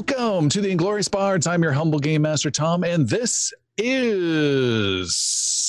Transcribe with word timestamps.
Welcome 0.00 0.48
to 0.48 0.62
the 0.62 0.70
Inglorious 0.70 1.08
Bards. 1.08 1.46
I'm 1.46 1.62
your 1.62 1.72
humble 1.72 1.98
game 1.98 2.22
master, 2.22 2.50
Tom, 2.50 2.84
and 2.84 3.06
this 3.06 3.52
is 3.76 5.14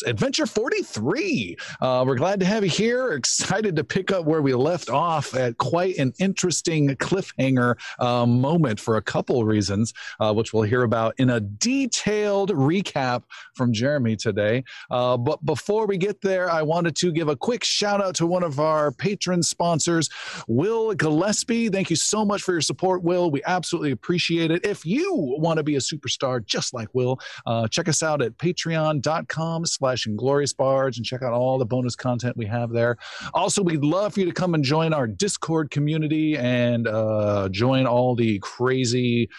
Adventure 0.04 0.46
43. 0.46 1.58
Uh, 1.82 2.04
we're 2.08 2.16
glad 2.16 2.40
to 2.40 2.46
have 2.46 2.64
you 2.64 2.70
here. 2.70 3.14
Excited 3.14 3.76
to 3.76 3.84
pick 3.84 4.12
up 4.12 4.26
where 4.26 4.42
we 4.42 4.54
left 4.54 4.90
off 4.90 5.36
at 5.36 5.58
quite 5.58 5.98
an 5.98 6.14
interesting 6.20 6.90
cliffhanger 6.96 7.78
uh, 8.00 8.26
moment 8.26 8.80
for 8.80 8.98
a 8.98 9.02
couple 9.02 9.44
reasons, 9.46 9.94
uh, 10.20 10.34
which 10.34 10.54
we'll 10.54 10.64
hear 10.64 10.84
about 10.84 11.14
in 11.18 11.30
a 11.30 11.40
detailed 11.40 12.52
recap 12.52 13.24
from 13.54 13.74
Jeremy 13.74 14.16
today. 14.16 14.64
Uh, 14.90 15.18
but 15.18 15.44
before 15.46 15.86
we 15.86 15.98
get 15.98 16.22
there, 16.22 16.50
I 16.50 16.62
wanted 16.62 16.96
to 16.98 17.12
give 17.12 17.28
a 17.28 17.36
quick 17.36 17.64
shout 17.64 18.02
out 18.02 18.16
to 18.16 18.26
one 18.26 18.44
of 18.44 18.60
our 18.60 18.92
patron 18.92 19.44
sponsors, 19.44 20.10
Will 20.48 20.94
Gillespie. 20.94 21.70
Thank 21.70 21.90
you 21.90 21.96
so 21.96 22.26
much 22.26 22.42
for 22.42 22.54
your 22.54 22.62
support, 22.62 23.04
Will. 23.04 23.32
We 23.32 23.42
absolutely 23.46 23.92
appreciate 23.92 24.52
it. 24.52 24.66
If 24.66 24.86
you 24.86 25.14
want 25.40 25.58
to 25.58 25.64
be 25.64 25.76
a 25.76 25.80
superstar 25.80 26.46
just 26.46 26.74
like 26.74 26.88
Will, 26.94 27.20
uh, 27.46 27.68
check 27.68 27.88
us 27.88 28.02
out 28.04 28.22
at 28.22 28.38
patreon.com 28.38 29.66
slash 29.66 29.91
inglorious 30.08 30.54
bards 30.54 30.98
and 30.98 31.06
check 31.06 31.22
out 31.22 31.34
all 31.34 31.58
the 31.58 31.66
bonus 31.66 31.96
content 31.96 32.38
we 32.38 32.46
have 32.46 32.72
there. 32.72 32.98
Also, 33.34 33.62
we'd 33.62 33.84
love 33.84 34.14
for 34.14 34.22
you 34.22 34.26
to 34.26 34.32
come 34.32 34.54
and 34.54 34.64
join 34.64 34.94
our 34.94 35.08
Discord 35.08 35.72
community 35.72 36.38
and 36.38 36.88
uh, 36.88 37.50
join 37.50 37.86
all 37.86 38.16
the 38.16 38.40
crazy 38.40 39.30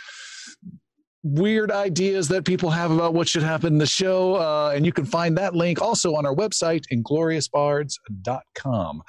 weird 1.25 1.71
ideas 1.71 2.27
that 2.29 2.45
people 2.45 2.69
have 2.71 2.91
about 2.91 3.15
what 3.15 3.29
should 3.29 3.45
happen 3.45 3.75
in 3.75 3.79
the 3.79 3.87
show. 3.87 4.35
Uh, 4.37 4.73
and 4.75 4.85
you 4.85 4.93
can 4.93 5.05
find 5.05 5.39
that 5.39 5.55
link 5.55 5.81
also 5.81 6.17
on 6.17 6.27
our 6.27 6.35
website, 6.35 6.83
ingloriousbards.com. 6.93 9.03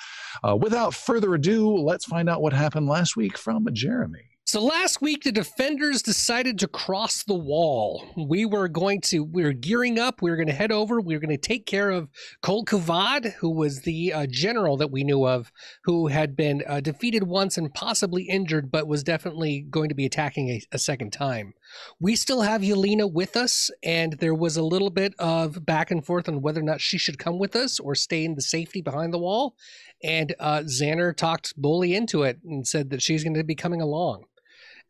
Uh, 0.44 0.56
without 0.56 0.94
further 0.94 1.34
ado, 1.34 1.76
let's 1.76 2.06
find 2.06 2.30
out 2.30 2.40
what 2.42 2.54
happened 2.54 2.86
last 2.88 3.16
week 3.16 3.36
from 3.38 3.68
Jeremy. 3.74 4.33
So 4.46 4.62
last 4.62 5.02
week, 5.02 5.24
the 5.24 5.32
defenders 5.32 6.02
decided 6.02 6.60
to 6.60 6.68
cross 6.68 7.24
the 7.24 7.34
wall. 7.34 8.06
We 8.18 8.46
were 8.46 8.68
going 8.68 9.00
to, 9.02 9.24
we 9.24 9.42
were 9.42 9.54
gearing 9.54 9.98
up. 9.98 10.22
We 10.22 10.30
were 10.30 10.36
going 10.36 10.48
to 10.48 10.54
head 10.54 10.72
over. 10.72 11.00
We 11.00 11.16
were 11.16 11.22
going 11.22 11.30
to 11.30 11.38
take 11.38 11.66
care 11.66 11.90
of 11.90 12.10
Kol 12.42 12.66
Kuvad, 12.66 13.34
who 13.36 13.50
was 13.50 13.82
the 13.82 14.12
uh, 14.12 14.28
general 14.30 14.76
that 14.78 14.92
we 14.92 15.06
knew 15.06 15.26
of, 15.26 15.52
who 15.86 16.08
had 16.08 16.36
been 16.36 16.62
uh, 16.68 16.82
defeated 16.82 17.24
once 17.24 17.58
and 17.58 17.74
possibly 17.74 18.24
injured, 18.24 18.70
but 18.70 18.86
was 18.86 19.02
definitely 19.02 19.62
going 19.62 19.88
to 19.88 19.96
be 19.96 20.06
attacking 20.06 20.50
a, 20.50 20.62
a 20.74 20.78
second 20.78 21.14
time. 21.14 21.54
We 22.02 22.18
still 22.18 22.42
have 22.42 22.62
Yelena 22.62 23.12
with 23.12 23.38
us, 23.38 23.72
and 23.82 24.14
there 24.20 24.36
was 24.36 24.58
a 24.58 24.64
little 24.64 24.92
bit 24.92 25.16
of 25.20 25.66
back 25.66 25.90
and 25.90 26.06
forth 26.06 26.28
on 26.28 26.42
whether 26.42 26.60
or 26.60 26.64
not 26.64 26.82
she 26.82 26.98
should 26.98 27.18
come 27.18 27.40
with 27.40 27.56
us 27.56 27.80
or 27.80 27.96
stay 27.96 28.26
in 28.26 28.36
the 28.36 28.42
safety 28.42 28.82
behind 28.82 29.14
the 29.14 29.20
wall. 29.20 29.56
And 30.04 30.36
uh, 30.38 30.64
Xander 30.66 31.16
talked 31.16 31.54
Bali 31.60 31.96
into 31.96 32.24
it 32.24 32.40
and 32.44 32.68
said 32.68 32.90
that 32.90 33.02
she's 33.02 33.24
going 33.24 33.36
to 33.36 33.44
be 33.46 33.56
coming 33.56 33.82
along. 33.82 34.26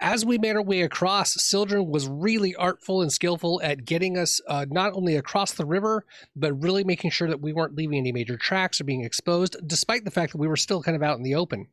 As 0.03 0.25
we 0.25 0.37
made 0.37 0.57
our 0.57 0.61
way 0.61 0.81
across, 0.81 1.41
Sildren 1.41 1.87
was 1.87 2.09
really 2.09 2.53
artful 2.57 3.01
and 3.01 3.09
skillful 3.09 3.61
at 3.63 3.85
getting 3.85 4.17
us 4.17 4.41
uh, 4.49 4.65
not 4.69 4.91
only 4.91 5.15
across 5.15 5.53
the 5.53 5.65
river, 5.65 6.05
but 6.35 6.61
really 6.61 6.83
making 6.83 7.11
sure 7.11 7.29
that 7.29 7.39
we 7.39 7.53
weren't 7.53 7.77
leaving 7.77 7.99
any 7.99 8.11
major 8.11 8.35
tracks 8.35 8.81
or 8.81 8.83
being 8.83 9.05
exposed, 9.05 9.55
despite 9.65 10.03
the 10.03 10.11
fact 10.11 10.33
that 10.33 10.39
we 10.39 10.47
were 10.49 10.57
still 10.57 10.83
kind 10.83 10.97
of 10.97 11.03
out 11.03 11.15
in 11.15 11.23
the 11.23 11.35
open. 11.35 11.67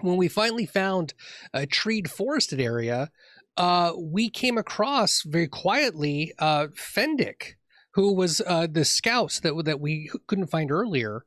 When 0.00 0.16
we 0.16 0.26
finally 0.26 0.66
found 0.66 1.14
a 1.54 1.66
treed 1.66 2.10
forested 2.10 2.60
area, 2.60 3.12
uh, 3.56 3.92
we 3.96 4.28
came 4.28 4.58
across 4.58 5.22
very 5.22 5.46
quietly 5.46 6.32
uh, 6.40 6.66
Fendick, 6.74 7.54
who 7.92 8.12
was 8.12 8.42
uh, 8.44 8.66
the 8.66 8.84
scout 8.84 9.38
that 9.44 9.64
that 9.64 9.80
we 9.80 10.10
couldn't 10.26 10.48
find 10.50 10.72
earlier, 10.72 11.24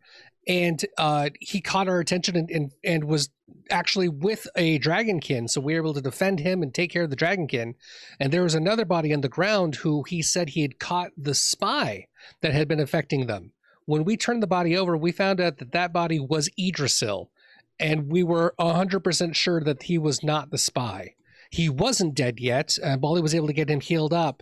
and 0.49 0.83
uh, 0.97 1.29
he 1.39 1.61
caught 1.61 1.87
our 1.87 1.99
attention 1.99 2.35
and, 2.35 2.49
and, 2.49 2.71
and 2.83 3.03
was 3.03 3.29
actually 3.69 4.09
with 4.09 4.47
a 4.55 4.79
dragonkin 4.79 5.47
so 5.47 5.61
we 5.61 5.75
were 5.75 5.79
able 5.79 5.93
to 5.93 6.01
defend 6.01 6.39
him 6.39 6.63
and 6.63 6.73
take 6.73 6.91
care 6.91 7.03
of 7.03 7.11
the 7.11 7.15
dragonkin. 7.15 7.75
And 8.19 8.33
there 8.33 8.41
was 8.41 8.55
another 8.55 8.83
body 8.83 9.13
on 9.13 9.21
the 9.21 9.29
ground 9.29 9.75
who 9.75 10.01
he 10.03 10.23
said 10.23 10.49
he 10.49 10.63
had 10.63 10.79
caught 10.79 11.11
the 11.15 11.35
spy 11.35 12.07
that 12.41 12.51
had 12.51 12.67
been 12.67 12.79
affecting 12.79 13.27
them. 13.27 13.51
When 13.85 14.03
we 14.03 14.17
turned 14.17 14.41
the 14.41 14.47
body 14.47 14.75
over 14.75 14.97
we 14.97 15.11
found 15.11 15.39
out 15.39 15.57
that 15.57 15.71
that 15.71 15.93
body 15.93 16.19
was 16.19 16.49
Idrisil 16.59 17.27
and 17.79 18.11
we 18.11 18.23
were 18.23 18.55
100% 18.59 19.35
sure 19.35 19.61
that 19.61 19.83
he 19.83 19.99
was 19.99 20.23
not 20.23 20.49
the 20.49 20.57
spy. 20.57 21.13
He 21.51 21.69
wasn't 21.69 22.15
dead 22.15 22.39
yet 22.39 22.75
uh, 22.83 22.97
Bali 22.97 23.21
was 23.21 23.35
able 23.35 23.47
to 23.47 23.53
get 23.53 23.69
him 23.69 23.81
healed 23.81 24.13
up 24.13 24.41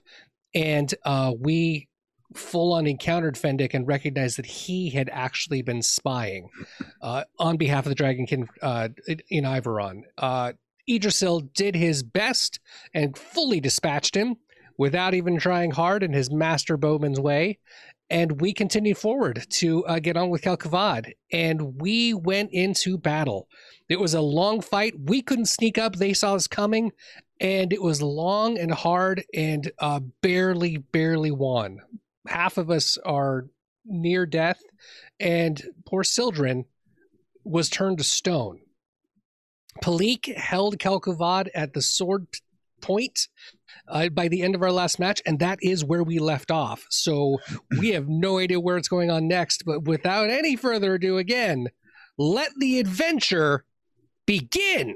and 0.56 0.94
uh, 1.04 1.34
we 1.38 1.90
full 2.36 2.74
on 2.74 2.88
encountered 2.88 3.36
Fendick 3.36 3.74
and 3.74 3.88
recognized 3.88 4.38
that 4.38 4.46
he 4.46 4.90
had 4.90 5.10
actually 5.12 5.62
been 5.62 5.82
spying 5.82 6.50
uh, 7.02 7.24
on 7.40 7.58
behalf 7.58 7.86
of 7.86 7.96
the 7.96 8.04
Dragonkin 8.04 8.48
uh, 8.62 8.90
in 9.30 9.46
Iveron. 9.46 10.02
Uh, 10.18 10.54
Idrisil 10.90 11.54
did 11.54 11.76
his 11.76 12.04
best 12.04 12.60
and 12.94 13.18
fully 13.18 13.60
dispatched 13.60 14.16
him 14.16 14.36
without 14.78 15.14
even 15.14 15.38
trying 15.38 15.72
hard 15.72 16.04
in 16.04 16.14
his 16.14 16.32
master 16.32 16.78
bowman's 16.78 17.20
way. 17.20 17.60
And 18.10 18.40
we 18.40 18.54
continued 18.54 18.98
forward 18.98 19.46
to 19.50 19.86
uh, 19.86 20.00
get 20.00 20.16
on 20.16 20.30
with 20.30 20.42
Kel'Kavad, 20.42 21.12
and 21.34 21.82
we 21.82 22.14
went 22.14 22.52
into 22.54 22.98
battle. 22.98 23.50
It 23.90 24.00
was 24.00 24.14
a 24.14 24.22
long 24.22 24.62
fight. 24.62 24.94
We 24.98 25.22
couldn't 25.22 25.48
sneak 25.48 25.78
up. 25.78 25.98
They 25.98 26.14
saw 26.14 26.36
us 26.36 26.48
coming, 26.48 26.94
and 27.42 27.74
it 27.74 27.82
was 27.82 28.02
long 28.02 28.58
and 28.58 28.74
hard 28.74 29.26
and 29.34 29.70
uh, 29.80 30.00
barely, 30.22 30.78
barely 30.78 31.32
won 31.32 31.82
half 32.28 32.58
of 32.58 32.70
us 32.70 32.98
are 33.06 33.48
near 33.86 34.26
death, 34.26 34.62
and 35.20 35.62
poor 35.86 36.04
Sildren 36.04 36.66
was 37.44 37.70
turned 37.70 37.98
to 38.00 38.04
stone. 38.04 38.60
Palik 39.82 40.36
held 40.36 40.80
Kel'Kavad 40.80 41.50
at 41.54 41.74
the 41.74 41.82
sword 41.82 42.28
point 42.82 43.28
uh, 43.88 44.10
by 44.10 44.28
the 44.28 44.42
end 44.42 44.56
of 44.56 44.62
our 44.62 44.72
last 44.72 45.00
match, 45.00 45.22
and 45.26 45.40
that 45.40 45.60
is 45.62 45.84
where 45.84 46.04
we 46.04 46.20
left 46.20 46.52
off. 46.52 46.86
So 46.90 47.40
we 47.80 47.90
have 47.94 48.08
no 48.08 48.40
idea 48.40 48.60
where 48.60 48.78
it's 48.78 48.88
going 48.88 49.12
on 49.12 49.28
next. 49.28 49.64
But 49.66 49.84
without 49.84 50.30
any 50.30 50.56
further 50.56 50.96
ado, 50.96 51.18
again, 51.18 51.68
let 52.18 52.52
the 52.58 52.80
adventure 52.80 53.66
begin. 54.26 54.96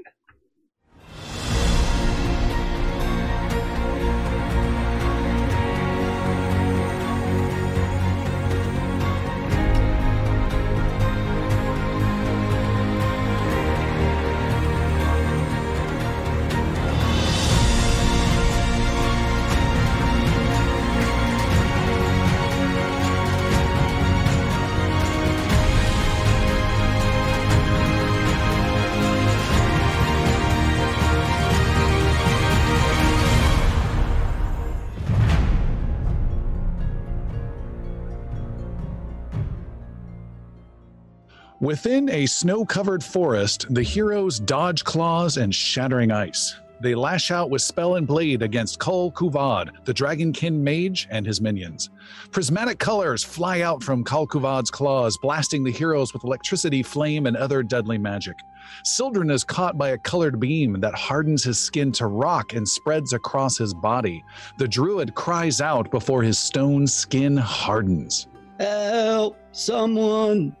Within 41.62 42.10
a 42.10 42.26
snow 42.26 42.64
covered 42.64 43.04
forest, 43.04 43.72
the 43.72 43.84
heroes 43.84 44.40
dodge 44.40 44.82
claws 44.82 45.36
and 45.36 45.54
shattering 45.54 46.10
ice. 46.10 46.56
They 46.80 46.96
lash 46.96 47.30
out 47.30 47.50
with 47.50 47.62
spell 47.62 47.94
and 47.94 48.04
blade 48.04 48.42
against 48.42 48.80
Kol 48.80 49.12
Kuvad, 49.12 49.70
the 49.84 49.94
Dragonkin 49.94 50.54
mage, 50.54 51.06
and 51.08 51.24
his 51.24 51.40
minions. 51.40 51.90
Prismatic 52.32 52.80
colors 52.80 53.22
fly 53.22 53.60
out 53.60 53.80
from 53.80 54.02
Kol 54.02 54.26
Kuvad's 54.26 54.72
claws, 54.72 55.16
blasting 55.22 55.62
the 55.62 55.70
heroes 55.70 56.12
with 56.12 56.24
electricity, 56.24 56.82
flame, 56.82 57.26
and 57.26 57.36
other 57.36 57.62
deadly 57.62 57.96
magic. 57.96 58.40
Sildren 58.82 59.30
is 59.30 59.44
caught 59.44 59.78
by 59.78 59.90
a 59.90 59.98
colored 59.98 60.40
beam 60.40 60.80
that 60.80 60.96
hardens 60.96 61.44
his 61.44 61.60
skin 61.60 61.92
to 61.92 62.08
rock 62.08 62.54
and 62.54 62.68
spreads 62.68 63.12
across 63.12 63.56
his 63.56 63.72
body. 63.72 64.24
The 64.58 64.66
druid 64.66 65.14
cries 65.14 65.60
out 65.60 65.92
before 65.92 66.24
his 66.24 66.40
stone 66.40 66.88
skin 66.88 67.36
hardens. 67.36 68.26
Help! 68.58 69.38
Someone! 69.52 70.56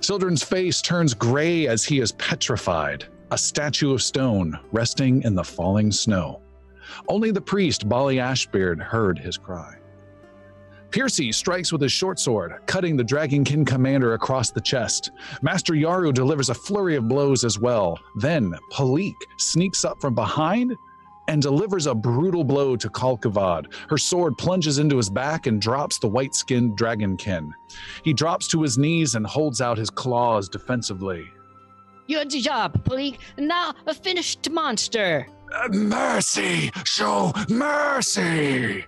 Sildren's 0.00 0.42
face 0.42 0.80
turns 0.80 1.14
gray 1.14 1.66
as 1.66 1.84
he 1.84 2.00
is 2.00 2.12
petrified, 2.12 3.06
a 3.30 3.38
statue 3.38 3.92
of 3.92 4.02
stone 4.02 4.58
resting 4.72 5.22
in 5.22 5.34
the 5.34 5.44
falling 5.44 5.92
snow. 5.92 6.42
Only 7.08 7.30
the 7.30 7.40
priest, 7.40 7.88
Bali 7.88 8.16
Ashbeard, 8.16 8.80
heard 8.80 9.18
his 9.18 9.36
cry. 9.36 9.76
Piercy 10.90 11.32
strikes 11.32 11.72
with 11.72 11.80
his 11.80 11.90
short 11.90 12.20
sword, 12.20 12.52
cutting 12.66 12.98
the 12.98 13.04
Dragonkin 13.04 13.66
commander 13.66 14.12
across 14.12 14.50
the 14.50 14.60
chest. 14.60 15.10
Master 15.40 15.72
Yaru 15.72 16.12
delivers 16.12 16.50
a 16.50 16.54
flurry 16.54 16.96
of 16.96 17.08
blows 17.08 17.44
as 17.44 17.58
well. 17.58 17.98
Then 18.16 18.54
Palik 18.70 19.14
sneaks 19.38 19.86
up 19.86 20.02
from 20.02 20.14
behind 20.14 20.76
and 21.28 21.40
delivers 21.40 21.86
a 21.86 21.94
brutal 21.94 22.44
blow 22.44 22.76
to 22.76 22.88
Kalkavad. 22.88 23.72
Her 23.88 23.98
sword 23.98 24.36
plunges 24.38 24.78
into 24.78 24.96
his 24.96 25.10
back 25.10 25.46
and 25.46 25.60
drops 25.60 25.98
the 25.98 26.08
white 26.08 26.34
skinned 26.34 26.76
dragonkin. 26.76 27.50
He 28.04 28.12
drops 28.12 28.48
to 28.48 28.62
his 28.62 28.78
knees 28.78 29.14
and 29.14 29.26
holds 29.26 29.60
out 29.60 29.78
his 29.78 29.90
claws 29.90 30.48
defensively. 30.48 31.24
Good 32.08 32.30
job, 32.30 32.84
Palik. 32.84 33.18
Now 33.38 33.74
a 33.86 33.94
finished 33.94 34.50
monster. 34.50 35.26
Uh, 35.54 35.68
mercy! 35.68 36.70
Show 36.84 37.32
mercy! 37.48 38.84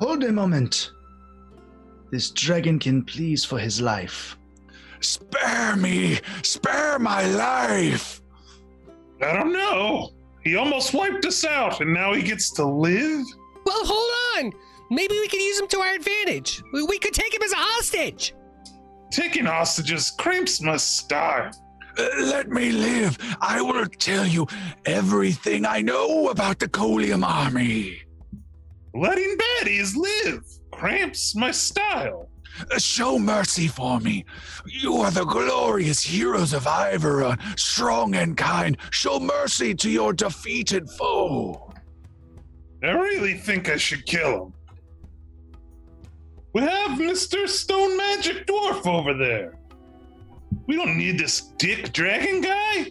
Hold 0.00 0.24
a 0.24 0.32
moment. 0.32 0.92
This 2.10 2.30
dragonkin 2.30 3.06
pleads 3.06 3.44
for 3.44 3.58
his 3.58 3.80
life. 3.80 4.38
Spare 5.00 5.76
me! 5.76 6.20
Spare 6.42 6.98
my 6.98 7.26
life! 7.26 8.20
I 9.20 9.32
don't 9.32 9.52
know. 9.52 10.10
He 10.44 10.56
almost 10.56 10.92
wiped 10.92 11.24
us 11.24 11.44
out, 11.44 11.80
and 11.80 11.92
now 11.92 12.14
he 12.14 12.22
gets 12.22 12.50
to 12.52 12.64
live? 12.64 13.26
Well, 13.64 13.84
hold 13.84 14.44
on. 14.44 14.52
Maybe 14.90 15.14
we 15.14 15.28
can 15.28 15.40
use 15.40 15.58
him 15.58 15.68
to 15.68 15.80
our 15.80 15.94
advantage. 15.94 16.62
We, 16.72 16.82
we 16.82 16.98
could 16.98 17.14
take 17.14 17.32
him 17.32 17.42
as 17.42 17.52
a 17.52 17.56
hostage. 17.56 18.34
Taking 19.10 19.44
hostages 19.44 20.10
cramps 20.10 20.60
my 20.60 20.76
style. 20.76 21.50
Uh, 21.98 22.08
let 22.20 22.48
me 22.48 22.72
live. 22.72 23.18
I 23.40 23.60
will 23.60 23.86
tell 23.86 24.26
you 24.26 24.46
everything 24.86 25.64
I 25.66 25.82
know 25.82 26.30
about 26.30 26.58
the 26.58 26.68
Colium 26.68 27.24
army. 27.24 28.02
Letting 28.94 29.36
baddies 29.36 29.94
live 29.96 30.44
cramps 30.72 31.36
my 31.36 31.50
style. 31.50 32.28
Uh, 32.70 32.78
Show 32.78 33.18
mercy 33.18 33.66
for 33.68 34.00
me. 34.00 34.24
You 34.66 34.96
are 34.96 35.10
the 35.10 35.24
glorious 35.24 36.00
heroes 36.02 36.52
of 36.52 36.64
Iveron, 36.64 37.38
strong 37.58 38.14
and 38.14 38.36
kind. 38.36 38.76
Show 38.90 39.18
mercy 39.20 39.74
to 39.76 39.90
your 39.90 40.12
defeated 40.12 40.88
foe. 40.90 41.72
I 42.82 42.90
really 42.90 43.34
think 43.34 43.68
I 43.68 43.76
should 43.76 44.04
kill 44.06 44.46
him. 44.46 44.52
We 46.52 46.60
have 46.62 46.98
Mr. 46.98 47.48
Stone 47.48 47.96
Magic 47.96 48.46
Dwarf 48.46 48.86
over 48.86 49.14
there. 49.14 49.58
We 50.66 50.76
don't 50.76 50.98
need 50.98 51.18
this 51.18 51.40
dick 51.56 51.92
dragon 51.92 52.42
guy. 52.42 52.86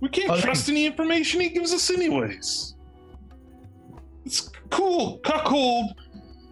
We 0.00 0.08
can't 0.08 0.30
Okay. 0.30 0.42
trust 0.42 0.68
any 0.68 0.84
information 0.84 1.40
he 1.40 1.48
gives 1.48 1.72
us, 1.72 1.88
anyways. 1.90 2.74
It's 4.26 4.50
cool, 4.70 5.18
cuckold. 5.18 5.94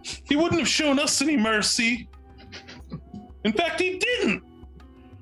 He 0.03 0.35
wouldn't 0.35 0.59
have 0.59 0.67
shown 0.67 0.99
us 0.99 1.21
any 1.21 1.37
mercy. 1.37 2.09
In 3.43 3.53
fact, 3.53 3.79
he 3.79 3.97
didn't. 3.97 4.43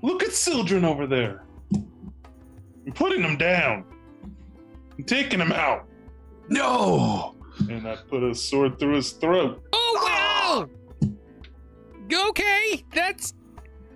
Look 0.02 0.24
at 0.24 0.32
Sildren 0.32 0.86
over 0.86 1.08
there. 1.08 1.44
I'm 1.74 2.94
putting 2.94 3.22
him 3.22 3.38
down. 3.38 3.86
I'm 4.98 5.04
taking 5.04 5.40
him 5.40 5.52
out. 5.52 5.88
No! 6.48 7.36
And 7.70 7.88
I 7.88 7.96
put 7.96 8.24
a 8.24 8.34
sword 8.34 8.80
through 8.80 8.96
his 8.96 9.12
throat. 9.12 9.62
Oh, 9.74 9.98
ah! 10.02 10.66
wow. 10.66 12.30
Okay, 12.30 12.84
that's. 12.94 13.34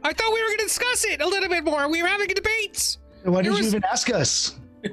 I 0.04 0.14
thought 0.14 0.34
we 0.34 0.42
were 0.42 0.48
going 0.48 0.60
to 0.60 0.66
discuss 0.66 1.06
it 1.06 1.22
a 1.22 1.26
little 1.26 1.50
bit 1.50 1.64
more. 1.64 1.90
We 1.90 2.02
were 2.04 2.10
having 2.10 2.30
a 2.30 2.34
debate. 2.34 2.98
Why 3.24 3.42
did 3.42 3.54
There 3.54 3.62
you 3.62 3.68
even 3.68 3.84
ask 3.86 4.10
us? 4.10 4.60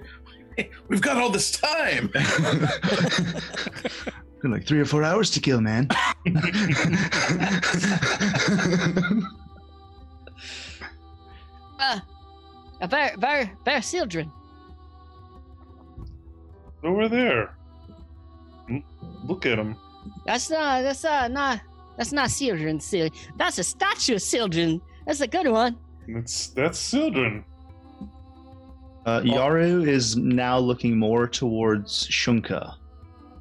We've 0.89 1.01
got 1.01 1.17
all 1.17 1.31
this 1.31 1.51
time. 1.51 2.13
Got 4.41 4.53
like 4.53 4.67
three 4.67 4.81
or 4.81 4.87
four 4.87 5.05
hours 5.05 5.31
to 5.33 5.41
kill, 5.41 5.61
man. 5.61 5.89
Uh, 11.83 11.99
uh, 12.83 12.87
Ver, 12.87 13.15
Ver, 13.17 13.51
Ver 13.65 13.81
Sildren. 13.81 14.31
Over 16.85 17.09
there. 17.09 17.57
Look 19.25 19.47
at 19.47 19.59
him. 19.59 19.77
That's 20.27 20.51
not, 20.51 20.83
that's 20.83 21.05
uh, 21.05 21.29
not, 21.29 21.61
that's 21.97 22.13
not 22.13 22.31
Sildren, 22.31 22.81
silly. 22.81 23.13
That's 23.39 23.59
a 23.59 23.65
statue 23.65 24.17
of 24.17 24.23
Sildren. 24.23 24.83
That's 25.07 25.23
a 25.23 25.27
good 25.27 25.49
one. 25.49 25.79
That's 26.07 26.49
that's 26.49 26.79
Sildren. 26.79 27.45
Uh, 29.07 29.21
Yaru 29.21 29.89
is 29.89 30.17
now 30.17 30.59
looking 30.59 30.99
more 30.99 31.27
towards 31.27 32.09
Shunka 32.09 32.75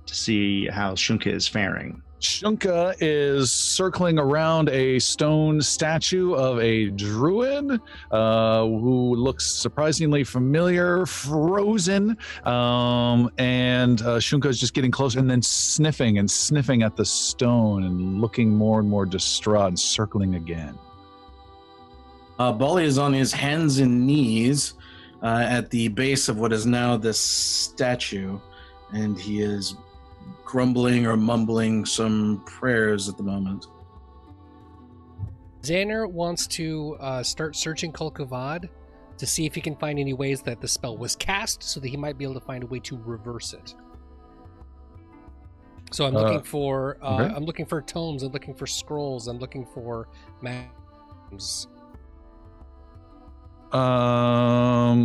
to 0.10 0.16
see 0.16 0.68
how 0.68 0.94
Shunka 0.94 1.28
is 1.28 1.48
faring. 1.48 2.02
Shunka 2.20 2.96
is 3.00 3.52
circling 3.52 4.20
around 4.20 4.68
a 4.70 5.00
stone 5.00 5.62
statue 5.62 6.34
of 6.34 6.60
a 6.60 6.90
druid 6.90 7.80
uh, 8.12 8.66
who 8.66 9.16
looks 9.16 9.46
surprisingly 9.46 10.26
familiar, 10.26 11.06
frozen. 11.06 12.18
Um, 12.44 13.32
and 13.38 14.02
uh, 14.02 14.18
Shunka 14.18 14.48
is 14.48 14.60
just 14.60 14.74
getting 14.74 14.92
closer 14.92 15.20
and 15.20 15.30
then 15.30 15.42
sniffing 15.42 16.18
and 16.18 16.30
sniffing 16.30 16.84
at 16.84 16.98
the 16.98 17.06
stone 17.06 17.84
and 17.84 18.20
looking 18.20 18.50
more 18.50 18.80
and 18.80 18.90
more 18.90 19.06
distraught 19.06 19.70
and 19.70 19.80
circling 19.80 20.36
again. 20.36 20.78
Uh, 22.38 22.52
Bali 22.52 22.84
is 22.84 22.98
on 22.98 23.14
his 23.14 23.32
hands 23.32 23.80
and 23.80 24.06
knees 24.06 24.74
uh, 25.24 25.46
at 25.48 25.70
the 25.70 25.88
base 25.90 26.28
of 26.28 26.38
what 26.40 26.52
is 26.52 26.66
now 26.66 26.98
this 26.98 27.20
statue, 27.20 28.40
and 28.92 29.20
he 29.20 29.42
is 29.42 29.76
grumbling 30.46 31.06
or 31.06 31.16
mumbling 31.18 31.86
some 31.86 32.44
prayers 32.46 33.08
at 33.10 33.18
the 33.18 33.24
moment. 33.24 33.68
Xander 35.62 36.10
wants 36.10 36.48
to 36.48 36.96
uh, 37.00 37.22
start 37.22 37.56
searching 37.56 37.92
Kolkovad 37.92 38.70
to 39.18 39.26
see 39.26 39.46
if 39.46 39.54
he 39.54 39.62
can 39.62 39.76
find 39.76 40.00
any 40.00 40.14
ways 40.14 40.42
that 40.42 40.62
the 40.62 40.68
spell 40.68 40.98
was 40.98 41.16
cast 41.16 41.62
so 41.62 41.80
that 41.82 41.90
he 41.90 41.98
might 41.98 42.18
be 42.18 42.24
able 42.24 42.36
to 42.36 42.40
find 42.40 42.64
a 42.64 42.68
way 42.68 42.80
to 42.80 42.98
reverse 42.98 43.54
it. 43.54 43.76
So 45.92 46.06
I'm 46.06 46.16
Uh, 46.16 46.22
looking 46.22 46.42
for 46.44 46.98
uh, 47.02 47.16
okay. 47.16 47.34
I'm 47.36 47.44
looking 47.44 47.66
for 47.66 47.82
tomes, 47.82 48.24
I'm 48.24 48.32
looking 48.32 48.54
for 48.54 48.66
scrolls, 48.68 49.28
I'm 49.28 49.40
looking 49.40 49.66
for 49.66 50.08
maps. 50.42 51.68
Um, 53.72 55.04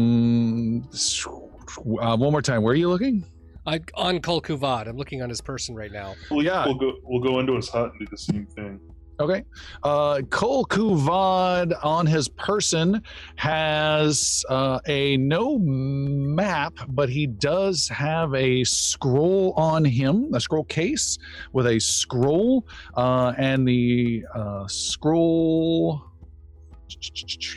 uh, 2.01 2.17
one 2.17 2.33
more 2.33 2.41
time. 2.43 2.63
Where 2.63 2.73
are 2.73 2.77
you 2.77 2.89
looking? 2.89 3.27
I, 3.67 3.81
on 3.95 4.19
Kolkuvad. 4.19 4.89
I'm 4.89 4.97
looking 4.97 5.23
on 5.23 5.29
his 5.29 5.41
person 5.41 5.75
right 5.75 5.93
now. 5.93 6.15
We'll, 6.31 6.45
Yeah. 6.45 6.65
we'll 6.67 6.75
go 6.75 6.93
we'll 7.03 7.23
go 7.23 7.39
into 7.41 7.55
his 7.57 7.69
hut 7.69 7.91
and 7.91 7.99
do 8.01 8.07
the 8.11 8.19
same 8.19 8.47
thing. 8.47 8.81
Okay. 9.21 9.45
Uh, 9.85 10.23
Kol 10.29 10.65
Kuvad 10.67 11.73
on 11.85 12.05
his 12.05 12.29
person 12.31 13.01
has 13.37 14.45
uh, 14.49 14.81
a 14.89 15.17
no 15.19 15.57
map, 15.61 16.75
but 16.89 17.09
he 17.09 17.29
does 17.29 17.87
have 17.89 18.35
a 18.35 18.65
scroll 18.65 19.53
on 19.57 19.85
him, 19.85 20.35
a 20.35 20.41
scroll 20.41 20.65
case 20.65 21.17
with 21.53 21.69
a 21.69 21.79
scroll, 21.79 22.67
uh, 22.97 23.33
and 23.39 23.67
the 23.69 24.25
uh, 24.35 24.67
scroll. 24.67 26.03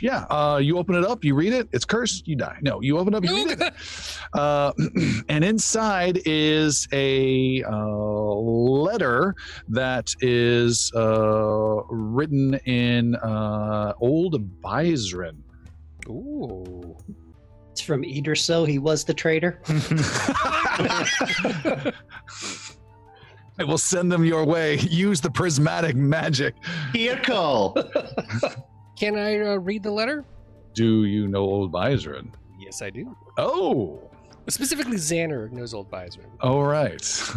Yeah, 0.01 0.25
uh, 0.29 0.57
you 0.57 0.77
open 0.77 0.95
it 0.95 1.05
up, 1.05 1.23
you 1.23 1.35
read 1.35 1.53
it, 1.53 1.67
it's 1.71 1.85
cursed, 1.85 2.27
you 2.27 2.35
die. 2.35 2.57
No, 2.61 2.81
you 2.81 2.97
open 2.97 3.13
it 3.13 3.17
up, 3.17 3.23
you 3.23 3.35
read 3.35 3.61
it. 3.61 3.73
Uh, 4.33 4.73
and 5.29 5.45
inside 5.45 6.19
is 6.25 6.85
a 6.91 7.63
uh, 7.63 7.87
letter 7.87 9.33
that 9.69 10.13
is 10.19 10.91
uh, 10.95 11.81
written 11.89 12.55
in 12.65 13.15
uh, 13.15 13.93
Old 14.01 14.61
Byzrin. 14.61 15.37
Ooh. 16.09 16.97
It's 17.71 17.81
from 17.81 18.03
Ederso. 18.03 18.67
He 18.67 18.79
was 18.79 19.05
the 19.05 19.13
traitor. 19.13 19.61
I 23.59 23.63
will 23.63 23.77
send 23.77 24.11
them 24.11 24.23
your 24.23 24.45
way. 24.45 24.77
Use 24.77 25.21
the 25.21 25.31
prismatic 25.31 25.95
magic. 25.95 26.55
Here, 26.93 27.19
Cole. 27.23 27.75
Can 28.97 29.15
I 29.17 29.39
uh, 29.39 29.55
read 29.57 29.83
the 29.83 29.91
letter? 29.91 30.25
Do 30.73 31.05
you 31.05 31.27
know 31.27 31.41
Old 31.43 31.71
Byzrin? 31.71 32.33
Yes, 32.59 32.81
I 32.81 32.89
do. 32.89 33.15
Oh, 33.37 34.01
Specifically, 34.49 34.95
Xander 34.95 35.51
knows 35.51 35.73
Old 35.73 35.91
Byzrin. 35.91 36.27
all 36.41 36.63
right. 36.63 37.01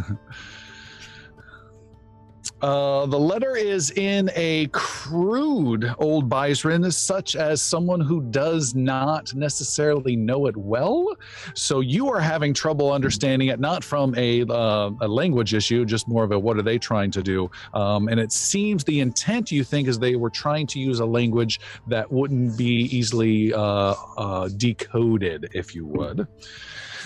Uh, 2.62 3.06
the 3.06 3.18
letter 3.18 3.56
is 3.56 3.90
in 3.92 4.30
a 4.34 4.66
crude 4.68 5.94
old 5.98 6.28
Byzrin, 6.28 6.90
such 6.92 7.36
as 7.36 7.62
someone 7.62 8.00
who 8.00 8.22
does 8.22 8.74
not 8.74 9.34
necessarily 9.34 10.14
know 10.14 10.46
it 10.46 10.56
well. 10.56 11.16
So 11.54 11.80
you 11.80 12.10
are 12.10 12.20
having 12.20 12.52
trouble 12.52 12.92
understanding 12.92 13.48
it, 13.48 13.60
not 13.60 13.82
from 13.82 14.14
a, 14.16 14.42
uh, 14.42 14.90
a 15.00 15.08
language 15.08 15.54
issue, 15.54 15.84
just 15.84 16.06
more 16.06 16.22
of 16.22 16.32
a 16.32 16.38
what 16.38 16.58
are 16.58 16.62
they 16.62 16.78
trying 16.78 17.10
to 17.12 17.22
do? 17.22 17.50
Um, 17.72 18.08
and 18.08 18.20
it 18.20 18.32
seems 18.32 18.84
the 18.84 19.00
intent 19.00 19.50
you 19.50 19.64
think 19.64 19.88
is 19.88 19.98
they 19.98 20.16
were 20.16 20.30
trying 20.30 20.66
to 20.68 20.80
use 20.80 21.00
a 21.00 21.06
language 21.06 21.60
that 21.86 22.10
wouldn't 22.10 22.58
be 22.58 22.88
easily 22.96 23.54
uh, 23.54 23.94
uh, 24.18 24.48
decoded, 24.56 25.50
if 25.54 25.74
you 25.74 25.86
would. 25.86 26.26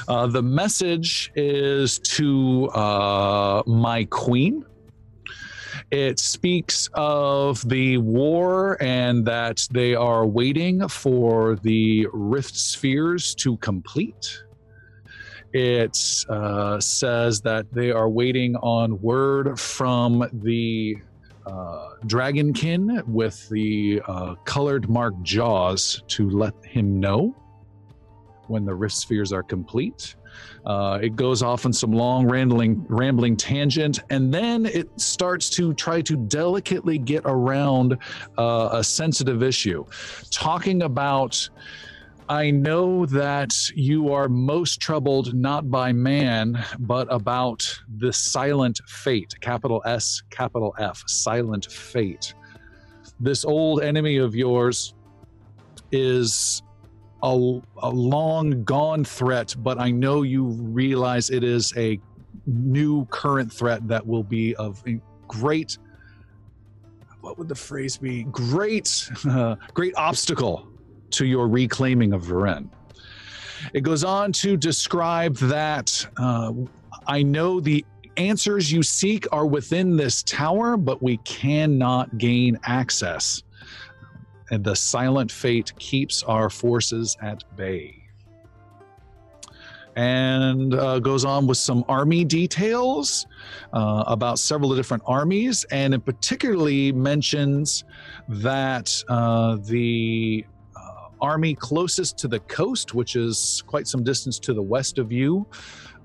Uh, 0.09 0.27
the 0.27 0.43
message 0.43 1.31
is 1.35 1.99
to 2.01 2.69
my 3.67 4.07
queen. 4.11 4.65
It 5.91 6.19
speaks 6.19 6.89
of 6.95 7.67
the 7.69 7.99
war 7.99 8.83
and 8.83 9.25
that 9.27 9.67
they 9.71 9.95
are 9.95 10.27
waiting 10.27 10.89
for 10.89 11.57
the 11.57 12.09
rift 12.13 12.57
spheres 12.57 13.35
to 13.37 13.57
complete. 13.59 14.43
It 15.53 15.97
uh, 16.29 16.81
says 16.81 17.41
that 17.43 17.73
they 17.73 17.93
are 17.93 18.09
waiting 18.09 18.57
on 18.57 19.01
word 19.01 19.59
from 19.61 20.29
the 20.33 20.97
uh, 21.47 21.91
dragonkin 22.07 23.07
with 23.07 23.49
the 23.51 24.03
uh, 24.09 24.35
colored 24.45 24.89
marked 24.89 25.23
jaws 25.23 26.03
to 26.09 26.29
let 26.31 26.55
him 26.65 26.99
know 26.99 27.37
when 28.49 28.65
the 28.65 28.75
rift 28.75 28.97
spheres 28.97 29.33
are 29.33 29.43
complete. 29.43 30.17
Uh, 30.67 30.99
it 31.03 31.15
goes 31.15 31.43
off 31.43 31.67
on 31.67 31.73
some 31.73 31.93
long 31.93 32.27
rambling 32.27 32.85
rambling 32.89 33.37
tangent, 33.37 34.01
and 34.11 34.33
then 34.33 34.65
it 34.67 34.89
starts 34.99 35.51
to 35.51 35.75
try 35.75 36.01
to 36.01 36.17
delicately 36.17 36.97
get 36.99 37.23
around 37.27 37.99
uh, 38.39 38.71
a 38.73 38.83
sensitive 38.83 39.43
issue, 39.43 39.85
talking 40.31 40.83
about. 40.83 41.49
I 42.27 42.51
know 42.51 43.05
that 43.05 43.55
you 43.75 44.11
are 44.11 44.31
most 44.31 44.81
troubled 44.81 45.35
not 45.35 45.71
by 45.71 45.93
man, 45.93 46.65
but 46.79 47.07
about 47.13 47.63
the 47.99 48.15
silent 48.15 48.81
fate, 48.87 49.35
capital 49.43 49.83
S, 49.85 50.23
capital 50.31 50.75
F, 50.79 51.05
silent 51.07 51.67
fate. 51.71 52.33
This 53.21 53.45
old 53.45 53.83
enemy 53.83 54.17
of 54.17 54.35
yours 54.35 54.95
is 55.93 56.63
a, 57.25 57.63
a 57.79 57.89
long 57.89 58.63
gone 58.65 59.05
threat, 59.05 59.55
but 59.59 59.81
I 59.81 59.91
know 59.91 60.23
you 60.23 60.45
realize 60.45 61.31
it 61.31 61.43
is 61.43 61.73
a 61.77 61.99
new 62.47 63.07
current 63.07 63.51
threat 63.51 63.89
that 63.89 64.07
will 64.07 64.23
be 64.23 64.55
of 64.57 64.85
great. 65.27 65.79
What 67.23 67.39
would 67.39 67.49
the 67.49 67.55
phrase 67.55 67.97
be? 67.97 68.25
Great, 68.25 69.09
uh, 69.29 69.57
great 69.75 69.95
obstacle 69.97 70.69
to 71.13 71.25
your 71.25 71.49
reclaiming 71.49 72.13
of 72.13 72.25
Varen. 72.25 72.69
It 73.73 73.81
goes 73.81 74.05
on 74.05 74.31
to 74.33 74.59
describe 74.59 75.37
that 75.37 76.07
uh, 76.19 76.53
I 77.07 77.23
know 77.23 77.59
the 77.59 77.83
answers 78.19 78.71
you 78.71 78.83
seek 78.83 79.27
are 79.33 79.47
within 79.47 79.97
this 79.97 80.23
tower, 80.23 80.77
but 80.77 81.03
we 81.03 81.17
cannot 81.19 82.19
gain 82.19 82.59
access. 82.65 83.43
And 84.51 84.63
the 84.63 84.77
silent 84.77 85.33
fate 85.33 85.73
keeps 85.79 86.23
our 86.23 86.51
forces 86.51 87.17
at 87.23 87.45
bay. 87.57 88.01
And 89.97 90.75
uh, 90.75 90.99
goes 90.99 91.25
on 91.25 91.47
with 91.47 91.59
some 91.59 91.85
army 91.89 92.25
details 92.25 93.27
uh, 93.73 94.05
about 94.09 94.41
several 94.41 94.75
different 94.75 95.05
armies, 95.07 95.65
and 95.71 95.95
in 95.95 96.01
particularly 96.01 96.91
mentions 96.91 97.85
that 98.29 99.05
uh, 99.09 99.57
the 99.63 100.45
army 101.25 101.55
closest 101.55 102.19
to 102.19 102.29
the 102.29 102.41
coast, 102.41 102.95
which 102.95 103.17
is 103.17 103.63
quite 103.67 103.87
some 103.87 104.05
distance 104.05 104.39
to 104.39 104.53
the 104.53 104.63
west 104.63 104.99
of 104.99 105.11
you, 105.11 105.47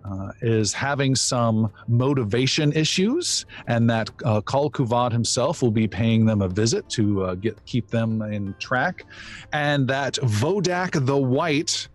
uh, 0.06 0.32
is 0.41 0.74
having 0.74 1.15
some 1.15 1.72
motivation 1.88 2.72
issues, 2.74 3.46
and 3.68 3.89
that 3.89 4.10
uh, 4.25 4.41
Kal 4.41 4.70
Kuvad 4.70 5.12
himself 5.12 5.62
will 5.62 5.72
be 5.72 5.88
paying 5.88 6.25
them 6.25 6.41
a 6.41 6.48
visit 6.48 6.88
to 6.89 7.24
uh, 7.24 7.36
get 7.36 7.63
keep 7.65 7.89
them 7.89 8.22
in 8.22 8.56
track, 8.60 9.06
and 9.53 9.88
that 9.88 10.15
Vodak 10.15 11.06
the 11.06 11.18
White. 11.18 11.88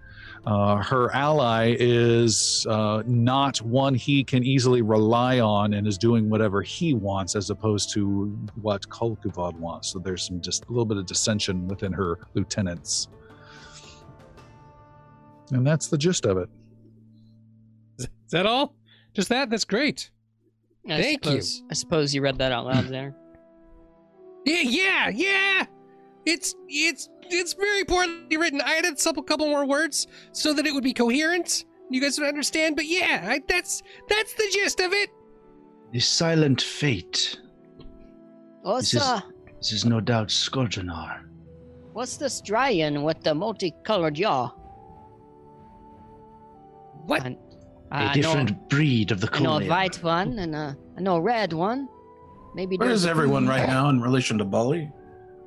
Uh, 0.46 0.76
her 0.82 1.10
ally 1.14 1.74
is 1.80 2.66
uh, 2.68 3.02
not 3.06 3.62
one 3.62 3.94
he 3.94 4.22
can 4.22 4.44
easily 4.44 4.82
rely 4.82 5.40
on 5.40 5.72
and 5.72 5.86
is 5.86 5.96
doing 5.96 6.28
whatever 6.28 6.60
he 6.60 6.92
wants 6.92 7.34
as 7.34 7.48
opposed 7.48 7.90
to 7.90 8.26
what 8.60 8.86
Kal 8.90 9.16
Kuvad 9.24 9.54
wants. 9.54 9.88
So 9.88 9.98
there's 9.98 10.22
some 10.22 10.42
just 10.42 10.66
a 10.66 10.68
little 10.68 10.84
bit 10.84 10.98
of 10.98 11.06
dissension 11.06 11.66
within 11.66 11.94
her 11.94 12.18
lieutenants. 12.34 13.08
And 15.50 15.66
that's 15.66 15.88
the 15.88 15.96
gist 15.96 16.26
of 16.26 16.36
it. 16.36 16.50
Is 17.98 18.08
that 18.30 18.46
all? 18.46 18.74
Just 19.14 19.28
that? 19.28 19.50
That's 19.50 19.64
great. 19.64 20.10
I 20.88 21.00
Thank 21.00 21.26
you. 21.26 21.40
I 21.70 21.74
suppose 21.74 22.14
you 22.14 22.20
read 22.22 22.38
that 22.38 22.52
out 22.52 22.66
loud 22.66 22.88
there. 22.88 23.14
Yeah, 24.44 24.60
yeah, 24.62 25.08
yeah. 25.08 25.66
It's 26.26 26.54
it's 26.68 27.08
it's 27.22 27.54
very 27.54 27.84
poorly 27.84 28.36
written. 28.36 28.60
I 28.60 28.74
added 28.76 28.98
a 29.06 29.22
couple 29.22 29.46
more 29.46 29.64
words 29.66 30.06
so 30.32 30.52
that 30.52 30.66
it 30.66 30.74
would 30.74 30.84
be 30.84 30.92
coherent. 30.92 31.64
You 31.90 32.00
guys 32.00 32.18
would 32.18 32.28
understand. 32.28 32.76
But 32.76 32.86
yeah, 32.86 33.24
I, 33.26 33.40
that's 33.48 33.82
that's 34.08 34.34
the 34.34 34.48
gist 34.52 34.80
of 34.80 34.92
it. 34.92 35.10
The 35.92 36.00
silent 36.00 36.60
fate. 36.60 37.38
What's 38.62 38.90
This 38.90 39.02
is- 39.02 39.22
This 39.58 39.72
is 39.72 39.84
no 39.86 40.00
doubt 40.00 40.28
Skorjanar. 40.28 41.24
what's 41.92 42.16
this 42.18 42.42
Dryan 42.42 43.02
with 43.04 43.22
the 43.22 43.34
multicolored 43.34 44.18
yaw? 44.18 44.50
What? 47.06 47.22
I, 47.22 47.36
A 47.94 48.10
I 48.10 48.12
different 48.12 48.50
know, 48.50 48.56
breed 48.68 49.12
of 49.12 49.20
the 49.20 49.30
I 49.32 49.38
know 49.38 49.58
a 49.58 49.68
white 49.68 50.02
one 50.02 50.40
and 50.40 50.52
a, 50.52 50.76
I 50.98 51.00
know 51.00 51.14
a 51.16 51.20
red 51.20 51.52
one. 51.52 51.88
Maybe 52.56 52.76
Where 52.76 52.88
there's 52.88 53.02
is 53.02 53.06
a 53.06 53.10
everyone 53.10 53.46
right 53.46 53.68
now 53.68 53.88
in 53.88 54.00
relation 54.00 54.36
to 54.38 54.44
Bali? 54.44 54.90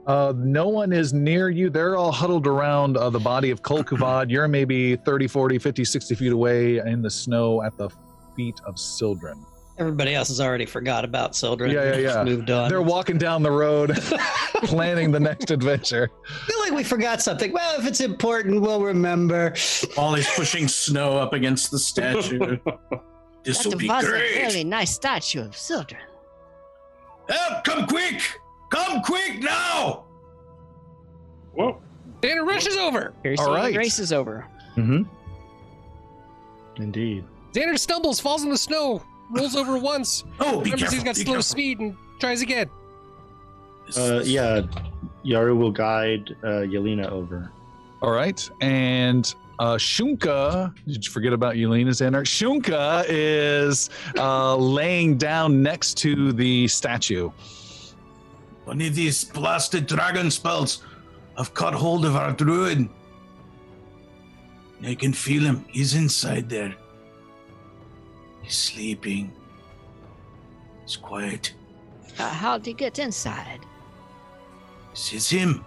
Uh, 0.05 0.31
no 0.37 0.69
one 0.69 0.93
is 0.93 1.13
near 1.13 1.49
you. 1.49 1.69
They're 1.69 1.97
all 1.97 2.13
huddled 2.13 2.47
around 2.47 2.95
uh, 2.95 3.09
the 3.09 3.19
body 3.19 3.49
of 3.49 3.63
Kol 3.63 3.83
Kuvad. 3.83 4.29
You're 4.29 4.47
maybe 4.47 4.95
30, 4.95 5.27
40, 5.27 5.59
50, 5.59 5.83
60 5.83 6.15
feet 6.15 6.31
away 6.31 6.77
in 6.77 7.01
the 7.01 7.09
snow 7.09 7.61
at 7.63 7.77
the 7.77 7.89
feet 8.33 8.55
of 8.65 8.79
Sildren. 8.79 9.45
Everybody 9.79 10.15
else 10.15 10.29
has 10.29 10.41
already 10.41 10.65
forgot 10.65 11.05
about 11.05 11.35
Sildren. 11.35 11.69
Yeah, 11.71 11.95
yeah, 11.95 12.15
yeah. 12.15 12.23
Moved 12.23 12.49
on. 12.49 12.67
They're 12.69 12.81
walking 12.81 13.17
down 13.19 13.43
the 13.43 13.51
road, 13.51 13.95
planning 14.63 15.11
the 15.11 15.19
next 15.19 15.51
adventure. 15.51 16.09
I 16.25 16.45
feel 16.47 16.59
like 16.61 16.71
we 16.73 16.83
forgot 16.83 17.21
something. 17.21 17.51
Well, 17.51 17.79
if 17.79 17.85
it's 17.85 18.01
important, 18.01 18.59
we'll 18.61 18.81
remember. 18.81 19.53
Bali's 19.95 20.27
pushing 20.35 20.67
snow 20.67 21.17
up 21.17 21.33
against 21.33 21.71
the 21.71 21.79
statue. 21.79 22.57
This 23.43 23.63
will 23.63 23.71
That 23.71 23.77
be 23.79 23.87
was 23.87 24.03
a 24.03 24.11
really 24.11 24.65
nice 24.65 24.93
statue 24.93 25.39
of 25.41 25.55
Sildren. 25.55 26.01
Help! 27.29 27.63
Come 27.63 27.87
quick! 27.87 28.21
Come 28.69 29.01
quick 29.03 29.39
now! 29.39 30.03
Whoa. 31.53 31.81
Dana 32.19 32.43
rushes 32.43 32.75
over. 32.75 33.13
Here's 33.23 33.39
All 33.39 33.53
the 33.53 33.77
race 33.77 33.99
is 33.99 34.11
over. 34.11 34.45
Mm-hmm. 34.75 35.03
Indeed. 36.83 37.23
Xander 37.53 37.79
stumbles, 37.79 38.19
falls 38.19 38.43
in 38.43 38.49
the 38.49 38.57
snow, 38.57 39.01
rolls 39.29 39.55
over 39.55 39.77
once. 39.77 40.23
Oh, 40.39 40.61
be 40.61 40.71
Remembers 40.71 40.79
careful! 40.79 40.95
he's 40.95 41.03
got 41.03 41.15
be 41.15 41.21
slow 41.21 41.33
careful. 41.33 41.41
speed 41.43 41.79
and 41.79 41.95
tries 42.19 42.41
again. 42.41 42.69
Uh, 43.95 44.21
yeah, 44.23 44.61
Yaru 45.25 45.57
will 45.57 45.71
guide 45.71 46.35
uh, 46.43 46.63
Yelena 46.67 47.09
over. 47.09 47.51
All 48.01 48.11
right. 48.11 48.49
And 48.61 49.33
uh, 49.59 49.75
Shunka, 49.75 50.73
did 50.85 51.05
you 51.05 51.11
forget 51.11 51.33
about 51.33 51.55
Yelena 51.55 51.89
Xander? 51.89 52.23
Shunka 52.23 53.05
is 53.07 53.89
uh, 54.17 54.55
laying 54.55 55.17
down 55.17 55.63
next 55.63 55.97
to 55.99 56.31
the 56.33 56.67
statue. 56.67 57.31
One 58.65 58.81
of 58.81 58.93
these 58.93 59.23
blasted 59.23 59.87
dragon 59.87 60.29
spells 60.29 60.83
have 61.37 61.53
caught 61.53 61.73
hold 61.73 62.05
of 62.05 62.15
our 62.17 62.33
druid. 62.33 62.89
I 64.83 64.93
can 64.93 65.13
feel 65.13 65.43
him. 65.43 65.65
He's 65.69 65.95
inside 65.95 66.49
there. 66.49 66.75
He's 68.47 68.55
sleeping. 68.55 69.29
He's 70.83 70.95
quiet. 70.95 71.53
Uh, 72.17 72.29
how'd 72.29 72.65
he 72.65 72.71
get 72.71 72.97
inside? 72.97 73.59
This 74.91 75.11
is 75.11 75.29
him. 75.29 75.65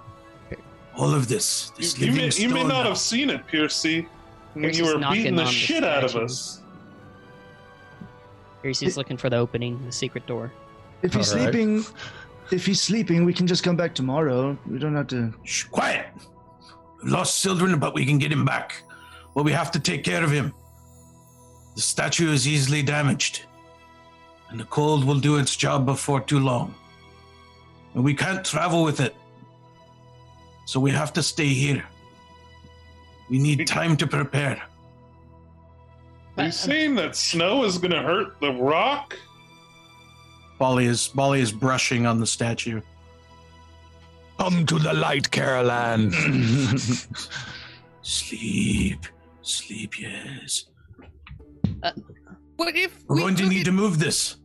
All 0.97 1.13
of 1.13 1.29
this. 1.29 1.73
You, 1.77 1.83
This 1.83 1.99
you 1.99 2.07
living 2.07 2.29
may, 2.31 2.37
you 2.37 2.49
may 2.49 2.63
not 2.63 2.85
now. 2.85 2.89
have 2.89 2.99
seen 2.99 3.29
it, 3.29 3.47
Piercy, 3.47 4.09
when 4.55 4.63
Piercy's 4.65 4.79
you 4.79 4.87
were 4.87 5.11
beating 5.13 5.35
the 5.37 5.43
on 5.43 5.47
the 5.47 5.53
shit 5.53 5.85
out 5.85 6.05
of 6.05 6.17
us. 6.17 6.63
Piercy's 8.63 8.97
looking 8.97 9.19
for 9.19 9.29
the 9.29 9.37
opening, 9.37 9.85
the 9.85 9.93
secret 9.93 10.27
door. 10.27 10.51
If 11.03 11.13
he's 11.13 11.31
All 11.35 11.39
right. 11.39 11.53
sleeping, 11.53 11.85
if 12.51 12.65
he's 12.65 12.81
sleeping, 12.81 13.27
we 13.27 13.35
can 13.35 13.47
just 13.47 13.63
come 13.63 13.77
back 13.77 13.95
tomorrow. 13.95 14.57
We 14.67 14.79
don't 14.79 14.97
have 14.97 15.09
to. 15.09 15.35
Shh, 15.45 15.65
quiet. 15.65 16.07
We 17.05 17.11
lost 17.11 17.41
Sildren, 17.41 17.79
but 17.79 17.93
we 17.95 18.07
can 18.07 18.17
get 18.17 18.33
him 18.33 18.47
back. 18.47 18.83
But 19.35 19.45
we 19.45 19.53
have 19.53 19.71
to 19.73 19.81
take 19.81 20.03
care 20.03 20.25
of 20.25 20.31
him. 20.31 20.55
The 21.81 21.85
statue 21.85 22.31
is 22.31 22.47
easily 22.47 22.83
damaged, 22.83 23.47
and 24.51 24.61
the 24.61 24.67
cold 24.67 25.03
will 25.03 25.19
do 25.19 25.39
its 25.39 25.57
job 25.57 25.87
before 25.87 26.21
too 26.21 26.39
long. 26.39 26.75
And 27.95 28.05
we 28.05 28.13
can't 28.13 28.45
travel 28.45 28.83
with 28.85 29.01
it. 29.01 29.17
So 30.67 30.79
we 30.79 30.91
have 30.91 31.15
to 31.15 31.23
stay 31.23 31.49
here. 31.49 31.83
We 33.31 33.39
need 33.39 33.67
time 33.67 33.97
to 33.97 34.07
prepare. 34.07 34.63
Are 36.37 36.45
you 36.45 36.53
saying 36.53 36.97
that 36.97 37.17
snow 37.17 37.65
is 37.65 37.79
going 37.79 37.93
to 37.93 38.03
hurt 38.03 38.39
the 38.43 38.53
rock? 38.53 39.17
Bali 40.59 40.85
is 40.85 41.09
Bali 41.09 41.41
is 41.41 41.51
brushing 41.51 42.05
on 42.05 42.21
the 42.21 42.27
statue. 42.27 42.83
Come 44.39 44.67
to 44.67 44.79
the 44.79 44.93
light, 44.93 45.31
Caroline. 45.31 46.13
Sleep, 48.03 49.07
sleep, 49.41 49.99
yes. 49.99 50.67
But 51.83 52.77
if 52.77 53.03
We're 53.09 53.17
we 53.17 53.23
going 53.23 53.35
to 53.37 53.47
need 53.49 53.63
it- 53.63 53.65
to 53.65 53.73
move 53.73 53.99
this. 53.99 54.37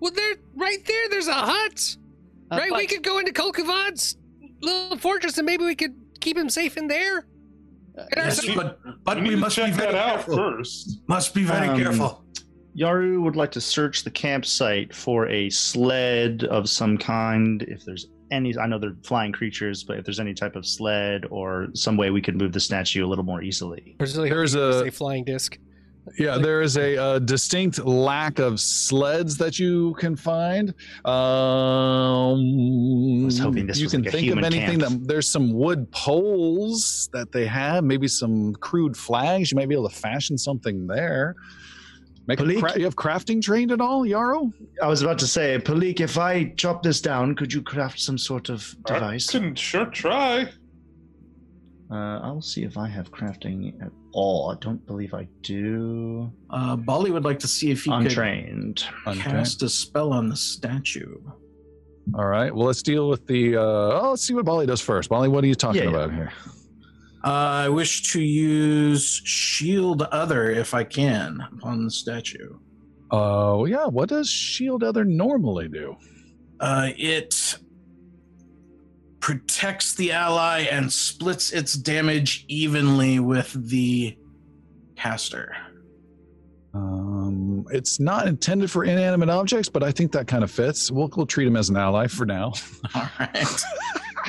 Well, 0.00 0.10
there, 0.12 0.34
right 0.56 0.84
there, 0.84 1.08
there's 1.10 1.28
a 1.28 1.34
hut. 1.34 1.96
Uh, 2.50 2.56
right, 2.56 2.72
we 2.72 2.86
could 2.88 3.02
go 3.04 3.18
into 3.20 3.32
Kolkavad's 3.32 4.16
little 4.60 4.98
fortress, 4.98 5.38
and 5.38 5.46
maybe 5.46 5.64
we 5.64 5.76
could 5.76 5.94
keep 6.20 6.36
him 6.36 6.48
safe 6.50 6.76
in 6.76 6.88
there. 6.88 7.26
And 7.96 8.08
our- 8.16 8.24
Yes, 8.24 8.44
you- 8.44 8.56
but 8.56 8.80
but 9.04 9.16
we 9.18 9.22
we, 9.22 9.28
need 9.30 9.34
to 9.36 9.40
must 9.40 9.56
be 9.56 9.62
very 9.70 9.92
that 9.92 9.94
out 9.94 10.14
careful. 10.16 10.36
first. 10.36 11.00
Must 11.06 11.34
be 11.34 11.44
very 11.44 11.68
Um, 11.68 11.78
careful. 11.78 12.24
Yaru 12.76 13.22
would 13.22 13.36
like 13.36 13.52
to 13.52 13.60
search 13.60 14.02
the 14.02 14.10
campsite 14.10 14.94
for 14.94 15.28
a 15.28 15.48
sled 15.50 16.44
of 16.44 16.68
some 16.68 16.96
kind. 16.98 17.62
If 17.62 17.84
there's 17.84 18.06
any, 18.30 18.56
I 18.58 18.66
know 18.66 18.78
they're 18.78 18.96
flying 19.04 19.30
creatures, 19.30 19.84
but 19.84 19.98
if 19.98 20.04
there's 20.04 20.18
any 20.20 20.32
type 20.34 20.56
of 20.56 20.66
sled 20.66 21.26
or 21.30 21.68
some 21.74 21.96
way 21.98 22.10
we 22.10 22.22
could 22.22 22.36
move 22.36 22.52
the 22.52 22.60
statue 22.60 23.04
a 23.04 23.08
little 23.08 23.24
more 23.24 23.42
easily. 23.42 23.94
There's, 23.98 24.16
really 24.16 24.30
There's 24.30 24.54
hoping 24.54 24.88
a- 24.88 24.90
flying 24.90 25.24
disc. 25.24 25.58
Yeah, 26.18 26.38
there 26.38 26.62
is 26.62 26.76
a, 26.76 26.96
uh 26.96 27.18
distinct 27.20 27.78
lack 27.84 28.38
of 28.40 28.58
sleds 28.60 29.36
that 29.38 29.58
you 29.58 29.94
can 29.94 30.16
find. 30.16 30.74
Um, 31.04 33.22
I 33.22 33.24
was 33.24 33.38
hoping 33.38 33.66
this 33.66 33.78
you 33.78 33.86
was 33.86 33.92
can 33.92 34.02
like 34.02 34.14
a 34.14 34.16
think 34.16 34.32
of 34.32 34.38
anything. 34.38 34.80
camp. 34.80 35.00
That, 35.00 35.08
there's 35.08 35.28
some 35.28 35.52
wood 35.52 35.90
poles 35.92 37.08
that 37.12 37.30
they 37.32 37.46
have, 37.46 37.84
maybe 37.84 38.08
some 38.08 38.54
crude 38.54 38.96
flags. 38.96 39.52
You 39.52 39.56
might 39.56 39.68
be 39.68 39.74
able 39.74 39.88
to 39.88 39.94
fashion 39.94 40.36
something 40.36 40.86
there. 40.86 41.36
Make 42.26 42.40
a 42.40 42.60
cra- 42.60 42.78
you 42.78 42.84
have 42.84 42.94
crafting 42.96 43.42
trained 43.42 43.72
at 43.72 43.80
all, 43.80 44.04
Yaru? 44.04 44.52
I 44.80 44.86
was 44.86 45.02
about 45.02 45.18
to 45.20 45.26
say, 45.26 45.58
Palik, 45.58 46.00
if 46.00 46.18
I 46.18 46.52
chop 46.56 46.82
this 46.82 47.00
down, 47.00 47.34
could 47.34 47.52
you 47.52 47.62
craft 47.62 48.00
some 48.00 48.16
sort 48.16 48.48
of 48.48 48.76
I 48.86 48.94
device? 48.94 49.30
can 49.30 49.54
sure 49.56 49.86
try. 49.86 50.42
Uh, 51.90 52.20
I'll 52.22 52.40
see 52.40 52.62
if 52.62 52.78
I 52.78 52.88
have 52.88 53.10
crafting 53.10 53.74
at 53.82 53.90
all. 54.12 54.50
I 54.50 54.56
don't 54.60 54.84
believe 54.86 55.14
I 55.14 55.26
do. 55.42 56.32
Uh, 56.50 56.76
Bali 56.76 57.10
would 57.10 57.24
like 57.24 57.38
to 57.40 57.48
see 57.48 57.70
if 57.70 57.84
he 57.84 57.90
could 57.90 58.06
Untrained. 58.06 58.84
Okay. 59.06 59.20
cast 59.20 59.62
a 59.62 59.68
spell 59.68 60.12
on 60.12 60.28
the 60.28 60.36
statue. 60.36 61.16
All 62.14 62.26
right. 62.26 62.54
Well, 62.54 62.66
let's 62.66 62.82
deal 62.82 63.08
with 63.08 63.26
the. 63.26 63.56
Uh, 63.56 63.60
oh, 63.60 64.10
let's 64.10 64.22
see 64.22 64.34
what 64.34 64.44
Bali 64.44 64.66
does 64.66 64.80
first. 64.80 65.08
Bali, 65.08 65.28
what 65.28 65.44
are 65.44 65.46
you 65.46 65.54
talking 65.54 65.82
Yeah, 65.84 65.90
yeah. 65.90 65.96
about 65.96 66.12
here? 66.12 66.32
Uh, 67.24 67.28
I 67.64 67.68
wish 67.68 68.10
to 68.12 68.20
use 68.20 69.22
Shield 69.24 70.02
Other 70.02 70.50
if 70.50 70.74
I 70.74 70.82
can 70.82 71.40
upon 71.56 71.84
the 71.84 71.90
statue. 71.90 72.58
Uh, 73.12 73.62
yeah. 73.68 73.86
What 73.86 74.08
does 74.08 74.28
Shield 74.28 74.82
Other 74.82 75.04
normally 75.04 75.68
do? 75.68 75.96
Uh, 76.58 76.90
it 76.96 77.56
protects 79.22 79.94
the 79.94 80.10
ally 80.10 80.66
and 80.70 80.92
splits 80.92 81.52
its 81.52 81.74
damage 81.74 82.44
evenly 82.48 83.20
with 83.20 83.52
the 83.70 84.18
caster. 84.96 85.56
Um, 86.74 87.64
it's 87.70 88.00
not 88.00 88.26
intended 88.26 88.70
for 88.70 88.84
inanimate 88.84 89.30
objects, 89.30 89.68
but 89.68 89.84
I 89.84 89.92
think 89.92 90.10
that 90.12 90.26
kind 90.26 90.42
of 90.42 90.50
fits. 90.50 90.90
We'll, 90.90 91.08
we'll 91.16 91.26
treat 91.26 91.46
him 91.46 91.56
as 91.56 91.70
an 91.70 91.76
ally 91.76 92.08
for 92.08 92.26
now. 92.26 92.52
All 92.94 93.08
right. 93.20 93.62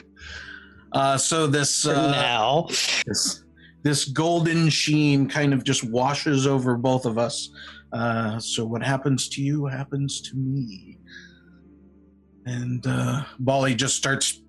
uh, 0.92 1.18
so 1.18 1.48
this 1.48 1.84
For 1.84 1.96
uh, 1.96 2.12
now. 2.12 2.68
this 3.06 3.44
this 3.82 4.06
golden 4.06 4.70
sheen 4.70 5.28
kind 5.28 5.54
of 5.54 5.66
just 5.66 5.84
washes 5.84 6.48
over 6.48 6.78
both 6.78 7.06
of 7.06 7.18
us. 7.18 7.50
Uh, 7.92 8.40
so 8.40 8.64
what 8.64 8.82
happens 8.82 9.28
to 9.30 9.42
you 9.42 9.66
happens 9.66 10.22
to 10.22 10.38
me. 10.38 11.00
And 12.46 12.86
uh, 12.88 13.24
Bali 13.40 13.76
just 13.76 13.96
starts 13.98 14.43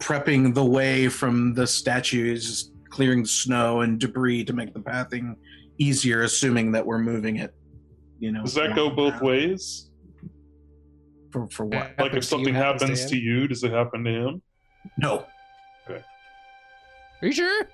prepping 0.00 0.54
the 0.54 0.64
way 0.64 1.08
from 1.08 1.54
the 1.54 1.66
statues, 1.66 2.72
clearing 2.88 3.24
snow 3.24 3.82
and 3.82 4.00
debris 4.00 4.44
to 4.44 4.52
make 4.52 4.74
the 4.74 4.80
pathing 4.80 5.36
easier, 5.78 6.22
assuming 6.22 6.72
that 6.72 6.84
we're 6.84 6.98
moving 6.98 7.36
it. 7.36 7.54
You 8.18 8.32
know, 8.32 8.42
Does 8.42 8.54
that 8.54 8.74
go 8.74 8.90
both 8.90 9.20
ways? 9.22 9.90
For, 11.30 11.48
for 11.48 11.64
what? 11.64 11.74
Like 11.74 11.98
Happens 11.98 12.16
if 12.16 12.24
something 12.24 12.54
happens 12.54 12.80
to 12.80 12.86
happens 12.86 13.10
to 13.10 13.16
you, 13.16 13.48
does 13.48 13.62
it 13.62 13.72
happen 13.72 14.04
to 14.04 14.10
him? 14.10 14.42
No. 14.98 15.26
Are 15.88 16.02
you 17.26 17.32
sure? 17.32 17.68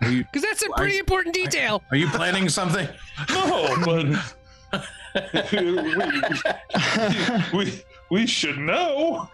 Because 0.00 0.42
that's 0.42 0.62
a 0.62 0.68
pretty 0.76 0.98
important 0.98 1.34
detail. 1.34 1.82
are 1.90 1.96
you 1.96 2.08
planning 2.08 2.48
something? 2.48 2.88
No, 3.30 3.76
but 3.84 4.06
we, 5.52 5.72
we, 7.52 7.82
we 8.10 8.26
should 8.26 8.56
know. 8.58 9.28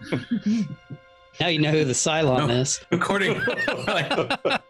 Now 1.39 1.47
you 1.47 1.59
know 1.59 1.71
who 1.71 1.83
the 1.85 1.93
Cylon 1.93 2.47
No. 2.47 2.53
is. 2.55 2.81
According, 2.91 3.39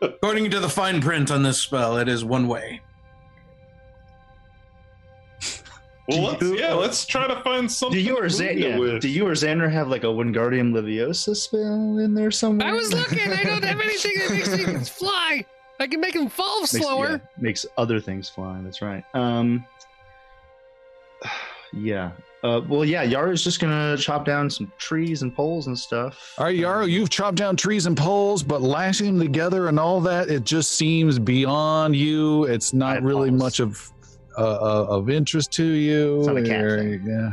according 0.01 0.51
to 0.51 0.59
the 0.59 0.67
fine 0.69 1.01
print 1.01 1.31
on 1.31 1.41
this 1.43 1.59
spell, 1.61 1.97
it 1.97 2.07
is 2.09 2.25
one 2.25 2.47
way. 2.47 2.81
Well, 6.09 6.21
let's, 6.23 6.41
you- 6.41 6.57
yeah, 6.57 6.73
let's 6.73 7.05
try 7.05 7.27
to 7.27 7.41
find 7.41 7.69
something. 7.69 7.97
Do 7.97 8.03
you 8.03 8.17
or 8.17 8.21
to 8.23 8.27
Xan- 8.27 8.75
move 8.77 8.87
it 8.89 8.93
yeah, 8.93 8.99
do 8.99 9.09
you 9.09 9.27
or 9.27 9.31
Xander 9.31 9.69
have 9.69 9.89
like 9.89 10.03
a 10.03 10.07
Wingardium 10.07 10.71
Leviosa 10.71 11.35
spell 11.35 11.97
in 11.99 12.13
there 12.13 12.31
somewhere? 12.31 12.67
I 12.69 12.71
was 12.73 12.93
looking. 12.93 13.19
I 13.31 13.43
don't 13.43 13.63
have 13.63 13.79
anything 13.81 14.13
that 14.19 14.31
makes 14.31 14.47
things 14.49 14.89
fly. 14.97 15.45
I 15.79 15.87
can 15.87 15.99
make 15.99 16.13
them 16.13 16.29
fall 16.29 16.61
makes, 16.61 16.71
slower. 16.71 17.09
yeah, 17.11 17.17
makes 17.37 17.65
other 17.77 17.99
things 17.99 18.29
fly. 18.29 18.57
That's 18.63 18.81
right. 18.81 19.03
Um, 19.13 19.65
yeah. 21.73 22.11
Uh, 22.43 22.61
well, 22.69 22.85
yeah. 22.85 23.03
Yaru's 23.03 23.43
just 23.43 23.59
gonna 23.59 23.97
chop 23.97 24.23
down 24.25 24.49
some 24.49 24.71
trees 24.77 25.21
and 25.23 25.35
poles 25.35 25.67
and 25.67 25.77
stuff. 25.77 26.33
All 26.37 26.45
right, 26.45 26.57
Yaru, 26.57 26.89
you've 26.89 27.09
chopped 27.09 27.37
down 27.37 27.55
trees 27.55 27.87
and 27.87 27.97
poles, 27.97 28.43
but 28.43 28.61
lashing 28.61 29.07
them 29.17 29.19
together 29.19 29.67
and 29.69 29.79
all 29.79 29.99
that, 30.01 30.29
it 30.29 30.43
just 30.43 30.71
seems 30.71 31.17
beyond 31.19 31.95
you. 31.95 32.43
It's 32.45 32.73
not 32.73 33.01
really 33.01 33.31
paws. 33.31 33.39
much 33.39 33.59
of 33.59 33.91
uh, 34.37 34.41
uh, 34.43 34.85
of 34.89 35.09
interest 35.09 35.51
to 35.53 35.63
you. 35.65 36.19
It's 36.19 36.27
not 36.27 36.37
a 36.37 36.43
cat 36.43 36.63
Or- 36.63 36.77
thing. 36.77 37.03
Yeah, 37.07 37.29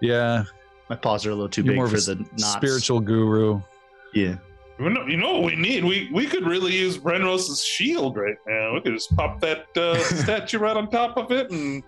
yeah. 0.00 0.44
My 0.88 0.96
paws 0.96 1.26
are 1.26 1.30
a 1.30 1.34
little 1.34 1.50
too 1.50 1.60
You're 1.62 1.72
big 1.72 1.76
more 1.76 1.84
of 1.84 1.90
for 1.90 1.98
a 1.98 2.14
the 2.14 2.16
knots. 2.38 2.52
spiritual 2.54 3.00
guru. 3.00 3.60
Yeah. 4.14 4.36
You 4.80 4.88
know, 4.90 5.06
you 5.06 5.16
know 5.18 5.32
what 5.40 5.42
we 5.52 5.56
need? 5.56 5.84
We 5.84 6.08
we 6.10 6.24
could 6.26 6.46
really 6.46 6.72
use 6.74 6.96
Brenros's 6.96 7.62
shield 7.62 8.16
right 8.16 8.36
now. 8.46 8.72
We 8.74 8.80
could 8.80 8.94
just 8.94 9.14
pop 9.14 9.40
that 9.40 9.66
uh, 9.76 9.98
statue 10.22 10.58
right 10.58 10.76
on 10.76 10.88
top 10.88 11.18
of 11.18 11.30
it 11.32 11.50
and 11.50 11.82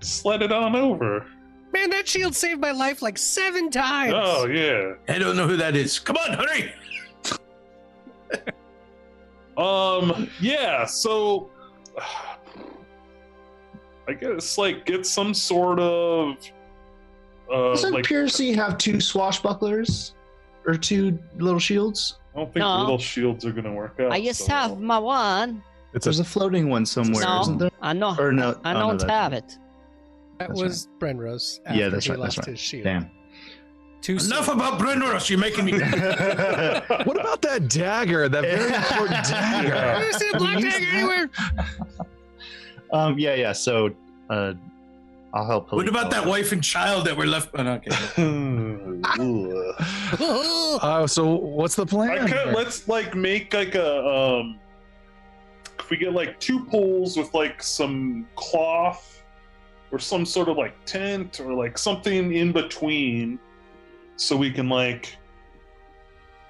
sled 0.00 0.40
it 0.40 0.50
on 0.52 0.74
over. 0.76 1.26
Man, 1.74 1.90
that 1.90 2.06
shield 2.06 2.36
saved 2.36 2.60
my 2.60 2.70
life 2.70 3.02
like 3.02 3.18
seven 3.18 3.68
times. 3.68 4.14
Oh 4.16 4.46
yeah. 4.46 4.94
I 5.12 5.18
don't 5.18 5.36
know 5.36 5.48
who 5.48 5.56
that 5.56 5.74
is. 5.74 5.98
Come 5.98 6.16
on, 6.16 6.32
hurry! 6.38 6.72
Um. 9.56 10.28
Yeah. 10.40 10.84
So, 10.84 11.48
I 14.08 14.12
guess 14.18 14.58
like 14.58 14.84
get 14.84 15.06
some 15.06 15.32
sort 15.32 15.78
of. 15.78 16.36
Uh, 17.48 17.68
Doesn't 17.70 17.92
like 17.92 18.04
Piercy 18.04 18.52
have 18.54 18.78
two 18.78 18.94
swashbucklers 18.94 20.14
or 20.66 20.76
two 20.76 21.16
little 21.38 21.60
shields? 21.60 22.18
I 22.34 22.38
don't 22.38 22.46
think 22.46 22.56
No. 22.64 22.80
little 22.80 22.98
shields 22.98 23.44
are 23.44 23.52
gonna 23.52 23.72
work 23.72 24.00
out. 24.00 24.10
I 24.10 24.20
just 24.20 24.40
so 24.40 24.52
have 24.52 24.70
well. 24.72 24.80
my 24.80 24.98
one. 24.98 25.62
It's 25.92 26.02
There's 26.04 26.18
a 26.18 26.22
a 26.22 26.24
floating 26.24 26.68
one 26.68 26.84
somewhere, 26.84 27.24
no, 27.24 27.40
isn't 27.42 27.58
there? 27.58 27.70
I 27.80 27.92
know. 27.92 28.16
Or 28.18 28.32
no? 28.32 28.58
I 28.64 28.70
oh, 28.70 28.72
no, 28.72 28.88
don't 28.88 28.98
that- 29.06 29.10
have 29.10 29.32
it. 29.32 29.56
That 30.48 30.56
that's 30.56 30.62
was 30.62 30.88
Brenrose. 30.98 31.60
After 31.66 31.78
Yeah, 31.80 31.88
that's 31.88 32.06
he 32.06 32.12
right, 32.12 32.20
that's 32.20 32.36
lost 32.36 32.38
right. 32.38 32.46
his 32.48 32.60
shield. 32.60 32.84
Damn. 32.84 33.10
Too 34.00 34.12
Enough 34.12 34.44
soon. 34.46 34.56
about 34.56 34.78
Brendoros. 34.78 35.30
You're 35.30 35.38
making 35.38 35.64
me. 35.64 35.72
what 37.06 37.18
about 37.18 37.40
that 37.42 37.68
dagger? 37.70 38.28
That 38.28 38.42
very 38.42 38.74
important 38.74 39.16
I 39.32 39.62
dagger. 39.64 40.02
don't 40.10 40.14
see 40.20 40.28
a 40.28 40.38
black 40.38 40.60
Use 40.60 40.72
dagger 40.74 40.84
that. 40.84 40.94
anywhere. 40.94 41.30
um. 42.92 43.18
Yeah. 43.18 43.34
Yeah. 43.34 43.52
So, 43.52 43.90
uh, 44.28 44.52
I'll 45.32 45.46
help. 45.46 45.72
what 45.72 45.88
about 45.88 46.10
that 46.10 46.24
out. 46.24 46.28
wife 46.28 46.52
and 46.52 46.62
child 46.62 47.06
that 47.06 47.16
were 47.16 47.26
left? 47.26 47.48
Oh, 47.54 47.66
okay. 47.66 47.90
Ugh. 50.20 50.78
Uh, 50.82 51.06
so 51.06 51.34
what's 51.34 51.74
the 51.74 51.86
plan? 51.86 52.10
I 52.10 52.28
could 52.30 52.54
let's 52.54 52.86
like 52.88 53.14
make 53.14 53.52
like 53.54 53.74
a 53.74 54.06
um 54.06 54.58
if 55.80 55.90
we 55.90 55.96
get 55.96 56.12
like 56.12 56.38
two 56.40 56.64
poles 56.66 57.16
with 57.16 57.32
like 57.34 57.62
some 57.62 58.26
cloth 58.36 59.13
or 59.94 59.98
some 60.00 60.26
sort 60.26 60.48
of 60.48 60.56
like 60.56 60.74
tent 60.86 61.38
or 61.38 61.54
like 61.54 61.78
something 61.78 62.34
in 62.34 62.50
between 62.50 63.38
so 64.16 64.36
we 64.36 64.50
can 64.50 64.68
like 64.68 65.16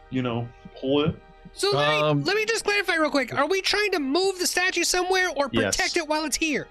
you 0.09 0.22
know 0.22 0.48
pull 0.80 1.04
it 1.04 1.14
So 1.52 1.70
let, 1.76 1.88
Um, 2.02 2.18
me, 2.20 2.24
let 2.24 2.37
me 2.37 2.46
just 2.46 2.64
clarify 2.64 2.94
real 2.96 3.11
quick. 3.11 3.35
Are 3.35 3.46
we 3.46 3.61
trying 3.61 3.90
to 3.92 3.98
move 4.00 4.38
the 4.38 4.46
statue 4.46 4.83
somewhere 4.83 5.28
or 5.37 5.50
Yes. 5.52 5.76
protect 5.76 5.96
it 5.98 6.09
while 6.09 6.24
it's 6.24 6.37
here? 6.37 6.66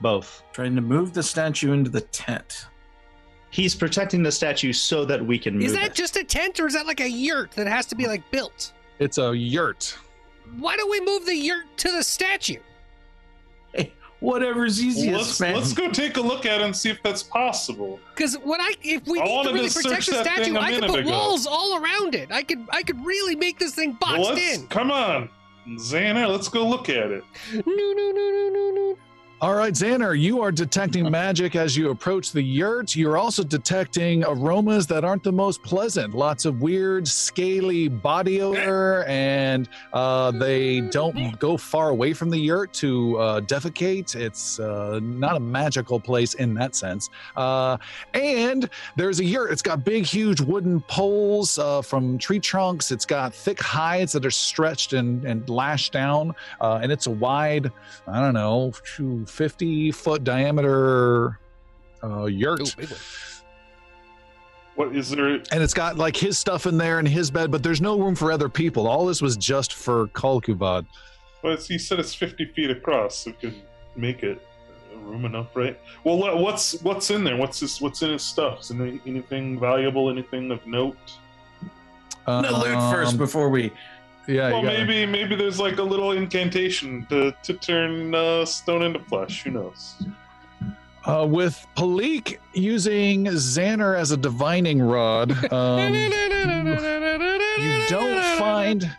Both. 0.00 0.42
Trying 0.52 0.74
to 0.76 0.80
move 0.80 1.12
the 1.12 1.22
statue 1.22 1.72
into 1.72 1.90
the 1.90 2.00
tent. 2.00 2.66
He's 3.50 3.74
protecting 3.74 4.22
the 4.22 4.32
statue 4.32 4.72
so 4.72 5.04
that 5.04 5.24
we 5.24 5.38
can 5.38 5.54
move 5.58 5.66
Is 5.66 5.72
that 5.74 5.88
it. 5.90 5.94
just 5.94 6.16
a 6.16 6.24
tent 6.24 6.58
or 6.58 6.66
is 6.66 6.72
that 6.74 6.86
like 6.86 7.00
a 7.00 7.08
yurt 7.08 7.52
that 7.52 7.66
has 7.68 7.84
to 7.86 7.94
be 7.94 8.06
like 8.06 8.22
built? 8.30 8.72
It's 8.98 9.18
a 9.18 9.36
yurt. 9.36 9.96
Why 10.58 10.74
don't 10.76 10.90
we 10.90 11.00
move 11.00 11.26
the 11.26 11.36
yurt 11.36 11.66
to 11.78 11.92
the 11.92 12.02
statue? 12.02 12.60
Hey, 14.24 14.30
whatever's 14.30 14.82
easiest, 14.82 15.18
let's 15.18 15.40
man. 15.40 15.54
let's 15.54 15.72
go 15.72 15.90
take 15.90 16.16
a 16.16 16.20
look 16.20 16.46
at 16.46 16.60
it 16.60 16.64
and 16.64 16.74
see 16.76 16.90
if 16.90 17.02
that's 17.02 17.22
possible 17.22 18.00
Because 18.14 18.34
what 18.38 18.60
I 18.60 18.74
if 18.82 19.06
we 19.06 19.20
I 19.20 19.24
need 19.24 19.28
to 19.28 19.34
wanted 19.34 19.48
to 19.50 19.54
really 19.54 19.68
protect 19.70 20.06
the 20.06 20.12
that 20.12 20.24
statue, 20.26 20.44
thing 20.44 20.56
a 20.56 20.60
I 20.60 20.72
could 20.72 20.88
put 20.88 21.00
ago. 21.00 21.10
walls 21.10 21.46
all 21.46 21.82
around 21.82 22.14
it. 22.14 22.32
I 22.32 22.42
could 22.42 22.66
I 22.70 22.82
could 22.82 23.04
really 23.04 23.36
make 23.36 23.58
this 23.58 23.74
thing 23.74 23.92
boxed 24.00 24.18
Well, 24.20 24.34
let's 24.34 24.58
in. 24.58 24.66
come 24.68 24.90
on 24.90 25.28
Xander, 25.68 26.28
let's 26.30 26.48
go 26.48 26.66
look 26.68 26.88
at 26.88 27.10
it. 27.10 27.24
No 27.52 27.62
no 27.64 28.10
no 28.12 28.12
no 28.12 28.50
no 28.52 28.70
no. 28.73 28.73
All 29.44 29.54
right, 29.54 29.74
Xander, 29.74 30.18
you 30.18 30.40
are 30.40 30.50
detecting 30.50 31.10
magic 31.10 31.54
as 31.54 31.76
you 31.76 31.90
approach 31.90 32.32
the 32.32 32.40
yurt. 32.40 32.96
You're 32.96 33.18
also 33.18 33.44
detecting 33.44 34.24
aromas 34.24 34.86
that 34.86 35.04
aren't 35.04 35.22
the 35.22 35.32
most 35.32 35.62
pleasant. 35.62 36.14
Lots 36.14 36.46
of 36.46 36.62
weird, 36.62 37.06
scaly 37.06 37.88
body 37.88 38.40
odor, 38.40 39.04
and 39.04 39.68
uh, 39.92 40.30
they 40.30 40.80
don't 40.80 41.38
go 41.38 41.58
far 41.58 41.90
away 41.90 42.14
from 42.14 42.30
the 42.30 42.38
yurt 42.38 42.72
to 42.72 43.18
uh, 43.18 43.40
defecate. 43.42 44.16
It's 44.16 44.58
uh, 44.58 44.98
not 45.02 45.36
a 45.36 45.40
magical 45.40 46.00
place 46.00 46.32
in 46.32 46.54
that 46.54 46.74
sense. 46.74 47.10
Uh, 47.36 47.76
and 48.14 48.70
there's 48.96 49.20
a 49.20 49.24
yurt. 49.26 49.52
It's 49.52 49.60
got 49.60 49.84
big, 49.84 50.06
huge 50.06 50.40
wooden 50.40 50.80
poles 50.80 51.58
uh, 51.58 51.82
from 51.82 52.16
tree 52.16 52.40
trunks. 52.40 52.90
It's 52.90 53.04
got 53.04 53.34
thick 53.34 53.60
hides 53.60 54.12
that 54.12 54.24
are 54.24 54.30
stretched 54.30 54.94
and, 54.94 55.22
and 55.26 55.46
lashed 55.50 55.92
down, 55.92 56.34
uh, 56.62 56.80
and 56.82 56.90
it's 56.90 57.08
a 57.08 57.10
wide 57.10 57.70
I 58.06 58.20
don't 58.20 58.34
know, 58.34 58.72
50 59.34 59.90
foot 59.92 60.22
diameter 60.24 61.38
uh, 62.02 62.26
yurt. 62.26 62.60
Ooh, 62.60 62.76
big 62.76 62.88
one. 62.90 62.98
What 64.76 64.96
is 64.96 65.10
there? 65.10 65.28
and 65.28 65.62
it's 65.62 65.74
got 65.74 65.96
like 65.96 66.16
his 66.16 66.36
stuff 66.38 66.66
in 66.66 66.76
there 66.78 66.98
and 66.98 67.06
his 67.06 67.30
bed, 67.30 67.50
but 67.50 67.62
there's 67.62 67.80
no 67.80 67.98
room 67.98 68.14
for 68.14 68.32
other 68.32 68.48
people. 68.48 68.86
All 68.88 69.06
this 69.06 69.22
was 69.22 69.36
just 69.36 69.72
for 69.74 70.08
Kalkuvad. 70.08 70.86
Well, 71.42 71.56
he 71.56 71.78
said 71.78 72.00
it's 72.00 72.14
50 72.14 72.46
feet 72.46 72.70
across, 72.70 73.16
so 73.18 73.30
we 73.30 73.36
could 73.36 73.62
make 73.94 74.22
it 74.22 74.40
uh, 74.92 74.98
room 74.98 75.24
enough, 75.26 75.54
right? 75.54 75.78
Well, 76.02 76.18
what's 76.40 76.80
what's 76.82 77.10
in 77.10 77.22
there? 77.22 77.36
What's 77.36 77.60
this? 77.60 77.80
What's 77.80 78.02
in 78.02 78.10
his 78.10 78.22
stuff? 78.22 78.60
Is 78.62 78.68
there 78.68 78.98
anything 79.06 79.60
valuable? 79.60 80.10
Anything 80.10 80.50
of 80.50 80.66
note? 80.66 80.96
No 82.26 82.40
loot 82.40 82.74
first 82.92 83.12
Um, 83.12 83.18
before 83.18 83.50
we. 83.50 83.70
Yeah, 84.26 84.52
well, 84.52 84.62
maybe 84.62 85.04
maybe 85.04 85.36
there's 85.36 85.60
like 85.60 85.78
a 85.78 85.82
little 85.82 86.12
incantation 86.12 87.06
to 87.10 87.34
to 87.42 87.54
turn 87.54 88.14
uh, 88.14 88.44
stone 88.46 88.82
into 88.82 89.00
flesh. 89.00 89.42
Who 89.44 89.50
knows? 89.50 90.02
Uh, 91.04 91.26
with 91.28 91.66
Palik 91.76 92.38
using 92.54 93.26
Xander 93.26 93.98
as 93.98 94.10
a 94.10 94.16
divining 94.16 94.80
rod, 94.80 95.30
um, 95.52 95.92
you 95.92 97.84
don't 97.88 98.38
find 98.38 98.90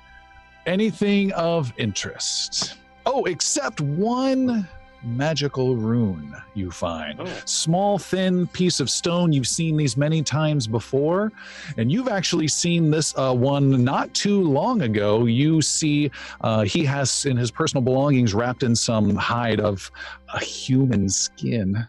anything 0.67 1.31
of 1.33 1.73
interest. 1.77 2.75
Oh, 3.07 3.25
except 3.25 3.81
one 3.81 4.67
magical 5.05 5.75
rune 5.75 6.35
you 6.53 6.71
find. 6.71 7.19
Oh, 7.19 7.41
Small, 7.45 7.97
thin 7.97 8.47
piece 8.47 8.79
of 8.79 8.89
stone. 8.89 9.31
You've 9.31 9.47
seen 9.47 9.77
these 9.77 9.95
many 9.97 10.23
times 10.23 10.67
before, 10.67 11.31
and 11.77 11.91
you've 11.91 12.07
actually 12.07 12.47
seen 12.47 12.89
this 12.89 13.15
uh, 13.17 13.33
one 13.33 13.83
not 13.83 14.13
too 14.13 14.41
long 14.41 14.81
ago. 14.81 15.25
You 15.25 15.61
see, 15.61 16.11
uh, 16.41 16.63
he 16.63 16.83
has 16.85 17.25
in 17.25 17.37
his 17.37 17.51
personal 17.51 17.81
belongings 17.83 18.33
wrapped 18.33 18.63
in 18.63 18.75
some 18.75 19.15
hide 19.15 19.59
of 19.59 19.91
a 20.33 20.43
human 20.43 21.09
skin 21.09 21.87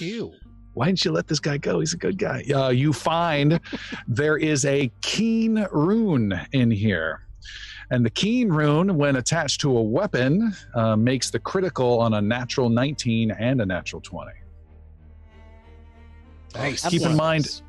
Ew. 0.00 0.32
why 0.74 0.86
didn't 0.86 1.04
you 1.04 1.12
let 1.12 1.26
this 1.28 1.40
guy 1.40 1.56
go? 1.56 1.80
He's 1.80 1.92
a 1.92 1.96
good 1.98 2.18
guy. 2.18 2.42
Uh, 2.52 2.68
you 2.70 2.92
find 2.92 3.60
there 4.08 4.36
is 4.36 4.64
a 4.64 4.90
keen 5.02 5.66
rune 5.72 6.38
in 6.52 6.70
here. 6.70 7.27
And 7.90 8.04
the 8.04 8.10
keen 8.10 8.48
rune, 8.48 8.96
when 8.96 9.16
attached 9.16 9.60
to 9.62 9.76
a 9.76 9.82
weapon, 9.82 10.52
uh, 10.74 10.96
makes 10.96 11.30
the 11.30 11.38
critical 11.38 12.00
on 12.00 12.14
a 12.14 12.20
natural 12.20 12.68
19 12.68 13.30
and 13.30 13.60
a 13.60 13.66
natural 13.66 14.02
20. 14.02 14.30
Nice. 16.54 16.88
Keep 16.88 17.02
in 17.02 17.16
mind, 17.16 17.62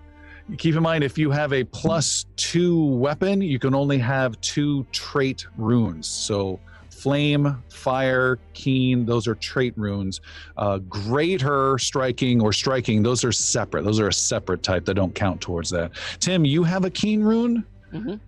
keep 0.57 0.75
in 0.75 0.83
mind, 0.83 1.03
if 1.03 1.17
you 1.17 1.31
have 1.31 1.53
a 1.53 1.63
plus 1.63 2.25
two 2.35 2.85
weapon, 2.85 3.41
you 3.41 3.59
can 3.59 3.73
only 3.73 3.97
have 3.97 4.39
two 4.41 4.85
trait 4.91 5.45
runes. 5.57 6.07
So 6.07 6.59
flame, 6.89 7.63
fire, 7.69 8.39
keen, 8.53 9.05
those 9.05 9.27
are 9.27 9.35
trait 9.35 9.73
runes. 9.77 10.19
Uh, 10.57 10.79
greater 10.79 11.77
striking 11.77 12.41
or 12.41 12.51
striking, 12.51 13.03
those 13.03 13.23
are 13.23 13.31
separate. 13.31 13.83
Those 13.83 13.99
are 13.99 14.09
a 14.09 14.13
separate 14.13 14.63
type 14.63 14.85
that 14.85 14.95
don't 14.95 15.15
count 15.15 15.39
towards 15.39 15.69
that. 15.69 15.91
Tim, 16.19 16.43
you 16.43 16.63
have 16.63 16.83
a 16.83 16.89
keen 16.89 17.21
rune? 17.21 17.63
Mhm. 17.93 18.19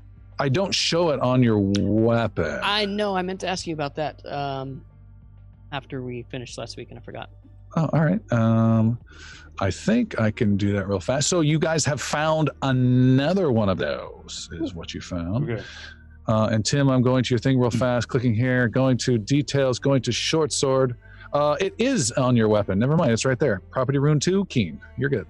I 0.42 0.50
don't 0.50 0.74
show 0.74 1.12
it 1.12 1.20
on 1.20 1.44
your 1.44 1.60
weapon. 1.60 2.60
I 2.64 2.86
know. 2.86 3.16
I 3.16 3.22
meant 3.22 3.42
to 3.42 3.48
ask 3.48 3.68
you 3.68 3.76
about 3.76 3.94
that 3.98 4.26
um, 4.26 4.84
after 5.72 6.02
we 6.02 6.24
finished 6.32 6.58
last 6.58 6.78
week, 6.78 6.90
and 6.90 6.98
I 6.98 7.02
forgot. 7.04 7.30
Oh, 7.76 7.88
all 7.94 8.04
right. 8.04 8.20
Um, 8.34 8.98
I 9.60 9.70
think 9.70 10.20
I 10.20 10.32
can 10.32 10.58
do 10.58 10.74
that 10.74 10.88
real 10.88 11.00
fast. 11.00 11.30
So 11.30 11.42
you 11.42 11.60
guys 11.60 11.86
have 11.86 12.02
found 12.02 12.50
another 12.64 13.52
one 13.52 13.70
of 13.70 13.78
those, 13.78 14.50
is 14.54 14.74
what 14.74 14.96
you 14.96 15.02
found. 15.02 15.48
okay. 15.48 15.64
Uh, 16.28 16.50
and 16.52 16.66
Tim, 16.66 16.90
I'm 16.90 17.04
going 17.04 17.24
to 17.24 17.30
your 17.30 17.40
thing 17.40 17.60
real 17.60 17.70
fast, 17.70 18.08
clicking 18.08 18.34
here, 18.34 18.68
going 18.68 18.98
to 19.00 19.20
details, 19.20 19.78
going 19.78 20.02
to 20.02 20.12
short 20.12 20.52
sword. 20.52 20.96
Uh, 21.34 21.56
it 21.60 21.76
is 21.78 22.12
on 22.14 22.36
your 22.36 22.48
weapon. 22.48 22.80
Never 22.80 22.98
mind, 22.98 23.12
it's 23.12 23.26
right 23.26 23.38
there. 23.40 23.60
Property 23.70 24.00
rune 24.00 24.20
two, 24.20 24.46
keen. 24.46 24.82
You're 24.98 25.10
good. 25.12 25.28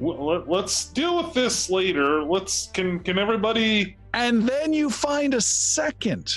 Let's 0.00 0.86
deal 0.86 1.22
with 1.22 1.34
this 1.34 1.68
later. 1.70 2.22
Let's 2.22 2.68
can 2.68 3.00
can 3.00 3.18
everybody 3.18 3.96
And 4.14 4.42
then 4.42 4.72
you 4.72 4.90
find 4.90 5.34
a 5.34 5.40
second 5.40 6.36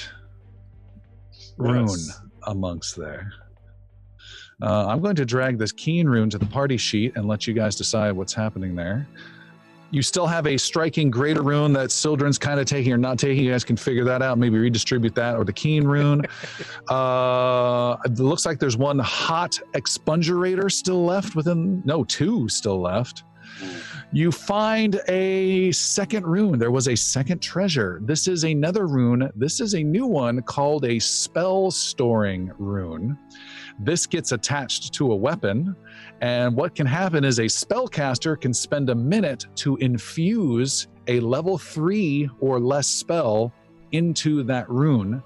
rune 1.58 1.88
Yes. 1.88 2.22
amongst 2.48 2.96
there. 2.98 3.32
Uh, 4.62 4.88
I'm 4.88 5.02
going 5.02 5.16
to 5.16 5.26
drag 5.26 5.58
this 5.58 5.72
keen 5.72 6.08
rune 6.08 6.30
to 6.30 6.38
the 6.38 6.46
party 6.46 6.78
sheet 6.78 7.14
and 7.16 7.28
let 7.28 7.48
you 7.48 7.54
guys 7.54 7.76
decide 7.76 8.12
what's 8.14 8.34
happening 8.34 8.76
there. 8.76 9.08
You 9.92 10.02
still 10.02 10.26
have 10.26 10.48
a 10.48 10.58
striking 10.58 11.12
greater 11.12 11.44
rune 11.44 11.72
that 11.74 11.92
Sildren's 11.92 12.40
kind 12.40 12.60
of 12.60 12.66
taking 12.66 12.92
or 12.94 12.98
not 12.98 13.20
taking. 13.20 13.44
You 13.44 13.52
guys 13.52 13.64
can 13.64 13.78
figure 13.78 14.04
that 14.06 14.22
out. 14.24 14.38
Maybe 14.40 14.58
redistribute 14.58 15.14
that 15.16 15.36
or 15.36 15.44
the 15.44 15.54
keen 15.54 15.84
rune. 15.86 16.24
uh, 16.90 17.98
it 18.06 18.18
looks 18.20 18.46
like 18.46 18.58
there's 18.60 18.78
one 18.78 18.98
hot 19.00 19.60
expungerator 19.74 20.72
still 20.72 21.06
left 21.06 21.36
within. 21.36 21.82
No, 21.86 22.04
two 22.06 22.50
still 22.50 22.82
left. 22.82 23.24
You 24.12 24.32
find 24.32 25.02
a 25.08 25.72
second 25.72 26.26
rune. 26.26 26.60
There 26.60 26.72
was 26.72 26.88
a 26.88 26.96
second 26.96 27.42
treasure. 27.42 28.00
This 28.04 28.28
is 28.28 28.44
another 28.44 28.86
rune. 28.86 29.32
This 29.36 29.60
is 29.60 29.74
a 29.74 29.84
new 29.84 30.06
one 30.06 30.42
called 30.44 30.86
a 30.86 31.00
spell 31.00 31.72
storing 31.72 32.52
rune. 32.58 33.18
This 33.80 34.06
gets 34.06 34.32
attached 34.32 34.94
to 34.94 35.12
a 35.12 35.16
weapon. 35.16 35.76
And 36.22 36.56
what 36.56 36.76
can 36.76 36.86
happen 36.86 37.24
is 37.24 37.40
a 37.40 37.46
spellcaster 37.46 38.40
can 38.40 38.54
spend 38.54 38.90
a 38.90 38.96
minute 38.96 39.48
to 39.56 39.78
infuse 39.78 40.88
a 41.08 41.20
level 41.20 41.58
three 41.58 42.30
or 42.40 42.60
less 42.60 42.88
spell 42.88 43.52
into 43.92 44.44
that 44.44 44.70
rune 44.70 45.24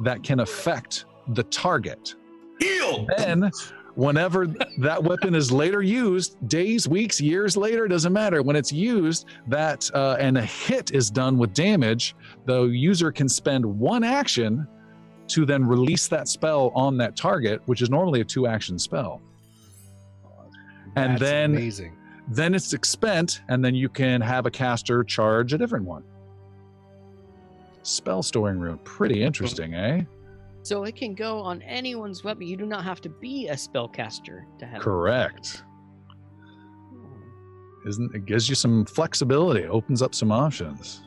that 0.00 0.22
can 0.22 0.40
affect 0.40 1.06
the 1.28 1.42
target. 1.44 2.14
Heal! 2.58 3.06
Then, 3.16 3.50
whenever 3.96 4.46
that 4.78 5.02
weapon 5.02 5.34
is 5.34 5.50
later 5.50 5.82
used, 5.82 6.36
days, 6.48 6.86
weeks, 6.86 7.20
years 7.20 7.56
later, 7.56 7.88
doesn't 7.88 8.12
matter. 8.12 8.42
When 8.42 8.54
it's 8.54 8.72
used, 8.72 9.26
that 9.48 9.90
uh, 9.94 10.16
and 10.20 10.38
a 10.38 10.42
hit 10.42 10.92
is 10.92 11.10
done 11.10 11.36
with 11.38 11.52
damage, 11.52 12.14
the 12.44 12.64
user 12.64 13.10
can 13.10 13.28
spend 13.28 13.64
one 13.64 14.04
action 14.04 14.68
to 15.28 15.44
then 15.44 15.66
release 15.66 16.06
that 16.08 16.28
spell 16.28 16.70
on 16.74 16.96
that 16.98 17.16
target, 17.16 17.60
which 17.66 17.82
is 17.82 17.90
normally 17.90 18.20
a 18.20 18.24
two-action 18.24 18.78
spell. 18.78 19.20
And 20.94 21.12
That's 21.12 21.20
then 21.20 21.50
amazing. 21.50 21.96
then 22.28 22.54
it's 22.54 22.72
expent, 22.72 23.40
and 23.48 23.64
then 23.64 23.74
you 23.74 23.88
can 23.88 24.20
have 24.20 24.46
a 24.46 24.50
caster 24.50 25.02
charge 25.02 25.52
a 25.52 25.58
different 25.58 25.84
one. 25.84 26.04
Spell 27.82 28.22
storing 28.22 28.58
rune, 28.58 28.78
pretty 28.78 29.22
interesting, 29.22 29.74
eh? 29.74 30.02
So 30.66 30.82
it 30.82 30.96
can 30.96 31.14
go 31.14 31.38
on 31.38 31.62
anyone's 31.62 32.24
weapon. 32.24 32.44
You 32.44 32.56
do 32.56 32.66
not 32.66 32.82
have 32.82 33.00
to 33.02 33.08
be 33.08 33.46
a 33.46 33.54
spellcaster 33.54 34.46
to 34.58 34.66
have. 34.66 34.78
it. 34.78 34.82
Correct. 34.82 35.62
Hmm. 36.90 37.88
Isn't 37.88 38.12
it 38.16 38.26
gives 38.26 38.48
you 38.48 38.56
some 38.56 38.84
flexibility, 38.84 39.64
opens 39.66 40.02
up 40.02 40.12
some 40.12 40.32
options. 40.32 41.04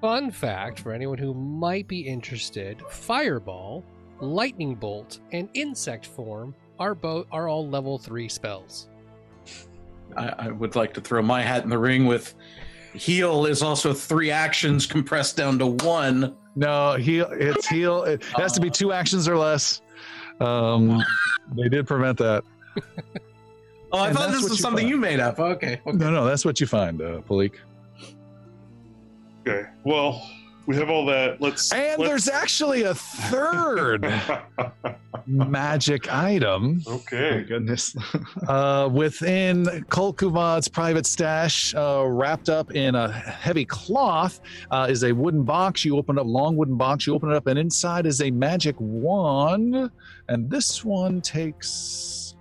Fun 0.00 0.32
fact 0.32 0.80
for 0.80 0.90
anyone 0.90 1.16
who 1.16 1.32
might 1.32 1.86
be 1.86 2.00
interested: 2.00 2.82
Fireball, 2.90 3.84
Lightning 4.20 4.74
Bolt, 4.74 5.20
and 5.30 5.48
Insect 5.54 6.06
Form 6.06 6.52
are 6.80 6.96
both 6.96 7.28
are 7.30 7.46
all 7.46 7.68
level 7.68 7.98
three 7.98 8.28
spells. 8.28 8.88
I, 10.16 10.34
I 10.36 10.48
would 10.50 10.74
like 10.74 10.92
to 10.94 11.00
throw 11.00 11.22
my 11.22 11.40
hat 11.40 11.62
in 11.62 11.70
the 11.70 11.78
ring 11.78 12.06
with 12.06 12.34
heal 12.94 13.46
is 13.46 13.62
also 13.62 13.92
three 13.92 14.32
actions 14.32 14.86
compressed 14.86 15.36
down 15.36 15.60
to 15.60 15.66
one. 15.66 16.36
No, 16.54 16.94
heal. 16.96 17.28
It's 17.32 17.66
heal. 17.66 18.04
It 18.04 18.24
has 18.36 18.52
to 18.52 18.60
be 18.60 18.68
two 18.70 18.92
actions 18.92 19.26
or 19.28 19.36
less. 19.36 19.80
Um, 20.40 21.02
they 21.56 21.68
did 21.68 21.86
prevent 21.86 22.18
that. 22.18 22.44
Oh, 23.94 23.98
I 23.98 24.08
And 24.08 24.16
thought 24.16 24.30
this 24.30 24.42
was 24.42 24.52
you 24.52 24.56
something 24.56 24.84
find. 24.84 24.88
you 24.90 24.96
made 24.96 25.20
up. 25.20 25.38
Okay. 25.38 25.80
okay. 25.86 25.96
No, 25.96 26.10
no, 26.10 26.24
that's 26.24 26.44
what 26.44 26.60
you 26.60 26.66
find, 26.66 27.00
uh, 27.02 27.20
Palik. 27.28 27.52
Okay. 29.46 29.68
Well, 29.84 30.26
we 30.66 30.76
have 30.76 30.90
all 30.90 31.06
that. 31.06 31.40
Let's. 31.40 31.72
And 31.72 31.98
let's... 31.98 32.08
there's 32.08 32.28
actually 32.28 32.82
a 32.82 32.94
third 32.94 34.02
magic 35.26 36.12
item 36.12 36.82
okay. 36.86 37.44
goodness. 37.46 37.94
uh, 38.48 38.88
within 38.92 39.64
Kolkuvad's 39.88 40.68
private 40.68 41.06
stash, 41.06 41.74
uh, 41.74 42.04
wrapped 42.06 42.48
up 42.48 42.74
in 42.74 42.94
a 42.94 43.10
heavy 43.10 43.64
cloth, 43.64 44.40
uh, 44.70 44.86
is 44.88 45.04
a 45.04 45.12
wooden 45.12 45.44
box. 45.44 45.84
You 45.84 45.96
open 45.96 46.18
up 46.18 46.26
long 46.26 46.56
wooden 46.56 46.76
box. 46.76 47.06
You 47.06 47.14
open 47.14 47.30
it 47.30 47.36
up, 47.36 47.46
and 47.46 47.58
inside 47.58 48.06
is 48.06 48.20
a 48.20 48.30
magic 48.30 48.76
wand. 48.78 49.90
And 50.28 50.50
this 50.50 50.84
one 50.84 51.20
takes 51.20 52.36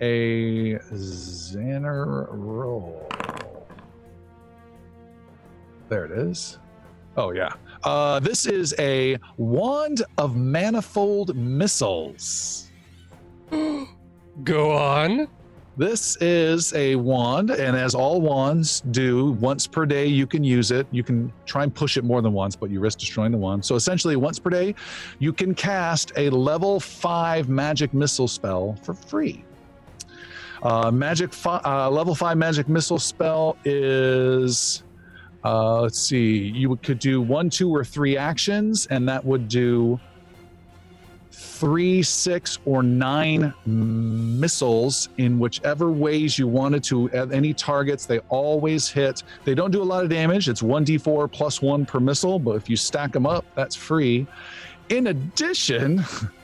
a 0.00 0.78
Xander 0.92 2.26
roll. 2.30 3.08
There 5.88 6.04
it 6.04 6.12
is. 6.12 6.59
Oh 7.20 7.32
yeah. 7.32 7.52
Uh, 7.84 8.18
this 8.18 8.46
is 8.46 8.74
a 8.78 9.18
wand 9.36 10.02
of 10.16 10.36
manifold 10.36 11.36
missiles. 11.36 12.70
Go 14.44 14.72
on. 14.72 15.28
This 15.76 16.16
is 16.22 16.72
a 16.72 16.96
wand, 16.96 17.50
and 17.50 17.76
as 17.76 17.94
all 17.94 18.22
wands 18.22 18.80
do, 18.90 19.32
once 19.32 19.66
per 19.66 19.84
day 19.84 20.06
you 20.06 20.26
can 20.26 20.42
use 20.42 20.70
it. 20.70 20.86
You 20.90 21.02
can 21.02 21.30
try 21.44 21.62
and 21.62 21.74
push 21.74 21.98
it 21.98 22.04
more 22.04 22.22
than 22.22 22.32
once, 22.32 22.56
but 22.56 22.70
you 22.70 22.80
risk 22.80 22.98
destroying 22.98 23.32
the 23.32 23.38
wand. 23.38 23.66
So 23.66 23.74
essentially, 23.74 24.16
once 24.16 24.38
per 24.38 24.48
day, 24.48 24.74
you 25.18 25.34
can 25.34 25.54
cast 25.54 26.12
a 26.16 26.30
level 26.30 26.80
five 26.80 27.50
magic 27.50 27.92
missile 27.92 28.28
spell 28.28 28.78
for 28.82 28.94
free. 28.94 29.44
Uh, 30.62 30.90
magic 30.90 31.34
fi- 31.34 31.60
uh, 31.66 31.90
level 31.90 32.14
five 32.14 32.38
magic 32.38 32.66
missile 32.68 32.98
spell 32.98 33.58
is 33.64 34.84
uh, 35.44 35.82
let's 35.82 35.98
see, 35.98 36.36
you 36.36 36.76
could 36.76 36.98
do 36.98 37.20
one, 37.20 37.48
two, 37.50 37.74
or 37.74 37.84
three 37.84 38.16
actions, 38.16 38.86
and 38.86 39.08
that 39.08 39.24
would 39.24 39.48
do 39.48 39.98
three, 41.30 42.02
six, 42.02 42.58
or 42.64 42.82
nine 42.82 43.52
missiles 43.64 45.08
in 45.18 45.38
whichever 45.38 45.90
ways 45.90 46.38
you 46.38 46.46
wanted 46.46 46.84
to. 46.84 47.08
Any 47.10 47.54
targets, 47.54 48.06
they 48.06 48.18
always 48.28 48.88
hit. 48.88 49.22
They 49.44 49.54
don't 49.54 49.70
do 49.70 49.82
a 49.82 49.84
lot 49.84 50.04
of 50.04 50.10
damage. 50.10 50.48
It's 50.48 50.62
1d4 50.62 51.30
plus 51.30 51.62
one 51.62 51.86
per 51.86 52.00
missile, 52.00 52.38
but 52.38 52.56
if 52.56 52.68
you 52.68 52.76
stack 52.76 53.12
them 53.12 53.26
up, 53.26 53.44
that's 53.54 53.76
free. 53.76 54.26
In 54.90 55.06
addition, 55.06 56.04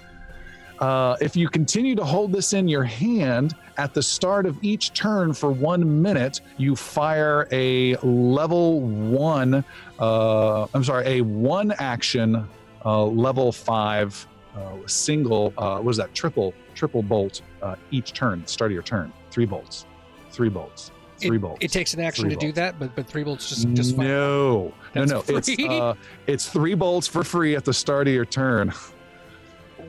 uh, 0.79 1.17
if 1.21 1.37
you 1.37 1.49
continue 1.49 1.95
to 1.95 2.05
hold 2.05 2.33
this 2.33 2.53
in 2.53 2.69
your 2.69 2.85
hand 2.85 3.55
at 3.79 3.95
the 3.95 4.03
start 4.03 4.47
of 4.47 4.59
each 4.63 4.93
turn 4.93 5.33
for 5.33 5.51
one 5.51 6.03
minute, 6.03 6.41
you 6.57 6.77
fire 6.77 7.49
a 7.53 7.97
level 7.97 8.81
one, 8.81 9.65
uh, 9.99 10.67
I'm 10.75 10.85
sorry, 10.85 11.07
a 11.07 11.21
one 11.23 11.73
action 11.79 12.49
uh, 12.85 13.05
level 13.05 13.53
five 13.53 14.27
uh, 14.57 14.77
single, 14.87 15.53
uh, 15.59 15.79
what 15.81 15.91
is 15.91 15.97
that, 15.99 16.15
triple, 16.15 16.55
triple 16.75 17.03
bolt 17.03 17.43
uh, 17.63 17.77
each 17.91 18.13
turn, 18.13 18.47
start 18.47 18.71
of 18.71 18.75
your 18.75 18.83
turn. 18.83 19.13
Three 19.31 19.45
bolts, 19.45 19.87
three 20.31 20.49
bolts, 20.49 20.91
three 21.19 21.37
it, 21.37 21.41
bolts. 21.41 21.65
It 21.65 21.73
takes 21.73 21.93
an 21.95 22.01
action 22.01 22.25
Three 22.25 22.35
to 22.35 22.41
do 22.41 22.53
that, 22.53 22.79
but 22.79 22.95
but 22.95 23.07
three 23.07 23.25
bolts 23.25 23.49
just 23.49 23.69
just 23.75 23.97
fine. 23.97 24.09
no, 24.09 24.73
no, 24.95 25.05
That's 25.05 25.29
no. 25.29 25.37
It's 25.37 25.53
free? 25.53 25.69
uh, 25.69 25.95
it's 26.27 26.49
three 26.49 26.75
bolts 26.75 27.07
for 27.07 27.23
free 27.25 27.55
at 27.55 27.65
the 27.65 27.75
start 27.75 28.09
of 28.09 28.15
your 28.15 28.25
turn, 28.25 28.73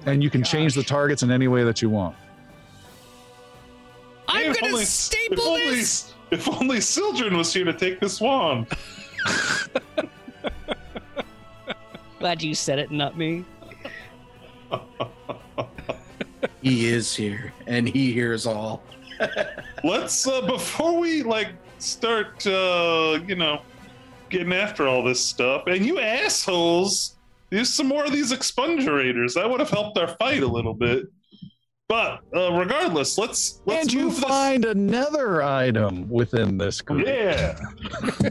and 0.08 0.24
you 0.24 0.30
can 0.30 0.42
change 0.44 0.74
the 0.74 0.84
targets 0.84 1.22
in 1.22 1.32
any 1.32 1.48
way 1.48 1.64
that 1.64 1.82
you 1.82 1.90
want. 1.90 2.16
I'm 4.28 4.52
If 4.52 4.60
gonna 4.60 4.74
only- 4.74 4.86
staple 4.86 5.38
if 5.38 5.48
only, 5.48 5.76
this. 5.76 6.14
If 6.32 6.48
only 6.48 6.82
Sildren 6.82 7.38
was 7.38 7.54
here 7.54 7.66
to 7.66 7.74
take 7.74 8.00
this 8.00 8.20
wand. 8.20 8.68
Glad 12.20 12.42
you 12.42 12.56
said 12.56 12.80
it, 12.80 12.90
not 12.92 13.18
me. 13.18 13.46
He 16.62 16.88
is 16.88 17.16
here, 17.16 17.54
and 17.66 17.88
he 17.88 18.12
hears 18.12 18.46
all. 18.46 18.84
Let's 19.84 20.28
uh, 20.28 20.42
before 20.42 21.00
we 21.00 21.24
like 21.24 21.50
start, 21.78 22.46
uh, 22.46 23.20
you 23.26 23.36
know, 23.36 23.62
getting 24.30 24.52
after 24.52 24.86
all 24.88 25.02
this 25.04 25.24
stuff. 25.24 25.64
And 25.68 25.86
you 25.86 26.00
assholes, 26.00 27.16
use 27.52 27.74
some 27.74 27.88
more 27.88 28.06
of 28.06 28.12
these 28.12 28.32
expungerators. 28.32 29.34
That 29.36 29.50
would 29.50 29.60
have 29.60 29.70
helped 29.70 29.98
our 29.98 30.08
fight 30.18 30.44
a 30.44 30.48
little 30.48 30.74
bit. 30.74 31.04
But 31.90 32.20
uh, 32.36 32.52
regardless, 32.52 33.18
let's 33.18 33.62
let's 33.66 33.84
and 33.84 33.94
you 33.94 34.04
move 34.06 34.16
this- 34.16 34.24
find 34.26 34.66
another 34.66 35.42
item 35.42 36.10
within 36.10 36.58
this 36.58 36.82
group. 36.82 37.08
Yeah, 37.08 37.58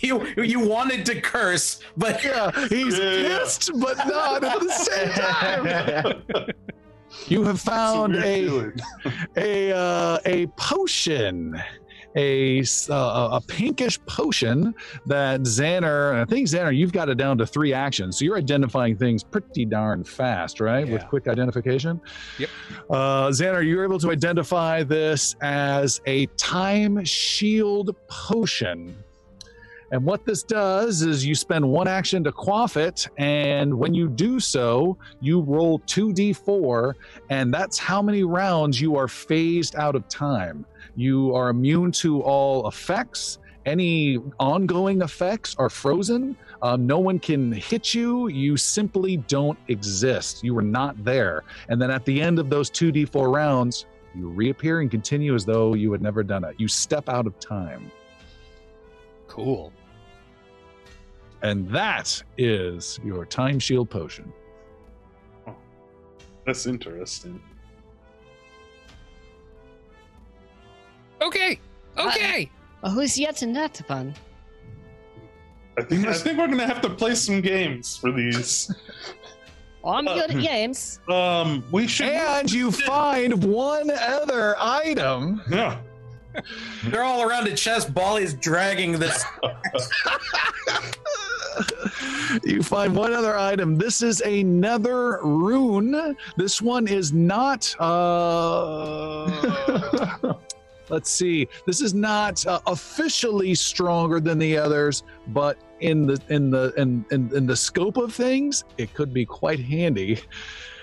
You 0.00 0.24
you 0.36 0.60
wanted 0.60 1.04
to 1.06 1.20
curse, 1.20 1.80
but 1.96 2.22
Yeah, 2.28 2.52
he's 2.68 2.96
Yeah. 2.96 3.38
pissed, 3.40 3.72
but 3.80 3.96
not 4.06 4.44
at 4.44 4.60
the 4.60 4.70
same 4.70 5.08
time. 5.10 6.22
You 7.26 7.42
have 7.44 7.56
It's 7.56 7.64
a 7.66 7.70
found 7.70 8.14
a 8.16 8.70
a 9.36 9.72
uh, 9.76 10.18
a 10.26 10.46
potion, 10.58 11.60
a 12.18 12.64
uh, 12.90 13.28
a 13.32 13.40
pinkish 13.40 13.98
potion 14.06 14.74
that 15.06 15.40
Xander. 15.42 16.10
and 16.12 16.20
I 16.20 16.24
think 16.24 16.48
Xander, 16.48 16.76
you've 16.76 16.92
got 16.92 17.08
it 17.08 17.16
down 17.16 17.38
to 17.38 17.46
three 17.46 17.72
actions, 17.72 18.18
so 18.18 18.24
you're 18.24 18.36
identifying 18.36 18.96
things 18.96 19.22
pretty 19.22 19.64
darn 19.64 20.04
fast, 20.04 20.60
right? 20.60 20.86
With 20.86 21.06
quick 21.06 21.28
identification. 21.28 22.00
Yep. 22.38 22.50
Uh, 22.90 23.28
Xander, 23.28 23.64
you're 23.64 23.84
able 23.84 24.00
to 24.00 24.10
identify 24.10 24.82
this 24.82 25.36
as 25.40 26.00
a 26.06 26.26
time 26.36 27.04
shield 27.04 27.94
potion. 28.08 28.96
And 29.90 30.04
what 30.04 30.26
this 30.26 30.42
does 30.42 31.00
is 31.00 31.24
you 31.24 31.34
spend 31.34 31.66
one 31.66 31.88
action 31.88 32.22
to 32.24 32.32
quaff 32.32 32.76
it, 32.76 33.08
and 33.16 33.72
when 33.72 33.94
you 33.94 34.08
do 34.08 34.38
so, 34.38 34.98
you 35.20 35.40
roll 35.40 35.78
2d4, 35.80 36.92
and 37.30 37.54
that's 37.54 37.78
how 37.78 38.02
many 38.02 38.22
rounds 38.22 38.78
you 38.80 38.96
are 38.96 39.08
phased 39.08 39.76
out 39.76 39.94
of 39.94 40.06
time. 40.08 40.66
You 40.98 41.32
are 41.32 41.48
immune 41.48 41.92
to 41.92 42.22
all 42.22 42.66
effects. 42.66 43.38
Any 43.66 44.18
ongoing 44.40 45.00
effects 45.02 45.54
are 45.56 45.70
frozen. 45.70 46.36
Um, 46.60 46.88
no 46.88 46.98
one 46.98 47.20
can 47.20 47.52
hit 47.52 47.94
you. 47.94 48.26
You 48.26 48.56
simply 48.56 49.18
don't 49.18 49.56
exist. 49.68 50.42
You 50.42 50.58
are 50.58 50.62
not 50.62 51.04
there. 51.04 51.44
And 51.68 51.80
then 51.80 51.92
at 51.92 52.04
the 52.04 52.20
end 52.20 52.40
of 52.40 52.50
those 52.50 52.68
2d4 52.68 53.32
rounds, 53.32 53.86
you 54.12 54.28
reappear 54.28 54.80
and 54.80 54.90
continue 54.90 55.36
as 55.36 55.44
though 55.44 55.74
you 55.74 55.92
had 55.92 56.02
never 56.02 56.24
done 56.24 56.42
it. 56.42 56.56
You 56.58 56.66
step 56.66 57.08
out 57.08 57.28
of 57.28 57.38
time. 57.38 57.92
Cool. 59.28 59.72
And 61.42 61.68
that 61.68 62.20
is 62.38 62.98
your 63.04 63.24
time 63.24 63.60
shield 63.60 63.88
potion. 63.88 64.32
That's 66.44 66.66
interesting. 66.66 67.40
Okay. 71.22 71.58
Okay. 71.96 72.50
Well, 72.82 72.92
who's 72.92 73.18
yet 73.18 73.42
in 73.42 73.52
that 73.54 73.80
upon? 73.80 74.14
I 75.76 75.82
think 75.82 76.06
I 76.06 76.12
think 76.12 76.38
we're 76.38 76.48
gonna 76.48 76.66
have 76.66 76.80
to 76.82 76.90
play 76.90 77.14
some 77.14 77.40
games 77.40 77.96
for 77.96 78.12
these. 78.12 78.72
I'm 79.84 80.08
Uh, 80.08 80.14
good 80.14 80.30
at 80.32 80.42
games. 80.42 80.98
Um, 81.08 81.64
we 81.70 81.86
should. 81.86 82.08
And 82.08 82.50
you 82.50 82.70
find 82.92 83.42
one 83.44 83.90
other 83.90 84.56
item. 84.58 85.40
Yeah. 85.50 85.78
they're 86.86 87.04
all 87.04 87.22
around 87.22 87.46
a 87.48 87.54
chest. 87.54 87.94
Bali's 87.94 88.34
dragging 88.34 88.98
this. 88.98 89.24
you 92.44 92.62
find 92.62 92.94
one 92.94 93.12
other 93.12 93.36
item. 93.38 93.76
This 93.78 94.02
is 94.02 94.20
another 94.20 95.20
rune. 95.22 96.16
This 96.36 96.60
one 96.60 96.86
is 96.88 97.12
not. 97.12 97.74
Uh, 97.80 99.30
let's 100.88 101.10
see. 101.10 101.48
This 101.66 101.80
is 101.80 101.94
not 101.94 102.44
uh, 102.46 102.60
officially 102.66 103.54
stronger 103.54 104.20
than 104.20 104.38
the 104.38 104.56
others, 104.56 105.02
but 105.28 105.58
in 105.80 106.06
the 106.06 106.20
in 106.28 106.50
the 106.50 106.72
in, 106.76 107.04
in 107.10 107.34
in 107.34 107.46
the 107.46 107.56
scope 107.56 107.96
of 107.96 108.14
things, 108.14 108.64
it 108.76 108.92
could 108.94 109.12
be 109.12 109.24
quite 109.24 109.60
handy. 109.60 110.20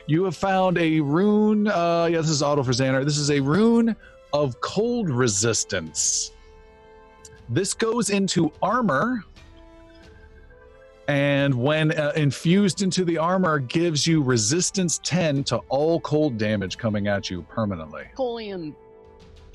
You 0.08 0.24
have 0.26 0.36
found 0.36 0.78
a 0.78 1.00
rune. 1.00 1.68
Uh, 1.68 2.08
yeah, 2.12 2.22
this 2.22 2.30
is 2.30 2.44
auto 2.44 2.62
for 2.64 2.72
Xander. 2.72 3.04
This 3.04 3.18
is 3.18 3.32
a 3.32 3.40
rune 3.40 3.96
of 4.34 4.60
cold 4.62 5.10
resistance. 5.10 6.32
This 7.50 7.74
goes 7.74 8.10
into 8.10 8.52
armor 8.62 9.24
and 11.08 11.54
when 11.54 11.92
uh, 11.92 12.14
infused 12.16 12.82
into 12.82 13.06
the 13.06 13.18
armor 13.18 13.60
gives 13.60 14.08
you 14.08 14.24
resistance 14.24 15.00
10 15.04 15.44
to 15.46 15.58
all 15.70 16.00
cold 16.00 16.38
damage 16.38 16.78
coming 16.78 17.08
at 17.08 17.30
you 17.30 17.44
permanently 17.44 18.06
Colium 18.16 18.76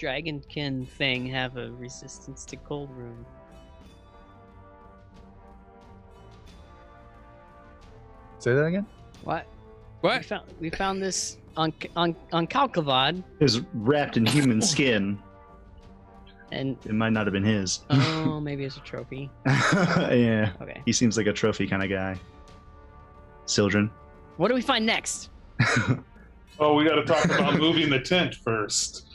dragonkin 0.00 0.86
thing 0.88 1.26
have 1.26 1.56
a 1.56 1.70
resistance 1.72 2.44
to 2.46 2.56
cold 2.56 2.88
rune. 2.96 3.24
say 8.38 8.54
that 8.54 8.64
again 8.64 8.86
What? 9.22 9.46
What? 10.00 10.18
We 10.18 10.22
found 10.24 10.44
we 10.60 10.70
found 10.70 11.02
this 11.02 11.36
on 11.58 11.74
on 11.94 12.16
on 12.32 12.46
Kalkavad, 12.46 13.22
is 13.40 13.60
wrapped 13.74 14.16
in 14.16 14.24
human 14.24 14.62
skin. 14.72 15.18
and 16.50 16.78
It 16.86 16.94
might 16.94 17.12
not 17.12 17.26
have 17.26 17.34
been 17.34 17.44
his. 17.44 17.80
oh, 17.90 18.40
maybe 18.48 18.64
it's 18.64 18.78
a 18.78 18.80
trophy. 18.80 19.28
yeah, 19.46 20.52
Okay. 20.62 20.80
he 20.86 20.92
seems 20.92 21.18
like 21.18 21.26
a 21.26 21.32
trophy 21.34 21.66
kind 21.66 21.82
of 21.82 21.90
guy. 21.90 22.16
Sildren. 23.44 23.90
What 24.38 24.48
do 24.48 24.54
we 24.54 24.62
find 24.62 24.86
next? 24.86 25.28
Oh, 26.58 26.72
we 26.74 26.84
got 26.84 26.94
to 26.94 27.04
talk 27.04 27.24
about 27.26 27.58
moving 27.58 27.90
the 27.90 28.00
tent 28.00 28.34
first. 28.36 29.06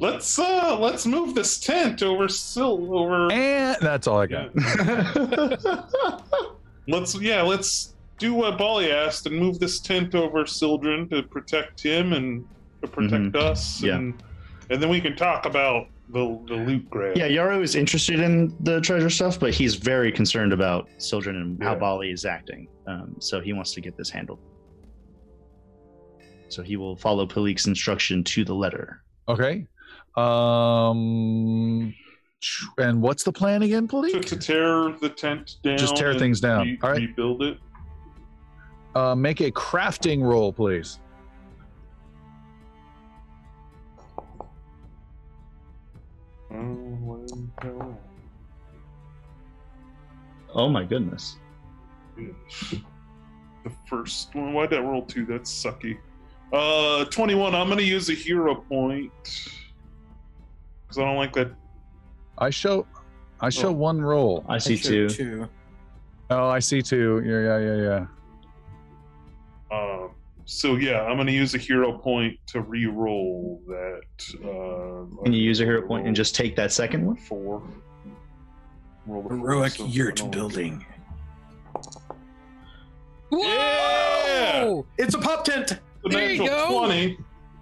Let's 0.00 0.38
uh, 0.38 0.76
let's 0.78 1.06
move 1.06 1.34
this 1.34 1.58
tent 1.58 2.02
over 2.02 2.28
still 2.28 2.94
over. 2.94 3.32
and 3.32 3.76
that's 3.80 4.06
all 4.06 4.20
i 4.20 4.26
got 4.26 4.50
Let's 6.88 7.14
yeah, 7.20 7.42
let's 7.42 7.94
do 8.18 8.32
what 8.34 8.56
Bali 8.56 8.90
asked 8.90 9.26
and 9.26 9.36
move 9.38 9.58
this 9.60 9.78
tent 9.78 10.14
over 10.14 10.46
Sildren 10.46 11.06
to 11.10 11.22
protect 11.22 11.82
him 11.82 12.14
and 12.14 12.46
to 12.82 12.88
protect 12.88 13.36
us. 13.36 13.82
Yeah. 13.82 13.96
And, 13.96 14.22
and 14.70 14.82
then 14.82 14.88
we 14.88 15.00
can 15.00 15.14
talk 15.14 15.44
about 15.44 15.88
the 16.10 16.40
the 16.46 16.54
loot 16.54 16.88
grab. 16.88 17.16
yeah, 17.18 17.28
Yaru 17.28 17.62
is 17.62 17.74
interested 17.74 18.20
in 18.20 18.56
the 18.60 18.80
treasure 18.80 19.10
stuff, 19.10 19.38
but 19.38 19.52
he's 19.52 19.74
very 19.74 20.10
concerned 20.10 20.54
about 20.54 20.88
Sildren 20.96 21.36
and 21.36 21.62
how 21.62 21.72
Yeah. 21.72 21.78
Bali 21.78 22.10
is 22.10 22.24
acting. 22.24 22.68
Um, 22.86 23.16
so 23.18 23.40
he 23.40 23.52
wants 23.52 23.72
to 23.72 23.82
get 23.82 23.96
this 23.98 24.08
handled. 24.08 24.38
So 26.48 26.62
he 26.62 26.76
will 26.78 26.96
follow 26.96 27.26
Palik's 27.26 27.66
instruction 27.66 28.24
to 28.24 28.44
the 28.44 28.54
letter. 28.54 29.02
okay 29.28 29.66
Um, 30.16 31.94
and 32.78 33.02
what's 33.02 33.22
the 33.24 33.32
plan 33.32 33.62
again, 33.62 33.84
To, 33.88 33.88
please? 33.88 34.24
to 34.26 34.36
tear 34.36 34.92
the 35.00 35.08
tent 35.08 35.56
down. 35.62 35.78
Just 35.78 35.96
tear 35.96 36.10
and 36.10 36.18
things 36.18 36.40
down. 36.40 36.66
re- 36.66 36.78
All 36.82 36.90
right. 36.90 37.00
Rebuild 37.00 37.42
it. 37.42 37.58
Uh, 38.94 39.14
make 39.14 39.40
a 39.40 39.50
crafting 39.50 40.22
roll, 40.22 40.52
please. 40.52 40.98
Oh 50.54 50.68
my 50.68 50.84
goodness. 50.84 51.36
The 53.64 53.72
first 53.90 54.34
one. 54.36 54.54
Why'd 54.54 54.70
that 54.70 54.82
roll 54.82 55.02
two? 55.02 55.26
That's 55.26 55.52
sucky. 55.52 55.98
Uh, 56.52 57.04
21. 57.06 57.54
I'm 57.54 57.66
going 57.66 57.76
to 57.78 57.84
use 57.84 58.08
a 58.08 58.14
hero 58.14 58.54
point. 58.54 59.12
Because 60.88 60.98
I 60.98 61.04
don't 61.04 61.16
like 61.16 61.34
that. 61.34 61.50
I 62.38 62.48
show, 62.50 62.86
I 63.40 63.50
show 63.50 63.68
Oh. 63.68 63.72
one 63.72 64.00
roll. 64.00 64.44
I 64.48 64.56
see 64.58 64.78
two. 64.78 65.08
Two. 65.10 65.48
Oh, 66.30 66.48
I 66.48 66.58
see 66.60 66.80
two. 66.80 67.22
Yeah, 67.24 67.58
yeah, 67.58 67.76
yeah, 67.76 68.06
yeah. 69.70 69.76
Um, 69.76 70.10
so 70.46 70.76
yeah, 70.76 71.02
I'm 71.02 71.16
going 71.16 71.26
to 71.26 71.32
use 71.32 71.54
a 71.54 71.58
hero 71.58 71.92
point 71.98 72.38
to 72.48 72.62
re-roll 72.62 73.60
that. 73.66 74.00
Uh, 74.42 75.22
Can 75.24 75.32
you 75.34 75.42
use 75.42 75.60
a 75.60 75.64
hero 75.64 75.86
point 75.86 76.06
and 76.06 76.16
just 76.16 76.34
take 76.34 76.56
that 76.56 76.72
second 76.72 77.04
one? 77.06 77.16
four? 77.16 77.62
Roll 79.06 79.22
the 79.22 79.28
four, 79.28 79.36
Heroic 79.38 79.72
so 79.72 79.84
yurt 79.86 80.30
building. 80.30 80.84
Whoa! 83.30 83.40
Yeah! 83.42 85.04
It's 85.04 85.14
a 85.14 85.18
pop 85.18 85.44
tent. 85.44 85.78
The 86.02 86.08
There 86.08 86.32
you 86.32 86.46
go. 86.46 86.78
20. 86.86 87.18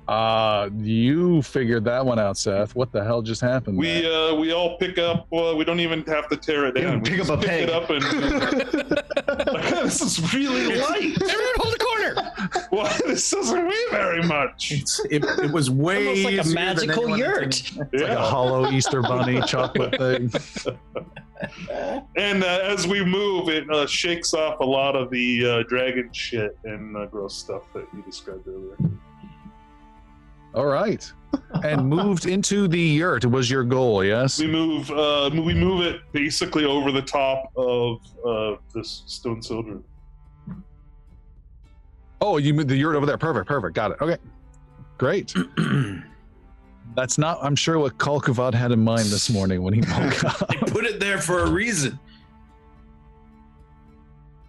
Uh, 0.08 0.70
you 0.78 1.42
figured 1.42 1.84
that 1.84 2.04
one 2.06 2.18
out, 2.18 2.38
Seth. 2.38 2.76
What 2.76 2.92
the 2.92 3.02
hell 3.02 3.22
just 3.22 3.40
happened? 3.40 3.76
We 3.76 4.02
there? 4.02 4.12
uh, 4.30 4.34
we 4.34 4.52
all 4.52 4.78
pick 4.78 4.98
up. 4.98 5.26
Well, 5.30 5.56
we 5.56 5.64
don't 5.64 5.80
even 5.80 6.04
have 6.04 6.28
to 6.28 6.36
tear 6.36 6.66
it 6.66 6.76
down. 6.76 7.00
We 7.02 7.10
pick 7.10 7.18
just 7.18 7.30
up 7.30 7.42
a 7.42 7.46
peg. 7.46 7.68
it 7.68 7.70
up 7.70 7.90
and 7.90 8.02
this 9.84 10.00
is 10.00 10.32
really 10.34 10.76
light. 10.76 11.20
Everyone 11.20 11.54
hold 11.56 11.74
a 11.74 11.78
corner. 11.78 12.32
Why 12.70 12.98
this 13.06 13.28
doesn't 13.30 13.66
weigh 13.66 13.84
very 13.90 14.22
much? 14.22 14.70
It, 15.10 15.24
it 15.24 15.50
was 15.52 15.70
way 15.70 16.08
Almost 16.08 16.24
like 16.24 16.46
a 16.46 16.48
magical 16.54 17.18
yurt. 17.18 17.42
intended. 17.44 17.88
It's 17.92 18.02
like 18.04 18.12
a 18.12 18.22
hollow 18.22 18.70
Easter 18.70 19.02
bunny 19.02 19.40
chocolate 19.46 19.98
thing. 19.98 20.30
And 22.16 22.44
uh, 22.44 22.60
as 22.62 22.86
we 22.86 23.04
move, 23.04 23.48
it 23.48 23.68
uh, 23.70 23.86
shakes 23.86 24.34
off 24.34 24.60
a 24.60 24.64
lot 24.64 24.94
of 24.96 25.10
the 25.10 25.46
uh, 25.46 25.62
dragon 25.68 26.10
shit 26.12 26.56
and 26.64 26.96
uh, 26.96 27.06
gross 27.06 27.36
stuff 27.36 27.62
that 27.74 27.86
you 27.94 28.02
described 28.02 28.46
earlier. 28.48 28.76
All 30.56 30.66
right. 30.66 31.12
And 31.62 31.86
moved 31.86 32.24
into 32.24 32.66
the 32.66 32.80
yurt 32.80 33.26
was 33.26 33.50
your 33.50 33.62
goal, 33.62 34.02
yes? 34.02 34.40
We 34.40 34.46
move. 34.46 34.90
Uh, 34.90 35.30
we 35.32 35.52
move 35.52 35.82
it 35.82 36.00
basically 36.12 36.64
over 36.64 36.90
the 36.90 37.02
top 37.02 37.52
of 37.56 38.00
uh, 38.24 38.56
this 38.74 39.02
stone 39.06 39.42
Sildren. 39.42 39.84
Oh, 42.22 42.38
you 42.38 42.54
moved 42.54 42.70
the 42.70 42.76
yurt 42.76 42.96
over 42.96 43.04
there. 43.04 43.18
Perfect, 43.18 43.46
perfect. 43.46 43.74
Got 43.74 43.92
it. 43.92 43.98
Okay. 44.00 44.16
Great. 44.96 45.34
That's 46.96 47.18
not, 47.18 47.38
I'm 47.42 47.54
sure, 47.54 47.78
what 47.78 47.98
Kalkavad 47.98 48.54
had 48.54 48.72
in 48.72 48.82
mind 48.82 49.08
this 49.08 49.28
morning 49.28 49.62
when 49.62 49.74
he 49.74 49.80
woke 49.80 50.24
up. 50.42 50.48
They 50.48 50.56
put 50.72 50.86
it 50.86 50.98
there 50.98 51.18
for 51.18 51.40
a 51.42 51.50
reason. 51.50 51.98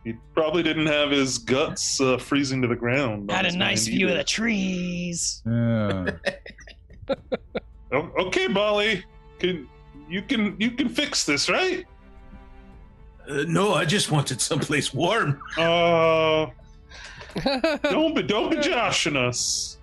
He 0.08 0.14
probably 0.34 0.64
didn't 0.64 0.86
have 0.88 1.12
his 1.12 1.38
guts 1.38 2.00
uh, 2.00 2.18
freezing 2.18 2.62
to 2.62 2.68
the 2.70 2.78
ground. 2.78 3.30
on 3.30 3.36
Had 3.36 3.46
a 3.46 3.52
nice 3.58 3.86
mind 3.86 3.98
view 3.98 4.08
of 4.08 4.16
the 4.16 4.24
trees. 4.24 5.42
Yeah. 5.46 6.12
O- 7.92 8.12
Okay, 8.28 8.48
Molly, 8.48 9.04
can 9.38 9.68
you 10.10 10.22
can 10.22 10.56
you 10.60 10.72
can 10.72 10.88
fix 10.88 11.26
this, 11.26 11.50
right? 11.50 11.86
Uh, 13.30 13.44
no, 13.50 13.74
I 13.74 13.84
just 13.84 14.10
wanted 14.10 14.40
someplace 14.40 14.94
warm. 14.94 15.42
Uh, 15.58 16.46
don't 17.84 18.16
be 18.16 18.24
don't 18.24 18.50
be 18.50 18.60
joshing 18.62 19.18
us. 19.18 19.78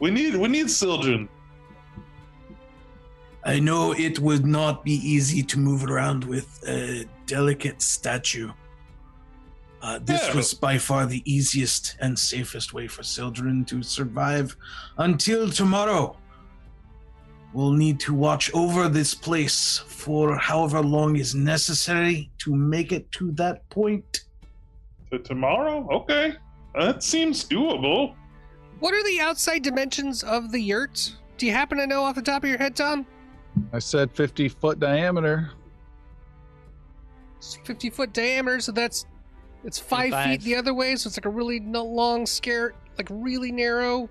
We 0.00 0.10
need 0.10 0.36
we 0.36 0.48
need 0.48 0.68
Sildren. 0.70 1.30
I 3.42 3.58
know 3.58 3.92
it 3.92 4.18
would 4.18 4.44
not 4.44 4.84
be 4.84 4.96
easy 4.96 5.42
to 5.44 5.58
move 5.58 5.84
around 5.86 6.24
with 6.24 6.62
a 6.68 7.06
delicate 7.24 7.80
statue. 7.80 8.50
Uh, 9.82 9.98
this 10.02 10.28
Yeah. 10.28 10.34
was 10.36 10.54
by 10.54 10.78
far 10.78 11.06
the 11.06 11.22
easiest 11.30 11.96
and 12.00 12.18
safest 12.18 12.72
way 12.72 12.88
for 12.88 13.02
Sildren 13.02 13.64
to 13.66 13.82
survive 13.82 14.56
until 14.98 15.50
tomorrow. 15.50 16.16
We'll 17.52 17.72
need 17.72 18.00
to 18.00 18.12
watch 18.14 18.52
over 18.52 18.88
this 18.88 19.14
place 19.14 19.78
for 19.86 20.36
however 20.36 20.80
long 20.80 21.16
is 21.16 21.34
necessary 21.34 22.30
to 22.38 22.54
make 22.54 22.92
it 22.92 23.10
to 23.12 23.32
that 23.32 23.68
point. 23.70 24.24
To 25.10 25.18
tomorrow? 25.18 25.86
Okay, 25.90 26.34
that 26.74 27.02
seems 27.02 27.44
doable. 27.48 28.14
What 28.80 28.92
are 28.92 29.04
the 29.04 29.20
outside 29.20 29.62
dimensions 29.62 30.22
of 30.22 30.52
the 30.52 30.60
yurt? 30.60 31.14
Do 31.38 31.46
you 31.46 31.52
happen 31.52 31.78
to 31.78 31.86
know 31.86 32.02
off 32.02 32.14
the 32.16 32.22
top 32.22 32.42
of 32.44 32.48
your 32.48 32.58
head, 32.58 32.76
Tom? 32.76 33.06
I 33.72 33.78
said 33.78 34.10
50 34.12 34.48
foot 34.48 34.80
diameter. 34.80 35.50
50 37.64 37.90
foot 37.90 38.12
diameter, 38.12 38.60
so 38.60 38.72
that's 38.72 39.06
it's 39.66 39.78
five, 39.78 40.10
Five. 40.10 40.30
feet 40.30 40.40
the 40.42 40.56
other 40.56 40.72
way, 40.72 40.96
so 40.96 41.08
it's 41.08 41.16
like 41.18 41.26
a 41.26 41.30
really 41.30 41.60
long 41.60 42.24
scare, 42.24 42.74
like 42.96 43.08
really 43.10 43.52
narrow, 43.52 44.08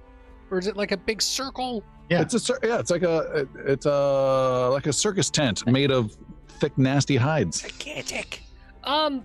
or 0.51 0.59
is 0.59 0.67
it 0.67 0.75
like 0.77 0.91
a 0.91 0.97
big 0.97 1.21
circle? 1.21 1.83
Yeah. 2.09 2.21
It's 2.21 2.49
a 2.49 2.53
yeah, 2.63 2.77
it's 2.79 2.91
like 2.91 3.01
a 3.03 3.47
it's 3.65 3.85
a 3.87 4.69
like 4.71 4.85
a 4.85 4.93
circus 4.93 5.29
tent 5.31 5.65
made 5.65 5.89
of 5.91 6.15
thick 6.59 6.77
nasty 6.77 7.15
hides. 7.15 7.61
Gigantic. 7.63 8.41
Um, 8.83 9.23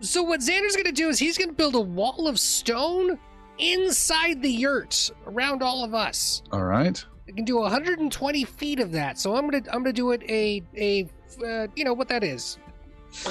so 0.00 0.22
what 0.22 0.40
Xander's 0.40 0.74
gonna 0.74 0.90
do 0.90 1.08
is 1.08 1.18
he's 1.18 1.38
gonna 1.38 1.52
build 1.52 1.74
a 1.76 1.80
wall 1.80 2.26
of 2.26 2.40
stone 2.40 3.18
inside 3.58 4.42
the 4.42 4.50
yurt 4.50 5.10
around 5.26 5.62
all 5.62 5.84
of 5.84 5.94
us. 5.94 6.42
All 6.52 6.64
right. 6.64 7.04
I 7.28 7.32
can 7.32 7.44
do 7.44 7.58
120 7.58 8.44
feet 8.44 8.80
of 8.80 8.90
that, 8.92 9.18
so 9.18 9.36
I'm 9.36 9.48
gonna 9.48 9.62
I'm 9.72 9.82
gonna 9.82 9.92
do 9.92 10.12
it 10.12 10.22
a 10.28 10.62
a 10.76 11.08
uh, 11.46 11.66
you 11.76 11.84
know 11.84 11.92
what 11.94 12.08
that 12.08 12.24
is 12.24 12.58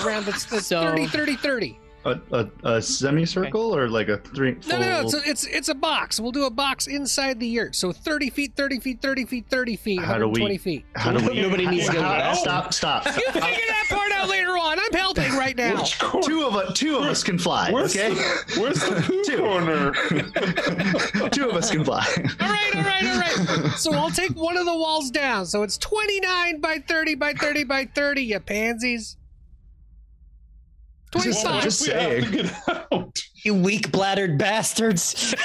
around 0.06 0.26
that's, 0.26 0.46
that's 0.46 0.68
So- 0.68 0.82
30 0.82 1.08
30 1.08 1.36
30. 1.36 1.80
A, 2.08 2.20
a, 2.32 2.50
a 2.76 2.82
semicircle 2.82 3.76
or 3.76 3.90
like 3.90 4.08
a 4.08 4.18
three? 4.18 4.56
No, 4.68 4.80
no, 4.80 5.02
no. 5.04 5.10
full- 5.10 5.14
It's 5.14 5.14
a, 5.28 5.30
it's 5.30 5.46
it's 5.48 5.70
a 5.70 5.76
box. 5.76 6.20
We'll 6.20 6.32
do 6.32 6.46
a 6.46 6.50
box 6.50 6.88
inside 6.88 7.40
the 7.40 7.48
yurt. 7.48 7.76
So 7.76 7.92
30 7.92 8.30
feet, 8.30 8.56
30 8.56 8.80
feet, 8.80 9.02
30 9.02 9.26
feet, 9.26 9.46
30 9.50 9.76
feet, 9.76 10.02
How 10.02 10.18
do 10.18 10.28
we- 10.30 10.58
feet. 10.58 10.86
How 10.96 11.12
do 11.12 11.28
we? 11.28 11.42
Nobody 11.42 11.66
how- 11.66 11.72
needs 11.72 11.86
to 11.88 11.92
go 11.94 12.00
to 12.00 12.04
how- 12.08 12.18
that. 12.18 12.38
Stop! 12.38 12.74
Stop! 12.74 13.06
You 13.06 13.12
figure 13.12 13.42
that 13.42 13.86
part 13.90 14.12
out 14.14 14.30
later 14.30 14.52
on. 14.58 14.80
I'm 14.80 14.94
helping 14.94 15.32
right 15.34 15.56
now. 15.58 15.76
Which 15.82 16.00
corner? 16.00 16.26
Two 16.28 16.46
of 16.46 16.56
us. 16.56 16.74
Two 16.78 16.96
of 16.98 17.04
us 17.04 17.24
can 17.24 17.38
fly. 17.38 17.72
Where's 17.72 17.96
okay. 17.96 18.14
the, 18.14 18.60
where's 18.62 18.80
the 18.80 19.24
Two. 19.28 19.38
corner? 19.40 21.30
Two 21.30 21.50
of 21.50 21.56
us 21.56 21.70
can 21.72 21.84
fly. 21.84 22.06
All 22.40 22.48
right, 22.50 22.76
all 22.76 22.82
right, 22.84 23.04
all 23.06 23.20
right. 23.20 23.72
So 23.78 23.94
I'll 23.94 24.10
take 24.12 24.32
one 24.32 24.58
of 24.58 24.66
the 24.66 24.76
walls 24.76 25.12
down. 25.12 25.46
So 25.46 25.64
it's 25.64 25.78
29 25.78 26.62
by 26.62 26.80
30 26.88 27.16
by 27.16 27.34
30 27.34 27.64
by 27.66 27.86
30, 27.86 28.22
you 28.24 28.40
pansies. 28.40 29.18
Just- 31.24 31.42
25. 31.44 31.64
just 31.64 31.88
we 31.88 31.94
have 31.94 32.02
saying. 32.02 32.24
to 32.26 32.32
get 32.32 32.54
out. 32.92 33.20
You 33.44 33.54
weak 33.54 33.92
bladdered 33.92 34.38
bastards. 34.38 35.04
Sildren 35.04 35.38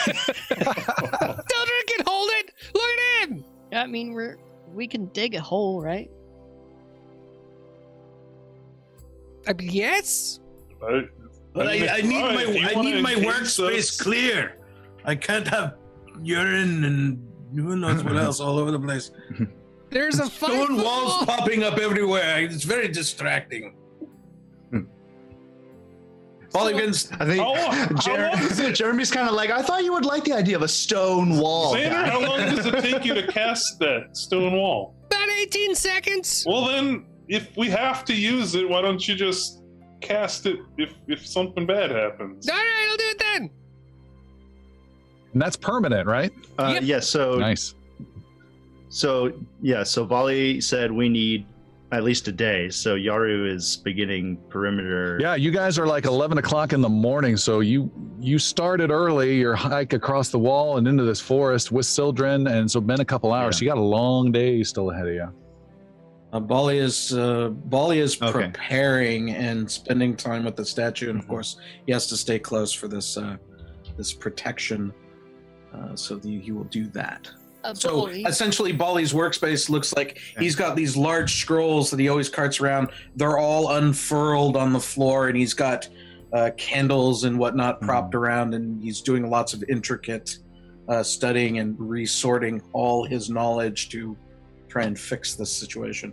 can 0.58 2.04
hold 2.06 2.30
it. 2.32 2.50
Look 2.74 2.90
at 2.90 3.28
him. 3.28 3.44
I 3.72 3.86
mean, 3.86 4.12
we're 4.12 4.38
we 4.72 4.88
can 4.88 5.06
dig 5.08 5.34
a 5.36 5.40
hole, 5.40 5.80
right? 5.80 6.10
I 9.46 9.52
mean, 9.52 9.70
yes. 9.70 10.40
I, 10.82 11.02
But 11.52 11.68
I, 11.68 11.98
I 11.98 12.00
need 12.00 12.22
fine, 12.22 12.34
my 12.34 12.70
I 12.74 12.82
need 12.82 13.02
my 13.02 13.14
workspace 13.14 13.78
us- 13.78 14.00
clear. 14.00 14.56
I 15.04 15.14
can't 15.14 15.46
have 15.48 15.74
urine 16.22 16.84
and 16.84 17.28
who 17.54 17.76
knows 17.76 18.02
what 18.02 18.16
else 18.16 18.40
all 18.40 18.58
over 18.58 18.70
the 18.70 18.80
place. 18.80 19.10
There's 19.90 20.18
a 20.18 20.26
Stone 20.26 20.76
walls 20.76 21.18
wall. 21.18 21.26
popping 21.26 21.62
up 21.64 21.78
everywhere. 21.78 22.40
It's 22.40 22.64
very 22.64 22.88
distracting. 22.88 23.74
Polygons. 26.52 27.10
I 27.18 27.24
think 27.26 27.40
How 27.42 27.94
Jer- 28.02 28.30
long 28.32 28.38
is 28.44 28.58
it? 28.58 28.74
Jeremy's 28.76 29.10
kind 29.10 29.28
of 29.28 29.34
like, 29.34 29.50
I 29.50 29.62
thought 29.62 29.84
you 29.84 29.92
would 29.92 30.04
like 30.04 30.24
the 30.24 30.32
idea 30.34 30.56
of 30.56 30.62
a 30.62 30.68
stone 30.68 31.38
wall. 31.38 31.74
Xander, 31.74 32.04
how 32.04 32.20
long 32.20 32.38
does 32.54 32.66
it 32.66 32.80
take 32.82 33.04
you 33.04 33.14
to 33.14 33.26
cast 33.26 33.78
that 33.80 34.16
stone 34.16 34.52
wall? 34.54 34.94
About 35.06 35.28
18 35.28 35.74
seconds. 35.74 36.44
Well, 36.46 36.66
then, 36.66 37.06
if 37.28 37.56
we 37.56 37.68
have 37.70 38.04
to 38.06 38.14
use 38.14 38.54
it, 38.54 38.68
why 38.68 38.82
don't 38.82 39.06
you 39.06 39.14
just 39.14 39.62
cast 40.00 40.46
it 40.46 40.58
if 40.78 40.92
if 41.06 41.26
something 41.26 41.64
bad 41.66 41.90
happens? 41.90 42.48
All 42.48 42.56
right, 42.56 42.88
I'll 42.90 42.96
do 42.96 43.04
it 43.04 43.18
then. 43.18 43.50
And 45.32 45.40
that's 45.40 45.56
permanent, 45.56 46.06
right? 46.06 46.32
Uh, 46.58 46.72
Yep. 46.74 46.82
Yeah. 46.84 47.00
So 47.00 47.36
Nice. 47.36 47.74
So 48.88 49.32
yeah, 49.62 49.82
so 49.84 50.04
Bali 50.04 50.60
said 50.60 50.92
we 50.92 51.08
need 51.08 51.46
at 51.92 52.02
least 52.04 52.26
a 52.26 52.32
day. 52.32 52.70
So 52.70 52.96
Yaru 52.96 53.46
is 53.54 53.76
beginning 53.76 54.38
perimeter. 54.48 55.18
Yeah, 55.20 55.34
you 55.34 55.50
guys 55.50 55.78
are 55.78 55.86
like 55.86 56.06
11 56.06 56.38
o'clock 56.38 56.72
in 56.72 56.80
the 56.80 56.88
morning, 56.88 57.36
so 57.36 57.60
you 57.60 57.90
you 58.18 58.38
started 58.38 58.90
early 58.90 59.36
your 59.38 59.54
hike 59.54 59.92
across 59.92 60.30
the 60.30 60.38
wall 60.38 60.78
and 60.78 60.88
into 60.88 61.04
this 61.04 61.20
forest 61.20 61.70
with 61.70 61.84
Sildren, 61.86 62.46
and 62.46 62.70
so 62.70 62.80
been 62.80 63.00
a 63.00 63.04
couple 63.04 63.32
hours. 63.32 63.58
So 63.58 63.64
you 63.64 63.70
got 63.70 63.78
a 63.78 63.80
long 63.80 64.32
day 64.32 64.62
still 64.62 64.90
ahead 64.90 65.06
of 65.08 65.14
you. 65.14 65.28
Uh, 66.32 66.40
Bali 66.40 66.78
is 66.78 67.12
uh, 67.12 67.50
Bali 67.50 67.98
is 67.98 68.20
Okay. 68.22 68.32
preparing 68.32 69.30
and 69.32 69.70
spending 69.70 70.16
time 70.16 70.44
with 70.44 70.56
the 70.56 70.64
statue, 70.64 71.10
and 71.10 71.18
of 71.18 71.26
Mhm. 71.26 71.28
course 71.28 71.56
he 71.84 71.92
has 71.92 72.06
to 72.06 72.16
stay 72.16 72.38
close 72.38 72.72
for 72.72 72.88
this 72.88 73.18
uh, 73.18 73.36
this 73.98 74.14
protection. 74.14 74.92
Uh, 75.74 75.94
so 75.94 76.16
the, 76.16 76.38
he 76.38 76.52
will 76.52 76.64
do 76.64 76.86
that. 76.88 77.28
Uh, 77.64 77.74
So 77.74 77.90
Bali, 78.06 78.22
essentially, 78.24 78.72
Bali's 78.72 79.12
workspace 79.12 79.68
looks 79.68 79.92
like 79.94 80.18
he's 80.38 80.56
got 80.56 80.76
these 80.76 80.96
large 80.96 81.40
scrolls 81.40 81.90
that 81.90 82.00
he 82.00 82.08
always 82.08 82.28
carts 82.28 82.60
around. 82.60 82.88
They're 83.16 83.38
all 83.38 83.72
unfurled 83.76 84.56
on 84.56 84.72
the 84.72 84.80
floor, 84.80 85.28
and 85.28 85.36
he's 85.36 85.54
got 85.54 85.88
uh, 86.32 86.50
candles 86.56 87.24
and 87.24 87.38
whatnot 87.38 87.80
propped 87.80 88.14
around, 88.14 88.54
and 88.54 88.82
he's 88.82 89.00
doing 89.00 89.28
lots 89.30 89.52
of 89.54 89.62
intricate 89.68 90.38
uh, 90.88 91.02
studying 91.02 91.58
and 91.58 91.76
resorting 91.78 92.60
all 92.72 93.04
his 93.04 93.30
knowledge 93.30 93.88
to 93.90 94.16
try 94.68 94.84
and 94.84 94.98
fix 94.98 95.34
this 95.34 95.52
situation. 95.52 96.12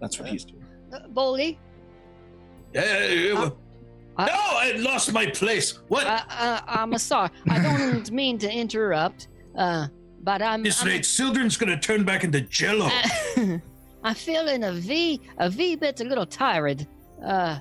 That's 0.00 0.18
what 0.18 0.28
he's 0.28 0.44
doing. 0.44 0.64
uh, 0.92 1.00
Bali, 1.08 1.58
Yeah, 2.72 3.50
I- 4.16 4.26
no, 4.26 4.32
I 4.36 4.72
lost 4.78 5.12
my 5.12 5.26
place. 5.26 5.80
What? 5.88 6.06
uh, 6.06 6.20
uh, 6.30 6.60
I'm 6.66 6.96
sorry. 6.98 7.30
I 7.48 7.60
don't 7.60 8.10
mean 8.22 8.38
to 8.38 8.50
interrupt, 8.50 9.26
uh, 9.58 9.88
but 10.24 10.42
I'm. 10.42 10.62
this 10.62 10.80
I'm, 10.82 10.88
rate, 10.88 11.04
Sildren's 11.04 11.56
gonna 11.56 11.78
turn 11.78 12.04
back 12.04 12.24
into 12.24 12.40
Jello. 12.40 12.90
Uh, 13.36 13.58
I'm 14.10 14.14
feeling 14.14 14.64
a 14.64 14.72
V, 14.72 15.18
a 15.38 15.48
V 15.48 15.76
bit 15.76 15.98
a 16.02 16.04
little 16.04 16.26
tired. 16.26 16.86
Uh, 17.24 17.58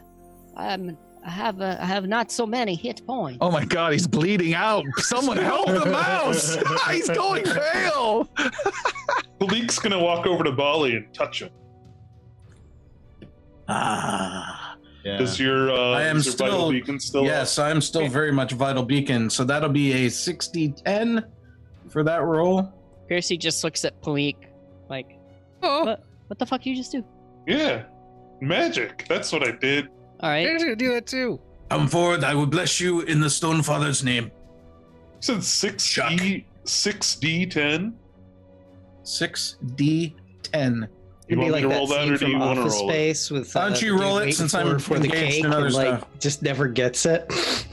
I'm, 0.57 0.97
I 1.25 1.29
have, 1.29 1.61
uh, 1.61 1.77
I 1.79 1.85
have 1.85 2.05
not 2.05 2.33
so 2.33 2.45
many 2.45 2.75
hit 2.75 3.01
points. 3.07 3.37
Oh 3.39 3.49
my 3.49 3.63
god, 3.63 3.93
he's 3.93 4.07
bleeding 4.07 4.53
out. 4.53 4.83
Someone 4.97 5.37
help 5.37 5.67
the 5.67 5.85
mouse. 5.85 6.57
he's 6.91 7.09
going 7.09 7.43
pale. 7.45 8.29
Malik's 9.39 9.79
gonna 9.79 9.97
walk 10.03 10.27
over 10.27 10.43
to 10.43 10.51
Bali 10.51 10.97
and 10.97 11.13
touch 11.13 11.41
him. 11.41 11.49
ah. 13.69 14.75
Yeah. 15.05 15.17
Does 15.17 15.39
your 15.39 15.71
uh, 15.71 15.91
I 15.97 16.03
am 16.03 16.17
is 16.17 16.25
your 16.25 16.35
vital 16.35 16.59
still- 16.59 16.71
beacon 16.71 16.99
still? 16.99 17.23
Yes, 17.23 17.57
I'm 17.57 17.79
still 17.81 18.07
very 18.07 18.31
much 18.31 18.51
vital 18.53 18.83
beacon, 18.83 19.29
so 19.29 19.43
that'll 19.45 19.69
be 19.69 20.05
a 20.05 20.09
60-10 20.09 21.23
for 21.93 22.03
that 22.03 22.23
role? 22.23 22.73
Piercy 23.07 23.37
just 23.37 23.63
looks 23.63 23.85
at 23.85 24.01
Palik, 24.01 24.35
like, 24.89 25.17
Oh, 25.61 25.85
What? 25.85 26.03
what 26.27 26.39
the 26.39 26.45
fuck 26.45 26.65
you 26.65 26.75
just 26.75 26.91
do? 26.91 27.05
Yeah, 27.47 27.83
magic. 28.41 29.05
That's 29.07 29.31
what 29.31 29.47
I 29.47 29.51
did. 29.51 29.87
All 30.19 30.29
I'm 30.29 30.45
right. 30.45 30.57
gonna 30.59 30.75
do 30.75 30.91
that 30.93 31.05
too. 31.05 31.39
Come 31.69 31.87
forward, 31.87 32.23
I 32.23 32.33
will 32.35 32.45
bless 32.47 32.79
you 32.81 33.01
in 33.01 33.19
the 33.21 33.29
Stone 33.29 33.61
Father's 33.63 34.03
name. 34.03 34.25
You 34.25 34.31
said 35.21 35.43
six 35.43 35.85
Chuck. 35.85 36.09
D, 36.17 36.45
six 36.65 37.15
D 37.15 37.45
ten. 37.45 37.95
6d10. 39.03 39.67
You 39.67 40.17
It'd 40.53 40.57
want 40.57 40.89
be 41.29 41.35
me 41.35 41.51
like 41.51 41.61
to 41.63 41.67
that 41.69 41.75
roll 41.75 41.87
that, 41.87 42.03
scene 42.03 42.13
or 42.13 42.17
do 42.17 42.25
you 42.25 42.31
from 42.33 42.39
want 42.39 42.55
to 42.57 42.61
Office 42.63 42.73
roll 42.75 42.89
it? 42.89 42.93
Space 42.93 43.31
with. 43.31 43.55
Why 43.55 43.63
don't 43.69 43.83
uh, 43.83 43.85
you 43.85 43.99
roll 43.99 44.17
it 44.17 44.19
waiting 44.21 44.33
since 44.33 44.53
I'm 44.53 44.79
for 44.79 44.99
the 44.99 45.05
engaged 45.05 45.31
cake 45.35 45.43
in 45.45 45.53
other 45.53 45.65
and 45.67 45.75
like 45.75 45.87
stuff? 45.99 46.07
just 46.19 46.41
never 46.41 46.67
gets 46.67 47.05
it. 47.05 47.25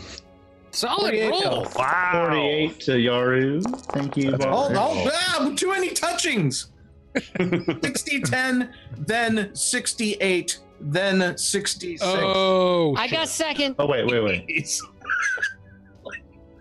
Solid 0.81 1.11
48 1.11 1.31
roll. 1.31 1.67
Wow. 1.77 2.27
48 2.31 2.81
to 2.81 2.93
Yaru. 2.93 3.81
Thank 3.93 4.17
you. 4.17 4.33
Oh, 4.33 4.39
Bali. 4.39 4.75
oh, 4.79 5.11
ah, 5.13 5.53
too 5.55 5.69
many 5.69 5.91
touchings. 5.91 6.71
60 7.37 8.21
10, 8.23 8.73
then 8.99 9.55
68, 9.55 10.59
then 10.81 11.37
66. 11.37 12.01
Oh, 12.03 12.95
I 12.97 13.09
got 13.09 13.29
second. 13.29 13.75
Oh, 13.79 13.87
wait, 13.87 14.07
wait, 14.07 14.21
wait. 14.25 14.49
Jeez. 14.49 14.81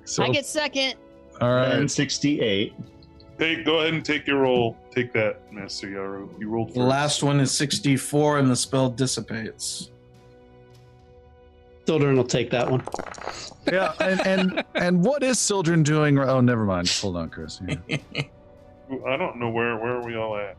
So, 0.03 0.23
I 0.23 0.29
get 0.29 0.45
second. 0.45 0.95
all 1.39 1.55
Then 1.69 1.87
68. 1.87 2.73
Hey, 3.37 3.63
go 3.63 3.79
ahead 3.79 3.93
and 3.93 4.03
take 4.03 4.27
your 4.27 4.39
roll. 4.39 4.75
Take 4.91 5.13
that, 5.13 5.53
Master 5.53 5.87
Yaru. 5.87 6.27
You 6.41 6.49
rolled 6.49 6.69
The 6.69 6.73
first. 6.73 6.87
last 6.87 7.23
one 7.23 7.39
is 7.39 7.53
64, 7.53 8.39
and 8.39 8.51
the 8.51 8.55
spell 8.55 8.89
dissipates. 8.89 9.91
Sildren 11.89 12.17
will 12.17 12.23
take 12.23 12.51
that 12.51 12.69
one. 12.69 12.83
Yeah, 13.65 13.93
and 13.99 14.27
and 14.27 14.63
and 14.75 15.03
what 15.03 15.23
is 15.23 15.39
Sildren 15.39 15.81
doing? 15.81 16.19
Oh, 16.19 16.39
never 16.39 16.63
mind. 16.63 16.87
Hold 17.01 17.17
on, 17.17 17.29
Chris. 17.29 17.59
Yeah. 17.67 17.97
I 19.07 19.17
don't 19.17 19.37
know 19.37 19.49
where 19.49 19.75
where 19.75 19.95
are 19.95 20.05
we 20.05 20.15
all 20.15 20.37
at. 20.37 20.55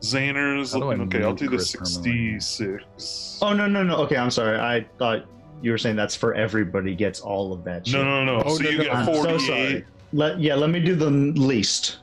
Xander's 0.00 0.72
How 0.72 0.80
do 0.80 0.86
I 0.86 0.96
looking 0.96 1.14
okay. 1.14 1.24
I'll 1.24 1.34
do 1.34 1.44
the 1.44 1.50
Chris 1.50 1.70
sixty-six. 1.70 3.38
Oh, 3.40 3.52
no, 3.52 3.68
no, 3.68 3.84
no. 3.84 3.94
Okay, 3.98 4.16
I'm 4.16 4.32
sorry. 4.32 4.58
I 4.58 4.84
thought 4.98 5.24
you 5.62 5.70
were 5.70 5.78
saying 5.78 5.94
that's 5.94 6.16
for 6.16 6.34
everybody 6.34 6.96
gets 6.96 7.20
all 7.20 7.52
of 7.52 7.62
that 7.62 7.86
shit. 7.86 8.00
no, 8.00 8.24
no, 8.24 8.24
no. 8.24 8.42
Oh, 8.44 8.56
so 8.56 8.64
no, 8.64 8.70
you 8.70 8.78
no, 8.78 8.84
get 8.84 8.96
I'm 8.96 9.06
so 9.06 9.14
forty-eight. 9.14 9.46
sorry. 9.46 9.84
Let, 10.12 10.40
yeah, 10.40 10.56
let 10.56 10.70
me 10.70 10.80
do 10.80 10.96
the 10.96 11.10
least. 11.10 11.98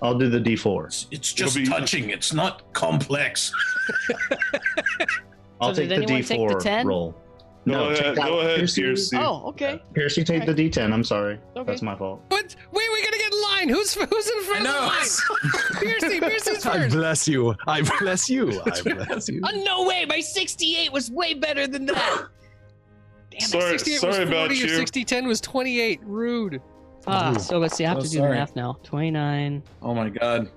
I'll 0.00 0.18
do 0.18 0.30
the 0.30 0.40
D4. 0.40 0.86
It's, 0.86 1.06
it's 1.10 1.32
just 1.34 1.56
be- 1.56 1.66
touching, 1.66 2.08
it's 2.08 2.32
not 2.32 2.72
complex. 2.72 3.52
I'll 5.60 5.74
So 5.74 5.80
take 5.82 5.88
did 5.88 6.00
the 6.00 6.02
anyone 6.04 6.22
take 6.22 6.48
the 6.48 6.54
D4 6.54 6.60
10? 6.62 6.86
roll. 6.86 7.12
Go 7.12 7.72
No, 7.72 7.84
ahead, 7.86 7.96
take 7.96 8.14
that- 8.14 8.24
go 8.26 8.38
ahead, 8.40 8.56
Piercy, 8.58 8.82
Piercy. 8.82 9.16
Oh, 9.16 9.48
okay. 9.48 9.82
Piercy, 9.92 10.22
take 10.22 10.46
the 10.46 10.54
D10. 10.54 10.92
I'm 10.92 11.02
sorry. 11.02 11.38
Okay. 11.56 11.64
That's 11.66 11.82
my 11.82 11.96
fault. 11.96 12.22
what? 12.28 12.54
Wait, 12.72 12.84
we 12.92 13.02
gotta 13.02 13.18
get 13.18 13.32
in 13.32 13.42
line. 13.42 13.68
Who's 13.68 13.92
who's 13.94 14.30
in 14.30 14.42
front 14.44 14.66
of 14.66 14.72
the 14.72 14.80
line? 14.80 15.80
Piercy, 15.98 16.20
Piercy's 16.20 16.64
I 16.66 16.88
bless 16.88 17.26
you. 17.26 17.54
I 17.66 17.82
bless 18.00 18.30
you. 18.30 18.60
I 18.64 18.80
bless 19.06 19.28
you. 19.28 19.40
Oh, 19.44 19.62
no 19.64 19.84
way. 19.84 20.04
My 20.04 20.20
68 20.20 20.92
was 20.92 21.10
way 21.10 21.34
better 21.34 21.66
than 21.66 21.86
that. 21.86 21.96
Damn 23.30 23.38
it. 23.38 23.42
Sorry, 23.42 23.78
68 23.78 23.98
sorry 24.00 24.08
was 24.10 24.16
40 24.18 24.30
about 24.30 24.50
or 24.50 24.54
you. 24.54 24.68
60 24.68 25.04
10 25.04 25.26
was 25.26 25.40
28. 25.40 26.00
Rude. 26.04 26.62
Ah, 27.08 27.32
so 27.36 27.58
let's 27.58 27.76
see. 27.76 27.84
I 27.84 27.88
have 27.88 27.98
Oh, 27.98 28.02
to 28.02 28.08
do 28.08 28.18
sorry. 28.18 28.30
the 28.30 28.36
math 28.36 28.54
now. 28.54 28.78
29. 28.84 29.62
Oh 29.82 29.92
my 29.94 30.08
god. 30.08 30.48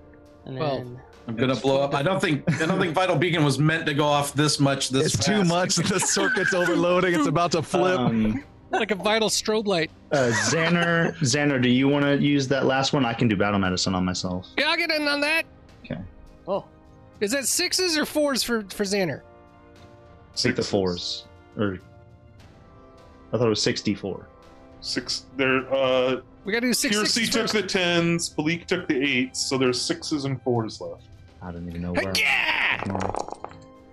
And 0.45 0.59
Well, 0.59 0.77
then. 0.77 0.99
I'm 1.29 1.35
gonna 1.35 1.55
blow 1.55 1.79
up. 1.81 1.93
I 1.93 2.01
don't 2.01 2.19
think 2.19 2.43
I 2.61 2.65
don't 2.65 2.79
think 2.81 2.93
Vital 2.95 3.15
Beacon 3.15 3.43
was 3.45 3.59
meant 3.59 3.85
to 3.85 3.93
go 3.93 4.05
off 4.05 4.33
this 4.33 4.59
much 4.59 4.89
this 4.89 5.13
It's 5.13 5.25
too 5.25 5.43
much. 5.43 5.75
The 5.75 5.99
circuit's 5.99 6.53
overloading. 6.55 7.13
It's 7.13 7.27
about 7.27 7.51
to 7.53 7.61
flip. 7.61 7.99
Um, 7.99 8.43
Like 8.71 8.91
a 8.91 8.95
vital 8.95 9.29
strobe 9.29 9.65
light. 9.67 9.89
uh, 10.11 10.31
Xander, 10.47 11.15
Xander, 11.19 11.59
do 11.61 11.69
you 11.69 11.87
want 11.87 12.05
to 12.05 12.17
use 12.17 12.47
that 12.49 12.65
last 12.65 12.93
one? 12.93 13.03
I 13.05 13.13
can 13.13 13.27
do 13.27 13.35
battle 13.35 13.59
medicine 13.59 13.95
on 13.95 14.05
myself. 14.05 14.47
Yeah, 14.57 14.69
I'll 14.69 14.77
get 14.77 14.91
in 14.91 15.07
on 15.07 15.21
that. 15.21 15.45
Okay. 15.85 15.99
Oh. 16.47 16.65
Is 17.19 17.31
that 17.31 17.45
sixes 17.45 17.97
or 17.97 18.05
fours 18.05 18.43
for, 18.43 18.61
for 18.69 18.83
Xander? 18.83 19.21
Take 20.35 20.55
the 20.55 20.61
fours. 20.63 21.25
Or 21.57 21.79
I 23.33 23.37
thought 23.37 23.45
it 23.47 23.49
was 23.49 23.61
64. 23.61 24.27
Six. 24.81 25.25
There. 25.35 25.71
Uh, 25.73 26.21
We 26.45 26.53
gotta 26.53 26.67
do 26.67 26.73
six 26.73 26.95
Piercy 26.95 27.25
sixes 27.25 27.29
took 27.33 27.41
first. 27.41 27.53
the 27.53 27.63
tens. 27.63 28.35
Malik 28.37 28.65
took 28.67 28.87
the 28.87 28.95
eights. 29.03 29.39
So 29.41 29.57
there's 29.57 29.81
sixes 29.81 30.25
and 30.25 30.41
fours 30.43 30.79
left. 30.79 31.08
I 31.41 31.51
don't 31.51 31.67
even 31.67 31.81
know 31.81 31.93
where. 31.93 32.13
Yeah! 32.15 32.83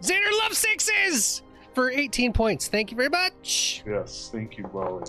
Xander 0.00 0.38
loves 0.42 0.58
sixes 0.58 1.42
for 1.74 1.90
18 1.90 2.32
points. 2.32 2.68
Thank 2.68 2.90
you 2.90 2.96
very 2.96 3.08
much. 3.08 3.82
Yes, 3.86 4.28
thank 4.32 4.58
you, 4.58 4.64
Bali. 4.66 5.04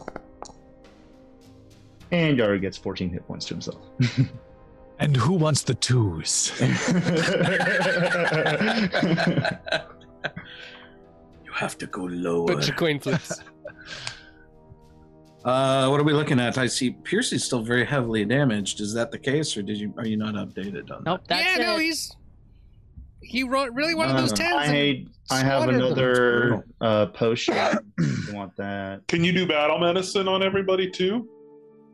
And 2.12 2.38
Yaru 2.38 2.62
gets 2.62 2.78
14 2.78 3.10
hit 3.10 3.28
points 3.28 3.46
to 3.48 3.54
himself. 3.54 3.82
And 5.00 5.16
who 5.16 5.34
wants 5.34 5.62
the 5.62 5.76
twos? 5.76 6.52
You 11.46 11.52
have 11.54 11.78
to 11.78 11.88
go 11.88 12.04
lower. 12.06 12.48
Bunch 12.48 12.70
of 12.70 12.76
coin 12.76 13.00
flips. 13.00 13.40
Uh, 15.46 15.88
what 15.88 15.98
are 15.98 16.04
we 16.04 16.12
looking 16.12 16.42
at? 16.42 16.58
I 16.58 16.68
see 16.68 16.92
Piercy's 16.92 17.44
still 17.46 17.62
very 17.62 17.86
heavily 17.86 18.26
damaged. 18.26 18.82
Is 18.82 18.94
that 18.96 19.12
the 19.12 19.20
case, 19.20 19.56
or 19.56 19.62
did 19.62 19.78
you 19.78 19.94
are 19.98 20.06
you 20.06 20.18
not 20.18 20.34
updated 20.34 20.92
on 20.92 21.04
Nope, 21.06 21.22
that's 21.26 21.58
yeah, 21.58 21.64
no, 21.64 21.76
it. 21.78 21.84
he's 21.84 22.12
he 23.28 23.44
wrote 23.44 23.74
really 23.74 23.94
one 23.96 24.10
of 24.10 24.18
those 24.18 24.32
Uh, 24.34 24.36
tens. 24.36 24.70
and- 24.70 25.10
I, 25.30 25.40
I 25.40 25.44
have 25.44 25.68
another 25.68 26.66
uh, 26.80 27.08
potion. 27.08 27.54
if 27.98 28.28
you 28.30 28.34
want 28.34 28.56
that? 28.56 29.06
Can 29.08 29.24
you 29.24 29.34
do 29.34 29.46
battle 29.46 29.78
medicine 29.80 30.28
on 30.28 30.42
everybody 30.42 30.90
too? 30.90 31.28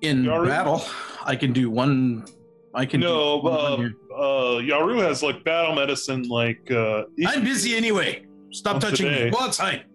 In 0.02 0.24
Yaru? 0.24 0.48
battle, 0.48 0.84
I 1.24 1.36
can 1.36 1.52
do 1.54 1.70
one. 1.70 2.26
I 2.76 2.86
can 2.86 3.00
No, 3.00 3.40
do 3.42 3.48
one 3.48 3.96
uh, 4.12 4.16
uh, 4.16 4.62
Yaru 4.62 5.02
has 5.02 5.24
like 5.24 5.44
battle 5.44 5.74
medicine. 5.76 6.24
Like 6.24 6.70
uh, 6.72 7.04
I'm 7.26 7.44
busy 7.44 7.76
anyway. 7.76 8.26
Stop 8.52 8.80
touching 8.82 9.08
day. 9.08 9.26
me. 9.26 9.32
Go 9.32 9.40
outside. 9.40 9.86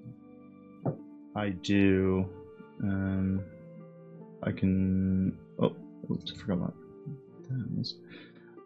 I 1.37 1.51
do. 1.51 2.29
Um, 2.83 3.41
I 4.43 4.51
can. 4.51 5.37
Oh, 5.61 5.77
oops, 6.11 6.33
I 6.35 6.39
forgot 6.41 6.55
about 6.55 6.75
that. 7.49 7.93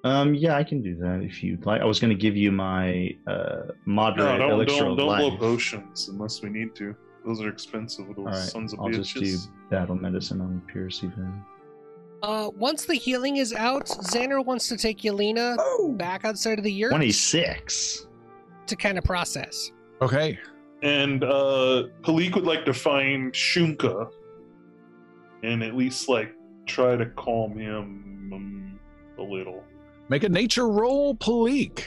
Um, 0.05 0.35
yeah, 0.35 0.57
I 0.57 0.65
can 0.65 0.83
do 0.83 0.97
that 0.97 1.21
if 1.23 1.43
you'd 1.43 1.65
like. 1.65 1.81
I 1.81 1.85
was 1.85 2.01
going 2.01 2.11
to 2.11 2.21
give 2.21 2.37
you 2.37 2.51
my 2.51 3.17
uh, 3.27 3.33
No, 3.69 3.75
moderate 3.87 4.39
don't 4.39 4.51
elixir 4.51 4.79
don't 4.81 4.91
of 4.93 4.99
don't 4.99 5.19
blow 5.19 5.37
potions 5.37 6.09
unless 6.09 6.43
we 6.43 6.51
need 6.51 6.75
to. 6.77 6.95
Those 7.25 7.41
are 7.41 7.49
expensive 7.49 8.09
little 8.09 8.27
All 8.27 8.33
right, 8.33 8.43
sons 8.43 8.73
of 8.73 8.81
I'll 8.81 8.89
just 8.91 9.15
do 9.15 9.37
battle 9.71 9.95
medicine 9.95 10.41
on 10.41 10.61
Piercy 10.73 11.07
then. 11.17 11.45
Uh, 12.23 12.51
once 12.57 12.85
the 12.85 12.95
healing 12.95 13.37
is 13.37 13.53
out, 13.53 13.87
Xander 13.87 14.45
wants 14.45 14.69
to 14.69 14.77
take 14.77 14.99
Yelena 15.03 15.57
back 15.97 16.25
outside 16.25 16.59
of 16.59 16.65
the 16.65 16.73
yurt 16.73 16.91
26. 16.91 18.07
to 18.67 18.77
kind 18.77 18.99
of 18.99 19.05
process. 19.05 19.73
Okay. 20.01 20.39
And 20.83 21.23
uh 21.23 21.85
Palik 22.03 22.35
would 22.35 22.45
like 22.45 22.65
to 22.65 22.75
find 22.75 23.33
Shunka 23.33 24.11
and 25.45 25.63
at 25.63 25.77
least 25.77 26.09
like 26.09 26.33
try 26.67 26.97
to 26.97 27.07
calm 27.07 27.57
him 27.57 28.31
um, 28.33 28.81
a 29.19 29.23
little. 29.23 29.63
Make 30.09 30.25
a 30.25 30.29
nature 30.29 30.69
roll, 30.69 31.15
Palik. 31.15 31.85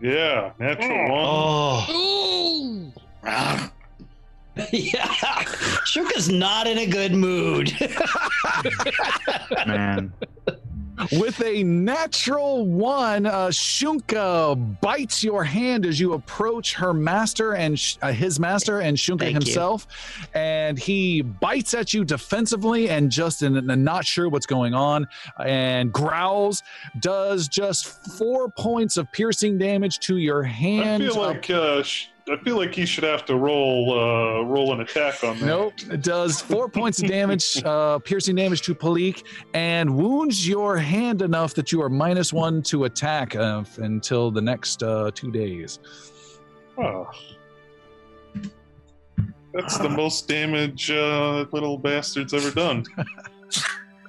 Yeah, 0.00 0.52
natural 0.58 0.88
hmm. 0.88 1.10
one. 1.10 1.24
Oh. 1.24 1.86
Ooh! 1.92 2.92
yeah. 4.72 5.06
Shunka's 5.84 6.28
not 6.30 6.66
in 6.66 6.78
a 6.78 6.86
good 6.86 7.14
mood. 7.14 7.72
Man. 9.66 10.12
With 11.12 11.42
a 11.42 11.62
natural 11.62 12.66
one, 12.66 13.26
uh, 13.26 13.48
Shunka 13.48 14.80
bites 14.80 15.24
your 15.24 15.44
hand 15.44 15.86
as 15.86 15.98
you 15.98 16.12
approach 16.12 16.74
her 16.74 16.92
master 16.92 17.54
and 17.54 17.78
sh- 17.78 17.96
uh, 18.02 18.12
his 18.12 18.38
master 18.38 18.80
and 18.80 18.96
Shunka 18.96 19.20
Thank 19.20 19.30
you. 19.30 19.34
himself, 19.34 19.86
and 20.34 20.78
he 20.78 21.22
bites 21.22 21.74
at 21.74 21.94
you 21.94 22.04
defensively 22.04 22.90
and 22.90 23.10
just 23.10 23.42
in, 23.42 23.56
in 23.70 23.84
not 23.84 24.04
sure 24.04 24.28
what's 24.28 24.46
going 24.46 24.74
on, 24.74 25.06
and 25.44 25.92
growls. 25.92 26.62
Does 27.00 27.48
just 27.48 27.86
four 28.18 28.48
points 28.50 28.96
of 28.96 29.10
piercing 29.12 29.58
damage 29.58 29.98
to 30.00 30.18
your 30.18 30.42
hand. 30.42 30.80
I 30.82 30.84
hand. 30.84 31.02
feel 31.04 31.22
like 31.22 31.50
uh, 31.50 31.82
sh- 31.82 32.08
I 32.30 32.36
feel 32.44 32.56
like 32.56 32.74
he 32.74 32.86
should 32.86 33.02
have 33.02 33.24
to 33.24 33.34
roll 33.34 33.92
uh, 33.92 34.42
roll 34.42 34.72
an 34.72 34.80
attack 34.80 35.24
on 35.24 35.38
that. 35.40 35.46
Nope. 35.46 35.74
It 35.90 36.02
does 36.02 36.40
four 36.40 36.68
points 36.68 37.02
of 37.02 37.08
damage, 37.08 37.60
uh, 37.64 37.98
piercing 37.98 38.36
damage 38.36 38.62
to 38.62 38.74
Palik, 38.74 39.24
and 39.52 39.96
wounds 39.96 40.46
your 40.46 40.76
hand 40.76 41.22
enough 41.22 41.54
that 41.54 41.72
you 41.72 41.82
are 41.82 41.88
minus 41.88 42.32
one 42.32 42.62
to 42.62 42.84
attack 42.84 43.34
uh, 43.34 43.64
until 43.78 44.30
the 44.30 44.40
next 44.40 44.82
uh, 44.82 45.10
two 45.12 45.32
days. 45.32 45.80
Oh. 46.78 47.10
That's 49.52 49.78
the 49.78 49.88
most 49.88 50.28
damage 50.28 50.92
uh, 50.92 51.46
little 51.50 51.76
bastard's 51.76 52.34
ever 52.34 52.50
done. 52.50 52.84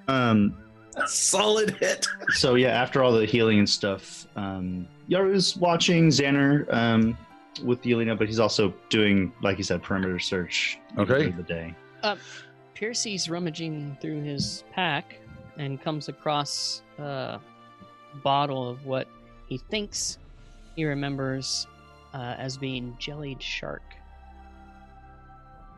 Um, 0.08 0.58
Solid 1.06 1.78
hit. 1.78 2.06
so 2.32 2.56
yeah, 2.56 2.70
after 2.70 3.02
all 3.02 3.14
the 3.14 3.26
healing 3.26 3.60
and 3.60 3.70
stuff, 3.70 4.28
um, 4.36 4.86
Yaru's 5.10 5.56
watching 5.56 6.10
Xander 6.10 6.72
um, 6.74 7.18
with 7.64 7.82
Yelena, 7.82 8.18
but 8.18 8.28
he's 8.28 8.40
also 8.40 8.74
doing, 8.90 9.34
like 9.42 9.58
you 9.58 9.64
said, 9.64 9.84
perimeter 9.84 10.20
search 10.20 10.80
Okay. 10.98 11.28
of 11.28 11.38
the 11.38 11.44
day. 11.44 11.76
Piercy's 12.74 13.30
rummaging 13.30 13.98
through 14.02 14.24
his 14.24 14.64
pack 14.72 15.20
and 15.58 15.80
comes 15.82 16.10
across 16.10 16.82
a 16.98 17.40
bottle 18.24 18.68
of 18.70 18.86
what 18.86 19.08
he 19.48 19.58
thinks 19.58 20.18
he 20.76 20.86
remembers 20.86 21.68
uh, 22.14 22.36
as 22.38 22.58
being 22.58 22.96
jellied 23.00 23.42
shark. 23.42 23.84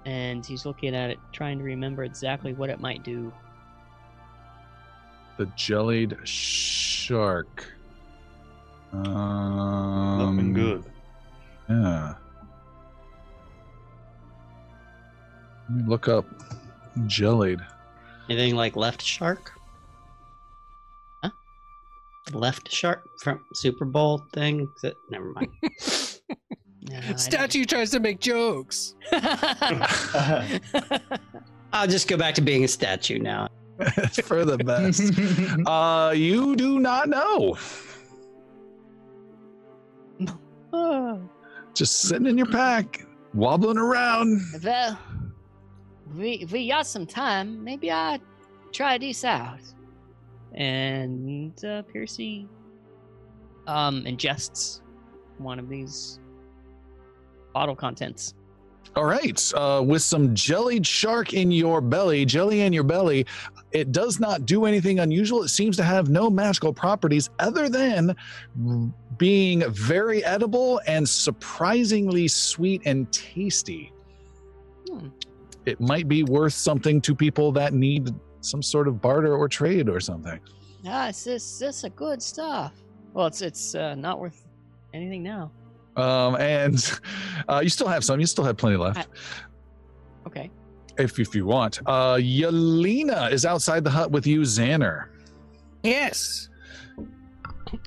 And 0.06 0.46
he's 0.46 0.66
looking 0.66 0.96
at 0.96 1.10
it, 1.10 1.20
trying 1.32 1.58
to 1.58 1.64
remember 1.64 2.04
exactly 2.04 2.54
what 2.54 2.70
it 2.70 2.80
might 2.80 3.04
do. 3.04 3.34
The 5.38 5.46
jellied 5.56 6.18
shark. 6.24 7.66
Um, 8.92 10.18
Nothing 10.20 10.54
good. 10.54 10.84
Yeah. 11.70 12.14
Let 15.70 15.78
me 15.78 15.84
look 15.90 16.08
up 16.08 16.26
jellied. 17.08 17.60
Anything 18.30 18.56
like 18.56 18.76
left 18.76 19.02
shark? 19.02 19.52
Huh? 21.24 21.32
Left 22.34 22.72
shark 22.72 23.04
from 23.22 23.44
Super 23.54 23.86
Bowl 23.86 24.24
thing? 24.34 24.68
Is 24.78 24.84
it- 24.86 24.98
Never 25.10 25.32
mind. 25.34 25.50
Yeah, 26.86 27.16
Statue 27.16 27.64
tries 27.64 27.92
to 27.92 28.02
make 28.02 28.20
jokes. 28.20 28.96
I'll 29.14 29.88
just 31.88 32.10
go 32.10 32.18
back 32.18 32.36
to 32.36 32.42
being 32.42 32.66
a 32.66 32.68
statue 32.68 33.20
now. 33.20 33.48
for 34.26 34.44
the 34.44 34.58
best. 34.58 35.14
uh, 35.66 36.12
you 36.14 36.58
do 36.58 36.80
not 36.80 37.08
know. 37.08 37.56
Just 41.74 42.02
sitting 42.02 42.28
in 42.28 42.38
your 42.38 42.48
pack, 42.48 43.06
wobbling 43.34 43.78
around. 43.78 44.42
well, 44.64 45.00
we 46.16 46.34
if 46.34 46.52
we 46.52 46.68
got 46.68 46.86
some 46.86 47.06
time, 47.08 47.64
maybe 47.64 47.92
I 47.92 48.20
try 48.72 48.98
this 48.98 49.24
out. 49.24 49.60
And 50.54 51.64
uh, 51.66 51.82
Piercy 51.84 52.48
um 53.66 54.04
ingests 54.04 54.82
one 55.38 55.58
of 55.58 55.70
these 55.70 56.20
bottle 57.54 57.76
contents. 57.76 58.36
All 58.96 59.06
right, 59.06 59.54
uh, 59.56 59.82
with 59.84 60.04
some 60.04 60.36
jellied 60.36 60.86
shark 60.86 61.34
in 61.34 61.52
your 61.52 61.82
belly, 61.82 62.26
jelly 62.26 62.62
in 62.62 62.74
your 62.74 62.84
belly, 62.84 63.26
it 63.74 63.92
does 63.92 64.20
not 64.20 64.46
do 64.46 64.66
anything 64.66 65.00
unusual. 65.00 65.44
It 65.44 65.50
seems 65.50 65.76
to 65.78 65.84
have 65.84 66.08
no 66.10 66.30
magical 66.30 66.72
properties 66.72 67.32
other 67.40 67.68
than 67.68 68.16
being 69.18 69.64
very 69.72 70.24
edible 70.24 70.80
and 70.86 71.08
surprisingly 71.08 72.28
sweet 72.28 72.84
and 72.86 73.12
tasty. 73.12 73.92
Hmm. 74.88 75.08
It 75.66 75.82
might 75.82 76.08
be 76.08 76.24
worth 76.24 76.54
something 76.54 77.02
to 77.02 77.16
people 77.16 77.52
that 77.54 77.74
need 77.74 78.14
some 78.42 78.62
sort 78.62 78.88
of 78.88 79.02
barter 79.02 79.36
or 79.36 79.48
trade 79.48 79.90
or 79.90 80.00
something. 80.00 80.40
Ah, 80.86 81.10
it's 81.10 81.24
this 81.24 81.60
this 81.60 81.84
a 81.84 81.90
good 81.90 82.22
stuff. 82.22 82.74
Well, 83.14 83.28
it's 83.28 83.42
it's 83.42 83.74
uh, 83.74 83.96
not 83.96 84.20
worth 84.20 84.46
anything 84.94 85.24
now. 85.24 85.52
Um, 85.96 86.36
and 86.36 87.00
uh, 87.50 87.62
you 87.64 87.70
still 87.70 87.88
have 87.88 88.04
some. 88.04 88.20
You 88.20 88.26
still 88.26 88.44
have 88.44 88.58
plenty 88.58 88.78
left. 88.78 89.08
Okay. 90.28 90.52
If 90.98 91.20
if 91.20 91.36
you 91.36 91.46
want. 91.46 91.80
Uh 91.86 92.16
Yelena 92.16 93.32
is 93.32 93.46
outside 93.46 93.84
the 93.84 93.90
hut 93.90 94.12
with 94.12 94.28
you, 94.28 94.42
Xander. 94.42 95.06
Yes. 95.84 96.50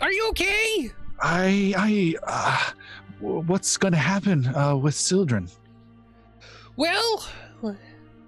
Are 0.00 0.12
you 0.12 0.28
okay? 0.30 0.90
I 1.20 1.74
I 1.76 2.14
uh, 2.26 2.72
what's 3.20 3.76
gonna 3.76 3.96
happen 3.96 4.46
uh 4.54 4.76
with 4.76 4.94
Sildren? 4.94 5.48
Well, 6.76 7.24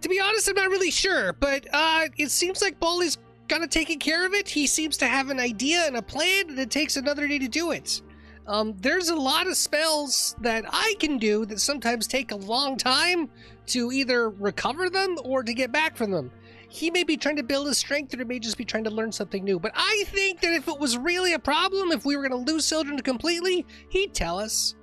to 0.01 0.09
be 0.09 0.21
honest, 0.21 0.49
I'm 0.49 0.55
not 0.55 0.71
really 0.71 0.91
sure, 0.91 1.33
but 1.35 1.67
uh, 1.73 2.09
it 2.17 2.31
seems 2.31 2.63
like 2.63 2.79
Bali's 2.81 3.19
kind 3.49 3.63
of 3.63 3.71
taking 3.71 3.99
care 3.99 4.27
of 4.27 4.33
it. 4.33 4.49
He 4.49 4.67
seems 4.67 4.97
to 4.99 5.07
have 5.07 5.31
an 5.31 5.41
idea 5.41 5.87
and 5.87 5.97
a 5.97 6.03
plan, 6.03 6.51
and 6.51 6.59
it 6.59 6.71
takes 6.71 6.97
another 6.97 7.27
day 7.27 7.39
to 7.39 7.49
do 7.49 7.73
it. 7.73 8.01
Um, 8.47 8.75
there's 8.79 9.11
a 9.11 9.17
lot 9.17 9.47
of 9.47 9.57
spells 9.57 10.35
that 10.41 10.65
I 10.71 10.95
can 10.99 11.19
do 11.19 11.45
that 11.47 11.61
sometimes 11.61 12.07
take 12.07 12.31
a 12.33 12.37
long 12.37 12.79
time 12.79 13.29
to 13.69 13.93
either 13.93 14.31
recover 14.31 14.91
them 14.91 15.17
or 15.25 15.43
to 15.43 15.55
get 15.55 15.73
back 15.73 15.97
from 15.97 16.11
them. 16.11 16.31
He 16.69 16.91
may 16.91 17.03
be 17.03 17.17
trying 17.17 17.37
to 17.37 17.43
build 17.43 17.67
his 17.67 17.79
strength, 17.79 18.15
or 18.15 18.19
he 18.19 18.25
may 18.25 18.39
just 18.39 18.59
be 18.59 18.65
trying 18.65 18.85
to 18.85 18.91
learn 18.91 19.11
something 19.11 19.43
new. 19.43 19.59
But 19.59 19.73
I 19.75 20.05
think 20.09 20.41
that 20.43 20.53
if 20.53 20.69
it 20.69 20.79
was 20.79 20.99
really 20.99 21.33
a 21.33 21.39
problem, 21.39 21.93
if 21.93 22.05
we 22.05 22.17
were 22.17 22.29
going 22.29 22.45
to 22.45 22.53
lose 22.53 22.67
Sildren 22.67 22.99
completely, 23.01 23.65
he'd 23.89 24.15
tell 24.15 24.39
us. 24.39 24.75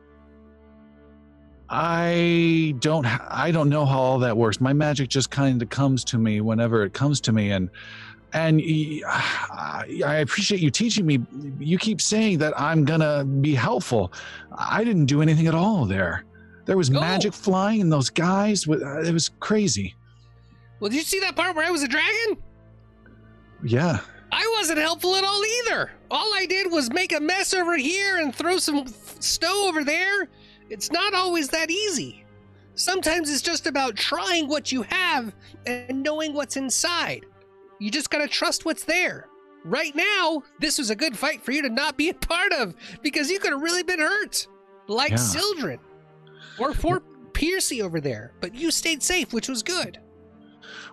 I 1.70 2.76
don't 2.80 3.06
I 3.06 3.50
don't 3.52 3.70
know 3.70 3.86
how 3.86 3.98
all 3.98 4.20
that 4.20 4.38
works. 4.38 4.62
My 4.62 4.74
magic 4.74 5.10
just 5.10 5.32
kind 5.32 5.62
of 5.62 5.70
comes 5.70 6.04
to 6.06 6.18
me 6.20 6.42
whenever 6.42 6.84
it 6.84 6.94
comes 6.94 7.20
to 7.22 7.32
me 7.32 7.52
and 7.52 7.70
and 8.34 8.62
I 9.08 10.18
appreciate 10.22 10.62
you 10.62 10.70
teaching 10.70 11.06
me. 11.06 11.20
You 11.58 11.78
keep 11.78 12.02
saying 12.02 12.40
that 12.40 12.54
I'm 12.60 12.86
gonna 12.86 13.26
be 13.26 13.56
helpful. 13.56 14.14
I 14.56 14.84
didn't 14.84 15.06
do 15.06 15.22
anything 15.22 15.48
at 15.48 15.56
all 15.56 15.86
there. 15.86 16.26
There 16.66 16.78
was 16.78 16.90
Oh. 16.90 16.94
magic 16.94 17.34
flying 17.34 17.82
and 17.82 17.92
those 17.92 18.10
guys, 18.10 18.68
uh, 18.68 19.02
it 19.02 19.12
was 19.14 19.30
crazy. 19.40 19.96
Well, 20.80 20.90
did 20.90 20.98
you 20.98 21.04
see 21.04 21.20
that 21.22 21.36
part 21.36 21.56
where 21.56 21.66
I 21.66 21.72
was 21.72 21.84
a 21.84 21.88
dragon? 21.88 22.38
Yeah. 23.64 24.00
I 24.32 24.54
wasn't 24.58 24.80
helpful 24.80 25.16
at 25.16 25.24
all 25.24 25.42
either. 25.46 25.92
All 26.12 26.34
I 26.34 26.46
did 26.46 26.72
was 26.72 26.92
make 26.92 27.14
a 27.14 27.20
mess 27.20 27.54
over 27.54 27.78
here 27.78 28.18
and 28.18 28.36
throw 28.36 28.58
some 28.58 28.86
snow 29.20 29.68
over 29.68 29.84
there. 29.84 30.28
It's 30.70 30.92
not 30.92 31.14
always 31.14 31.50
that 31.50 31.70
easy. 31.72 32.26
Sometimes 32.74 33.30
it's 33.30 33.42
just 33.42 33.68
about 33.68 33.96
trying 33.96 34.50
what 34.50 34.72
you 34.72 34.82
have 34.82 35.34
and 35.66 36.04
knowing 36.04 36.34
what's 36.34 36.58
inside. 36.58 37.26
You 37.80 37.90
just 37.90 38.10
gotta 38.10 38.28
trust 38.28 38.66
what's 38.66 38.84
there. 38.84 39.28
Right 39.64 39.96
now, 39.96 40.44
this 40.60 40.78
was 40.78 40.90
a 40.90 40.96
good 40.96 41.18
fight 41.18 41.42
for 41.44 41.52
you 41.52 41.62
to 41.62 41.70
not 41.70 41.98
be 41.98 42.10
a 42.10 42.14
part 42.14 42.52
of 42.52 42.76
because 43.02 43.32
you 43.32 43.40
could 43.40 43.52
have 43.52 43.62
really 43.62 43.84
been 43.84 44.00
hurt. 44.00 44.48
Like 44.88 45.12
Yeah. 45.12 45.16
Sildren. 45.18 45.80
Or 46.60 46.74
for 46.74 47.02
Piercy 47.34 47.82
over 47.82 48.00
there. 48.00 48.34
But 48.42 48.56
you 48.56 48.72
stayed 48.72 49.04
safe, 49.04 49.34
which 49.34 49.50
was 49.50 49.62
good. 49.64 50.00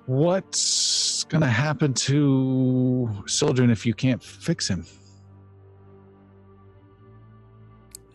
What's 0.06 1.24
gonna 1.24 1.46
happen 1.46 1.94
to 1.94 3.22
Sildren 3.26 3.70
if 3.70 3.86
you 3.86 3.94
can't 3.94 4.22
fix 4.22 4.68
him? 4.68 4.84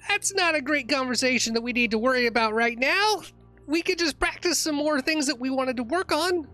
That's 0.08 0.34
not 0.34 0.56
a 0.56 0.62
great 0.62 0.90
conversation 0.90 1.54
that 1.54 1.62
we 1.62 1.74
need 1.74 1.92
to 1.92 1.98
worry 1.98 2.28
about 2.28 2.54
right 2.54 2.78
now. 2.78 3.22
we 3.66 3.82
could 3.82 4.00
just 4.00 4.18
practice 4.18 4.58
some 4.58 4.76
more 4.76 5.02
things 5.02 5.28
that 5.28 5.40
we 5.40 5.50
wanted 5.50 5.76
to 5.76 5.84
work 5.84 6.14
on. 6.14 6.48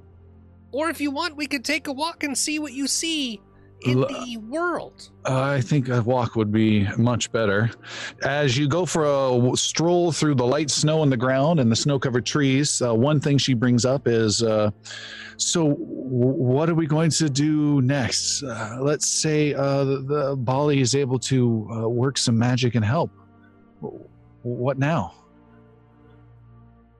Or 0.72 0.90
if 0.90 1.00
you 1.00 1.12
want, 1.12 1.36
we 1.36 1.46
could 1.46 1.64
take 1.64 1.88
a 1.88 1.94
walk 1.94 2.24
and 2.24 2.36
see 2.36 2.58
what 2.58 2.74
you 2.74 2.88
see 2.88 3.40
in 3.86 4.02
the 4.02 4.38
world. 4.48 5.10
I 5.26 5.62
think 5.62 5.90
a 5.90 6.02
walk 6.02 6.36
would 6.36 6.52
be 6.52 6.88
much 6.98 7.32
better. 7.32 7.70
As 8.24 8.58
you 8.58 8.68
go 8.68 8.86
for 8.86 9.04
a 9.04 9.32
w- 9.32 9.56
stroll 9.56 10.12
through 10.12 10.36
the 10.36 10.46
light 10.46 10.70
snow 10.70 11.02
on 11.02 11.10
the 11.10 11.18
ground 11.18 11.60
and 11.60 11.72
the 11.72 11.76
snow 11.76 12.00
covered 12.00 12.26
trees, 12.26 12.82
uh, 12.82 12.94
one 12.94 13.20
thing 13.20 13.38
she 13.38 13.54
brings 13.54 13.86
up 13.86 14.08
is 14.08 14.42
uh, 14.44 14.72
so, 15.38 15.70
w- 15.70 15.78
what 15.80 16.70
are 16.70 16.76
we 16.76 16.86
going 16.88 17.10
to 17.12 17.30
do 17.30 17.82
next? 17.82 18.44
Uh, 18.44 18.78
let's 18.82 19.08
say 19.08 19.54
uh, 19.54 19.84
the, 19.84 19.98
the 20.02 20.36
Bali 20.38 20.80
is 20.82 20.96
able 20.96 21.20
to 21.20 21.68
uh, 21.72 21.88
work 21.90 22.18
some 22.18 22.38
magic 22.38 22.76
and 22.76 22.86
help. 22.86 23.12
W- 23.82 24.04
What 24.44 24.78
now? 24.78 25.14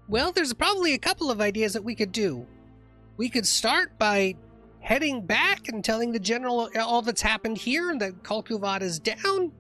Well, 0.08 0.32
there's 0.32 0.54
probably 0.54 0.94
a 0.94 0.98
couple 1.00 1.32
of 1.32 1.40
ideas 1.42 1.74
that 1.74 1.84
we 1.84 1.96
could 1.96 2.12
do. 2.12 2.46
We 3.18 3.30
could 3.30 3.46
start 3.48 3.98
by 3.98 4.36
heading 4.84 5.26
back 5.26 5.70
and 5.70 5.84
telling 5.84 6.12
the 6.12 6.20
general 6.20 6.70
all 6.78 7.02
that's 7.02 7.22
happened 7.22 7.58
here 7.58 7.90
and 7.90 8.02
that 8.02 8.22
Kalkuvad 8.22 8.82
is 8.82 9.00
down. 9.00 9.52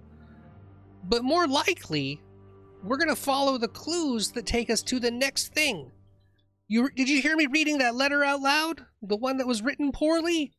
But 1.06 1.24
more 1.24 1.48
likely, 1.48 2.22
we're 2.84 2.98
going 2.98 3.10
to 3.10 3.16
follow 3.16 3.58
the 3.58 3.70
clues 3.70 4.32
that 4.32 4.46
take 4.46 4.70
us 4.70 4.84
to 4.84 5.00
the 5.00 5.12
next 5.12 5.54
thing. 5.54 5.92
You 6.68 6.90
did 6.90 7.10
you 7.10 7.22
hear 7.22 7.36
me 7.36 7.48
reading 7.48 7.78
that 7.80 7.96
letter 7.96 8.24
out 8.24 8.42
loud? 8.42 8.86
The 9.02 9.18
one 9.18 9.38
that 9.38 9.48
was 9.48 9.62
written 9.62 9.92
poorly? 9.92 10.54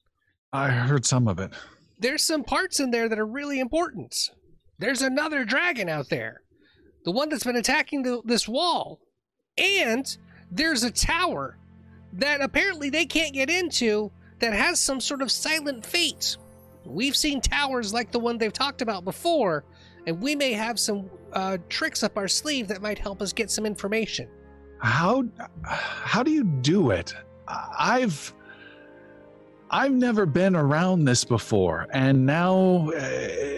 I 0.53 0.71
heard 0.71 1.05
some 1.05 1.29
of 1.29 1.39
it. 1.39 1.53
There's 1.99 2.25
some 2.25 2.45
parts 2.45 2.81
in 2.81 2.91
there 2.91 3.09
that 3.09 3.19
are 3.19 3.27
really 3.27 3.61
important. 3.61 4.15
There's 4.79 5.03
another 5.03 5.45
dragon 5.45 5.89
out 5.89 6.09
there. 6.09 6.43
The 7.05 7.13
one 7.13 7.29
that's 7.29 7.45
been 7.45 7.57
attacking 7.57 8.03
the, 8.03 8.23
this 8.25 8.49
wall. 8.49 9.01
And 9.59 10.17
there's 10.51 10.85
a 10.85 10.91
tower 10.91 11.59
that 12.15 12.41
apparently 12.41 12.91
they 12.91 13.07
can't 13.07 13.35
get 13.35 13.51
into 13.51 14.11
that 14.45 14.53
has 14.53 14.79
some 14.79 15.01
sort 15.01 15.23
of 15.23 15.33
silent 15.33 15.87
fate. 15.87 16.37
We've 16.85 17.17
seen 17.17 17.41
towers 17.41 17.95
like 17.95 18.13
the 18.13 18.19
one 18.19 18.37
they've 18.37 18.53
talked 18.53 18.83
about 18.83 19.03
before, 19.03 19.65
and 20.07 20.21
we 20.21 20.37
may 20.37 20.53
have 20.53 20.79
some 20.79 21.09
uh, 21.33 21.57
tricks 21.71 22.03
up 22.03 22.19
our 22.19 22.29
sleeve 22.29 22.69
that 22.69 22.83
might 22.83 22.99
help 22.99 23.23
us 23.23 23.33
get 23.33 23.51
some 23.51 23.65
information. 23.65 24.29
How 24.81 25.25
how 25.63 26.23
do 26.23 26.31
you 26.31 26.45
do 26.45 26.91
it? 26.91 27.15
I've 27.49 28.35
I've 29.71 29.95
never 29.95 30.27
been 30.27 30.55
around 30.55 31.07
this 31.07 31.25
before, 31.25 31.87
and 31.95 32.27
now 32.27 32.91
uh, 32.91 33.01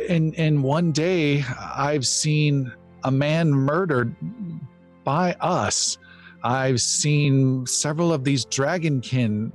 in 0.09 0.35
in 0.35 0.63
one 0.63 0.93
day 0.93 1.45
I've 1.61 2.07
seen 2.07 2.73
a 3.03 3.11
man 3.11 3.51
murdered 3.51 4.15
by 5.03 5.33
us. 5.41 5.99
I've 6.45 6.81
seen 6.81 7.67
several 7.67 8.13
of 8.13 8.23
these 8.23 8.47
dragonkin 8.47 9.51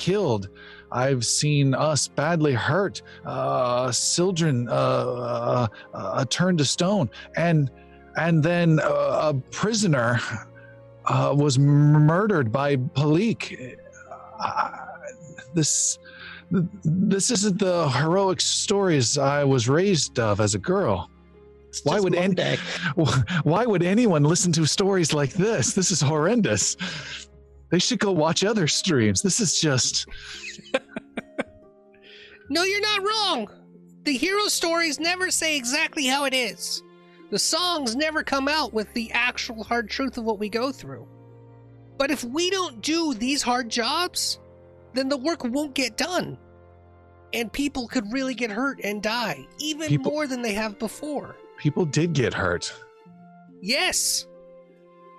killed. 0.00 0.48
I've 0.90 1.24
seen 1.24 1.74
us 1.74 2.08
badly 2.08 2.52
hurt. 2.54 3.02
Uh, 3.24 3.92
Sildren 3.92 4.68
uh, 4.68 4.72
uh, 4.72 5.68
uh, 5.94 6.24
turned 6.28 6.58
to 6.58 6.64
stone, 6.64 7.08
and 7.36 7.70
and 8.16 8.42
then 8.42 8.80
uh, 8.80 9.30
a 9.30 9.34
prisoner 9.52 10.18
uh, 11.06 11.32
was 11.36 11.58
murdered 11.60 12.50
by 12.50 12.74
Palik. 12.76 13.76
Uh, 14.44 14.70
this 15.54 15.98
this 16.50 17.30
isn't 17.30 17.58
the 17.60 17.88
heroic 17.90 18.40
stories 18.40 19.16
I 19.18 19.44
was 19.44 19.68
raised 19.68 20.18
of 20.18 20.40
as 20.40 20.54
a 20.56 20.58
girl. 20.58 21.08
It's 21.68 21.84
Why 21.84 22.00
would 22.00 22.16
any- 22.16 22.56
Why 23.44 23.64
would 23.64 23.84
anyone 23.84 24.24
listen 24.24 24.50
to 24.52 24.66
stories 24.66 25.12
like 25.12 25.32
this? 25.34 25.72
This 25.72 25.92
is 25.92 26.00
horrendous. 26.00 26.76
They 27.70 27.78
should 27.78 27.98
go 28.00 28.10
watch 28.12 28.44
other 28.44 28.66
streams. 28.66 29.22
This 29.22 29.40
is 29.40 29.60
just 29.60 30.06
No, 32.50 32.64
you're 32.64 32.80
not 32.80 33.02
wrong. 33.02 33.48
The 34.04 34.16
hero 34.16 34.46
stories 34.48 34.98
never 34.98 35.30
say 35.30 35.56
exactly 35.56 36.06
how 36.06 36.24
it 36.24 36.34
is. 36.34 36.82
The 37.30 37.38
songs 37.38 37.94
never 37.94 38.24
come 38.24 38.48
out 38.48 38.72
with 38.72 38.92
the 38.92 39.10
actual 39.12 39.62
hard 39.62 39.88
truth 39.88 40.18
of 40.18 40.24
what 40.24 40.40
we 40.40 40.48
go 40.48 40.72
through. 40.72 41.06
But 41.96 42.10
if 42.10 42.24
we 42.24 42.50
don't 42.50 42.80
do 42.80 43.14
these 43.14 43.40
hard 43.42 43.68
jobs, 43.68 44.40
then 44.94 45.08
the 45.08 45.16
work 45.16 45.44
won't 45.44 45.74
get 45.74 45.96
done. 45.96 46.38
And 47.32 47.52
people 47.52 47.86
could 47.86 48.12
really 48.12 48.34
get 48.34 48.50
hurt 48.50 48.80
and 48.82 49.00
die, 49.00 49.46
even 49.60 49.86
People- 49.86 50.10
more 50.10 50.26
than 50.26 50.42
they 50.42 50.54
have 50.54 50.78
before. 50.80 51.36
people 51.58 51.84
did 51.84 52.14
get 52.14 52.34
hurt. 52.34 52.74
Yes. 53.62 54.26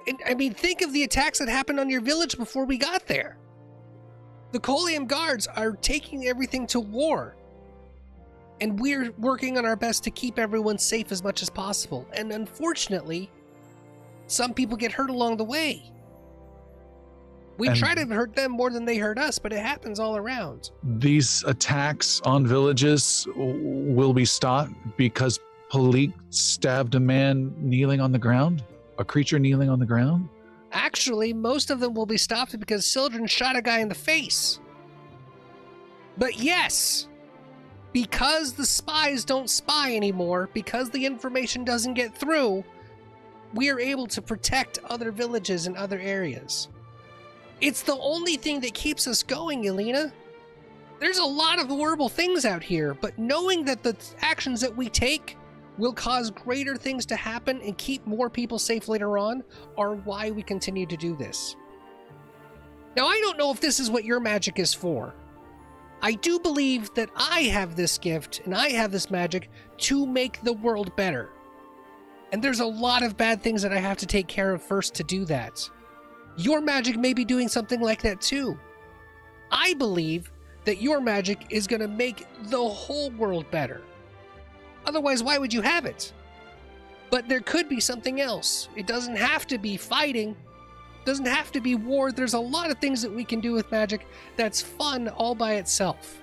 And 0.07 0.19
I 0.25 0.33
mean, 0.33 0.53
think 0.53 0.81
of 0.81 0.93
the 0.93 1.03
attacks 1.03 1.39
that 1.39 1.47
happened 1.49 1.79
on 1.79 1.89
your 1.89 2.01
village 2.01 2.37
before 2.37 2.65
we 2.65 2.77
got 2.77 3.07
there. 3.07 3.37
The 4.51 4.59
Colium 4.59 5.07
guards 5.07 5.47
are 5.47 5.71
taking 5.73 6.27
everything 6.27 6.67
to 6.67 6.79
war. 6.79 7.35
And 8.59 8.79
we're 8.79 9.11
working 9.17 9.57
on 9.57 9.65
our 9.65 9.75
best 9.75 10.03
to 10.03 10.11
keep 10.11 10.37
everyone 10.37 10.77
safe 10.77 11.11
as 11.11 11.23
much 11.23 11.41
as 11.41 11.49
possible. 11.49 12.07
And 12.13 12.31
unfortunately, 12.31 13.31
some 14.27 14.53
people 14.53 14.77
get 14.77 14.91
hurt 14.91 15.09
along 15.09 15.37
the 15.37 15.43
way. 15.43 15.91
We 17.57 17.67
And- 17.67 17.77
try 17.77 17.95
to 17.95 18.05
hurt 18.05 18.35
them 18.35 18.51
more 18.51 18.69
than 18.71 18.85
they 18.85 18.97
hurt 18.97 19.17
us, 19.19 19.37
but 19.39 19.53
it 19.53 19.59
happens 19.59 19.99
all 19.99 20.17
around. 20.17 20.71
These 20.83 21.43
attacks 21.45 22.21
on 22.23 22.45
villages 22.47 23.27
will 23.35 24.13
be 24.13 24.25
stopped 24.25 24.71
because 24.97 25.39
Palik 25.71 26.13
stabbed 26.29 26.95
a 26.95 26.99
man 26.99 27.53
kneeling 27.57 28.01
on 28.01 28.11
the 28.11 28.19
ground, 28.19 28.63
a 28.97 29.05
creature 29.05 29.39
kneeling 29.39 29.69
on 29.69 29.79
the 29.79 29.85
ground. 29.85 30.29
Actually, 30.71 31.33
most 31.33 31.69
of 31.69 31.79
them 31.79 31.93
will 31.93 32.05
be 32.05 32.17
stopped 32.17 32.57
because 32.59 32.85
Sildren 32.85 33.27
shot 33.27 33.57
a 33.57 33.61
guy 33.61 33.79
in 33.79 33.89
the 33.89 33.95
face. 33.95 34.59
But 36.17 36.37
yes, 36.37 37.07
because 37.93 38.53
the 38.53 38.65
spies 38.65 39.25
don't 39.25 39.49
spy 39.49 39.95
anymore, 39.95 40.49
because 40.53 40.89
the 40.89 41.05
information 41.05 41.65
doesn't 41.65 41.95
get 41.95 42.15
through, 42.15 42.63
we 43.53 43.69
are 43.69 43.79
able 43.79 44.07
to 44.07 44.21
protect 44.21 44.79
other 44.85 45.11
villages 45.11 45.67
and 45.67 45.75
other 45.75 45.99
areas. 45.99 46.69
It's 47.59 47.83
the 47.83 47.97
only 47.97 48.37
thing 48.37 48.61
that 48.61 48.73
keeps 48.73 49.07
us 49.07 49.23
going, 49.23 49.67
Elena. 49.67 50.13
There's 50.99 51.17
a 51.17 51.25
lot 51.25 51.59
of 51.59 51.67
horrible 51.67 52.09
things 52.09 52.45
out 52.45 52.63
here, 52.63 52.93
but 52.93 53.17
knowing 53.17 53.65
that 53.65 53.83
the 53.83 53.95
actions 54.21 54.61
that 54.61 54.75
we 54.75 54.87
take 54.87 55.37
will 55.81 55.91
cause 55.91 56.29
greater 56.29 56.75
things 56.75 57.07
to 57.07 57.15
happen 57.15 57.59
and 57.61 57.75
keep 57.75 58.05
more 58.05 58.29
people 58.29 58.59
safe 58.59 58.87
later 58.87 59.17
on 59.17 59.43
are 59.79 59.95
why 59.95 60.29
we 60.29 60.43
continue 60.43 60.85
to 60.85 60.95
do 60.95 61.15
this. 61.15 61.55
Now, 62.95 63.07
I 63.07 63.19
don't 63.21 63.37
know 63.37 63.51
if 63.51 63.59
this 63.59 63.79
is 63.79 63.89
what 63.89 64.05
your 64.05 64.19
magic 64.19 64.59
is 64.59 64.75
for. 64.75 65.15
I 66.03 66.13
do 66.13 66.39
believe 66.39 66.93
that 66.93 67.09
I 67.15 67.41
have 67.45 67.75
this 67.75 67.97
gift 67.97 68.41
and 68.45 68.53
I 68.53 68.69
have 68.69 68.91
this 68.91 69.09
magic 69.09 69.49
to 69.79 70.05
make 70.05 70.43
the 70.43 70.53
world 70.53 70.95
better. 70.95 71.31
And 72.31 72.43
there's 72.43 72.59
a 72.59 72.65
lot 72.65 73.01
of 73.01 73.17
bad 73.17 73.41
things 73.41 73.63
that 73.63 73.73
I 73.73 73.79
have 73.79 73.97
to 73.97 74.05
take 74.05 74.27
care 74.27 74.53
of 74.53 74.61
first 74.61 74.93
to 74.95 75.03
do 75.03 75.25
that. 75.25 75.67
Your 76.37 76.61
magic 76.61 76.95
may 76.95 77.15
be 77.15 77.25
doing 77.25 77.47
something 77.47 77.81
like 77.81 78.03
that 78.03 78.21
too. 78.21 78.55
I 79.51 79.73
believe 79.73 80.31
that 80.65 80.79
your 80.79 81.01
magic 81.01 81.47
is 81.49 81.65
going 81.65 81.81
to 81.81 81.87
make 81.87 82.27
the 82.43 82.69
whole 82.69 83.09
world 83.11 83.49
better. 83.49 83.81
Otherwise, 84.85 85.23
why 85.23 85.37
would 85.37 85.53
you 85.53 85.61
have 85.61 85.85
it? 85.85 86.11
But 87.09 87.27
there 87.27 87.41
could 87.41 87.67
be 87.67 87.79
something 87.79 88.21
else. 88.21 88.69
It 88.75 88.87
doesn't 88.87 89.17
have 89.17 89.45
to 89.47 89.57
be 89.57 89.77
fighting. 89.77 90.29
it 90.31 91.05
Doesn't 91.05 91.25
have 91.27 91.51
to 91.51 91.61
be 91.61 91.75
war. 91.75 92.11
There's 92.11 92.33
a 92.33 92.39
lot 92.39 92.71
of 92.71 92.77
things 92.79 93.01
that 93.01 93.11
we 93.11 93.25
can 93.25 93.39
do 93.39 93.51
with 93.51 93.69
magic 93.71 94.07
that's 94.37 94.61
fun 94.61 95.09
all 95.09 95.35
by 95.35 95.55
itself. 95.55 96.21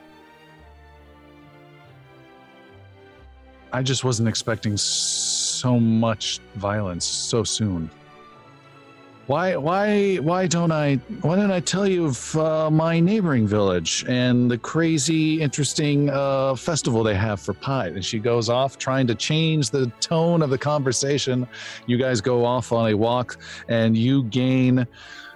I 3.71 3.83
just 3.83 4.03
wasn't 4.03 4.31
expecting 4.31 4.79
so 4.79 5.79
much 5.79 6.41
violence 6.55 7.05
so 7.05 7.45
soon. 7.45 7.91
Why, 9.29 9.57
why, 9.57 10.16
why 10.16 10.47
don't 10.47 10.72
I? 10.72 10.95
Why 11.20 11.37
don't 11.37 11.51
I 11.51 11.61
tell 11.61 11.87
you 11.87 12.07
of 12.07 12.35
uh, 12.35 12.70
my 12.70 12.99
neighboring 12.99 13.47
village 13.47 14.03
and 14.09 14.51
the 14.51 14.57
crazy, 14.57 15.43
interesting 15.43 16.09
uh, 16.09 16.55
festival 16.55 17.03
they 17.03 17.14
have 17.14 17.39
for 17.39 17.53
pie? 17.53 17.89
And 17.89 18.03
she 18.03 18.20
goes 18.20 18.49
off 18.49 18.79
trying 18.79 19.07
to 19.07 19.14
change 19.14 19.68
the 19.68 19.89
tone 20.01 20.41
of 20.41 20.49
the 20.49 20.57
conversation. 20.57 21.47
You 21.85 21.99
guys 21.99 22.22
go 22.22 22.43
off 22.43 22.72
on 22.72 22.91
a 22.91 22.95
walk, 22.95 23.37
and 23.68 23.95
you 23.95 24.22
gain 24.24 24.87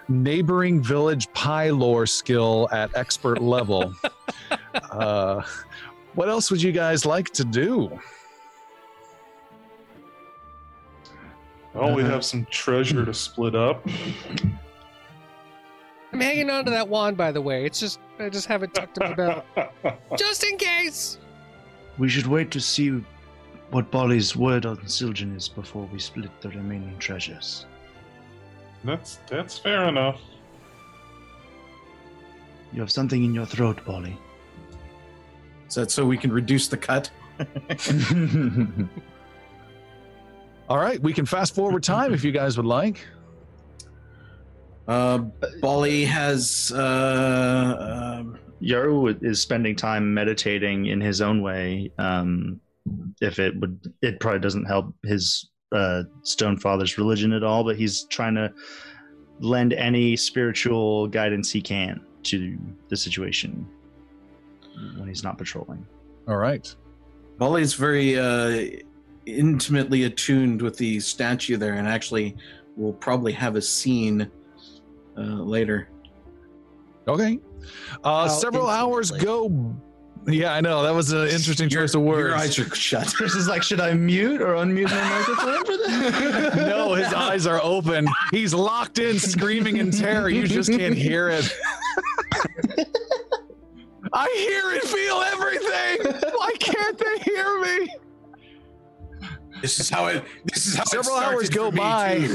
neighboring 0.08 0.82
village 0.82 1.30
pie 1.34 1.68
lore 1.68 2.06
skill 2.06 2.70
at 2.72 2.96
expert 2.96 3.42
level. 3.42 3.94
uh, 4.90 5.42
what 6.14 6.30
else 6.30 6.50
would 6.50 6.62
you 6.62 6.72
guys 6.72 7.04
like 7.04 7.28
to 7.34 7.44
do? 7.44 8.00
Oh, 11.74 11.94
we 11.94 12.02
Uh-huh. 12.02 12.12
have 12.12 12.24
some 12.24 12.46
treasure 12.50 13.04
to 13.04 13.14
split 13.14 13.54
up. 13.54 13.86
I'm 16.12 16.20
hanging 16.20 16.50
on 16.50 16.64
to 16.66 16.70
that 16.70 16.88
wand, 16.88 17.16
by 17.16 17.32
the 17.32 17.40
way. 17.40 17.64
It's 17.64 17.80
just 17.80 17.98
I 18.18 18.28
just 18.28 18.46
have 18.46 18.62
it 18.62 18.74
tucked 18.74 18.98
in 18.98 19.08
my 19.10 19.14
belt, 19.14 19.44
just 20.18 20.44
in 20.44 20.58
case. 20.58 21.18
We 21.98 22.08
should 22.10 22.26
wait 22.26 22.50
to 22.50 22.60
see 22.60 23.02
what 23.70 23.90
Bali's 23.90 24.36
word 24.36 24.66
on 24.66 24.86
Sildren 24.86 25.34
is 25.34 25.48
before 25.48 25.88
we 25.90 25.98
split 25.98 26.30
the 26.42 26.50
remaining 26.50 26.98
treasures. 26.98 27.64
That's 28.84 29.20
that's 29.26 29.58
fair 29.58 29.84
enough. 29.88 30.20
You 32.74 32.80
have 32.80 32.90
something 32.90 33.24
in 33.24 33.32
your 33.34 33.46
throat, 33.46 33.82
Bali. 33.86 34.18
Is 35.68 35.74
that 35.76 35.90
so 35.90 36.04
we 36.04 36.18
can 36.18 36.30
reduce 36.32 36.68
the 36.68 36.76
cut? 36.76 37.10
All 40.72 40.78
right, 40.78 40.98
we 41.02 41.12
can 41.12 41.26
fast 41.26 41.54
forward 41.54 41.82
time 41.82 42.14
if 42.14 42.24
you 42.24 42.32
guys 42.32 42.56
would 42.56 42.64
like. 42.64 43.06
Uh, 44.88 45.18
Bali 45.60 46.06
has. 46.06 46.72
Uh, 46.74 48.16
um, 48.18 48.38
Yaru 48.62 49.22
is 49.22 49.42
spending 49.42 49.76
time 49.76 50.14
meditating 50.14 50.86
in 50.86 50.98
his 50.98 51.20
own 51.20 51.42
way. 51.42 51.92
Um, 51.98 52.58
if 53.20 53.38
it 53.38 53.54
would, 53.60 53.92
it 54.00 54.18
probably 54.18 54.40
doesn't 54.40 54.64
help 54.64 54.94
his 55.04 55.50
uh, 55.72 56.04
Stone 56.22 56.56
Father's 56.56 56.96
religion 56.96 57.34
at 57.34 57.44
all, 57.44 57.64
but 57.64 57.76
he's 57.76 58.04
trying 58.04 58.36
to 58.36 58.50
lend 59.40 59.74
any 59.74 60.16
spiritual 60.16 61.06
guidance 61.06 61.50
he 61.50 61.60
can 61.60 62.00
to 62.22 62.56
the 62.88 62.96
situation 62.96 63.68
when 64.96 65.06
he's 65.06 65.22
not 65.22 65.36
patrolling. 65.36 65.86
All 66.26 66.38
right. 66.38 66.74
Bali 67.36 67.60
is 67.60 67.74
very 67.74 68.18
uh, 68.18 68.80
intimately 69.26 70.04
attuned 70.04 70.62
with 70.62 70.76
the 70.76 71.00
statue 71.00 71.56
there, 71.56 71.74
and 71.74 71.86
actually 71.86 72.36
will 72.76 72.92
probably 72.92 73.32
have 73.32 73.56
a 73.56 73.62
scene 73.62 74.30
uh, 75.16 75.20
later. 75.20 75.88
Okay. 77.06 77.38
Uh, 78.04 78.28
How 78.28 78.28
several 78.28 78.68
hours 78.68 79.10
intimately? 79.10 79.48
go. 79.48 79.76
Yeah, 80.28 80.52
I 80.54 80.60
know. 80.60 80.84
That 80.84 80.94
was 80.94 81.10
an 81.10 81.26
interesting 81.28 81.68
choice 81.68 81.94
of 81.94 82.02
words. 82.02 82.28
Your 82.28 82.36
eyes 82.36 82.56
are 82.58 82.74
shut. 82.74 83.12
Chris 83.16 83.34
is 83.34 83.48
like, 83.48 83.62
should 83.64 83.80
I 83.80 83.92
mute 83.94 84.40
or 84.40 84.54
unmute 84.54 84.88
my 84.88 85.10
microphone 85.10 85.64
for 85.64 85.76
this? 85.76 86.54
no, 86.56 86.94
his 86.94 87.12
eyes 87.12 87.44
are 87.46 87.60
open. 87.62 88.06
He's 88.30 88.54
locked 88.54 89.00
in, 89.00 89.18
screaming 89.18 89.78
in 89.78 89.90
terror. 89.90 90.28
You 90.28 90.46
just 90.46 90.70
can't 90.70 90.94
hear 90.94 91.28
it. 91.28 91.52
I 94.12 94.28
hear 94.36 94.70
and 94.72 94.82
feel 94.82 95.22
everything. 95.22 96.30
Why 96.36 96.52
can't 96.60 96.98
they 96.98 97.18
hear 97.18 97.60
me? 97.60 97.88
This 99.62 99.78
is 99.78 99.88
how 99.88 100.06
it. 100.06 100.24
This 100.44 100.66
is 100.66 100.74
how 100.74 100.82
it 100.82 100.88
Several 100.88 101.16
hours 101.16 101.48
go 101.48 101.70
by. 101.70 102.28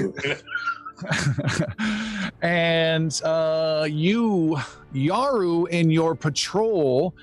and 2.42 3.22
uh, 3.24 3.86
you, 3.90 4.58
Yaru, 4.94 5.70
in 5.70 5.92
your 5.92 6.16
patrol, 6.16 7.14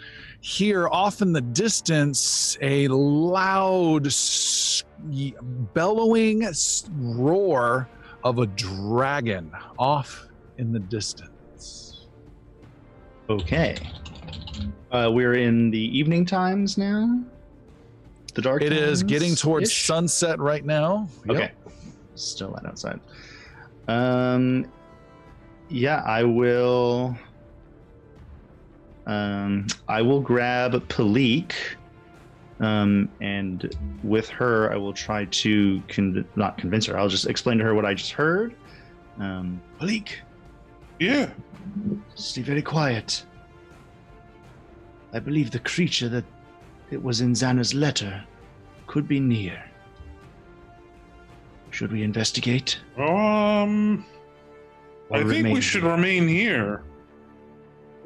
hear 0.41 0.89
off 0.89 1.23
in 1.23 1.33
the 1.33 1.41
distance 1.41 2.59
a 2.61 2.87
loud 2.89 4.09
bellowing 5.73 6.47
roar 6.93 7.89
of 8.23 8.39
a 8.39 8.47
dragon 8.47 9.51
off 9.79 10.29
in 10.59 10.71
the 10.71 10.81
distance. 10.81 12.07
Okay. 13.31 13.77
Uh, 14.93 15.11
we're 15.13 15.35
in 15.35 15.71
the 15.71 15.99
evening 15.99 16.27
times 16.27 16.77
now. 16.77 17.25
The 18.35 18.43
dark. 18.43 18.63
It 18.63 18.73
is 18.73 19.03
getting 19.03 19.35
towards 19.35 19.71
times-ish? 19.71 19.87
sunset 19.87 20.39
right 20.41 20.65
now. 20.65 21.09
Yep. 21.27 21.37
Okay. 21.37 21.53
Still 22.17 22.51
light 22.51 22.67
outside. 22.67 23.01
Um 23.89 24.67
yeah, 25.69 26.03
I 26.05 26.25
will 26.25 27.17
um 29.07 29.67
I 29.89 30.03
will 30.03 30.21
grab 30.21 30.73
Palik. 30.89 31.53
Um 32.61 33.09
and 33.21 33.75
with 34.03 34.29
her 34.31 34.73
I 34.73 34.77
will 34.77 34.93
try 34.93 35.27
to 35.27 35.83
con- 35.89 36.25
not 36.37 36.57
convince 36.59 36.87
her. 36.87 36.99
I'll 36.99 37.09
just 37.09 37.27
explain 37.27 37.59
to 37.59 37.65
her 37.65 37.75
what 37.75 37.85
I 37.85 37.95
just 37.95 38.13
heard. 38.13 38.55
Um 39.19 39.61
Palik, 39.81 40.09
Yeah. 40.99 41.31
stay 42.15 42.43
very 42.43 42.63
quiet. 42.63 43.25
I 45.13 45.21
believe 45.21 45.51
the 45.53 45.61
creature 45.61 46.09
that 46.09 46.25
it 46.95 47.03
was 47.03 47.21
in 47.21 47.33
Xander's 47.33 47.75
letter 47.75 48.25
could 48.87 49.09
be 49.09 49.19
near. 49.19 49.63
Should 51.71 51.91
we 51.93 52.05
investigate? 52.05 52.81
Um, 52.97 54.07
or 55.11 55.19
I 55.19 55.25
think 55.25 55.49
we 55.49 55.61
should 55.61 55.83
here? 55.83 55.91
remain 55.91 56.29
here. 56.29 56.85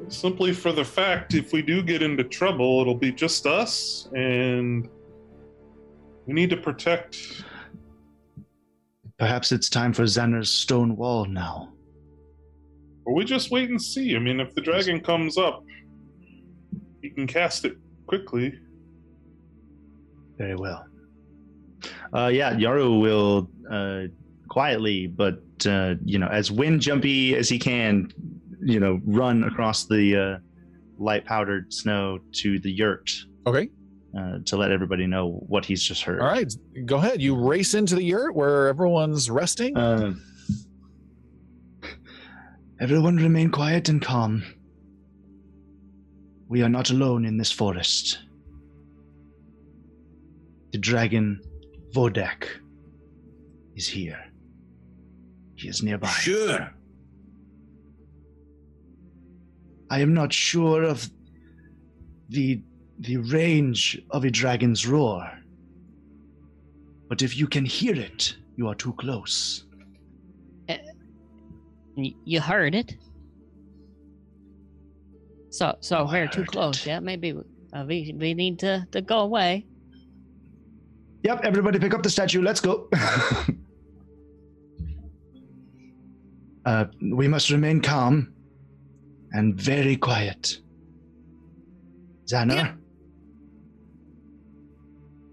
Simply 0.07 0.53
for 0.53 0.71
the 0.71 0.83
fact, 0.83 1.35
if 1.35 1.53
we 1.53 1.61
do 1.61 1.83
get 1.83 2.01
into 2.01 2.23
trouble, 2.23 2.81
it'll 2.81 2.95
be 2.95 3.11
just 3.11 3.45
us, 3.45 4.09
and 4.15 4.89
we 6.25 6.33
need 6.33 6.49
to 6.49 6.57
protect. 6.57 7.43
Perhaps 9.19 9.51
it's 9.51 9.69
time 9.69 9.93
for 9.93 10.03
Xander's 10.03 10.49
stone 10.49 10.95
wall 10.95 11.25
now. 11.25 11.73
Or 13.05 13.13
we 13.13 13.23
just 13.23 13.51
wait 13.51 13.69
and 13.69 13.79
see. 13.79 14.15
I 14.15 14.19
mean, 14.19 14.39
if 14.39 14.55
the 14.55 14.61
dragon 14.61 14.99
comes 14.99 15.37
up, 15.37 15.63
he 17.03 17.11
can 17.11 17.27
cast 17.27 17.65
it 17.65 17.77
quickly. 18.07 18.57
Very 20.39 20.55
well. 20.55 20.83
Uh, 22.15 22.27
yeah, 22.27 22.53
Yaru 22.53 22.99
will 22.99 23.49
uh, 23.69 24.07
quietly, 24.47 25.05
but 25.05 25.43
uh, 25.67 25.95
you 26.03 26.17
know, 26.17 26.27
as 26.27 26.49
wind 26.51 26.81
jumpy 26.81 27.35
as 27.35 27.47
he 27.49 27.59
can, 27.59 28.11
you 28.61 28.79
know, 28.79 28.99
run 29.05 29.43
across 29.43 29.85
the 29.85 30.15
uh, 30.15 30.37
light 30.97 31.25
powdered 31.25 31.71
snow 31.73 32.19
to 32.33 32.57
the 32.59 32.71
yurt 32.71 33.11
Okay. 33.45 33.69
uh, 34.17 34.39
to 34.45 34.57
let 34.57 34.71
everybody 34.71 35.05
know 35.07 35.43
what 35.47 35.65
he's 35.65 35.83
just 35.83 36.01
heard. 36.03 36.21
All 36.21 36.27
right. 36.27 36.51
Go 36.85 36.97
ahead. 36.97 37.21
You 37.21 37.35
race 37.35 37.73
into 37.73 37.95
the 37.95 38.03
yurt 38.03 38.33
where 38.33 38.67
everyone's 38.69 39.29
resting. 39.29 39.77
Uh, 39.77 40.13
everyone 42.81 43.17
remain 43.17 43.49
quiet 43.51 43.89
and 43.89 44.01
calm. 44.01 44.43
We 46.47 46.63
are 46.63 46.69
not 46.69 46.89
alone 46.89 47.25
in 47.25 47.37
this 47.37 47.51
forest. 47.51 48.19
The 50.71 50.77
dragon 50.77 51.41
Vodak 51.93 52.45
is 53.75 53.87
here. 53.87 54.19
He 55.55 55.67
is 55.67 55.81
nearby. 55.83 56.07
Sure. 56.09 56.69
I 59.89 59.99
am 60.01 60.13
not 60.13 60.31
sure 60.31 60.83
of 60.83 61.09
the 62.29 62.61
the 62.99 63.17
range 63.17 63.99
of 64.11 64.23
a 64.25 64.29
dragon's 64.29 64.85
roar. 64.85 65.23
But 67.07 67.21
if 67.23 67.35
you 67.37 67.47
can 67.47 67.65
hear 67.65 67.95
it, 67.95 68.35
you 68.55 68.67
are 68.67 68.75
too 68.75 68.93
close. 68.93 69.65
Y- 71.97 72.13
You 72.25 72.39
heard 72.39 72.75
it. 72.75 72.95
So, 75.49 75.75
so 75.81 76.05
we're 76.05 76.27
too 76.27 76.45
close. 76.45 76.81
it. 76.85 76.89
Yeah, 76.89 76.99
maybe 76.99 77.33
uh, 77.73 77.83
we 77.87 78.13
we 78.17 78.33
need 78.35 78.59
to 78.59 78.85
to 78.91 79.01
go 79.01 79.19
away. 79.21 79.65
Yep, 81.23 81.41
everybody 81.43 81.79
pick 81.79 81.93
up 81.93 82.01
the 82.03 82.09
statue. 82.09 82.41
Let's 82.41 82.61
go. 82.61 82.87
uh, 86.65 86.85
we 87.11 87.27
must 87.27 87.49
remain 87.49 87.81
calm 87.81 88.33
and 89.31 89.55
very 89.55 89.95
quiet. 89.97 90.59
Xander, 92.25 92.55
Yeah. 92.55 92.73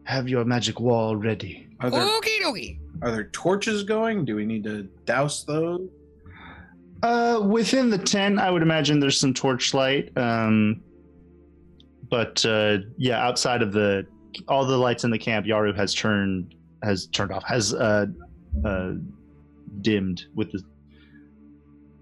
have 0.04 0.28
your 0.28 0.44
magic 0.44 0.80
wall 0.80 1.14
ready. 1.16 1.68
Are 1.80 1.90
there 1.90 2.00
Okie 2.02 2.40
dokie. 2.42 2.78
are 3.02 3.10
there 3.12 3.24
torches 3.24 3.82
going? 3.84 4.24
Do 4.24 4.34
we 4.36 4.46
need 4.46 4.64
to 4.64 4.84
douse 5.04 5.44
those? 5.44 5.88
Uh, 7.02 7.40
within 7.46 7.90
the 7.90 7.98
tent, 7.98 8.38
I 8.38 8.50
would 8.50 8.62
imagine 8.62 8.98
there's 8.98 9.20
some 9.20 9.34
torchlight. 9.34 10.16
Um, 10.16 10.80
but 12.08 12.44
uh, 12.46 12.78
yeah, 12.96 13.22
outside 13.26 13.60
of 13.62 13.72
the 13.72 14.06
all 14.48 14.64
the 14.64 14.76
lights 14.76 15.04
in 15.04 15.10
the 15.10 15.18
camp, 15.18 15.46
Yaru 15.46 15.74
has 15.76 15.94
turned 15.94 16.54
has 16.82 17.06
turned 17.06 17.32
off, 17.32 17.44
has 17.44 17.74
uh, 17.74 18.06
uh, 18.64 18.92
dimmed 19.80 20.24
with 20.34 20.52
the, 20.52 20.62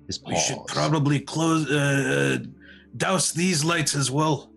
his 0.06 0.18
paws. 0.18 0.32
We 0.32 0.38
should 0.38 0.66
probably 0.66 1.20
close 1.20 1.70
uh, 1.70 2.38
uh, 2.40 2.46
douse 2.96 3.32
these 3.32 3.64
lights 3.64 3.94
as 3.94 4.10
well. 4.10 4.50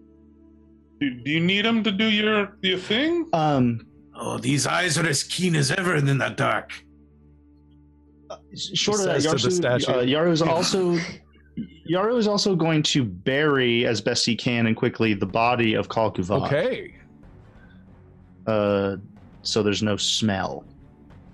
Do, 1.00 1.10
do 1.24 1.32
you 1.32 1.40
need 1.40 1.66
him 1.66 1.84
to 1.84 1.92
do 1.92 2.06
your 2.06 2.58
your 2.62 2.80
thing? 2.80 3.28
Um, 3.34 3.88
Oh, 4.20 4.38
these 4.40 4.66
eyes 4.66 4.98
are 4.98 5.06
as 5.06 5.24
keen 5.24 5.56
as 5.56 5.70
ever 5.72 5.96
in 5.96 6.06
the 6.06 6.30
dark. 6.30 6.72
short 8.56 9.00
of 9.00 9.06
that, 9.06 9.22
says 9.22 9.42
to 9.44 9.50
the 9.50 9.54
Yaru, 9.54 9.80
statue. 9.80 9.92
uh, 9.92 10.04
Yaru 10.04 10.32
is 10.32 10.42
also 10.56 10.98
Yaru 11.90 12.18
is 12.18 12.28
also 12.28 12.56
going 12.56 12.82
to 12.84 13.04
bury 13.04 13.86
as 13.86 14.02
best 14.02 14.26
he 14.26 14.36
can 14.36 14.66
and 14.66 14.76
quickly 14.76 15.14
the 15.14 15.26
body 15.26 15.76
of 15.76 15.88
Kal 15.90 16.12
Kuvat. 16.12 16.48
Okay. 16.48 16.96
Uh, 18.48 18.98
so 19.44 19.62
there's 19.62 19.84
no 19.84 19.98
smell. 19.98 20.64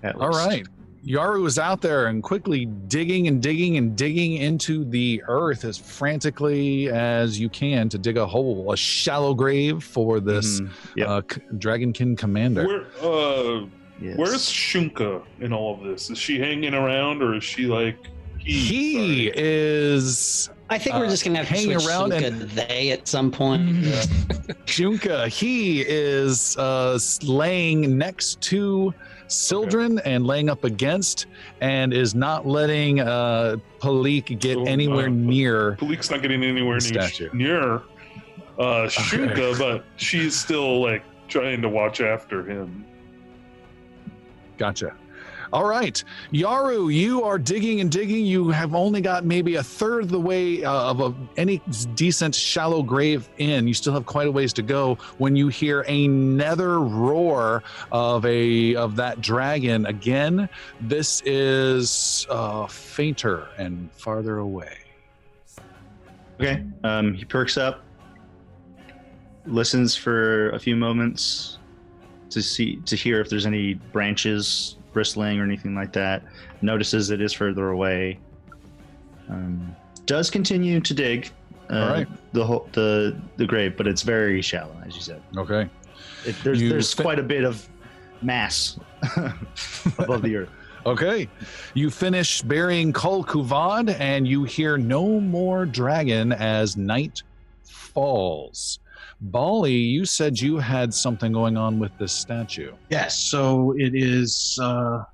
at 0.02 0.16
All 0.16 0.28
least. 0.28 0.46
right. 0.46 0.66
Yaru 1.06 1.46
is 1.46 1.58
out 1.58 1.80
there 1.82 2.06
and 2.06 2.22
quickly 2.22 2.64
digging 2.64 3.28
and 3.28 3.42
digging 3.42 3.76
and 3.76 3.94
digging 3.96 4.34
into 4.36 4.84
the 4.86 5.22
earth 5.28 5.64
as 5.64 5.76
frantically 5.78 6.88
as 6.88 7.38
you 7.38 7.48
can 7.50 7.88
to 7.90 7.98
dig 7.98 8.16
a 8.16 8.26
hole, 8.26 8.72
a 8.72 8.76
shallow 8.76 9.34
grave 9.34 9.82
for 9.84 10.18
this 10.20 10.60
Mhm. 10.62 10.70
Yep. 10.96 11.08
uh, 11.08 11.20
Dragonkin 11.56 12.16
commander. 12.18 12.66
Where, 12.66 12.86
uh, 13.02 13.66
Yes. 14.02 14.16
Where's 14.18 14.42
Shunka 14.50 15.22
in 15.40 15.52
all 15.52 15.74
of 15.74 15.84
this? 15.84 16.10
Is 16.10 16.18
she 16.18 16.38
hanging 16.40 16.74
around 16.74 17.22
or 17.22 17.36
is 17.36 17.44
she 17.44 17.66
like 17.66 17.96
He 18.44 19.28
sorry. 19.28 19.32
is 19.34 20.50
I 20.70 20.78
think 20.78 20.96
we're 20.96 21.06
Uh, 21.06 21.10
just 21.10 21.24
gonna 21.24 21.38
have 21.38 21.48
to 21.48 21.52
hanging 21.54 21.78
switch 21.78 21.86
around 21.88 22.12
Shunka 22.12 22.26
and- 22.26 22.40
they 22.50 22.90
at 22.90 23.06
some 23.08 23.30
point. 23.30 23.62
Junka. 24.66 25.28
He 25.28 25.82
is 25.86 26.56
uh, 26.56 26.98
laying 27.22 27.96
next 27.98 28.40
to 28.42 28.92
Sildren 29.26 29.98
and 30.00 30.26
laying 30.26 30.48
up 30.50 30.64
against, 30.64 31.26
and 31.62 31.92
is 31.94 32.14
not 32.14 32.46
letting 32.46 33.00
uh, 33.00 33.56
Palik 33.80 34.38
get 34.38 34.58
Oh, 34.58 34.64
anywhere 34.64 35.06
uh, 35.06 35.10
near. 35.10 35.76
Palik's 35.80 36.10
not 36.10 36.20
getting 36.22 36.44
anywhere 36.44 36.78
near 36.78 36.80
Statue. 37.08 37.30
near 37.32 37.74
uh 38.58 38.86
Shunka, 38.86 39.58
but 39.58 39.84
she's 39.96 40.38
still 40.38 40.80
like 40.82 41.02
trying 41.28 41.62
to 41.62 41.68
watch 41.68 42.00
after 42.00 42.44
him. 42.48 42.84
Gotcha. 44.58 44.94
All 45.54 45.66
right, 45.66 46.02
Yaru, 46.32 46.92
you 46.92 47.22
are 47.22 47.38
digging 47.38 47.80
and 47.80 47.88
digging. 47.88 48.26
You 48.26 48.48
have 48.48 48.74
only 48.74 49.00
got 49.00 49.24
maybe 49.24 49.54
a 49.54 49.62
third 49.62 50.02
of 50.02 50.08
the 50.08 50.18
way 50.18 50.64
uh, 50.64 50.90
of 50.90 51.00
a, 51.00 51.14
any 51.36 51.62
decent 51.94 52.34
shallow 52.34 52.82
grave 52.82 53.28
in. 53.38 53.68
You 53.68 53.72
still 53.72 53.92
have 53.92 54.04
quite 54.04 54.26
a 54.26 54.32
ways 54.32 54.52
to 54.54 54.62
go 54.62 54.96
when 55.18 55.36
you 55.36 55.46
hear 55.46 55.82
another 55.82 56.80
roar 56.80 57.62
of 57.92 58.26
a 58.26 58.74
of 58.74 58.96
that 58.96 59.20
dragon 59.20 59.86
again. 59.86 60.48
This 60.80 61.22
is 61.24 62.26
uh, 62.30 62.66
fainter 62.66 63.46
and 63.56 63.92
farther 63.92 64.38
away. 64.38 64.78
Okay. 66.40 66.64
Um, 66.82 67.14
he 67.14 67.24
perks 67.24 67.56
up, 67.56 67.84
listens 69.46 69.94
for 69.94 70.50
a 70.50 70.58
few 70.58 70.74
moments 70.74 71.58
to 72.30 72.42
see 72.42 72.80
to 72.86 72.96
hear 72.96 73.20
if 73.20 73.30
there's 73.30 73.46
any 73.46 73.74
branches 73.74 74.78
bristling 74.94 75.38
or 75.38 75.44
anything 75.44 75.74
like 75.74 75.92
that. 75.92 76.22
Notices 76.62 77.10
it 77.10 77.20
is 77.20 77.32
further 77.32 77.70
away. 77.70 78.18
Um, 79.28 79.74
does 80.06 80.30
continue 80.30 80.80
to 80.80 80.94
dig. 80.94 81.30
Uh, 81.70 81.78
All 81.78 81.88
right. 81.88 82.08
The 82.32 82.44
whole 82.44 82.68
the 82.72 83.16
the 83.36 83.46
grave, 83.46 83.76
but 83.76 83.86
it's 83.86 84.02
very 84.02 84.40
shallow, 84.40 84.76
as 84.86 84.94
you 84.94 85.02
said. 85.02 85.22
Okay. 85.36 85.68
It, 86.24 86.36
there's 86.42 86.62
You 86.62 86.68
there's 86.70 86.94
quite 86.94 87.18
a 87.18 87.22
bit 87.22 87.44
of 87.44 87.68
mass 88.22 88.78
above 89.98 90.22
the 90.22 90.36
earth. 90.36 90.50
Okay. 90.86 91.30
You 91.72 91.88
finish 91.88 92.42
burying 92.42 92.92
Kul 92.92 93.24
Kuvad 93.24 93.98
and 93.98 94.28
you 94.28 94.44
hear 94.44 94.76
no 94.76 95.18
more 95.18 95.64
dragon 95.64 96.30
as 96.30 96.76
night 96.76 97.22
falls. 97.62 98.80
Bali, 99.24 99.72
you 99.72 100.04
said 100.04 100.38
you 100.38 100.58
had 100.58 100.92
something 100.92 101.32
going 101.32 101.56
on 101.56 101.78
with 101.78 101.96
this 101.98 102.12
statue. 102.12 102.72
Yes, 102.90 103.18
so 103.18 103.74
it 103.78 103.94
is. 103.94 104.58
Uh, 104.60 105.04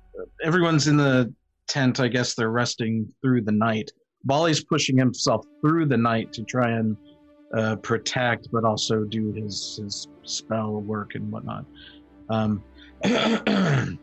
everyone's 0.43 0.87
in 0.89 0.97
the 0.97 1.33
tent. 1.67 2.01
I 2.01 2.09
guess 2.09 2.33
they're 2.33 2.51
resting 2.51 3.11
through 3.21 3.43
the 3.43 3.53
night. 3.53 3.89
Bali's 4.25 4.63
pushing 4.63 4.97
himself 4.97 5.45
through 5.61 5.85
the 5.85 5.97
night 5.97 6.33
to 6.33 6.43
try 6.43 6.71
and 6.71 6.97
uh, 7.55 7.77
protect, 7.77 8.49
but 8.51 8.65
also 8.65 9.05
do 9.05 9.31
his 9.31 9.79
his 9.81 10.09
spell 10.23 10.81
work 10.81 11.15
and 11.15 11.31
whatnot. 11.31 11.65
Um, 12.29 12.61
and 13.03 13.97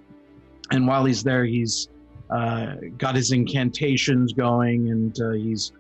while 0.70 1.04
he's 1.04 1.22
there, 1.22 1.44
he's 1.44 1.88
uh, 2.30 2.76
got 2.96 3.14
his 3.14 3.32
incantations 3.32 4.32
going, 4.32 4.88
and 4.88 5.20
uh, 5.20 5.32
he's 5.32 5.72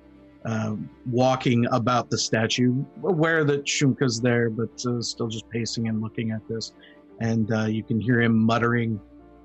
uh, 0.44 0.76
walking 1.10 1.66
about 1.72 2.10
the 2.10 2.18
statue, 2.18 2.84
aware 3.02 3.44
that 3.44 3.64
Shunka's 3.64 4.20
there, 4.20 4.50
but 4.50 4.70
uh, 4.86 5.00
still 5.02 5.28
just 5.28 5.48
pacing 5.50 5.88
and 5.88 6.00
looking 6.00 6.30
at 6.30 6.46
this 6.48 6.72
and 7.20 7.52
uh, 7.52 7.64
you 7.64 7.82
can 7.82 8.00
hear 8.00 8.20
him 8.20 8.38
muttering 8.38 9.00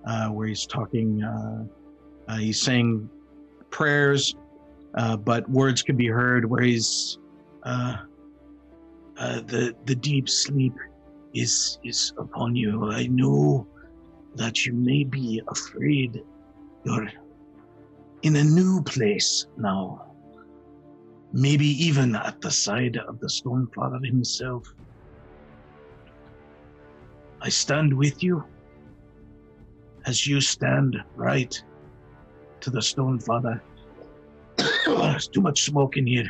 uh, 0.05 0.27
where 0.29 0.47
he's 0.47 0.65
talking. 0.65 1.23
Uh, 1.23 1.65
uh, 2.27 2.37
he's 2.37 2.61
saying 2.61 3.09
prayers, 3.69 4.35
but 5.19 5.49
words 5.49 5.81
can 5.81 5.97
be 5.97 6.07
heard 6.07 6.45
where 6.49 6.61
he's 6.61 7.17
the 9.15 9.75
the 9.85 9.95
deep 9.95 10.29
sleep 10.29 10.73
is 11.33 11.79
is 11.83 12.13
upon 12.17 12.55
you. 12.55 12.91
I 12.91 13.07
know 13.07 13.67
that 14.35 14.65
you 14.65 14.73
may 14.73 15.03
be 15.03 15.41
afraid. 15.47 16.23
You're 16.85 17.09
in 18.23 18.35
a 18.35 18.43
new 18.43 18.81
place 18.83 19.47
now. 19.57 20.12
Maybe 21.35 21.65
even 21.65 22.15
at 22.15 22.39
the 22.41 22.51
side 22.51 22.95
of 22.95 23.19
the 23.19 23.27
Stormfather 23.27 24.05
himself. 24.05 24.63
I 27.41 27.49
stand 27.49 27.91
with 27.91 28.21
you 28.21 28.43
as 30.05 30.27
you 30.27 30.39
stand 30.41 30.95
right 31.15 31.53
to 32.61 32.69
the 32.69 32.81
Stone 32.81 33.19
Father. 33.21 33.63
There's 34.85 35.27
too 35.27 35.41
much 35.41 35.63
smoke 35.63 35.97
in 35.97 36.05
here. 36.05 36.29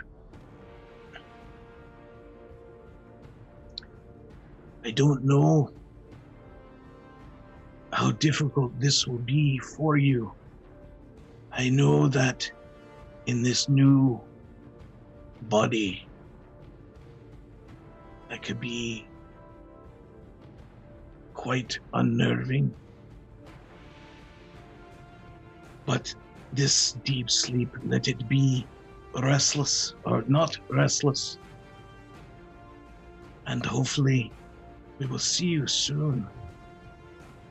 I 4.85 4.91
don't 4.91 5.25
know 5.25 5.69
how 7.91 8.11
difficult 8.11 8.79
this 8.79 9.05
will 9.05 9.19
be 9.19 9.59
for 9.59 9.97
you. 9.97 10.33
I 11.51 11.69
know 11.69 12.07
that 12.07 12.49
in 13.27 13.43
this 13.43 13.67
new 13.67 14.21
body, 15.49 16.07
that 18.29 18.41
could 18.41 18.59
be 18.59 19.05
quite 21.33 21.77
unnerving. 21.93 22.73
But 25.85 26.13
this 26.53 26.93
deep 27.03 27.29
sleep, 27.29 27.69
let 27.83 28.07
it 28.07 28.27
be 28.29 28.65
restless 29.15 29.95
or 30.05 30.23
not 30.27 30.57
restless. 30.69 31.37
And 33.45 33.65
hopefully, 33.65 34.31
we 34.99 35.05
will 35.05 35.19
see 35.19 35.47
you 35.47 35.67
soon. 35.67 36.25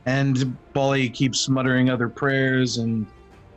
And 0.06 0.56
Bali 0.72 1.10
keeps 1.10 1.48
muttering 1.48 1.90
other 1.90 2.08
prayers 2.08 2.78
and 2.78 3.06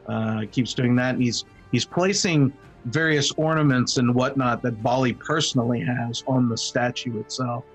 uh, 0.07 0.43
keeps 0.51 0.73
doing 0.73 0.95
that. 0.97 1.15
And 1.15 1.23
he's 1.23 1.45
he's 1.71 1.85
placing 1.85 2.53
various 2.85 3.31
ornaments 3.33 3.97
and 3.97 4.13
whatnot 4.13 4.61
that 4.61 4.81
Bali 4.81 5.13
personally 5.13 5.81
has 5.81 6.23
on 6.27 6.49
the 6.49 6.57
statue 6.57 7.19
itself, 7.19 7.65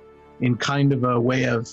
in 0.41 0.57
kind 0.57 0.93
of 0.93 1.05
a 1.05 1.19
way 1.21 1.45
of 1.45 1.69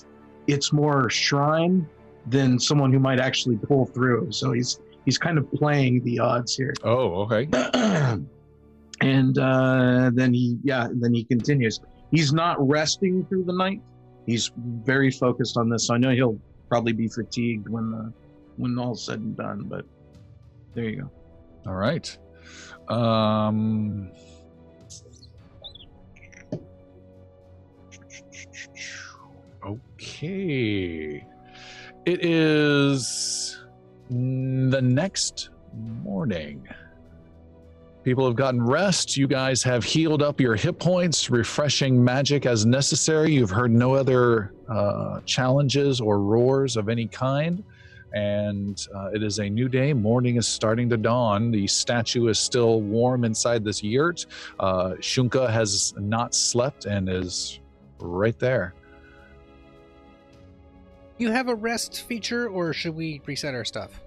it's 0.48 0.74
more 0.74 1.10
shrine 1.10 1.88
than 2.28 2.60
someone 2.60 2.92
who 2.92 3.00
might 3.00 3.20
actually 3.20 3.58
pull 3.58 3.86
through. 3.86 4.32
So 4.32 4.52
he's 4.52 4.80
he's 5.06 5.18
kind 5.18 5.38
of 5.38 5.52
playing 5.52 6.04
the 6.04 6.20
odds 6.20 6.56
here. 6.56 6.74
Oh, 6.84 7.28
okay. 7.32 7.48
and 9.02 9.38
uh, 9.38 10.12
then 10.14 10.34
he 10.34 10.58
yeah, 10.64 10.88
then 10.92 11.14
he 11.14 11.24
continues. 11.24 11.80
He's 12.12 12.34
not 12.34 12.56
resting 12.66 13.26
through 13.26 13.44
the 13.44 13.54
night. 13.54 13.82
He's 14.26 14.52
very 14.58 15.12
focused 15.12 15.58
on 15.58 15.70
this. 15.70 15.88
So 15.88 15.94
I 15.94 15.98
know 15.98 16.12
he'll 16.12 16.40
probably 16.70 16.94
be 16.94 17.08
fatigued 17.08 17.70
when 17.70 17.92
the 17.92 18.14
when 18.58 18.78
all's 18.78 19.06
said 19.06 19.20
and 19.20 19.36
done. 19.36 19.64
But 19.64 19.86
there 20.74 20.86
you 20.86 21.02
go. 21.02 21.12
All 21.68 21.76
right. 21.76 22.18
Um 22.88 24.12
Okay. 29.66 31.26
It 32.06 32.26
is 32.26 33.60
the 34.10 34.82
next 34.82 35.50
morning. 35.74 36.68
People 38.04 38.26
have 38.26 38.38
gotten 38.38 38.66
rest. 38.66 39.18
You 39.18 39.28
guys 39.28 39.62
have 39.64 39.84
healed 39.84 40.24
up 40.24 40.40
your 40.40 40.56
hit 40.56 40.80
points, 40.80 41.30
refreshing 41.30 42.02
magic 42.02 42.46
as 42.46 42.66
necessary. 42.66 43.34
You've 43.34 43.50
heard 43.50 43.72
no 43.72 43.94
other 43.94 44.54
uh, 44.70 45.20
challenges 45.26 46.00
or 46.00 46.22
roars 46.22 46.78
of 46.78 46.88
any 46.88 47.08
kind. 47.08 47.62
And 48.14 48.86
uh, 48.96 49.10
it 49.14 49.22
is 49.22 49.40
a 49.40 49.50
new 49.50 49.68
day. 49.68 49.94
Morning 49.94 50.38
is 50.38 50.48
starting 50.48 50.90
to 50.90 50.98
dawn. 50.98 51.52
The 51.52 51.68
statue 51.68 52.28
is 52.28 52.40
still 52.40 52.82
warm 52.82 53.26
inside 53.26 53.64
this 53.64 53.84
yurt. 53.84 54.26
Uh, 54.60 54.92
Shunka 55.00 55.50
has 55.50 55.94
not 55.98 56.34
slept 56.34 56.86
and 56.86 57.10
is 57.10 57.60
right 58.00 58.38
there. 58.40 58.74
You 61.18 61.32
have 61.32 61.50
a 61.50 61.56
rest 61.56 62.04
feature, 62.04 62.48
or 62.48 62.74
should 62.74 62.96
we 62.96 63.22
reset 63.26 63.56
our 63.56 63.66
stuff? 63.66 64.02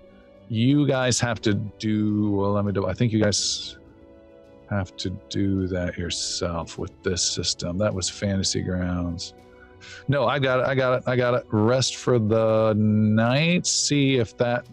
You 0.48 0.86
guys 0.86 1.20
have 1.20 1.40
to 1.42 1.54
do. 1.54 2.30
Well, 2.30 2.52
let 2.52 2.64
me 2.64 2.72
do. 2.72 2.86
I 2.86 2.94
think 2.94 3.12
you 3.12 3.20
guys 3.20 3.76
have 4.70 4.96
to 4.96 5.10
do 5.28 5.66
that 5.66 5.98
yourself 5.98 6.78
with 6.78 6.92
this 7.02 7.22
system. 7.22 7.76
That 7.78 7.92
was 7.92 8.08
Fantasy 8.08 8.62
Grounds. 8.62 9.34
No, 10.08 10.26
I 10.26 10.38
got 10.38 10.60
it. 10.60 10.66
I 10.66 10.74
got 10.74 10.98
it. 10.98 11.02
I 11.06 11.16
got 11.16 11.34
it. 11.34 11.44
Rest 11.50 11.96
for 11.96 12.18
the 12.18 12.74
night. 12.76 13.66
See 13.66 14.16
if 14.16 14.36
that 14.38 14.66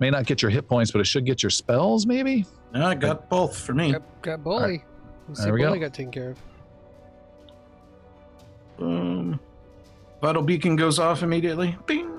may 0.00 0.10
not 0.10 0.26
get 0.26 0.42
your 0.42 0.50
hit 0.50 0.68
points, 0.68 0.90
but 0.90 1.00
it 1.00 1.06
should 1.06 1.24
get 1.24 1.42
your 1.42 1.50
spells, 1.50 2.06
maybe. 2.06 2.44
yeah, 2.74 2.88
I 2.88 2.94
got 2.94 3.28
both 3.28 3.58
for 3.58 3.74
me. 3.74 3.92
Got, 3.92 4.22
got 4.22 4.44
bully. 4.44 4.60
Right. 4.62 4.82
There 5.36 5.52
we 5.52 5.62
bully 5.62 5.78
go. 5.78 5.86
got 5.86 5.94
taken 5.94 6.12
care 6.12 6.30
of. 6.30 6.38
Boom. 8.76 9.40
Vital 10.20 10.42
beacon 10.42 10.76
goes 10.76 10.98
off 10.98 11.22
immediately. 11.22 11.76
Bing. 11.86 12.12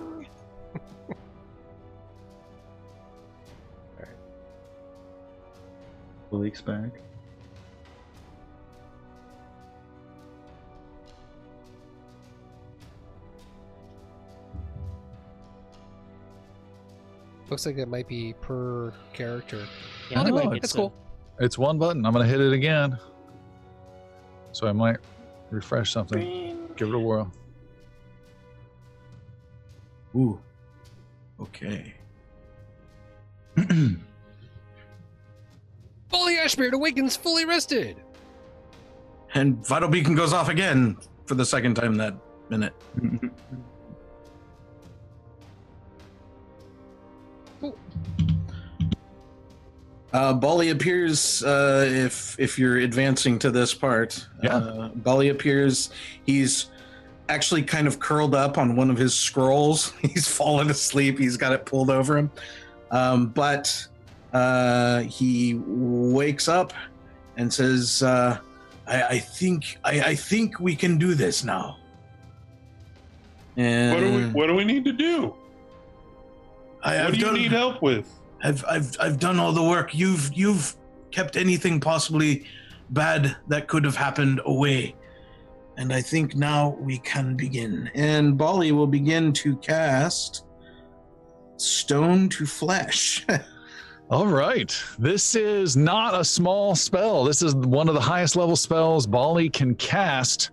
Bali's 6.31 6.61
back. 6.61 6.91
Looks 17.49 17.65
like 17.65 17.77
it 17.77 17.87
might 17.87 18.07
be 18.07 18.33
per 18.41 18.91
character. 19.13 19.65
Yeah, 20.11 20.21
Anyway, 20.21 20.41
Oh, 20.43 20.47
I 20.47 20.49
think 20.51 20.61
that's 20.61 20.65
it's, 20.65 20.73
cool. 20.73 20.93
It's 21.39 21.57
one 21.57 21.77
button. 21.77 22.05
I'm 22.05 22.11
going 22.13 22.25
to 22.25 22.29
hit 22.29 22.41
it 22.41 22.51
again. 22.53 22.97
So 24.51 24.67
I 24.67 24.71
might 24.73 24.97
refresh 25.49 25.91
something. 25.91 26.57
Give 26.75 26.89
it 26.89 26.93
a 26.95 26.99
whirl. 26.99 27.31
Ooh. 30.15 30.39
Okay. 31.39 31.93
fully 36.09 36.37
Ashbeard 36.37 36.71
awakens 36.73 37.15
fully 37.15 37.45
rested. 37.45 37.97
and 39.35 39.65
vital 39.65 39.89
beacon 39.89 40.15
goes 40.15 40.33
off 40.33 40.49
again 40.49 40.97
for 41.25 41.35
the 41.35 41.45
second 41.45 41.75
time 41.75 41.95
that 41.95 42.15
minute. 42.49 42.73
Uh, 50.17 50.33
Bali 50.33 50.69
appears 50.69 51.43
uh, 51.43 51.85
if 51.87 52.39
if 52.39 52.57
you're 52.57 52.77
advancing 52.79 53.37
to 53.37 53.51
this 53.51 53.71
part. 53.75 54.25
Yeah. 54.41 54.55
Uh, 54.57 54.87
Bali 54.95 55.29
appears. 55.29 55.91
He's 56.25 56.71
actually 57.29 57.61
kind 57.61 57.85
of 57.87 57.99
curled 57.99 58.33
up 58.33 58.57
on 58.57 58.75
one 58.75 58.89
of 58.89 58.97
his 58.97 59.13
scrolls. 59.13 59.93
He's 60.01 60.27
fallen 60.27 60.71
asleep. 60.71 61.19
He's 61.19 61.37
got 61.37 61.53
it 61.53 61.67
pulled 61.67 61.91
over 61.91 62.17
him. 62.17 62.31
Um, 62.89 63.27
but 63.27 63.85
uh, 64.33 65.01
he 65.01 65.61
wakes 65.67 66.47
up 66.47 66.73
and 67.35 67.53
says, 67.53 68.01
uh, 68.01 68.39
I, 68.87 69.03
"I 69.03 69.19
think 69.19 69.77
I, 69.83 70.01
I 70.01 70.15
think 70.15 70.59
we 70.59 70.75
can 70.75 70.97
do 70.97 71.13
this 71.13 71.43
now." 71.43 71.77
And 73.55 73.93
What 73.93 73.99
do 73.99 74.15
we 74.15 74.23
What 74.31 74.47
do 74.47 74.55
we 74.55 74.65
need 74.65 74.83
to 74.85 74.93
do? 74.93 75.35
I, 76.81 76.95
What 76.95 77.05
I've 77.05 77.13
do 77.13 77.19
you 77.19 77.25
done- 77.25 77.35
need 77.35 77.51
help 77.51 77.83
with? 77.83 78.11
I've 78.43 78.63
I've 78.65 78.95
I've 78.99 79.19
done 79.19 79.39
all 79.39 79.51
the 79.51 79.63
work. 79.63 79.93
You've 79.93 80.31
you've 80.33 80.75
kept 81.11 81.35
anything 81.37 81.79
possibly 81.79 82.45
bad 82.91 83.35
that 83.47 83.67
could 83.67 83.83
have 83.83 83.95
happened 83.95 84.41
away. 84.45 84.95
And 85.77 85.93
I 85.93 86.01
think 86.01 86.35
now 86.35 86.75
we 86.79 86.97
can 86.99 87.35
begin. 87.35 87.91
And 87.93 88.37
Bali 88.37 88.71
will 88.71 88.87
begin 88.87 89.31
to 89.33 89.55
cast 89.57 90.45
Stone 91.57 92.29
to 92.29 92.45
Flesh. 92.45 93.25
All 94.09 94.27
right. 94.27 94.73
This 94.97 95.35
is 95.35 95.75
not 95.75 96.17
a 96.17 96.23
small 96.23 96.75
spell. 96.75 97.25
This 97.25 97.41
is 97.41 97.53
one 97.55 97.89
of 97.89 97.93
the 97.93 97.99
highest 97.99 98.37
level 98.37 98.55
spells 98.55 99.05
Bali 99.05 99.49
can 99.49 99.75
cast. 99.75 100.51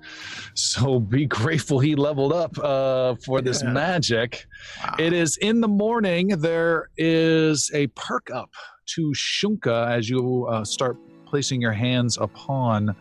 So 0.54 0.98
be 0.98 1.26
grateful 1.26 1.78
he 1.78 1.94
leveled 1.94 2.32
up 2.32 2.58
uh, 2.58 3.14
for 3.24 3.40
this 3.40 3.62
Yeah. 3.62 3.70
magic. 3.70 4.46
It 4.98 5.12
is 5.12 5.36
in 5.36 5.60
the 5.60 5.68
morning. 5.68 6.28
There 6.28 6.88
is 6.96 7.70
a 7.74 7.86
perk 7.88 8.28
up 8.32 8.50
to 8.86 9.12
Shunka 9.12 9.88
as 9.88 10.10
you 10.10 10.46
uh, 10.50 10.64
start 10.64 10.96
placing 11.24 11.60
your 11.60 11.72
hands 11.72 12.18
upon 12.20 12.96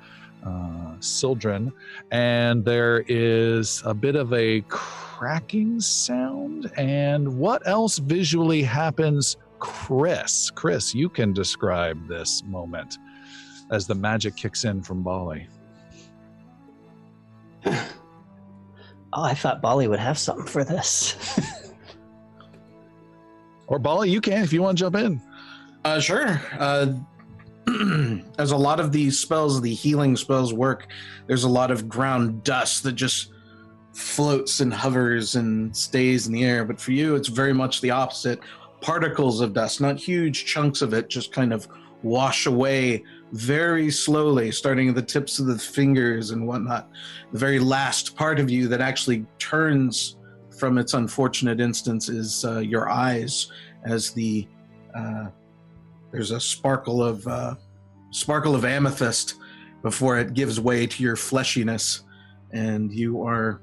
uh, 0.46 0.96
Sildren. 1.00 1.72
And 2.12 2.64
there 2.64 3.04
is 3.08 3.82
a 3.86 3.94
bit 3.96 4.16
of 4.16 4.32
a 4.34 4.62
cracking 4.68 5.80
sound. 5.80 6.72
And 6.78 7.40
what 7.40 7.68
else 7.68 7.98
visually 7.98 8.62
happens? 8.62 9.38
Chris, 9.64 10.52
Chris, 10.52 10.94
you 10.94 11.08
can 11.08 11.32
describe 11.32 12.06
this 12.10 12.44
moment 12.44 12.98
as 13.72 13.88
the 13.88 13.96
magic 13.96 14.36
kicks 14.36 14.66
in 14.66 14.84
from 14.84 15.02
Bali. 15.02 15.48
Oh, 19.16 19.22
I 19.22 19.36
thought 19.36 19.62
Bali 19.62 19.88
would 19.88 20.00
have 20.00 20.18
something 20.18 20.48
for 20.48 20.64
this. 20.64 21.16
Or 23.68 23.80
Bali, 23.80 24.10
you 24.10 24.22
can 24.22 24.44
if 24.44 24.52
you 24.54 24.62
want 24.62 24.78
to 24.78 24.84
jump 24.84 24.96
in. 24.96 25.22
Uh, 25.84 26.00
sure. 26.00 26.42
Uh, 26.60 26.94
as 28.38 28.52
a 28.52 28.58
lot 28.58 28.80
of 28.80 28.92
these 28.92 29.18
spells, 29.18 29.62
the 29.62 29.74
healing 29.74 30.16
spells 30.16 30.54
work, 30.54 30.88
there's 31.28 31.44
a 31.44 31.50
lot 31.50 31.72
of 31.72 31.88
ground 31.88 32.44
dust 32.44 32.84
that 32.84 32.94
just 32.94 33.32
floats 33.94 34.60
and 34.60 34.74
hovers 34.74 35.36
and 35.36 35.76
stays 35.76 36.28
in 36.28 36.34
the 36.34 36.44
air. 36.44 36.66
But 36.66 36.80
for 36.80 36.92
you, 36.92 37.16
it's 37.16 37.30
very 37.30 37.54
much 37.54 37.82
the 37.82 37.92
opposite. 37.92 38.40
Particles 38.84 39.40
of 39.40 39.54
dust, 39.54 39.82
not 39.82 39.98
huge 39.98 40.46
chunks 40.46 40.82
of 40.82 40.94
it, 40.94 41.10
just 41.10 41.32
kind 41.32 41.54
of 41.54 41.68
wash 42.04 42.46
away 42.48 43.04
very 43.32 43.90
slowly, 43.90 44.52
starting 44.52 44.90
at 44.90 44.96
the 44.96 45.02
tips 45.02 45.40
of 45.40 45.46
the 45.48 45.58
fingers 45.58 46.32
and 46.32 46.46
whatnot. 46.46 46.90
The 47.32 47.40
very 47.40 47.60
last 47.60 48.16
part 48.16 48.40
of 48.40 48.50
you 48.50 48.68
that 48.68 48.82
actually 48.82 49.26
turns 49.40 50.18
from 50.60 50.78
its 50.78 50.94
unfortunate 50.94 51.60
instance 51.60 52.10
is 52.10 52.44
uh, 52.46 52.60
your 52.60 52.90
eyes 52.90 53.48
as 53.86 54.12
the 54.12 54.48
uh, 54.94 55.28
there's 56.12 56.32
a 56.32 56.40
sparkle 56.40 57.02
of 57.02 57.26
uh, 57.26 57.56
sparkle 58.12 58.54
of 58.54 58.66
amethyst 58.66 59.36
before 59.82 60.20
it 60.20 60.34
gives 60.34 60.60
way 60.60 60.86
to 60.86 61.02
your 61.02 61.16
fleshiness, 61.16 62.02
and 62.52 62.94
you 62.94 63.24
are 63.24 63.62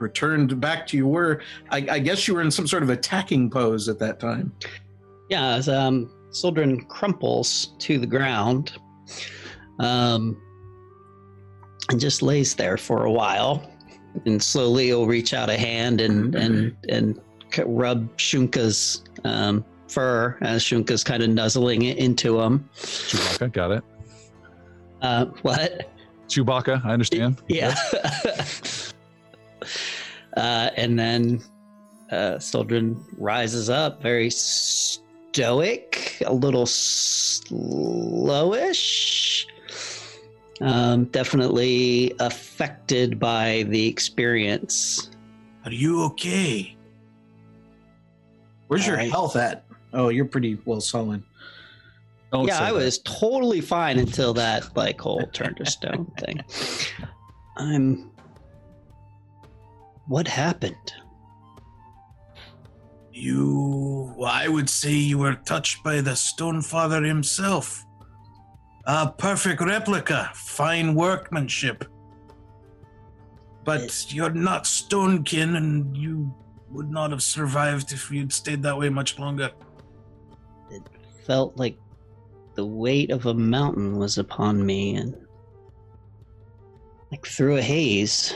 returned 0.00 0.60
back 0.60 0.86
to 0.88 0.96
you 0.96 1.06
were. 1.06 1.42
I, 1.70 1.86
I 1.90 1.98
guess 1.98 2.26
you 2.26 2.34
were 2.34 2.42
in 2.42 2.50
some 2.50 2.66
sort 2.66 2.82
of 2.82 2.90
attacking 2.90 3.50
pose 3.50 3.88
at 3.88 3.98
that 4.00 4.18
time. 4.20 4.52
yeah, 5.28 5.54
as 5.54 5.68
um, 5.68 6.10
Sildren 6.30 6.84
crumples 6.84 7.74
to 7.80 7.98
the 7.98 8.06
ground 8.06 8.72
um, 9.80 10.40
and 11.90 11.98
just 12.00 12.22
lays 12.22 12.54
there 12.54 12.76
for 12.76 13.04
a 13.04 13.10
while. 13.10 13.68
And 14.26 14.42
slowly 14.42 14.86
he'll 14.86 15.06
reach 15.06 15.34
out 15.34 15.50
a 15.50 15.56
hand 15.56 16.00
and, 16.00 16.34
and, 16.34 16.76
and 16.88 17.20
rub 17.64 18.16
Shunka's 18.16 19.04
um, 19.24 19.64
fur 19.88 20.36
as 20.40 20.62
Shunka's 20.62 21.04
kind 21.04 21.22
of 21.22 21.30
nuzzling 21.30 21.82
it 21.82 21.98
into 21.98 22.40
him. 22.40 22.68
Chewbacca, 22.76 23.52
got 23.52 23.70
it. 23.72 23.84
Uh, 25.02 25.26
what? 25.42 25.90
Chewbacca, 26.28 26.84
I 26.84 26.92
understand. 26.92 27.42
Yeah. 27.48 27.74
Uh, 30.36 30.70
and 30.76 30.98
then 30.98 31.42
uh, 32.10 32.38
Sildren 32.38 33.02
rises 33.18 33.70
up, 33.70 34.02
very 34.02 34.30
stoic, 34.30 36.22
a 36.26 36.32
little 36.32 36.66
slowish. 36.66 37.56
Um, 40.60 41.06
definitely 41.06 42.12
affected 42.20 43.18
by 43.18 43.64
the 43.68 43.86
experience. 43.86 45.10
Are 45.64 45.72
you 45.72 46.04
okay? 46.04 46.76
Where's 48.66 48.86
your 48.86 49.00
I- 49.00 49.04
health 49.04 49.36
at? 49.36 49.64
Oh, 49.92 50.08
you're 50.10 50.26
pretty 50.26 50.58
well 50.64 50.80
sullen. 50.80 51.24
Don't 52.32 52.46
yeah, 52.46 52.62
I 52.62 52.66
that. 52.66 52.74
was 52.74 52.98
totally 52.98 53.60
fine 53.60 53.98
until 53.98 54.32
that 54.34 54.76
like 54.76 55.00
whole 55.00 55.26
turn 55.32 55.54
to 55.56 55.66
stone 55.66 56.06
thing. 56.18 56.44
I'm. 57.56 58.09
What 60.10 60.26
happened? 60.26 60.92
You, 63.12 64.12
I 64.26 64.48
would 64.48 64.68
say 64.68 64.90
you 64.92 65.18
were 65.18 65.36
touched 65.36 65.84
by 65.84 66.00
the 66.00 66.16
Stone 66.16 66.62
Father 66.62 67.00
himself. 67.00 67.86
A 68.86 69.08
perfect 69.08 69.62
replica, 69.62 70.32
fine 70.34 70.96
workmanship. 70.96 71.84
But 73.64 74.12
you're 74.12 74.34
not 74.34 74.64
Stonekin, 74.64 75.56
and 75.56 75.96
you 75.96 76.34
would 76.70 76.90
not 76.90 77.12
have 77.12 77.22
survived 77.22 77.92
if 77.92 78.10
you'd 78.10 78.32
stayed 78.32 78.64
that 78.64 78.76
way 78.76 78.88
much 78.88 79.16
longer. 79.16 79.52
It 80.72 80.82
felt 81.24 81.56
like 81.56 81.78
the 82.56 82.66
weight 82.66 83.12
of 83.12 83.26
a 83.26 83.34
mountain 83.34 83.96
was 83.96 84.18
upon 84.18 84.66
me 84.66 84.96
and 84.96 85.14
like 87.12 87.24
through 87.26 87.58
a 87.58 87.62
haze 87.62 88.34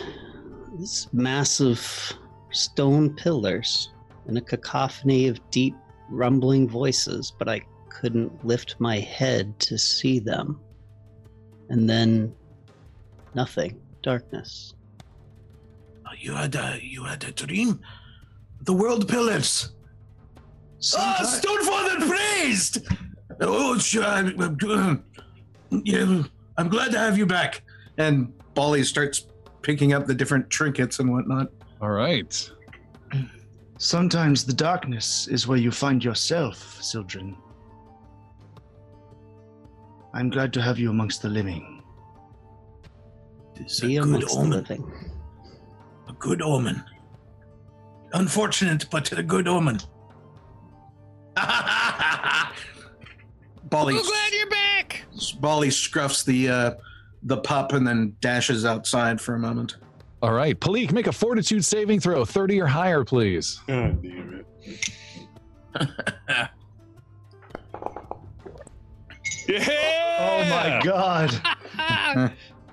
these 0.78 1.08
massive 1.12 2.12
stone 2.50 3.14
pillars 3.14 3.92
and 4.26 4.38
a 4.38 4.40
cacophony 4.40 5.28
of 5.28 5.38
deep 5.50 5.74
rumbling 6.08 6.68
voices 6.68 7.32
but 7.38 7.48
i 7.48 7.60
couldn't 7.88 8.44
lift 8.44 8.76
my 8.78 8.98
head 8.98 9.58
to 9.58 9.78
see 9.78 10.18
them 10.18 10.60
and 11.70 11.88
then 11.88 12.34
nothing 13.34 13.80
darkness 14.02 14.74
You 16.18 16.34
had 16.34 16.54
a, 16.54 16.78
you 16.80 17.04
had 17.04 17.24
a 17.24 17.32
dream. 17.32 17.80
The 18.62 18.72
world 18.72 19.08
pillars. 19.08 19.72
Ah, 20.96 21.22
Stone 21.22 21.64
Father 21.64 22.06
praised. 22.06 22.86
Oh, 23.40 23.78
sure. 23.78 24.04
I'm, 24.04 24.38
I'm 26.56 26.68
glad 26.68 26.92
to 26.92 26.98
have 26.98 27.18
you 27.18 27.26
back. 27.26 27.62
And 27.98 28.32
Bali 28.54 28.84
starts 28.84 29.26
picking 29.64 29.92
up 29.94 30.06
the 30.06 30.14
different 30.14 30.48
trinkets 30.50 31.00
and 31.00 31.10
whatnot. 31.10 31.48
All 31.80 31.90
right. 31.90 32.50
Sometimes 33.78 34.44
the 34.44 34.52
darkness 34.52 35.26
is 35.26 35.48
where 35.48 35.58
you 35.58 35.72
find 35.72 36.04
yourself, 36.04 36.80
Sildren. 36.80 37.36
I'm 40.12 40.30
glad 40.30 40.52
to 40.52 40.62
have 40.62 40.78
you 40.78 40.90
amongst 40.90 41.22
the 41.22 41.28
living. 41.28 41.82
It's 43.56 43.82
a 43.82 43.86
Be 43.86 43.94
good 43.96 44.02
amongst 44.04 44.28
the 44.28 44.34
omen. 44.36 44.50
living. 44.50 44.92
A 46.08 46.12
good 46.12 46.40
omen. 46.42 46.84
Unfortunate, 48.12 48.86
but 48.90 49.10
a 49.12 49.22
good 49.22 49.48
omen. 49.48 49.78
Bali, 53.64 53.94
Oh, 53.98 54.02
glad 54.02 54.32
you're 54.32 54.50
back. 54.50 55.02
Bali 55.40 55.68
scruffs 55.68 56.24
the 56.24 56.48
uh, 56.48 56.74
the 57.24 57.38
pup 57.38 57.72
and 57.72 57.86
then 57.86 58.14
dashes 58.20 58.64
outside 58.64 59.20
for 59.20 59.34
a 59.34 59.38
moment. 59.38 59.76
All 60.22 60.32
right, 60.32 60.58
Palik, 60.58 60.92
make 60.92 61.06
a 61.06 61.12
fortitude 61.12 61.64
saving 61.64 62.00
throw, 62.00 62.24
30 62.24 62.60
or 62.60 62.66
higher, 62.66 63.04
please. 63.04 63.60
God 63.66 64.02
damn 64.02 64.44
it. 65.74 66.48
Yeah. 69.46 69.66
Oh 70.20 70.48
my 70.48 70.80
god. 70.82 72.32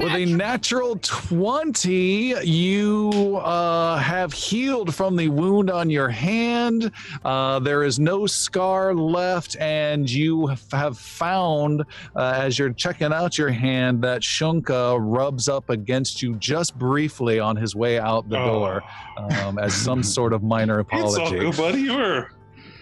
With 0.00 0.14
a 0.14 0.24
natural 0.24 0.96
20, 1.02 2.34
you 2.42 3.36
uh, 3.36 3.98
have 3.98 4.32
healed 4.32 4.94
from 4.94 5.14
the 5.14 5.28
wound 5.28 5.68
on 5.70 5.90
your 5.90 6.08
hand. 6.08 6.90
Uh, 7.22 7.58
there 7.58 7.82
is 7.82 7.98
no 7.98 8.26
scar 8.26 8.94
left, 8.94 9.56
and 9.60 10.08
you 10.08 10.46
have 10.72 10.96
found, 10.96 11.82
uh, 12.16 12.32
as 12.34 12.58
you're 12.58 12.72
checking 12.72 13.12
out 13.12 13.36
your 13.36 13.50
hand, 13.50 14.02
that 14.02 14.22
Shunka 14.22 14.96
rubs 14.98 15.48
up 15.48 15.68
against 15.68 16.22
you 16.22 16.34
just 16.36 16.78
briefly 16.78 17.38
on 17.38 17.54
his 17.56 17.76
way 17.76 17.98
out 17.98 18.26
the 18.30 18.38
door 18.38 18.82
um, 19.18 19.58
as 19.58 19.74
some 19.74 20.02
sort 20.16 20.32
of 20.32 20.42
minor 20.42 20.78
apology. 20.78 21.20
It's 21.20 21.30
all 21.30 21.30
good, 21.30 21.56
buddy. 21.58 21.82
You 21.82 21.96
were, 21.98 22.30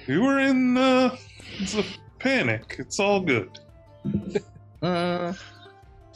you 0.06 0.22
were 0.22 0.38
in 0.38 0.76
uh, 0.76 1.16
it's 1.58 1.74
a 1.74 1.82
panic. 2.20 2.76
It's 2.78 3.00
all 3.00 3.20
good. 3.20 3.58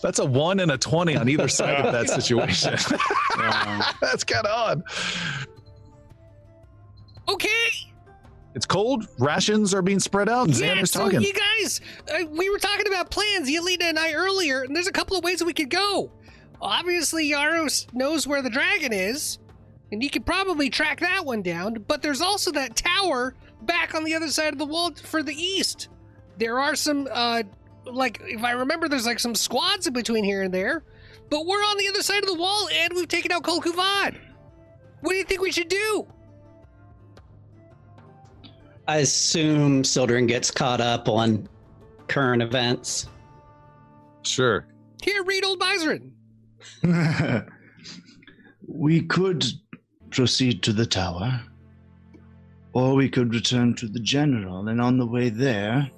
That's 0.03 0.19
a 0.19 0.25
one 0.25 0.61
and 0.61 0.71
a 0.73 0.79
20 0.79 1.17
on 1.17 1.29
either 1.29 1.49
side 1.49 1.85
of 1.87 1.93
that 1.93 2.09
situation. 2.23 2.75
uh, 3.39 3.93
That's 4.01 4.25
kind 4.25 4.45
of 4.47 4.53
odd. 4.53 4.83
Okay. 7.29 7.69
It's 8.55 8.67
cold. 8.67 9.07
Rations 9.19 9.73
are 9.73 9.81
being 9.81 10.01
spread 10.01 10.29
out. 10.29 10.49
And 10.49 10.57
Yeah, 10.59 10.75
Xander's 10.75 10.91
so 10.91 11.05
talking. 11.05 11.23
you 11.23 11.33
guys, 11.33 11.81
uh, 12.13 12.25
we 12.31 12.51
were 12.51 12.59
talking 12.59 12.87
about 12.87 13.11
plans, 13.11 13.49
Yelena 13.49 13.85
and 13.85 13.99
I 13.99 14.13
earlier, 14.13 14.63
and 14.63 14.77
there's 14.77 14.89
a 14.89 14.93
couple 14.93 15.17
of 15.17 15.25
ways 15.25 15.43
we 15.43 15.55
could 15.55 15.71
go. 15.71 16.11
Obviously, 16.61 17.31
Yaros 17.31 17.93
knows 17.95 18.27
where 18.27 18.43
the 18.43 18.51
dragon 18.51 18.93
is, 18.93 19.39
and 19.91 20.03
he 20.03 20.09
could 20.09 20.27
probably 20.27 20.69
track 20.69 21.01
that 21.01 21.25
one 21.25 21.43
down. 21.43 21.85
But 21.89 22.03
there's 22.03 22.21
also 22.21 22.53
that 22.53 22.77
tower 22.77 23.35
back 23.63 23.95
on 23.95 24.05
the 24.05 24.15
other 24.15 24.29
side 24.29 24.53
of 24.53 24.59
the 24.59 24.67
wall 24.67 24.93
for 25.03 25.23
the 25.23 25.35
east. 25.35 25.89
There 26.39 26.59
are 26.59 26.75
some, 26.77 27.09
uh, 27.11 27.45
like 27.85 28.21
if 28.25 28.43
I 28.43 28.53
remember, 28.53 28.89
there's 28.89 29.07
like 29.07 29.19
some 29.19 29.35
squads 29.35 29.87
in 29.87 29.93
between 29.93 30.25
here 30.25 30.43
and 30.43 30.53
there. 30.53 30.85
But 31.31 31.47
we're 31.47 31.59
on 31.59 31.79
the 31.79 31.89
other 31.89 32.03
side 32.03 32.23
of 32.23 32.29
the 32.29 32.35
wall, 32.35 32.69
and 32.73 32.93
we've 32.95 33.09
taken 33.09 33.33
out 33.33 33.43
Kol 33.43 33.61
Kuvad. 33.61 34.17
What 35.01 35.13
do 35.13 35.17
you 35.17 35.25
think 35.25 35.41
we 35.41 35.51
should 35.51 35.69
do? 35.69 36.07
I 38.87 38.99
assume 38.99 39.85
Sildren 39.85 40.27
gets 40.27 40.51
caught 40.51 40.81
up 40.81 41.09
on 41.09 41.49
current 42.09 42.43
events. 42.43 43.09
Sure. 44.23 44.67
Here, 45.03 45.25
read 45.25 45.45
Old 45.45 45.59
Byzron. 45.59 46.13
we 48.67 49.01
could 49.03 49.47
proceed 50.11 50.63
to 50.65 50.73
the 50.73 50.87
tower, 50.87 51.41
or 52.73 52.95
we 52.95 53.09
could 53.09 53.33
return 53.33 53.75
to 53.77 53.89
the 53.89 54.01
general, 54.01 54.69
and 54.69 54.81
on 54.81 54.99
the 54.99 55.07
way 55.07 55.29
there, 55.31 55.91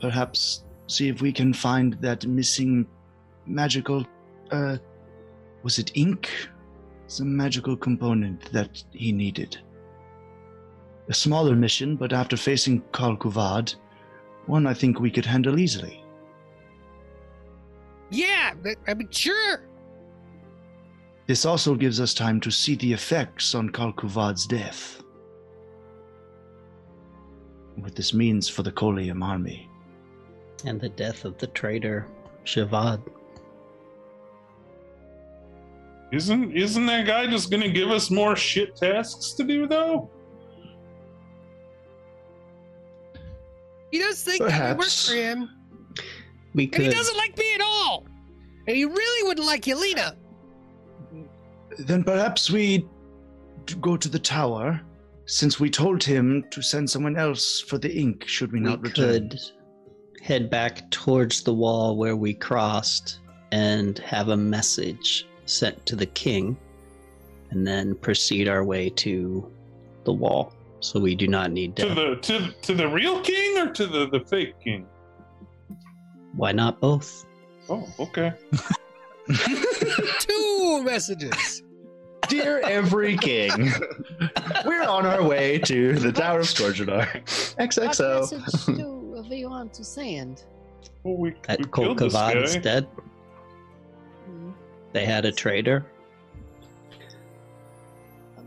perhaps 0.00 0.63
see 0.86 1.08
if 1.08 1.20
we 1.20 1.32
can 1.32 1.52
find 1.52 1.94
that 2.00 2.26
missing 2.26 2.86
magical. 3.46 4.06
Uh, 4.50 4.76
was 5.62 5.78
it 5.78 5.92
ink? 5.94 6.30
Some 7.06 7.36
magical 7.36 7.76
component 7.76 8.50
that 8.52 8.82
he 8.92 9.12
needed. 9.12 9.58
A 11.08 11.14
smaller 11.14 11.54
mission, 11.54 11.96
but 11.96 12.12
after 12.12 12.36
facing 12.36 12.82
Kal 12.92 13.16
Kuvad, 13.16 13.74
one 14.46 14.66
I 14.66 14.74
think 14.74 15.00
we 15.00 15.10
could 15.10 15.26
handle 15.26 15.58
easily. 15.58 16.02
Yeah, 18.10 18.54
I 18.86 18.94
mean, 18.94 19.10
sure. 19.10 19.66
This 21.26 21.44
also 21.44 21.74
gives 21.74 22.00
us 22.00 22.14
time 22.14 22.40
to 22.40 22.50
see 22.50 22.74
the 22.76 22.92
effects 22.92 23.54
on 23.54 23.70
Kal 23.70 23.92
Kuvad's 23.92 24.46
death. 24.46 25.02
What 27.76 27.96
this 27.96 28.14
means 28.14 28.48
for 28.48 28.62
the 28.62 28.72
Kolium 28.72 29.24
army. 29.24 29.68
And 30.64 30.80
the 30.80 30.88
death 30.88 31.24
of 31.24 31.36
the 31.38 31.46
traitor, 31.48 32.06
Shavad. 32.44 33.02
Isn't 36.12 36.56
isn't 36.56 36.86
that 36.86 37.06
guy 37.06 37.26
just 37.26 37.50
gonna 37.50 37.68
give 37.68 37.90
us 37.90 38.10
more 38.10 38.36
shit 38.36 38.76
tasks 38.76 39.32
to 39.32 39.44
do 39.44 39.66
though? 39.66 40.10
He 43.90 43.98
does 43.98 44.22
think 44.22 44.42
that 44.42 44.72
it 44.72 44.78
works 44.78 45.08
for 45.08 45.14
him, 45.14 45.50
We 46.54 46.66
could. 46.66 46.82
and 46.84 46.92
he 46.92 46.96
doesn't 46.98 47.16
like 47.16 47.36
me 47.38 47.54
at 47.54 47.60
all. 47.60 48.06
And 48.66 48.76
he 48.76 48.84
really 48.84 49.28
wouldn't 49.28 49.46
like 49.46 49.62
Yelena. 49.62 50.16
Then 51.78 52.02
perhaps 52.02 52.50
we 52.50 52.88
go 53.80 53.96
to 53.96 54.08
the 54.08 54.18
tower, 54.18 54.80
since 55.26 55.60
we 55.60 55.70
told 55.70 56.02
him 56.02 56.44
to 56.50 56.60
send 56.62 56.88
someone 56.90 57.16
else 57.16 57.60
for 57.60 57.78
the 57.78 57.94
ink, 57.94 58.26
should 58.26 58.52
we 58.52 58.60
we 58.60 58.66
not 58.66 58.80
return? 58.82 59.28
could 59.30 59.40
head 60.24 60.48
back 60.48 60.90
towards 60.90 61.42
the 61.42 61.52
wall 61.52 61.96
where 61.98 62.16
we 62.16 62.32
crossed 62.32 63.20
and 63.52 63.98
have 63.98 64.28
a 64.30 64.36
message 64.36 65.26
sent 65.44 65.84
to 65.84 65.94
the 65.94 66.06
king 66.06 66.56
and 67.50 67.66
then 67.66 67.94
proceed 67.96 68.48
our 68.48 68.64
way 68.64 68.88
to 68.88 69.46
the 70.04 70.12
wall 70.12 70.50
so 70.80 70.98
we 70.98 71.14
do 71.14 71.28
not 71.28 71.52
need 71.52 71.76
To 71.76 71.88
to 71.88 71.94
the 71.94 72.16
to 72.22 72.50
to 72.62 72.74
the 72.74 72.88
real 72.88 73.20
king 73.20 73.58
or 73.58 73.70
to 73.74 73.86
the 73.86 74.08
the 74.08 74.20
fake 74.20 74.54
king? 74.64 74.86
why 76.34 76.52
not 76.52 76.80
both 76.80 77.26
Oh, 77.68 77.86
okay. 77.98 78.32
Two 80.18 80.82
messages. 80.84 81.62
Dear 82.28 82.60
every 82.64 83.16
king, 83.16 83.72
we're 84.66 84.82
on 84.82 85.06
our 85.06 85.22
way 85.22 85.58
to 85.60 85.94
the 85.94 86.12
Tower 86.12 86.40
of 86.40 86.46
Scorgenar. 86.46 87.06
What 87.56 87.70
XXO. 87.70 89.03
Message 89.24 89.30
do 89.30 89.36
we 89.36 89.46
want 89.46 89.72
to 89.74 89.84
send? 89.84 90.44
Well, 91.02 91.16
we, 91.16 91.30
we 91.30 91.36
that 91.46 91.70
Kol 91.70 91.84
killed 91.94 91.98
this 91.98 92.14
Kavad 92.14 92.42
is 92.44 92.54
guy. 92.56 92.60
dead 92.60 92.86
Hmm. 94.26 94.50
they 94.92 95.04
had 95.04 95.24
a 95.26 95.32
traitor 95.32 95.84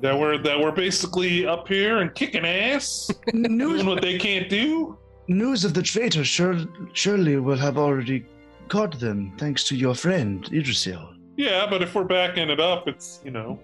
That 0.02 0.18
we're 0.20 0.38
that 0.40 0.60
we're 0.60 0.72
basically 0.72 1.46
up 1.48 1.68
here 1.68 1.98
and 2.00 2.14
kicking 2.14 2.46
ass, 2.46 3.10
News, 3.34 3.58
doing 3.60 3.86
what 3.88 4.02
they 4.02 4.18
can't 4.18 4.48
do. 4.50 4.98
news 5.28 5.66
of 5.66 5.74
the 5.74 5.82
traitor 5.82 6.24
sure, 6.24 6.56
surely 6.94 7.38
will 7.38 7.58
have 7.58 7.78
already 7.78 8.26
caught 8.70 9.00
them, 9.00 9.34
thanks 9.38 9.64
to 9.66 9.76
your 9.76 9.96
friend, 9.96 10.44
Idrisil. 10.52 11.16
Yeah, 11.38 11.68
but 11.70 11.82
if 11.82 11.94
we're 11.96 12.04
backing 12.04 12.50
it 12.50 12.60
up, 12.60 12.88
it's 12.88 13.22
you 13.26 13.32
know. 13.32 13.60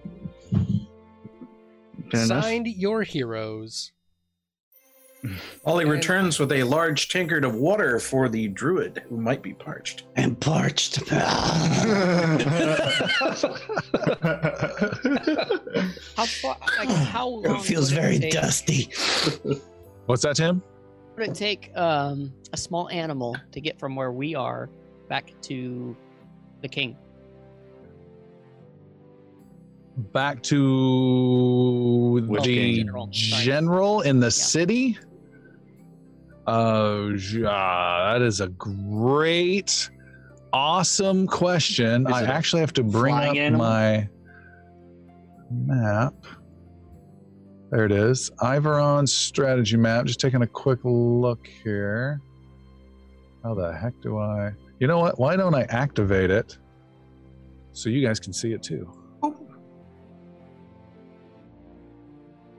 Fair 2.12 2.24
enough. 2.24 2.44
Signed 2.44 2.66
your 2.68 3.02
heroes. 3.02 3.92
Ollie 5.64 5.86
returns 5.86 6.38
with 6.38 6.52
a 6.52 6.62
large 6.64 7.08
tankard 7.08 7.44
of 7.44 7.54
water 7.54 7.98
for 7.98 8.28
the 8.28 8.48
druid 8.48 9.02
who 9.08 9.16
might 9.16 9.42
be 9.42 9.54
parched. 9.54 10.04
and 10.16 10.38
parched 10.38 10.96
How 11.08 11.18
far? 16.26 16.56
Like 16.78 16.88
how 16.88 17.28
long? 17.28 17.56
it 17.56 17.62
feels 17.62 17.90
would 17.90 18.00
very 18.00 18.18
take, 18.18 18.32
dusty 18.32 18.90
What's 20.06 20.22
that, 20.22 20.36
Tim? 20.36 20.62
Would 21.16 21.28
it 21.28 21.34
take 21.34 21.70
um, 21.76 22.32
a 22.52 22.56
small 22.56 22.88
animal 22.90 23.36
to 23.52 23.60
get 23.60 23.78
from 23.78 23.96
where 23.96 24.12
we 24.12 24.34
are 24.34 24.68
back 25.08 25.32
to 25.42 25.96
the 26.60 26.68
king? 26.68 26.96
Back 29.96 30.42
to 30.44 32.20
Which 32.26 32.42
the 32.42 32.54
king? 32.54 32.76
General, 32.76 33.08
general 33.10 34.00
in 34.02 34.20
the 34.20 34.30
city. 34.30 34.98
Uh, 36.46 37.10
yeah, 37.32 38.12
that 38.12 38.22
is 38.22 38.40
a 38.40 38.48
great, 38.48 39.90
awesome 40.52 41.26
question. 41.26 42.06
I 42.06 42.24
actually 42.24 42.60
have 42.60 42.72
to 42.74 42.82
bring 42.82 43.14
up 43.14 43.34
animal? 43.34 43.66
my 43.66 44.08
map. 45.50 46.14
There 47.70 47.84
it 47.84 47.92
is. 47.92 48.30
Iveron's 48.40 49.12
strategy 49.12 49.76
map. 49.76 50.04
Just 50.04 50.20
taking 50.20 50.42
a 50.42 50.46
quick 50.46 50.80
look 50.84 51.46
here. 51.64 52.20
How 53.42 53.54
the 53.54 53.72
heck 53.72 53.94
do 54.02 54.18
I? 54.18 54.52
You 54.80 54.86
know 54.86 54.98
what? 54.98 55.18
Why 55.18 55.36
don't 55.36 55.54
I 55.54 55.62
activate 55.64 56.30
it 56.30 56.58
so 57.72 57.88
you 57.88 58.06
guys 58.06 58.20
can 58.20 58.32
see 58.32 58.52
it 58.52 58.62
too? 58.62 58.90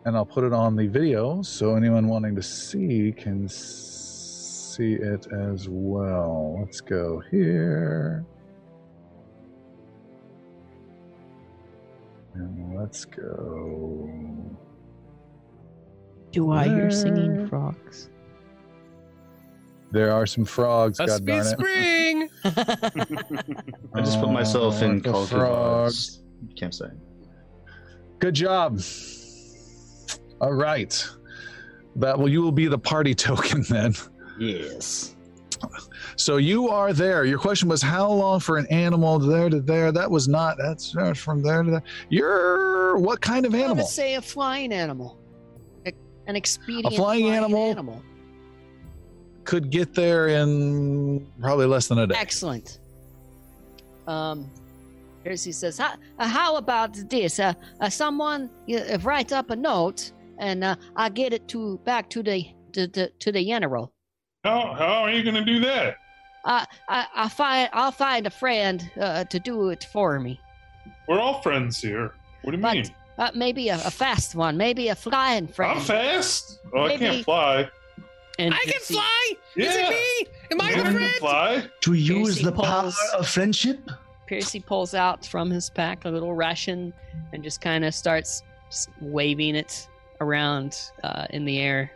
And 0.05 0.15
I'll 0.15 0.25
put 0.25 0.43
it 0.43 0.53
on 0.53 0.75
the 0.75 0.85
video 0.87 1.41
so 1.41 1.75
anyone 1.75 2.07
wanting 2.07 2.35
to 2.35 2.43
see 2.43 3.11
can 3.17 3.49
see 3.49 4.93
it 4.93 5.25
as 5.33 5.67
well. 5.67 6.57
Let's 6.59 6.79
go 6.79 7.21
here. 7.31 8.23
And 12.35 12.77
let's 12.77 13.05
go. 13.05 14.09
Do 16.31 16.51
I 16.51 16.67
hear 16.67 16.91
singing 16.91 17.47
frogs? 17.47 18.09
There 19.91 20.11
are 20.11 20.25
some 20.25 20.43
frogs, 20.45 20.99
Must 20.99 21.09
god 21.09 21.25
be 21.25 21.31
darn 21.31 21.45
it. 21.47 21.49
spring. 21.49 22.29
I 23.95 24.01
just 24.01 24.19
put 24.19 24.29
myself 24.29 24.81
Oh, 24.81 24.85
in 24.85 25.01
the 25.01 25.09
Call 25.09 25.25
frogs. 25.25 26.21
campsite. 26.57 26.91
Good 28.19 28.33
job. 28.35 28.79
All 30.41 30.53
right. 30.53 31.07
That 31.97 32.17
well, 32.17 32.27
you 32.27 32.41
will 32.41 32.51
be 32.51 32.67
the 32.67 32.77
party 32.77 33.13
token 33.27 33.63
then. 33.69 33.93
Yes. 34.39 35.15
So 36.17 36.37
you 36.37 36.69
are 36.69 36.93
there. 36.93 37.23
Your 37.25 37.39
question 37.39 37.69
was 37.69 37.81
how 37.81 38.11
long 38.11 38.39
for 38.39 38.57
an 38.57 38.67
animal 38.67 39.17
there 39.17 39.49
to 39.49 39.61
there? 39.61 39.91
That 39.91 40.09
was 40.11 40.27
not. 40.27 40.57
That's 40.57 40.91
that's 40.91 41.19
from 41.19 41.41
there 41.41 41.63
to 41.63 41.71
there. 41.71 41.83
You're 42.09 42.97
what 42.97 43.21
kind 43.21 43.45
of 43.45 43.53
I 43.55 43.59
animal? 43.59 43.77
would 43.77 43.85
say 43.87 44.15
a 44.15 44.21
flying 44.21 44.73
animal. 44.73 45.17
A- 45.85 45.93
An 46.27 46.35
expedient 46.35 46.93
A 46.93 46.95
flying 46.95 47.29
animal? 47.29 47.71
animal, 47.71 48.03
Could 49.45 49.69
get 49.69 49.93
there 49.93 50.27
in 50.27 51.25
probably 51.39 51.65
less 51.65 51.87
than 51.87 51.99
a 51.99 52.07
day. 52.07 52.15
Excellent. 52.17 52.79
Um, 54.07 54.49
Piercy 55.23 55.51
says, 55.51 55.77
"How, 55.79 55.93
uh, 56.19 56.27
how 56.27 56.57
about 56.57 56.93
this? 57.09 57.39
Uh, 57.39 57.53
uh, 57.79 57.89
someone 57.89 58.49
uh, 58.71 58.99
write 59.01 59.31
up 59.31 59.49
a 59.49 59.55
note, 59.55 60.11
and 60.39 60.63
uh, 60.63 60.75
I'll 60.95 61.09
get 61.09 61.33
it 61.33 61.47
to 61.49 61.77
back 61.85 62.09
to 62.11 62.23
the 62.23 62.45
to, 62.73 62.87
the 62.87 63.11
to 63.19 63.31
the 63.31 63.45
general. 63.45 63.93
How, 64.43 64.73
how 64.77 65.03
are 65.03 65.11
you 65.11 65.23
going 65.23 65.35
to 65.35 65.45
do 65.45 65.59
that? 65.61 65.97
Uh, 66.43 66.65
I 66.87 67.07
I 67.15 67.29
find 67.29 67.69
I'll 67.73 67.91
find 67.91 68.27
a 68.27 68.29
friend 68.29 68.89
uh, 68.99 69.23
to 69.25 69.39
do 69.39 69.69
it 69.69 69.83
for 69.91 70.19
me. 70.19 70.39
We're 71.07 71.19
all 71.19 71.41
friends 71.41 71.81
here. 71.81 72.13
What 72.43 72.51
do 72.51 72.57
you 72.57 72.61
But 72.61 72.73
mean? 72.75 72.85
uh, 73.17 73.31
maybe 73.33 73.69
a, 73.69 73.75
a 73.75 73.91
fast 73.91 74.35
one, 74.35 74.55
maybe 74.57 74.89
a 74.89 74.95
flying 74.95 75.47
friend. 75.47 75.79
I'm 75.79 75.85
fast. 75.85 76.59
Oh, 76.73 76.83
I 76.83 76.97
can't 76.97 77.23
fly. 77.25 77.67
And 78.37 78.53
I 78.53 78.57
can 78.57 78.73
Piercy- 78.73 78.93
fly. 78.95 79.33
Is 79.55 79.75
it 79.75 79.89
me? 79.89 80.27
Am 80.51 80.61
I 80.61 80.75
the 80.75 80.91
friend? 80.91 81.13
fly. 81.15 81.63
To 81.81 81.93
use 81.93 82.35
Piercy 82.35 82.43
the 82.43 82.51
power 82.51 82.91
of 83.17 83.27
friendship? 83.27 83.89
Piercy 84.27 84.59
pulls 84.59 84.93
out 84.93 85.25
from 85.25 85.49
his 85.49 85.69
pack 85.69 86.03
a 86.05 86.09
little 86.09 86.33
ration 86.33 86.93
and 87.31 87.43
just 87.43 87.61
kind 87.61 87.85
of 87.85 87.93
starts 87.95 88.43
just 88.69 88.89
waving 88.99 89.55
it 89.55 89.87
around 90.21 90.77
uh, 91.03 91.25
in 91.29 91.45
the 91.45 91.59
air. 91.59 91.91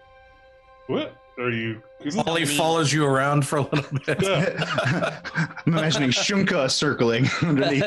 What 0.87 1.15
are 1.37 1.49
you? 1.49 1.81
Ollie 2.25 2.45
follows 2.45 2.93
you 2.93 3.05
around 3.05 3.45
for 3.45 3.57
a 3.57 3.61
little 3.61 3.99
bit. 4.05 4.21
Yeah. 4.21 5.21
I'm 5.65 5.73
imagining 5.73 6.11
Shunka 6.11 6.69
circling 6.71 7.27
underneath. 7.41 7.83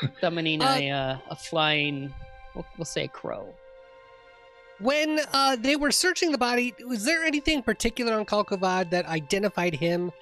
summoning 0.20 0.62
Uh, 0.62 0.76
a 0.78 0.90
uh, 0.90 1.16
a 1.30 1.36
flying, 1.36 2.12
we'll, 2.54 2.66
we'll 2.76 2.84
say 2.84 3.04
a 3.04 3.08
crow. 3.08 3.54
When 4.80 5.20
uh, 5.32 5.56
they 5.56 5.74
were 5.74 5.90
searching 5.90 6.30
the 6.30 6.38
body, 6.38 6.72
was 6.86 7.04
there 7.04 7.24
anything 7.24 7.62
particular 7.62 8.14
on 8.14 8.24
Kalkovad 8.24 8.90
that 8.90 9.06
identified 9.06 9.74
him 9.74 10.12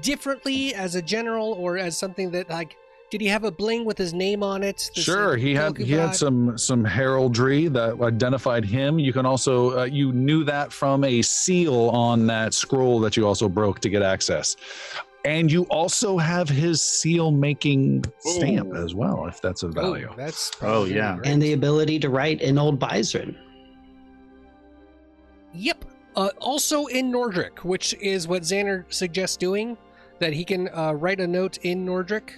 differently 0.00 0.74
as 0.74 0.94
a 0.94 1.02
general 1.02 1.52
or 1.52 1.76
as 1.76 1.96
something 1.96 2.30
that 2.30 2.48
like? 2.48 2.76
Did 3.10 3.22
he 3.22 3.26
have 3.28 3.44
a 3.44 3.50
bling 3.50 3.86
with 3.86 3.96
his 3.96 4.12
name 4.12 4.42
on 4.42 4.62
it? 4.62 4.90
that 4.94 5.00
Sure, 5.00 5.30
said 5.32 5.38
he 5.40 5.54
had 5.54 5.76
he 5.78 5.92
had 5.92 6.14
some 6.14 6.58
some 6.58 6.84
heraldry 6.84 7.68
that 7.68 8.00
identified 8.02 8.64
him. 8.66 8.98
You 8.98 9.12
can 9.14 9.24
also 9.24 9.78
uh, 9.80 9.84
you 9.84 10.12
knew 10.12 10.44
that 10.44 10.72
from 10.72 11.04
a 11.04 11.22
seal 11.22 11.88
on 11.90 12.26
that 12.26 12.52
scroll 12.52 13.00
that 13.00 13.16
you 13.16 13.26
also 13.26 13.48
broke 13.48 13.80
to 13.80 13.88
get 13.88 14.02
access, 14.02 14.56
and 15.24 15.50
you 15.50 15.62
also 15.70 16.18
have 16.18 16.50
his 16.50 16.82
seal 16.82 17.30
making 17.30 18.04
stamp 18.18 18.68
Ooh. 18.74 18.84
as 18.84 18.94
well, 18.94 19.26
if 19.26 19.40
that's 19.40 19.62
of 19.62 19.70
Oh, 19.78 19.92
value. 19.92 20.10
that's 20.16 20.50
Oh, 20.60 20.84
yeah. 20.84 21.16
great. 21.16 21.28
and 21.32 21.40
the 21.42 21.54
ability 21.54 21.98
to 22.00 22.10
write 22.10 22.42
in 22.42 22.58
Old 22.58 22.78
Byzrin. 22.78 23.34
Yep. 25.54 25.84
Uh, 26.16 26.30
also 26.40 26.86
in 26.86 27.10
Nordric, 27.12 27.64
which 27.64 27.94
is 28.02 28.26
what 28.28 28.42
Xander 28.42 28.84
suggests 28.92 29.36
doing, 29.36 29.76
that 30.18 30.32
he 30.32 30.44
can 30.44 30.68
uh, 30.74 30.92
write 30.92 31.20
a 31.20 31.26
note 31.26 31.58
in 31.58 31.86
Nordric 31.86 32.30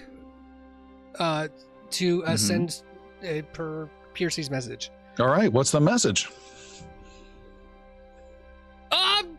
uh, 1.19 1.47
to 1.91 2.23
uh, 2.25 2.31
Mhm. 2.31 2.39
send 2.39 2.83
uh, 3.23 3.41
per 3.53 3.89
Piercy's 4.13 4.49
message. 4.49 4.91
All 5.19 5.27
right, 5.27 5.51
what's 5.51 5.71
the 5.71 5.79
message? 5.81 6.29
Um, 8.91 9.37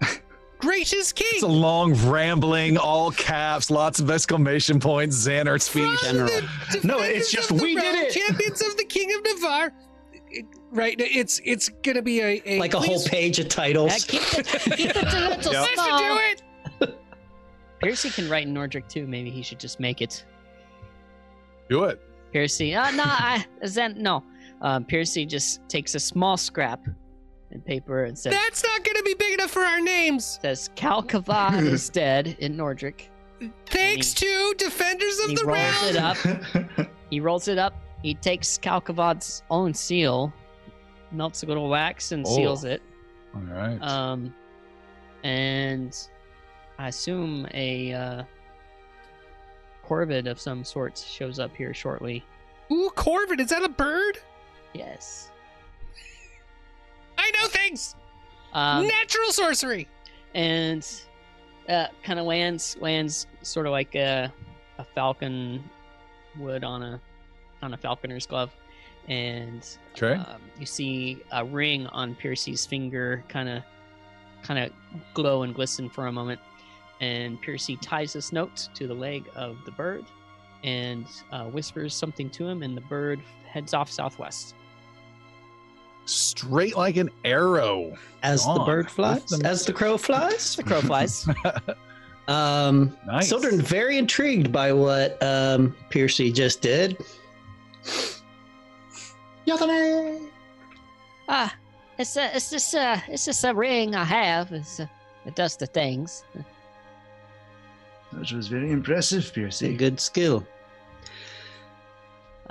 gracious 0.58 1.12
king, 1.12 1.26
It's 1.32 1.42
a 1.42 1.46
long, 1.46 1.94
rambling, 2.08 2.76
all 2.76 3.10
caps, 3.12 3.70
lots 3.70 4.00
of 4.00 4.10
exclamation 4.10 4.78
points, 4.80 5.16
Xander 5.16 5.60
speech. 5.60 5.98
from 6.00 6.16
the 6.18 6.48
No, 6.84 7.00
it's 7.00 7.30
just, 7.30 7.50
"We 7.50 7.74
did 7.74 7.94
it!" 7.94 8.12
Champions 8.12 8.60
of 8.62 8.76
the 8.76 8.84
King 8.84 9.12
of 9.14 9.24
Navarre. 9.24 9.72
Right, 10.70 10.96
it's 11.00 11.40
it's 11.44 11.70
gonna 11.82 12.02
be 12.02 12.20
a, 12.20 12.42
a 12.44 12.58
like 12.58 12.74
a 12.74 12.80
whole 12.80 13.02
page 13.04 13.38
of 13.38 13.46
Uh, 13.46 13.48
titles. 13.48 14.04
keep 14.04 14.20
it, 14.38 14.46
keep 14.76 14.90
it 14.90 14.96
a 14.96 15.00
little 15.00 15.52
Yep. 15.52 15.68
Let's 15.76 16.00
do 16.80 16.86
it. 16.90 16.98
Piercy 17.80 18.10
can 18.10 18.28
write 18.28 18.46
in 18.46 18.52
Nordric 18.52 18.88
too. 18.88 19.06
Maybe 19.06 19.30
he 19.30 19.40
should 19.42 19.58
just 19.60 19.80
make 19.80 20.02
it. 20.02 20.24
Do 21.68 21.84
it. 21.84 22.00
Piercy. 22.32 22.74
uh, 22.74 22.90
no, 22.92 23.04
I 23.06 23.44
Zen, 23.66 23.94
no. 24.02 24.22
Um, 24.60 24.84
Piercy 24.84 25.24
just 25.24 25.60
takes 25.68 25.94
a 25.94 26.00
small 26.00 26.36
scrap 26.36 26.84
and 27.50 27.64
paper 27.64 28.04
and 28.04 28.18
says, 28.18 28.32
That's 28.32 28.62
not 28.62 28.84
gonna 28.84 29.02
be 29.02 29.14
big 29.14 29.34
enough 29.34 29.50
for 29.50 29.62
our 29.62 29.80
names. 29.80 30.38
says 30.42 30.68
Calcavad 30.76 31.62
is 31.66 31.88
dead 31.88 32.36
in 32.40 32.56
Nordric. 32.56 33.08
Thanks 33.66 34.12
to 34.14 34.54
defenders 34.58 35.18
of 35.20 35.36
the 35.36 35.44
Round. 35.44 35.74
He 35.76 35.98
rolls 35.98 36.24
realm. 36.24 36.46
it 36.76 36.78
up. 36.78 36.86
He 37.10 37.20
rolls 37.20 37.48
it 37.48 37.56
up. 37.58 37.74
He 38.02 38.14
takes 38.14 38.58
Calcavad's 38.58 39.42
own 39.50 39.72
seal, 39.72 40.32
melts 41.12 41.42
a 41.42 41.46
little 41.46 41.68
wax, 41.68 42.12
and 42.12 42.26
Oh. 42.26 42.34
seals 42.36 42.64
it. 42.64 42.82
All 43.34 43.40
right. 43.42 43.78
Um, 43.80 44.34
and 45.24 45.96
I 46.78 46.88
assume 46.88 47.46
a 47.54 47.92
uh, 47.92 48.22
corvid 49.88 50.26
of 50.28 50.38
some 50.40 50.64
sorts 50.64 51.04
shows 51.04 51.38
up 51.38 51.54
here 51.56 51.72
shortly. 51.72 52.24
Ooh, 52.70 52.90
Corvid, 52.94 53.40
is 53.40 53.48
that 53.48 53.62
a 53.62 53.68
bird? 53.68 54.18
Yes. 54.74 55.30
I 57.16 57.30
know 57.32 57.48
things. 57.48 57.94
Um, 58.52 58.86
Natural 58.86 59.32
sorcery. 59.32 59.88
and 60.34 60.86
uh, 61.68 61.86
kind 62.02 62.18
of 62.18 62.26
lands 62.26 62.76
lands 62.80 63.26
sort 63.42 63.66
of 63.66 63.72
like 63.72 63.94
a, 63.94 64.32
a 64.78 64.84
falcon 64.94 65.62
would 66.38 66.64
on 66.64 66.82
a 66.82 67.00
on 67.62 67.74
a 67.74 67.76
falconer's 67.76 68.26
glove, 68.26 68.50
and 69.08 69.66
Okay. 70.00 70.14
um, 70.14 70.40
you 70.60 70.64
see 70.66 71.22
a 71.32 71.44
ring 71.44 71.86
on 71.88 72.14
Piercy's 72.14 72.64
finger, 72.64 73.24
kind 73.28 73.48
of 73.48 73.62
kind 74.42 74.60
of 74.64 74.70
glow 75.14 75.42
and 75.42 75.54
glisten 75.54 75.90
for 75.90 76.06
a 76.06 76.12
moment, 76.12 76.40
and 77.00 77.40
Piercy 77.40 77.76
ties 77.76 78.12
this 78.12 78.32
note 78.32 78.68
to 78.74 78.86
the 78.86 78.94
leg 78.94 79.24
of 79.34 79.56
the 79.64 79.70
bird, 79.72 80.04
and 80.64 81.06
uh, 81.32 81.44
whispers 81.44 81.94
something 81.94 82.30
to 82.30 82.46
him, 82.46 82.62
and 82.62 82.76
the 82.76 82.82
bird 82.82 83.20
heads 83.46 83.74
off 83.74 83.90
southwest. 83.90 84.54
Straight 86.04 86.76
like 86.76 86.96
an 86.96 87.10
arrow. 87.24 87.94
As 88.22 88.44
the 88.44 88.62
bird 88.64 88.90
flies, 88.90 89.26
the 89.26 89.46
as 89.46 89.66
the 89.66 89.72
crow 89.72 89.98
flies. 89.98 90.56
The 90.56 90.62
crow 90.62 90.80
flies. 90.80 91.28
Um, 92.28 92.96
Nice. 93.06 93.26
Sildren 93.28 93.60
very 93.60 93.96
intrigued 93.96 94.52
by 94.52 94.70
what 94.70 95.20
um, 95.22 95.74
Piercy 95.88 96.30
just 96.30 96.60
did. 96.60 97.02
ah, 101.28 101.54
it's 101.98 102.16
a, 102.18 102.36
it's 102.36 102.50
just 102.50 102.74
a, 102.74 103.02
it's 103.08 103.24
just 103.24 103.44
a 103.44 103.54
ring 103.54 103.94
I 103.94 104.04
have. 104.04 104.52
It's 104.52 104.78
a, 104.78 104.90
it 105.24 105.36
does 105.36 105.56
the 105.56 105.66
things. 105.66 106.22
That 108.12 108.32
was 108.32 108.48
very 108.48 108.70
impressive, 108.70 109.32
Piercy. 109.32 109.74
good 109.74 110.00
skill. 110.00 110.46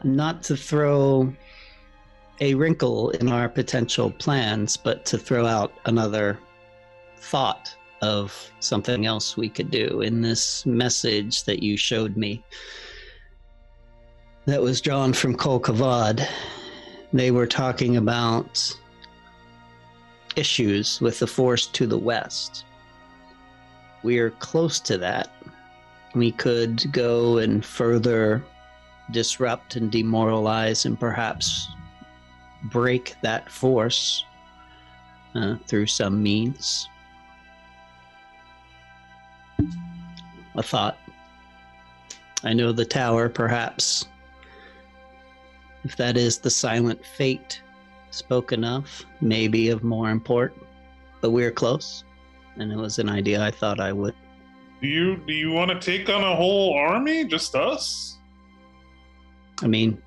Not 0.03 0.43
to 0.43 0.55
throw 0.55 1.33
a 2.39 2.53
wrinkle 2.53 3.09
in 3.11 3.29
our 3.29 3.49
potential 3.49 4.11
plans, 4.11 4.77
but 4.77 5.05
to 5.05 5.17
throw 5.17 5.45
out 5.45 5.73
another 5.85 6.37
thought 7.17 7.75
of 8.01 8.51
something 8.59 9.07
else 9.07 9.35
we 9.35 9.49
could 9.49 9.71
do 9.71 10.01
in 10.01 10.21
this 10.21 10.65
message 10.65 11.43
that 11.45 11.63
you 11.63 11.75
showed 11.75 12.15
me 12.15 12.43
that 14.45 14.61
was 14.61 14.79
drawn 14.79 15.13
from 15.13 15.35
Kol 15.35 15.59
Kavad. 15.59 16.27
They 17.11 17.31
were 17.31 17.47
talking 17.47 17.97
about 17.97 18.73
issues 20.35 21.01
with 21.01 21.19
the 21.19 21.27
force 21.27 21.65
to 21.67 21.87
the 21.87 21.97
west. 21.97 22.65
We're 24.03 24.29
close 24.29 24.79
to 24.81 24.97
that 24.99 25.31
we 26.17 26.31
could 26.31 26.91
go 26.91 27.37
and 27.37 27.65
further 27.65 28.43
disrupt 29.11 29.75
and 29.75 29.91
demoralize 29.91 30.85
and 30.85 30.99
perhaps 30.99 31.67
break 32.65 33.15
that 33.21 33.49
force 33.49 34.25
uh, 35.35 35.55
through 35.67 35.85
some 35.85 36.21
means. 36.21 36.89
a 40.57 40.63
thought. 40.63 40.97
I 42.43 42.53
know 42.53 42.71
the 42.71 42.85
tower, 42.85 43.29
perhaps. 43.29 44.05
If 45.83 45.95
that 45.95 46.17
is 46.17 46.39
the 46.39 46.49
silent 46.49 47.05
fate 47.05 47.61
spoken 48.09 48.63
of, 48.63 49.05
maybe 49.21 49.69
of 49.69 49.83
more 49.83 50.09
import. 50.09 50.55
But 51.21 51.31
we're 51.31 51.51
close, 51.51 52.03
and 52.57 52.71
it 52.71 52.77
was 52.77 52.99
an 52.99 53.09
idea 53.09 53.41
I 53.41 53.51
thought 53.51 53.79
I 53.79 53.93
would. 53.93 54.15
Do 54.81 54.87
you 54.87 55.17
do 55.25 55.33
you 55.33 55.51
want 55.51 55.71
to 55.71 55.79
take 55.79 56.09
on 56.09 56.23
a 56.23 56.35
whole 56.35 56.73
army? 56.73 57.25
Just 57.25 57.55
us? 57.55 58.17
I 59.61 59.67
mean, 59.67 60.01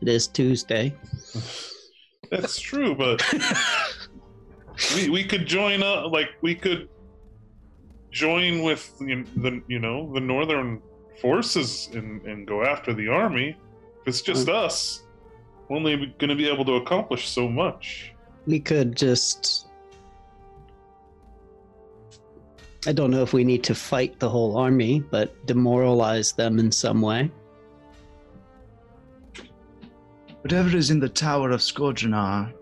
it 0.00 0.08
is 0.08 0.26
Tuesday. 0.26 0.94
That's 2.30 2.58
true, 2.58 2.94
but 2.94 3.22
we, 4.94 5.10
we 5.10 5.24
could 5.24 5.46
join 5.46 5.82
up. 5.82 6.12
Like 6.12 6.30
we 6.40 6.54
could 6.54 6.88
join 8.10 8.62
with 8.62 8.90
you 9.00 9.16
know, 9.16 9.24
the 9.36 9.62
you 9.68 9.78
know 9.78 10.12
the 10.12 10.20
northern 10.20 10.80
forces 11.20 11.90
and 11.92 12.22
and 12.22 12.46
go 12.46 12.64
after 12.64 12.94
the 12.94 13.08
army. 13.08 13.56
If 14.00 14.08
it's 14.08 14.22
just 14.22 14.48
us, 14.48 15.04
we're 15.68 15.76
only 15.76 15.96
going 16.18 16.30
to 16.30 16.36
be 16.36 16.48
able 16.48 16.64
to 16.64 16.74
accomplish 16.74 17.28
so 17.28 17.48
much. 17.48 18.12
We 18.46 18.60
could 18.60 18.96
just. 18.96 19.65
I 22.86 22.92
don't 22.92 23.10
know 23.10 23.22
if 23.22 23.32
we 23.32 23.42
need 23.42 23.64
to 23.64 23.74
fight 23.74 24.20
the 24.20 24.28
whole 24.28 24.56
army, 24.56 25.00
but 25.00 25.44
demoralize 25.46 26.32
them 26.32 26.60
in 26.60 26.70
some 26.70 27.02
way. 27.02 27.30
Whatever 30.42 30.76
is 30.76 30.90
in 30.90 31.00
the 31.00 31.08
Tower 31.08 31.50
of 31.50 31.60
Skodrenar, 31.60 32.52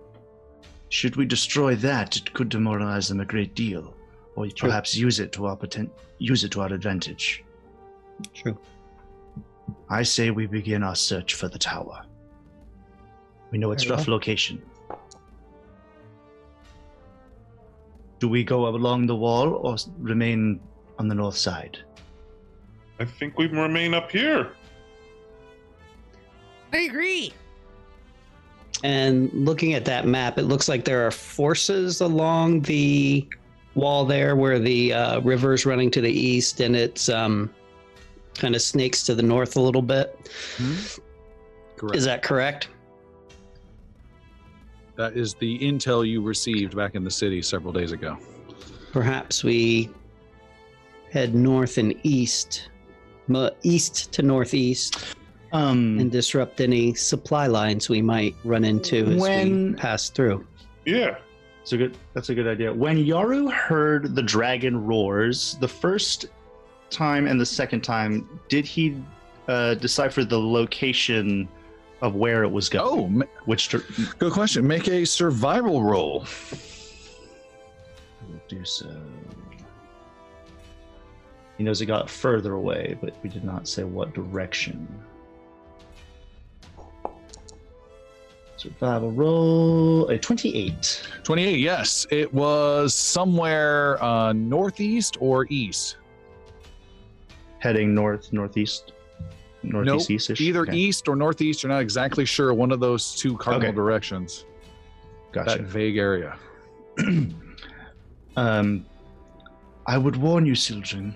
should 0.89 1.17
we 1.17 1.27
destroy 1.27 1.75
that, 1.77 2.17
it 2.17 2.33
could 2.33 2.49
demoralize 2.49 3.09
them 3.09 3.21
a 3.21 3.27
great 3.27 3.55
deal, 3.55 3.95
or 4.37 4.47
True. 4.47 4.71
perhaps 4.71 4.97
use 4.97 5.21
it 5.21 5.33
to 5.33 5.45
our 5.47 5.57
poten- 5.57 5.91
use 6.19 6.45
it 6.45 6.53
to 6.53 6.63
our 6.63 6.73
advantage. 6.73 7.45
True. 8.33 8.59
I 9.91 10.03
say 10.05 10.31
we 10.31 10.47
begin 10.47 10.83
our 10.83 10.95
search 10.95 11.35
for 11.35 11.49
the 11.49 11.59
tower. 11.59 12.07
We 13.51 13.59
know 13.59 13.73
its 13.73 13.85
Very 13.85 13.97
rough 13.97 14.09
location. 14.09 14.63
Do 18.25 18.31
we 18.31 18.43
go 18.43 18.69
along 18.69 19.07
the 19.07 19.15
wall 19.15 19.53
or 19.53 19.77
remain 19.99 20.59
on 20.99 21.09
the 21.09 21.15
north 21.15 21.37
side? 21.37 21.77
I 22.99 23.05
think 23.05 23.37
we 23.37 23.49
remain 23.49 23.93
up 23.93 24.11
here. 24.11 24.53
I 26.73 26.79
agree. 26.79 27.35
And 28.83 29.31
looking 29.35 29.75
at 29.75 29.85
that 29.85 30.07
map, 30.07 30.39
it 30.39 30.45
looks 30.45 30.71
like 30.71 30.87
there 30.87 31.07
are 31.07 31.11
forces 31.11 32.01
along 32.01 32.63
the 32.63 33.29
wall 33.75 34.07
there 34.07 34.37
where 34.37 34.59
the 34.59 34.95
uh, 34.95 35.21
river's 35.21 35.67
running 35.67 35.91
to 35.91 36.01
the 36.01 36.11
east 36.11 36.61
and 36.61 36.75
it's 36.75 37.11
um, 37.11 37.55
kind 38.33 38.55
of 38.55 38.63
snakes 38.63 39.03
to 39.03 39.15
the 39.15 39.23
north 39.23 39.57
a 39.57 39.61
little 39.61 39.83
bit. 39.83 40.31
Correct. 41.77 41.95
Is 41.95 42.07
that 42.07 42.23
correct? 42.23 42.69
That 44.97 45.17
is 45.17 45.35
the 45.35 45.59
intel 45.59 46.07
you 46.07 46.23
received 46.23 46.77
back 46.77 46.95
in 46.95 47.05
the 47.05 47.11
city 47.11 47.43
several 47.43 47.73
days 47.73 47.93
ago. 47.93 48.17
Perhaps 48.93 49.43
we 49.43 49.91
head 51.11 51.35
north 51.35 51.79
and 51.79 51.95
east, 52.05 52.69
east 53.63 54.13
to 54.13 54.23
northeast, 54.23 55.17
Um, 55.53 55.99
and 56.01 56.11
disrupt 56.11 56.61
any 56.61 56.95
supply 56.95 57.47
lines 57.47 57.89
we 57.89 58.03
might 58.03 58.35
run 58.45 58.65
into 58.65 59.07
as 59.07 59.21
When- 59.21 59.73
we 59.73 59.75
pass 59.79 60.11
through. 60.11 60.45
Yeah. 60.85 61.17
That's 61.61 61.73
a 61.73 61.77
good. 61.79 61.97
That's 62.13 62.29
a 62.29 62.35
good 62.35 62.47
idea. 62.49 62.73
When 62.75 62.99
Yaru 62.99 63.51
heard 63.51 64.15
the 64.15 64.23
dragon 64.23 64.85
roars, 64.85 65.57
the 65.61 65.69
first 65.69 66.27
time 66.91 67.27
and 67.27 67.41
the 67.41 67.47
second 67.47 67.81
time, 67.83 68.29
did 68.49 68.67
he 68.67 68.97
uh, 69.49 69.75
decipher 69.75 70.25
the 70.25 70.39
location 70.39 71.49
of 72.05 72.15
where 72.15 72.45
it 72.45 72.51
was 72.51 72.69
going? 72.69 73.23
Oh, 73.23 73.27
which 73.47 73.71
good 74.19 74.33
question. 74.33 74.67
Make 74.67 74.89
a 74.89 75.07
survival 75.07 75.83
roll. 75.83 76.27
will 78.29 78.41
do 78.47 78.63
so. 78.65 78.95
He 81.57 81.65
knows 81.65 81.81
it 81.81 81.87
got 81.87 82.11
further 82.11 82.53
away, 82.53 82.99
but 83.01 83.17
we 83.23 83.31
did 83.31 83.43
not 83.43 83.67
say 83.67 83.85
what 83.85 84.13
direction. 84.13 84.87
Survival 88.57 89.11
roll 89.11 90.09
a 90.09 90.19
twenty-eight. 90.19 91.09
28, 91.23 91.59
yes. 91.59 92.07
It 92.11 92.33
was 92.35 92.93
somewhere 92.95 94.03
uh, 94.03 94.35
northeast 94.35 95.17
or 95.21 95.47
east. 95.49 95.97
Heading 97.61 97.95
north, 97.95 98.31
northeast, 98.31 98.93
northeast, 99.65 100.31
east. 100.31 100.41
Either 100.41 100.67
east 100.71 101.09
or 101.09 101.17
northeast. 101.17 101.63
You're 101.63 101.73
not 101.73 101.83
exactly 101.83 102.25
sure. 102.25 102.53
One 102.55 102.71
of 102.73 102.81
those 102.81 103.15
two 103.15 103.37
cardinal 103.37 103.69
Okay. 103.69 103.77
directions. 103.77 104.45
Gotcha. 105.33 105.59
That 105.59 105.63
vague 105.63 105.97
area. 105.97 106.37
um, 108.37 108.87
I 109.87 109.99
would 109.99 110.17
warn 110.17 110.47
you, 110.47 110.55
Sildren. 110.55 111.15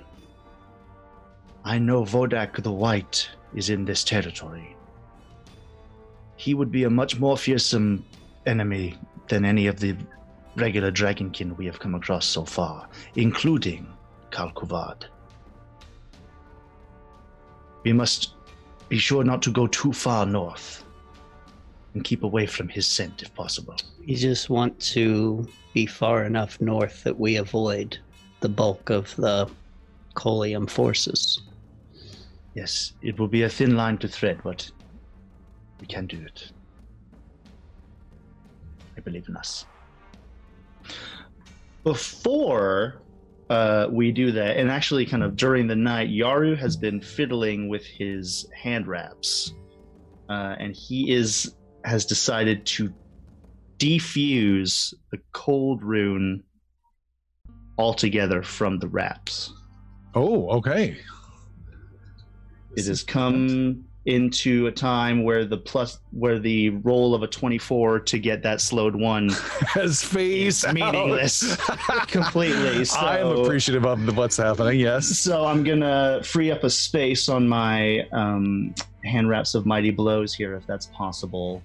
I 1.65 1.79
know 1.79 2.03
Vodak 2.03 2.62
the 2.62 2.73
White 2.73 3.29
is 3.55 3.70
in 3.70 3.85
this 3.85 4.05
territory. 4.05 4.77
He 6.37 6.55
would 6.55 6.70
be 6.70 6.85
a 6.85 6.91
much 6.91 7.19
more 7.19 7.37
fearsome 7.37 8.05
enemy 8.47 8.97
than 9.29 9.45
any 9.45 9.66
of 9.66 9.79
the 9.81 9.97
regular 10.57 10.91
dragonkin 10.91 11.57
we 11.57 11.66
have 11.66 11.79
come 11.79 11.95
across 11.95 12.27
so 12.27 12.45
far, 12.45 12.89
including 13.16 13.87
Kalkuvad. 14.31 15.05
We 17.85 17.93
must 17.93 18.35
be 18.89 18.98
sure 18.98 19.24
not 19.24 19.43
to 19.43 19.51
go 19.51 19.66
too 19.66 19.93
far 19.93 20.24
north 20.24 20.85
and 21.94 22.05
keep 22.05 22.23
away 22.23 22.47
from 22.47 22.69
his 22.69 22.86
scent 22.86 23.23
if 23.23 23.35
possible. 23.35 23.77
We 24.06 24.15
just 24.15 24.51
want 24.51 24.78
to 24.81 25.48
be 25.74 25.86
far 25.86 26.24
enough 26.24 26.60
north 26.60 27.05
that 27.05 27.19
we 27.19 27.36
avoid 27.36 27.98
the 28.40 28.48
bulk 28.48 28.90
of 28.90 29.15
the 29.16 29.51
Colium 30.15 30.69
forces. 30.69 31.43
Yes, 32.55 32.93
it 33.02 33.19
will 33.19 33.28
be 33.28 33.43
a 33.43 33.48
thin 33.48 33.77
line 33.77 33.98
to 33.98 34.09
thread, 34.09 34.40
but 34.43 34.70
we 35.81 35.86
can 35.86 36.06
do 36.06 36.20
it. 36.20 36.51
I 38.97 39.01
believe 39.01 39.28
in 39.28 39.36
us. 39.36 39.65
Before 41.85 43.01
uh, 43.51 43.89
we 43.91 44.12
do 44.12 44.31
that, 44.33 44.57
and 44.57 44.70
actually, 44.70 45.07
kind 45.07 45.23
of 45.23 45.37
during 45.37 45.66
the 45.66 45.77
night, 45.77 46.11
Yaru 46.11 46.57
has 46.59 46.77
been 46.77 47.01
fiddling 47.01 47.69
with 47.69 47.85
his 47.85 48.47
hand 48.55 48.87
wraps, 48.87 49.55
uh, 50.29 50.57
and 50.59 50.75
he 50.75 51.12
is 51.12 51.55
has 51.85 52.05
decided 52.05 52.66
to 52.66 52.93
defuse 53.79 54.93
the 55.12 55.19
cold 55.33 55.83
rune 55.83 56.43
altogether 57.79 58.43
from 58.43 58.79
the 58.79 58.89
wraps. 58.89 59.53
Oh, 60.15 60.49
okay. 60.59 60.99
It 62.77 62.87
has 62.87 63.03
come 63.03 63.85
into 64.09 64.66
a 64.68 64.72
time 64.72 65.22
where 65.22 65.44
the 65.44 65.56
plus 65.56 65.98
where 66.12 66.39
the 66.39 66.70
roll 66.70 67.14
of 67.14 67.22
a 67.22 67.26
24 67.26 68.01
to 68.01 68.18
get 68.18 68.43
that 68.43 68.59
slowed 68.59 68.97
one 68.97 69.28
Has 69.68 70.02
phased 70.02 70.64
out. 70.64 70.74
meaningless 70.74 71.56
completely. 72.06 72.86
So, 72.86 72.98
I 72.98 73.18
am 73.18 73.26
appreciative 73.26 73.85
of 73.85 74.16
what's 74.16 74.39
happening. 74.39 74.80
Yes. 74.80 75.06
So 75.06 75.44
I'm 75.44 75.62
gonna 75.62 76.22
free 76.24 76.51
up 76.51 76.64
a 76.64 76.70
space 76.70 77.28
on 77.28 77.47
my 77.47 78.09
um, 78.12 78.74
hand 79.05 79.28
wraps 79.28 79.55
of 79.55 79.66
mighty 79.66 79.90
blows 79.90 80.32
here, 80.32 80.55
if 80.55 80.66
that's 80.66 80.86
possible. 80.86 81.62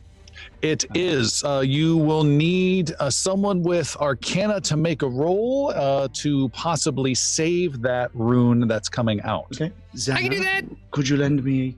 It 0.62 0.84
is. 0.96 1.44
Uh, 1.46 1.64
you 1.66 1.96
will 1.96 2.24
need 2.24 2.94
uh, 3.00 3.10
someone 3.10 3.64
with 3.64 3.96
Arcana 4.02 4.60
to 4.62 4.76
make 4.76 5.02
a 5.02 5.08
roll 5.08 5.72
uh, 5.74 6.10
to 6.14 6.50
possibly 6.50 7.16
save 7.16 7.82
that 7.84 8.12
rune 8.14 8.68
that's 8.68 8.90
coming 8.90 9.22
out. 9.22 9.48
Okay, 9.54 9.72
I 10.12 10.22
can 10.22 10.32
do 10.32 10.44
that. 10.44 10.66
Could 10.92 11.08
you 11.08 11.18
lend 11.18 11.44
me 11.44 11.78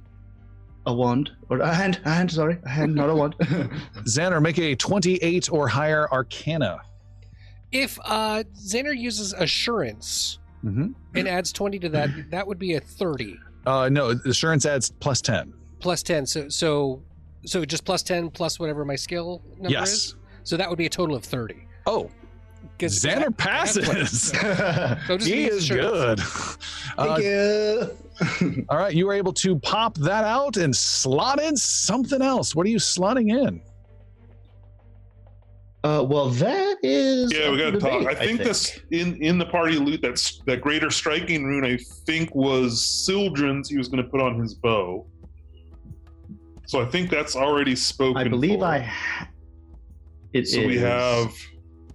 a 0.85 0.93
wand 0.93 1.31
or 1.49 1.59
a 1.59 1.73
hand? 1.73 1.99
A 2.05 2.09
hand, 2.11 2.31
sorry, 2.31 2.57
a 2.63 2.69
hand, 2.69 2.95
not 2.95 3.09
a 3.09 3.15
wand. 3.15 3.35
Xander, 4.05 4.41
make 4.41 4.57
a 4.59 4.75
28 4.75 5.51
or 5.51 5.67
higher 5.67 6.07
Arcana. 6.11 6.79
If 7.71 7.99
uh, 8.05 8.43
Xander 8.55 8.95
uses 8.97 9.33
assurance 9.33 10.39
Mm-hmm. 10.63 10.93
and 11.13 11.27
adds 11.27 11.53
20 11.53 11.77
to 11.77 11.89
that, 11.89 12.09
that 12.31 12.47
would 12.47 12.57
be 12.57 12.73
a 12.73 12.79
30 12.79 13.37
Uh, 13.67 13.87
no, 13.91 14.15
assurance 14.25 14.65
adds 14.65 14.89
plus 14.99 15.21
10. 15.21 15.53
plus 15.79 16.01
10. 16.01 16.25
So, 16.25 16.49
so, 16.49 17.03
so 17.45 17.63
just 17.65 17.85
plus 17.85 18.01
10 18.01 18.31
plus 18.31 18.59
whatever 18.59 18.83
my 18.83 18.95
skill 18.95 19.43
number 19.57 19.69
yes. 19.69 19.91
is. 19.93 20.15
So 20.43 20.57
that 20.57 20.67
would 20.67 20.79
be 20.79 20.87
a 20.87 20.89
total 20.89 21.15
of 21.15 21.23
30. 21.23 21.67
Oh, 21.85 22.09
'Cause 22.79 23.05
I- 23.05 23.09
Xander 23.09 23.15
I 23.15 23.19
have 23.19 23.37
20, 23.37 23.37
passes. 23.37 24.21
so- 24.31 24.97
So 25.07 25.17
he 25.23 25.45
is 25.45 25.57
assurance. 25.69 26.55
good. 26.95 26.99
Uh, 27.09 27.17
you. 27.21 27.97
all 28.69 28.77
right, 28.77 28.93
you 28.93 29.05
were 29.05 29.13
able 29.13 29.33
to 29.33 29.59
pop 29.59 29.95
that 29.95 30.23
out 30.23 30.57
and 30.57 30.75
slot 30.75 31.41
in 31.41 31.55
something 31.55 32.21
else. 32.21 32.55
What 32.55 32.65
are 32.65 32.69
you 32.69 32.77
slotting 32.77 33.29
in? 33.29 33.61
Uh, 35.83 36.01
well, 36.01 36.29
that 36.29 36.77
is. 36.81 37.31
Yeah, 37.31 37.51
we 37.51 37.59
got 37.59 37.65
to 37.65 37.79
for 37.79 37.89
talk. 37.89 37.99
debate, 37.99 38.17
I 38.17 38.25
think 38.25 38.39
this 38.39 38.79
in 38.89 39.21
in 39.21 39.37
the 39.37 39.45
party 39.45 39.77
loot 39.77 40.01
that's 40.01 40.39
that 40.47 40.61
greater 40.61 40.89
striking 40.89 41.45
rune. 41.45 41.63
I 41.63 41.77
think 42.05 42.33
was 42.33 42.83
Sildren's. 42.83 43.69
He 43.69 43.77
was 43.77 43.87
going 43.87 44.03
to 44.03 44.09
put 44.09 44.19
on 44.19 44.39
his 44.39 44.55
bow. 44.55 45.05
So 46.65 46.81
I 46.81 46.85
think 46.85 47.11
that's 47.11 47.35
already 47.35 47.75
spoken. 47.75 48.17
I 48.17 48.27
believe 48.27 48.59
for. 48.59 48.65
I. 48.65 48.79
Ha- 48.79 49.29
it 50.33 50.47
So 50.47 50.65
we 50.65 50.77
have. 50.79 51.33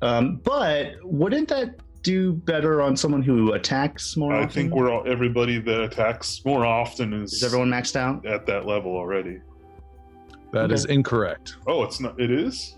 Um, 0.02 0.36
but 0.44 0.92
wouldn't 1.02 1.48
that 1.48 1.74
do 2.02 2.32
better 2.32 2.80
on 2.82 2.96
someone 2.96 3.22
who 3.22 3.52
attacks 3.52 4.16
more? 4.16 4.32
I 4.34 4.38
often? 4.44 4.50
think 4.50 4.74
we're 4.74 4.90
all 4.90 5.02
everybody 5.06 5.58
that 5.60 5.80
attacks 5.82 6.42
more 6.44 6.64
often 6.64 7.12
is, 7.12 7.32
Is 7.34 7.44
everyone 7.44 7.68
maxed 7.70 7.96
out? 7.96 8.24
at 8.26 8.46
that 8.46 8.66
level 8.66 8.96
already. 8.96 9.40
That 10.52 10.72
is 10.72 10.84
incorrect. 10.86 11.56
Oh, 11.66 11.84
it's 11.84 12.00
not. 12.00 12.18
It 12.20 12.30
is. 12.30 12.76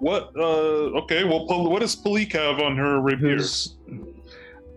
What? 0.00 0.32
Uh. 0.36 0.98
Okay. 1.02 1.22
Well, 1.24 1.46
what 1.46 1.80
does 1.80 1.94
Palik 1.94 2.32
have 2.32 2.58
on 2.60 2.76
her 2.76 3.00
rapier? 3.00 3.36
Who's? 3.36 3.76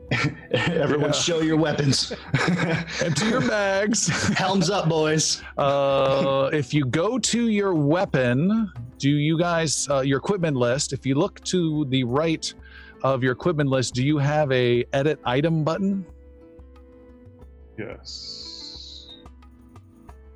Everyone, 0.51 1.07
Yeah. 1.07 1.11
show 1.11 1.41
your 1.41 1.57
weapons. 1.57 2.13
Empty 3.01 3.25
your 3.25 3.41
bags. 3.41 4.07
Helms 4.37 4.69
up, 4.69 4.87
boys. 4.87 5.41
Uh, 5.57 6.49
if 6.53 6.73
you 6.73 6.85
go 6.85 7.19
to 7.19 7.49
your 7.49 7.73
weapon, 7.73 8.71
do 8.99 9.09
you 9.09 9.37
guys 9.37 9.85
uh, 9.89 9.99
your 9.99 10.17
equipment 10.19 10.55
list? 10.55 10.93
If 10.93 11.05
you 11.05 11.15
look 11.15 11.43
to 11.45 11.85
the 11.89 12.05
right 12.05 12.53
of 13.03 13.23
your 13.23 13.31
equipment 13.31 13.69
list, 13.69 13.93
do 13.93 14.05
you 14.05 14.17
have 14.17 14.51
a 14.51 14.85
edit 14.93 15.19
item 15.25 15.63
button? 15.63 16.05
Yes. 17.77 19.09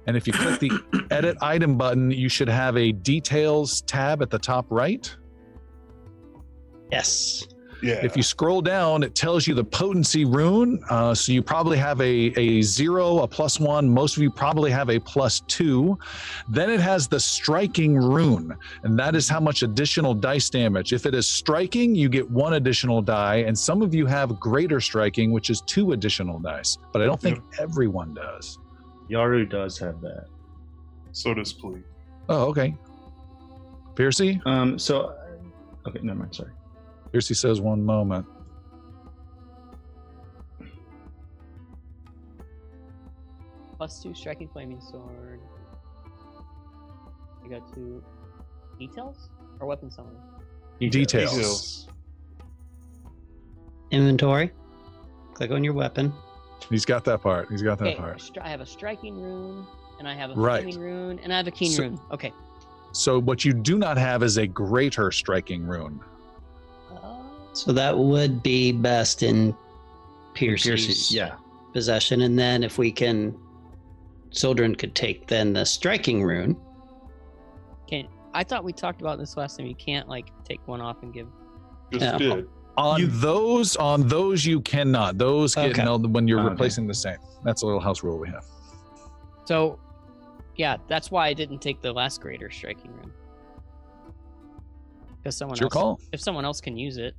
And 0.07 0.17
if 0.17 0.27
you 0.27 0.33
click 0.33 0.59
the 0.59 1.07
edit 1.11 1.37
item 1.41 1.77
button, 1.77 2.11
you 2.11 2.29
should 2.29 2.49
have 2.49 2.77
a 2.77 2.91
details 2.91 3.81
tab 3.81 4.21
at 4.21 4.29
the 4.29 4.39
top 4.39 4.65
right. 4.69 5.13
Yes. 6.91 7.47
Yeah. 7.81 7.99
If 8.05 8.15
you 8.15 8.23
scroll 8.23 8.61
down, 8.61 9.01
it 9.01 9.15
tells 9.15 9.47
you 9.47 9.55
the 9.55 9.63
potency 9.63 10.23
rune. 10.23 10.83
Uh, 10.89 11.15
so 11.15 11.31
you 11.31 11.41
probably 11.41 11.77
have 11.77 11.99
a, 11.99 12.31
a 12.39 12.61
zero, 12.61 13.19
a 13.19 13.27
plus 13.27 13.59
one. 13.59 13.89
Most 13.89 14.17
of 14.17 14.23
you 14.23 14.29
probably 14.29 14.69
have 14.69 14.89
a 14.89 14.99
plus 14.99 15.39
two. 15.47 15.97
Then 16.47 16.69
it 16.69 16.79
has 16.79 17.07
the 17.07 17.19
striking 17.19 17.95
rune, 17.95 18.55
and 18.83 18.97
that 18.99 19.15
is 19.15 19.27
how 19.27 19.39
much 19.39 19.63
additional 19.63 20.13
dice 20.13 20.49
damage. 20.49 20.93
If 20.93 21.05
it 21.05 21.15
is 21.15 21.27
striking, 21.27 21.95
you 21.95 22.07
get 22.07 22.29
one 22.29 22.53
additional 22.53 23.01
die, 23.01 23.37
and 23.37 23.57
some 23.57 23.81
of 23.81 23.95
you 23.95 24.05
have 24.05 24.39
greater 24.39 24.79
striking, 24.79 25.31
which 25.31 25.49
is 25.49 25.61
two 25.61 25.93
additional 25.93 26.39
dice. 26.39 26.77
But 26.93 27.01
I 27.01 27.05
don't 27.05 27.19
think 27.19 27.39
everyone 27.59 28.13
does. 28.13 28.59
Yaru 29.09 29.49
does 29.49 29.77
have 29.79 30.01
that. 30.01 30.27
so 31.11 31.33
does 31.33 31.53
Palik. 31.53 31.83
Oh, 32.29 32.45
okay. 32.45 32.75
Piercy? 33.95 34.39
Um. 34.45 34.77
So. 34.79 35.15
Okay. 35.87 35.99
Never 36.01 36.19
mind. 36.19 36.35
Sorry. 36.35 36.51
Piercy 37.11 37.33
says 37.33 37.59
one 37.59 37.83
moment. 37.83 38.25
Plus 43.77 44.01
two 44.01 44.13
striking 44.13 44.47
flaming 44.47 44.79
sword. 44.79 45.39
I 47.43 47.47
got 47.47 47.73
two 47.73 48.03
details 48.79 49.29
or 49.59 49.67
weapon 49.67 49.89
summon. 49.89 50.13
Details. 50.79 51.31
Details. 51.31 51.87
Inventory. 53.91 54.51
Click 55.33 55.51
on 55.51 55.63
your 55.63 55.73
weapon. 55.73 56.13
He's 56.69 56.85
got 56.85 57.03
that 57.05 57.21
part. 57.21 57.49
He's 57.49 57.61
got 57.63 57.79
that 57.79 57.87
Okay, 57.89 57.95
part. 57.97 58.17
stri- 58.19 58.41
I 58.41 58.49
have 58.49 58.61
a 58.61 58.65
striking 58.65 59.19
rune, 59.19 59.65
and 59.99 60.07
I 60.07 60.13
have 60.13 60.29
a 60.31 60.33
Right. 60.35 60.61
flaming 60.63 60.79
rune, 60.79 61.19
and 61.19 61.33
I 61.33 61.37
have 61.37 61.47
a 61.47 61.51
keen 61.51 61.71
So- 61.71 61.83
rune. 61.83 61.99
Okay. 62.11 62.31
So 62.93 63.19
what 63.19 63.43
you 63.43 63.53
do 63.53 63.77
not 63.77 63.97
have 63.97 64.21
is 64.21 64.37
a 64.37 64.45
greater 64.47 65.11
striking 65.11 65.65
rune. 65.65 65.99
So 67.53 67.71
that 67.73 67.97
would 67.97 68.41
be 68.43 68.71
best 68.71 69.23
in 69.23 69.55
Piercy's 70.33 70.85
Piercy. 70.85 71.15
Yeah. 71.17 71.35
possession. 71.73 72.21
And 72.21 72.37
then 72.37 72.63
if 72.63 72.77
we 72.77 72.91
can, 72.91 73.37
Sildren 74.33 74.73
could 74.75 74.95
take 74.95 75.27
then 75.27 75.51
the 75.51 75.65
striking 75.65 76.23
rune. 76.23 76.55
can 77.89 78.07
I 78.33 78.45
thought 78.45 78.63
we 78.63 78.71
talked 78.71 79.01
about 79.01 79.17
this 79.19 79.35
last 79.35 79.57
time. 79.57 79.65
You 79.67 79.75
can't 79.75 80.07
like 80.07 80.27
take 80.45 80.65
one 80.69 80.79
off 80.79 81.03
and 81.03 81.13
give. 81.13 81.27
Just 81.91 82.05
Yeah. 82.05 82.17
did. 82.17 82.47
On 82.77 83.01
You- 83.01 83.07
those, 83.07 83.75
on 83.75 84.07
those 84.07 84.45
you 84.45 84.61
cannot. 84.61 85.17
Those 85.17 85.53
get 85.55 85.71
Okay. 85.71 85.83
no, 85.83 85.97
when 85.97 86.29
you're 86.29 86.39
Okay. 86.39 86.47
replacing 86.49 86.87
the 86.87 86.93
same. 86.93 87.17
That's 87.43 87.63
a 87.63 87.65
little 87.65 87.81
house 87.81 88.01
rule 88.03 88.17
we 88.17 88.29
have. 88.29 88.45
So, 89.43 89.77
yeah, 90.55 90.77
that's 90.87 91.11
why 91.11 91.27
I 91.27 91.33
didn't 91.33 91.59
take 91.59 91.81
the 91.81 91.91
last 91.91 92.21
greater 92.21 92.49
striking 92.49 92.91
rune. 92.93 93.11
Because 95.17 95.35
someone 95.35 95.55
It's 95.55 95.59
your 95.59 95.65
else, 95.67 95.73
call. 95.73 95.99
if 96.13 96.21
someone 96.21 96.45
else 96.45 96.61
can 96.61 96.77
use 96.77 96.95
it, 96.97 97.15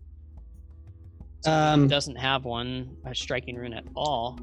Um, 1.47 1.89
doesn't 1.89 2.17
have 2.17 2.45
one 2.45 2.97
a 3.05 3.15
striking 3.15 3.57
rune 3.57 3.73
at 3.75 3.85
all, 3.97 4.39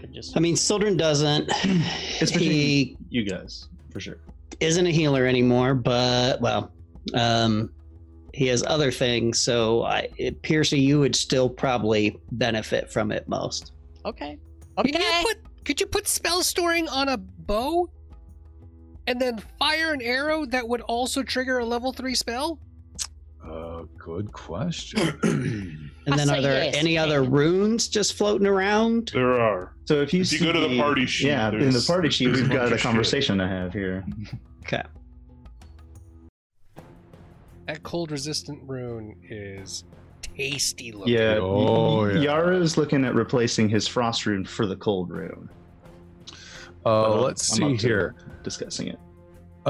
could 0.00 0.12
just 0.12 0.36
I 0.36 0.40
mean, 0.40 0.56
Sildren 0.56 0.96
doesn't. 0.96 1.50
It's 2.20 2.32
between 2.32 2.50
he 2.50 2.96
you 3.08 3.24
guys 3.24 3.68
for 3.90 4.00
sure. 4.00 4.18
isn't 4.60 4.86
a 4.86 4.90
healer 4.90 5.26
anymore, 5.26 5.74
but 5.74 6.40
well, 6.40 6.72
um, 7.14 7.70
he 8.34 8.46
has 8.48 8.62
other 8.66 8.90
things. 8.92 9.40
So 9.40 9.82
I, 9.84 10.08
it, 10.16 10.42
Piercy, 10.42 10.78
you 10.80 11.00
would 11.00 11.16
still 11.16 11.48
probably 11.48 12.18
benefit 12.32 12.90
from 12.90 13.10
it 13.12 13.28
most. 13.28 13.72
okay. 14.04 14.38
Could 14.76 14.94
Okay. 14.94 14.98
you 15.04 15.24
put 15.26 15.36
could 15.64 15.80
you 15.80 15.86
put 15.86 16.08
spell 16.08 16.42
storing 16.42 16.88
on 16.88 17.08
a 17.08 17.16
bow? 17.16 17.88
And 19.06 19.20
then 19.20 19.38
fire 19.58 19.92
an 19.92 20.00
arrow 20.02 20.46
that 20.46 20.68
would 20.68 20.80
also 20.82 21.22
trigger 21.22 21.58
a 21.58 21.64
level 21.64 21.92
three 21.92 22.14
spell? 22.14 22.58
Uh, 23.44 23.82
good 23.98 24.30
question. 24.32 25.18
And 26.06 26.14
I 26.14 26.16
then, 26.16 26.30
are 26.30 26.40
there 26.40 26.64
yes, 26.64 26.74
any 26.76 26.94
you 26.94 27.00
other 27.00 27.22
runes 27.22 27.86
just 27.88 28.14
floating 28.14 28.46
around? 28.46 29.10
There 29.12 29.38
are. 29.40 29.74
So 29.84 30.00
if 30.00 30.14
you, 30.14 30.22
If 30.22 30.32
you 30.32 30.38
see 30.38 30.44
go 30.44 30.52
to 30.52 30.60
the 30.60 30.78
party 30.78 31.04
sheet, 31.06 31.26
yeah, 31.28 31.50
in 31.50 31.70
the 31.70 31.84
party 31.86 32.08
sheet, 32.08 32.28
we've 32.32 32.48
got 32.48 32.62
a 32.68 32.74
of 32.74 32.80
shit. 32.80 32.80
conversation 32.80 33.38
to 33.38 33.46
have 33.46 33.72
here. 33.72 34.04
Okay. 34.64 34.82
That 37.66 37.82
cold 37.82 38.10
resistant 38.10 38.60
rune 38.66 39.14
is 39.28 39.84
tasty 40.22 40.92
looking. 40.92 41.14
Yeah. 41.14 41.38
Oh, 41.40 42.02
y- 42.06 42.12
yeah. 42.12 42.32
Yaru's 42.32 42.76
looking 42.76 43.04
at 43.04 43.14
replacing 43.14 43.68
his 43.68 43.86
frost 43.86 44.26
rune 44.26 44.44
for 44.44 44.66
the 44.66 44.76
cold 44.76 45.10
rune. 45.10 45.48
Uh, 46.28 46.32
But, 46.84 47.10
uh, 47.12 47.20
let's 47.20 47.60
I'm 47.60 47.78
see 47.78 47.86
here. 47.88 48.14
Discussing 48.42 48.88
it. 48.88 48.98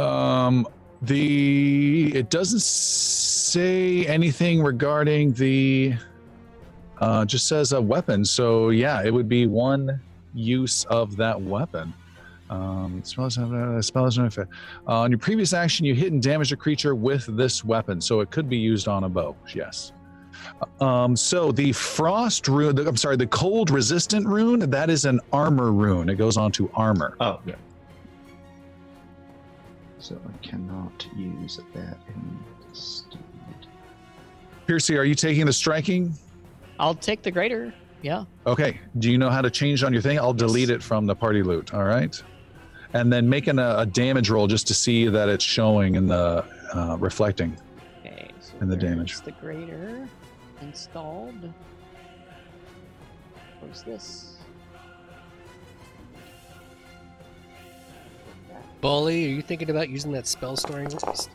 Um, 0.01 0.67
the 1.03 2.15
it 2.15 2.31
doesn't 2.31 2.63
say 2.63 4.07
anything 4.07 4.63
regarding 4.63 5.33
the. 5.33 5.95
Uh, 7.01 7.25
just 7.25 7.49
says 7.49 7.73
a 7.73 7.81
weapon. 7.81 8.25
So 8.25 8.71
yeah, 8.71 9.03
it 9.03 9.13
would 9.13 9.29
be 9.29 9.47
one 9.47 10.01
use 10.35 10.85
of 10.85 11.17
that 11.17 11.41
weapon. 11.41 11.93
Um, 12.51 13.01
spell 13.05 13.27
is 13.27 13.39
uh, 13.39 13.81
spell 13.81 14.07
is 14.07 14.19
not 14.19 14.27
effect. 14.27 14.51
Uh, 14.87 15.01
on 15.01 15.11
your 15.11 15.19
previous 15.19 15.53
action, 15.53 15.87
you 15.87 15.95
hit 15.95 16.13
and 16.13 16.23
damage 16.23 16.53
a 16.53 16.57
creature 16.57 16.95
with 16.95 17.25
this 17.37 17.65
weapon, 17.65 18.01
so 18.01 18.21
it 18.21 18.31
could 18.31 18.49
be 18.49 18.57
used 18.57 18.89
on 18.89 19.05
a 19.05 19.09
bow. 19.09 19.37
Yes. 19.55 19.93
Um, 20.81 21.17
so 21.17 21.53
the 21.53 21.73
frost 21.73 22.49
rune, 22.49 22.75
the, 22.75 22.89
I'm 22.89 22.97
sorry, 22.97 23.17
the 23.17 23.27
cold 23.27 23.71
resistant 23.71 24.27
rune, 24.27 24.71
that 24.71 24.91
is 24.91 25.05
an 25.05 25.21
armor 25.33 25.71
rune. 25.71 26.09
It 26.09 26.17
goes 26.17 26.37
on 26.37 26.51
to 26.53 26.71
armor. 26.75 27.17
Oh, 27.21 27.41
yeah. 27.47 27.55
So 29.99 30.19
I 30.27 30.47
cannot 30.47 31.07
use 31.17 31.61
that 31.75 31.99
instead. 32.69 33.19
Piercy, 34.67 34.97
are 34.97 35.05
you 35.05 35.15
taking 35.15 35.47
the 35.47 35.53
striking? 35.53 36.15
I'll 36.81 36.95
take 36.95 37.23
the 37.23 37.31
greater. 37.31 37.73
Yeah. 38.01 38.25
Okay. 38.47 38.81
Do 38.99 39.11
you 39.11 39.19
know 39.19 39.29
how 39.29 39.43
to 39.43 39.51
change 39.51 39.85
on 39.85 39.93
your 39.93 40.01
thing? 40.01 40.19
I'll 40.19 40.33
delete 40.33 40.71
it 40.71 40.83
from 40.83 41.05
the 41.05 41.15
party 41.15 41.43
loot. 41.43 41.75
All 41.75 41.85
right. 41.85 42.21
And 42.95 43.13
then 43.13 43.29
making 43.29 43.59
a, 43.59 43.81
a 43.81 43.87
damage 43.87 44.31
roll 44.31 44.47
just 44.47 44.67
to 44.69 44.75
see 44.75 45.07
that 45.07 45.29
it's 45.29 45.45
showing 45.45 45.95
in 45.95 46.09
the 46.09 46.45
uh, 46.75 46.97
reflecting. 46.99 47.57
Okay. 48.01 48.31
So 48.41 48.55
And 48.61 48.73
the 48.73 48.77
there's 48.77 48.91
damage. 48.91 49.21
The 49.21 49.33
greater 49.33 50.09
installed. 50.63 51.53
Where's 53.61 53.83
this? 53.83 54.39
Bully, 58.81 59.27
are 59.27 59.29
you 59.29 59.43
thinking 59.43 59.69
about 59.69 59.91
using 59.91 60.11
that 60.13 60.27
spell 60.27 60.57
storing 60.57 60.89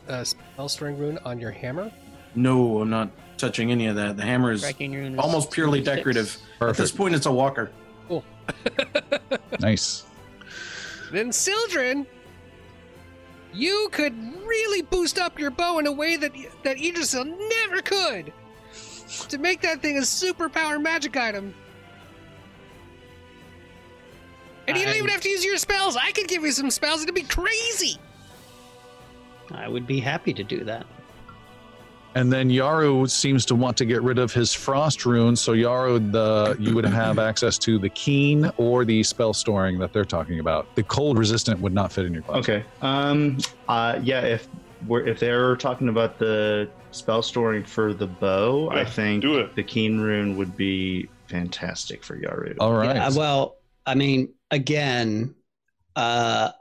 uh, 0.08 0.24
spell 0.24 0.68
storing 0.68 0.98
rune 0.98 1.18
on 1.24 1.38
your 1.38 1.52
hammer? 1.52 1.92
No, 2.34 2.80
I'm 2.80 2.90
not 2.90 3.08
touching 3.36 3.70
any 3.70 3.86
of 3.86 3.96
that. 3.96 4.16
The 4.16 4.22
hammer 4.22 4.52
is 4.52 4.60
Striking 4.60 4.92
rune. 4.92 5.14
is 5.14 5.18
almost 5.18 5.50
purely 5.50 5.82
26. 5.82 5.96
decorative. 5.96 6.38
At 6.60 6.76
this 6.76 6.90
point, 6.92 7.14
it's 7.14 7.26
a 7.26 7.32
walker. 7.32 7.70
Cool. 8.08 8.24
nice. 9.60 10.04
Then 11.12 11.32
Sildren, 11.32 12.06
you 13.52 13.88
could 13.92 14.14
really 14.44 14.82
boost 14.82 15.18
up 15.18 15.38
your 15.38 15.50
bow 15.50 15.78
in 15.78 15.86
a 15.86 15.92
way 15.92 16.16
that 16.16 16.32
that 16.64 16.76
Idrisil 16.76 17.24
never 17.26 17.82
could. 17.82 18.32
To 19.28 19.38
make 19.38 19.60
that 19.62 19.80
thing 19.80 19.98
a 19.98 20.00
superpower 20.00 20.82
magic 20.82 21.16
item. 21.16 21.54
And 24.68 24.76
you 24.76 24.84
don't 24.84 24.96
even 24.96 25.08
have 25.10 25.20
to 25.20 25.28
use 25.28 25.44
your 25.44 25.58
spells. 25.58 25.96
I 25.96 26.10
could 26.10 26.26
give 26.26 26.42
you 26.42 26.50
some 26.50 26.72
spells. 26.72 27.02
It'd 27.02 27.14
be 27.14 27.22
crazy. 27.22 27.98
I 29.52 29.68
would 29.68 29.86
be 29.86 30.00
happy 30.00 30.34
to 30.34 30.42
do 30.42 30.64
that. 30.64 30.86
And 32.16 32.32
then 32.32 32.48
Yaru 32.48 33.08
seems 33.10 33.44
to 33.46 33.54
want 33.54 33.76
to 33.76 33.84
get 33.84 34.02
rid 34.02 34.18
of 34.18 34.32
his 34.32 34.52
frost 34.54 35.04
rune. 35.04 35.36
So 35.36 35.52
Yaru, 35.52 36.10
the 36.12 36.56
you 36.58 36.74
would 36.74 36.86
have 36.86 37.18
access 37.30 37.58
to 37.58 37.78
the 37.78 37.90
keen 37.90 38.50
or 38.56 38.84
the 38.86 39.02
spell 39.02 39.34
storing 39.34 39.78
that 39.80 39.92
they're 39.92 40.04
talking 40.04 40.40
about. 40.40 40.74
The 40.76 40.82
cold 40.82 41.18
resistant 41.18 41.60
would 41.60 41.74
not 41.74 41.92
fit 41.92 42.06
in 42.06 42.14
your 42.14 42.22
class. 42.22 42.38
Okay. 42.38 42.64
Um. 42.80 43.36
Uh. 43.68 44.00
Yeah. 44.02 44.22
If 44.22 44.48
we're 44.86 45.06
if 45.06 45.20
they're 45.20 45.56
talking 45.56 45.90
about 45.90 46.18
the 46.18 46.70
spell 46.90 47.20
storing 47.20 47.64
for 47.64 47.92
the 47.92 48.06
bow, 48.06 48.70
I 48.70 48.84
think 48.86 49.20
do 49.20 49.38
it. 49.38 49.54
the 49.54 49.62
keen 49.62 50.00
rune 50.00 50.36
would 50.38 50.56
be 50.56 51.08
fantastic 51.26 52.02
for 52.02 52.16
Yaru. 52.18 52.56
All 52.60 52.72
right. 52.72 52.96
Yeah, 52.96 53.10
well, 53.14 53.56
I 53.84 53.94
mean, 53.94 54.32
again, 54.50 55.34
uh, 55.96 56.52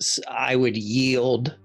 s- 0.00 0.18
I 0.28 0.56
would 0.56 0.76
yield 0.76 1.56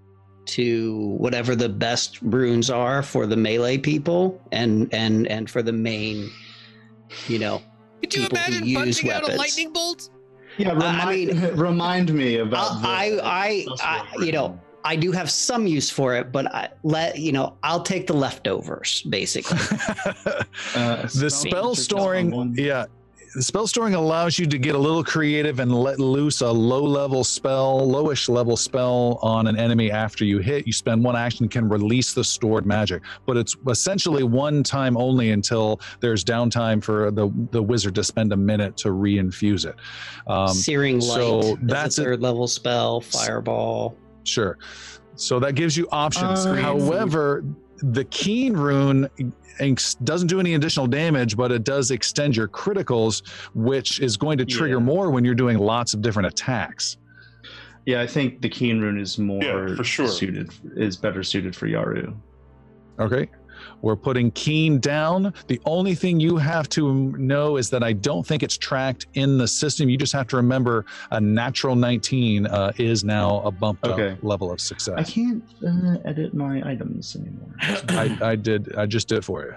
to 0.45 0.97
whatever 1.17 1.55
the 1.55 1.69
best 1.69 2.21
runes 2.21 2.69
are 2.69 3.01
for 3.03 3.25
the 3.25 3.37
melee 3.37 3.77
people, 3.77 4.41
and 4.51 4.93
and 4.93 5.27
and 5.27 5.49
for 5.49 5.61
the 5.61 5.73
main, 5.73 6.29
you 7.27 7.39
know. 7.39 7.61
Could 8.01 8.13
you 8.15 8.21
people 8.23 8.37
who 8.39 8.65
use 8.65 8.77
punching 9.01 9.11
out 9.11 9.19
a 9.21 9.21
weapons. 9.23 9.37
lightning 9.39 9.73
bolt? 9.73 10.09
Yeah. 10.57 10.69
I 10.71 10.73
Remind, 10.73 11.27
mean- 11.41 11.55
remind 11.55 12.13
me 12.13 12.37
about. 12.37 12.81
the- 12.81 12.87
I, 12.87 13.19
I, 13.23 13.65
I, 13.81 14.07
I, 14.19 14.23
you 14.23 14.31
know, 14.33 14.59
I 14.83 14.95
do 14.97 15.11
have 15.13 15.31
some 15.31 15.65
use 15.65 15.89
for 15.89 16.13
it, 16.15 16.31
but 16.31 16.53
I 16.53 16.69
let 16.83 17.17
you 17.17 17.31
know, 17.31 17.55
I'll 17.63 17.81
take 17.81 18.05
the 18.07 18.13
leftovers, 18.13 19.01
basically. 19.03 19.57
Uh, 20.75 21.03
the 21.15 21.29
spell 21.29 21.75
storing, 21.75 22.53
yeah. 22.57 22.85
The 23.35 23.41
spell 23.41 23.65
storing 23.65 23.95
allows 23.95 24.37
you 24.37 24.45
to 24.45 24.59
get 24.59 24.75
a 24.75 24.77
little 24.77 25.03
creative 25.03 25.59
and 25.59 25.73
let 25.73 25.99
loose 25.99 26.41
a 26.41 26.51
low 26.51 26.83
level 26.83 27.23
spell, 27.23 27.81
lowish 27.87 28.29
level 28.29 28.55
spell 28.55 29.17
on 29.23 29.47
an 29.47 29.57
enemy 29.57 29.89
after 29.89 30.23
you 30.23 30.37
hit. 30.37 30.67
You 30.67 30.73
spend 30.73 31.03
one 31.03 31.15
action, 31.15 31.47
can 31.49 31.67
release 31.67 32.13
the 32.13 32.23
stored 32.23 32.67
magic, 32.67 33.01
but 33.25 33.35
it's 33.35 33.55
essentially 33.67 34.23
one 34.23 34.61
time 34.61 34.95
only 34.97 35.31
until 35.31 35.81
there's 35.99 36.23
downtime 36.23 36.83
for 36.83 37.09
the, 37.09 37.31
the 37.51 37.61
wizard 37.61 37.95
to 37.95 38.03
spend 38.03 38.33
a 38.33 38.37
minute 38.37 38.77
to 38.77 38.89
reinfuse 38.89 39.65
it. 39.65 39.75
Um, 40.27 40.49
Searing 40.49 40.99
light. 40.99 41.01
so 41.15 41.57
that's 41.63 41.97
a 41.97 42.01
a- 42.01 42.05
third 42.05 42.21
level 42.21 42.47
spell. 42.47 43.01
Fireball. 43.01 43.97
Sure. 44.25 44.59
So 45.15 45.39
that 45.39 45.53
gives 45.55 45.75
you 45.77 45.87
options. 45.91 46.45
Uh, 46.45 46.53
However, 46.55 47.43
the 47.91 48.05
keen 48.05 48.53
rune 48.53 49.09
ex- 49.59 49.95
doesn't 49.95 50.27
do 50.27 50.39
any 50.39 50.53
additional 50.53 50.87
damage, 50.87 51.35
but 51.35 51.51
it 51.51 51.63
does 51.63 51.91
extend 51.91 52.35
your 52.35 52.47
criticals, 52.47 53.21
which 53.53 53.99
is 53.99 54.15
going 54.17 54.37
to 54.37 54.45
trigger 54.45 54.77
Yeah. 54.77 54.83
more 54.83 55.11
when 55.11 55.25
you're 55.25 55.35
doing 55.35 55.57
lots 55.57 55.93
of 55.93 56.01
different 56.01 56.27
attacks. 56.27 56.97
Yeah, 57.85 58.01
I 58.01 58.07
think 58.07 58.41
the 58.41 58.47
keen 58.47 58.79
rune 58.79 58.97
is 58.97 59.19
more 59.19 59.43
Yeah, 59.43 59.75
for 59.75 59.83
sure. 59.83 60.07
suited 60.07 60.51
is 60.77 60.95
better 60.95 61.21
suited 61.23 61.53
for 61.55 61.67
Yaru. 61.67 62.15
Okay. 62.99 63.29
We're 63.83 63.97
putting 63.97 64.31
keen 64.31 64.79
down. 64.79 65.33
The 65.47 65.59
only 65.65 65.93
thing 65.93 66.17
you 66.19 66.37
have 66.37 66.69
to 66.69 67.11
know 67.17 67.57
is 67.57 67.69
that 67.71 67.83
I 67.83 67.91
don't 67.91 68.25
think 68.25 68.41
it's 68.41 68.57
tracked 68.57 69.07
in 69.15 69.37
the 69.37 69.47
system. 69.47 69.89
You 69.89 69.97
just 69.97 70.13
have 70.13 70.25
to 70.29 70.37
remember 70.37 70.85
a 71.11 71.19
natural 71.19 71.75
19 71.75 72.45
uh, 72.47 72.71
is 72.77 73.03
now 73.03 73.41
a 73.41 73.51
bumped 73.51 73.85
Okay. 73.85 74.11
up 74.13 74.23
level 74.23 74.53
of 74.53 74.61
success. 74.61 74.95
I 74.97 75.03
can't 75.03 75.43
uh, 75.67 75.97
edit 76.05 76.33
my 76.33 76.61
items 76.65 77.17
anymore. 77.17 77.53
I, 77.89 78.17
I 78.31 78.35
did. 78.37 78.73
I 78.77 78.85
just 78.85 79.09
did 79.09 79.17
it 79.17 79.25
for 79.25 79.43
you. 79.43 79.53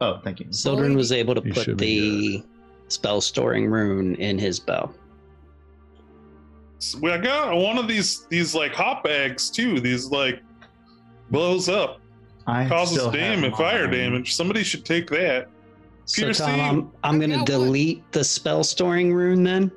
oh, 0.00 0.18
thank 0.24 0.40
you. 0.40 0.46
Sildren 0.50 0.96
was 0.96 1.12
able 1.12 1.34
to 1.34 1.42
You 1.44 1.52
put 1.52 1.76
the 1.76 2.42
spell 2.88 3.20
storing 3.20 3.66
rune 3.66 4.14
in 4.14 4.38
his 4.38 4.58
bow. 4.58 4.90
So 6.78 7.06
I 7.06 7.18
got 7.18 7.54
one 7.54 7.76
of 7.78 7.86
these 7.86 8.26
these 8.26 8.54
like 8.54 8.72
hot 8.74 9.04
bags 9.04 9.50
too. 9.50 9.78
These 9.78 10.06
like 10.06 10.42
blows 11.30 11.68
up, 11.68 12.00
I 12.46 12.68
causes 12.68 12.96
still 12.98 13.10
have 13.10 13.20
damage, 13.20 13.54
fire 13.54 13.86
damage. 13.86 14.34
Somebody 14.34 14.62
should 14.64 14.84
take 14.84 15.08
that. 15.10 15.48
So 16.06 16.22
Peter, 16.22 16.34
Tom, 16.34 16.54
see, 16.54 16.60
I'm, 16.60 16.90
I'm 17.04 17.18
going 17.18 17.30
to 17.30 17.36
got 17.36 17.48
one. 17.58 17.66
delete 17.66 18.12
the 18.12 18.24
spell 18.24 18.64
storing 18.64 19.12
rune 19.14 19.42
then 19.44 19.70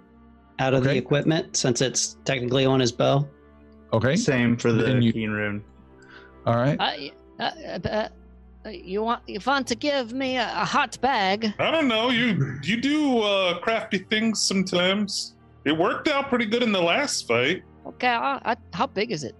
out 0.59 0.73
of 0.73 0.83
the 0.83 0.95
equipment 0.95 1.55
since 1.55 1.81
it's 1.81 2.17
technically 2.25 2.65
on 2.65 2.79
his 2.79 2.91
bow. 2.91 3.27
Okay. 3.93 4.15
Same 4.15 4.57
for 4.57 4.71
the 4.71 4.83
Then 4.83 5.01
you- 5.01 5.13
keen 5.13 5.29
rune. 5.31 5.63
All 6.45 6.55
right. 6.55 6.79
Uh, 6.79 7.43
uh, 7.43 7.79
uh, 7.85 8.09
uh, 8.65 8.69
you 8.69 9.03
want 9.03 9.21
you 9.27 9.39
want 9.45 9.67
to 9.67 9.75
give 9.75 10.13
me 10.13 10.37
a, 10.37 10.43
a 10.45 10.65
hot 10.65 10.99
bag? 11.01 11.53
I 11.59 11.69
don't 11.71 11.87
know. 11.87 12.09
You 12.09 12.59
you 12.63 12.81
do 12.81 13.19
uh, 13.19 13.59
crafty 13.59 13.99
things 13.99 14.41
sometimes. 14.41 15.35
It 15.65 15.71
worked 15.71 16.07
out 16.07 16.29
pretty 16.29 16.45
good 16.45 16.63
in 16.63 16.71
the 16.71 16.81
last 16.81 17.27
fight. 17.27 17.63
Okay, 17.85 18.07
I, 18.07 18.39
I, 18.43 18.55
how 18.73 18.87
big 18.87 19.11
is 19.11 19.23
it? 19.23 19.35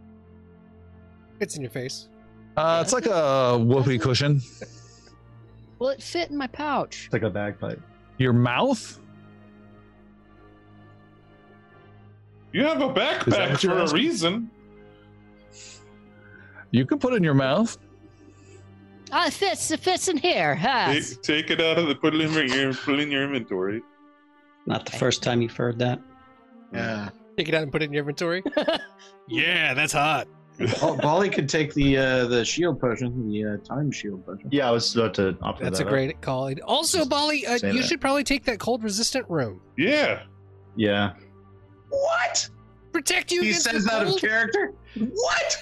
It's 1.39 1.55
in 1.55 1.61
your 1.61 1.71
face. 1.71 2.07
Uh, 2.57 2.79
it's 2.83 2.93
like 2.93 3.05
a 3.05 3.57
whoopee 3.57 3.99
cushion. 3.99 4.41
Will 5.79 5.89
it 5.89 6.01
fit 6.01 6.29
in 6.31 6.37
my 6.37 6.47
pouch? 6.47 7.05
It's 7.05 7.13
like 7.13 7.23
a 7.23 7.29
bagpipe. 7.29 7.81
Your 8.17 8.33
mouth? 8.33 8.99
You 12.53 12.63
have 12.63 12.81
a 12.81 12.87
backpack 12.93 13.59
for 13.59 13.77
a 13.79 13.91
reason. 13.93 14.49
You 16.71 16.85
can 16.85 16.99
put 16.99 17.13
it 17.13 17.17
in 17.17 17.23
your 17.23 17.33
mouth. 17.33 17.77
Ah, 19.11 19.27
it 19.27 19.33
fits. 19.33 19.69
It 19.71 19.81
fits 19.81 20.07
in 20.07 20.17
here. 20.17 20.57
Ah, 20.61 20.93
Take, 20.93 21.21
take 21.21 21.49
it 21.51 21.61
out 21.61 21.77
of 21.77 21.87
the 21.87 21.95
put 21.95 22.15
it 22.15 22.21
in 22.21 22.31
your 22.49 22.73
put 22.73 22.95
it 22.95 23.01
in 23.01 23.11
your 23.11 23.23
inventory. 23.23 23.81
Not 24.65 24.85
the 24.85 24.93
first 24.93 25.21
time 25.21 25.41
you've 25.41 25.55
heard 25.55 25.79
that. 25.79 25.99
Yeah. 26.73 27.09
Take 27.37 27.49
it 27.49 27.53
out 27.53 27.63
and 27.63 27.71
put 27.71 27.81
it 27.81 27.85
in 27.85 27.93
your 27.93 28.01
inventory. 28.01 28.41
yeah, 29.27 29.73
that's 29.73 29.93
hot. 29.93 30.27
Bal- 30.57 30.97
Bali 30.97 31.29
could 31.29 31.49
take 31.49 31.73
the 31.73 31.97
uh, 31.97 32.25
the 32.27 32.45
shield 32.45 32.79
potion, 32.79 33.29
the 33.29 33.45
uh, 33.45 33.57
time 33.57 33.91
shield 33.91 34.25
potion. 34.25 34.47
Yeah, 34.51 34.69
I 34.69 34.71
was 34.71 34.95
about 34.95 35.13
to 35.15 35.37
offer 35.41 35.63
That's 35.63 35.79
a 35.79 35.83
that 35.83 35.87
up. 35.87 35.93
great 35.93 36.21
call. 36.21 36.53
Also, 36.63 36.99
Just 36.99 37.09
Bali, 37.09 37.45
uh, 37.45 37.57
say 37.57 37.71
you 37.73 37.81
that. 37.81 37.87
should 37.87 37.99
probably 38.01 38.23
take 38.23 38.45
that 38.45 38.59
cold 38.59 38.83
resistant 38.83 39.25
rune. 39.29 39.59
Yeah. 39.77 40.23
Yeah. 40.75 41.13
What? 41.89 42.49
Protect 42.93 43.31
you 43.31 43.41
He 43.41 43.49
against 43.49 43.69
says 43.69 43.83
the 43.83 43.89
that 43.91 44.07
of 44.07 44.17
character. 44.17 44.73
What? 44.97 45.57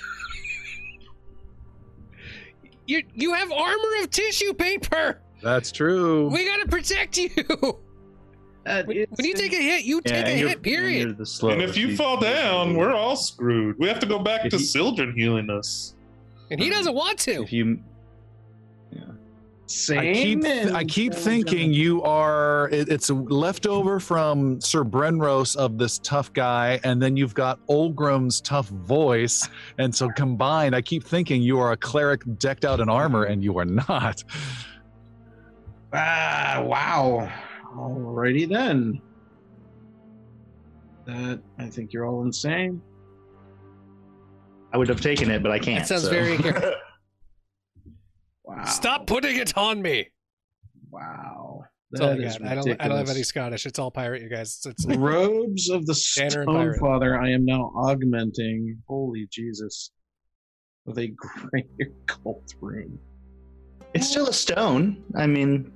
You 2.86 3.02
you 3.14 3.34
have 3.34 3.52
armor 3.52 4.02
of 4.02 4.10
tissue 4.12 4.54
paper. 4.54 5.22
That's 5.42 5.72
true. 5.72 6.30
We 6.30 6.46
gotta 6.46 6.68
protect 6.68 7.18
you. 7.18 7.30
Uh, 8.66 8.84
When, 8.86 8.98
you 8.98 9.34
take 9.34 9.52
a 9.54 9.62
hit, 9.62 9.84
you 9.84 10.02
Yeah, 10.06 10.24
take 10.24 10.26
a 10.28 10.48
hit. 10.50 10.62
Period. 10.62 11.18
and 11.44 11.62
if 11.62 11.76
you 11.76 11.96
fall 11.98 12.18
down, 12.20 12.76
we're 12.76 12.94
all 12.94 13.16
screwed. 13.16 13.78
We 13.78 13.88
have 13.88 14.00
to 14.00 14.06
go 14.06 14.20
back 14.20 14.46
If 14.46 14.52
to 14.52 14.58
you- 14.58 14.64
Sildren 14.66 15.14
healing 15.16 15.50
us. 15.50 15.96
And 16.50 16.62
he 16.62 16.70
doesn't 16.70 16.94
want 16.94 17.20
to. 17.20 17.44
If 17.44 17.52
you 17.52 17.80
I 19.90 20.14
keep, 20.14 20.46
I 20.46 20.84
keep 20.84 21.14
thinking 21.16 21.74
you 21.74 22.04
are. 22.04 22.70
It, 22.70 22.90
it's 22.90 23.10
leftover 23.10 24.00
from 24.00 24.62
Sir 24.62 24.84
Brenros 24.84 25.56
of 25.56 25.80
this 25.80 25.98
tough 26.00 26.32
guy, 26.32 26.80
and 26.84 27.02
then 27.02 27.18
you've 27.18 27.34
got 27.34 27.60
Olgrim's 27.68 28.40
tough 28.40 28.68
voice, 28.68 29.50
and 29.80 29.94
so 29.96 30.10
combined, 30.10 30.76
I 30.76 30.82
keep 30.84 31.04
thinking 31.04 31.42
you 31.42 31.58
are 31.60 31.72
a 31.72 31.78
cleric 31.78 32.22
decked 32.38 32.66
out 32.66 32.82
in 32.82 32.90
armor, 32.90 33.24
and 33.24 33.44
you 33.44 33.58
are 33.58 33.66
not. 33.66 34.24
Ah, 35.92 36.62
wow. 36.64 37.32
Alrighty 37.76 38.48
then. 38.48 39.02
That 41.06 41.42
I 41.58 41.66
think 41.68 41.92
you're 41.94 42.06
all 42.06 42.24
insane. 42.24 42.82
I 44.72 44.78
would 44.78 44.90
have 44.90 45.02
taken 45.02 45.30
it, 45.30 45.44
but 45.44 45.52
I 45.52 45.60
can't. 45.60 45.88
That 45.88 45.88
sounds 45.88 46.04
so. 46.04 46.10
very. 46.10 46.38
Wow. 48.46 48.66
Stop 48.66 49.08
putting 49.08 49.38
it 49.38 49.58
on 49.58 49.82
me. 49.82 50.10
Wow. 50.92 51.64
That's 51.92 52.02
all 52.02 52.12
I 52.12 52.18
got. 52.18 52.46
I 52.46 52.56
don't. 52.56 52.82
I 52.82 52.88
don't 52.88 52.98
have 52.98 53.10
any. 53.10 53.24
Scottish. 53.24 53.66
It's 53.66 53.80
all 53.80 53.90
pirate, 53.92 54.22
you 54.22 54.30
guys. 54.30 54.62
It's, 54.66 54.86
it's 54.86 54.98
Robes 54.98 55.70
of 55.70 55.86
the 55.86 55.94
Banner 56.18 56.42
and 56.42 56.76
Stone. 56.76 56.80
Father. 56.80 57.20
I 57.20 57.30
am 57.30 57.46
now 57.46 57.72
augmenting. 57.76 58.78
Holy 58.88 59.28
Jesus. 59.32 59.92
With 60.86 60.98
a 60.98 61.08
greater 61.16 61.94
cult 62.06 62.54
room. 62.60 63.00
It's 63.94 64.10
still 64.10 64.28
a 64.28 64.34
stone. 64.34 65.04
I 65.16 65.28
mean, 65.28 65.72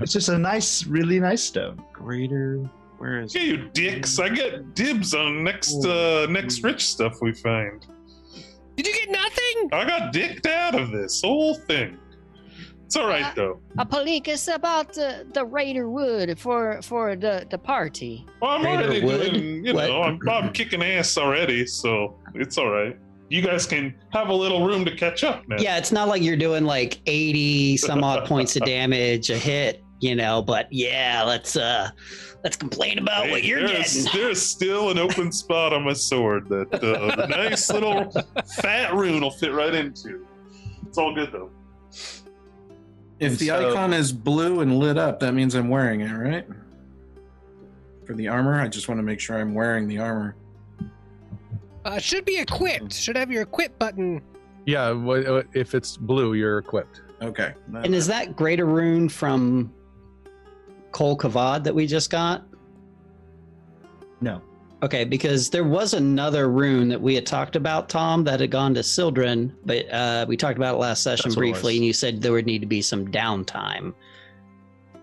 it's 0.00 0.12
just 0.12 0.28
a 0.28 0.38
nice, 0.38 0.86
really 0.86 1.20
nice 1.20 1.42
stone. 1.42 1.82
Greater. 1.92 2.58
Where 2.98 3.20
is 3.20 3.34
Yeah, 3.34 3.42
you 3.42 3.68
dicks. 3.72 4.18
I 4.18 4.28
get 4.28 4.74
dibs 4.74 5.14
on 5.14 5.44
next 5.44 5.84
uh 5.84 6.26
next 6.30 6.62
rich 6.62 6.84
stuff 6.86 7.20
we 7.20 7.32
find. 7.32 7.86
Did 8.76 8.86
you 8.86 8.94
get 8.94 9.10
nothing? 9.10 9.68
I 9.72 9.84
got 9.86 10.12
dicked 10.12 10.46
out 10.46 10.74
of 10.74 10.90
this 10.90 11.22
whole 11.22 11.54
thing. 11.54 11.98
It's 12.86 12.96
all 12.96 13.08
right 13.08 13.34
though. 13.34 13.60
A 13.78 13.86
Palik, 13.86 14.28
it's 14.28 14.46
about 14.48 14.92
the, 14.92 15.26
the 15.32 15.44
Raider 15.44 15.88
Wood 15.88 16.38
for 16.38 16.80
for 16.82 17.16
the, 17.16 17.46
the 17.50 17.58
party. 17.58 18.24
Well, 18.40 18.52
I'm 18.52 18.62
Greater 18.62 18.84
already 18.84 19.04
wood? 19.04 19.32
doing, 19.32 19.64
you 19.64 19.72
know, 19.72 20.02
I'm, 20.02 20.20
I'm 20.28 20.52
kicking 20.52 20.82
ass 20.82 21.18
already, 21.18 21.66
so 21.66 22.16
it's 22.34 22.58
all 22.58 22.70
right. 22.70 22.96
You 23.30 23.40
guys 23.42 23.66
can 23.66 23.94
have 24.10 24.28
a 24.28 24.34
little 24.34 24.66
room 24.66 24.84
to 24.84 24.94
catch 24.94 25.24
up 25.24 25.48
now. 25.48 25.56
Yeah, 25.58 25.78
it's 25.78 25.90
not 25.92 26.08
like 26.08 26.22
you're 26.22 26.36
doing 26.36 26.64
like 26.64 27.00
80 27.06 27.78
some 27.78 28.04
odd 28.04 28.24
points 28.28 28.54
of 28.56 28.64
damage 28.64 29.30
a 29.30 29.38
hit, 29.38 29.82
you 30.00 30.14
know, 30.14 30.42
but 30.42 30.68
yeah, 30.70 31.22
let's 31.26 31.56
uh 31.56 31.88
let's 32.44 32.56
complain 32.56 32.98
about 32.98 33.24
Hey, 33.24 33.30
what 33.30 33.42
you're 33.44 33.66
there's, 33.66 34.04
getting. 34.04 34.12
there's 34.20 34.42
still 34.42 34.90
an 34.90 34.98
open 34.98 35.32
spot 35.32 35.72
on 35.72 35.84
my 35.84 35.94
sword 35.94 36.48
that 36.50 36.72
uh, 36.74 37.16
the 37.16 37.26
nice 37.30 37.70
little 37.70 38.10
fat 38.56 38.92
rune 38.94 39.22
will 39.22 39.30
fit 39.30 39.52
right 39.52 39.74
into. 39.74 40.26
It's 40.86 40.98
all 40.98 41.14
good 41.14 41.32
though. 41.32 41.50
If 43.20 43.30
And 43.32 43.38
the 43.38 43.46
so- 43.46 43.70
icon 43.70 43.92
is 43.94 44.12
blue 44.12 44.60
and 44.60 44.78
lit 44.78 44.98
up, 44.98 45.20
that 45.20 45.32
means 45.32 45.54
I'm 45.54 45.68
wearing 45.70 46.02
it, 46.02 46.12
right? 46.12 46.46
For 48.06 48.12
the 48.14 48.28
armor, 48.28 48.60
I 48.60 48.68
just 48.68 48.86
want 48.86 48.98
to 48.98 49.02
make 49.02 49.18
sure 49.18 49.38
I'm 49.38 49.54
wearing 49.54 49.88
the 49.88 49.98
armor. 49.98 50.36
Uh, 51.84 51.98
should 51.98 52.24
be 52.24 52.38
equipped. 52.38 52.92
Should 52.92 53.16
have 53.16 53.30
your 53.30 53.42
equip 53.42 53.78
button. 53.78 54.22
Yeah, 54.66 54.94
wh- 54.94 55.28
uh, 55.28 55.42
if 55.52 55.74
it's 55.74 55.96
blue, 55.96 56.34
you're 56.34 56.58
equipped. 56.58 57.02
Okay. 57.22 57.52
And 57.74 57.94
is 57.94 58.06
that 58.06 58.36
greater 58.36 58.64
rune 58.66 59.08
from 59.08 59.72
Cole 60.92 61.16
Kavad 61.16 61.64
that 61.64 61.74
we 61.74 61.86
just 61.86 62.10
got? 62.10 62.44
No. 64.20 64.40
Okay, 64.82 65.04
because 65.04 65.48
there 65.50 65.64
was 65.64 65.94
another 65.94 66.50
rune 66.50 66.88
that 66.88 67.00
we 67.00 67.14
had 67.14 67.24
talked 67.26 67.56
about, 67.56 67.88
Tom, 67.88 68.24
that 68.24 68.40
had 68.40 68.50
gone 68.50 68.74
to 68.74 68.82
Sildren, 68.82 69.54
but 69.64 69.90
uh, 69.90 70.26
we 70.28 70.36
talked 70.36 70.58
about 70.58 70.74
it 70.74 70.78
last 70.78 71.02
session 71.02 71.30
That's 71.30 71.36
what 71.36 71.42
it 71.42 71.52
briefly, 71.52 71.72
was. 71.74 71.76
and 71.78 71.84
you 71.86 71.92
said 71.92 72.20
there 72.20 72.32
would 72.32 72.44
need 72.46 72.60
to 72.60 72.66
be 72.66 72.82
some 72.82 73.08
downtime. 73.08 73.94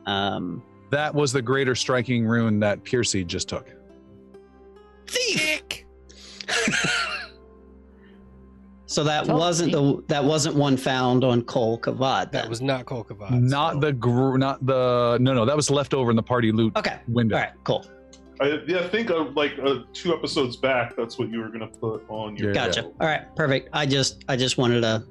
Um, 0.05 0.61
That 0.91 1.13
was 1.15 1.31
the 1.33 1.41
greater 1.41 1.73
striking 1.73 2.25
rune 2.25 2.59
that 2.59 2.83
Piercy 2.83 3.23
just 3.23 3.49
took. 3.49 3.69
Thick. 5.07 5.87
so 8.85 9.03
that 9.03 9.25
Tell- 9.25 9.37
wasn't 9.37 9.71
the 9.71 10.03
that 10.07 10.23
wasn't 10.23 10.55
one 10.55 10.77
found 10.77 11.23
on 11.23 11.41
Kol 11.43 11.79
Kavad. 11.79 12.31
That 12.31 12.49
was 12.49 12.61
not 12.61 12.85
Kolkavad. 12.85 13.31
Not 13.41 13.73
so- 13.75 13.79
the 13.79 13.93
gr- 13.93 14.37
not 14.37 14.65
the 14.65 15.17
no 15.21 15.33
no 15.33 15.45
that 15.45 15.55
was 15.55 15.69
left 15.69 15.93
over 15.93 16.09
in 16.09 16.15
the 16.15 16.23
party 16.23 16.51
loot 16.51 16.75
okay. 16.77 16.99
window. 17.07 17.35
All 17.35 17.41
right. 17.41 17.53
Cool. 17.63 17.85
I, 18.41 18.59
yeah, 18.67 18.79
I 18.79 18.87
think 18.87 19.11
uh, 19.11 19.25
like 19.35 19.53
uh, 19.63 19.83
two 19.93 20.15
episodes 20.15 20.57
back, 20.57 20.95
that's 20.95 21.19
what 21.19 21.29
you 21.29 21.39
were 21.39 21.49
gonna 21.49 21.67
put 21.67 22.03
on 22.09 22.35
your. 22.35 22.49
Yeah. 22.49 22.65
Gotcha. 22.65 22.85
All 22.85 23.07
right. 23.07 23.33
Perfect. 23.35 23.69
I 23.71 23.85
just 23.85 24.25
I 24.27 24.35
just 24.35 24.57
wanted 24.57 24.81
to 24.81 25.03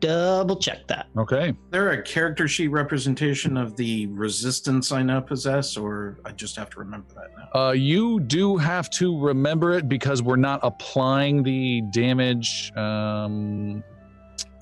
double 0.00 0.56
check 0.56 0.86
that. 0.88 1.08
Okay. 1.16 1.50
Is 1.50 1.54
there 1.70 1.90
a 1.90 2.02
character 2.02 2.48
sheet 2.48 2.68
representation 2.68 3.56
of 3.56 3.76
the 3.76 4.06
resistance 4.08 4.92
I 4.92 5.02
now 5.02 5.20
possess, 5.20 5.76
or 5.76 6.18
I 6.24 6.32
just 6.32 6.56
have 6.56 6.70
to 6.70 6.78
remember 6.78 7.08
that 7.14 7.28
now? 7.36 7.60
Uh, 7.60 7.72
you 7.72 8.20
do 8.20 8.56
have 8.56 8.90
to 8.90 9.18
remember 9.18 9.72
it 9.72 9.88
because 9.88 10.22
we're 10.22 10.36
not 10.36 10.60
applying 10.62 11.42
the 11.42 11.82
damage. 11.92 12.72
Um, 12.76 13.82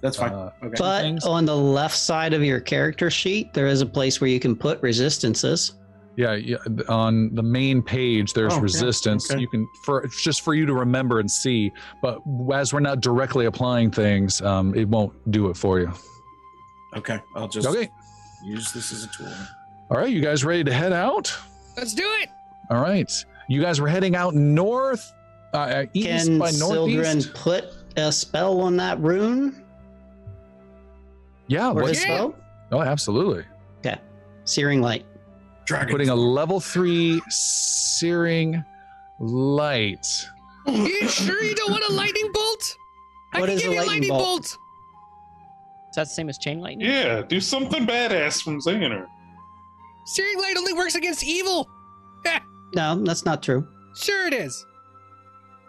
That's 0.02 0.16
fine. 0.16 0.32
uh, 0.32 0.50
okay. 0.62 0.74
But 0.78 1.02
things. 1.02 1.24
on 1.24 1.44
the 1.44 1.56
left 1.56 1.96
side 1.96 2.32
of 2.32 2.42
your 2.42 2.60
character 2.60 3.10
sheet, 3.10 3.52
there 3.54 3.66
is 3.66 3.80
a 3.80 3.86
place 3.86 4.20
where 4.20 4.30
you 4.30 4.40
can 4.40 4.56
put 4.56 4.80
resistances. 4.82 5.74
Yeah, 6.16 6.34
yeah, 6.34 6.56
on 6.88 7.34
the 7.34 7.42
main 7.42 7.82
page, 7.82 8.32
there's 8.32 8.52
Oh, 8.52 8.56
yeah, 8.56 8.62
resistance. 8.62 9.30
okay. 9.30 9.40
You 9.40 9.48
can 9.48 9.68
for 9.84 10.06
just 10.22 10.40
for 10.42 10.54
you 10.54 10.64
to 10.66 10.72
remember 10.74 11.20
and 11.20 11.30
see. 11.30 11.72
But 12.02 12.20
as 12.54 12.72
we're 12.72 12.80
not 12.80 13.00
directly 13.00 13.46
applying 13.46 13.90
things, 13.90 14.40
um, 14.42 14.74
it 14.74 14.88
won't 14.88 15.12
do 15.30 15.48
it 15.50 15.56
for 15.56 15.78
you. 15.80 15.92
okay. 16.96 17.20
I'll 17.34 17.48
just 17.48 17.68
Okay. 17.68 17.90
use 18.44 18.72
this 18.72 18.92
as 18.92 19.04
a 19.04 19.08
tool. 19.08 19.32
All 19.90 19.98
right, 19.98 20.10
you 20.10 20.20
guys 20.20 20.44
ready 20.44 20.64
to 20.64 20.72
head 20.72 20.92
out? 20.92 21.32
Let's 21.76 21.92
do 21.94 22.04
it. 22.22 22.30
All 22.70 22.80
right, 22.80 23.12
you 23.48 23.60
guys 23.60 23.80
were 23.80 23.88
heading 23.88 24.16
out 24.16 24.34
north, 24.34 25.12
uh, 25.54 25.58
uh, 25.58 25.86
east 25.94 26.26
Can 26.26 26.38
by 26.38 26.50
Sildren 26.50 27.02
northeast. 27.02 27.34
put 27.34 27.64
a 27.96 28.10
spell 28.10 28.60
on 28.62 28.76
that 28.78 28.98
rune? 29.00 29.62
Yeah, 31.48 31.70
Or 31.70 31.74
what- 31.82 31.96
spell? 31.96 32.34
oh, 32.72 32.80
absolutely. 32.82 33.44
Okay, 33.78 34.00
Searing 34.44 34.80
light. 34.82 35.04
Dragon. 35.66 35.88
Putting 35.92 36.08
a 36.08 36.14
level 36.14 36.60
three 36.60 37.20
searing 37.28 38.64
light. 39.18 40.06
You 40.66 41.08
sure 41.08 41.42
you 41.42 41.54
don't 41.54 41.70
want 41.70 41.84
a 41.88 41.92
lightning 41.92 42.30
bolt? 42.32 42.76
I 43.34 43.40
What 43.40 43.46
can 43.48 43.56
is 43.56 43.62
give 43.62 43.70
a 43.72 43.74
you 43.74 43.80
a 43.80 43.82
lightning 43.82 43.92
lightning 44.10 44.10
bolt? 44.10 44.22
bolt. 44.42 44.44
Is 45.90 45.96
that 45.96 46.04
the 46.04 46.10
same 46.14 46.28
as 46.28 46.38
chain 46.38 46.60
lightning? 46.60 46.88
Yeah, 46.88 47.22
do 47.22 47.40
something 47.40 47.86
badass 47.86 48.42
from 48.42 48.60
Zinger. 48.60 49.06
Searing 50.06 50.38
light 50.38 50.56
only 50.56 50.72
works 50.72 50.94
against 50.94 51.24
evil. 51.24 51.68
No, 52.74 52.96
that's 53.04 53.24
not 53.24 53.42
true. 53.44 53.66
sure 53.94 54.26
it 54.26 54.34
is. 54.34 54.66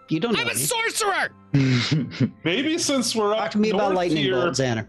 You 0.10 0.20
don't 0.20 0.34
know. 0.34 0.42
I'm 0.42 0.48
a 0.48 0.52
any. 0.52 0.60
sorcerer. 0.60 1.30
Maybe 2.44 2.78
since 2.80 3.16
we're 3.16 3.34
Talk 3.36 3.46
up 3.46 3.52
to 3.52 3.58
me 3.60 3.70
about 3.70 3.94
lightning 3.94 4.24
here, 4.24 4.34
bolt, 4.34 4.56
Xander. 4.56 4.88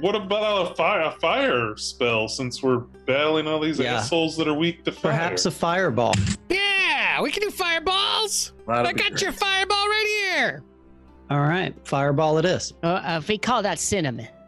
What 0.00 0.14
about 0.14 0.72
a 0.72 0.74
fire, 0.74 1.00
a 1.02 1.10
fire 1.12 1.76
spell? 1.76 2.28
Since 2.28 2.62
we're 2.62 2.78
battling 3.06 3.46
all 3.46 3.60
these 3.60 3.78
Yeah. 3.78 3.94
assholes 3.96 4.36
that 4.36 4.48
are 4.48 4.54
weak 4.54 4.84
to 4.84 4.92
fire. 4.92 5.12
Perhaps 5.12 5.46
a 5.46 5.50
fireball. 5.50 6.14
Yeah, 6.48 7.20
we 7.22 7.30
can 7.30 7.42
do 7.42 7.50
fireballs. 7.50 8.52
That'd 8.66 8.86
I 8.86 8.92
got 8.92 9.10
great. 9.10 9.22
your 9.22 9.32
fireball 9.32 9.86
right 9.86 10.06
here. 10.36 10.62
All 11.30 11.40
right, 11.40 11.74
fireball 11.86 12.38
it 12.38 12.44
is. 12.44 12.72
Uh, 12.82 12.86
uh, 12.86 13.20
we 13.28 13.38
call 13.38 13.62
that 13.62 13.78
cinnamon. 13.78 14.28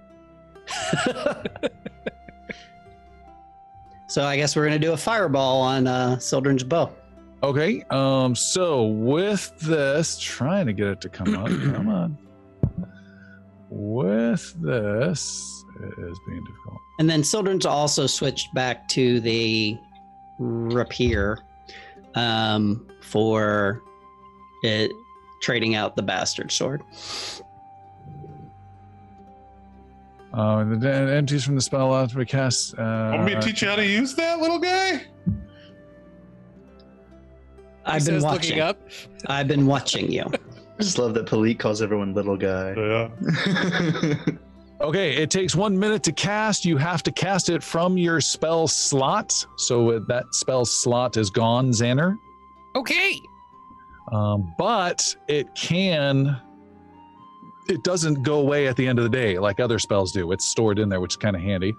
So 4.08 4.24
I 4.24 4.36
guess 4.36 4.56
we're 4.56 4.64
gonna 4.64 4.76
do 4.80 4.92
a 4.92 4.96
fireball 4.96 5.60
on 5.60 5.86
uh, 5.86 6.18
Sildren's 6.18 6.64
bow. 6.64 6.90
Okay, 7.44 7.84
um, 7.90 8.34
so 8.34 8.86
with 8.86 9.56
this, 9.60 10.18
trying 10.18 10.66
to 10.66 10.72
get 10.72 10.88
it 10.88 11.00
to 11.02 11.08
come 11.08 11.36
up. 11.36 11.46
come 11.74 11.88
on. 11.88 12.18
With 13.70 14.52
this, 14.60 15.64
it 15.80 15.98
is 16.10 16.18
being 16.26 16.44
difficult. 16.44 16.78
And 16.98 17.08
then 17.08 17.22
Sildren's 17.22 17.64
also 17.64 18.06
switched 18.06 18.52
back 18.52 18.88
to 18.88 19.20
the 19.20 19.78
rapier 20.38 21.38
um, 22.16 22.86
for 23.00 23.80
it, 24.64 24.90
trading 25.40 25.76
out 25.76 25.94
the 25.94 26.02
bastard 26.02 26.50
sword. 26.50 26.82
Uh, 30.34 30.64
the 30.64 30.76
de- 30.76 30.92
entities 30.92 31.44
from 31.44 31.54
the 31.54 31.60
spell 31.60 31.88
allow 31.88 32.06
to 32.06 32.16
be 32.16 32.24
cast. 32.24 32.74
Uh, 32.78 33.10
Want 33.14 33.24
me 33.24 33.34
to 33.34 33.40
teach 33.40 33.62
you 33.62 33.68
how 33.68 33.76
to 33.76 33.86
use 33.86 34.14
that, 34.16 34.40
little 34.40 34.58
guy? 34.58 35.02
I've 37.84 38.02
He 38.02 38.12
been 38.12 38.22
watching. 38.22 38.58
Looking 38.58 38.60
up. 38.60 38.80
I've 39.26 39.48
been 39.48 39.66
watching 39.66 40.10
you. 40.10 40.24
I 40.80 40.82
just 40.82 40.98
love 40.98 41.12
that 41.12 41.26
Palik 41.26 41.58
calls 41.58 41.82
everyone 41.82 42.14
little 42.14 42.38
guy. 42.38 42.74
Yeah. 42.74 44.14
Okay, 44.82 45.14
it 45.14 45.30
takes 45.30 45.54
one 45.54 45.78
minute 45.78 46.02
to 46.04 46.12
cast. 46.12 46.64
You 46.64 46.78
have 46.78 47.02
to 47.02 47.12
cast 47.12 47.50
it 47.50 47.62
from 47.62 47.98
your 47.98 48.18
spell 48.18 48.66
slot. 48.66 49.44
So 49.58 49.98
that 49.98 50.24
spell 50.34 50.64
slot 50.64 51.18
is 51.18 51.28
gone, 51.28 51.70
Xander. 51.70 52.16
Okay. 52.74 53.20
Um, 54.10 54.54
but 54.56 55.14
it 55.28 55.54
can. 55.54 56.40
It 57.68 57.84
doesn't 57.84 58.22
go 58.22 58.40
away 58.40 58.68
at 58.68 58.76
the 58.76 58.88
end 58.88 58.98
of 58.98 59.02
the 59.02 59.10
day 59.10 59.38
like 59.38 59.60
other 59.60 59.78
spells 59.78 60.12
do. 60.12 60.32
It's 60.32 60.46
stored 60.46 60.78
in 60.78 60.88
there, 60.88 61.00
which 61.00 61.12
is 61.12 61.16
kind 61.18 61.36
of 61.36 61.42
handy. 61.42 61.74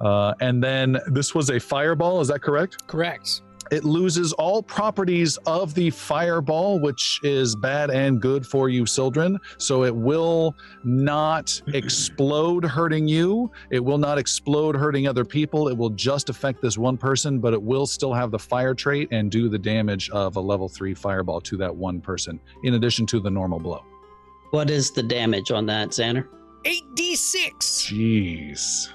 Uh, 0.00 0.34
and 0.40 0.60
then 0.60 0.98
this 1.06 1.36
was 1.36 1.50
a 1.50 1.60
fireball. 1.60 2.20
Is 2.20 2.26
that 2.26 2.42
correct? 2.42 2.88
Correct. 2.88 3.42
It 3.70 3.84
loses 3.84 4.32
all 4.32 4.62
properties 4.62 5.36
of 5.46 5.74
the 5.74 5.90
fireball, 5.90 6.80
which 6.80 7.20
is 7.22 7.54
bad 7.54 7.90
and 7.90 8.20
good 8.20 8.46
for 8.46 8.68
you, 8.68 8.84
Sildren. 8.84 9.38
So 9.58 9.84
it 9.84 9.94
will 9.94 10.54
not 10.82 11.60
explode 11.74 12.64
hurting 12.64 13.06
you. 13.06 13.50
It 13.70 13.80
will 13.80 13.98
not 13.98 14.18
explode 14.18 14.74
hurting 14.74 15.06
other 15.06 15.24
people. 15.24 15.68
It 15.68 15.76
will 15.76 15.90
just 15.90 16.28
affect 16.28 16.60
this 16.60 16.76
one 16.76 16.96
person, 16.96 17.38
but 17.38 17.52
it 17.52 17.62
will 17.62 17.86
still 17.86 18.12
have 18.12 18.30
the 18.30 18.38
fire 18.38 18.74
trait 18.74 19.08
and 19.12 19.30
do 19.30 19.48
the 19.48 19.58
damage 19.58 20.10
of 20.10 20.36
a 20.36 20.40
level 20.40 20.68
three 20.68 20.94
fireball 20.94 21.40
to 21.42 21.56
that 21.58 21.74
one 21.74 22.00
person, 22.00 22.40
in 22.64 22.74
addition 22.74 23.06
to 23.06 23.20
the 23.20 23.30
normal 23.30 23.60
blow. 23.60 23.84
What 24.50 24.68
is 24.68 24.90
the 24.90 25.02
damage 25.02 25.52
on 25.52 25.66
that, 25.66 25.90
Xander? 25.90 26.26
8d6. 26.64 27.54
Jeez. 27.86 28.88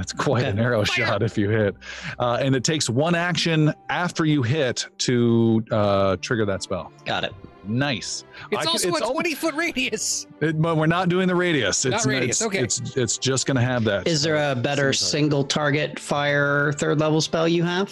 That's 0.00 0.14
quite 0.14 0.40
Okay. 0.44 0.50
an 0.52 0.58
arrow 0.58 0.82
Fire. 0.82 1.06
shot 1.06 1.22
if 1.22 1.36
you 1.36 1.50
hit. 1.50 1.76
Uh, 2.18 2.38
and 2.40 2.56
it 2.56 2.64
takes 2.64 2.88
one 2.88 3.14
action 3.14 3.74
after 3.90 4.24
you 4.24 4.42
hit 4.42 4.88
to 5.00 5.62
uh, 5.70 6.16
trigger 6.22 6.46
that 6.46 6.62
spell. 6.62 6.90
Got 7.04 7.24
it. 7.24 7.34
Nice. 7.64 8.24
It's 8.50 8.60
I 8.60 8.62
c- 8.62 8.68
also 8.70 8.88
it's 8.88 9.00
a 9.02 9.12
20 9.12 9.34
foot 9.34 9.54
radius. 9.54 10.26
It, 10.40 10.60
but 10.62 10.78
we're 10.78 10.86
not 10.86 11.10
doing 11.10 11.28
the 11.28 11.34
radius. 11.34 11.84
Not 11.84 11.92
It's 11.96 12.06
radius, 12.06 12.40
It's, 12.40 12.42
okay. 12.46 12.60
It's, 12.62 12.96
it's 12.96 13.18
just 13.18 13.44
going 13.46 13.56
to 13.56 13.62
have 13.62 13.84
that. 13.84 14.08
Is 14.08 14.22
there 14.22 14.52
a 14.52 14.54
better 14.54 14.94
Single 14.94 15.10
single 15.10 15.44
target 15.44 15.98
fire 15.98 16.72
third 16.72 16.98
level 16.98 17.20
spell 17.20 17.46
you 17.46 17.62
have? 17.62 17.90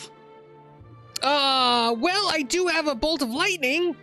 Uh, 1.22 1.94
well, 1.98 2.30
I 2.30 2.42
do 2.48 2.68
have 2.68 2.86
a 2.88 2.94
bolt 2.94 3.20
of 3.20 3.28
lightning. 3.28 3.94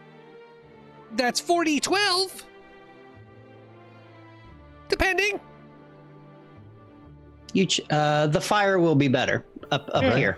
That's 1.15 1.41
4d12. 1.41 2.44
Depending. 4.90 5.40
You 7.56 7.65
ch- 7.65 7.82
uh, 7.90 8.27
the 8.27 8.41
fire 8.41 8.80
will 8.80 8.95
be 8.95 9.07
better 9.07 9.45
up 9.72 9.90
up 9.94 10.03
Yeah. 10.03 10.15
here. 10.18 10.38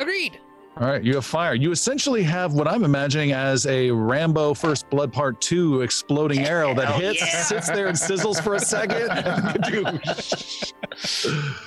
Agreed. 0.00 0.38
All 0.80 0.86
right, 0.86 1.02
you 1.02 1.16
have 1.16 1.26
fire. 1.26 1.54
You 1.54 1.72
essentially 1.72 2.22
have 2.22 2.54
what 2.54 2.68
I'm 2.68 2.84
imagining 2.84 3.32
as 3.32 3.66
a 3.66 3.90
Rambo 3.90 4.54
First 4.54 4.88
Blood 4.90 5.12
Part 5.12 5.40
2 5.40 5.80
exploding 5.80 6.46
arrow 6.46 6.72
that 6.74 6.94
hits, 6.94 7.20
yeah. 7.20 7.42
sits 7.42 7.66
there, 7.68 7.88
and 7.88 7.96
sizzles 7.96 8.40
for 8.40 8.54
a 8.54 8.60
second. 8.60 9.10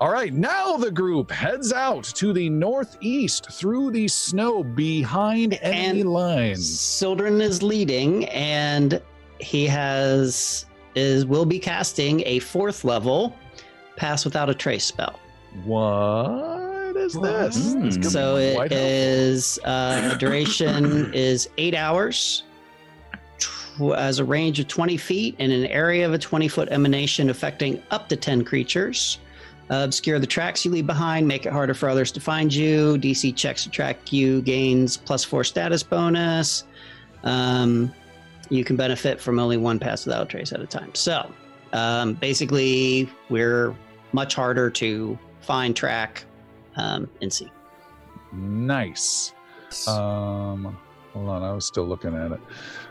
All 0.00 0.10
right, 0.10 0.34
now 0.34 0.76
the 0.76 0.90
group 0.90 1.30
heads 1.30 1.72
out 1.72 2.04
to 2.04 2.32
the 2.34 2.50
northeast 2.50 3.50
through 3.52 3.90
the 3.92 4.06
snow 4.08 4.62
behind 4.62 5.54
enemy 5.62 6.00
And- 6.00 6.12
lines. 6.12 6.78
Sildren 6.80 7.40
is 7.40 7.62
leading, 7.62 8.26
and 8.26 9.00
he 9.40 9.66
has 9.66 10.66
is 10.94 11.24
will 11.26 11.46
be 11.46 11.58
casting 11.58 12.22
a 12.26 12.38
fourth 12.40 12.84
level 12.84 13.34
pass 13.96 14.24
without 14.24 14.50
a 14.50 14.54
trace 14.54 14.84
spell. 14.84 15.18
What 15.64 16.96
is 16.96 17.14
this? 17.14 17.74
This 17.74 18.12
So 18.12 18.36
be 18.36 18.42
it 18.42 18.54
quite 18.56 18.72
is 18.72 19.58
uh, 19.64 20.08
the 20.08 20.16
duration 20.16 21.12
is 21.14 21.48
eight 21.58 21.74
hours, 21.74 22.42
tw- 23.38 23.94
as 23.96 24.18
a 24.18 24.24
range 24.24 24.58
of 24.60 24.68
twenty 24.68 24.96
feet, 24.96 25.36
in 25.38 25.50
an 25.50 25.66
area 25.66 26.06
of 26.06 26.12
a 26.12 26.18
twenty 26.18 26.48
foot 26.48 26.68
emanation 26.70 27.30
affecting 27.30 27.82
up 27.90 28.08
to 28.08 28.16
ten 28.16 28.44
creatures. 28.44 29.18
Uh, 29.70 29.82
obscure 29.82 30.18
the 30.18 30.26
tracks 30.26 30.62
you 30.64 30.70
leave 30.70 30.86
behind, 30.86 31.26
make 31.26 31.46
it 31.46 31.52
harder 31.52 31.72
for 31.72 31.88
others 31.88 32.12
to 32.12 32.20
find 32.20 32.52
you. 32.52 32.98
DC 32.98 33.34
checks 33.34 33.62
to 33.62 33.70
track 33.70 34.12
you 34.12 34.42
gains 34.42 34.98
plus 34.98 35.24
four 35.24 35.42
status 35.42 35.82
bonus. 35.82 36.64
Um, 37.22 37.94
you 38.50 38.62
can 38.62 38.76
benefit 38.76 39.18
from 39.18 39.38
only 39.38 39.56
one 39.56 39.78
pass 39.78 40.04
without 40.04 40.22
a 40.22 40.26
trace 40.26 40.52
at 40.52 40.60
a 40.60 40.66
time. 40.66 40.94
So 40.94 41.32
um, 41.74 42.14
basically, 42.14 43.10
we're 43.28 43.74
much 44.12 44.34
harder 44.34 44.70
to 44.70 45.18
find, 45.40 45.76
track, 45.76 46.24
um, 46.76 47.10
and 47.20 47.32
see. 47.32 47.50
Nice. 48.32 49.34
Um, 49.88 50.78
hold 51.12 51.28
on, 51.28 51.42
I 51.42 51.52
was 51.52 51.66
still 51.66 51.84
looking 51.84 52.14
at 52.14 52.32
it. 52.32 52.40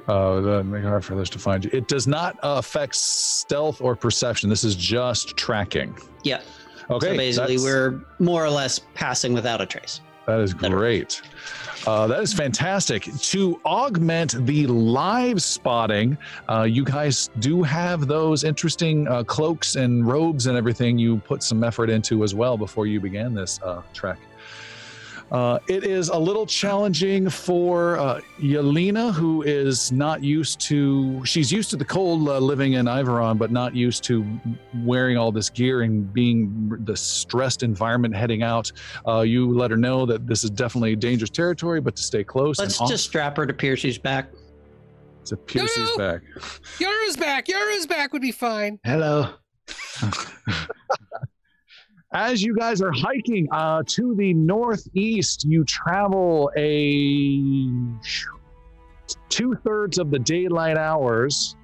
Uh, 0.08 0.42
the, 0.42 0.64
make 0.64 0.84
it 0.84 0.88
hard 0.88 1.04
for 1.04 1.14
others 1.14 1.30
to 1.32 1.40
find 1.40 1.64
you. 1.64 1.72
It 1.74 1.88
does 1.88 2.08
not 2.08 2.36
uh, 2.44 2.56
affect 2.58 2.96
stealth 2.96 3.80
or 3.82 3.96
perception. 3.96 4.50
This 4.50 4.66
is 4.66 4.76
just 4.76 5.38
tracking. 5.38 5.98
Yeah. 6.24 6.42
Okay. 6.90 7.08
so 7.08 7.18
basically, 7.18 7.58
we're 7.58 8.04
more 8.20 8.44
or 8.44 8.50
less 8.50 8.80
passing 8.94 9.32
without 9.34 9.62
a 9.62 9.66
trace. 9.66 10.02
That 10.28 10.42
is 10.42 10.54
Better. 10.54 10.76
great. 10.78 11.22
Uh, 11.86 12.08
that 12.08 12.22
is 12.22 12.34
fantastic. 12.34 13.10
To 13.14 13.60
augment 13.66 14.46
the 14.46 14.68
live 14.68 15.42
spotting, 15.42 16.18
uh, 16.50 16.64
you 16.64 16.86
guys 16.86 17.30
do 17.40 17.62
have 17.62 18.08
those 18.08 18.46
interesting 18.46 19.06
uh, 19.08 19.24
cloaks 19.24 19.76
and 19.76 20.08
robes 20.08 20.48
and 20.48 20.58
everything 20.58 20.98
you 20.98 21.18
put 21.18 21.44
some 21.44 21.62
effort 21.62 21.90
into 21.90 22.24
as 22.24 22.34
well 22.34 22.58
before 22.58 22.88
you 22.88 23.02
began 23.02 23.34
this 23.34 23.62
uh, 23.64 23.82
trek. 23.94 24.18
Uh, 25.34 25.58
it 25.68 25.84
is 25.84 26.10
a 26.10 26.18
little 26.18 26.46
challenging 26.46 27.28
for 27.28 27.98
uh, 27.98 28.22
Yelena, 28.40 29.12
who 29.12 29.42
is 29.42 29.92
not 29.92 30.24
used 30.24 30.60
to. 30.62 31.26
She's 31.26 31.52
used 31.52 31.72
to 31.72 31.76
the 31.76 31.84
cold 31.86 32.30
uh, 32.30 32.38
living 32.38 32.74
in 32.74 32.86
Iveron, 32.86 33.40
but 33.40 33.52
not 33.52 33.76
used 33.76 34.04
to 34.04 34.24
wearing 34.84 35.18
all 35.18 35.32
this 35.32 35.50
gear 35.50 35.82
and 35.82 36.14
being 36.14 36.78
the 36.86 36.96
stressed 36.96 37.64
environment 37.64 38.16
heading 38.16 38.44
out. 38.44 38.72
Uh, 39.08 39.22
you 39.22 39.52
let 39.52 39.72
her 39.72 39.78
know 39.78 40.06
that 40.06 40.28
this 40.28 40.44
is 40.44 40.52
definitely 40.52 40.96
dangerous 40.96 41.32
territory, 41.32 41.82
but 41.82 41.96
to 41.96 42.04
stay 42.04 42.24
close. 42.24 42.60
Let's 42.60 42.80
and 42.80 42.88
just 42.88 43.06
strap 43.06 43.36
her 43.38 43.48
to 43.48 43.54
Piercy's 43.54 43.98
back. 43.98 44.30
to 45.26 45.36
Piercy's 45.36 45.78
No, 45.78 45.86
no. 45.86 45.98
back. 45.98 46.22
Yaru's 46.78 47.18
back. 47.18 47.48
Yaru's 47.48 47.88
back 47.88 48.14
would 48.14 48.22
be 48.22 48.32
fine. 48.32 48.80
Hello. 48.84 49.30
As 52.14 52.44
you 52.44 52.56
guys 52.56 52.80
are 52.80 52.92
hiking 52.92 53.48
uh, 53.52 53.82
to 53.88 54.14
the 54.16 54.36
northeast, 54.36 55.46
you 55.46 55.64
travel 55.66 56.52
a 56.56 57.74
two 59.30 59.56
thirds 59.64 59.98
of 59.98 60.12
the 60.12 60.20
daylight 60.20 60.78
hours. 60.78 61.56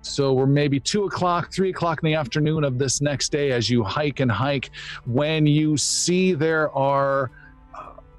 So 0.00 0.32
we're 0.32 0.46
maybe 0.46 0.80
two 0.80 1.04
o'clock, 1.04 1.52
three 1.52 1.68
o'clock 1.68 2.02
in 2.02 2.06
the 2.06 2.14
afternoon 2.14 2.64
of 2.64 2.78
this 2.78 3.02
next 3.02 3.30
day 3.30 3.52
as 3.52 3.68
you 3.68 3.84
hike 3.84 4.20
and 4.20 4.32
hike. 4.32 4.70
When 5.04 5.44
you 5.44 5.76
see 5.76 6.32
there 6.32 6.74
are 6.74 7.30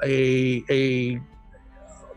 a 0.03 0.63
a 0.69 1.19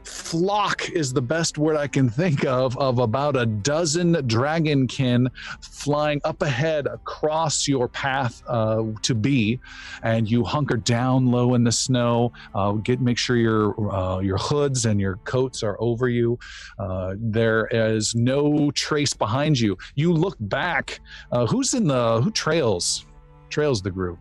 flock 0.05 0.89
is 0.91 1.13
the 1.13 1.23
best 1.23 1.59
word 1.59 1.77
I 1.77 1.87
can 1.87 2.09
think 2.09 2.45
of 2.45 2.77
of 2.79 2.99
about 2.99 3.37
a 3.37 3.47
dozen 3.47 4.15
dragonkin 4.15 5.29
flying 5.61 6.21
up 6.25 6.43
ahead 6.43 6.87
across 6.87 7.69
your 7.69 7.89
path 7.89 8.43
uh, 8.47 8.85
to 9.03 9.15
be, 9.15 9.61
and 10.03 10.31
you 10.31 10.45
hunker 10.45 10.77
down 10.77 11.27
low 11.31 11.55
in 11.55 11.65
the 11.65 11.73
snow. 11.73 12.33
Uh, 12.55 12.73
get 12.73 13.01
make 13.01 13.19
sure 13.19 13.37
your 13.37 13.93
uh, 13.93 14.21
your 14.21 14.39
hoods 14.39 14.87
and 14.87 15.01
your 15.01 15.17
coats 15.25 15.63
are 15.63 15.77
over 15.81 16.09
you. 16.09 16.39
Uh, 16.79 17.15
there 17.19 17.69
is 17.71 18.15
no 18.15 18.71
trace 18.73 19.13
behind 19.13 19.59
you. 19.59 19.77
You 19.95 20.13
look 20.13 20.37
back. 20.41 21.01
Uh, 21.31 21.47
who's 21.47 21.75
in 21.75 21.87
the 21.87 22.21
who 22.23 22.31
trails? 22.31 23.07
Trails 23.51 23.83
the 23.83 23.91
group. 23.91 24.19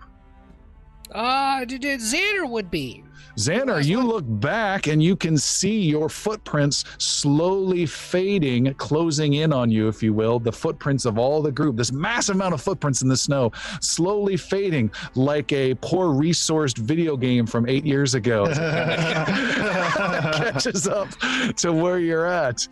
Uh, 1.11 1.65
Xander 1.65 2.49
would 2.49 2.71
be. 2.71 3.03
Xander, 3.37 3.83
you 3.83 4.01
look 4.01 4.25
back 4.27 4.87
and 4.87 5.01
you 5.01 5.15
can 5.15 5.37
see 5.37 5.81
your 5.81 6.09
footprints 6.09 6.83
slowly 6.97 7.85
fading, 7.85 8.73
closing 8.75 9.33
in 9.33 9.53
on 9.53 9.71
you, 9.71 9.87
if 9.87 10.03
you 10.03 10.13
will. 10.13 10.39
The 10.39 10.51
footprints 10.51 11.05
of 11.05 11.17
all 11.17 11.41
the 11.41 11.51
group, 11.51 11.77
this 11.77 11.91
massive 11.91 12.35
amount 12.35 12.53
of 12.53 12.61
footprints 12.61 13.01
in 13.01 13.07
the 13.07 13.17
snow, 13.17 13.51
slowly 13.81 14.37
fading 14.37 14.91
like 15.15 15.51
a 15.51 15.75
poor 15.75 16.07
resourced 16.07 16.77
video 16.77 17.17
game 17.17 17.45
from 17.45 17.67
eight 17.67 17.85
years 17.85 18.15
ago. 18.15 18.45
catches 20.51 20.87
up 20.87 21.09
to 21.55 21.73
where 21.73 21.99
you're 21.99 22.25
at. 22.25 22.67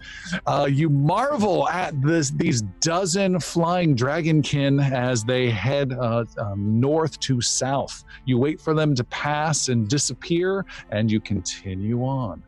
Uh, 0.46 0.68
you 0.70 0.90
marvel 0.90 1.68
at 1.70 2.00
this 2.02 2.30
these 2.32 2.62
dozen 2.80 3.40
flying 3.40 3.96
dragonkin 3.96 4.92
as 4.92 5.24
they 5.24 5.50
head 5.50 5.94
uh, 5.94 6.26
um, 6.38 6.80
north 6.80 7.20
to 7.20 7.42
south. 7.42 8.04
You 8.26 8.38
wait 8.38 8.60
for 8.60 8.74
them 8.74 8.96
to 8.96 9.04
pass 9.06 9.70
and 9.70 9.88
disappear, 9.88 10.49
and 10.92 11.12
you 11.12 11.20
continue 11.20 12.02
on. 12.04 12.44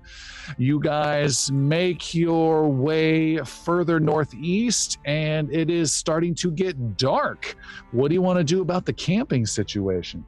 You 0.58 0.80
guys 0.80 1.52
make 1.52 2.14
your 2.14 2.68
way 2.68 3.38
further 3.38 4.00
northeast, 4.00 4.98
and 5.06 5.54
it 5.54 5.70
is 5.70 5.92
starting 5.92 6.34
to 6.36 6.52
get 6.52 6.98
dark. 6.98 7.56
What 7.92 8.10
do 8.10 8.14
you 8.16 8.22
want 8.22 8.38
to 8.40 8.44
do 8.44 8.62
about 8.62 8.86
the 8.86 8.94
camping 8.94 9.46
situation? 9.46 10.26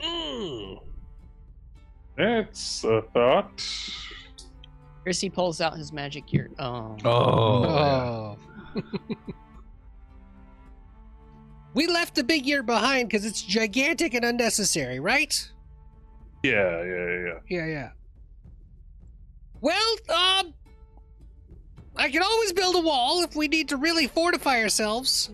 Mm. 0.00 0.80
That's 2.16 2.84
a 2.84 3.02
thought. 3.12 3.62
Chrissy 5.04 5.30
pulls 5.30 5.60
out 5.60 5.76
his 5.76 5.92
magic 5.92 6.26
gear. 6.26 6.50
Oh. 6.58 6.96
Oh, 7.04 7.64
Oh. 7.64 8.36
we 11.78 11.86
left 11.86 12.16
the 12.16 12.24
big 12.24 12.44
year 12.44 12.64
behind 12.64 13.08
because 13.08 13.24
it's 13.24 13.40
gigantic 13.40 14.12
and 14.12 14.24
unnecessary, 14.24 14.98
right? 14.98 15.32
Yeah, 16.42 16.82
yeah, 16.82 17.06
yeah. 17.06 17.38
Yeah, 17.48 17.66
yeah. 17.66 17.90
Well, 19.60 19.92
um, 20.08 20.54
I 21.96 22.10
can 22.10 22.20
always 22.20 22.52
build 22.52 22.74
a 22.74 22.80
wall 22.80 23.22
if 23.22 23.36
we 23.36 23.46
need 23.46 23.68
to 23.68 23.76
really 23.76 24.08
fortify 24.08 24.60
ourselves. 24.60 25.30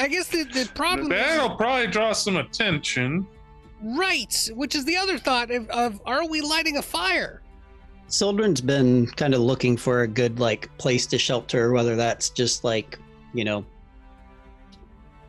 I 0.00 0.08
guess 0.08 0.26
the, 0.26 0.42
the 0.42 0.68
problem 0.74 1.08
That'll 1.08 1.52
is 1.52 1.56
probably 1.56 1.86
draw 1.86 2.12
some 2.12 2.34
attention. 2.34 3.24
right, 3.80 4.50
which 4.54 4.74
is 4.74 4.84
the 4.86 4.96
other 4.96 5.18
thought 5.18 5.52
of, 5.52 5.70
of 5.70 6.02
are 6.04 6.26
we 6.26 6.40
lighting 6.40 6.78
a 6.78 6.82
fire? 6.82 7.42
Sildren's 8.08 8.60
been 8.60 9.06
kind 9.06 9.34
of 9.34 9.40
looking 9.40 9.76
for 9.76 10.02
a 10.02 10.08
good 10.08 10.40
like 10.40 10.68
place 10.78 11.06
to 11.06 11.16
shelter, 11.18 11.70
whether 11.70 11.94
that's 11.94 12.30
just 12.30 12.64
like 12.64 12.98
you 13.32 13.44
know 13.44 13.64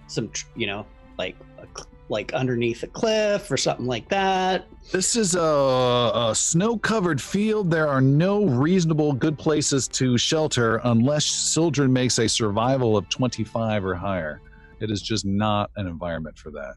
some 0.07 0.29
tr- 0.29 0.45
you 0.55 0.67
know 0.67 0.85
like 1.17 1.35
like 2.09 2.33
underneath 2.33 2.83
a 2.83 2.87
cliff 2.87 3.51
or 3.51 3.57
something 3.57 3.85
like 3.85 4.07
that. 4.09 4.65
This 4.91 5.15
is 5.15 5.35
a, 5.35 5.41
a 5.41 6.31
snow 6.33 6.77
covered 6.77 7.21
field. 7.21 7.69
There 7.69 7.87
are 7.87 7.99
no 8.01 8.45
reasonable 8.45 9.11
good 9.13 9.37
places 9.37 9.87
to 9.89 10.17
shelter 10.17 10.79
unless 10.85 11.25
Sildren 11.25 11.91
makes 11.91 12.17
a 12.19 12.29
survival 12.29 12.95
of 12.95 13.09
25 13.09 13.83
or 13.83 13.95
higher. 13.95 14.41
It 14.79 14.89
is 14.89 15.01
just 15.01 15.25
not 15.25 15.69
an 15.75 15.87
environment 15.87 16.37
for 16.37 16.51
that. 16.51 16.75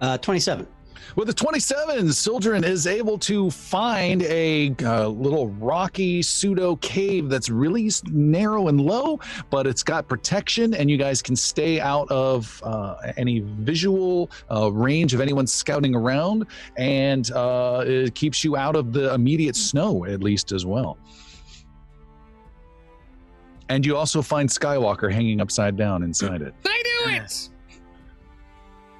Uh, 0.00 0.18
Twenty-seven. 0.18 0.66
With 1.16 1.28
the 1.28 1.34
27, 1.34 2.12
Sildren 2.12 2.64
is 2.64 2.86
able 2.86 3.18
to 3.18 3.50
find 3.50 4.22
a 4.22 4.74
uh, 4.82 5.08
little 5.08 5.48
rocky 5.48 6.22
pseudo 6.22 6.76
cave 6.76 7.28
that's 7.28 7.50
really 7.50 7.90
narrow 8.10 8.68
and 8.68 8.80
low, 8.80 9.20
but 9.50 9.66
it's 9.66 9.82
got 9.82 10.08
protection, 10.08 10.74
and 10.74 10.90
you 10.90 10.96
guys 10.96 11.22
can 11.22 11.36
stay 11.36 11.80
out 11.80 12.10
of 12.10 12.62
uh, 12.64 12.96
any 13.16 13.40
visual 13.40 14.30
uh, 14.50 14.70
range 14.72 15.14
of 15.14 15.20
anyone 15.20 15.46
scouting 15.46 15.94
around, 15.94 16.46
and 16.76 17.30
uh, 17.32 17.84
it 17.86 18.14
keeps 18.14 18.42
you 18.44 18.56
out 18.56 18.76
of 18.76 18.92
the 18.92 19.12
immediate 19.14 19.56
snow, 19.56 20.04
at 20.04 20.22
least, 20.22 20.52
as 20.52 20.64
well. 20.64 20.98
And 23.68 23.86
you 23.86 23.96
also 23.96 24.20
find 24.20 24.48
Skywalker 24.48 25.10
hanging 25.10 25.40
upside 25.40 25.76
down 25.76 26.02
inside 26.02 26.42
it. 26.42 26.54
I 26.66 26.82
knew 27.06 27.16
it. 27.16 27.48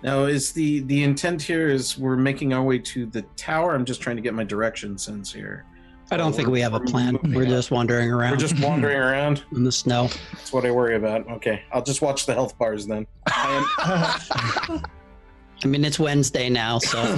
Now, 0.02 0.24
is 0.24 0.52
the 0.52 0.80
the 0.80 1.04
intent 1.04 1.40
here 1.42 1.68
is 1.68 1.96
we're 1.96 2.16
making 2.16 2.52
our 2.52 2.62
way 2.62 2.78
to 2.78 3.06
the 3.06 3.22
tower? 3.36 3.74
I'm 3.74 3.84
just 3.84 4.00
trying 4.00 4.16
to 4.16 4.22
get 4.22 4.34
my 4.34 4.44
direction 4.44 4.98
sense 4.98 5.32
here. 5.32 5.64
I 6.10 6.16
don't 6.16 6.34
think 6.34 6.48
we 6.48 6.60
have 6.60 6.74
a 6.74 6.80
plan. 6.80 7.16
We're 7.32 7.46
just 7.46 7.70
wandering 7.70 8.10
around 8.10 8.32
We're 8.32 8.36
just 8.36 8.60
wandering 8.60 8.98
around. 9.08 9.44
in 9.52 9.64
the 9.64 9.72
snow. 9.72 10.08
That's 10.32 10.52
what 10.52 10.66
I 10.66 10.70
worry 10.70 10.96
about. 10.96 11.26
Okay, 11.30 11.62
I'll 11.72 11.82
just 11.82 12.02
watch 12.02 12.26
the 12.26 12.34
health 12.34 12.58
bars 12.58 12.86
then. 12.86 13.06
I 13.28 13.64
am, 14.74 14.82
I 15.64 15.66
mean, 15.68 15.84
it's 15.84 15.98
Wednesday 15.98 16.50
now, 16.50 16.78
so 16.78 16.98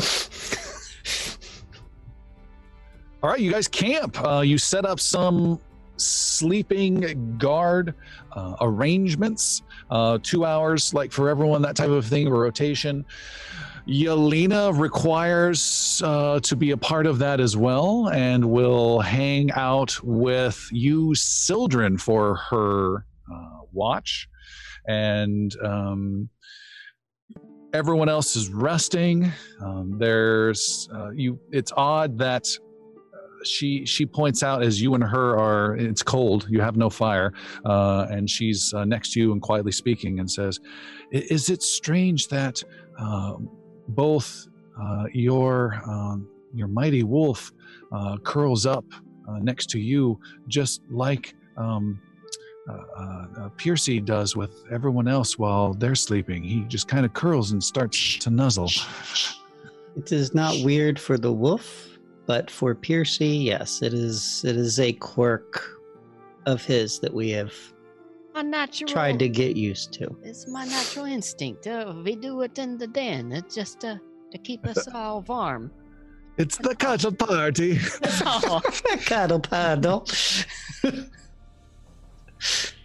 All 3.23 3.31
right, 3.31 3.41
you 3.41 3.51
guys 3.51 3.67
camp. 3.67 4.23
Uh, 4.23 4.41
you 4.41 4.59
set 4.59 4.85
up 4.85 5.01
some 5.01 5.59
sleeping 5.97 7.37
guard 7.39 7.95
uh, 8.33 8.57
arrangements. 8.61 9.63
Uh, 9.91 10.19
two 10.23 10.45
hours, 10.45 10.95
like 10.95 11.13
for 11.13 11.29
everyone, 11.29 11.63
that 11.63 11.77
type 11.77 11.91
of 11.91 12.07
thing, 12.07 12.27
a 12.27 12.31
rotation. 12.31 13.05
Yelena 13.87 14.77
requires 14.79 16.01
uh, 16.05 16.41
to 16.41 16.57
be 16.57 16.71
a 16.71 16.77
part 16.77 17.07
of 17.07 17.19
that 17.19 17.39
as 17.39 17.57
well, 17.57 18.09
and 18.09 18.45
will 18.45 19.01
hang 19.01 19.51
out 19.53 20.03
with 20.03 20.69
you, 20.73 21.15
Sildren, 21.15 21.99
for 21.99 22.37
her 22.37 23.05
uh, 23.31 23.61
watch. 23.73 24.27
And 24.89 25.55
um, 25.63 26.31
everyone 27.75 28.09
else 28.09 28.37
is 28.37 28.49
resting. 28.49 29.31
Um, 29.61 29.99
there's 29.99 30.89
uh, 30.95 31.11
you. 31.11 31.39
It's 31.51 31.73
odd 31.77 32.19
that 32.19 32.49
she 33.45 33.85
she 33.85 34.07
points 34.07 34.43
out 34.43 34.63
as 34.63 34.81
you 34.81 34.95
and 34.95 35.05
her 35.05 35.39
are 35.39 35.77
it's 35.77 36.03
cold 36.03 36.47
you 36.49 36.61
have 36.61 36.77
no 36.77 36.89
fire 36.91 37.33
uh, 37.65 38.07
and 38.11 38.29
she's 38.29 38.73
uh, 38.75 38.85
next 38.85 39.13
to 39.13 39.21
you 39.21 39.33
and 39.33 39.43
quietly 39.43 39.73
speaking 39.73 40.21
and 40.21 40.31
says 40.31 40.61
is 41.13 41.51
it 41.51 41.63
strange 41.63 42.29
that 42.29 42.63
uh, 42.99 43.35
both 43.89 44.47
your 45.13 45.81
um, 45.87 46.29
your 46.55 46.69
mighty 46.69 47.03
wolf 47.03 47.53
uh, 47.93 48.17
curls 48.19 48.67
up 48.67 48.85
uh, 49.29 49.39
next 49.39 49.71
to 49.71 49.79
you 49.79 50.19
just 50.49 50.83
like 50.91 51.35
um, 51.57 52.01
uh, 52.69 53.49
Piercy 53.57 54.01
does 54.01 54.37
with 54.37 54.65
everyone 54.73 55.07
else 55.07 55.39
while 55.39 55.75
they're 55.75 55.95
sleeping. 55.95 56.43
He 56.43 56.61
just 56.63 56.89
kind 56.89 57.05
of 57.05 57.13
curls 57.13 57.53
and 57.53 57.63
starts 57.63 58.19
to 58.19 58.31
nuzzle. 58.31 58.71
it 59.97 60.13
is 60.13 60.35
not 60.35 60.55
weird 60.65 60.99
for 60.99 61.19
the 61.19 61.33
wolf, 61.33 61.94
but 62.27 62.51
for 62.51 62.75
Piercy, 62.75 63.29
yes, 63.29 63.83
it 63.83 63.95
is. 63.95 64.45
It 64.45 64.57
is 64.57 64.81
a 64.81 64.93
quirk 64.95 65.63
of 66.47 66.65
his 66.65 66.99
that 67.01 67.13
we 67.13 67.31
have 67.31 67.53
natural. 68.43 68.89
tried 68.89 69.19
to 69.19 69.29
get 69.29 69.57
used 69.57 69.93
to. 69.95 70.17
It's 70.23 70.47
my 70.49 70.65
natural 70.65 71.07
instinct. 71.07 71.67
Uh, 71.67 71.95
we 72.05 72.17
do 72.17 72.41
it 72.43 72.59
in 72.59 72.79
the 72.79 72.87
den. 72.87 73.33
It's 73.33 73.55
just 73.55 73.85
uh, 73.85 73.97
to 74.33 74.39
keep 74.39 74.67
us 74.67 74.87
all 74.95 75.23
warm. 75.23 75.71
It's 76.37 76.57
the 76.57 76.75
cuddle 76.75 77.13
party. 77.13 77.79
Oh, 78.25 78.61
Cuddle 79.07 79.39
paddle. 79.39 80.05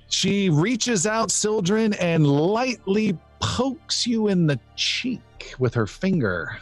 She 0.10 0.50
reaches 0.50 1.08
out, 1.08 1.32
Sildren, 1.32 1.94
and 1.94 2.28
lightly 2.28 3.18
pokes 3.40 4.06
you 4.06 4.28
in 4.28 4.46
the 4.46 4.60
cheek 4.76 5.56
with 5.58 5.74
her 5.74 5.88
finger. 5.88 6.60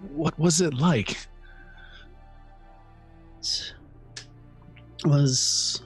What 0.00 0.38
was 0.38 0.60
it 0.60 0.74
like? 0.74 1.28
It 3.40 3.72
was 5.04 5.82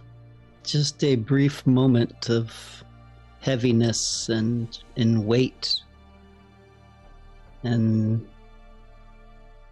just 0.64 1.02
a 1.04 1.16
brief 1.16 1.66
moment 1.66 2.30
of 2.30 2.84
heaviness 3.40 4.28
and 4.28 4.78
and 4.96 5.24
weight 5.26 5.80
and 7.64 8.26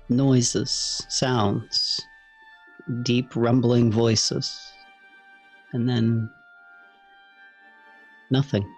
noises, 0.09 1.07
sounds, 1.09 2.01
deep 3.03 3.35
rumbling 3.37 3.91
voices, 3.93 4.73
and 5.73 5.89
then 5.89 6.31
nothing, 8.31 8.69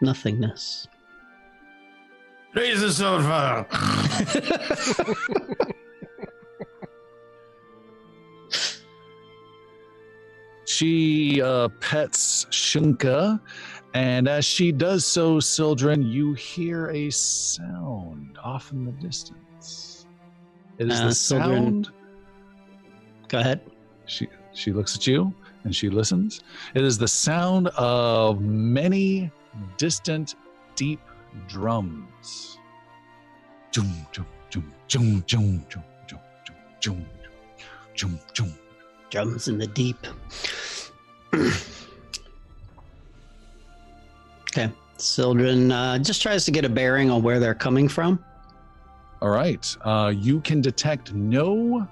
nothingness. 0.00 0.86
Raise 2.58 2.80
the 2.80 2.90
sofa. 2.92 3.66
She 10.64 11.40
uh, 11.40 11.68
pets 11.80 12.44
Shunka, 12.50 13.40
and 13.94 14.28
as 14.28 14.44
she 14.44 14.70
does 14.70 15.04
so, 15.04 15.40
Sildren, 15.40 16.02
you 16.02 16.34
hear 16.34 16.88
a 16.90 17.10
sound 17.10 18.38
off 18.42 18.70
in 18.72 18.84
the 18.84 18.92
distance. 18.92 20.06
It 20.78 20.88
is 20.90 21.00
Uh, 21.00 21.06
the 21.06 21.14
Sildren- 21.14 21.84
sound. 21.84 21.90
Go 23.28 23.38
ahead. 23.38 23.60
She 24.06 24.28
she 24.54 24.72
looks 24.72 24.96
at 24.96 25.06
you 25.06 25.32
and 25.64 25.74
she 25.74 25.88
listens. 25.90 26.40
It 26.74 26.82
is 26.82 26.96
the 26.98 27.08
sound 27.08 27.68
of 27.76 28.40
many 28.40 29.30
distant, 29.76 30.34
deep 30.76 31.00
drums. 31.46 32.58
Jum, 33.70 34.06
jum, 34.12 34.26
jum, 34.50 34.72
jum, 34.88 35.24
jum, 35.26 35.64
jum, 35.68 35.84
jum, 36.06 36.22
jum, 36.80 37.06
jum, 37.94 38.18
jum. 38.32 38.54
Drums 39.10 39.48
in 39.48 39.58
the 39.58 39.66
deep. 39.66 40.06
okay. 44.50 44.72
Sildren 44.96 45.70
uh, 45.70 45.98
just 45.98 46.22
tries 46.22 46.44
to 46.44 46.50
get 46.50 46.64
a 46.64 46.68
bearing 46.68 47.10
on 47.10 47.22
where 47.22 47.38
they're 47.38 47.54
coming 47.54 47.88
from. 47.88 48.22
All 49.20 49.30
right. 49.30 49.76
Uh, 49.84 50.12
you 50.16 50.40
can 50.40 50.60
detect 50.60 51.12
no 51.14 51.88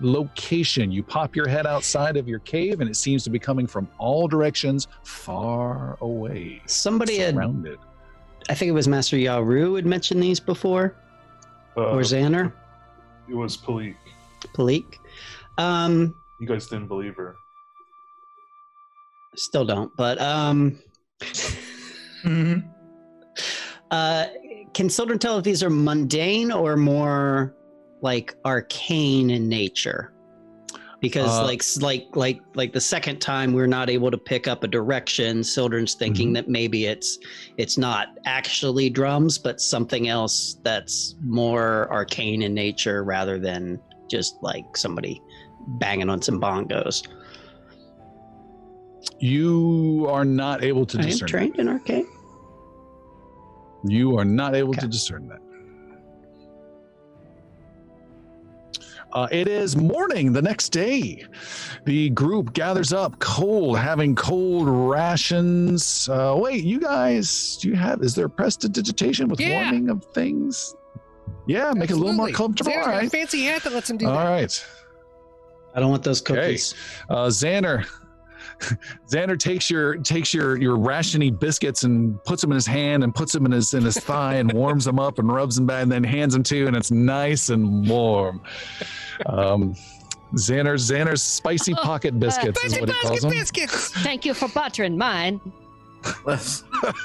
location. 0.00 0.90
You 0.92 1.02
pop 1.02 1.34
your 1.36 1.48
head 1.48 1.66
outside 1.66 2.16
of 2.16 2.28
your 2.28 2.38
cave, 2.40 2.80
and 2.80 2.88
it 2.90 2.96
seems 2.96 3.24
to 3.24 3.30
be 3.30 3.38
coming 3.38 3.66
from 3.66 3.88
all 3.98 4.28
directions, 4.28 4.88
far 5.04 5.96
away, 6.00 6.60
Somebody 6.66 7.16
had, 7.18 7.34
surrounded. 7.34 7.78
I 8.48 8.54
think 8.54 8.68
it 8.68 8.72
was 8.72 8.86
Master 8.88 9.16
Yaru 9.16 9.76
had 9.76 9.86
mentioned 9.86 10.22
these 10.22 10.38
before, 10.40 10.94
Uh, 11.76 11.90
or 11.90 12.00
Xander, 12.00 12.52
it 13.28 13.34
was 13.34 13.56
Palik. 13.56 13.96
Palik. 14.54 14.84
Um, 15.58 16.14
You 16.40 16.46
guys 16.46 16.66
didn't 16.68 16.88
believe 16.88 17.16
her. 17.16 17.34
still 19.34 19.64
don't, 19.64 19.90
but 19.96 20.20
um, 20.20 20.78
uh, 23.90 24.26
can 24.74 24.88
Sildren 24.90 25.18
tell 25.18 25.38
if 25.38 25.44
these 25.44 25.62
are 25.62 25.70
mundane 25.70 26.52
or 26.52 26.76
more 26.76 27.54
like 28.02 28.34
arcane 28.44 29.30
in 29.30 29.48
nature? 29.48 30.12
Because 31.00 31.28
Uh, 31.38 31.44
like 31.44 31.62
like 31.80 32.06
like 32.16 32.40
like 32.54 32.72
the 32.72 32.80
second 32.80 33.20
time 33.20 33.52
we're 33.52 33.66
not 33.66 33.90
able 33.90 34.10
to 34.10 34.16
pick 34.16 34.48
up 34.48 34.64
a 34.64 34.68
direction, 34.68 35.44
Sildren's 35.44 35.94
thinking 35.94 36.32
that 36.32 36.48
maybe 36.48 36.86
it's 36.86 37.18
it's 37.58 37.76
not 37.76 38.08
actually 38.24 38.88
drums, 38.88 39.36
but 39.38 39.60
something 39.60 40.08
else 40.08 40.56
that's 40.62 41.14
more 41.22 41.86
arcane 41.92 42.42
in 42.42 42.54
nature 42.54 43.04
rather 43.04 43.38
than 43.38 43.78
just 44.08 44.36
like 44.42 44.76
somebody 44.76 45.20
banging 45.78 46.08
on 46.08 46.22
some 46.22 46.40
bongos. 46.40 47.06
You 49.20 50.06
are 50.08 50.24
not 50.24 50.64
able 50.64 50.86
to 50.86 50.98
I 50.98 51.02
am 51.02 51.08
discern. 51.08 51.28
trained 51.28 51.56
in 51.58 51.68
arcane. 51.68 52.08
You 53.84 54.16
are 54.18 54.24
not 54.24 54.54
able 54.54 54.74
to 54.74 54.88
discern 54.88 55.28
that. 55.28 55.40
Uh, 59.16 59.26
it 59.32 59.48
is 59.48 59.78
morning 59.78 60.30
the 60.30 60.42
next 60.42 60.68
day. 60.68 61.24
The 61.86 62.10
group 62.10 62.52
gathers 62.52 62.92
up 62.92 63.18
cold, 63.18 63.78
having 63.78 64.14
cold 64.14 64.68
rations. 64.68 66.06
Uh, 66.06 66.34
wait, 66.36 66.62
you 66.64 66.78
guys, 66.78 67.56
do 67.62 67.68
you 67.70 67.76
have? 67.76 68.02
Is 68.02 68.14
there 68.14 68.28
prestidigitation 68.28 69.28
with 69.28 69.40
Yeah. 69.40 69.62
warming 69.62 69.88
of 69.88 70.04
things? 70.12 70.74
Yeah, 71.46 71.72
make 71.74 71.88
it 71.88 71.94
a 71.94 71.96
little 71.96 72.12
more 72.12 72.28
comfortable. 72.28 72.70
Xander's 72.72 72.86
All 72.88 72.92
got 72.92 73.04
a 73.04 73.08
fancy 73.08 73.42
hat 73.44 73.62
that 73.64 73.72
lets 73.72 73.88
him 73.88 73.96
do 73.96 74.06
All 74.06 74.12
that. 74.18 74.28
right. 74.28 74.66
I 75.74 75.80
don't 75.80 75.90
want 75.90 76.02
those 76.02 76.20
Okay. 76.20 76.34
cookies. 76.34 76.74
Uh, 77.08 77.28
Xander, 77.28 77.86
Xander 79.08 79.38
takes 79.38 79.70
your 79.70 79.96
takes 79.96 80.32
your 80.32 80.56
your 80.56 80.76
rationy 80.76 81.36
biscuits 81.36 81.82
and 81.84 82.22
puts 82.24 82.42
them 82.42 82.50
in 82.50 82.54
his 82.54 82.66
hand 82.66 83.04
and 83.04 83.14
puts 83.14 83.32
them 83.32 83.46
in 83.46 83.52
his 83.52 83.74
in 83.74 83.84
his 83.84 83.98
thigh 83.98 84.34
and 84.34 84.52
warms 84.52 84.84
them 84.84 84.98
up 84.98 85.18
and 85.18 85.32
rubs 85.32 85.56
them 85.56 85.66
back 85.66 85.82
and 85.82 85.92
then 85.92 86.02
hands 86.02 86.32
them 86.32 86.42
to 86.42 86.56
you 86.56 86.66
and 86.66 86.76
it's 86.76 86.90
nice 86.90 87.50
and 87.50 87.88
warm. 87.88 88.40
Um, 89.26 89.74
Xander's 90.34 90.90
Xander's 90.90 91.22
spicy 91.22 91.74
pocket 91.74 92.18
biscuits 92.18 92.62
is 92.64 92.78
what 92.78 92.88
he 92.88 92.94
calls 92.96 93.20
them. 93.20 93.30
biscuits. 93.30 93.90
thank 94.02 94.24
you 94.24 94.34
for 94.34 94.48
buttering 94.48 94.96
mine. 94.96 95.40
Less, 96.24 96.62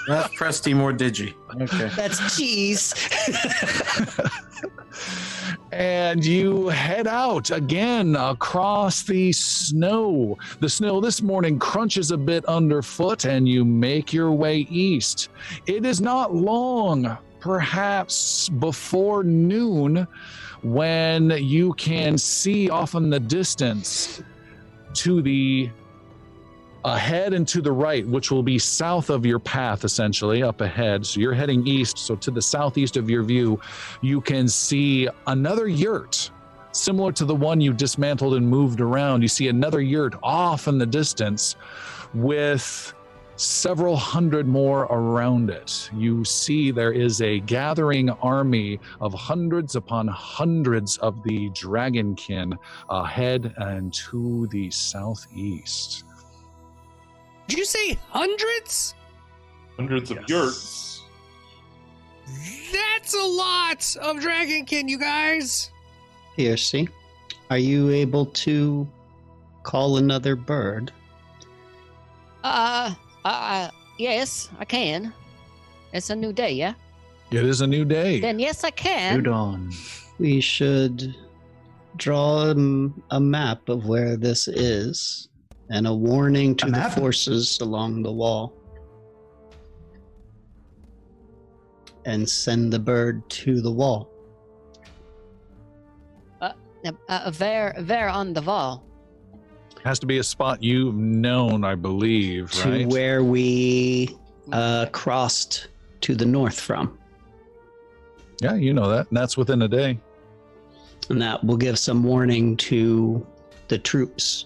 less 0.07 0.29
Presty, 0.35 0.75
more 0.75 0.93
Digi. 0.93 1.33
Okay. 1.59 1.89
That's 1.95 2.37
cheese. 2.37 2.93
and 5.71 6.25
you 6.25 6.67
head 6.67 7.07
out 7.07 7.49
again 7.51 8.15
across 8.15 9.03
the 9.03 9.31
snow. 9.31 10.37
The 10.59 10.69
snow 10.69 10.99
this 10.99 11.21
morning 11.21 11.59
crunches 11.59 12.11
a 12.11 12.17
bit 12.17 12.45
underfoot, 12.45 13.25
and 13.25 13.47
you 13.47 13.63
make 13.63 14.11
your 14.11 14.31
way 14.31 14.67
east. 14.69 15.29
It 15.67 15.85
is 15.85 16.01
not 16.01 16.35
long, 16.35 17.17
perhaps 17.39 18.49
before 18.49 19.23
noon, 19.23 20.07
when 20.61 21.29
you 21.29 21.73
can 21.73 22.17
see 22.17 22.69
off 22.69 22.95
in 22.95 23.09
the 23.09 23.19
distance 23.19 24.21
to 24.93 25.21
the 25.21 25.69
ahead 26.83 27.33
and 27.33 27.47
to 27.47 27.61
the 27.61 27.71
right, 27.71 28.07
which 28.07 28.31
will 28.31 28.43
be 28.43 28.57
south 28.57 29.09
of 29.09 29.25
your 29.25 29.39
path, 29.39 29.83
essentially 29.83 30.43
up 30.43 30.61
ahead. 30.61 31.05
So 31.05 31.19
you're 31.19 31.33
heading 31.33 31.65
east. 31.67 31.97
So 31.97 32.15
to 32.15 32.31
the 32.31 32.41
southeast 32.41 32.97
of 32.97 33.09
your 33.09 33.23
view, 33.23 33.59
you 34.01 34.21
can 34.21 34.47
see 34.47 35.07
another 35.27 35.67
yurt. 35.67 36.31
Similar 36.73 37.11
to 37.13 37.25
the 37.25 37.35
one 37.35 37.59
you 37.59 37.73
dismantled 37.73 38.35
and 38.35 38.47
moved 38.47 38.79
around, 38.79 39.21
you 39.21 39.27
see 39.27 39.49
another 39.49 39.81
yurt 39.81 40.15
off 40.23 40.67
in 40.67 40.77
the 40.77 40.85
distance 40.85 41.55
with 42.13 42.93
several 43.35 43.95
hundred 43.95 44.47
more 44.47 44.83
around 44.83 45.49
it. 45.49 45.89
You 45.93 46.23
see 46.23 46.71
there 46.71 46.91
is 46.91 47.21
a 47.21 47.39
gathering 47.39 48.09
army 48.09 48.79
of 48.99 49.13
hundreds 49.13 49.75
upon 49.75 50.07
hundreds 50.07 50.97
of 50.97 51.23
the 51.23 51.49
dragonkin 51.49 52.57
ahead 52.89 53.53
and 53.57 53.93
to 53.93 54.47
the 54.51 54.69
southeast. 54.69 56.05
Did 57.51 57.57
you 57.59 57.65
say 57.65 57.99
hundreds? 58.07 58.95
Hundreds 59.75 60.09
of 60.09 60.19
Yes. 60.19 60.29
yurts. 60.29 61.01
That's 62.71 63.13
a 63.13 63.23
lot 63.25 63.97
of 64.01 64.23
dragonkin, 64.23 64.87
you 64.87 64.97
guys. 64.97 65.69
Piercy, 66.37 66.87
are 67.49 67.57
you 67.57 67.89
able 67.89 68.27
to 68.47 68.87
call 69.63 69.97
another 69.97 70.37
bird? 70.37 70.93
Uh, 72.41 72.93
uh, 73.25 73.69
yes, 73.99 74.47
I 74.57 74.63
can. 74.63 75.13
It's 75.91 76.09
a 76.09 76.15
new 76.15 76.31
day, 76.31 76.53
yeah? 76.53 76.75
It 77.31 77.43
is 77.45 77.59
a 77.59 77.67
new 77.67 77.83
day. 77.83 78.21
Then 78.21 78.39
yes, 78.39 78.63
I 78.63 78.71
can. 78.71 79.21
Udon. 79.21 79.75
We 80.19 80.39
should 80.39 81.17
draw 81.97 82.53
a 83.11 83.19
map 83.19 83.67
of 83.67 83.87
where 83.87 84.15
this 84.15 84.47
is 84.47 85.27
and 85.71 85.87
a 85.87 85.93
warning 85.93 86.55
to 86.57 86.67
A 86.67 86.69
the 86.69 86.77
map? 86.77 86.91
forces 86.91 87.59
along 87.61 88.03
the 88.03 88.11
wall. 88.11 88.53
And 92.05 92.27
send 92.29 92.73
the 92.73 92.79
bird 92.79 93.27
to 93.29 93.61
the 93.61 93.71
wall. 93.71 94.09
Uh, 96.41 96.51
uh, 97.07 97.31
where, 97.33 97.75
where 97.85 98.09
on 98.09 98.33
the 98.33 98.41
wall? 98.41 98.83
Has 99.83 99.97
to 99.99 100.05
be 100.05 100.17
a 100.17 100.23
spot 100.23 100.61
you've 100.61 100.95
known, 100.95 101.63
I 101.63 101.75
believe, 101.75 102.51
to 102.51 102.69
right? 102.69 102.87
where 102.87 103.23
we 103.23 104.15
uh, 104.51 104.87
crossed 104.91 105.69
to 106.01 106.15
the 106.15 106.25
north 106.25 106.59
from. 106.59 106.97
Yeah, 108.41 108.55
you 108.55 108.73
know 108.73 108.89
that. 108.89 109.07
And 109.07 109.17
that's 109.17 109.37
within 109.37 109.61
a 109.61 109.67
day. 109.67 109.99
And 111.09 111.21
that 111.21 111.43
will 111.43 111.57
give 111.57 111.79
some 111.79 112.03
warning 112.03 112.57
to 112.57 113.25
the 113.67 113.77
troops 113.77 114.45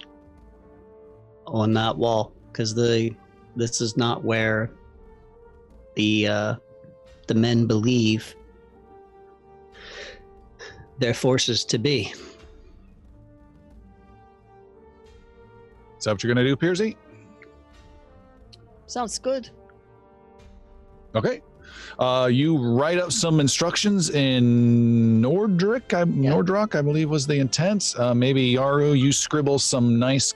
on 1.47 1.73
that 1.73 1.95
wall 1.95 2.33
because 2.51 2.73
the 2.73 3.13
this 3.55 3.81
is 3.81 3.95
not 3.97 4.23
where 4.23 4.71
the 5.95 6.27
uh, 6.27 6.55
the 7.27 7.35
men 7.35 7.65
believe 7.67 8.35
their 10.99 11.13
forces 11.13 11.65
to 11.65 11.77
be. 11.77 12.13
Is 15.97 16.03
that 16.05 16.13
what 16.13 16.23
you're 16.23 16.33
going 16.33 16.43
to 16.43 16.49
do, 16.49 16.55
Piercy? 16.55 16.95
Sounds 18.85 19.17
good. 19.17 19.49
Okay. 21.15 21.41
Uh, 21.97 22.29
you 22.31 22.57
write 22.57 22.97
up 22.99 23.11
some 23.11 23.39
instructions 23.39 24.09
in 24.09 25.21
Nordric, 25.21 25.93
I, 25.93 25.99
Yeah. 25.99 26.31
Nordrock, 26.31 26.75
I 26.75 26.81
believe 26.81 27.09
was 27.09 27.25
the 27.25 27.39
intent. 27.39 27.95
Uh, 27.97 28.13
maybe 28.13 28.53
Yaru, 28.53 28.97
you 28.97 29.11
scribble 29.11 29.59
some 29.59 29.97
nice 29.97 30.33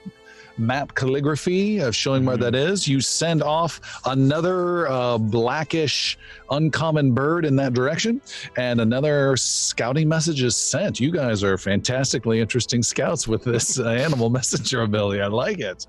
map 0.60 0.94
calligraphy 0.94 1.78
of 1.78 1.94
showing 1.96 2.24
where 2.24 2.36
Mhm. 2.36 2.40
that 2.40 2.54
is. 2.54 2.86
You 2.86 3.00
send 3.00 3.42
off 3.42 3.80
another 4.04 4.88
uh, 4.88 5.18
blackish, 5.18 6.18
uncommon 6.50 7.12
bird 7.12 7.44
in 7.44 7.56
that 7.56 7.72
direction, 7.74 8.20
and 8.56 8.80
another 8.80 9.36
scouting 9.36 10.08
message 10.08 10.42
is 10.42 10.56
sent. 10.56 11.00
You 11.00 11.10
guys 11.10 11.42
are 11.42 11.56
fantastically 11.58 12.40
interesting 12.40 12.82
scouts 12.82 13.26
with 13.26 13.42
this 13.44 13.78
uh, 13.78 13.88
animal 14.06 14.30
messenger 14.30 14.82
ability. 14.82 15.20
I 15.20 15.26
like 15.28 15.58
it. 15.60 15.86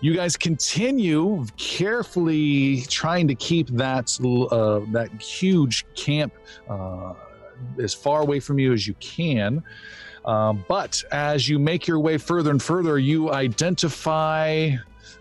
You 0.00 0.14
guys 0.14 0.36
continue 0.36 1.44
carefully 1.56 2.82
trying 2.82 3.28
to 3.28 3.34
keep 3.34 3.68
that 3.68 4.18
uh, 4.50 4.80
that 4.92 5.10
huge 5.22 5.86
camp 5.94 6.32
uh, 6.68 7.14
as 7.80 7.94
far 7.94 8.22
away 8.22 8.40
from 8.40 8.58
you 8.58 8.72
as 8.72 8.86
you 8.86 8.94
can. 8.94 9.62
Um, 10.24 10.64
but 10.68 11.02
as 11.10 11.48
you 11.48 11.58
make 11.58 11.86
your 11.86 11.98
way 11.98 12.16
further 12.18 12.50
and 12.50 12.62
further, 12.62 12.98
you 12.98 13.32
identify. 13.32 14.70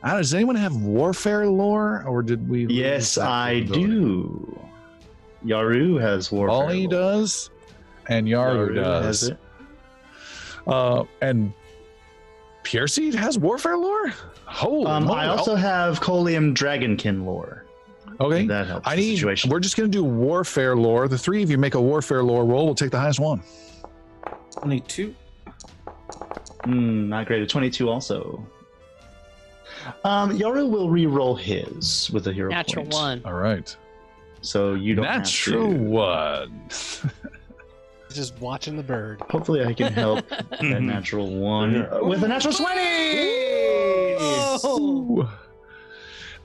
I 0.04 0.08
don't 0.08 0.14
know, 0.16 0.18
does 0.22 0.34
anyone 0.34 0.56
have 0.56 0.76
warfare 0.76 1.48
lore, 1.48 2.04
or 2.08 2.24
did 2.24 2.48
we? 2.50 2.66
Yes, 2.68 3.18
I 3.18 3.62
do. 3.62 4.60
Yaru 5.46 6.00
has 6.00 6.32
warfare. 6.32 6.56
Ollie 6.56 6.88
lore. 6.88 6.92
does, 6.92 7.50
and 8.08 8.28
Yaru, 8.28 8.70
Yaru 8.72 8.76
does. 8.76 9.32
Uh, 10.68 11.04
and 11.22 11.54
Piercy 12.64 13.12
has 13.16 13.38
warfare 13.40 13.78
lore. 13.78 14.14
Holy 14.46 14.86
Um. 14.86 15.10
I 15.10 15.28
also 15.28 15.56
have 15.56 16.00
Colium 16.00 16.54
Dragonkin 16.54 17.26
lore. 17.26 17.66
okay. 18.20 18.46
That 18.46 18.68
helps. 18.68 18.88
I 18.88 18.96
need. 18.96 19.16
situation. 19.16 19.50
We're 19.50 19.60
just 19.60 19.78
going 19.78 19.92
to 19.92 19.98
do 19.98 20.04
warfare 20.04 20.76
lore. 20.76 21.08
The 21.08 21.18
three 21.18 21.42
of 21.42 21.50
you 21.50 21.58
make 21.58 21.74
a 21.76 21.82
warfare 21.82 22.22
lore 22.24 22.46
roll. 22.46 22.66
We'll 22.66 22.76
take 22.76 22.92
the 22.92 23.00
highest 23.00 23.20
one. 23.20 23.42
22. 24.54 25.16
Hmm, 26.64 27.10
not 27.10 27.26
great. 27.28 27.42
A 27.42 27.48
22 27.48 27.90
also. 27.90 28.46
Um, 30.04 30.38
Yaru 30.38 30.70
will 30.70 30.90
re-roll 30.90 31.36
his 31.36 32.10
with 32.12 32.28
a 32.28 32.34
hero 32.34 32.50
Natural 32.52 32.84
point. 32.86 32.94
one. 32.94 33.22
All 33.26 33.34
right. 33.40 33.76
So 34.42 34.76
you 34.76 34.94
don't 34.96 35.06
Natural 35.06 35.68
have 35.68 35.78
to. 35.78 35.84
one. 35.84 36.62
Just 38.14 38.38
watching 38.42 38.76
the 38.76 38.84
bird. 38.84 39.22
Hopefully, 39.30 39.64
I 39.64 39.74
can 39.74 39.94
help 39.94 40.28
that 40.30 40.62
natural 40.82 41.34
one 41.34 41.86
uh, 41.86 42.00
with 42.04 42.22
a 42.24 42.28
natural 42.28 42.54
20. 42.54 42.82
Ooh. 44.68 45.28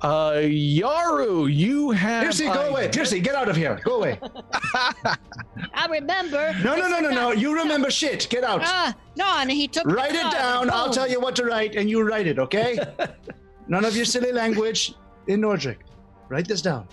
Uh, 0.02 0.32
Yaru, 0.42 1.52
you 1.52 1.90
have. 1.90 2.22
Piercy, 2.22 2.44
go 2.44 2.68
away. 2.68 2.88
Piercy, 2.88 3.18
get 3.20 3.34
out 3.34 3.48
of 3.48 3.56
here. 3.56 3.80
Go 3.84 3.96
away. 3.96 4.20
I 5.74 5.86
remember. 5.88 6.54
No, 6.62 6.76
no, 6.76 6.88
no, 6.88 7.00
no, 7.00 7.10
no. 7.10 7.32
You 7.32 7.54
remember 7.56 7.90
shit. 7.90 8.26
Get 8.28 8.44
out. 8.44 8.60
Ah, 8.62 8.94
no, 9.16 9.24
and 9.38 9.50
he 9.50 9.66
took. 9.66 9.86
Write 9.86 10.14
it 10.14 10.30
down. 10.30 10.68
I'll 10.70 10.90
tell 10.92 11.08
you 11.08 11.18
what 11.20 11.34
to 11.36 11.44
write, 11.46 11.76
and 11.76 11.88
you 11.88 12.02
write 12.02 12.26
it, 12.26 12.38
okay? 12.38 12.78
None 13.68 13.84
of 13.84 13.96
your 13.96 14.04
silly 14.04 14.32
language 14.32 14.94
in 15.28 15.40
Nordric. 15.40 15.78
Write 16.28 16.46
this 16.46 16.60
down. 16.62 16.86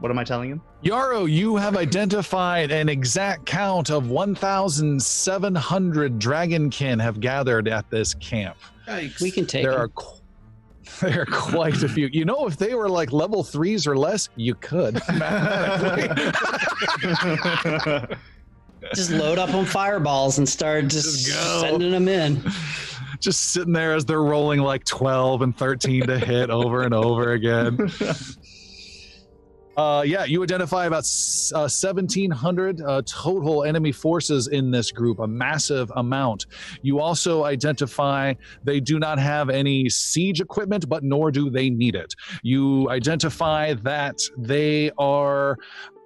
What 0.00 0.10
am 0.10 0.18
I 0.18 0.24
telling 0.24 0.50
him? 0.50 0.60
Yaru, 0.84 1.30
you 1.30 1.56
have 1.56 1.74
identified 1.76 2.70
an 2.70 2.88
exact 2.90 3.46
count 3.46 3.90
of 3.90 4.10
1,700 4.10 6.18
dragonkin 6.18 7.00
have 7.00 7.18
gathered 7.20 7.66
at 7.68 7.88
this 7.90 8.12
camp. 8.14 8.56
Yikes. 8.86 9.20
We 9.22 9.30
can 9.30 9.46
take 9.46 9.62
There 9.64 9.72
them. 9.72 9.80
are 9.80 9.88
qu- 9.88 10.15
there 11.00 11.22
are 11.22 11.26
quite 11.26 11.82
a 11.82 11.88
few. 11.88 12.08
You 12.12 12.24
know, 12.24 12.46
if 12.46 12.56
they 12.56 12.74
were 12.74 12.88
like 12.88 13.12
level 13.12 13.42
threes 13.42 13.86
or 13.86 13.96
less, 13.96 14.28
you 14.36 14.54
could 14.54 14.94
just 18.94 19.10
load 19.10 19.38
up 19.38 19.52
on 19.54 19.64
fireballs 19.64 20.38
and 20.38 20.48
start 20.48 20.88
just, 20.88 21.26
Just 21.26 21.60
sending 21.60 21.90
them 21.90 22.08
in. 22.08 22.42
Just 23.20 23.52
sitting 23.52 23.72
there 23.72 23.94
as 23.94 24.04
they're 24.04 24.22
rolling 24.22 24.60
like 24.60 24.84
12 24.84 25.42
and 25.42 25.56
13 25.56 26.06
to 26.06 26.18
hit 26.18 26.50
over 26.50 26.82
and 26.82 26.94
over 26.94 27.32
again. 27.32 27.90
Uh, 29.76 30.02
yeah, 30.06 30.24
you 30.24 30.42
identify 30.42 30.86
about 30.86 31.04
uh, 31.54 31.68
1,700 31.68 32.80
uh, 32.80 33.02
total 33.04 33.64
enemy 33.64 33.92
forces 33.92 34.48
in 34.48 34.70
this 34.70 34.90
group, 34.90 35.18
a 35.18 35.26
massive 35.26 35.92
amount. 35.96 36.46
You 36.80 36.98
also 36.98 37.44
identify 37.44 38.32
they 38.64 38.80
do 38.80 38.98
not 38.98 39.18
have 39.18 39.50
any 39.50 39.90
siege 39.90 40.40
equipment, 40.40 40.88
but 40.88 41.02
nor 41.02 41.30
do 41.30 41.50
they 41.50 41.68
need 41.68 41.94
it. 41.94 42.14
You 42.42 42.88
identify 42.88 43.74
that 43.74 44.18
they 44.38 44.92
are 44.96 45.58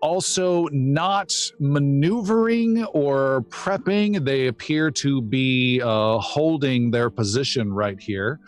also 0.02 0.66
not 0.72 1.32
maneuvering 1.58 2.84
or 2.86 3.44
prepping. 3.48 4.24
They 4.24 4.46
appear 4.46 4.90
to 4.92 5.20
be 5.20 5.80
uh, 5.82 6.18
holding 6.18 6.90
their 6.90 7.10
position 7.10 7.72
right 7.72 8.00
here. 8.00 8.40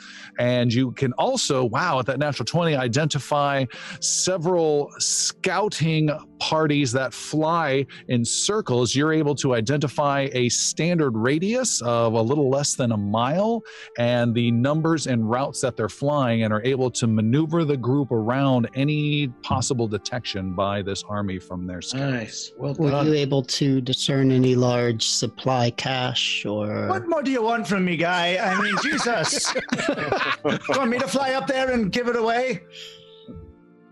And 0.43 0.75
you 0.75 0.91
can 0.91 1.13
also, 1.13 1.65
wow, 1.65 2.01
at 2.01 2.07
that 2.07 2.19
natural 2.19 2.45
20, 2.45 2.75
identify 2.75 3.65
several 4.01 4.91
scouting 4.99 6.11
parties 6.41 6.91
that 6.91 7.15
fly 7.15 7.87
in 8.09 8.25
circles. 8.25 8.93
You're 8.93 9.13
able 9.13 9.37
to 9.37 9.55
identify 9.55 10.29
a 10.33 10.49
standard 10.49 11.17
radius 11.17 11.81
of 11.83 12.15
a 12.15 12.21
little 12.21 12.51
less 12.51 12.75
than 12.75 12.91
a 12.91 12.97
mile 12.97 13.63
and 13.99 14.35
the 14.35 14.51
numbers 14.51 15.07
and 15.07 15.31
routes 15.31 15.61
that 15.61 15.77
they're 15.77 15.89
flying, 15.89 16.43
and 16.43 16.53
are 16.53 16.65
able 16.65 16.91
to 16.91 17.07
maneuver 17.07 17.65
the 17.65 17.77
group 17.77 18.11
around 18.11 18.69
any 18.75 19.29
possible 19.43 19.87
detection 19.87 20.55
by 20.55 20.83
this 20.83 21.05
army 21.09 21.39
from 21.39 21.69
their 21.69 21.81
sky. 21.81 22.11
Nice. 22.11 22.51
Well 22.59 22.75
Were 22.75 22.91
done. 22.91 23.07
you 23.07 23.15
able 23.15 23.45
to 23.45 23.81
discern 23.81 24.33
any 24.33 24.57
large 24.57 25.07
supply 25.07 25.71
cache 25.71 26.45
or? 26.45 26.89
What 26.89 27.09
more 27.09 27.23
do 27.23 27.31
you 27.31 27.43
want 27.43 27.69
from 27.69 27.85
me, 27.85 27.97
guy? 27.97 28.39
I 28.39 28.61
mean, 28.61 28.75
Jesus. 28.83 29.55
you 30.45 30.59
want 30.69 30.91
me 30.91 30.99
to 30.99 31.09
fly 31.09 31.33
up 31.33 31.47
there 31.47 31.71
and 31.71 31.91
give 31.91 32.09
it 32.09 32.17
away? 32.17 32.63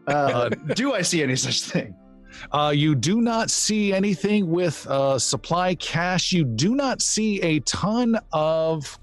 Uh, 0.06 0.48
do 0.74 0.94
I 0.94 1.02
see 1.02 1.22
any 1.22 1.36
such 1.36 1.62
thing? 1.62 1.94
Uh, 2.52 2.72
you 2.74 2.94
do 2.94 3.20
not 3.20 3.50
see 3.50 3.92
anything 3.92 4.48
with 4.48 4.86
uh, 4.86 5.18
supply 5.18 5.74
cache. 5.74 6.32
You 6.32 6.44
do 6.44 6.74
not 6.74 7.02
see 7.02 7.40
a 7.42 7.60
ton 7.60 8.16
of 8.32 8.98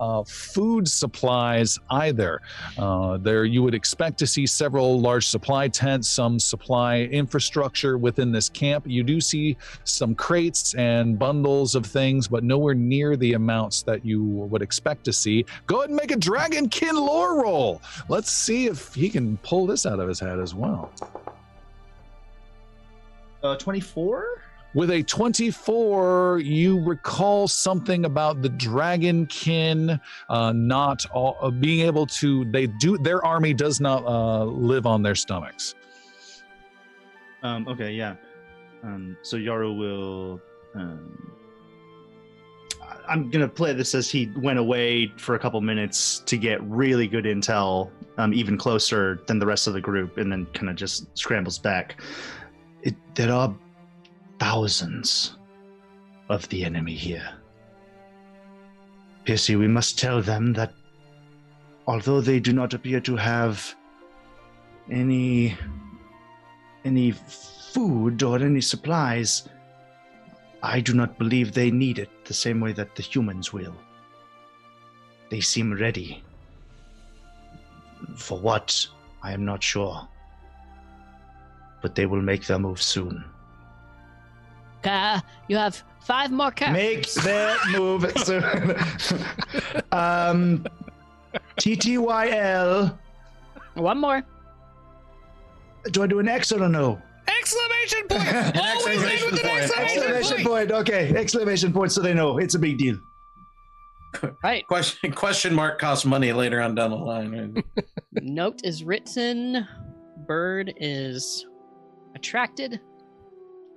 uh, 0.00 0.24
food 0.24 0.88
supplies 0.88 1.78
either. 1.90 2.40
Uh, 2.78 3.18
there, 3.18 3.44
you 3.44 3.62
would 3.62 3.74
expect 3.74 4.18
to 4.18 4.26
see 4.26 4.46
several 4.46 5.00
large 5.00 5.26
supply 5.28 5.68
tents, 5.68 6.08
some 6.08 6.38
supply 6.38 7.02
infrastructure 7.12 7.98
within 7.98 8.32
this 8.32 8.48
camp. 8.48 8.84
You 8.86 9.02
do 9.02 9.20
see 9.20 9.56
some 9.84 10.14
crates 10.14 10.74
and 10.74 11.18
bundles 11.18 11.74
of 11.74 11.84
things, 11.84 12.26
but 12.26 12.42
nowhere 12.42 12.74
near 12.74 13.16
the 13.16 13.34
amounts 13.34 13.82
that 13.82 14.04
you 14.04 14.24
would 14.24 14.62
expect 14.62 15.04
to 15.04 15.12
see. 15.12 15.44
Go 15.66 15.78
ahead 15.78 15.90
and 15.90 15.96
make 15.96 16.10
a 16.10 16.16
Dragonkin 16.16 16.94
lore 16.94 17.42
roll. 17.42 17.82
Let's 18.08 18.32
see 18.32 18.66
if 18.66 18.94
he 18.94 19.10
can 19.10 19.36
pull 19.38 19.66
this 19.66 19.84
out 19.84 20.00
of 20.00 20.08
his 20.08 20.18
head 20.18 20.40
as 20.40 20.54
well. 20.54 20.90
Uh, 23.42 23.56
24? 23.56 24.42
With 24.72 24.90
a 24.90 25.02
24, 25.02 26.42
you 26.44 26.80
recall 26.80 27.48
something 27.48 28.04
about 28.04 28.40
the 28.40 28.50
dragonkin 28.50 30.00
uh, 30.28 30.52
not 30.52 31.04
all, 31.10 31.36
uh, 31.40 31.50
being 31.50 31.84
able 31.84 32.06
to. 32.06 32.44
They 32.44 32.68
do. 32.68 32.96
Their 32.96 33.24
army 33.24 33.52
does 33.52 33.80
not 33.80 34.04
uh, 34.04 34.44
live 34.44 34.86
on 34.86 35.02
their 35.02 35.16
stomachs. 35.16 35.74
Um, 37.42 37.66
okay, 37.66 37.90
yeah. 37.90 38.14
Um, 38.84 39.16
so 39.22 39.36
Yaru 39.36 39.76
will. 39.76 40.40
Um, 40.74 41.32
I'm 43.08 43.28
gonna 43.28 43.48
play 43.48 43.72
this 43.72 43.92
as 43.96 44.08
he 44.08 44.30
went 44.36 44.60
away 44.60 45.08
for 45.16 45.34
a 45.34 45.38
couple 45.38 45.60
minutes 45.60 46.22
to 46.26 46.36
get 46.36 46.62
really 46.62 47.08
good 47.08 47.24
intel, 47.24 47.90
um, 48.18 48.32
even 48.32 48.56
closer 48.56 49.20
than 49.26 49.40
the 49.40 49.46
rest 49.46 49.66
of 49.66 49.74
the 49.74 49.80
group, 49.80 50.16
and 50.16 50.30
then 50.30 50.46
kind 50.54 50.70
of 50.70 50.76
just 50.76 51.06
scrambles 51.18 51.58
back. 51.58 52.00
It, 52.82 52.94
there 53.16 53.32
are 53.32 53.52
thousands 54.40 55.36
of 56.30 56.48
the 56.48 56.64
enemy 56.64 56.94
here. 56.94 57.30
Piercy, 59.24 59.54
we 59.54 59.68
must 59.68 59.98
tell 59.98 60.22
them 60.22 60.54
that 60.54 60.72
although 61.86 62.20
they 62.20 62.40
do 62.40 62.52
not 62.52 62.74
appear 62.74 63.00
to 63.00 63.16
have 63.16 63.74
any 64.90 65.56
any 66.84 67.12
food 67.12 68.22
or 68.22 68.38
any 68.38 68.60
supplies, 68.60 69.48
I 70.62 70.80
do 70.80 70.94
not 70.94 71.18
believe 71.18 71.52
they 71.52 71.70
need 71.70 71.98
it 71.98 72.10
the 72.24 72.34
same 72.34 72.60
way 72.60 72.72
that 72.72 72.96
the 72.96 73.02
humans 73.02 73.52
will. 73.52 73.76
They 75.30 75.40
seem 75.40 75.72
ready. 75.74 76.24
For 78.16 78.38
what, 78.38 78.86
I 79.22 79.32
am 79.32 79.44
not 79.44 79.62
sure. 79.62 80.08
But 81.82 81.94
they 81.94 82.06
will 82.06 82.22
make 82.22 82.46
their 82.46 82.58
move 82.58 82.82
soon. 82.82 83.24
Uh, 84.84 85.20
you 85.48 85.56
have 85.56 85.82
five 86.00 86.30
more 86.30 86.50
carrots. 86.50 87.16
Make 87.16 87.24
their 87.24 87.56
move 87.72 88.10
soon. 88.24 88.44
um, 89.92 90.66
TTYL. 91.58 92.98
One 93.74 93.98
more. 94.00 94.22
Do 95.92 96.02
I 96.02 96.06
do 96.06 96.18
an 96.18 96.28
X 96.28 96.52
or 96.52 96.62
a 96.62 96.68
no? 96.68 97.00
Exclamation 97.28 98.08
point! 98.08 98.56
Always 98.56 99.02
end 99.02 99.30
with 99.30 99.40
an 99.40 99.46
exclamation 99.46 100.02
Exclamation 100.02 100.36
point! 100.36 100.46
point. 100.46 100.72
Okay, 100.72 101.14
exclamation 101.16 101.72
point 101.72 101.92
so 101.92 102.00
they 102.02 102.12
know 102.12 102.38
it's 102.38 102.54
a 102.54 102.58
big 102.58 102.76
deal. 102.78 102.98
Right. 104.42 104.66
Question 104.66 105.12
question 105.12 105.54
mark 105.54 105.78
costs 105.78 106.04
money 106.04 106.32
later 106.32 106.60
on 106.60 106.74
down 106.74 106.90
the 106.90 106.96
line. 106.96 107.62
Note 108.20 108.60
is 108.64 108.82
written. 108.82 109.66
Bird 110.26 110.74
is 110.78 111.46
attracted. 112.16 112.80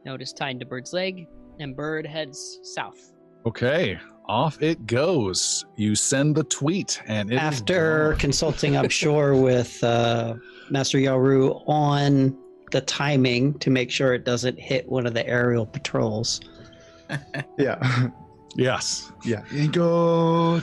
Note 0.06 0.22
is 0.22 0.34
tied 0.34 0.60
to 0.60 0.66
bird's 0.66 0.94
leg, 0.94 1.28
and 1.60 1.76
bird 1.76 2.06
heads 2.06 2.60
south. 2.64 3.14
Okay, 3.46 3.98
off 4.28 4.62
it 4.62 4.86
goes. 4.86 5.66
You 5.76 5.96
send 5.96 6.36
the 6.36 6.44
tweet, 6.46 7.02
and 7.08 7.32
it 7.32 7.36
is 7.36 7.40
After 7.42 8.10
gone. 8.12 8.20
consulting, 8.20 8.78
I'm 8.78 8.90
sure, 9.04 9.36
with 9.36 9.82
uh, 9.84 10.36
Master 10.70 10.98
Yaru 10.98 11.64
on 11.68 12.38
the 12.72 12.82
timing 12.82 13.58
to 13.60 13.70
make 13.70 13.92
sure 13.92 14.14
it 14.14 14.26
doesn't 14.26 14.60
hit 14.60 14.88
one 14.90 15.06
of 15.06 15.14
the 15.14 15.26
aerial 15.28 15.66
patrols. 15.66 16.42
Yeah. 17.60 18.10
yes. 18.56 19.12
Yeah. 19.24 19.44
And 19.52 19.72
go. 19.72 20.62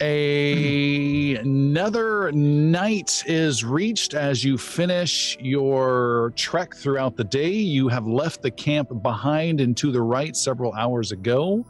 A- 0.00 1.36
another 1.36 2.32
night 2.32 3.22
is 3.26 3.64
reached 3.64 4.14
as 4.14 4.44
you 4.44 4.58
finish 4.58 5.36
your 5.40 6.32
trek 6.36 6.74
throughout 6.74 7.16
the 7.16 7.24
day. 7.24 7.52
You 7.52 7.88
have 7.88 8.06
left 8.06 8.42
the 8.42 8.50
camp 8.50 9.02
behind 9.02 9.60
and 9.60 9.76
to 9.76 9.92
the 9.92 10.02
right 10.02 10.36
several 10.36 10.72
hours 10.74 11.12
ago. 11.12 11.64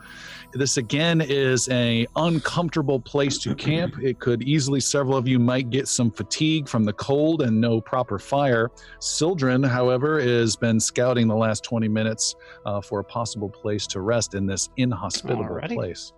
This 0.53 0.77
again 0.77 1.21
is 1.21 1.69
a 1.71 2.07
uncomfortable 2.15 3.01
place 3.01 3.39
to 3.39 3.57
camp. 3.57 3.97
It 4.01 4.21
could 4.21 4.43
easily 4.45 4.79
several 4.79 5.17
of 5.17 5.27
you 5.27 5.41
might 5.41 5.71
get 5.71 5.89
some 5.89 6.13
fatigue 6.13 6.69
from 6.69 6.85
the 6.85 6.93
cold 6.93 7.43
and 7.43 7.61
no 7.61 7.81
proper 7.81 8.21
fire. 8.21 8.71
Sildren, 9.01 9.65
however, 9.65 10.21
has 10.21 10.55
been 10.55 10.79
scouting 10.79 11.27
the 11.27 11.35
last 11.35 11.65
20 11.65 11.89
minutes 11.89 12.37
uh, 12.67 12.81
for 12.81 13.01
a 13.01 13.05
possible 13.05 13.49
place 13.49 13.87
to 13.89 14.01
rest 14.01 14.35
in 14.35 14.47
this 14.47 14.69
inhospitable 14.77 15.45
Alrighty. 15.45 15.75
place. 15.75 16.13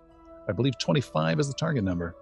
I 0.47 0.51
believe 0.53 0.77
25 0.79 1.39
is 1.39 1.47
the 1.47 1.53
target 1.53 1.83
number. 1.83 2.15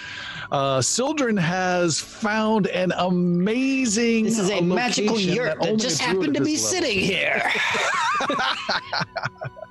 uh, 0.51 0.81
Sildren 0.81 1.37
has 1.37 1.99
found 1.99 2.67
an 2.67 2.91
amazing. 2.97 4.25
This 4.25 4.37
is 4.39 4.49
a 4.49 4.59
magical 4.61 5.13
location 5.15 5.33
yurt 5.35 5.57
that 5.59 5.67
only 5.67 5.79
just 5.81 6.01
happened 6.01 6.33
to 6.35 6.41
be 6.43 6.55
level- 6.57 6.69
sitting 6.69 6.99
here. 6.99 7.41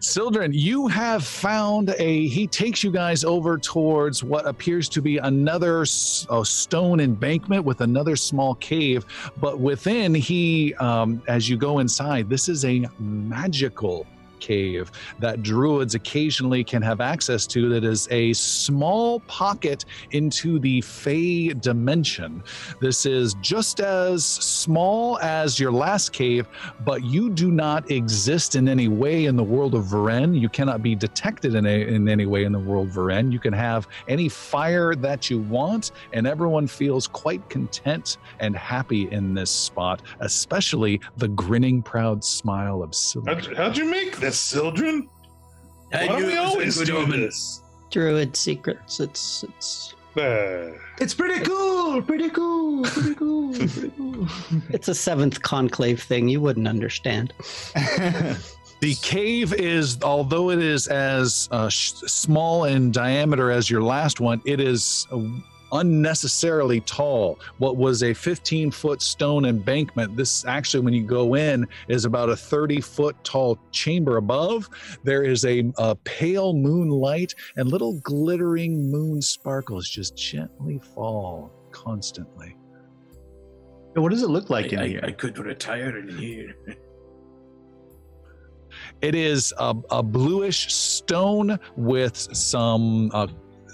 Sildren, 0.00 0.52
you 0.52 0.88
have 0.88 1.24
found 1.24 1.94
a. 1.98 2.26
He 2.28 2.46
takes 2.46 2.82
you 2.82 2.90
guys 2.90 3.24
over 3.24 3.58
towards 3.58 4.22
what 4.22 4.46
appears 4.46 4.88
to 4.90 5.02
be 5.02 5.18
another 5.18 5.84
stone 5.86 7.00
embankment 7.00 7.64
with 7.64 7.80
another 7.80 8.16
small 8.16 8.54
cave. 8.56 9.04
But 9.38 9.58
within, 9.58 10.14
he, 10.14 10.74
um, 10.74 11.22
as 11.28 11.48
you 11.48 11.56
go 11.56 11.78
inside, 11.78 12.28
this 12.28 12.48
is 12.48 12.64
a 12.64 12.86
magical 12.98 14.06
cave 14.40 14.90
that 15.18 15.42
druids 15.42 15.94
occasionally 15.94 16.64
can 16.64 16.82
have 16.82 17.00
access 17.00 17.46
to 17.48 17.68
that 17.70 17.84
is 17.84 18.08
a 18.10 18.32
small 18.32 19.20
pocket 19.20 19.84
into 20.12 20.58
the 20.58 20.80
Fey 20.80 21.48
dimension. 21.48 22.42
This 22.80 23.06
is 23.06 23.34
just 23.40 23.80
as 23.80 24.24
small 24.24 25.18
as 25.20 25.58
your 25.58 25.72
last 25.72 26.12
cave, 26.12 26.48
but 26.84 27.04
you 27.04 27.30
do 27.30 27.50
not 27.50 27.90
exist 27.90 28.54
in 28.56 28.68
any 28.68 28.88
way 28.88 29.26
in 29.26 29.36
the 29.36 29.44
world 29.44 29.74
of 29.74 29.84
Varen. 29.84 30.38
You 30.38 30.48
cannot 30.48 30.82
be 30.82 30.94
detected 30.94 31.54
in, 31.54 31.66
a, 31.66 31.82
in 31.86 32.08
any 32.08 32.26
way 32.26 32.44
in 32.44 32.52
the 32.52 32.58
world 32.58 32.88
of 32.88 32.94
Varen. 32.94 33.32
You 33.32 33.38
can 33.38 33.52
have 33.52 33.88
any 34.08 34.28
fire 34.28 34.94
that 34.96 35.30
you 35.30 35.40
want, 35.40 35.92
and 36.12 36.26
everyone 36.26 36.66
feels 36.66 37.06
quite 37.06 37.48
content 37.48 38.18
and 38.40 38.56
happy 38.56 39.08
in 39.10 39.34
this 39.34 39.50
spot, 39.50 40.02
especially 40.20 41.00
the 41.16 41.28
grinning, 41.28 41.82
proud 41.82 42.24
smile 42.24 42.82
of 42.82 42.94
Sylvia. 42.94 43.34
How'd, 43.34 43.56
how'd 43.56 43.76
you 43.76 43.84
make 43.84 44.18
this, 44.26 44.38
Sildren? 44.38 45.08
I 45.92 46.06
Why 46.06 46.16
knew 46.16 46.20
do 46.22 46.26
we 46.26 46.32
it 46.32 46.40
was 46.40 46.46
a 46.46 46.48
always 46.48 46.76
do 46.82 47.06
this? 47.06 47.62
Druid 47.90 48.36
secrets. 48.36 49.00
It's 49.00 49.44
it's 49.44 49.94
Uh, 50.16 50.72
It's 51.00 51.14
pretty 51.14 51.44
cool. 51.44 52.02
Pretty 52.02 52.30
cool. 52.30 52.82
Pretty 52.84 53.14
cool. 53.14 53.52
Pretty 53.68 53.90
cool. 53.96 54.26
it's 54.70 54.88
a 54.88 54.94
seventh 54.94 55.42
conclave 55.42 56.02
thing. 56.02 56.28
You 56.28 56.40
wouldn't 56.40 56.68
understand. 56.68 57.32
The 58.80 58.94
cave 58.96 59.54
is, 59.54 60.02
although 60.02 60.50
it 60.50 60.58
is 60.58 60.86
as 60.86 61.48
uh, 61.50 61.70
sh- 61.70 61.92
small 62.06 62.64
in 62.64 62.92
diameter 62.92 63.50
as 63.50 63.70
your 63.70 63.80
last 63.82 64.20
one, 64.20 64.42
it 64.44 64.60
is 64.60 65.06
uh, 65.10 65.16
unnecessarily 65.72 66.80
tall. 66.80 67.38
What 67.58 67.76
was 67.76 68.02
a 68.02 68.14
15 68.14 68.70
foot 68.70 69.02
stone 69.02 69.44
embankment, 69.44 70.16
this 70.16 70.44
actually, 70.44 70.84
when 70.84 70.94
you 70.94 71.04
go 71.04 71.34
in, 71.34 71.66
is 71.88 72.04
about 72.04 72.28
a 72.28 72.36
30 72.36 72.80
foot 72.80 73.16
tall 73.24 73.58
chamber 73.72 74.16
above. 74.16 74.68
There 75.04 75.22
is 75.22 75.44
a, 75.44 75.70
a 75.78 75.94
pale 75.96 76.52
moonlight 76.52 77.34
and 77.56 77.68
little 77.68 78.00
glittering 78.00 78.90
moon 78.90 79.22
sparkles 79.22 79.88
just 79.88 80.16
gently 80.16 80.80
fall 80.94 81.52
constantly. 81.72 82.56
What 83.94 84.10
does 84.10 84.22
it 84.22 84.28
look 84.28 84.50
like 84.50 84.72
in 84.72 84.78
I, 84.78 84.88
here? 84.88 85.00
I 85.02 85.12
could 85.12 85.38
retire 85.38 85.96
in 85.96 86.16
here. 86.16 86.54
It 89.02 89.14
is 89.14 89.52
a, 89.58 89.74
a 89.90 90.02
bluish 90.02 90.72
stone 90.72 91.58
with 91.76 92.16
some 92.16 93.10
uh, 93.12 93.26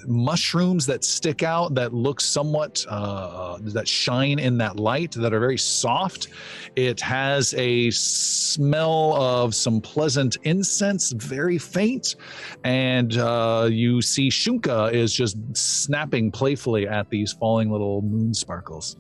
mushrooms 0.07 0.87
that 0.87 1.05
stick 1.05 1.43
out 1.43 1.75
that 1.75 1.93
look 1.93 2.21
somewhat 2.21 2.85
uh, 2.89 3.59
that 3.61 3.87
shine 3.89 4.39
in 4.39 4.59
that 4.59 4.77
light 4.77 5.13
that 5.13 5.33
are 5.33 5.41
very 5.41 5.59
soft. 5.59 6.29
It 6.77 7.01
has 7.01 7.55
a 7.55 7.91
smell 7.91 9.15
of 9.15 9.55
some 9.55 9.81
pleasant 9.81 10.37
incense, 10.45 11.13
very 11.13 11.59
faint, 11.59 12.17
and 12.65 13.17
uh, 13.19 13.69
you 13.71 14.03
see 14.03 14.29
Shunka 14.29 14.93
is 14.93 15.13
just 15.13 15.37
snapping 15.55 16.31
playfully 16.31 16.89
at 16.89 17.11
these 17.11 17.33
falling 17.33 17.71
little 17.71 18.03
moon 18.03 18.35
sparkles. 18.35 18.97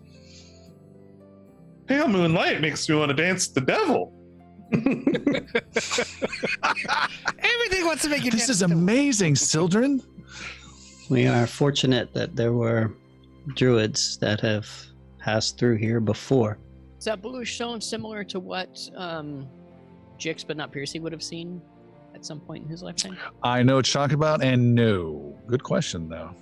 Pale 1.87 2.09
moonlight 2.09 2.61
makes 2.61 2.89
me 2.89 2.95
want 2.95 3.11
to 3.11 3.15
dance 3.15 3.49
the 3.49 3.61
devil. 3.61 4.13
Everything 4.73 5.45
wants 7.85 8.03
to 8.03 8.09
make 8.09 8.25
you. 8.25 8.31
This 8.31 8.47
dance 8.47 8.49
is 8.49 8.63
amazing, 8.63 9.37
Sildren. 9.37 10.01
We 11.13 11.27
are 11.27 11.47
fortunate 11.47 12.15
that 12.15 12.37
there 12.37 12.55
were 12.55 12.95
druids 13.55 14.17
that 14.21 14.41
have 14.41 14.67
passed 15.19 15.59
through 15.59 15.77
here 15.77 16.01
before. 16.01 16.57
Is 16.99 17.05
that 17.05 17.21
bluish 17.21 17.57
stone 17.57 17.83
similar 17.83 18.25
to 18.25 18.41
what 18.41 18.81
um, 18.97 19.47
Jix, 20.19 20.43
but 20.47 20.57
not 20.57 20.73
Piercy, 20.73 21.01
would 21.01 21.13
have 21.13 21.23
seen 21.23 21.61
at 22.15 22.25
some 22.25 22.41
point 22.41 22.65
in 22.65 22.71
his 22.71 22.83
lifetime? 22.83 23.19
I 23.43 23.63
know 23.63 23.75
what 23.75 23.93
you're 23.93 24.03
talking 24.03 24.15
about, 24.15 24.43
and 24.43 24.75
no. 24.75 25.39
Good 25.49 25.63
question, 25.63 26.09
though. 26.09 26.35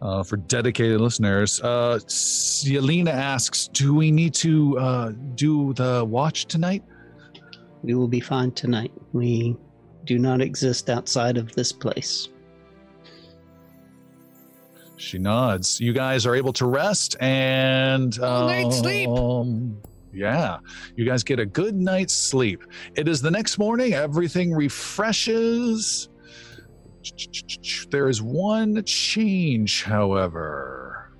Uh, 0.00 0.22
for 0.22 0.38
dedicated 0.38 1.02
listeners, 1.02 1.60
uh, 1.60 1.98
Yelena 2.06 3.10
asks, 3.10 3.68
"Do 3.68 3.92
we 3.92 4.10
need 4.10 4.32
to 4.36 4.78
uh, 4.78 5.12
do 5.34 5.74
the 5.74 6.06
watch 6.06 6.46
tonight?" 6.46 6.82
We 7.82 7.92
will 7.92 8.08
be 8.08 8.20
fine 8.20 8.52
tonight. 8.52 8.92
We 9.12 9.58
do 10.06 10.18
not 10.18 10.40
exist 10.40 10.88
outside 10.88 11.36
of 11.36 11.52
this 11.52 11.70
place. 11.70 12.30
She 15.02 15.18
nods. 15.18 15.80
You 15.80 15.92
guys 15.92 16.26
are 16.26 16.34
able 16.36 16.52
to 16.54 16.66
rest, 16.66 17.16
and 17.20 18.14
Full 18.14 18.46
night's 18.46 18.78
sleep. 18.78 19.08
um, 19.08 19.76
Yeah, 20.12 20.58
you 20.94 21.04
guys 21.04 21.24
get 21.24 21.40
a 21.40 21.44
good 21.46 21.74
night's 21.74 22.14
sleep. 22.14 22.62
It 22.94 23.08
is 23.08 23.20
the 23.20 23.30
next 23.30 23.58
morning. 23.58 23.94
Everything 23.94 24.52
refreshes. 24.54 26.08
There 27.90 28.08
is 28.08 28.22
one 28.22 28.84
change, 28.84 29.82
however. 29.82 31.10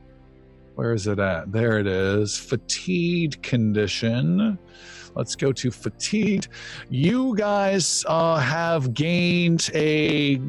Where 0.76 0.92
is 0.94 1.08
it 1.08 1.18
at? 1.18 1.50
There 1.50 1.78
it 1.80 1.88
is. 1.88 2.38
Fatigued 2.38 3.42
condition. 3.42 4.58
Let's 5.14 5.36
go 5.36 5.52
to 5.52 5.70
fatigued. 5.70 6.48
You 6.90 7.34
guys 7.36 8.04
uh, 8.08 8.36
have 8.36 8.94
gained 8.94 9.70
a 9.74 10.40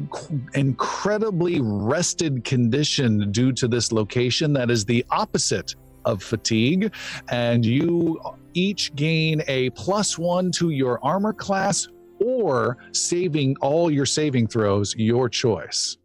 incredibly 0.54 1.60
rested 1.60 2.44
condition 2.44 3.30
due 3.30 3.52
to 3.52 3.68
this 3.68 3.92
location 3.92 4.52
that 4.54 4.70
is 4.70 4.84
the 4.84 5.04
opposite 5.10 5.74
of 6.04 6.22
fatigue, 6.22 6.92
and 7.30 7.64
you 7.64 8.20
each 8.54 8.94
gain 8.94 9.42
a 9.48 9.70
plus 9.70 10.18
one 10.18 10.50
to 10.52 10.70
your 10.70 11.02
armor 11.04 11.32
class 11.32 11.88
or 12.20 12.78
saving 12.92 13.56
all 13.60 13.90
your 13.90 14.06
saving 14.06 14.46
throws, 14.46 14.94
your 14.96 15.28
choice. 15.28 15.96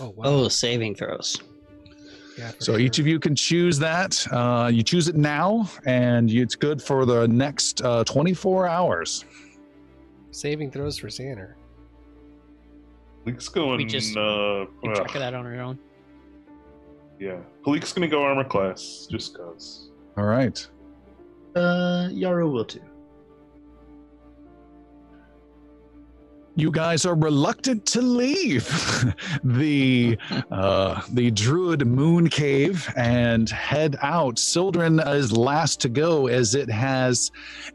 Oh 0.00 0.10
wow. 0.10 0.24
Oh, 0.24 0.48
saving 0.48 0.94
throws. 0.94 1.40
Yeah, 2.38 2.52
So 2.60 2.72
sure. 2.72 2.78
each 2.80 2.98
of 3.00 3.06
you 3.06 3.18
can 3.18 3.34
choose 3.34 3.78
that. 3.80 4.24
Uh, 4.30 4.70
you 4.72 4.82
choose 4.84 5.08
it 5.08 5.16
now, 5.16 5.68
and 5.86 6.30
it's 6.30 6.54
good 6.54 6.80
for 6.80 7.04
the 7.04 7.26
next 7.26 7.82
uh, 7.82 8.04
24 8.04 8.68
hours. 8.68 9.24
saving 10.30 10.70
throws 10.70 10.96
for 10.98 11.08
Xander. 11.08 11.54
Leek's 13.26 13.48
going. 13.48 13.76
We 13.78 13.84
just 13.84 14.16
uh, 14.16 14.66
Keep 14.82 14.90
ugh, 14.90 14.96
track 14.96 15.14
of 15.16 15.20
that 15.20 15.34
on 15.34 15.44
our 15.46 15.60
own. 15.60 15.78
yeah, 17.18 17.38
Palik's 17.66 17.92
gonna 17.92 18.06
go 18.08 18.22
armor 18.22 18.44
class 18.44 19.08
just 19.10 19.36
cause. 19.36 19.90
All 20.16 20.24
right. 20.24 20.64
Uh, 21.56 22.08
Yaru 22.10 22.50
will 22.52 22.64
too. 22.64 22.80
You 26.58 26.72
guys 26.72 27.06
are 27.06 27.14
reluctant 27.14 27.86
to 27.86 28.02
leave. 28.02 28.68
The 29.44 30.18
uh, 30.50 31.02
the 31.12 31.30
druid 31.30 31.86
moon 31.86 32.28
cave 32.28 32.88
and 32.96 33.48
head 33.48 33.96
out. 34.02 34.38
Sildren 34.38 35.00
is 35.00 35.32
last 35.32 35.80
to 35.80 35.88
go 35.88 36.26
as 36.26 36.54
it 36.54 36.70
has 36.70 37.30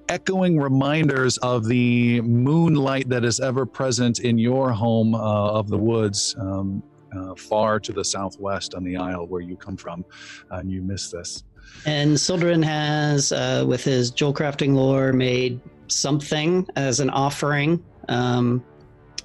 echoing 0.09 0.59
reminders 0.59 1.37
of 1.37 1.65
the 1.65 2.21
moonlight 2.21 3.09
that 3.09 3.23
is 3.23 3.39
ever 3.39 3.65
present 3.65 4.19
in 4.19 4.37
your 4.37 4.71
home 4.71 5.15
uh, 5.15 5.19
of 5.19 5.69
the 5.69 5.77
woods 5.77 6.35
um, 6.39 6.83
uh, 7.15 7.35
far 7.35 7.79
to 7.79 7.93
the 7.93 8.03
southwest 8.03 8.75
on 8.75 8.83
the 8.83 8.97
isle 8.97 9.25
where 9.27 9.41
you 9.41 9.55
come 9.55 9.77
from 9.77 10.03
and 10.51 10.71
you 10.71 10.81
miss 10.81 11.09
this. 11.11 11.43
And 11.85 12.19
Sildren 12.19 12.61
has, 12.63 13.31
uh, 13.31 13.63
with 13.67 13.83
his 13.83 14.11
jewel 14.11 14.33
crafting 14.33 14.73
lore, 14.73 15.13
made 15.13 15.59
something 15.87 16.67
as 16.75 16.99
an 16.99 17.09
offering 17.09 17.83
um, 18.09 18.63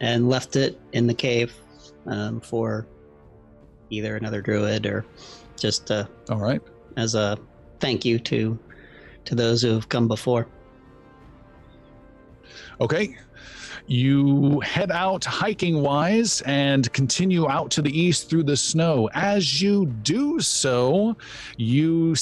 and 0.00 0.28
left 0.28 0.56
it 0.56 0.80
in 0.92 1.06
the 1.06 1.14
cave 1.14 1.54
um, 2.06 2.40
for 2.40 2.86
either 3.90 4.16
another 4.16 4.40
druid 4.40 4.86
or 4.86 5.04
just 5.56 5.90
uh, 5.90 6.06
all 6.30 6.38
right 6.38 6.60
as 6.96 7.14
a 7.14 7.38
thank 7.80 8.04
you 8.04 8.18
to 8.18 8.58
to 9.24 9.34
those 9.34 9.60
who 9.62 9.72
have 9.72 9.88
come 9.88 10.08
before. 10.08 10.46
Okay. 12.80 13.16
You 13.90 14.60
head 14.60 14.90
out 14.90 15.24
hiking 15.24 15.80
wise 15.80 16.42
and 16.42 16.92
continue 16.92 17.48
out 17.48 17.70
to 17.70 17.80
the 17.80 17.98
east 17.98 18.28
through 18.28 18.42
the 18.42 18.56
snow. 18.56 19.08
As 19.14 19.62
you 19.62 19.86
do 19.86 20.40
so, 20.40 21.16
you 21.56 22.14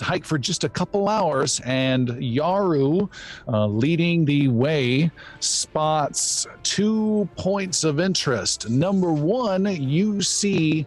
hike 0.00 0.24
for 0.24 0.38
just 0.38 0.62
a 0.62 0.68
couple 0.68 1.08
hours, 1.08 1.60
and 1.64 2.06
Yaru, 2.06 3.10
uh, 3.48 3.66
leading 3.66 4.24
the 4.26 4.46
way, 4.46 5.10
spots 5.40 6.46
two 6.62 7.28
points 7.36 7.82
of 7.82 7.98
interest. 7.98 8.70
Number 8.70 9.12
one, 9.12 9.66
you 9.66 10.22
see 10.22 10.86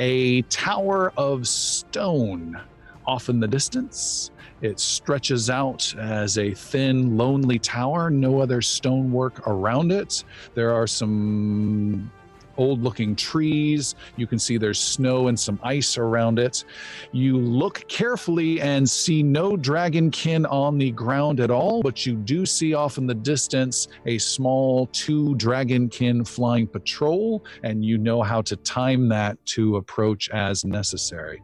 a 0.00 0.42
tower 0.42 1.12
of 1.16 1.46
stone 1.46 2.60
off 3.06 3.28
in 3.28 3.38
the 3.38 3.46
distance. 3.46 4.32
It 4.62 4.78
stretches 4.78 5.50
out 5.50 5.92
as 5.98 6.38
a 6.38 6.54
thin, 6.54 7.16
lonely 7.16 7.58
tower, 7.58 8.10
no 8.10 8.40
other 8.40 8.62
stonework 8.62 9.46
around 9.48 9.90
it. 9.90 10.22
There 10.54 10.72
are 10.72 10.86
some 10.86 12.10
old 12.56 12.82
looking 12.82 13.16
trees. 13.16 13.94
You 14.16 14.26
can 14.26 14.38
see 14.38 14.56
there's 14.58 14.78
snow 14.78 15.28
and 15.28 15.38
some 15.38 15.58
ice 15.62 15.98
around 15.98 16.38
it. 16.38 16.64
You 17.10 17.38
look 17.38 17.86
carefully 17.88 18.60
and 18.60 18.88
see 18.88 19.22
no 19.22 19.56
dragonkin 19.56 20.50
on 20.50 20.78
the 20.78 20.90
ground 20.92 21.40
at 21.40 21.50
all, 21.50 21.82
but 21.82 22.06
you 22.06 22.14
do 22.14 22.46
see 22.46 22.74
off 22.74 22.98
in 22.98 23.06
the 23.06 23.14
distance 23.14 23.88
a 24.06 24.18
small 24.18 24.86
two 24.88 25.34
dragonkin 25.36 26.26
flying 26.26 26.66
patrol, 26.66 27.44
and 27.62 27.84
you 27.84 27.98
know 27.98 28.22
how 28.22 28.42
to 28.42 28.56
time 28.56 29.08
that 29.08 29.44
to 29.46 29.76
approach 29.76 30.28
as 30.30 30.64
necessary. 30.64 31.42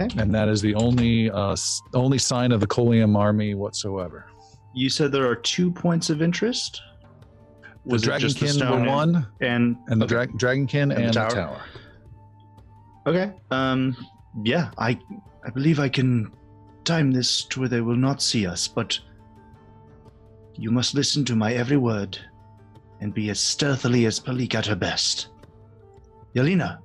Okay. 0.00 0.20
And 0.20 0.34
that 0.34 0.48
is 0.48 0.60
the 0.60 0.74
only 0.74 1.30
uh, 1.30 1.56
only 1.94 2.18
sign 2.18 2.50
of 2.52 2.60
the 2.60 2.66
Colium 2.66 3.16
army 3.16 3.54
whatsoever. 3.54 4.26
You 4.74 4.90
said 4.90 5.12
there 5.12 5.28
are 5.28 5.36
two 5.36 5.70
points 5.70 6.10
of 6.10 6.20
interest. 6.20 6.82
Was 7.84 8.02
it 8.02 8.06
the 8.06 8.12
Dragonkin 8.12 8.48
stone 8.48 8.82
were 8.82 8.88
one, 8.88 9.26
and 9.40 9.76
and 9.86 10.00
the 10.00 10.06
okay. 10.06 10.32
dra- 10.32 10.56
Dragonkin 10.56 10.88
the 10.88 10.96
and, 10.96 11.08
the 11.08 11.12
tower? 11.12 11.30
tower. 11.30 11.62
Okay. 13.06 13.32
Um. 13.50 13.96
Yeah. 14.42 14.70
I. 14.78 14.98
I 15.46 15.50
believe 15.50 15.78
I 15.78 15.90
can 15.90 16.32
time 16.84 17.12
this 17.12 17.44
to 17.44 17.60
where 17.60 17.68
they 17.68 17.80
will 17.82 17.96
not 17.96 18.22
see 18.22 18.46
us, 18.46 18.66
but 18.66 18.98
you 20.56 20.70
must 20.70 20.94
listen 20.94 21.24
to 21.26 21.36
my 21.36 21.52
every 21.52 21.76
word 21.76 22.18
and 23.00 23.12
be 23.12 23.30
as 23.30 23.40
stealthily 23.40 24.06
as 24.06 24.18
Palik 24.18 24.54
at 24.54 24.66
her 24.66 24.76
best. 24.76 25.28
Yelena, 26.34 26.78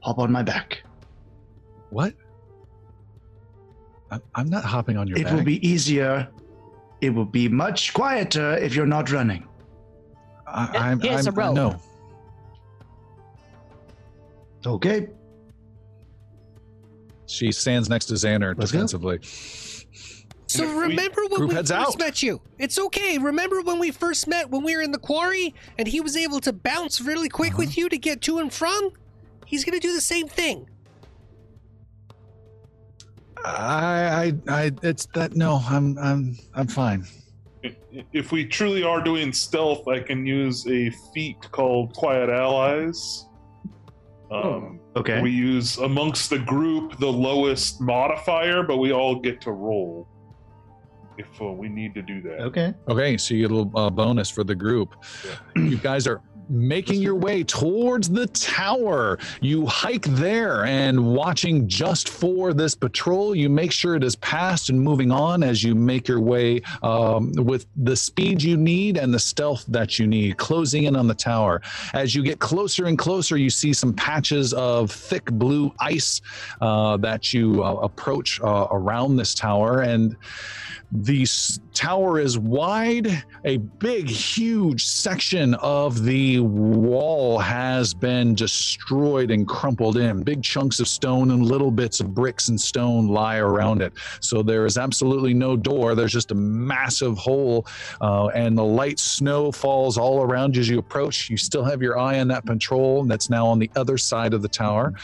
hop 0.00 0.18
on 0.18 0.30
my 0.30 0.42
back. 0.42 0.82
What? 1.90 2.14
I'm, 4.12 4.20
I'm 4.36 4.48
not 4.48 4.62
hopping 4.64 4.96
on 4.96 5.08
your 5.08 5.18
it 5.18 5.24
back. 5.24 5.32
will 5.34 5.42
be 5.42 5.66
easier. 5.66 6.28
It 7.00 7.10
will 7.10 7.24
be 7.24 7.48
much 7.48 7.92
quieter 7.94 8.56
if 8.58 8.74
you're 8.76 8.86
not 8.86 9.10
running. 9.10 9.48
I, 10.46 10.68
I'm, 10.90 11.00
Here's 11.00 11.26
I'm, 11.26 11.32
a 11.34 11.36
rope. 11.36 11.54
No, 11.56 11.80
Okay. 14.64 15.08
She 17.26 17.50
stands 17.50 17.88
next 17.88 18.06
to 18.06 18.14
Xander 18.14 18.54
Let's 18.56 18.70
go. 18.70 18.76
defensively. 18.78 19.18
So 20.46 20.64
if 20.64 20.68
we- 20.76 20.82
remember 20.82 21.22
when 21.28 21.38
Group 21.38 21.48
we 21.50 21.54
heads 21.56 21.70
first 21.70 21.94
out. 21.94 21.98
met 21.98 22.22
you? 22.22 22.40
It's 22.58 22.78
okay. 22.78 23.16
Remember 23.18 23.62
when 23.62 23.78
we 23.78 23.90
first 23.90 24.28
met 24.28 24.50
when 24.50 24.62
we 24.62 24.76
were 24.76 24.82
in 24.82 24.92
the 24.92 24.98
quarry 24.98 25.54
and 25.78 25.88
he 25.88 26.00
was 26.00 26.16
able 26.16 26.40
to 26.40 26.52
bounce 26.52 27.00
really 27.00 27.30
quick 27.30 27.52
Uh-huh. 27.54 27.60
with 27.60 27.76
you 27.78 27.88
to 27.88 27.96
get 27.96 28.20
to 28.22 28.38
and 28.38 28.52
from? 28.52 28.90
He's 29.46 29.64
gonna 29.64 29.80
do 29.80 29.94
the 29.94 30.00
same 30.00 30.28
thing. 30.28 30.68
I, 33.44 34.32
I, 34.48 34.64
I, 34.64 34.72
it's 34.82 35.06
that. 35.14 35.34
No, 35.34 35.60
I'm, 35.68 35.98
I'm, 35.98 36.36
I'm 36.54 36.66
fine. 36.66 37.06
If 38.12 38.32
we 38.32 38.44
truly 38.44 38.82
are 38.82 39.02
doing 39.02 39.32
stealth, 39.32 39.86
I 39.88 40.00
can 40.00 40.26
use 40.26 40.66
a 40.66 40.90
feat 41.14 41.38
called 41.52 41.94
Quiet 41.94 42.30
Allies. 42.30 43.26
Um, 44.30 44.80
Okay. 44.94 45.22
We 45.22 45.30
use 45.30 45.78
amongst 45.78 46.28
the 46.28 46.38
group 46.38 46.98
the 46.98 47.10
lowest 47.10 47.80
modifier, 47.80 48.62
but 48.62 48.76
we 48.76 48.92
all 48.92 49.14
get 49.14 49.40
to 49.42 49.52
roll 49.52 50.06
if 51.16 51.26
uh, 51.40 51.46
we 51.46 51.68
need 51.68 51.94
to 51.94 52.02
do 52.02 52.20
that. 52.22 52.40
okay. 52.40 52.74
Okay, 52.88 53.16
so 53.16 53.34
you 53.34 53.42
get 53.42 53.50
a 53.50 53.54
little 53.54 53.78
uh, 53.78 53.90
bonus 53.90 54.30
for 54.30 54.44
the 54.44 54.54
group. 54.54 54.94
You 55.56 55.76
guys 55.78 56.06
are 56.06 56.20
making 56.48 57.00
your 57.00 57.14
way 57.14 57.42
towards 57.42 58.08
the 58.10 58.26
tower. 58.28 59.18
You 59.40 59.66
hike 59.66 60.04
there 60.04 60.64
and 60.64 61.14
watching 61.14 61.68
just 61.68 62.08
for 62.08 62.52
this 62.52 62.74
patrol. 62.74 63.34
You 63.34 63.48
make 63.48 63.72
sure 63.72 63.94
it 63.94 64.04
is 64.04 64.16
passed 64.16 64.68
and 64.70 64.80
moving 64.80 65.10
on 65.10 65.42
as 65.42 65.62
you 65.62 65.74
make 65.74 66.08
your 66.08 66.20
way 66.20 66.60
um, 66.82 67.32
with 67.36 67.66
the 67.76 67.96
speed 67.96 68.42
you 68.42 68.56
need 68.56 68.96
and 68.96 69.12
the 69.12 69.18
stealth 69.18 69.64
that 69.68 69.98
you 69.98 70.06
need, 70.06 70.36
closing 70.36 70.84
in 70.84 70.96
on 70.96 71.06
the 71.06 71.14
tower. 71.14 71.62
As 71.94 72.14
you 72.14 72.22
get 72.22 72.38
closer 72.38 72.86
and 72.86 72.98
closer, 72.98 73.36
you 73.36 73.50
see 73.50 73.72
some 73.72 73.92
patches 73.94 74.52
of 74.52 74.90
thick 74.90 75.24
blue 75.32 75.72
ice 75.80 76.20
uh, 76.60 76.96
that 76.98 77.32
you 77.32 77.62
uh, 77.62 77.74
approach 77.74 78.40
uh, 78.42 78.66
around 78.70 79.16
this 79.16 79.34
tower. 79.34 79.80
And 79.80 80.16
the 80.92 81.22
s- 81.22 81.58
tower 81.74 82.18
is 82.18 82.38
wide. 82.38 83.22
A 83.44 83.56
big, 83.56 84.08
huge 84.08 84.84
section 84.84 85.54
of 85.54 86.04
the 86.04 86.40
wall 86.40 87.38
has 87.38 87.94
been 87.94 88.34
destroyed 88.34 89.30
and 89.30 89.46
crumpled 89.46 89.96
in. 89.96 90.22
Big 90.22 90.42
chunks 90.42 90.80
of 90.80 90.88
stone 90.88 91.30
and 91.30 91.44
little 91.44 91.70
bits 91.70 92.00
of 92.00 92.14
bricks 92.14 92.48
and 92.48 92.60
stone 92.60 93.08
lie 93.08 93.38
around 93.38 93.82
it. 93.82 93.92
So 94.20 94.42
there 94.42 94.66
is 94.66 94.78
absolutely 94.78 95.34
no 95.34 95.56
door. 95.56 95.94
There's 95.94 96.12
just 96.12 96.30
a 96.30 96.36
massive 96.36 97.16
hole, 97.18 97.66
uh, 98.00 98.28
and 98.28 98.56
the 98.56 98.64
light 98.64 98.98
snow 98.98 99.52
falls 99.52 99.98
all 99.98 100.22
around 100.22 100.56
you 100.56 100.60
as 100.60 100.68
you 100.68 100.78
approach. 100.78 101.30
You 101.30 101.36
still 101.36 101.64
have 101.64 101.82
your 101.82 101.98
eye 101.98 102.20
on 102.20 102.28
that 102.28 102.44
patrol 102.46 103.04
that's 103.04 103.30
now 103.30 103.46
on 103.46 103.58
the 103.58 103.70
other 103.76 103.98
side 103.98 104.34
of 104.34 104.42
the 104.42 104.48
tower. 104.48 104.94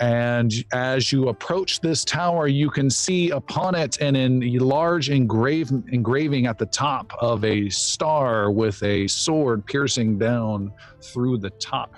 And 0.00 0.52
as 0.72 1.12
you 1.12 1.28
approach 1.28 1.80
this 1.80 2.04
tower, 2.04 2.48
you 2.48 2.70
can 2.70 2.90
see 2.90 3.30
upon 3.30 3.74
it 3.74 4.00
and 4.00 4.16
in 4.16 4.42
a 4.42 4.58
large 4.58 5.10
engrave, 5.10 5.70
engraving 6.02 6.46
at 6.46 6.58
the 6.58 6.66
top 6.66 7.12
of 7.20 7.44
a 7.44 7.68
star 7.68 8.50
with 8.50 8.82
a 8.82 9.06
sword 9.06 9.64
piercing 9.64 10.18
down 10.18 10.72
through 11.00 11.38
the 11.38 11.50
top. 11.50 11.94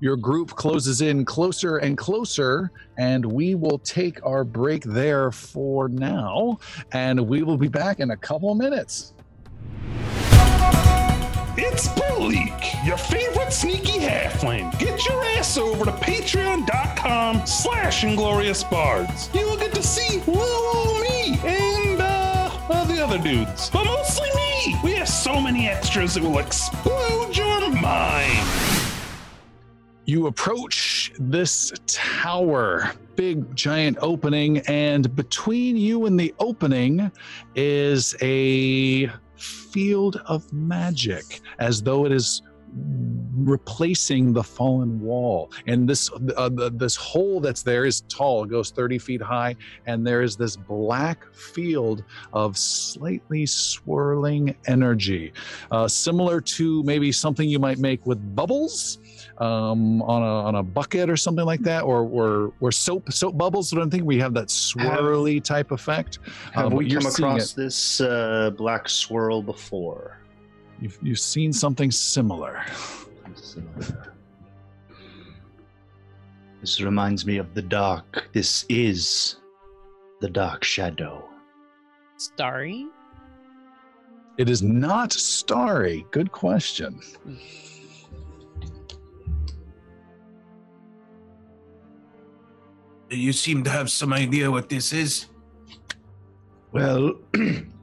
Your 0.00 0.16
group 0.16 0.48
closes 0.56 1.00
in 1.00 1.24
closer 1.24 1.76
and 1.76 1.96
closer, 1.96 2.72
and 2.98 3.24
we 3.24 3.54
will 3.54 3.78
take 3.78 4.18
our 4.26 4.42
break 4.42 4.82
there 4.82 5.30
for 5.30 5.88
now. 5.88 6.58
And 6.90 7.20
we 7.20 7.44
will 7.44 7.56
be 7.56 7.68
back 7.68 8.00
in 8.00 8.10
a 8.10 8.16
couple 8.16 8.52
minutes. 8.56 9.14
It's 11.56 11.86
Bleak, 11.86 12.84
your 12.84 12.96
favorite 12.96 13.52
sneaky 13.52 14.00
halfling. 14.00 14.76
Get 14.80 15.06
your 15.08 15.24
ass 15.36 15.56
over 15.56 15.84
to 15.84 15.92
patreon.com 15.92 17.46
slash 17.46 18.02
inglorious. 18.02 18.64
You 19.32 19.46
will 19.46 19.56
get 19.56 19.72
to 19.72 19.82
see 19.84 20.18
little 20.26 20.98
me 20.98 21.61
uh, 22.72 22.84
the 22.84 23.04
other 23.04 23.18
dudes. 23.18 23.70
But 23.70 23.84
mostly 23.84 24.28
me. 24.34 24.76
We 24.82 24.92
have 24.94 25.08
so 25.08 25.40
many 25.40 25.68
extras 25.68 26.16
it 26.16 26.22
will 26.22 26.38
explode 26.38 27.36
your 27.36 27.70
mind. 27.70 28.48
You 30.04 30.26
approach 30.26 31.12
this 31.18 31.72
tower, 31.86 32.92
big 33.14 33.54
giant 33.54 33.98
opening, 34.00 34.58
and 34.66 35.14
between 35.14 35.76
you 35.76 36.06
and 36.06 36.18
the 36.18 36.34
opening 36.40 37.12
is 37.54 38.16
a 38.20 39.08
field 39.36 40.20
of 40.26 40.52
magic, 40.52 41.40
as 41.58 41.82
though 41.82 42.04
it 42.04 42.12
is 42.12 42.42
replacing 42.74 44.32
the 44.32 44.42
fallen 44.42 45.00
wall. 45.00 45.50
And 45.66 45.88
this 45.88 46.10
uh, 46.36 46.48
the, 46.48 46.70
this 46.74 46.96
hole 46.96 47.40
that's 47.40 47.62
there 47.62 47.84
is 47.84 48.02
tall, 48.02 48.44
it 48.44 48.50
goes 48.50 48.70
30 48.70 48.98
feet 48.98 49.22
high, 49.22 49.56
and 49.86 50.06
there 50.06 50.22
is 50.22 50.36
this 50.36 50.56
black 50.56 51.32
field 51.34 52.04
of 52.32 52.56
slightly 52.56 53.46
swirling 53.46 54.54
energy, 54.66 55.32
uh, 55.70 55.88
similar 55.88 56.40
to 56.40 56.82
maybe 56.84 57.12
something 57.12 57.48
you 57.48 57.58
might 57.58 57.78
make 57.78 58.04
with 58.06 58.34
bubbles 58.34 58.98
um, 59.38 60.02
on 60.02 60.22
a 60.22 60.46
on 60.46 60.54
a 60.56 60.62
bucket 60.62 61.10
or 61.10 61.16
something 61.16 61.44
like 61.44 61.60
that, 61.62 61.82
or 61.82 62.02
or, 62.02 62.52
or 62.60 62.72
soap 62.72 63.12
soap 63.12 63.36
bubbles. 63.36 63.72
What 63.72 63.82
I'm 63.82 63.90
thinking 63.90 64.06
we 64.06 64.18
have 64.18 64.34
that 64.34 64.48
swirly 64.48 65.42
type 65.42 65.72
effect. 65.72 66.18
Have 66.52 66.66
Um, 66.66 66.74
we 66.74 66.90
come 66.90 67.06
across 67.06 67.52
this 67.52 68.00
uh, 68.00 68.50
black 68.56 68.88
swirl 68.88 69.42
before? 69.42 70.21
You've, 70.82 70.98
you've 71.00 71.20
seen 71.20 71.52
something 71.52 71.92
similar. 71.92 72.64
This 76.60 76.80
reminds 76.80 77.24
me 77.24 77.36
of 77.38 77.54
the 77.54 77.62
dark. 77.62 78.28
This 78.32 78.66
is 78.68 79.36
the 80.20 80.28
dark 80.28 80.64
shadow. 80.64 81.28
Starry? 82.16 82.88
It 84.38 84.50
is 84.50 84.60
not 84.60 85.12
starry. 85.12 86.04
Good 86.10 86.32
question. 86.32 86.98
You 93.08 93.32
seem 93.32 93.62
to 93.62 93.70
have 93.70 93.88
some 93.88 94.12
idea 94.12 94.50
what 94.50 94.68
this 94.68 94.92
is. 94.92 95.26
Well, 96.72 97.20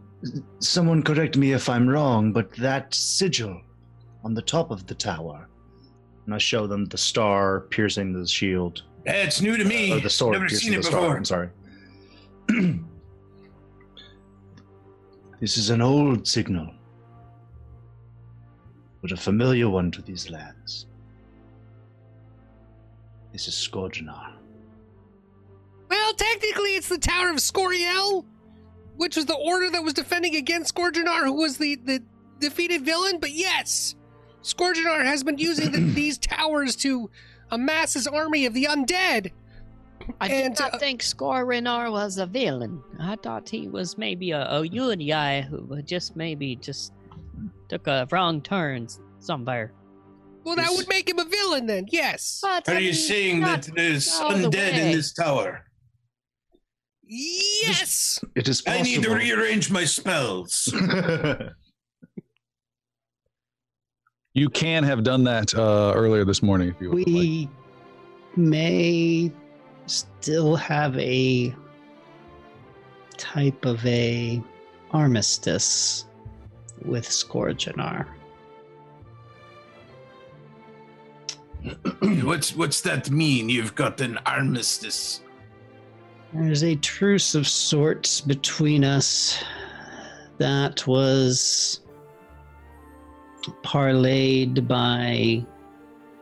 someone 0.60 1.02
correct 1.04 1.38
me 1.38 1.54
if 1.54 1.70
I'm 1.70 1.88
wrong, 1.88 2.32
but 2.34 2.52
that 2.58 2.94
sigil 2.94 3.62
on 4.24 4.34
the 4.34 4.42
top 4.42 4.72
of 4.72 4.86
the 4.88 4.96
tower, 4.96 5.48
and 6.26 6.34
I 6.36 6.38
show 6.38 6.68
them 6.68 6.86
the 6.86 6.98
star 6.98 7.62
piercing 7.70 8.12
the 8.14 8.28
shield, 8.28 8.84
It's 9.06 9.42
new 9.42 9.56
to 9.58 9.64
uh, 9.64 9.68
me. 9.68 9.92
or 9.94 10.00
the 10.02 10.10
sword 10.10 10.34
Never 10.34 10.48
piercing 10.48 10.72
seen 10.72 10.74
the 10.74 10.80
it 10.80 10.84
star. 10.86 11.02
before. 11.02 11.18
I'm 11.18 11.26
sorry. 11.26 11.50
this 15.40 15.58
is 15.58 15.70
an 15.70 15.82
old 15.82 16.28
signal, 16.28 16.74
but 19.02 19.12
a 19.12 19.18
familiar 19.18 19.70
one 19.70 19.92
to 19.92 20.02
these 20.02 20.30
lands. 20.30 20.86
This 23.32 23.48
is 23.48 23.54
Scourgenar. 23.54 24.34
Well, 25.90 26.14
technically, 26.14 26.76
it's 26.76 26.90
the 26.90 26.98
Tower 26.98 27.30
of 27.30 27.38
Scoriel, 27.38 28.26
which 29.00 29.16
was 29.16 29.26
the 29.26 29.36
order 29.36 29.70
that 29.72 29.82
was 29.84 29.94
defending 29.94 30.36
against 30.36 30.76
Scourgenar, 30.76 31.24
who 31.24 31.34
was 31.34 31.58
the, 31.58 31.76
the 31.78 32.04
defeated 32.40 32.84
villain. 32.84 33.18
But 33.20 33.32
yes, 33.32 33.96
Scourgenar 34.44 35.04
has 35.06 35.24
been 35.24 35.38
using 35.38 35.72
the, 35.72 35.80
these 35.94 36.18
towers 36.18 36.76
to 36.78 37.10
amass 37.50 37.94
his 37.94 38.08
army 38.08 38.46
of 38.46 38.54
the 38.54 38.66
undead. 38.66 39.32
I 40.20 40.28
And, 40.28 40.54
did 40.56 40.60
not 40.62 40.74
uh, 40.74 40.78
think 40.80 41.02
Skorinar 41.02 41.90
was 41.92 42.18
a 42.18 42.26
villain. 42.26 42.84
I 43.00 43.16
thought 43.16 43.48
he 43.48 43.70
was 43.70 43.98
maybe 43.98 44.32
a, 44.32 44.46
a 44.50 44.68
good 44.68 44.98
guy 45.08 45.42
who 45.42 45.82
just 45.84 46.16
maybe 46.18 46.56
just 46.58 46.92
took 47.70 47.88
a 47.88 48.06
wrong 48.12 48.42
turn 48.42 48.88
somewhere. 49.20 49.72
Well, 50.44 50.56
that 50.58 50.72
would 50.72 50.90
make 50.90 51.08
him 51.10 51.20
a 51.20 51.26
villain 51.26 51.68
then, 51.68 51.86
yes. 51.90 52.40
But, 52.42 52.68
Are 52.68 52.76
I 52.76 52.80
you 52.80 52.86
mean, 52.88 52.94
saying 52.96 53.40
not- 53.42 53.62
that 53.64 53.76
there's 53.76 54.12
all 54.20 54.36
the 54.36 54.50
undead 54.50 54.74
in 54.74 54.92
this 54.92 55.14
tower? 55.14 55.66
Yes! 57.12 58.20
It 58.36 58.48
is 58.48 58.62
I 58.68 58.84
need 58.84 59.04
to 59.04 59.14
rearrange 59.14 59.72
my 59.72 59.84
spells. 59.84 60.72
You 64.36 64.50
can 64.50 64.84
have 64.84 65.04
done 65.04 65.24
that 65.24 65.54
uh, 65.56 65.92
earlier 65.96 66.24
this 66.24 66.44
morning 66.44 66.70
if 66.70 66.76
you 66.80 66.92
would 66.92 67.00
like. 67.00 67.08
We 67.08 67.50
may 68.38 69.32
still 69.88 70.56
have 70.56 70.98
a 70.98 71.54
type 73.18 73.66
of 73.66 73.84
a 73.86 74.42
armistice 74.92 76.06
with 76.86 77.06
Scourgenar. 77.10 78.06
what's 82.24 82.56
what's 82.56 82.82
that 82.82 83.10
mean? 83.10 83.50
You've 83.50 83.76
got 83.76 84.00
an 84.00 84.20
armistice. 84.26 85.22
There's 86.32 86.64
a 86.64 86.76
truce 86.76 87.34
of 87.34 87.48
sorts 87.48 88.22
between 88.22 88.84
us 88.84 89.44
that 90.38 90.86
was 90.86 91.82
parlayed 93.64 94.68
by 94.68 95.44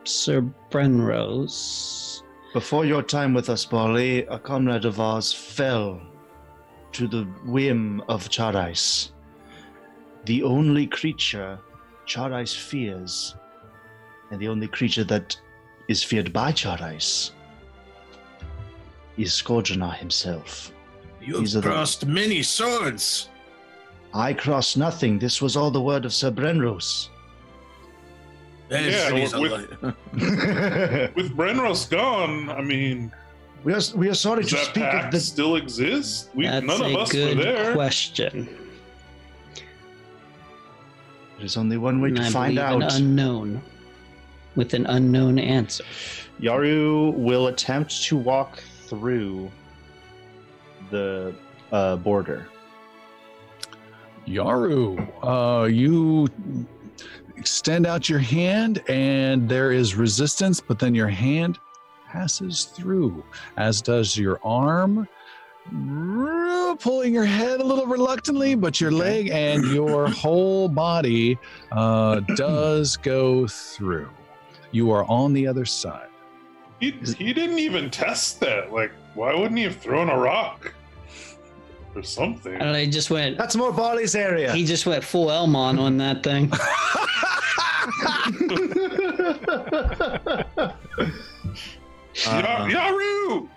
Sir 0.04 0.40
Brenrose 0.70 2.22
Before 2.54 2.86
your 2.86 3.02
time 3.02 3.34
with 3.34 3.50
us, 3.50 3.66
Bali, 3.66 4.24
a 4.24 4.38
comrade 4.38 4.86
of 4.86 4.98
ours 4.98 5.30
fell 5.30 6.00
to 6.92 7.06
the 7.06 7.24
whim 7.44 8.02
of 8.08 8.30
Charais. 8.30 9.10
The 10.24 10.42
only 10.42 10.86
creature 10.86 11.58
Charais 12.06 12.56
fears, 12.56 13.36
and 14.30 14.40
the 14.40 14.48
only 14.48 14.68
creature 14.68 15.04
that 15.04 15.38
is 15.88 16.02
feared 16.02 16.32
by 16.32 16.52
Charais, 16.52 17.32
is 19.18 19.32
Scourgeonar 19.32 19.94
himself. 19.96 20.72
You've 21.20 21.40
These 21.40 21.56
are 21.56 21.60
the- 21.60 21.68
crossed 21.68 22.06
many 22.06 22.42
swords. 22.42 23.28
I 24.14 24.32
crossed 24.32 24.76
nothing. 24.78 25.18
This 25.18 25.42
was 25.42 25.56
all 25.56 25.70
the 25.70 25.80
word 25.82 26.04
of 26.06 26.14
Sir 26.14 26.30
Brenros. 26.30 27.08
Yeah, 28.70 29.12
with- 29.12 29.32
light. 29.34 29.70
With 31.16 31.34
Brenros 31.36 31.88
gone, 31.90 32.50
I 32.50 32.60
mean, 32.62 33.10
we 33.64 33.72
are 33.72 33.80
we 33.96 34.08
are 34.10 34.14
sorry 34.14 34.44
to 34.44 34.54
that 34.54 34.64
speak 34.66 34.84
of 34.84 34.90
pact 34.92 35.12
the 35.12 35.20
still 35.20 35.56
exists? 35.56 36.28
We 36.34 36.44
That's 36.46 36.66
none 36.66 36.82
of 36.82 36.92
a 36.92 36.98
us 36.98 37.12
were 37.14 37.18
good 37.34 37.38
there. 37.38 37.72
question. 37.74 38.48
There's 41.38 41.56
only 41.56 41.76
one 41.78 42.00
way 42.00 42.08
And 42.08 42.16
to 42.18 42.22
I 42.24 42.30
find 42.30 42.58
out. 42.58 42.82
An 42.82 42.90
unknown, 42.90 43.62
with 44.56 44.74
an 44.74 44.86
unknown 44.86 45.38
answer. 45.38 45.84
Yaru 46.40 47.14
will 47.14 47.46
attempt 47.48 48.02
to 48.04 48.16
walk 48.16 48.62
through 48.88 49.50
the 50.90 51.34
uh, 51.72 51.96
border. 51.96 52.48
Yaru, 54.26 54.98
uh, 55.22 55.64
you 55.66 56.28
extend 57.36 57.86
out 57.86 58.08
your 58.08 58.18
hand 58.18 58.82
and 58.88 59.48
there 59.48 59.72
is 59.72 59.94
resistance, 59.94 60.60
but 60.60 60.78
then 60.78 60.94
your 60.94 61.08
hand 61.08 61.58
passes 62.06 62.64
through, 62.64 63.24
as 63.56 63.80
does 63.80 64.16
your 64.16 64.40
arm, 64.42 65.08
pulling 66.80 67.12
your 67.12 67.24
head 67.24 67.60
a 67.60 67.64
little 67.64 67.86
reluctantly, 67.86 68.54
but 68.54 68.80
your 68.80 68.90
leg 68.90 69.28
and 69.30 69.64
your 69.66 70.08
whole 70.10 70.68
body 70.68 71.38
uh, 71.72 72.20
does 72.36 72.96
go 72.96 73.46
through. 73.46 74.10
You 74.72 74.90
are 74.90 75.04
on 75.04 75.32
the 75.32 75.46
other 75.46 75.64
side. 75.64 76.07
He, 76.80 76.92
he 76.92 77.32
didn't 77.32 77.58
even 77.58 77.90
test 77.90 78.40
that. 78.40 78.72
Like, 78.72 78.92
why 79.14 79.34
wouldn't 79.34 79.56
he 79.58 79.64
have 79.64 79.76
thrown 79.76 80.08
a 80.10 80.16
rock 80.16 80.72
or 81.94 82.02
something? 82.02 82.54
And 82.54 82.70
I 82.70 82.86
just 82.86 83.10
went. 83.10 83.36
That's 83.36 83.56
more 83.56 83.72
Bali's 83.72 84.14
area. 84.14 84.52
He 84.52 84.64
just 84.64 84.86
went 84.86 85.02
full 85.02 85.30
Elmon 85.30 85.78
on 85.78 85.96
that 85.98 86.22
thing. 86.22 86.52
Ya- 92.26 92.26
Uh, 92.26 92.66
Yaru! 92.66 93.48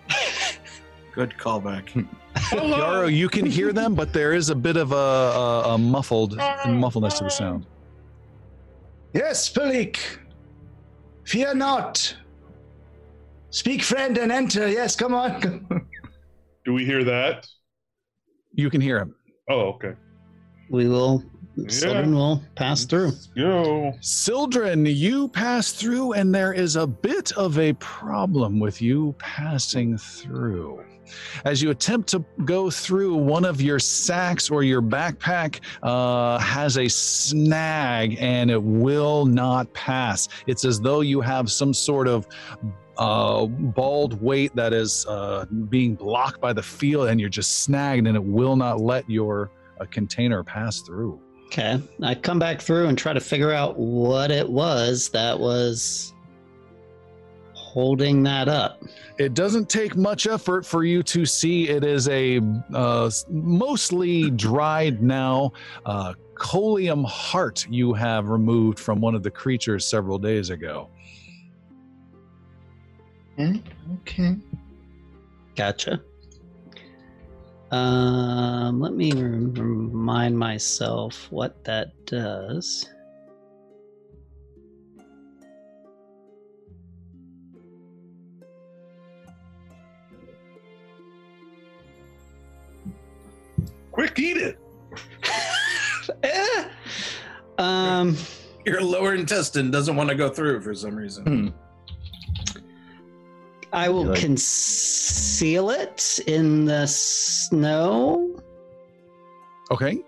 good 1.14 1.34
callback. 1.40 2.08
Hello! 2.36 3.08
Yaru, 3.08 3.16
you 3.16 3.28
can 3.28 3.46
hear 3.46 3.74
them, 3.74 3.96
but 3.96 4.14
there 4.14 4.34
is 4.34 4.50
a 4.52 4.56
bit 4.56 4.78
of 4.78 4.92
a, 4.92 4.96
a, 4.96 5.74
a 5.74 5.78
muffled 5.78 6.38
muffledness 6.38 7.18
to 7.18 7.24
the 7.24 7.30
sound. 7.30 7.66
yes, 9.14 9.52
Palik. 9.52 9.98
Fear 11.24 11.56
not. 11.56 12.16
Speak, 13.52 13.84
friend, 13.84 14.18
and 14.18 14.32
enter. 14.32 14.70
Yes, 14.70 14.96
come 14.96 15.14
on. 15.14 15.68
Do 16.66 16.74
we 16.74 16.86
hear 16.86 17.04
that? 17.04 17.46
You 18.54 18.70
can 18.70 18.80
hear 18.80 18.98
him. 18.98 19.14
Oh, 19.50 19.74
okay. 19.74 19.94
We 20.70 20.88
will. 20.88 21.24
Yeah. 21.58 21.66
Sylvan 21.68 22.16
will 22.16 22.42
pass 22.56 22.86
through. 22.86 23.08
Let's 23.08 23.28
go. 23.28 23.94
Sildren, 24.00 24.86
you 24.86 25.28
pass 25.28 25.74
through, 25.74 26.14
and 26.14 26.34
there 26.34 26.54
is 26.54 26.78
a 26.78 26.88
bit 26.88 27.34
of 27.34 27.60
a 27.60 27.74
problem 27.74 28.58
with 28.58 28.82
you 28.82 29.14
passing 29.20 29.98
through. 29.98 30.86
As 31.44 31.62
you 31.62 31.72
attempt 31.72 32.08
to 32.10 32.24
go 32.46 32.70
through, 32.70 33.16
one 33.16 33.44
of 33.44 33.62
your 33.62 33.80
sacks 33.80 34.50
or 34.50 34.64
your 34.64 34.82
backpack 34.82 35.60
uh, 35.84 36.40
has 36.40 36.78
a 36.78 36.88
snag 36.88 38.16
and 38.22 38.50
it 38.50 38.62
will 38.64 39.26
not 39.26 39.74
pass. 39.74 40.30
It's 40.48 40.64
as 40.64 40.80
though 40.80 41.02
you 41.02 41.20
have 41.20 41.52
some 41.52 41.74
sort 41.74 42.08
of 42.08 42.28
uh, 43.02 43.48
bald 43.48 44.22
weight 44.22 44.56
that 44.56 44.74
is 44.74 45.08
uh, 45.08 45.44
being 45.70 45.96
blocked 45.96 46.40
by 46.40 46.54
the 46.54 46.62
field 46.62 47.10
and 47.10 47.20
you're 47.20 47.30
just 47.30 47.64
snagged 47.64 48.06
and 48.06 48.16
it 48.16 48.24
will 48.24 48.56
not 48.56 48.80
let 48.80 49.10
your 49.10 49.50
uh, 49.80 49.86
container 49.90 50.44
pass 50.44 50.82
through. 50.82 51.20
Okay. 51.48 51.82
I 52.04 52.14
come 52.14 52.38
back 52.38 52.62
through 52.62 52.86
and 52.86 52.98
try 52.98 53.12
to 53.12 53.20
figure 53.20 53.52
out 53.52 53.76
what 53.76 54.30
it 54.30 54.48
was 54.48 55.10
that 55.10 55.40
was 55.40 56.14
holding 57.54 58.22
that 58.22 58.48
up. 58.48 58.84
It 59.18 59.34
doesn't 59.34 59.68
take 59.68 59.96
much 59.96 60.28
effort 60.28 60.64
for 60.64 60.84
you 60.84 61.02
to 61.02 61.26
see 61.26 61.70
it 61.70 61.84
is 61.84 62.08
a 62.08 62.40
uh, 62.72 63.10
mostly 63.30 64.30
dried 64.30 65.02
now 65.02 65.54
uh, 65.88 66.14
coleum 66.36 67.04
heart 67.06 67.66
you 67.68 67.94
have 67.94 68.28
removed 68.28 68.78
from 68.78 69.02
one 69.02 69.16
of 69.16 69.24
the 69.24 69.32
creatures 69.32 69.86
several 69.86 70.20
days 70.20 70.52
ago. 70.52 70.88
Okay. 74.02 74.36
Gotcha. 75.56 76.02
Um, 77.72 78.82
let 78.82 78.94
me 78.94 79.12
remind 79.14 80.38
myself 80.38 81.32
what 81.32 81.64
that 81.64 81.94
does. 82.06 82.90
Quick, 93.92 94.20
eat 94.20 94.38
it. 94.38 94.60
Eh. 96.24 96.66
Um, 97.58 98.18
Your 98.66 98.82
lower 98.82 99.14
intestine 99.16 99.72
doesn't 99.72 99.96
want 99.96 100.10
to 100.10 100.16
go 100.16 100.30
through 100.30 100.62
for 100.62 100.74
some 100.74 100.96
reason. 100.96 101.54
I 103.74 103.90
will 103.90 104.06
Like- 104.06 104.20
conceal 104.20 105.70
it 105.70 106.20
in 106.28 106.66
the 106.66 106.86
snow. 106.88 108.40
Okay. 109.72 110.00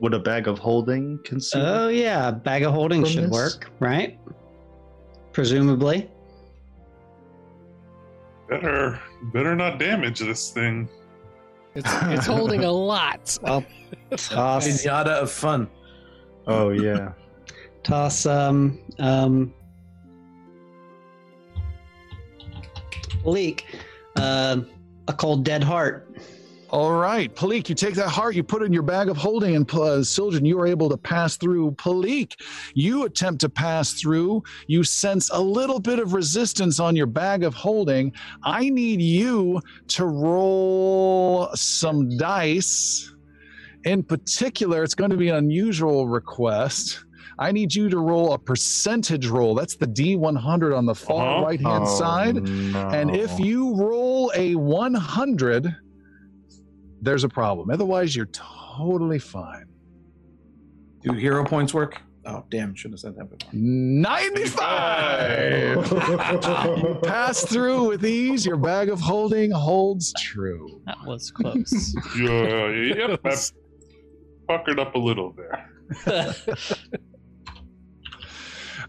Would 0.00 0.14
a 0.14 0.18
bag 0.18 0.48
of 0.48 0.58
holding 0.58 1.18
conceal? 1.24 1.60
Oh 1.64 1.88
yeah, 1.88 2.30
bag 2.30 2.62
of 2.62 2.72
holding 2.72 3.04
should 3.04 3.24
this? 3.24 3.30
work, 3.30 3.70
right? 3.80 4.18
Presumably. 5.32 6.10
Better, 8.48 8.98
better 9.32 9.54
not 9.54 9.78
damage 9.78 10.18
this 10.18 10.50
thing. 10.50 10.88
It's, 11.74 11.88
it's 12.04 12.26
holding 12.26 12.64
a 12.64 12.70
lot. 12.70 13.38
I'll 13.44 13.64
toss 14.16 14.66
Pinata 14.66 15.06
of 15.22 15.30
fun. 15.30 15.68
oh 16.48 16.70
yeah. 16.70 17.12
toss 17.84 18.26
um 18.26 18.80
um 18.98 19.54
leak 23.24 23.66
um 24.16 24.66
a 25.08 25.12
cold 25.12 25.44
dead 25.44 25.62
heart. 25.62 26.06
All 26.70 26.92
right. 26.92 27.34
Palik, 27.34 27.68
you 27.68 27.74
take 27.74 27.94
that 27.94 28.10
heart, 28.10 28.36
you 28.36 28.44
put 28.44 28.62
it 28.62 28.66
in 28.66 28.72
your 28.72 28.84
bag 28.84 29.08
of 29.08 29.16
holding, 29.16 29.56
and 29.56 29.68
uh, 29.74 30.04
Sildren, 30.04 30.44
you 30.44 30.56
are 30.60 30.68
able 30.68 30.88
to 30.88 30.96
pass 30.96 31.36
through. 31.36 31.72
Palik, 31.72 32.34
you 32.74 33.04
attempt 33.04 33.40
to 33.40 33.48
pass 33.48 33.94
through. 33.94 34.44
You 34.68 34.84
sense 34.84 35.30
a 35.30 35.40
little 35.40 35.80
bit 35.80 35.98
of 35.98 36.12
resistance 36.12 36.78
on 36.78 36.94
your 36.94 37.06
bag 37.06 37.42
of 37.42 37.54
holding. 37.54 38.12
I 38.44 38.68
need 38.68 39.00
you 39.00 39.60
to 39.88 40.06
roll 40.06 41.48
some 41.54 42.16
dice. 42.16 43.12
In 43.82 44.04
particular, 44.04 44.84
it's 44.84 44.94
going 44.94 45.10
to 45.10 45.16
be 45.16 45.28
an 45.28 45.36
unusual 45.36 46.06
request. 46.06 47.04
I 47.40 47.50
need 47.52 47.74
you 47.74 47.88
to 47.88 47.98
roll 47.98 48.34
a 48.34 48.38
percentage 48.38 49.26
roll. 49.26 49.54
That's 49.54 49.74
the 49.74 49.86
D100 49.86 50.76
on 50.76 50.84
the 50.84 50.94
far 50.94 51.38
Uh-huh. 51.38 51.46
right 51.46 51.58
hand 51.60 51.84
Oh, 51.86 51.98
side. 51.98 52.36
And 52.36 53.16
if 53.16 53.40
you 53.40 53.74
roll 53.74 54.30
a 54.36 54.54
100, 54.56 55.74
there's 57.00 57.24
a 57.24 57.28
problem. 57.30 57.70
Otherwise, 57.70 58.14
you're 58.14 58.28
totally 58.76 59.18
fine. 59.18 59.64
Do 61.02 61.14
hero 61.14 61.42
points 61.44 61.72
work? 61.72 62.02
Oh, 62.26 62.44
damn. 62.50 62.74
shouldn't 62.74 63.00
have 63.02 63.10
said 63.14 63.16
that 63.16 63.30
before. 63.38 63.50
95! 63.54 65.86
you 66.78 66.98
pass 67.02 67.42
through 67.42 67.88
with 67.88 68.04
ease. 68.04 68.44
Your 68.44 68.58
bag 68.58 68.90
of 68.90 69.00
holding 69.00 69.50
holds 69.50 70.12
true. 70.20 70.82
That 70.84 70.98
was 71.06 71.30
close. 71.30 71.94
Yeah, 72.18 72.68
yep. 72.68 73.18
I 73.24 73.34
puckered 74.46 74.78
up 74.78 74.94
a 74.94 74.98
little 74.98 75.32
there. 75.32 75.70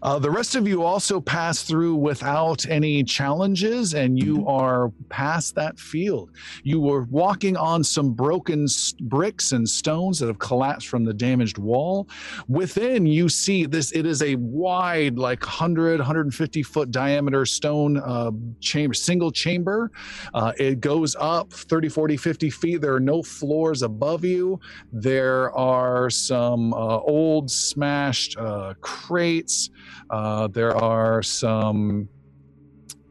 Uh, 0.02 0.18
the 0.18 0.30
rest 0.30 0.56
of 0.56 0.66
you 0.66 0.82
also 0.82 1.20
pass 1.20 1.62
through 1.62 1.94
without 1.94 2.68
any 2.68 3.04
challenges, 3.04 3.94
and 3.94 4.18
you 4.18 4.44
are 4.48 4.90
past 5.08 5.54
that 5.54 5.78
field. 5.78 6.30
You 6.64 6.80
were 6.80 7.04
walking 7.04 7.56
on 7.56 7.84
some 7.84 8.12
broken 8.12 8.66
bricks 9.02 9.52
and 9.52 9.68
stones 9.68 10.18
that 10.18 10.26
have 10.26 10.40
collapsed 10.40 10.88
from 10.88 11.04
the 11.04 11.14
damaged 11.14 11.56
wall. 11.56 12.08
Within, 12.48 13.06
you 13.06 13.28
see 13.28 13.64
this, 13.64 13.92
it 13.92 14.04
is 14.04 14.22
a 14.22 14.34
wide, 14.36 15.18
like 15.18 15.40
100, 15.42 16.00
150 16.00 16.62
foot 16.64 16.90
diameter 16.90 17.46
stone 17.46 17.98
uh, 17.98 18.32
chamber, 18.60 18.94
single 18.94 19.30
chamber. 19.30 19.92
Uh, 20.34 20.52
it 20.58 20.80
goes 20.80 21.14
up 21.20 21.52
30, 21.52 21.88
40, 21.88 22.16
50 22.16 22.50
feet. 22.50 22.80
There 22.80 22.94
are 22.94 23.00
no 23.00 23.22
floors 23.22 23.82
above 23.82 24.24
you. 24.24 24.58
There 24.92 25.56
are 25.56 26.10
some 26.10 26.74
uh, 26.74 26.98
old 26.98 27.52
smashed 27.52 28.36
uh, 28.36 28.74
crates. 28.80 29.70
Uh, 30.10 30.48
there 30.48 30.76
are 30.76 31.22
some. 31.22 32.08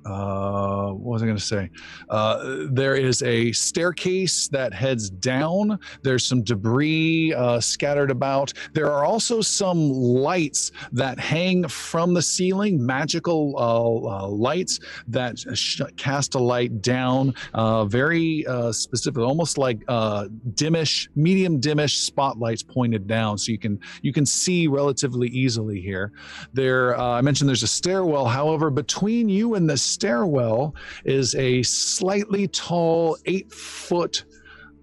Uh, 0.05 0.91
what 0.91 1.13
was 1.13 1.21
I 1.21 1.25
going 1.25 1.37
to 1.37 1.43
say? 1.43 1.69
Uh, 2.09 2.65
there 2.71 2.95
is 2.95 3.21
a 3.23 3.51
staircase 3.51 4.47
that 4.47 4.73
heads 4.73 5.09
down. 5.09 5.79
There's 6.01 6.25
some 6.25 6.43
debris 6.43 7.33
uh, 7.33 7.59
scattered 7.59 8.09
about. 8.09 8.53
There 8.73 8.91
are 8.91 9.05
also 9.05 9.41
some 9.41 9.91
lights 9.91 10.71
that 10.91 11.19
hang 11.19 11.67
from 11.67 12.13
the 12.13 12.21
ceiling, 12.21 12.83
magical 12.83 13.53
uh, 13.57 14.23
uh, 14.23 14.27
lights 14.27 14.79
that 15.07 15.37
sh- 15.53 15.81
cast 15.97 16.35
a 16.35 16.39
light 16.39 16.81
down, 16.81 17.35
uh, 17.53 17.85
very 17.85 18.45
specific, 18.71 19.21
almost 19.21 19.57
like 19.57 19.79
dimish, 19.85 21.09
medium 21.15 21.61
dimish 21.61 21.97
spotlights 21.97 22.63
pointed 22.63 23.07
down, 23.07 23.37
so 23.37 23.51
you 23.51 23.59
can 23.59 23.79
you 24.01 24.13
can 24.13 24.25
see 24.25 24.67
relatively 24.67 25.27
easily 25.29 25.79
here. 25.79 26.11
There, 26.53 26.97
I 26.99 27.21
mentioned 27.21 27.47
there's 27.47 27.63
a 27.63 27.67
stairwell. 27.67 28.25
However, 28.25 28.69
between 28.69 29.29
you 29.29 29.55
and 29.55 29.69
the 29.69 29.77
stairwell 29.91 30.75
is 31.05 31.35
a 31.35 31.61
slightly 31.63 32.47
tall, 32.47 33.17
eight 33.25 33.51
foot 33.51 34.25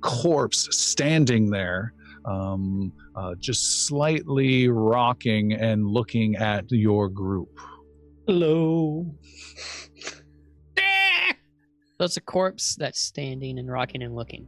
corpse 0.01 0.69
standing 0.77 1.51
there. 1.51 1.95
Um, 2.25 2.93
uh, 3.17 3.35
just 3.39 3.87
slightly 3.87 4.69
rocking 4.69 5.55
and 5.55 5.87
looking 5.87 6.37
at 6.37 6.71
your 6.71 7.09
group. 7.09 7.59
Hello. 8.27 9.07
So 12.01 12.07
a 12.17 12.21
corpse 12.21 12.77
that's 12.77 13.01
standing 13.01 13.59
and 13.59 13.69
rocking 13.69 14.05
and 14.05 14.15
looking. 14.15 14.47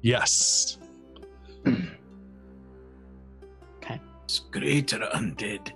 Yes. 0.00 0.78
okay. 1.66 4.00
It's 4.24 4.38
greater 4.38 5.00
undead. 5.14 5.72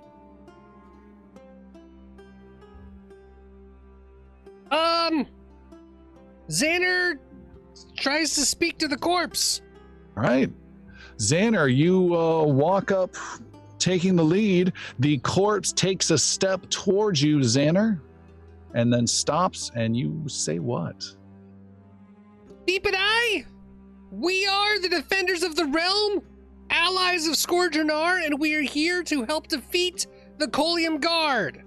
Um, 4.70 5.26
Xander 6.48 7.18
tries 7.96 8.34
to 8.34 8.42
speak 8.42 8.78
to 8.78 8.88
the 8.88 8.96
corpse. 8.96 9.62
All 10.16 10.22
right. 10.22 10.50
Xander, 11.16 11.74
you 11.74 12.16
uh, 12.16 12.44
walk 12.44 12.90
up, 12.90 13.14
taking 13.78 14.16
the 14.16 14.24
lead. 14.24 14.72
The 14.98 15.18
corpse 15.18 15.72
takes 15.72 16.10
a 16.10 16.18
step 16.18 16.68
towards 16.70 17.22
you, 17.22 17.38
Xander, 17.38 18.00
and 18.74 18.92
then 18.92 19.06
stops, 19.06 19.70
and 19.74 19.96
you 19.96 20.22
say 20.28 20.58
what? 20.58 21.04
Deep 22.66 22.86
and 22.86 22.96
I, 22.96 23.44
we 24.10 24.46
are 24.46 24.80
the 24.80 24.88
defenders 24.88 25.42
of 25.42 25.56
the 25.56 25.66
realm, 25.66 26.22
allies 26.70 27.26
of 27.26 27.34
Scourgeonar, 27.34 28.24
and 28.24 28.38
we 28.38 28.54
are 28.54 28.62
here 28.62 29.02
to 29.04 29.24
help 29.24 29.48
defeat 29.48 30.06
the 30.38 30.46
Colium 30.46 31.00
Guard. 31.00 31.64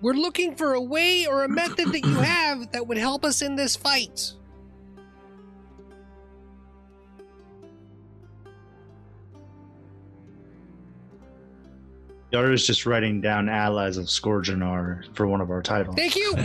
We're 0.00 0.14
looking 0.14 0.54
for 0.54 0.74
a 0.74 0.80
way 0.80 1.26
or 1.26 1.42
a 1.44 1.48
method 1.48 1.92
that 1.92 2.06
you 2.06 2.14
have 2.14 2.70
that 2.72 2.86
would 2.86 2.98
help 2.98 3.24
us 3.24 3.42
in 3.42 3.56
this 3.56 3.76
fight. 3.76 4.32
Yaru 12.32 12.54
is 12.54 12.64
just 12.64 12.86
writing 12.86 13.20
down 13.20 13.48
allies 13.48 13.96
of 13.96 14.06
Scourgeonar 14.06 15.04
for 15.16 15.26
one 15.26 15.40
of 15.40 15.50
our 15.50 15.62
titles. 15.62 15.96
Thank 15.96 16.14
you. 16.14 16.32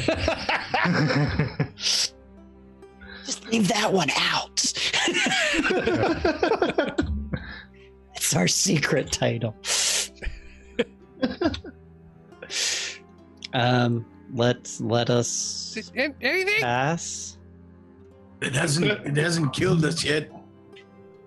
Just 3.25 3.45
leave 3.47 3.67
that 3.67 3.91
one 3.91 4.09
out. 4.17 4.57
it's 8.15 8.35
our 8.35 8.47
secret 8.47 9.11
title. 9.11 9.55
um, 13.55 14.05
let's 14.33 14.81
let 14.81 15.09
us 15.09 15.91
Anything? 15.95 16.61
pass. 16.61 17.37
It 18.41 18.53
hasn't 18.53 18.85
it 18.85 19.17
hasn't 19.17 19.53
killed 19.53 19.83
us 19.85 20.03
yet. 20.03 20.29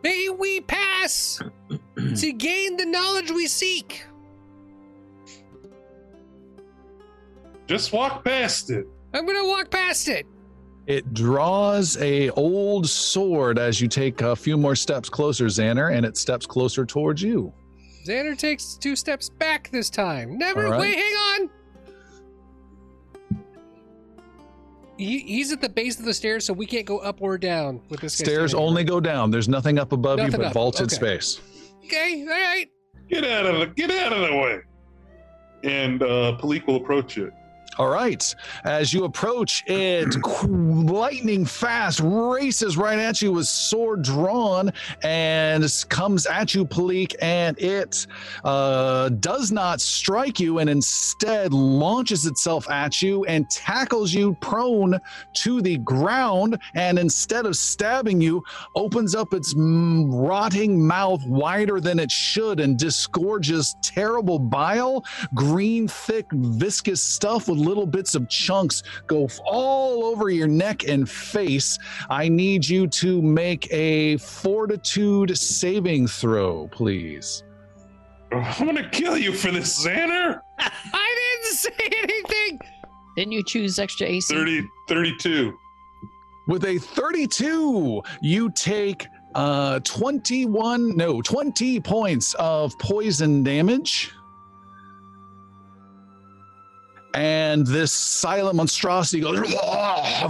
May 0.03 0.29
we 0.29 0.61
pass 0.61 1.41
to 2.17 2.33
gain 2.33 2.77
the 2.77 2.87
knowledge 2.87 3.31
we 3.31 3.47
seek. 3.47 4.05
Just 7.67 7.93
walk 7.93 8.25
past 8.25 8.71
it. 8.71 8.87
I'm 9.15 9.27
gonna 9.27 9.47
walk 9.47 9.71
past 9.71 10.09
it. 10.09 10.27
It 10.87 11.13
draws 11.13 11.97
a 11.99 12.31
old 12.31 12.89
sword 12.89 13.59
as 13.59 13.81
you 13.81 13.89
take 13.89 14.23
a 14.23 14.35
few 14.35 14.57
more 14.57 14.75
steps 14.75 15.11
closer, 15.11 15.47
Xander, 15.47 15.95
and 15.95 16.07
it 16.07 16.17
steps 16.17 16.47
closer 16.47 16.87
towards 16.87 17.21
you. 17.21 17.53
Xander 18.07 18.39
takes 18.39 18.75
two 18.75 18.97
steps 18.97 19.29
back 19.29 19.69
this 19.71 19.91
time. 19.91 20.39
Never. 20.39 20.65
All 20.67 20.73
right. 20.73 20.81
Wait, 20.81 20.97
hang 20.97 21.15
on. 21.15 21.51
He, 24.99 25.21
he's 25.21 25.53
at 25.53 25.61
the 25.61 25.69
base 25.69 25.99
of 25.99 26.05
the 26.05 26.13
stairs, 26.13 26.45
so 26.45 26.53
we 26.53 26.67
can't 26.67 26.85
go 26.85 26.99
up 26.99 27.23
or 27.23 27.39
down 27.39 27.81
with 27.89 28.01
this. 28.01 28.15
Stairs 28.15 28.51
standing 28.51 28.69
only 28.69 28.85
go 28.85 28.99
down. 29.01 29.31
There's 29.31 29.49
nothing 29.49 29.79
up 29.79 29.93
above 29.93 30.19
Nothing 30.19 30.33
you 30.33 30.39
but 30.39 30.47
up. 30.49 30.53
vaulted 30.55 30.87
Okay. 30.93 30.97
space. 30.97 31.41
Okay, 31.85 32.23
all 32.23 32.29
right. 32.29 32.67
Get 33.09 33.25
out 33.25 33.47
of 33.47 33.61
the 33.61 33.67
get 33.69 33.91
out 33.91 34.13
of 34.13 34.29
the 34.29 34.37
way. 34.37 34.59
And 35.65 36.03
uh 36.03 36.37
Palik 36.41 36.67
will 36.67 36.77
approach 36.77 37.17
it. 37.17 37.33
All 37.79 37.89
right. 37.89 38.35
As 38.65 38.93
you 38.93 39.05
approach, 39.05 39.63
it 39.69 40.17
lightning 40.49 41.45
fast 41.45 42.01
races 42.03 42.77
right 42.77 42.99
at 42.99 43.23
you 43.23 43.33
with 43.33 43.47
sword 43.47 44.03
drawn 44.03 44.73
and 45.05 45.65
comes 45.89 46.27
at 46.27 46.55
you, 46.57 46.65
Palik, 46.65 47.15
and 47.23 47.57
it 47.61 48.05
uh, 48.43 49.11
does 49.11 49.53
not 49.53 49.81
strike 49.81 50.41
you 50.41 50.59
and 50.59 50.69
instead 50.69 51.53
launches 51.53 52.27
itself 52.27 52.69
at 52.69 53.01
you 53.01 53.25
and 53.27 53.49
tackles 53.49 54.13
you 54.13 54.35
prone 54.41 54.99
to 55.35 55.63
the 55.63 55.79
ground. 55.79 56.61
And 56.75 56.99
instead 56.99 57.47
of 57.47 57.55
stabbing 57.55 58.21
you, 58.21 58.43
opens 58.75 59.15
up 59.15 59.33
its 59.33 59.55
rotting 59.57 60.85
mouth 60.85 61.25
wider 61.27 61.81
than 61.81 62.01
it 62.01 62.11
should 62.11 62.59
and 62.59 62.77
disgorges 62.77 63.77
terrible 63.83 64.41
bile 64.41 65.05
green, 65.35 65.87
thick, 65.87 66.27
viscous 66.33 67.01
stuff 67.01 67.49
with 67.49 67.68
little 67.69 67.87
bits 67.87 68.15
of 68.15 68.29
chunks 68.29 68.83
go 69.07 69.29
all 69.45 70.05
over 70.05 70.31
your 70.31 70.49
neck 70.49 70.89
and 70.89 71.09
face. 71.09 71.79
I 72.11 72.29
need 72.29 72.67
you 72.67 72.87
to 72.89 73.23
make 73.23 73.73
a 73.73 74.17
fortitude 74.19 75.37
saving 75.37 76.09
throw, 76.09 76.69
please. 76.69 77.45
I'm 78.33 78.67
gonna 78.67 78.89
kill 78.91 79.17
you 79.17 79.33
for 79.33 79.51
this, 79.51 79.85
Xander. 79.85 80.41
I 80.59 81.39
didn't 81.43 81.57
say 81.57 81.91
anything. 82.03 82.61
Didn't 83.17 83.33
you 83.33 83.43
choose 83.45 83.79
extra 83.79 84.07
AC? 84.07 84.35
30, 84.35 84.69
32. 84.89 85.57
With 86.47 86.65
a 86.65 86.79
32, 86.79 88.03
you 88.23 88.51
take 88.51 89.07
uh 89.35 89.79
21 89.81 90.97
no 90.97 91.21
20 91.21 91.81
points 91.81 92.35
of 92.39 92.73
poison 92.79 93.43
damage 93.43 94.11
and 97.19 97.67
this 97.67 97.91
silent 97.91 98.55
monstrosity 98.55 99.21
goes 99.21 99.53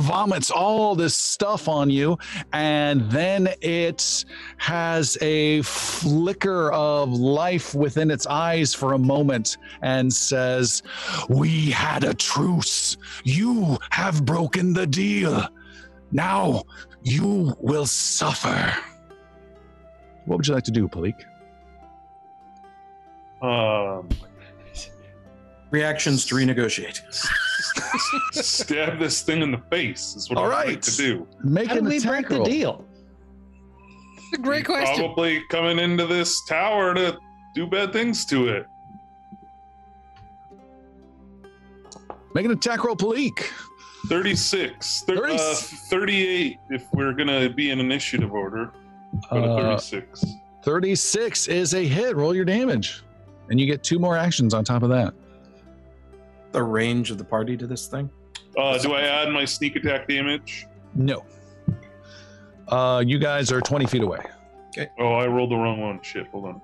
vomits 0.01 0.51
all 0.51 0.94
this 0.94 1.15
stuff 1.15 1.69
on 1.69 1.90
you. 1.90 2.16
And 2.55 3.10
then 3.10 3.51
it 3.60 4.24
has 4.56 5.19
a 5.20 5.60
flicker 5.62 6.73
of 6.73 7.12
life 7.12 7.74
within 7.74 8.10
its 8.10 8.27
eyes 8.27 8.73
for 8.73 8.94
a 8.94 8.98
moment 8.98 9.59
and 9.82 10.10
says 10.10 10.82
we 11.28 11.70
had 11.70 12.05
a 12.05 12.15
truce. 12.15 12.97
You 13.23 13.77
have 13.90 14.24
broken 14.24 14.73
the 14.73 14.86
deal. 14.86 15.47
Now 16.10 16.62
you 17.02 17.55
will 17.60 17.85
suffer. 17.85 18.74
What 20.24 20.39
would 20.39 20.48
you 20.48 20.55
like 20.55 20.65
to 20.65 20.70
do 20.70 20.89
palik? 20.89 21.20
Um, 23.43 24.09
Reactions 25.70 26.24
to 26.27 26.35
renegotiate. 26.35 27.01
stab 28.32 28.99
this 28.99 29.23
thing 29.23 29.43
in 29.43 29.51
the 29.51 29.61
face 29.70 30.15
is 30.16 30.31
what 30.31 30.39
All 30.39 30.47
I'd 30.47 30.49
like 30.49 30.66
right. 30.66 30.82
to 30.82 30.97
do. 30.97 31.27
make 31.45 31.69
How 31.69 31.77
an 31.77 31.85
do 31.85 31.90
we 31.90 31.97
attack 31.99 32.28
break 32.28 32.43
the 32.45 32.51
deal? 32.51 32.85
It's 34.16 34.39
a 34.39 34.43
great 34.43 34.65
question. 34.65 34.97
Probably 35.05 35.43
coming 35.51 35.78
into 35.78 36.07
this 36.07 36.43
tower 36.47 36.95
to 36.95 37.19
do 37.55 37.66
bad 37.66 37.93
things 37.93 38.24
to 38.27 38.49
it. 38.49 38.66
Make 42.35 42.45
an 42.47 42.53
attack 42.53 42.85
roll, 42.85 42.97
Palik. 42.97 43.45
36. 44.09 45.03
Thir- 45.07 45.16
Thirty- 45.16 45.35
uh, 45.35 45.55
38 45.55 46.59
if 46.70 46.85
we're 46.93 47.12
going 47.12 47.28
to 47.28 47.51
be 47.55 47.70
in 47.70 47.81
initiative 47.81 48.32
order. 48.32 48.73
Go 49.31 49.40
to 49.43 49.53
Uh, 49.53 49.78
36. 49.78 50.24
36 50.62 51.49
is 51.49 51.74
a 51.74 51.85
hit. 51.86 52.16
Roll 52.16 52.35
your 52.35 52.45
damage. 52.45 53.03
And 53.51 53.59
you 53.59 53.66
get 53.66 53.82
two 53.82 53.99
more 53.99 54.16
actions 54.16 54.53
on 54.55 54.65
top 54.65 54.82
of 54.82 54.90
that. 54.90 55.15
The 56.53 56.62
range 56.62 57.11
of 57.11 57.19
the 57.19 57.25
party 57.25 57.57
to 57.57 57.66
this 57.66 57.87
thing. 57.87 58.11
Uh, 58.57 58.79
do 58.79 58.93
I 58.93 59.03
add 59.03 59.31
my 59.31 59.45
sneak 59.45 59.77
attack 59.77 60.09
damage? 60.09 60.66
No. 60.95 61.25
Uh, 62.69 63.03
you 63.07 63.19
guys 63.19 63.53
are 63.53 63.61
20 63.61 63.87
feet 63.87 64.03
away. 64.03 64.19
Okay. 64.69 64.91
Oh, 64.99 65.15
I 65.15 65.27
rolled 65.27 65.51
the 65.51 65.57
wrong 65.57 65.81
one. 65.81 66.01
Shit, 66.03 66.27
hold 66.29 66.47
on. 66.47 66.61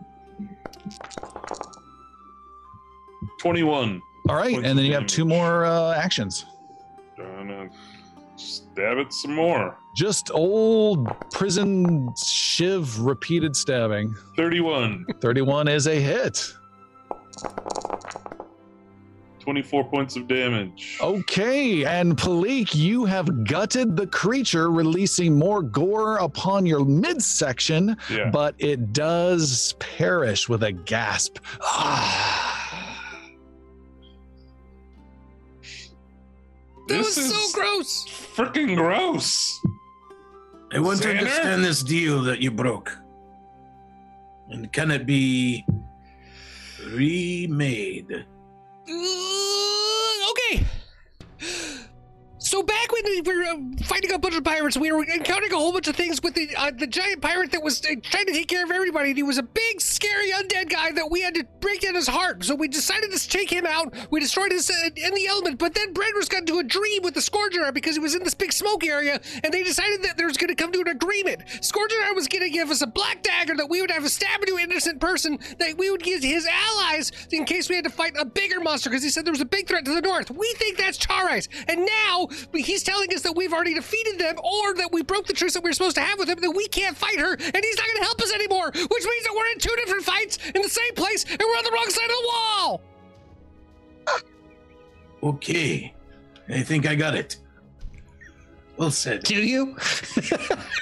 21. 3.40 4.00
All 4.28 4.36
right. 4.36 4.52
Points 4.54 4.68
And 4.68 4.78
then 4.78 4.84
of 4.84 4.84
you 4.84 4.94
have 4.94 5.06
two 5.06 5.24
more 5.24 5.64
uh, 5.64 5.94
actions. 5.94 6.46
Gonna 7.16 7.68
stab 8.36 8.98
it 8.98 9.12
some 9.12 9.34
more. 9.34 9.78
Just 9.96 10.30
old 10.32 11.08
prison 11.30 12.12
shiv 12.16 12.98
repeated 13.00 13.54
stabbing. 13.54 14.14
31. 14.36 15.06
31 15.20 15.68
is 15.68 15.86
a 15.86 16.00
hit. 16.00 16.52
24 19.44 19.84
points 19.84 20.16
of 20.16 20.26
damage. 20.26 20.96
Okay, 21.02 21.84
and 21.84 22.16
Palik, 22.16 22.74
you 22.74 23.04
have 23.04 23.44
gutted 23.44 23.94
the 23.94 24.06
creature, 24.06 24.70
releasing 24.70 25.38
more 25.38 25.60
gore 25.62 26.16
upon 26.16 26.64
your 26.64 26.82
midsection, 26.84 27.94
Yeah. 28.10 28.30
but 28.30 28.54
it 28.58 28.94
does 28.94 29.74
perish 29.80 30.48
with 30.48 30.62
a 30.62 30.72
gasp. 30.72 31.38
Ah. 31.60 32.70
That 36.88 36.98
This 36.98 37.16
was 37.16 37.18
is 37.18 37.50
so 37.52 37.58
gross. 37.60 38.04
freaking 38.36 38.76
gross. 38.76 39.58
I 40.74 40.78
want 40.80 41.00
to 41.02 41.10
understand 41.10 41.64
this 41.64 41.82
deal 41.82 42.20
that 42.24 42.40
you 42.40 42.50
broke. 42.50 42.94
And 44.50 44.70
can 44.70 44.90
it 44.90 45.06
be 45.06 45.64
remade? 46.92 48.26
Uh, 48.86 50.30
okay. 50.30 50.66
So 52.54 52.62
back 52.62 52.92
when 52.92 53.02
we 53.04 53.20
were 53.20 53.42
uh, 53.42 53.56
fighting 53.82 54.12
a 54.12 54.18
bunch 54.20 54.36
of 54.36 54.44
pirates, 54.44 54.76
we 54.76 54.92
were 54.92 55.04
encountering 55.04 55.52
a 55.52 55.56
whole 55.56 55.72
bunch 55.72 55.88
of 55.88 55.96
things 55.96 56.22
with 56.22 56.34
the 56.34 56.54
uh, 56.56 56.70
the 56.70 56.86
giant 56.86 57.20
pirate 57.20 57.50
that 57.50 57.60
was 57.64 57.80
uh, 57.84 57.96
trying 58.00 58.26
to 58.26 58.32
take 58.32 58.46
care 58.46 58.62
of 58.62 58.70
everybody. 58.70 59.08
And 59.08 59.16
he 59.16 59.24
was 59.24 59.38
a 59.38 59.42
big, 59.42 59.80
scary 59.80 60.30
undead 60.30 60.70
guy 60.70 60.92
that 60.92 61.10
we 61.10 61.20
had 61.20 61.34
to 61.34 61.44
break 61.58 61.80
down 61.80 61.96
his 61.96 62.06
heart. 62.06 62.44
So 62.44 62.54
we 62.54 62.68
decided 62.68 63.10
to 63.10 63.28
take 63.28 63.50
him 63.50 63.66
out. 63.66 63.92
We 64.12 64.20
destroyed 64.20 64.52
his 64.52 64.70
uh, 64.70 64.90
in 64.94 65.14
the 65.14 65.26
element. 65.26 65.58
But 65.58 65.74
then 65.74 65.92
Brenner's 65.92 66.28
got 66.28 66.42
into 66.42 66.60
a 66.60 66.62
dream 66.62 67.02
with 67.02 67.14
the 67.14 67.20
Scourger 67.20 67.72
because 67.72 67.96
he 67.96 68.00
was 68.00 68.14
in 68.14 68.22
this 68.22 68.34
big 68.34 68.52
smoke 68.52 68.84
area, 68.84 69.20
and 69.42 69.52
they 69.52 69.64
decided 69.64 70.04
that 70.04 70.16
there 70.16 70.28
was 70.28 70.36
going 70.36 70.54
to 70.54 70.54
come 70.54 70.70
to 70.70 70.80
an 70.80 70.86
agreement. 70.86 71.42
Scourger 71.60 71.96
was 72.14 72.28
going 72.28 72.44
to 72.44 72.50
give 72.50 72.70
us 72.70 72.82
a 72.82 72.86
black 72.86 73.24
dagger 73.24 73.56
that 73.56 73.68
we 73.68 73.80
would 73.80 73.90
have 73.90 74.04
to 74.04 74.08
stab 74.08 74.40
into 74.42 74.54
an 74.54 74.70
innocent 74.70 75.00
person 75.00 75.40
that 75.58 75.76
we 75.76 75.90
would 75.90 76.04
give 76.04 76.22
his 76.22 76.46
allies 76.46 77.10
in 77.32 77.46
case 77.46 77.68
we 77.68 77.74
had 77.74 77.82
to 77.82 77.90
fight 77.90 78.14
a 78.16 78.24
bigger 78.24 78.60
monster 78.60 78.90
because 78.90 79.02
he 79.02 79.10
said 79.10 79.24
there 79.24 79.32
was 79.32 79.40
a 79.40 79.44
big 79.44 79.66
threat 79.66 79.84
to 79.86 79.92
the 79.92 80.02
north. 80.02 80.30
We 80.30 80.54
think 80.58 80.78
that's 80.78 80.98
Charais, 80.98 81.48
and 81.66 81.84
now 81.84 82.28
he's 82.52 82.82
telling 82.82 83.12
us 83.14 83.22
that 83.22 83.34
we've 83.36 83.52
already 83.52 83.74
defeated 83.74 84.18
them 84.18 84.36
or 84.38 84.74
that 84.74 84.90
we 84.92 85.02
broke 85.02 85.26
the 85.26 85.32
truce 85.32 85.54
that 85.54 85.62
we 85.62 85.70
are 85.70 85.72
supposed 85.72 85.96
to 85.96 86.02
have 86.02 86.18
with 86.18 86.28
him, 86.28 86.40
that 86.40 86.50
we 86.50 86.66
can't 86.68 86.96
fight 86.96 87.18
her, 87.18 87.32
and 87.32 87.40
he's 87.40 87.76
not 87.76 87.86
going 87.86 87.98
to 87.98 88.04
help 88.04 88.20
us 88.20 88.32
anymore, 88.32 88.70
which 88.72 89.04
means 89.04 89.24
that 89.24 89.34
we're 89.36 89.46
in 89.52 89.58
two 89.58 89.74
different 89.76 90.02
fights 90.04 90.38
in 90.54 90.62
the 90.62 90.68
same 90.68 90.94
place 90.94 91.24
and 91.24 91.38
we're 91.40 91.56
on 91.56 91.64
the 91.64 91.70
wrong 91.72 91.88
side 91.88 92.04
of 92.04 92.10
the 92.10 92.26
wall. 92.26 92.82
Okay. 95.22 95.94
I 96.50 96.62
think 96.62 96.86
I 96.86 96.94
got 96.94 97.14
it. 97.14 97.38
Well 98.76 98.90
said. 98.90 99.22
Do 99.22 99.36
you? 99.36 99.76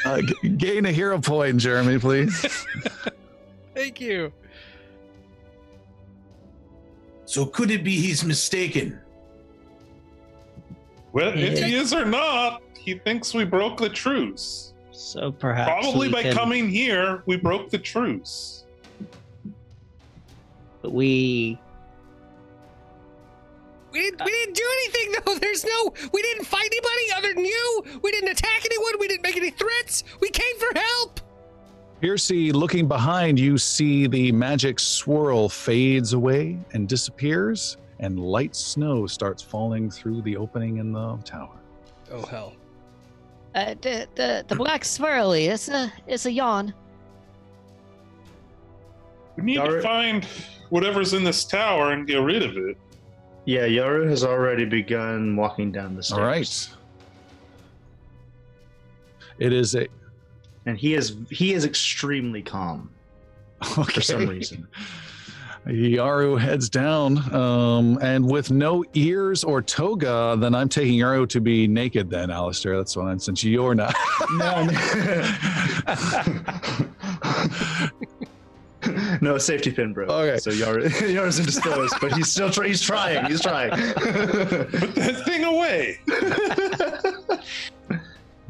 Uh, 0.04 0.20
g- 0.20 0.48
gain 0.48 0.84
a 0.86 0.90
hero 0.90 1.20
point, 1.20 1.58
Jeremy, 1.58 1.96
please. 1.96 2.66
Thank 3.74 4.00
you. 4.00 4.32
So 7.24 7.46
could 7.46 7.70
it 7.70 7.84
be 7.84 8.00
he's 8.00 8.24
mistaken? 8.24 8.98
Well, 11.12 11.32
if 11.36 11.58
he 11.58 11.74
is 11.74 11.92
or 11.92 12.04
not, 12.04 12.62
he 12.78 12.94
thinks 12.94 13.34
we 13.34 13.44
broke 13.44 13.78
the 13.78 13.88
truce. 13.88 14.72
So 14.90 15.30
perhaps 15.32 15.68
Probably 15.70 16.08
by 16.08 16.22
can- 16.22 16.34
coming 16.34 16.68
here, 16.68 17.22
we 17.26 17.36
broke 17.36 17.70
the 17.70 17.78
truce. 17.78 18.64
But 20.80 20.92
we 20.92 21.58
We 23.92 24.00
didn't, 24.00 24.24
we 24.24 24.30
didn't 24.30 24.54
do 24.56 24.64
anything 24.82 25.14
though. 25.24 25.34
There's 25.38 25.64
no. 25.64 25.92
We 26.12 26.22
didn't 26.22 26.44
fight 26.44 26.64
anybody 26.72 27.12
other 27.16 27.34
than 27.34 27.44
you. 27.44 27.84
We 28.02 28.10
didn't 28.10 28.30
attack 28.30 28.64
anyone. 28.64 28.94
We 28.98 29.06
didn't 29.08 29.22
make 29.22 29.36
any 29.36 29.50
threats. 29.50 30.02
We 30.20 30.30
came 30.30 30.58
for 30.58 30.78
help. 30.78 31.20
Piercy, 32.00 32.50
looking 32.50 32.88
behind, 32.88 33.38
you 33.38 33.56
see 33.58 34.08
the 34.08 34.32
magic 34.32 34.80
swirl 34.80 35.48
fades 35.48 36.14
away 36.14 36.58
and 36.72 36.88
disappears, 36.88 37.76
and 38.02 38.18
light 38.18 38.54
snow 38.54 39.06
starts 39.06 39.42
falling 39.42 39.90
through 39.90 40.20
the 40.22 40.36
opening 40.36 40.78
in 40.78 40.92
the 40.92 41.16
tower. 41.24 41.56
Oh 42.10 42.26
hell. 42.26 42.54
Uh, 43.54 43.74
the 43.80 44.06
the 44.16 44.44
the 44.48 44.56
black 44.56 44.82
swirly. 44.82 45.48
It's 45.48 45.68
a 45.68 45.90
it's 46.06 46.26
a 46.26 46.32
yawn. 46.32 46.74
We 49.36 49.44
need 49.44 49.64
to 49.64 49.80
find 49.80 50.26
whatever's 50.68 51.14
in 51.14 51.24
this 51.24 51.44
tower 51.44 51.92
and 51.92 52.06
get 52.06 52.16
rid 52.16 52.42
of 52.42 52.56
it. 52.56 52.76
Yeah, 53.44 53.62
Yaru 53.62 54.08
has 54.08 54.24
already 54.24 54.64
begun 54.64 55.36
walking 55.36 55.72
down 55.72 55.96
the 55.96 56.02
stairs. 56.02 56.18
All 56.18 56.26
right. 56.26 56.68
It 59.38 59.52
is 59.52 59.74
a 59.74 59.86
And 60.66 60.76
he 60.76 60.94
is 60.94 61.16
he 61.30 61.52
is 61.54 61.64
extremely 61.64 62.42
calm 62.42 62.90
okay. 63.78 63.92
for 63.92 64.00
some 64.00 64.26
reason. 64.26 64.66
Yaru 65.66 66.38
heads 66.40 66.68
down, 66.68 67.32
um, 67.32 67.98
and 68.02 68.28
with 68.28 68.50
no 68.50 68.84
ears 68.94 69.44
or 69.44 69.62
toga, 69.62 70.36
then 70.38 70.54
I'm 70.54 70.68
taking 70.68 70.98
Yaru 70.98 71.28
to 71.28 71.40
be 71.40 71.68
naked. 71.68 72.10
Then, 72.10 72.30
Alistair, 72.30 72.76
that's 72.76 72.96
what 72.96 73.06
I'm. 73.06 73.20
Since 73.20 73.44
you're 73.44 73.74
not. 73.74 73.94
no, 74.32 74.64
no 79.20 79.38
safety 79.38 79.70
pin, 79.70 79.92
bro. 79.92 80.06
Okay. 80.06 80.38
So 80.38 80.50
Yaru 80.50 80.86
Yaru's 80.88 81.38
indisposed, 81.38 81.94
but 82.00 82.12
he's 82.14 82.30
still 82.30 82.50
try- 82.50 82.66
he's 82.66 82.82
trying. 82.82 83.24
He's 83.26 83.40
trying. 83.40 83.70
Put 83.70 84.94
that 84.96 85.22
thing 85.24 85.44
away. 85.44 86.00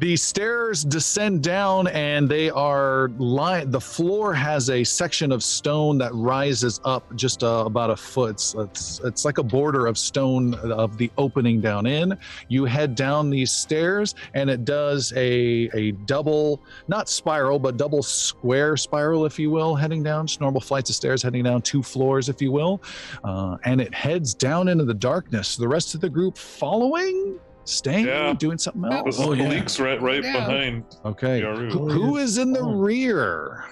The 0.03 0.17
stairs 0.17 0.83
descend 0.83 1.43
down, 1.43 1.87
and 1.87 2.27
they 2.27 2.49
are 2.49 3.07
The 3.17 3.79
floor 3.79 4.33
has 4.33 4.69
a 4.69 4.83
section 4.83 5.31
of 5.31 5.41
stone 5.41 5.97
that 5.99 6.13
rises 6.13 6.81
up 6.83 7.15
just 7.15 7.41
uh, 7.41 7.63
about 7.65 7.89
a 7.89 7.95
foot. 7.95 8.31
It's, 8.31 8.53
it's 8.53 8.99
it's 9.05 9.23
like 9.23 9.37
a 9.37 9.43
border 9.43 9.87
of 9.87 9.97
stone 9.97 10.55
of 10.55 10.97
the 10.97 11.09
opening 11.17 11.61
down 11.61 11.85
in. 11.85 12.17
You 12.49 12.65
head 12.65 12.95
down 12.95 13.29
these 13.29 13.53
stairs, 13.53 14.13
and 14.33 14.49
it 14.49 14.65
does 14.65 15.13
a 15.15 15.69
a 15.73 15.91
double, 16.05 16.61
not 16.89 17.07
spiral, 17.07 17.57
but 17.57 17.77
double 17.77 18.03
square 18.03 18.75
spiral, 18.75 19.25
if 19.25 19.39
you 19.39 19.51
will, 19.51 19.73
heading 19.73 20.03
down. 20.03 20.27
Just 20.27 20.41
normal 20.41 20.59
flights 20.59 20.89
of 20.89 20.97
stairs 20.97 21.23
heading 21.23 21.45
down 21.45 21.61
two 21.61 21.81
floors, 21.81 22.27
if 22.27 22.41
you 22.41 22.51
will, 22.51 22.83
uh, 23.23 23.55
and 23.63 23.79
it 23.79 23.93
heads 23.93 24.33
down 24.33 24.67
into 24.67 24.83
the 24.83 24.93
darkness. 24.93 25.55
The 25.55 25.69
rest 25.69 25.95
of 25.95 26.01
the 26.01 26.09
group 26.09 26.37
following. 26.37 27.39
Staying, 27.65 28.05
Yeah. 28.07 28.33
doing 28.33 28.57
something 28.57 28.81
That 28.83 29.05
else. 29.05 29.17
Oh, 29.19 29.31
yeah. 29.33 29.43
Malik's 29.47 29.79
right, 29.79 30.01
right 30.01 30.23
Yeah. 30.23 30.33
behind 30.33 30.83
Okay. 31.05 31.41
Who- 31.41 31.89
who 31.89 32.17
is 32.17 32.37
in 32.37 32.51
the 32.51 32.59
Oh. 32.59 32.73
rear? 32.75 33.63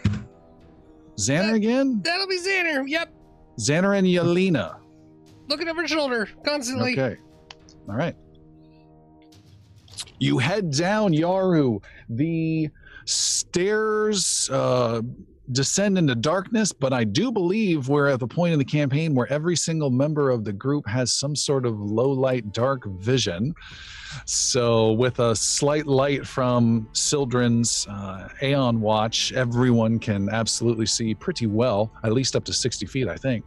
Xander 1.17 1.55
again? 1.55 2.01
That'll 2.03 2.27
be 2.27 2.39
Xander. 2.39 2.87
Yep. 2.87 3.13
Xander 3.59 3.97
and 3.97 4.07
Yelena. 4.07 4.77
Looking 5.49 5.67
over 5.67 5.81
his 5.81 5.91
shoulder 5.91 6.29
constantly. 6.45 6.93
Okay. 6.93 7.17
All 7.89 7.95
right. 7.95 8.15
You 10.19 10.37
head 10.37 10.71
down, 10.71 11.11
Yaru. 11.13 11.83
The 12.09 12.69
stairs 13.05 14.49
uh, 14.51 15.01
descend 15.51 15.97
into 15.97 16.15
darkness, 16.15 16.71
but 16.71 16.93
I 16.93 17.03
do 17.03 17.31
believe 17.31 17.89
we're 17.89 18.07
at 18.07 18.19
the 18.19 18.27
point 18.27 18.53
in 18.53 18.59
the 18.59 18.65
campaign 18.65 19.13
where 19.15 19.31
every 19.31 19.55
single 19.55 19.89
member 19.89 20.29
of 20.29 20.43
the 20.43 20.53
group 20.53 20.87
has 20.87 21.13
some 21.13 21.35
sort 21.35 21.65
of 21.65 21.79
low 21.79 22.09
light, 22.09 22.53
dark 22.53 22.85
vision. 22.85 23.53
So, 24.25 24.91
with 24.91 25.19
a 25.19 25.35
slight 25.35 25.87
light 25.87 26.27
from 26.27 26.87
Sildren's 26.91 27.87
uh, 27.89 28.27
Aeon 28.41 28.81
Watch, 28.81 29.31
everyone 29.33 29.99
can 29.99 30.29
absolutely 30.29 30.85
see 30.85 31.15
pretty 31.15 31.47
well, 31.47 31.91
at 32.03 32.11
least 32.11 32.35
up 32.35 32.43
to 32.45 32.53
60 32.53 32.85
feet, 32.87 33.07
I 33.07 33.15
think. 33.15 33.45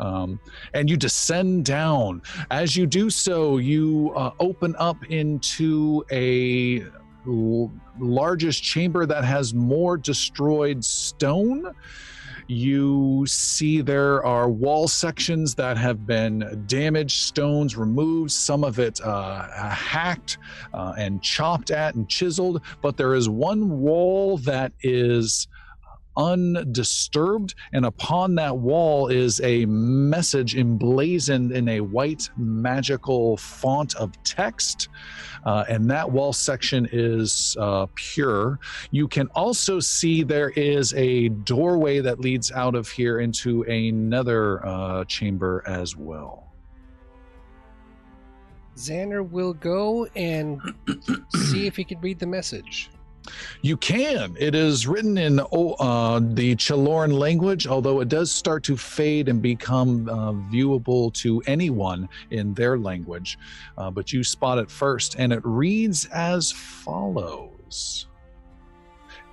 Um, 0.00 0.40
and 0.74 0.90
you 0.90 0.96
descend 0.96 1.64
down. 1.64 2.22
As 2.50 2.76
you 2.76 2.86
do 2.86 3.10
so, 3.10 3.58
you 3.58 4.12
uh, 4.16 4.32
open 4.40 4.74
up 4.78 5.04
into 5.10 6.04
a 6.10 6.84
largest 7.24 8.62
chamber 8.62 9.06
that 9.06 9.24
has 9.24 9.54
more 9.54 9.96
destroyed 9.96 10.84
stone. 10.84 11.72
You 12.48 13.24
see 13.26 13.80
there 13.80 14.24
are 14.24 14.50
wall 14.50 14.88
sections 14.88 15.54
that 15.54 15.78
have 15.78 16.06
been 16.06 16.64
damaged, 16.66 17.22
stones 17.22 17.76
removed, 17.76 18.32
some 18.32 18.64
of 18.64 18.78
it 18.78 19.00
uh, 19.00 19.48
hacked 19.70 20.38
uh, 20.74 20.94
and 20.98 21.22
chopped 21.22 21.70
at 21.70 21.94
and 21.94 22.08
chiseled, 22.08 22.60
but 22.82 22.96
there 22.96 23.14
is 23.14 23.28
one 23.28 23.80
wall 23.80 24.38
that 24.38 24.72
is 24.82 25.46
undisturbed, 26.16 27.54
and 27.72 27.86
upon 27.86 28.34
that 28.36 28.56
wall 28.56 29.08
is 29.08 29.40
a 29.40 29.66
message 29.66 30.56
emblazoned 30.56 31.52
in 31.52 31.68
a 31.68 31.80
white 31.80 32.28
magical 32.36 33.36
font 33.36 33.94
of 33.96 34.10
text. 34.22 34.88
Uh, 35.44 35.64
and 35.68 35.90
that 35.90 36.10
wall 36.10 36.32
section 36.32 36.88
is 36.92 37.56
uh, 37.58 37.86
pure. 37.94 38.60
You 38.90 39.08
can 39.08 39.26
also 39.28 39.80
see 39.80 40.22
there 40.22 40.50
is 40.50 40.94
a 40.94 41.30
doorway 41.30 42.00
that 42.00 42.20
leads 42.20 42.52
out 42.52 42.74
of 42.74 42.88
here 42.88 43.20
into 43.20 43.62
another 43.62 44.64
uh, 44.64 45.04
chamber 45.06 45.64
as 45.66 45.96
well. 45.96 46.52
Xander 48.76 49.28
will 49.28 49.52
go 49.52 50.06
and 50.16 50.60
see 51.34 51.66
if 51.66 51.76
he 51.76 51.84
can 51.84 52.00
read 52.00 52.18
the 52.18 52.26
message. 52.26 52.90
You 53.60 53.76
can. 53.76 54.36
It 54.38 54.54
is 54.54 54.86
written 54.86 55.16
in 55.16 55.40
uh, 55.40 55.44
the 55.44 56.56
Chiloran 56.56 57.12
language, 57.12 57.66
although 57.66 58.00
it 58.00 58.08
does 58.08 58.32
start 58.32 58.64
to 58.64 58.76
fade 58.76 59.28
and 59.28 59.40
become 59.40 60.08
uh, 60.08 60.32
viewable 60.32 61.12
to 61.14 61.42
anyone 61.46 62.08
in 62.30 62.54
their 62.54 62.78
language. 62.78 63.38
Uh, 63.78 63.90
but 63.90 64.12
you 64.12 64.24
spot 64.24 64.58
it 64.58 64.70
first, 64.70 65.16
and 65.18 65.32
it 65.32 65.40
reads 65.44 66.06
as 66.06 66.50
follows 66.52 68.06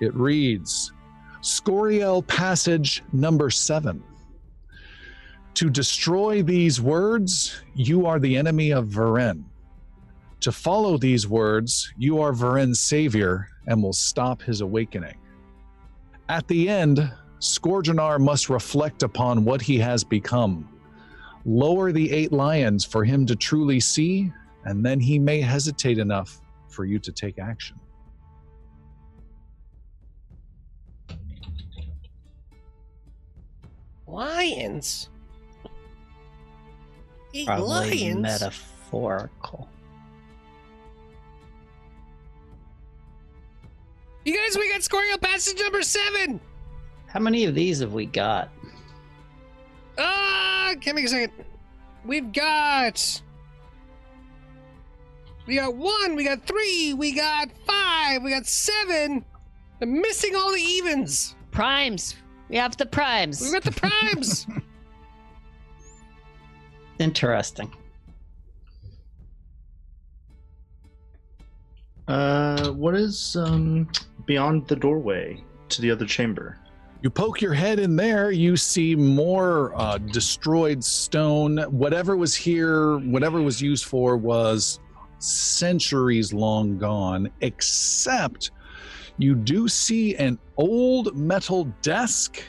It 0.00 0.14
reads 0.14 0.92
Scoriel 1.42 2.26
Passage 2.26 3.02
number 3.12 3.50
seven. 3.50 4.02
To 5.54 5.68
destroy 5.68 6.42
these 6.42 6.80
words, 6.80 7.60
you 7.74 8.06
are 8.06 8.20
the 8.20 8.36
enemy 8.36 8.70
of 8.70 8.86
Varen. 8.86 9.44
To 10.40 10.52
follow 10.52 10.96
these 10.96 11.28
words, 11.28 11.92
you 11.98 12.20
are 12.20 12.32
Varen's 12.32 12.80
savior 12.80 13.48
and 13.70 13.80
will 13.80 13.92
stop 13.92 14.42
his 14.42 14.60
awakening. 14.60 15.14
At 16.28 16.46
the 16.48 16.68
end, 16.68 17.10
Scourgeonar 17.38 18.20
must 18.20 18.50
reflect 18.50 19.04
upon 19.04 19.44
what 19.44 19.62
he 19.62 19.78
has 19.78 20.02
become. 20.02 20.68
Lower 21.44 21.92
the 21.92 22.10
eight 22.10 22.32
lions 22.32 22.84
for 22.84 23.04
him 23.04 23.24
to 23.26 23.36
truly 23.36 23.78
see, 23.78 24.32
and 24.64 24.84
then 24.84 24.98
he 24.98 25.20
may 25.20 25.40
hesitate 25.40 25.98
enough 25.98 26.42
for 26.68 26.84
you 26.84 26.98
to 26.98 27.12
take 27.12 27.38
action. 27.38 27.78
Lions? 34.08 35.10
Eight 37.32 37.46
Probably 37.46 37.68
lions? 37.68 38.20
metaphorical. 38.20 39.68
You 44.24 44.36
guys, 44.36 44.56
we 44.56 44.70
got 44.70 44.82
Scorio 44.82 45.16
passage 45.18 45.60
number 45.60 45.82
seven! 45.82 46.40
How 47.06 47.20
many 47.20 47.44
of 47.44 47.54
these 47.54 47.80
have 47.80 47.92
we 47.92 48.06
got? 48.06 48.50
Ah, 49.98 50.74
give 50.80 50.94
me 50.94 51.04
a 51.04 51.08
second. 51.08 51.32
We've 52.04 52.32
got. 52.32 53.22
We 55.46 55.56
got 55.56 55.74
one, 55.74 56.14
we 56.14 56.24
got 56.24 56.46
three, 56.46 56.94
we 56.94 57.12
got 57.12 57.50
five, 57.66 58.22
we 58.22 58.30
got 58.30 58.46
seven. 58.46 59.24
I'm 59.80 60.00
missing 60.00 60.36
all 60.36 60.52
the 60.52 60.60
evens. 60.60 61.34
Primes. 61.50 62.14
We 62.48 62.56
have 62.56 62.76
the 62.76 62.86
primes. 62.86 63.40
We 63.40 63.52
got 63.52 63.62
the 63.62 63.72
primes. 63.72 64.46
Interesting. 66.98 67.72
Uh, 72.06 72.72
what 72.72 72.94
is 72.94 73.36
um 73.36 73.88
beyond 74.30 74.64
the 74.68 74.76
doorway 74.76 75.42
to 75.68 75.82
the 75.82 75.90
other 75.90 76.06
chamber? 76.06 76.56
You 77.02 77.10
poke 77.10 77.40
your 77.40 77.52
head 77.52 77.80
in 77.80 77.96
there, 77.96 78.30
you 78.30 78.56
see 78.56 78.94
more 78.94 79.74
uh, 79.74 79.98
destroyed 79.98 80.84
stone. 80.84 81.58
Whatever 81.62 82.16
was 82.16 82.36
here, 82.36 82.98
whatever 82.98 83.42
was 83.42 83.60
used 83.60 83.86
for, 83.86 84.16
was 84.16 84.78
centuries 85.18 86.32
long 86.32 86.78
gone, 86.78 87.28
except 87.40 88.52
you 89.18 89.34
do 89.34 89.66
see 89.66 90.14
an 90.14 90.38
old 90.56 91.16
metal 91.16 91.64
desk 91.82 92.40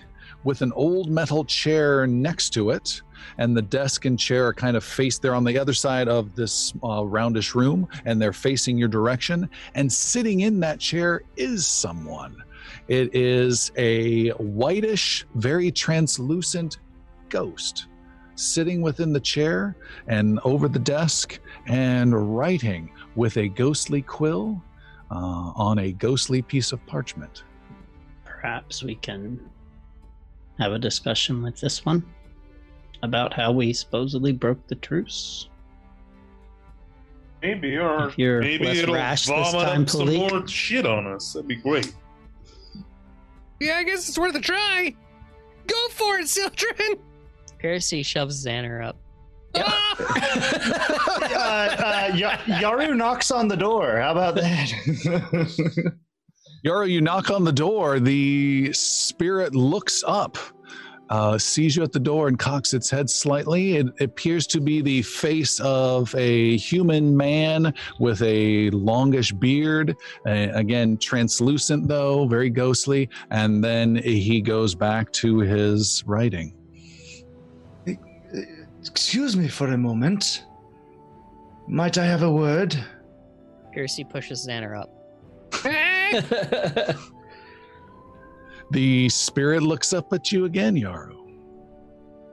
with 0.44 0.62
an 0.62 0.72
old 0.74 1.10
metal 1.10 1.44
chair 1.44 2.06
next 2.06 2.52
to 2.52 2.70
it. 2.70 3.02
And 3.38 3.56
the 3.56 3.62
desk 3.62 4.06
and 4.06 4.18
chair 4.18 4.48
are 4.48 4.54
kind 4.54 4.78
of 4.78 4.84
faced 4.84 5.22
there 5.22 5.36
on 5.36 5.44
the 5.44 5.58
other 5.58 5.74
side 5.74 6.08
of 6.08 6.36
this 6.36 6.74
uh, 6.84 7.04
roundish 7.04 7.56
room, 7.56 7.88
and 8.06 8.22
they're 8.22 8.34
facing 8.34 8.78
your 8.78 8.88
direction. 8.88 9.50
And 9.76 9.92
sitting 9.92 10.42
in 10.42 10.60
that 10.62 10.80
chair 10.80 11.24
is 11.36 11.66
someone. 11.68 12.44
It 12.88 13.16
is 13.16 13.72
a 13.78 14.30
whitish, 14.30 15.26
very 15.36 15.72
translucent 15.72 16.78
ghost 17.30 17.88
sitting 18.36 18.82
within 18.82 19.14
the 19.14 19.20
chair 19.20 19.76
and 20.08 20.40
over 20.44 20.68
the 20.68 20.80
desk 20.80 21.40
and 21.68 22.36
writing 22.36 22.92
with 23.16 23.38
a 23.38 23.48
ghostly 23.48 24.02
quill 24.02 24.62
uh, 25.12 25.52
on 25.56 25.80
a 25.80 25.92
ghostly 25.92 26.42
piece 26.42 26.72
of 26.72 26.86
parchment. 26.86 27.44
Perhaps 28.26 28.84
we 28.84 28.96
can 28.96 29.40
have 30.58 30.72
a 30.72 30.80
discussion 30.80 31.42
with 31.42 31.60
this 31.60 31.86
one 31.86 32.04
about 33.04 33.34
how 33.34 33.52
we 33.52 33.74
supposedly 33.74 34.32
broke 34.32 34.66
the 34.68 34.76
truce. 34.76 35.50
Maybe, 37.42 37.76
or 37.78 38.10
If 38.10 38.18
you're 38.20 38.42
maybe 38.42 38.66
less 38.66 38.78
it'll 38.78 38.94
rash 38.96 39.26
this 39.26 39.52
vomit 39.52 39.68
time, 39.68 39.88
some 39.88 40.08
Palik. 40.08 40.30
more 40.32 40.48
shit 40.48 40.86
on 40.86 41.08
us. 41.08 41.34
That'd 41.34 41.48
be 41.48 41.56
great. 41.56 41.94
yeah, 43.60 43.78
I 43.78 43.84
guess 43.84 44.08
it's 44.08 44.18
worth 44.18 44.36
a 44.36 44.40
try. 44.40 44.96
Go 45.68 45.88
for 45.90 46.20
it, 46.20 46.28
Sildren. 46.28 47.00
Piercy 47.58 48.04
shoves 48.04 48.46
Xander 48.46 48.86
up. 48.86 48.98
Ah! 49.56 49.96
uh, 52.10 52.12
uh, 52.12 52.16
Ya- 52.16 52.38
Yaru 52.60 52.96
knocks 52.96 53.32
on 53.32 53.48
the 53.48 53.58
door. 53.58 54.00
How 54.00 54.12
about 54.12 54.36
that? 54.36 54.72
Yaru, 56.66 56.90
you 56.90 57.02
knock 57.02 57.32
on 57.32 57.44
the 57.44 57.52
door. 57.52 58.00
The 58.00 58.72
spirit 58.74 59.56
looks 59.56 60.04
up, 60.08 60.38
uh, 61.12 61.38
sees 61.38 61.76
you 61.76 61.84
at 61.84 61.92
the 61.92 62.00
door, 62.00 62.30
and 62.30 62.40
cocks 62.40 62.74
its 62.74 62.90
head 62.90 63.10
slightly. 63.10 63.76
It 63.76 63.88
appears 64.00 64.48
to 64.48 64.62
be 64.62 64.82
the 64.82 65.02
face 65.02 65.60
of 65.60 66.16
a 66.16 66.56
human 66.56 67.16
man 67.16 67.74
with 68.00 68.22
a 68.22 68.70
longish 68.70 69.34
beard. 69.34 69.96
Uh, 70.26 70.48
again, 70.54 70.98
translucent, 70.98 71.90
though, 71.90 72.26
very 72.28 72.50
ghostly. 72.50 73.10
And 73.30 73.62
then 73.62 73.98
he 73.98 74.40
goes 74.42 74.74
back 74.74 75.12
to 75.14 75.40
his 75.40 76.02
writing. 76.08 76.56
Excuse 78.80 79.36
me 79.36 79.50
for 79.50 79.68
a 79.68 79.78
moment. 79.78 80.46
Might 81.68 81.98
I 81.98 82.06
have 82.06 82.24
a 82.24 82.32
word? 82.32 82.74
Piercy 83.74 84.06
pushes 84.06 84.48
Xander 84.48 84.80
up. 84.80 84.90
The 88.72 89.10
spirit 89.10 89.64
looks 89.64 89.92
up 89.92 90.14
at 90.14 90.32
you 90.32 90.46
again, 90.46 90.76
Yaru. 90.76 91.18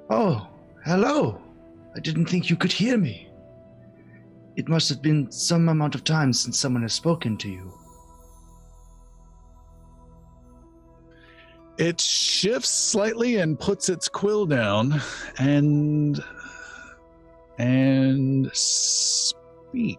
Oh, 0.08 0.46
hello. 0.84 1.42
I 1.96 2.00
didn't 2.00 2.26
think 2.26 2.48
you 2.48 2.54
could 2.54 2.70
hear 2.70 2.96
me. 2.96 3.28
It 4.54 4.68
must 4.68 4.88
have 4.88 5.02
been 5.02 5.32
some 5.32 5.68
amount 5.68 5.96
of 5.96 6.04
time 6.04 6.32
since 6.32 6.56
someone 6.56 6.82
has 6.82 6.92
spoken 6.92 7.36
to 7.38 7.48
you. 7.48 7.72
It 11.76 12.00
shifts 12.00 12.70
slightly 12.70 13.36
and 13.36 13.58
puts 13.58 13.88
its 13.88 14.08
quill 14.08 14.46
down 14.46 15.00
and 15.38 16.22
and 17.58 18.48
speaks. 18.54 19.98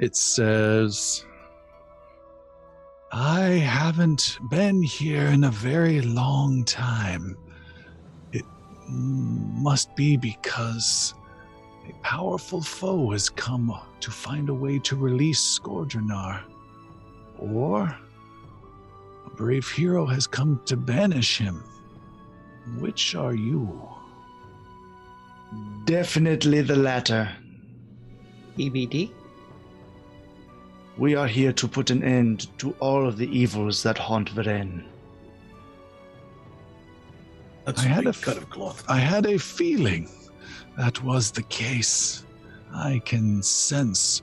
It 0.00 0.16
says, 0.16 1.24
I 3.16 3.42
haven't 3.62 4.40
been 4.50 4.82
here 4.82 5.26
in 5.26 5.44
a 5.44 5.50
very 5.52 6.00
long 6.00 6.64
time. 6.64 7.36
It 8.32 8.44
must 8.88 9.94
be 9.94 10.16
because 10.16 11.14
a 11.88 11.92
powerful 12.02 12.60
foe 12.60 13.12
has 13.12 13.28
come 13.30 13.72
to 14.00 14.10
find 14.10 14.48
a 14.48 14.54
way 14.54 14.80
to 14.80 14.96
release 14.96 15.40
Scourgeonar. 15.40 16.42
Or 17.38 17.82
a 19.26 19.30
brave 19.36 19.68
hero 19.70 20.06
has 20.06 20.26
come 20.26 20.60
to 20.66 20.76
banish 20.76 21.38
him. 21.38 21.62
Which 22.80 23.14
are 23.14 23.36
you? 23.36 23.88
Definitely 25.84 26.62
the 26.62 26.74
latter. 26.74 27.30
EBD? 28.58 29.12
We 30.96 31.16
are 31.16 31.26
here 31.26 31.52
to 31.52 31.66
put 31.66 31.90
an 31.90 32.04
end 32.04 32.56
to 32.58 32.72
all 32.78 33.06
of 33.06 33.16
the 33.16 33.28
evils 33.36 33.82
that 33.82 33.98
haunt 33.98 34.32
Varen. 34.34 34.84
That's 37.64 37.82
I 37.82 37.88
had 37.88 38.06
a 38.06 38.10
a 38.10 38.12
cut 38.12 38.36
of 38.36 38.48
cloth. 38.50 38.84
I 38.88 38.98
had 38.98 39.26
a 39.26 39.38
feeling 39.38 40.08
that 40.76 41.02
was 41.02 41.30
the 41.30 41.42
case. 41.44 42.24
I 42.72 43.00
can 43.04 43.42
sense 43.42 44.22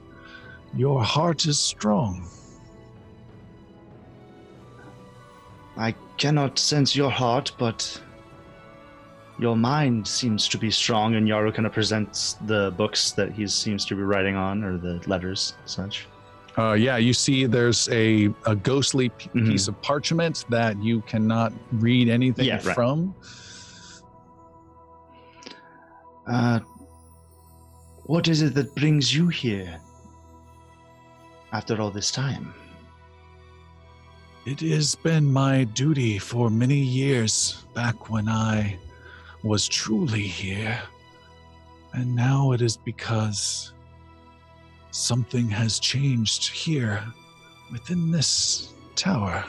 your 0.75 1.03
heart 1.03 1.45
is 1.45 1.59
strong. 1.59 2.27
I 5.77 5.93
cannot 6.17 6.59
sense 6.59 6.95
your 6.95 7.09
heart, 7.09 7.51
but 7.58 8.01
your 9.40 9.56
mind 9.56 10.08
seems 10.08 10.48
to 10.50 10.58
be 10.58 10.72
strong. 10.72 11.16
And 11.16 11.27
Yaru 11.27 11.53
kind 11.53 11.66
of 11.66 11.74
presents 11.74 12.33
the 12.45 12.74
books 12.77 13.11
that 13.14 13.32
he 13.32 13.48
seems 13.48 13.83
to 13.85 13.95
be 13.95 14.03
writing 14.03 14.35
on, 14.35 14.64
or 14.64 14.77
the 14.77 15.01
letters, 15.08 15.56
such. 15.66 16.08
Uh, 16.58 16.74
yeah, 16.74 16.98
you 16.98 17.14
see 17.14 17.46
there's 17.46 17.88
a, 17.90 18.26
a 18.46 18.56
ghostly 18.56 19.10
p- 19.10 19.30
Mhm. 19.30 19.48
piece 19.52 19.68
of 19.70 19.82
parchment 19.82 20.46
that 20.50 20.82
you 20.84 21.02
cannot 21.02 21.54
read 21.72 22.10
anything 22.10 22.46
Yeah, 22.46 22.56
right. 22.66 22.76
from. 22.76 23.16
Uh, 26.28 26.60
what 28.06 28.28
is 28.28 28.42
it 28.42 28.54
that 28.56 28.76
brings 28.76 29.14
you 29.16 29.28
here 29.28 29.80
after 31.54 31.80
all 31.82 31.90
this 31.92 32.12
time? 32.12 32.54
It 34.46 34.60
has 34.62 34.96
been 34.96 35.32
my 35.32 35.66
duty 35.66 36.18
for 36.20 36.50
many 36.50 36.78
years 36.80 37.64
back 37.74 38.10
when 38.10 38.28
I 38.28 38.78
was 39.44 39.68
truly 39.68 40.24
here. 40.28 40.82
And 41.94 42.16
now 42.16 42.52
it 42.54 42.62
is 42.62 42.76
because 42.78 43.74
something 44.92 45.50
has 45.50 45.80
changed 45.80 46.50
here 46.50 47.03
within 47.72 48.11
this 48.11 48.74
tower. 48.95 49.44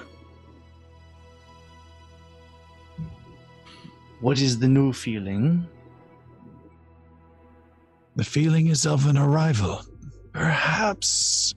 What 4.21 4.41
is 4.41 4.59
the 4.59 4.69
new 4.69 4.93
feeling? 4.93 5.67
The 8.15 8.25
feeling 8.25 8.69
is 8.69 8.87
of 8.87 9.07
an 9.07 9.19
arrival. 9.19 9.83
Perhaps, 10.33 11.55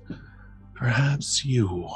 perhaps 0.73 1.45
you. 1.45 1.87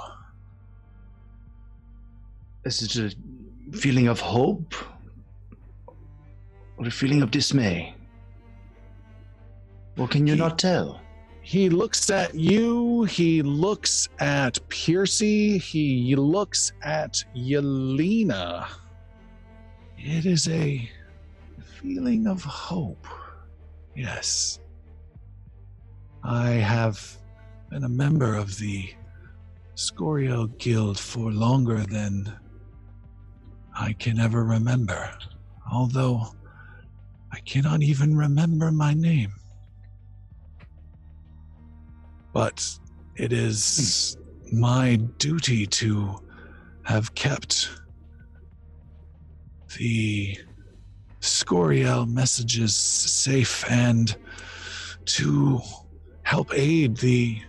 Is 2.65 2.83
it 2.83 2.95
a 2.97 3.77
feeling 3.77 4.07
of 4.07 4.19
hope? 4.19 4.75
Or 6.77 6.85
a 6.85 6.91
feeling 6.91 7.21
of 7.23 7.31
dismay? 7.31 7.95
Or 9.97 10.07
can 10.07 10.27
you 10.27 10.33
He- 10.33 10.39
not 10.39 10.59
tell? 10.59 11.01
He 11.49 11.67
looks 11.67 12.11
at 12.11 12.35
you. 12.35 13.05
He 13.05 13.41
looks 13.41 14.07
at 14.19 14.59
Piercy. 14.69 15.57
He 15.57 16.15
looks 16.15 16.73
at 16.83 17.23
Yelena. 17.35 18.67
It 19.97 20.27
is 20.27 20.47
a 20.47 20.87
feeling 21.81 22.27
of 22.27 22.43
hope. 22.43 23.07
Yes. 23.95 24.59
I 26.23 26.49
have 26.49 27.17
been 27.71 27.83
a 27.83 27.89
member 27.89 28.35
of 28.35 28.59
the 28.59 28.93
Scorio 29.73 30.45
Guild 30.59 30.99
for 30.99 31.31
longer 31.31 31.79
than 31.79 32.31
I 33.75 33.93
can 33.93 34.19
ever 34.19 34.43
remember, 34.43 35.09
although 35.71 36.27
I 37.31 37.39
cannot 37.39 37.81
even 37.81 38.15
remember 38.15 38.71
my 38.71 38.93
name. 38.93 39.33
But 42.33 42.77
it 43.15 43.33
is 43.33 44.17
my 44.51 44.95
duty 45.17 45.65
to 45.67 46.15
have 46.83 47.13
kept 47.15 47.69
the 49.77 50.37
Scoriel 51.21 52.07
messages 52.07 52.75
safe 52.75 53.69
and 53.69 54.15
to 55.05 55.59
help 56.23 56.53
aid 56.53 56.97
the 56.97 57.39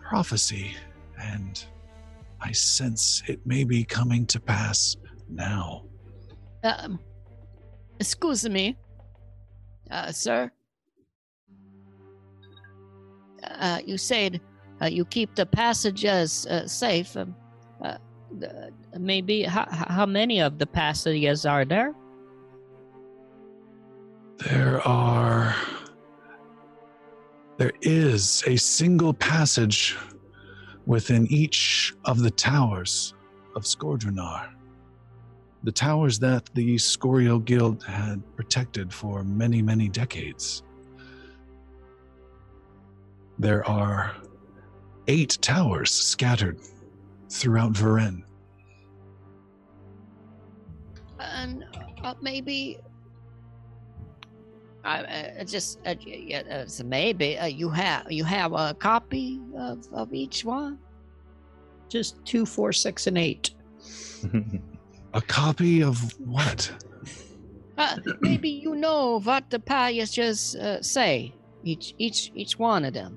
prophecy. 0.00 0.76
And 1.20 1.64
I 2.40 2.52
sense 2.52 3.22
it 3.26 3.44
may 3.46 3.64
be 3.64 3.84
coming 3.84 4.26
to 4.26 4.40
pass 4.40 4.96
now. 5.28 5.84
Um, 6.64 6.98
excuse 8.00 8.48
me, 8.48 8.76
uh, 9.90 10.12
sir. 10.12 10.50
Uh, 13.50 13.80
you 13.84 13.98
said 13.98 14.40
uh, 14.80 14.86
you 14.86 15.04
keep 15.04 15.34
the 15.34 15.46
passages 15.46 16.46
uh, 16.46 16.66
safe. 16.66 17.16
Um, 17.16 17.34
maybe 18.98 19.42
how, 19.42 19.66
how 19.70 20.06
many 20.06 20.40
of 20.40 20.58
the 20.58 20.66
passages 20.66 21.46
are 21.46 21.64
there? 21.64 21.94
There 24.38 24.80
are. 24.86 25.56
There 27.56 27.72
is 27.82 28.44
a 28.46 28.56
single 28.56 29.12
passage 29.12 29.96
within 30.86 31.26
each 31.26 31.92
of 32.04 32.20
the 32.20 32.30
towers 32.30 33.14
of 33.56 33.64
Skordrenar. 33.64 34.50
The 35.64 35.72
towers 35.72 36.20
that 36.20 36.48
the 36.54 36.78
Scorio 36.78 37.40
Guild 37.40 37.82
had 37.82 38.22
protected 38.36 38.92
for 38.94 39.24
many, 39.24 39.60
many 39.60 39.88
decades. 39.88 40.62
There 43.38 43.66
are 43.68 44.16
eight 45.06 45.38
towers 45.40 45.92
scattered 45.92 46.60
throughout 47.30 47.72
Varen. 47.74 48.22
And 51.20 51.64
uh, 52.02 52.14
maybe. 52.20 52.78
I 54.84 55.00
uh, 55.00 55.44
just 55.44 55.80
uh, 55.86 55.94
yeah, 56.00 56.42
uh, 56.50 56.66
so 56.66 56.84
maybe 56.84 57.36
uh, 57.36 57.46
you 57.46 57.68
have 57.68 58.10
you 58.10 58.24
have 58.24 58.52
a 58.52 58.74
copy 58.74 59.40
of, 59.56 59.86
of 59.92 60.14
each 60.14 60.44
one. 60.44 60.78
Just 61.88 62.24
two, 62.24 62.46
four, 62.46 62.72
six, 62.72 63.06
and 63.06 63.18
eight. 63.18 63.50
A 65.14 65.22
copy 65.22 65.82
of 65.82 65.98
what? 66.20 66.70
Uh, 67.76 67.96
maybe 68.20 68.48
you 68.50 68.76
know 68.76 69.20
what 69.20 69.48
the 69.50 69.58
passages 69.58 70.54
uh, 70.56 70.82
say. 70.82 71.34
Each 71.64 71.94
each 71.98 72.30
each 72.34 72.58
one 72.58 72.84
of 72.84 72.92
them. 72.92 73.16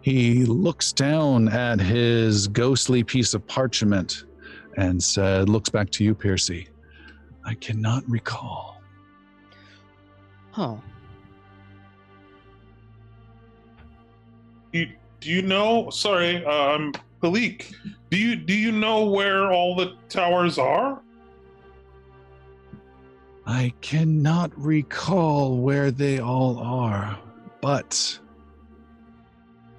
He 0.00 0.44
looks 0.44 0.92
down 0.92 1.48
at 1.48 1.80
his 1.80 2.48
ghostly 2.48 3.02
piece 3.02 3.34
of 3.34 3.46
parchment 3.46 4.24
and 4.76 5.02
said, 5.02 5.48
looks 5.48 5.68
back 5.68 5.90
to 5.90 6.04
you, 6.04 6.14
Piercy. 6.14 6.68
I 7.44 7.54
cannot 7.54 8.08
recall. 8.08 8.80
Huh. 10.50 10.76
You, 14.72 14.88
do 15.20 15.30
you 15.30 15.42
know? 15.42 15.90
Sorry, 15.90 16.44
uh, 16.44 16.50
I'm 16.50 16.92
Palik. 17.22 17.72
Do 18.10 18.18
you 18.18 18.36
do 18.36 18.54
you 18.54 18.72
know 18.72 19.06
where 19.06 19.52
all 19.52 19.74
the 19.74 19.96
towers 20.08 20.58
are? 20.58 21.00
I 23.46 23.72
cannot 23.80 24.50
recall 24.60 25.58
where 25.58 25.90
they 25.90 26.18
all 26.18 26.58
are, 26.58 27.18
but 27.60 28.18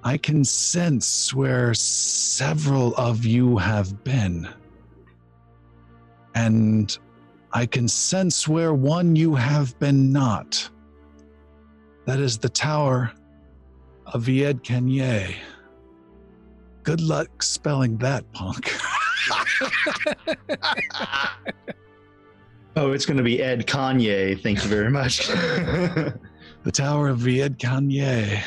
I 0.08 0.16
can 0.16 0.42
sense 0.42 1.34
where 1.34 1.74
several 1.74 2.94
of 2.96 3.26
you 3.26 3.58
have 3.58 4.02
been. 4.04 4.48
And 6.34 6.98
I 7.52 7.66
can 7.66 7.88
sense 7.88 8.48
where 8.48 8.72
one 8.72 9.16
you 9.16 9.34
have 9.34 9.78
been 9.78 10.10
not. 10.10 10.66
That 12.06 12.20
is 12.20 12.38
the 12.38 12.48
tower 12.48 13.12
of 14.06 14.22
Vied 14.22 14.64
Kanye. 14.64 15.34
Good 16.84 17.02
luck 17.02 17.42
spelling 17.42 17.98
that, 17.98 18.24
punk. 18.32 18.72
Oh, 22.76 22.92
it's 22.92 23.04
going 23.04 23.16
to 23.16 23.24
be 23.24 23.42
Ed 23.42 23.66
Kanye. 23.66 24.40
Thank 24.40 24.62
you 24.62 24.70
very 24.70 24.88
much. 24.88 25.26
the 25.26 26.12
Tower 26.72 27.08
of 27.08 27.18
Vied 27.18 27.58
Kanye. 27.58 28.40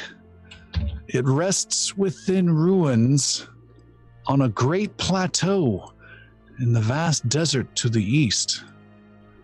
It 1.08 1.26
rests 1.26 1.98
within 1.98 2.50
ruins 2.50 3.48
on 4.28 4.42
a 4.42 4.50
great 4.50 4.96
plateau 4.98 5.94
in 6.60 6.74
the 6.74 6.82
vast 6.82 7.28
desert 7.28 7.76
to 7.76 7.90
the 7.90 8.04
east. 8.04 8.64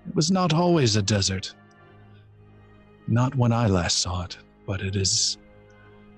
It 0.08 0.16
was 0.16 0.32
not 0.32 0.54
always 0.54 0.96
a 0.96 1.02
desert. 1.02 1.54
Not 3.08 3.36
when 3.36 3.52
I 3.52 3.68
last 3.68 4.00
saw 4.00 4.24
it, 4.24 4.38
but 4.66 4.82
it 4.82 4.96
is 4.96 5.38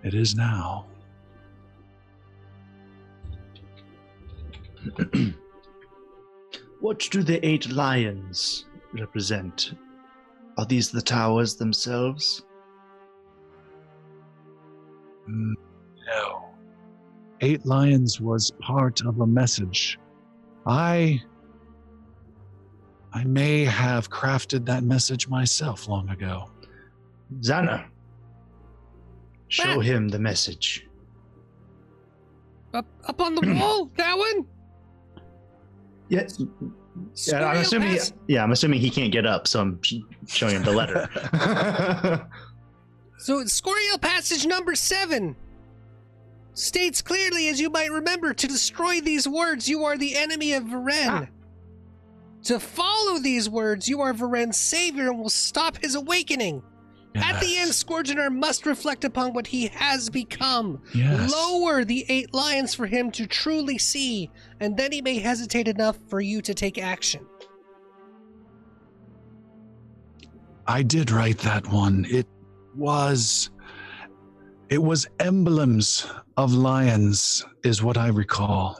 it 0.03 0.13
is 0.13 0.35
now. 0.35 0.85
what 6.79 6.99
do 7.11 7.21
the 7.21 7.45
eight 7.45 7.69
lions 7.69 8.65
represent? 8.93 9.73
Are 10.57 10.65
these 10.65 10.89
the 10.91 11.01
towers 11.01 11.55
themselves? 11.55 12.43
No. 15.29 16.49
Eight 17.41 17.65
Lions 17.65 18.19
was 18.19 18.51
part 18.59 19.01
of 19.01 19.19
a 19.21 19.27
message. 19.27 19.97
I 20.65 21.21
I 23.13 23.23
may 23.23 23.63
have 23.65 24.09
crafted 24.09 24.65
that 24.65 24.83
message 24.83 25.27
myself 25.27 25.87
long 25.87 26.09
ago. 26.09 26.49
Xana, 27.41 27.85
show 29.47 29.77
What? 29.77 29.85
him 29.85 30.09
the 30.09 30.19
message. 30.19 30.85
Up, 32.73 32.85
up 33.07 33.19
on 33.21 33.33
the 33.35 33.41
wall, 33.59 33.89
that 33.97 34.17
one. 34.17 34.45
Yeah, 36.09 36.27
yeah. 37.27 37.47
I'm 37.49 37.57
assuming. 37.57 37.91
He, 37.93 37.99
yeah, 38.27 38.43
I'm 38.43 38.51
assuming 38.51 38.79
he 38.79 38.89
can't 38.89 39.11
get 39.11 39.25
up, 39.25 39.47
so 39.47 39.61
I'm 39.61 39.79
showing 40.27 40.55
him 40.55 40.63
the 40.63 40.71
letter. 40.71 42.27
So, 43.19 43.43
Scorial 43.43 43.97
Passage 43.99 44.45
number 44.47 44.75
seven 44.75 45.35
states 46.53 47.01
clearly, 47.01 47.49
as 47.49 47.59
you 47.59 47.69
might 47.69 47.91
remember, 47.91 48.33
to 48.33 48.47
destroy 48.47 49.01
these 49.01 49.27
words, 49.27 49.67
you 49.67 49.83
are 49.83 49.97
the 49.97 50.15
enemy 50.15 50.53
of 50.53 50.63
Varen. 50.63 51.07
Ah. 51.09 51.27
To 52.43 52.61
follow 52.61 53.19
these 53.19 53.49
words, 53.49 53.89
you 53.89 53.99
are 53.99 54.13
Varen's 54.13 54.55
savior 54.55 55.09
and 55.09 55.19
will 55.19 55.29
stop 55.29 55.77
his 55.81 55.95
awakening. 55.95 56.63
At 57.15 57.41
the 57.41 57.57
end, 57.57 57.67
Yes. 57.67 57.83
Scourgeonar 57.83 58.33
must 58.33 58.65
reflect 58.65 59.03
upon 59.03 59.33
what 59.33 59.47
he 59.47 59.67
has 59.67 60.09
become. 60.09 60.81
Yes. 60.95 61.29
Lower 61.29 61.83
the 61.83 62.05
eight 62.07 62.33
lions 62.33 62.73
for 62.73 62.85
him 62.85 63.11
to 63.11 63.27
truly 63.27 63.77
see, 63.77 64.29
and 64.61 64.77
then 64.77 64.93
he 64.93 65.01
may 65.01 65.19
hesitate 65.19 65.67
enough 65.67 65.97
for 66.07 66.21
you 66.21 66.41
to 66.41 66.53
take 66.53 66.77
action. 66.77 67.25
I 70.67 70.83
did 70.83 71.11
write 71.11 71.39
that 71.39 71.67
one. 71.67 72.05
It 72.09 72.27
was 72.79 73.49
it 74.69 74.81
was 74.81 75.07
emblems 75.19 76.05
of 76.37 76.53
lions 76.53 77.43
is 77.63 77.83
what 77.83 77.97
I 77.97 78.07
recall. 78.07 78.79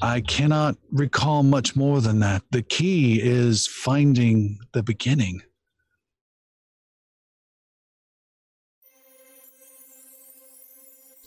I 0.00 0.20
cannot 0.22 0.76
recall 0.90 1.42
much 1.42 1.76
more 1.76 2.00
than 2.00 2.18
that. 2.20 2.42
The 2.50 2.62
key 2.62 3.20
is 3.22 3.66
finding 3.66 4.58
the 4.72 4.82
beginning. 4.82 5.40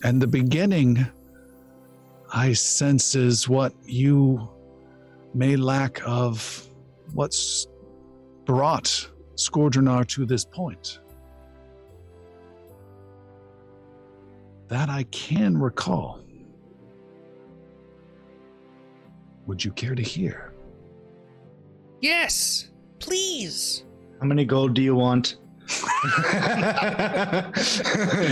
And 0.04 0.20
the 0.20 0.26
beginning, 0.26 1.06
I 2.32 2.52
sense, 2.52 3.14
is 3.14 3.48
what 3.48 3.72
you 3.84 4.50
may 5.34 5.56
lack 5.56 6.02
of 6.04 6.68
what's 7.14 7.66
brought 8.44 9.08
Scourgeonar 9.36 10.06
to 10.08 10.26
this 10.26 10.44
point. 10.44 11.00
That 14.68 14.88
I 14.88 15.04
can 15.04 15.56
recall. 15.56 16.20
Would 19.46 19.64
you 19.64 19.70
care 19.72 19.94
to 19.94 20.02
hear? 20.02 20.52
Yes, 22.00 22.70
please. 22.98 23.84
How 24.20 24.26
many 24.26 24.44
gold 24.44 24.74
do 24.74 24.82
you 24.82 24.94
want? 24.96 25.36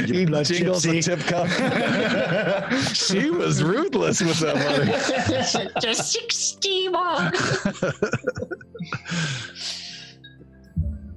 You 0.07 0.15
He 0.15 0.25
blood 0.27 0.47
jiggles 0.47 0.83
the 0.85 1.01
tip 1.03 1.19
cup. 1.21 1.49
she 2.95 3.31
was 3.31 3.63
ruthless 3.63 4.21
with 4.21 4.39
that 4.41 4.57
money. 4.57 5.71
Just 5.81 6.13
60 6.13 6.89
more. 6.89 7.33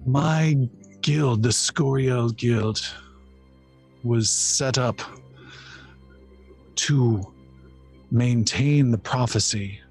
My 0.07 0.69
guild, 1.01 1.43
the 1.43 1.51
Scorio 1.51 2.29
Guild, 2.29 2.81
was 4.05 4.29
set 4.29 4.77
up 4.77 5.01
to 6.75 7.33
maintain 8.09 8.89
the 8.89 8.97
prophecy, 8.97 9.81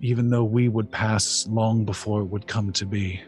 even 0.00 0.30
though 0.30 0.44
we 0.44 0.68
would 0.68 0.92
pass 0.92 1.48
long 1.50 1.84
before 1.84 2.20
it 2.20 2.26
would 2.26 2.46
come 2.46 2.72
to 2.74 2.86
be. 2.86 3.20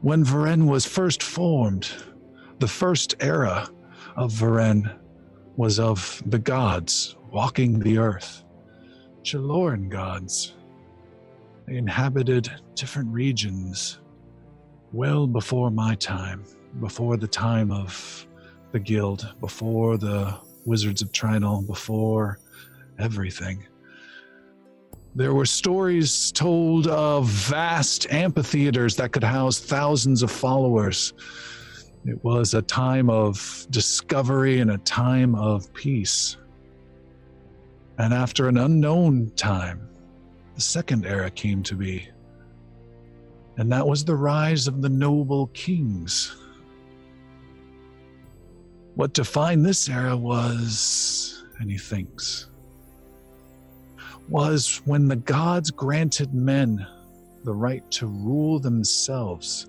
When 0.00 0.24
Varen 0.24 0.66
was 0.66 0.86
first 0.86 1.22
formed, 1.22 1.92
the 2.58 2.68
first 2.68 3.16
era 3.20 3.68
of 4.16 4.32
Varen 4.32 4.98
was 5.56 5.78
of 5.78 6.22
the 6.24 6.38
gods 6.38 7.16
walking 7.30 7.80
the 7.80 7.98
earth, 7.98 8.44
Chiloran 9.22 9.90
gods. 9.90 10.54
They 11.66 11.76
inhabited 11.76 12.50
different 12.74 13.10
regions 13.10 14.00
well 14.92 15.26
before 15.26 15.70
my 15.70 15.94
time, 15.94 16.44
before 16.80 17.16
the 17.16 17.28
time 17.28 17.70
of 17.70 18.26
the 18.72 18.80
guild, 18.80 19.34
before 19.40 19.96
the 19.96 20.38
Wizards 20.64 21.02
of 21.02 21.12
Trinal, 21.12 21.66
before 21.66 22.38
everything. 22.98 23.66
There 25.14 25.34
were 25.34 25.46
stories 25.46 26.32
told 26.32 26.86
of 26.86 27.26
vast 27.26 28.10
amphitheaters 28.10 28.96
that 28.96 29.12
could 29.12 29.24
house 29.24 29.58
thousands 29.58 30.22
of 30.22 30.30
followers. 30.30 31.12
It 32.06 32.22
was 32.24 32.54
a 32.54 32.62
time 32.62 33.10
of 33.10 33.66
discovery 33.70 34.60
and 34.60 34.70
a 34.70 34.78
time 34.78 35.34
of 35.34 35.72
peace. 35.74 36.38
And 37.98 38.14
after 38.14 38.48
an 38.48 38.56
unknown 38.56 39.32
time, 39.36 39.88
the 40.54 40.60
second 40.60 41.06
era 41.06 41.30
came 41.30 41.62
to 41.64 41.74
be. 41.74 42.08
And 43.56 43.70
that 43.72 43.86
was 43.86 44.04
the 44.04 44.16
rise 44.16 44.66
of 44.66 44.82
the 44.82 44.88
noble 44.88 45.48
kings. 45.48 46.36
What 48.94 49.14
defined 49.14 49.64
this 49.64 49.88
era 49.88 50.16
was, 50.16 51.44
and 51.58 51.70
he 51.70 51.78
thinks, 51.78 52.48
was 54.28 54.80
when 54.84 55.08
the 55.08 55.16
gods 55.16 55.70
granted 55.70 56.32
men 56.34 56.86
the 57.44 57.54
right 57.54 57.88
to 57.90 58.06
rule 58.06 58.58
themselves. 58.58 59.68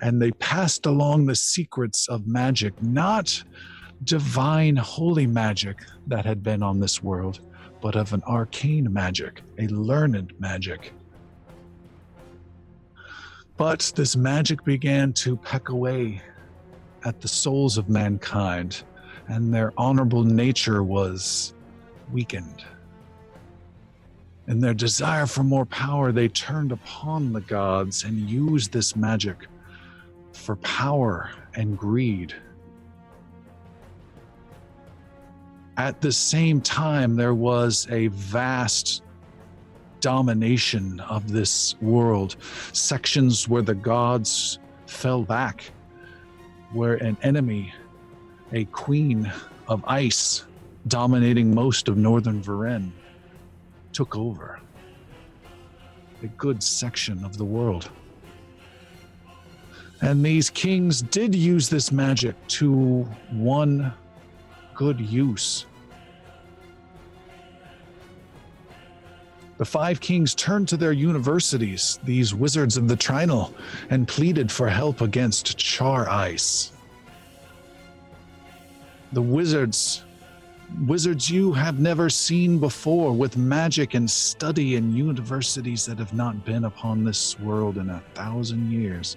And 0.00 0.20
they 0.20 0.32
passed 0.32 0.86
along 0.86 1.26
the 1.26 1.36
secrets 1.36 2.08
of 2.08 2.26
magic, 2.26 2.80
not 2.82 3.42
divine 4.04 4.76
holy 4.76 5.26
magic 5.26 5.78
that 6.08 6.24
had 6.24 6.42
been 6.42 6.62
on 6.62 6.80
this 6.80 7.02
world, 7.02 7.40
but 7.82 7.96
of 7.96 8.12
an 8.12 8.22
arcane 8.26 8.90
magic, 8.90 9.42
a 9.58 9.66
learned 9.66 10.32
magic. 10.38 10.94
But 13.56 13.92
this 13.96 14.16
magic 14.16 14.64
began 14.64 15.12
to 15.14 15.36
peck 15.36 15.68
away 15.68 16.22
at 17.04 17.20
the 17.20 17.28
souls 17.28 17.76
of 17.76 17.88
mankind, 17.88 18.84
and 19.26 19.52
their 19.52 19.72
honorable 19.76 20.22
nature 20.22 20.82
was 20.82 21.52
weakened. 22.12 22.64
In 24.46 24.60
their 24.60 24.74
desire 24.74 25.26
for 25.26 25.42
more 25.42 25.66
power, 25.66 26.12
they 26.12 26.28
turned 26.28 26.72
upon 26.72 27.32
the 27.32 27.40
gods 27.40 28.04
and 28.04 28.30
used 28.30 28.72
this 28.72 28.94
magic 28.94 29.46
for 30.32 30.56
power 30.56 31.30
and 31.54 31.76
greed. 31.76 32.34
At 35.82 36.00
the 36.00 36.12
same 36.12 36.60
time, 36.60 37.16
there 37.16 37.34
was 37.34 37.88
a 37.90 38.06
vast 38.06 39.02
domination 39.98 41.00
of 41.00 41.32
this 41.32 41.74
world, 41.82 42.36
sections 42.72 43.48
where 43.48 43.62
the 43.62 43.74
gods 43.74 44.60
fell 44.86 45.24
back, 45.24 45.72
where 46.70 46.94
an 47.02 47.16
enemy, 47.24 47.74
a 48.52 48.64
queen 48.66 49.32
of 49.66 49.82
ice, 49.88 50.44
dominating 50.86 51.52
most 51.52 51.88
of 51.88 51.96
northern 51.96 52.40
Varen, 52.40 52.92
took 53.92 54.16
over 54.16 54.60
a 56.22 56.28
good 56.28 56.62
section 56.62 57.24
of 57.24 57.38
the 57.38 57.44
world. 57.44 57.90
And 60.00 60.24
these 60.24 60.48
kings 60.48 61.02
did 61.02 61.34
use 61.34 61.68
this 61.68 61.90
magic 61.90 62.36
to 62.58 63.02
one 63.32 63.92
good 64.76 65.00
use. 65.00 65.66
The 69.62 69.66
five 69.66 70.00
kings 70.00 70.34
turned 70.34 70.66
to 70.70 70.76
their 70.76 70.90
universities, 70.90 72.00
these 72.02 72.34
wizards 72.34 72.76
of 72.76 72.88
the 72.88 72.96
Trinal, 72.96 73.54
and 73.90 74.08
pleaded 74.08 74.50
for 74.50 74.68
help 74.68 75.00
against 75.02 75.56
Char 75.56 76.08
Ice. 76.08 76.72
The 79.12 79.22
wizards, 79.22 80.02
wizards 80.88 81.30
you 81.30 81.52
have 81.52 81.78
never 81.78 82.10
seen 82.10 82.58
before, 82.58 83.12
with 83.12 83.36
magic 83.36 83.94
and 83.94 84.10
study 84.10 84.74
in 84.74 84.96
universities 84.96 85.86
that 85.86 86.00
have 86.00 86.12
not 86.12 86.44
been 86.44 86.64
upon 86.64 87.04
this 87.04 87.38
world 87.38 87.78
in 87.78 87.88
a 87.88 88.02
thousand 88.14 88.68
years. 88.68 89.16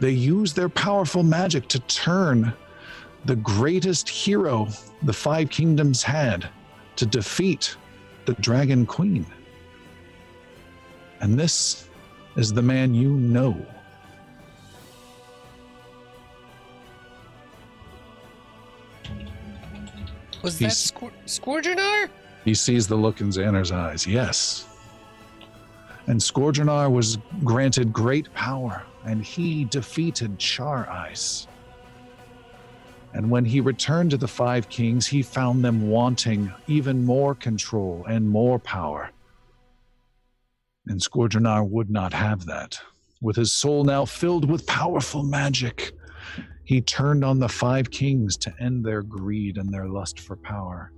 They 0.00 0.10
use 0.10 0.52
their 0.52 0.68
powerful 0.68 1.22
magic 1.22 1.68
to 1.68 1.78
turn 1.78 2.52
the 3.24 3.36
greatest 3.36 4.08
hero 4.08 4.66
the 5.04 5.12
five 5.12 5.48
kingdoms 5.48 6.02
had 6.02 6.48
to 6.96 7.06
defeat 7.06 7.76
the 8.28 8.34
Dragon 8.42 8.84
Queen. 8.84 9.24
And 11.22 11.38
this 11.40 11.88
is 12.36 12.52
the 12.52 12.60
man 12.60 12.94
you 12.94 13.08
know. 13.08 13.56
Was 20.42 20.58
that 20.58 20.66
He's- 20.66 20.92
Scor- 20.92 21.12
Scourgeonar? 21.26 22.10
He 22.44 22.54
sees 22.54 22.86
the 22.86 22.96
look 22.96 23.20
in 23.20 23.30
Xander's 23.30 23.72
eyes. 23.72 24.06
Yes. 24.06 24.66
And 26.06 26.20
Scourgeonar 26.20 26.90
was 26.90 27.18
granted 27.44 27.92
great 27.92 28.32
power, 28.34 28.82
and 29.04 29.24
he 29.24 29.64
defeated 29.64 30.38
Char 30.38 30.88
Ice. 30.90 31.47
And 33.12 33.30
when 33.30 33.44
he 33.44 33.60
returned 33.60 34.10
to 34.10 34.16
the 34.16 34.28
Five 34.28 34.68
Kings, 34.68 35.06
he 35.06 35.22
found 35.22 35.64
them 35.64 35.88
wanting 35.88 36.52
even 36.66 37.04
more 37.04 37.34
control 37.34 38.04
and 38.08 38.28
more 38.28 38.58
power. 38.58 39.10
And 40.86 41.00
Scourgeonar 41.00 41.68
would 41.68 41.90
not 41.90 42.12
have 42.12 42.46
that. 42.46 42.78
With 43.20 43.36
his 43.36 43.52
soul 43.52 43.84
now 43.84 44.04
filled 44.04 44.48
with 44.48 44.66
powerful 44.66 45.22
magic, 45.22 45.92
he 46.64 46.80
turned 46.80 47.24
on 47.24 47.38
the 47.38 47.48
Five 47.48 47.90
Kings 47.90 48.36
to 48.38 48.54
end 48.60 48.84
their 48.84 49.02
greed 49.02 49.56
and 49.56 49.72
their 49.72 49.88
lust 49.88 50.20
for 50.20 50.36
power 50.36 50.92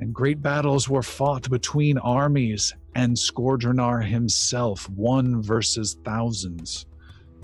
and 0.00 0.14
great 0.14 0.42
battles 0.42 0.88
were 0.88 1.02
fought 1.02 1.48
between 1.50 1.98
armies 1.98 2.74
and 2.94 3.16
Scourgeonar 3.16 4.06
himself, 4.06 4.88
one 4.90 5.42
versus 5.42 5.96
thousands. 6.04 6.86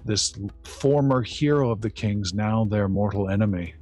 This 0.05 0.35
former 0.65 1.23
hero 1.23 1.71
of 1.71 1.81
the 1.81 1.91
kings, 1.91 2.35
now 2.35 2.65
their 2.65 2.89
mortal 2.89 3.29
enemy. 3.29 3.75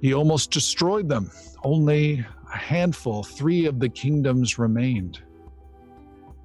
He 0.00 0.12
almost 0.12 0.50
destroyed 0.50 1.08
them. 1.08 1.30
Only 1.62 2.24
a 2.52 2.56
handful, 2.56 3.22
three 3.22 3.66
of 3.66 3.78
the 3.78 3.88
kingdoms 3.88 4.58
remained. 4.58 5.22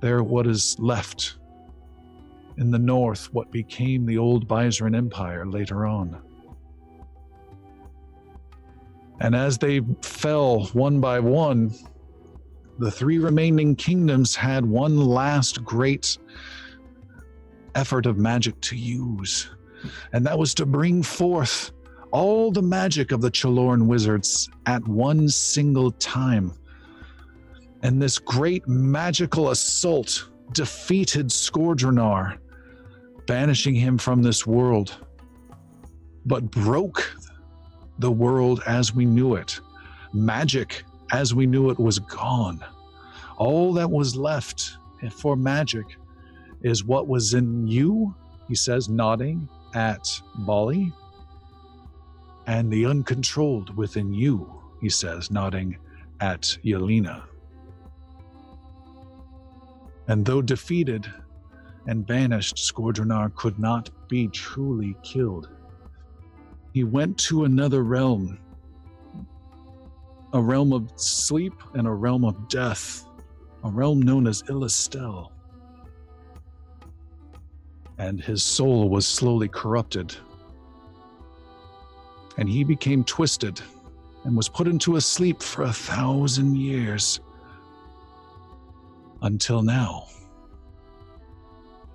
There, 0.01 0.23
what 0.23 0.47
is 0.47 0.77
left. 0.79 1.37
In 2.57 2.71
the 2.71 2.79
north, 2.79 3.33
what 3.33 3.51
became 3.51 4.05
the 4.05 4.17
old 4.17 4.47
Byzantine 4.47 4.95
Empire 4.95 5.45
later 5.45 5.85
on. 5.85 6.21
And 9.21 9.35
as 9.35 9.57
they 9.57 9.81
fell 10.01 10.65
one 10.67 11.01
by 11.01 11.19
one, 11.19 11.73
the 12.77 12.91
three 12.91 13.19
remaining 13.19 13.75
kingdoms 13.75 14.35
had 14.35 14.65
one 14.65 14.97
last 14.97 15.65
great 15.65 16.17
effort 17.75 18.06
of 18.06 18.17
magic 18.17 18.59
to 18.61 18.75
use. 18.75 19.49
And 20.14 20.25
that 20.25 20.38
was 20.38 20.53
to 20.56 20.65
bring 20.65 21.03
forth 21.03 21.72
all 22.11 22.51
the 22.51 22.61
magic 22.61 23.11
of 23.11 23.22
the 23.22 23.31
Chaloran 23.31 23.85
wizards 23.85 24.49
at 24.65 24.85
one 24.88 25.30
single 25.30 25.91
time. 25.91 26.53
And 27.83 28.01
this 28.01 28.19
great 28.19 28.67
magical 28.67 29.51
assault 29.51 30.30
defeated 30.51 31.27
Scourgeonar, 31.27 32.38
banishing 33.25 33.75
him 33.75 33.98
from 33.98 34.22
this 34.22 34.45
world, 34.45 34.98
but 36.25 36.49
broke 36.51 37.15
the 37.99 38.11
world 38.11 38.61
as 38.65 38.93
we 38.93 39.06
knew 39.06 39.35
it. 39.35 39.59
Magic 40.14 40.83
as 41.11 41.33
we 41.33 41.45
knew 41.45 41.69
it 41.69 41.80
was 41.80 41.99
gone. 41.99 42.64
All 43.38 43.73
that 43.73 43.89
was 43.89 44.15
left 44.15 44.77
for 45.11 45.35
magic 45.35 45.85
is 46.61 46.83
what 46.83 47.07
was 47.07 47.33
in 47.33 47.67
you, 47.67 48.15
he 48.47 48.55
says, 48.55 48.89
nodding 48.89 49.47
at 49.73 50.09
Bali, 50.39 50.91
and 52.47 52.71
the 52.71 52.85
uncontrolled 52.85 53.75
within 53.75 54.13
you, 54.13 54.61
he 54.81 54.89
says, 54.89 55.31
nodding 55.31 55.77
at 56.19 56.57
Yelena. 56.63 57.23
And 60.07 60.25
though 60.25 60.41
defeated 60.41 61.11
and 61.88 62.05
banished, 62.05 62.57
Scourgeonar 62.57 63.33
could 63.35 63.59
not 63.59 63.89
be 64.09 64.27
truly 64.27 64.95
killed 65.03 65.49
he 66.73 66.83
went 66.83 67.17
to 67.17 67.45
another 67.45 67.83
realm 67.83 68.39
a 70.33 70.41
realm 70.41 70.71
of 70.71 70.91
sleep 70.95 71.53
and 71.73 71.88
a 71.88 71.91
realm 71.91 72.23
of 72.23 72.47
death 72.49 73.05
a 73.63 73.69
realm 73.69 74.01
known 74.01 74.27
as 74.27 74.43
Illistel. 74.43 75.31
And 77.99 78.21
his 78.21 78.41
soul 78.41 78.89
was 78.89 79.05
slowly 79.05 79.49
corrupted. 79.49 80.15
And 82.37 82.49
he 82.49 82.63
became 82.63 83.03
twisted 83.03 83.61
and 84.23 84.35
was 84.35 84.47
put 84.47 84.67
into 84.67 84.95
a 84.95 85.01
sleep 85.01 85.43
for 85.43 85.63
a 85.63 85.73
thousand 85.73 86.55
years 86.57 87.19
until 89.21 89.61
now 89.61 90.05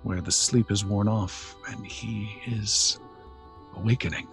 where 0.03 0.21
the 0.21 0.31
sleep 0.31 0.71
is 0.71 0.85
worn 0.85 1.07
off 1.07 1.55
and 1.69 1.85
he 1.85 2.29
is 2.45 2.99
awakening. 3.75 4.27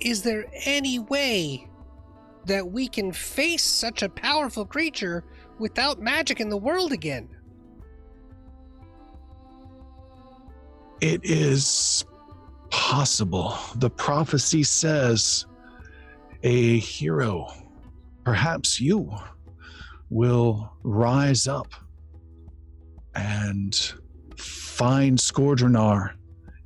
Is 0.00 0.22
there 0.22 0.46
any 0.64 0.98
way 0.98 1.68
that 2.48 2.70
we 2.70 2.88
can 2.88 3.12
face 3.12 3.62
such 3.62 4.02
a 4.02 4.08
powerful 4.08 4.64
creature 4.64 5.22
without 5.58 6.00
magic 6.00 6.40
in 6.40 6.48
the 6.48 6.56
world 6.56 6.92
again? 6.92 7.28
It 11.00 11.20
is 11.22 12.04
possible. 12.70 13.56
The 13.76 13.90
prophecy 13.90 14.64
says 14.64 15.46
a 16.42 16.78
hero, 16.78 17.52
perhaps 18.24 18.80
you, 18.80 19.14
will 20.10 20.72
rise 20.82 21.46
up 21.46 21.72
and 23.14 23.74
find 24.36 25.18
Scourgeonar 25.18 26.14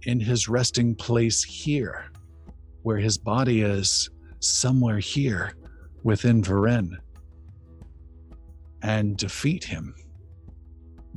in 0.04 0.20
his 0.20 0.48
resting 0.48 0.94
place 0.94 1.42
here, 1.42 2.06
where 2.82 2.98
his 2.98 3.18
body 3.18 3.62
is, 3.62 4.10
somewhere 4.38 4.98
here 4.98 5.54
within 6.02 6.42
Varen, 6.42 6.96
and 8.82 9.16
defeat 9.16 9.64
him 9.64 9.94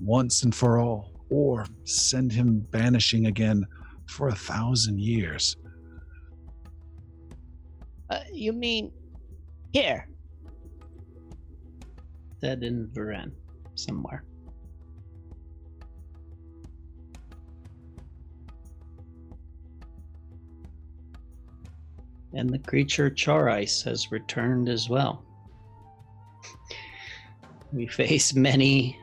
once 0.02 0.44
and 0.44 0.54
for 0.54 0.80
all 0.80 1.12
or 1.30 1.66
send 1.86 2.32
him 2.32 2.60
banishing 2.72 3.28
again 3.28 3.66
for 4.08 4.28
a 4.28 4.36
thousand 4.36 5.00
years. 5.00 5.56
Uh, 8.10 8.20
you 8.32 8.54
mean 8.54 8.92
here? 9.74 10.08
Dead 12.42 12.64
in 12.64 12.88
Varen, 12.94 13.32
somewhere. 13.74 14.24
And 22.36 22.50
the 22.50 22.60
creature 22.60 23.10
Charice 23.10 23.84
has 23.86 24.12
returned 24.12 24.68
as 24.68 24.90
well. 24.90 25.24
We 27.72 27.88
face 27.88 28.36
many, 28.36 29.00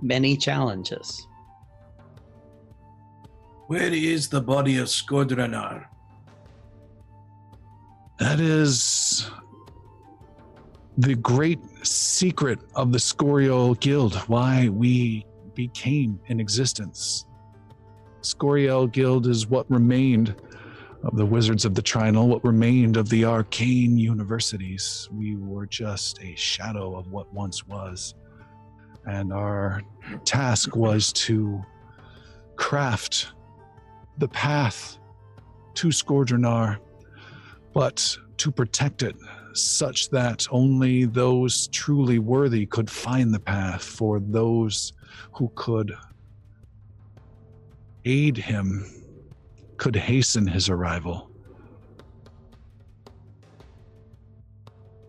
many 0.00 0.36
challenges. 0.36 1.26
Where 3.66 3.92
is 3.92 4.28
the 4.28 4.40
body 4.40 4.78
of 4.78 4.86
Skodrenar? 4.86 5.86
That 8.18 8.38
is 8.38 9.28
the 10.98 11.16
great 11.16 11.58
secret 11.84 12.60
of 12.76 12.92
the 12.92 12.98
Scorial 12.98 13.74
Guild, 13.80 14.14
why 14.28 14.68
we 14.68 15.26
became 15.54 16.20
in 16.26 16.38
existence. 16.38 17.26
Scorial 18.20 18.86
Guild 18.86 19.26
is 19.26 19.48
what 19.48 19.68
remained 19.70 20.36
of 21.04 21.16
the 21.16 21.26
Wizards 21.26 21.64
of 21.64 21.74
the 21.74 21.82
Trinal, 21.82 22.28
what 22.28 22.44
remained 22.44 22.96
of 22.96 23.08
the 23.08 23.24
arcane 23.24 23.98
universities. 23.98 25.08
We 25.12 25.36
were 25.36 25.66
just 25.66 26.22
a 26.22 26.34
shadow 26.36 26.96
of 26.96 27.10
what 27.10 27.32
once 27.32 27.66
was. 27.66 28.14
And 29.04 29.32
our 29.32 29.82
task 30.24 30.76
was 30.76 31.12
to 31.14 31.62
craft 32.56 33.32
the 34.18 34.28
path 34.28 34.98
to 35.74 35.88
Scourgeonar, 35.88 36.78
but 37.72 38.16
to 38.36 38.52
protect 38.52 39.02
it 39.02 39.16
such 39.54 40.10
that 40.10 40.46
only 40.50 41.04
those 41.04 41.66
truly 41.68 42.18
worthy 42.18 42.64
could 42.66 42.88
find 42.88 43.34
the 43.34 43.40
path 43.40 43.82
for 43.82 44.20
those 44.20 44.92
who 45.32 45.50
could 45.54 45.92
aid 48.04 48.36
him, 48.36 49.01
could 49.82 49.96
hasten 49.96 50.46
his 50.46 50.68
arrival. 50.68 51.28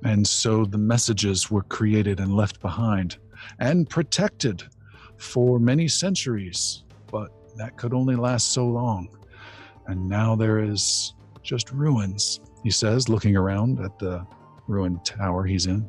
And 0.03 0.27
so 0.27 0.66
the 0.66 0.80
messages 0.80 1.52
were 1.52 1.61
created 1.61 2.19
and 2.19 2.35
left 2.35 2.60
behind 2.60 3.18
and 3.60 3.88
protected 3.88 4.64
for 5.18 5.60
many 5.60 5.88
centuries, 5.88 6.85
but 7.11 7.30
that 7.56 7.77
could 7.77 7.93
only 7.93 8.16
last 8.16 8.52
so 8.52 8.66
long. 8.66 9.16
And 9.85 10.10
now 10.10 10.35
there 10.35 10.58
is 10.58 11.14
just 11.43 11.72
ruins, 11.72 12.40
he 12.64 12.72
says, 12.72 13.08
looking 13.08 13.35
around 13.38 13.80
at 13.80 14.00
the 14.00 14.26
ruined 14.66 15.06
tower 15.06 15.43
he's 15.43 15.68
in. 15.68 15.88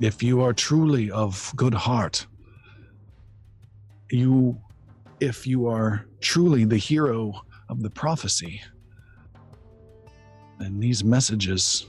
If 0.00 0.22
you 0.22 0.40
are 0.42 0.52
truly 0.52 1.10
of 1.10 1.52
good 1.56 1.74
heart, 1.74 2.26
you, 4.10 4.58
if 5.20 5.46
you 5.46 5.66
are 5.66 6.06
truly 6.20 6.64
the 6.64 6.76
hero 6.76 7.42
of 7.68 7.82
the 7.82 7.90
prophecy, 7.90 8.62
then 10.58 10.80
these 10.80 11.04
messages 11.04 11.88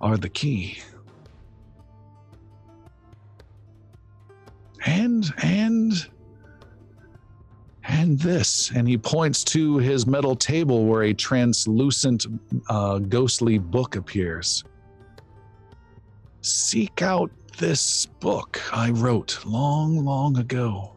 are 0.00 0.16
the 0.16 0.28
key. 0.28 0.78
And, 4.84 5.32
and, 5.42 5.92
and 7.84 8.18
this. 8.18 8.72
And 8.74 8.88
he 8.88 8.98
points 8.98 9.44
to 9.44 9.78
his 9.78 10.06
metal 10.06 10.34
table 10.34 10.86
where 10.86 11.04
a 11.04 11.14
translucent, 11.14 12.26
uh, 12.68 12.98
ghostly 12.98 13.58
book 13.58 13.94
appears. 13.94 14.64
Seek 16.44 17.02
out 17.02 17.30
this 17.58 18.06
book 18.06 18.60
I 18.72 18.90
wrote 18.90 19.38
long, 19.46 20.04
long 20.04 20.36
ago. 20.38 20.96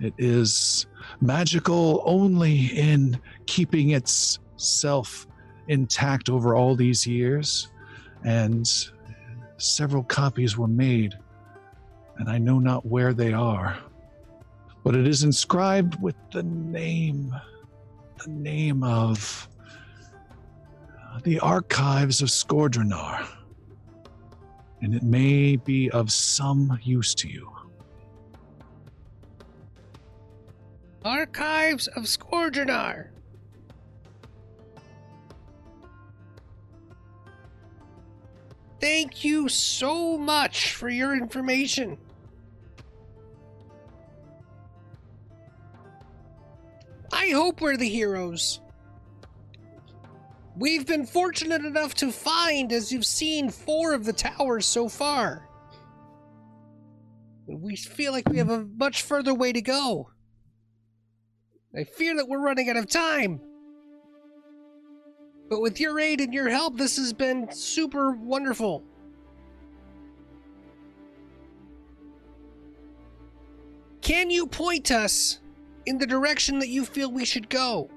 It 0.00 0.14
is 0.16 0.86
magical 1.20 2.02
only 2.06 2.68
in 2.68 3.20
keeping 3.44 3.90
itself 3.90 5.26
intact 5.66 6.30
over 6.30 6.54
all 6.54 6.76
these 6.76 7.06
years, 7.06 7.68
and 8.24 8.66
several 9.58 10.02
copies 10.02 10.56
were 10.56 10.66
made, 10.66 11.12
and 12.16 12.30
I 12.30 12.38
know 12.38 12.58
not 12.60 12.86
where 12.86 13.12
they 13.12 13.34
are. 13.34 13.76
But 14.82 14.96
it 14.96 15.06
is 15.06 15.24
inscribed 15.24 16.00
with 16.00 16.16
the 16.32 16.42
name, 16.42 17.34
the 18.24 18.30
name 18.30 18.82
of 18.82 19.46
uh, 21.12 21.20
the 21.22 21.38
archives 21.40 22.22
of 22.22 22.28
Skordrenar 22.28 23.28
and 24.80 24.94
it 24.94 25.02
may 25.02 25.56
be 25.56 25.90
of 25.90 26.10
some 26.10 26.78
use 26.82 27.14
to 27.16 27.28
you. 27.28 27.50
Archives 31.04 31.86
of 31.88 32.04
Scourgeonar. 32.04 33.08
Thank 38.80 39.24
you 39.24 39.48
so 39.48 40.16
much 40.16 40.74
for 40.74 40.88
your 40.88 41.14
information. 41.14 41.98
I 47.12 47.30
hope 47.30 47.60
we're 47.60 47.76
the 47.76 47.88
heroes. 47.88 48.60
We've 50.58 50.84
been 50.84 51.06
fortunate 51.06 51.64
enough 51.64 51.94
to 51.96 52.10
find, 52.10 52.72
as 52.72 52.90
you've 52.90 53.06
seen, 53.06 53.48
four 53.48 53.94
of 53.94 54.04
the 54.04 54.12
towers 54.12 54.66
so 54.66 54.88
far. 54.88 55.48
We 57.46 57.76
feel 57.76 58.10
like 58.10 58.28
we 58.28 58.38
have 58.38 58.50
a 58.50 58.66
much 58.76 59.02
further 59.02 59.32
way 59.32 59.52
to 59.52 59.62
go. 59.62 60.10
I 61.76 61.84
fear 61.84 62.16
that 62.16 62.28
we're 62.28 62.40
running 62.40 62.68
out 62.68 62.76
of 62.76 62.88
time. 62.88 63.40
But 65.48 65.60
with 65.60 65.78
your 65.78 66.00
aid 66.00 66.20
and 66.20 66.34
your 66.34 66.48
help, 66.48 66.76
this 66.76 66.96
has 66.96 67.12
been 67.12 67.52
super 67.52 68.10
wonderful. 68.16 68.82
Can 74.00 74.28
you 74.28 74.48
point 74.48 74.90
us 74.90 75.38
in 75.86 75.98
the 75.98 76.06
direction 76.06 76.58
that 76.58 76.68
you 76.68 76.84
feel 76.84 77.12
we 77.12 77.24
should 77.24 77.48
go? 77.48 77.90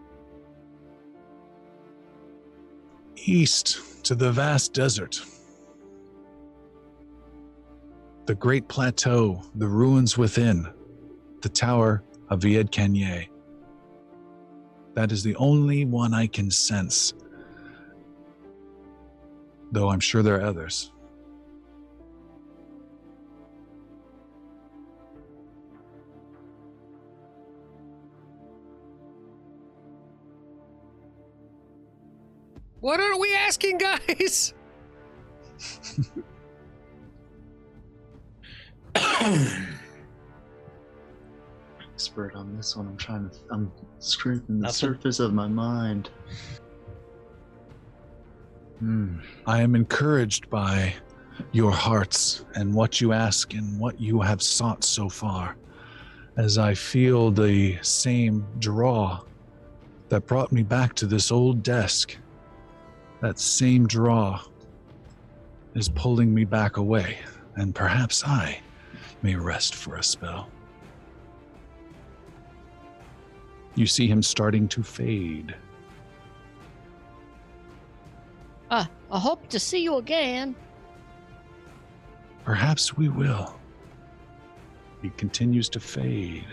East 3.26 4.04
to 4.06 4.16
the 4.16 4.32
vast 4.32 4.74
desert. 4.74 5.22
The 8.26 8.36
great 8.36 8.68
plateau, 8.68 9.42
the 9.56 9.68
ruins 9.68 10.18
within, 10.18 10.68
the 11.42 11.50
tower 11.50 12.04
of 12.30 12.42
Vied. 12.42 13.30
That 14.94 15.12
is 15.12 15.24
the 15.24 15.36
only 15.38 15.86
one 15.86 16.14
I 16.14 16.28
can 16.28 16.52
sense. 16.52 17.14
Though 19.72 19.90
I'm 19.90 20.00
sure 20.00 20.22
there 20.22 20.40
are 20.40 20.46
others. 20.46 20.91
What 32.82 33.00
are 33.00 33.18
we 33.18 33.34
asking, 33.36 33.78
guys? 33.78 34.54
Expert 41.94 42.36
on 42.36 42.56
this 42.58 42.76
one. 42.76 42.88
I'm 42.88 42.98
trying 42.98 43.30
to. 43.30 43.38
I'm 43.52 43.72
scraping 44.00 44.58
the 44.58 44.64
Nothing. 44.64 44.74
surface 44.74 45.20
of 45.20 45.34
my 45.34 45.48
mind. 45.48 46.10
Hmm. 48.80 49.20
I 49.46 49.62
am 49.62 49.76
encouraged 49.76 50.50
by 50.50 50.96
your 51.52 51.72
hearts 51.72 52.46
and 52.56 52.74
what 52.74 53.00
you 53.00 53.14
ask 53.14 53.54
and 53.54 53.80
what 53.80 54.00
you 54.00 54.20
have 54.22 54.42
sought 54.42 54.84
so 54.84 55.08
far, 55.08 55.56
as 56.38 56.58
I 56.58 56.74
feel 56.74 57.30
the 57.30 57.78
same 57.84 58.46
draw 58.58 59.22
that 60.10 60.26
brought 60.26 60.52
me 60.52 60.64
back 60.64 60.96
to 60.96 61.06
this 61.06 61.32
old 61.32 61.62
desk. 61.62 62.18
That 63.22 63.40
same 63.40 63.86
draw 63.86 64.42
is 65.76 65.90
pulling 65.90 66.34
me 66.34 66.44
back 66.44 66.78
away, 66.78 67.20
and 67.56 67.74
perhaps 67.74 68.26
I 68.26 68.60
may 69.22 69.36
rest 69.36 69.76
for 69.76 69.96
a 69.96 70.04
spell. 70.04 70.50
You 73.76 73.86
see 73.86 74.08
him 74.08 74.24
starting 74.24 74.68
to 74.70 74.82
fade. 74.82 75.56
Ah, 78.72 78.90
I 79.12 79.20
hope 79.20 79.48
to 79.50 79.60
see 79.60 79.84
you 79.84 79.98
again. 79.98 80.56
Perhaps 82.44 82.98
we 82.98 83.08
will. 83.08 83.56
He 85.04 85.12
continues 85.12 85.70
to 85.70 85.80
fade. 85.80 86.48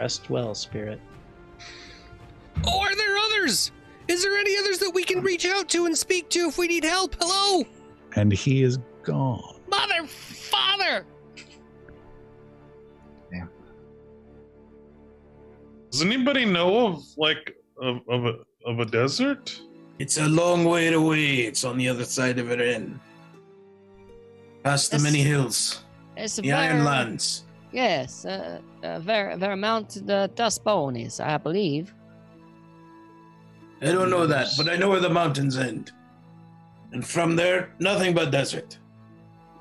Rest 0.00 0.30
well, 0.30 0.54
spirit. 0.54 1.00
Oh, 2.64 2.80
are 2.80 2.96
there 2.96 3.18
others? 3.18 3.70
Is 4.08 4.22
there 4.22 4.36
any 4.36 4.56
others 4.58 4.78
that 4.78 4.90
we 4.94 5.02
can 5.04 5.22
reach 5.22 5.44
out 5.46 5.68
to 5.70 5.86
and 5.86 5.96
speak 5.96 6.28
to 6.30 6.48
if 6.48 6.58
we 6.58 6.66
need 6.68 6.84
help? 6.84 7.16
Hello? 7.20 7.64
and 8.14 8.32
he 8.32 8.62
is 8.62 8.78
gone. 9.02 9.60
Mother, 9.68 10.06
father! 10.06 11.04
Does 15.90 16.02
anybody 16.02 16.44
know 16.44 16.86
of 16.88 17.02
like 17.16 17.56
of 17.80 18.00
of 18.08 18.24
a 18.26 18.34
of 18.66 18.80
a 18.80 18.84
desert? 18.84 19.58
It's 19.98 20.18
a 20.18 20.28
long 20.28 20.64
way 20.64 20.92
away. 20.92 21.36
It's 21.36 21.64
on 21.64 21.78
the 21.78 21.88
other 21.88 22.04
side 22.04 22.38
of 22.38 22.50
it 22.50 22.60
in. 22.60 23.00
Past 24.62 24.90
the 24.90 24.96
Yes. 24.96 25.02
many 25.04 25.22
hills. 25.22 25.84
It's 26.16 26.38
a 26.38 26.42
The 26.42 26.48
very, 26.50 26.68
Ironlands. 26.68 27.44
Yes, 27.72 28.24
uh, 28.26 28.60
uh, 28.82 28.98
very, 29.00 29.36
very 29.36 29.56
mounted 29.56 30.10
uh, 30.10 30.26
dust 30.28 30.64
bonis, 30.64 31.18
I 31.24 31.38
believe. 31.38 31.94
I 33.82 33.86
don't 33.86 34.10
know 34.10 34.26
that, 34.26 34.48
but 34.56 34.68
I 34.68 34.76
know 34.76 34.88
where 34.88 35.00
the 35.00 35.10
mountains 35.10 35.56
end. 35.56 35.92
And 36.92 37.06
from 37.06 37.36
there, 37.36 37.74
nothing 37.78 38.14
but 38.14 38.30
desert. 38.30 38.78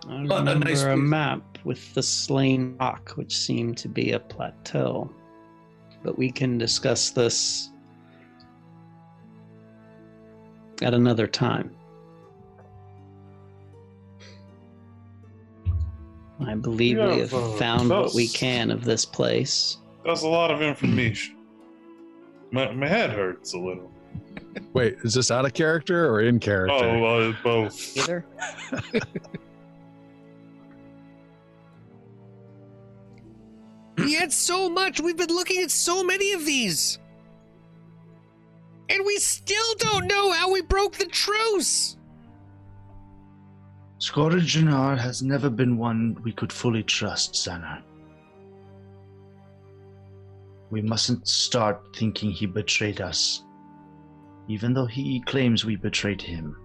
I 0.08 0.26
But 0.26 0.48
a 0.48 0.56
nice 0.56 0.84
a 0.84 0.95
map 0.95 1.58
with 1.64 1.94
the 1.94 2.03
slain 2.03 2.77
rock, 2.80 3.11
which 3.16 3.35
seemed 3.35 3.77
to 3.80 3.90
be 3.90 4.11
a 4.11 4.19
plateau. 4.19 5.11
But 6.03 6.18
we 6.18 6.32
can 6.32 6.58
discuss 6.58 7.10
this 7.10 7.72
at 10.82 10.94
another 10.94 11.27
time. 11.27 11.76
I 16.45 16.53
believe 16.53 16.98
Yeah, 16.98 17.14
we 17.14 17.19
have 17.19 17.34
uh, 17.34 17.52
found 17.53 17.90
what 17.90 18.14
we 18.14 18.27
can 18.27 18.69
of 18.69 18.84
this 18.84 19.06
place. 19.06 19.77
That's 20.06 20.22
a 20.22 20.27
lot 20.27 20.52
of 20.52 20.61
information. 20.61 21.38
My 22.52 22.72
my 22.72 22.88
head 22.88 23.10
hurts 23.10 23.53
a 23.53 23.58
little. 23.58 23.92
Wait, 24.74 24.98
is 25.04 25.14
this 25.14 25.32
out 25.32 25.46
of 25.46 25.54
character 25.54 26.10
or 26.10 26.22
in 26.22 26.40
character? 26.40 26.74
Oh, 26.76 27.30
uh, 27.30 27.34
both. 27.44 27.98
Either. 27.98 28.26
We 33.98 34.14
had 34.14 34.32
so 34.32 34.70
much. 34.70 35.00
We've 35.00 35.18
been 35.18 35.30
looking 35.30 35.62
at 35.64 35.72
so 35.72 36.04
many 36.04 36.34
of 36.34 36.46
these. 36.46 37.00
And 38.90 39.04
we 39.06 39.18
still 39.18 39.74
don't 39.80 40.08
know 40.08 40.32
how 40.32 40.52
we 40.52 40.62
broke 40.62 40.96
the 40.96 41.06
truce. 41.06 41.98
Scourgeonar 44.00 44.98
has 44.98 45.24
never 45.24 45.50
been 45.50 45.78
one 45.78 46.18
we 46.24 46.32
could 46.32 46.52
fully 46.52 46.84
trust, 46.84 47.34
Xander. 47.34 47.82
We 50.70 50.82
mustn't 50.82 51.28
start 51.28 51.96
thinking 51.96 52.32
he 52.32 52.46
betrayed 52.46 53.00
us, 53.00 53.44
even 54.48 54.74
though 54.74 54.86
he 54.86 55.22
claims 55.22 55.66
we 55.66 55.76
betrayed 55.76 56.22
him. 56.22 56.56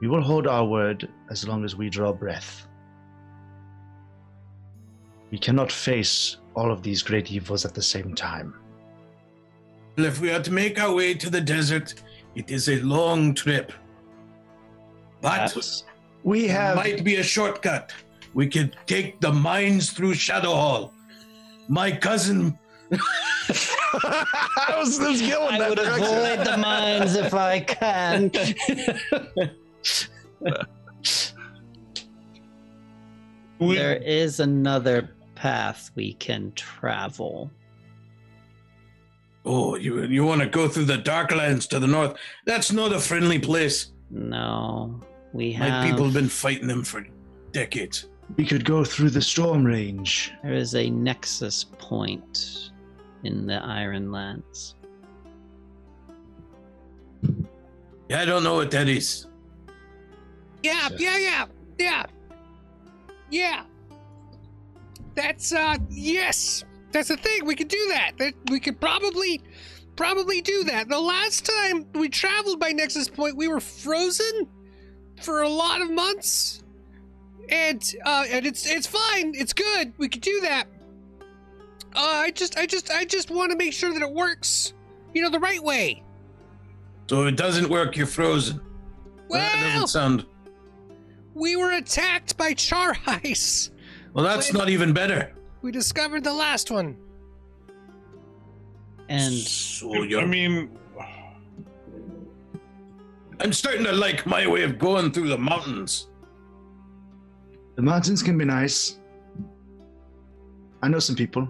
We 0.00 0.08
will 0.08 0.22
hold 0.22 0.46
our 0.46 0.64
word 0.64 1.08
as 1.30 1.48
long 1.48 1.64
as 1.64 1.74
we 1.74 1.88
draw 1.88 2.12
breath. 2.12 2.66
We 5.30 5.38
cannot 5.38 5.72
face 5.72 6.36
all 6.54 6.70
of 6.70 6.82
these 6.82 7.02
great 7.02 7.32
evils 7.32 7.64
at 7.64 7.74
the 7.74 7.82
same 7.82 8.14
time. 8.14 8.54
Well, 9.96 10.06
if 10.06 10.20
we 10.20 10.30
are 10.30 10.42
to 10.42 10.52
make 10.52 10.78
our 10.78 10.94
way 10.94 11.14
to 11.14 11.30
the 11.30 11.40
desert, 11.40 11.94
it 12.34 12.50
is 12.50 12.68
a 12.68 12.80
long 12.80 13.34
trip. 13.34 13.72
But. 15.20 15.56
We 16.22 16.48
have 16.48 16.76
might 16.76 17.04
be 17.04 17.16
a 17.16 17.22
shortcut. 17.22 17.92
We 18.34 18.48
could 18.48 18.76
take 18.86 19.20
the 19.20 19.32
mines 19.32 19.90
through 19.90 20.14
Shadow 20.14 20.52
Hall. 20.52 20.92
My 21.68 21.90
cousin, 21.92 22.58
I 24.02 24.74
was, 24.78 24.98
I 25.00 25.08
was 25.10 25.20
going 25.20 25.54
I 25.54 25.58
that 25.58 25.68
would 25.70 25.78
direction. 25.78 26.04
avoid 26.04 26.46
the 26.46 26.56
mines 26.56 27.14
if 27.16 27.32
I 27.34 27.60
can. 27.60 28.30
We, 33.58 33.76
there 33.76 33.96
is 33.96 34.40
another 34.40 35.10
path 35.34 35.90
we 35.94 36.12
can 36.14 36.52
travel. 36.54 37.50
oh, 39.44 39.76
you 39.76 40.02
you 40.04 40.24
want 40.24 40.42
to 40.42 40.46
go 40.48 40.68
through 40.68 40.84
the 40.84 40.98
Darklands 40.98 41.66
to 41.68 41.78
the 41.78 41.86
north? 41.86 42.16
That's 42.44 42.70
not 42.72 42.92
a 42.92 42.98
friendly 43.00 43.38
place. 43.38 43.92
No, 44.10 45.00
we 45.32 45.56
My 45.56 45.66
have. 45.66 45.84
people 45.88 46.04
have 46.04 46.14
been 46.14 46.28
fighting 46.28 46.66
them 46.68 46.84
for 46.84 47.06
decades. 47.52 48.08
we 48.36 48.44
could 48.44 48.64
go 48.64 48.84
through 48.84 49.10
the 49.10 49.22
storm 49.22 49.64
range. 49.64 50.32
There 50.42 50.52
is 50.52 50.74
a 50.74 50.90
nexus 50.90 51.64
point 51.64 52.70
in 53.26 53.46
the 53.46 53.62
Iron 53.62 54.10
Lands. 54.12 54.74
Yeah, 58.08 58.22
I 58.22 58.24
don't 58.24 58.44
know 58.44 58.54
what 58.54 58.70
that 58.70 58.88
is. 58.88 59.26
Yeah, 60.62 60.88
yeah, 60.96 61.18
yeah, 61.18 61.46
yeah, 61.78 62.06
yeah. 63.30 63.64
That's 65.14 65.52
uh, 65.52 65.76
yes, 65.90 66.64
that's 66.92 67.08
the 67.08 67.16
thing. 67.16 67.44
We 67.44 67.56
could 67.56 67.68
do 67.68 67.84
that. 67.88 68.12
That 68.18 68.34
we 68.50 68.60
could 68.60 68.80
probably, 68.80 69.42
probably 69.96 70.40
do 70.40 70.64
that. 70.64 70.88
The 70.88 71.00
last 71.00 71.46
time 71.46 71.86
we 71.94 72.08
traveled 72.08 72.60
by 72.60 72.70
Nexus 72.70 73.08
Point, 73.08 73.36
we 73.36 73.48
were 73.48 73.60
frozen 73.60 74.48
for 75.20 75.42
a 75.42 75.48
lot 75.48 75.80
of 75.80 75.90
months, 75.90 76.62
and 77.48 77.82
uh, 78.04 78.24
and 78.30 78.46
it's 78.46 78.66
it's 78.66 78.86
fine. 78.86 79.34
It's 79.34 79.52
good. 79.52 79.92
We 79.98 80.08
could 80.08 80.22
do 80.22 80.40
that. 80.42 80.68
Uh, 81.96 82.00
I 82.00 82.30
just, 82.30 82.58
I 82.58 82.66
just, 82.66 82.90
I 82.90 83.04
just 83.04 83.30
want 83.30 83.50
to 83.52 83.56
make 83.56 83.72
sure 83.72 83.92
that 83.92 84.02
it 84.02 84.12
works. 84.12 84.74
You 85.14 85.22
know, 85.22 85.30
the 85.30 85.40
right 85.40 85.62
way. 85.62 86.02
So 87.08 87.22
if 87.22 87.32
it 87.32 87.36
doesn't 87.36 87.68
work, 87.70 87.96
you're 87.96 88.06
frozen. 88.06 88.60
Well, 89.28 89.40
that 89.40 89.72
doesn't 89.72 89.88
sound. 89.88 90.26
we 91.34 91.56
were 91.56 91.72
attacked 91.72 92.36
by 92.36 92.52
char 92.52 92.96
ice. 93.06 93.70
Well, 94.12 94.24
that's 94.24 94.52
not 94.52 94.68
even 94.68 94.92
better. 94.92 95.32
We 95.62 95.72
discovered 95.72 96.22
the 96.24 96.32
last 96.32 96.70
one. 96.70 96.96
And 99.08 99.32
so 99.34 99.94
I 99.94 100.06
you're, 100.06 100.26
mean, 100.26 100.76
I'm 103.40 103.52
starting 103.52 103.84
to 103.84 103.92
like 103.92 104.26
my 104.26 104.46
way 104.46 104.62
of 104.62 104.78
going 104.78 105.12
through 105.12 105.28
the 105.28 105.38
mountains. 105.38 106.08
The 107.76 107.82
mountains 107.82 108.22
can 108.22 108.36
be 108.36 108.44
nice. 108.44 108.98
I 110.82 110.88
know 110.88 110.98
some 110.98 111.14
people. 111.16 111.48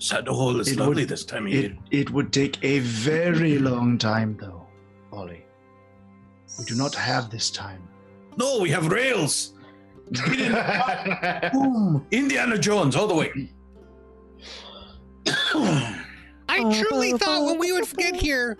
Shadowhall 0.00 0.60
is 0.60 0.68
It 0.68 0.78
lovely 0.78 1.02
would- 1.02 1.08
this 1.10 1.24
time 1.24 1.46
of 1.46 1.52
It, 1.52 1.56
year. 1.62 1.78
it 1.90 2.10
would 2.10 2.32
take 2.32 2.58
a 2.64 2.78
very 2.80 3.58
long 3.58 3.98
time, 3.98 4.36
though, 4.40 4.66
Ollie. 5.12 5.44
We 6.58 6.64
do 6.64 6.74
not 6.74 6.94
have 6.94 7.30
this 7.30 7.50
time. 7.50 7.82
No, 8.36 8.58
we 8.60 8.70
have 8.70 8.86
rails. 8.88 9.52
Boom. 11.52 12.06
Indiana 12.10 12.58
Jones 12.58 12.96
all 12.96 13.06
the 13.06 13.14
way. 13.14 13.52
I 16.48 16.82
truly 16.82 17.12
thought 17.12 17.44
when 17.44 17.58
we 17.58 17.72
would 17.72 17.88
get 17.96 18.16
here, 18.16 18.58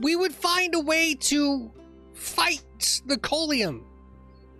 we 0.00 0.14
would 0.16 0.32
find 0.34 0.74
a 0.74 0.80
way 0.80 1.14
to 1.14 1.70
fight 2.14 3.00
the 3.06 3.16
Colium. 3.16 3.82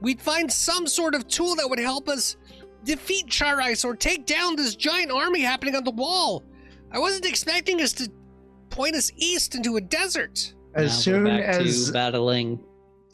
We'd 0.00 0.20
find 0.20 0.50
some 0.52 0.86
sort 0.86 1.14
of 1.14 1.28
tool 1.28 1.54
that 1.56 1.68
would 1.70 1.78
help 1.78 2.08
us 2.08 2.36
defeat 2.84 3.26
Charice 3.26 3.84
or 3.84 3.94
take 3.94 4.26
down 4.26 4.56
this 4.56 4.74
giant 4.74 5.10
army 5.10 5.40
happening 5.40 5.76
on 5.76 5.84
the 5.84 5.90
wall. 5.90 6.44
I 6.90 6.98
wasn't 6.98 7.26
expecting 7.26 7.80
us 7.80 7.92
to 7.94 8.10
point 8.70 8.94
us 8.94 9.10
east 9.16 9.54
into 9.54 9.76
a 9.76 9.80
desert. 9.80 10.54
As 10.74 10.90
now 10.90 10.96
soon 10.96 11.24
we're 11.24 11.38
back 11.38 11.44
as 11.44 11.86
to 11.86 11.92
battling 11.92 12.60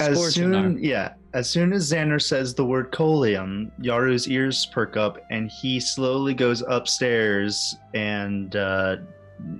as 0.00 0.34
soon 0.34 0.54
Arm. 0.54 0.78
yeah 0.78 1.14
as 1.34 1.48
soon 1.48 1.72
as 1.72 1.90
xander 1.90 2.20
says 2.20 2.54
the 2.54 2.64
word 2.64 2.92
colium 2.92 3.70
yaru's 3.80 4.28
ears 4.28 4.66
perk 4.66 4.96
up 4.96 5.18
and 5.30 5.50
he 5.50 5.80
slowly 5.80 6.34
goes 6.34 6.62
upstairs 6.68 7.76
and 7.94 8.56
uh, 8.56 8.96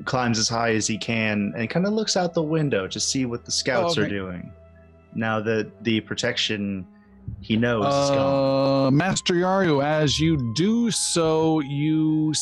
climbs 0.05 0.39
as 0.39 0.49
high 0.49 0.75
as 0.75 0.87
he 0.87 0.97
can 0.97 1.53
and 1.57 1.71
kind 1.71 1.87
of 1.87 1.93
looks 1.93 2.17
out 2.17 2.35
the 2.35 2.43
window 2.43 2.87
to 2.87 3.01
see 3.01 3.27
what 3.27 3.45
the 3.45 3.51
scouts 3.51 3.99
are 3.99 4.03
okay. 4.03 4.11
doing 4.11 4.53
now 5.15 5.41
that 5.41 5.71
the 5.85 6.01
protection 6.03 6.87
he 7.41 7.57
knows 7.57 7.85
Uh, 7.85 8.91
Master 8.91 9.35
Yaru, 9.35 9.85
as 9.85 10.19
you 10.19 10.37
do 10.55 10.91
so, 10.91 11.61
you 11.61 12.33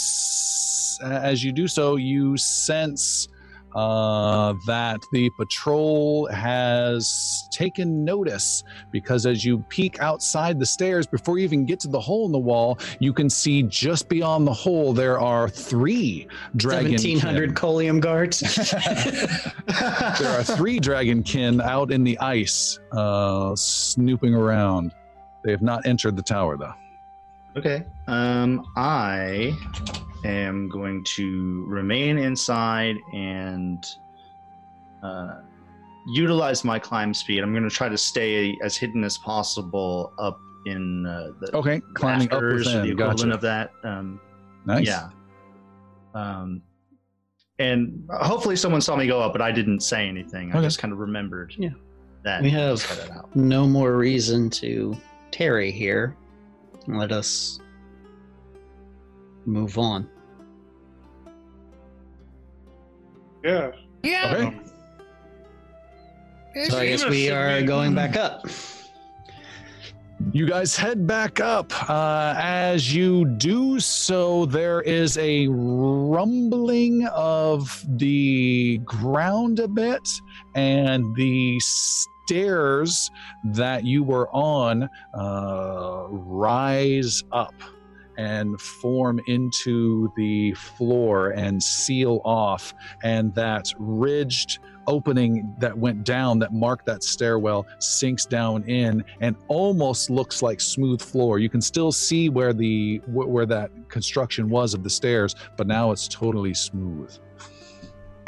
as 1.03 1.45
you 1.45 1.53
do 1.53 1.69
so, 1.69 1.97
you 1.97 2.37
sense 2.37 3.29
uh, 3.77 4.55
that 4.65 5.03
the 5.13 5.29
patrol 5.31 6.27
has 6.29 7.47
taken 7.53 8.05
notice 8.07 8.65
because 8.91 9.27
as 9.27 9.45
you 9.45 9.59
peek 9.69 10.01
outside 10.01 10.59
the 10.59 10.65
stairs, 10.65 11.07
before 11.07 11.39
you 11.39 11.45
even 11.45 11.67
get 11.67 11.79
to 11.79 11.89
the 11.89 12.01
hole 12.01 12.25
in 12.25 12.33
the 12.33 12.39
wall, 12.39 12.79
you 13.01 13.13
can 13.13 13.29
see 13.29 13.63
just 13.65 14.09
beyond 14.09 14.47
the 14.47 14.53
hole 14.53 14.95
there 14.95 15.21
are 15.21 15.47
three 15.47 16.27
dragon. 16.57 16.93
1700 16.93 17.55
Colium 17.55 18.01
guards. 18.01 18.41
there 20.19 20.41
are 20.41 20.43
three 20.43 20.81
dragonkin 20.81 21.63
out 21.63 21.93
in 21.93 22.03
the 22.03 22.19
ice, 22.19 22.79
uh, 22.93 23.55
snooping 23.55 24.35
around. 24.35 24.95
They 25.45 25.51
have 25.51 25.63
not 25.63 25.85
entered 25.85 26.17
the 26.17 26.23
tower, 26.23 26.57
though. 26.57 26.73
Okay. 27.57 27.85
Um, 28.07 28.67
I 28.77 29.57
am 30.25 30.69
going 30.69 31.03
to 31.05 31.65
remain 31.67 32.19
inside 32.19 32.97
and 33.15 33.85
uh, 35.03 35.41
utilize 36.09 36.65
my 36.65 36.79
climb 36.79 37.15
speed. 37.15 37.41
I'm 37.43 37.53
going 37.53 37.69
to 37.69 37.75
try 37.75 37.89
to 37.89 37.97
stay 37.99 38.57
as 38.63 38.77
hidden 38.77 39.05
as 39.05 39.17
possible 39.19 40.13
up 40.19 40.39
in 40.67 41.07
uh, 41.07 41.29
the 41.41 41.57
Okay, 41.57 41.81
climbing 41.95 42.27
up 42.27 42.43
rafters, 42.43 42.67
within. 42.67 42.83
the 42.83 42.91
equivalent 42.93 43.19
Gotcha. 43.21 43.35
of 43.35 43.41
that. 43.41 43.71
Um, 43.85 44.21
nice. 44.67 44.87
Yeah. 44.87 45.09
Um, 46.15 46.63
and 47.59 48.07
hopefully 48.11 48.57
someone 48.57 48.81
saw 48.83 48.97
me 48.97 49.07
go 49.07 49.21
up, 49.21 49.33
but 49.33 49.41
I 49.41 49.51
didn't 49.53 49.81
say 49.81 50.07
anything. 50.09 50.53
I 50.53 50.61
just 50.61 50.79
kind 50.79 50.93
of 50.93 50.99
remembered 50.99 51.55
Yeah. 51.57 51.71
that. 52.25 52.43
We 52.43 52.51
have- 52.51 53.11
out. 53.15 53.35
no 53.35 53.67
more 53.67 53.97
reason 53.97 54.51
to 54.51 54.95
tarry 55.31 55.71
here. 55.71 56.17
Let 56.89 57.13
us 57.13 57.59
move 59.45 59.79
on. 59.79 60.09
yeah. 63.45 63.71
Yeah. 64.03 64.33
Okay. 64.35 64.47
Um, 64.47 64.61
So 66.71 66.79
I 66.79 66.87
guess 66.87 67.05
we 67.09 67.31
are 67.31 67.63
going 67.63 67.95
back 67.95 68.17
up. 68.17 68.47
You 70.33 70.47
guys 70.47 70.75
head 70.75 71.07
back 71.07 71.41
up. 71.41 71.71
Uh, 71.91 72.35
as 72.37 72.95
you 72.95 73.27
do 73.27 73.79
so, 73.79 74.47
there 74.47 74.81
is 74.81 75.19
a 75.19 75.47
rumbling 75.49 77.07
of 77.09 77.85
the 77.99 78.79
ground 78.79 79.61
a 79.61 79.69
bit, 79.69 80.09
and 80.55 81.15
the 81.15 81.61
stairs 82.37 83.11
that 83.45 83.85
you 83.85 84.03
were 84.03 84.29
on 84.31 84.89
uh, 85.15 86.07
rise 86.11 87.23
up 87.33 87.55
and 88.19 88.59
form 88.61 89.21
into 89.27 90.11
the 90.17 90.53
floor 90.55 91.31
and 91.31 91.63
seal 91.63 92.21
off, 92.25 92.75
and 93.05 93.33
that 93.35 93.67
ridged 93.79 94.59
opening 94.89 95.55
that 95.59 95.77
went 95.77 96.05
down 96.05 96.39
that 96.39 96.53
marked 96.53 96.87
that 96.87 97.03
stairwell 97.03 97.67
sinks 97.81 98.25
down 98.25 98.63
in 98.69 99.05
and 99.21 99.35
almost 99.49 100.09
looks 100.11 100.43
like 100.43 100.61
smooth 100.61 101.03
floor. 101.03 101.39
You 101.39 101.49
can 101.51 101.61
still 101.61 101.93
see 101.93 102.29
where 102.31 102.53
the 102.53 102.99
wh- 103.07 103.29
where 103.29 103.47
that 103.47 103.71
construction 103.89 104.49
was 104.49 104.75
of 104.75 104.83
the 104.83 104.91
stairs, 104.91 105.35
but 105.57 105.67
now 105.67 105.91
it's 105.93 106.09
totally 106.09 106.55
smooth. 106.55 107.15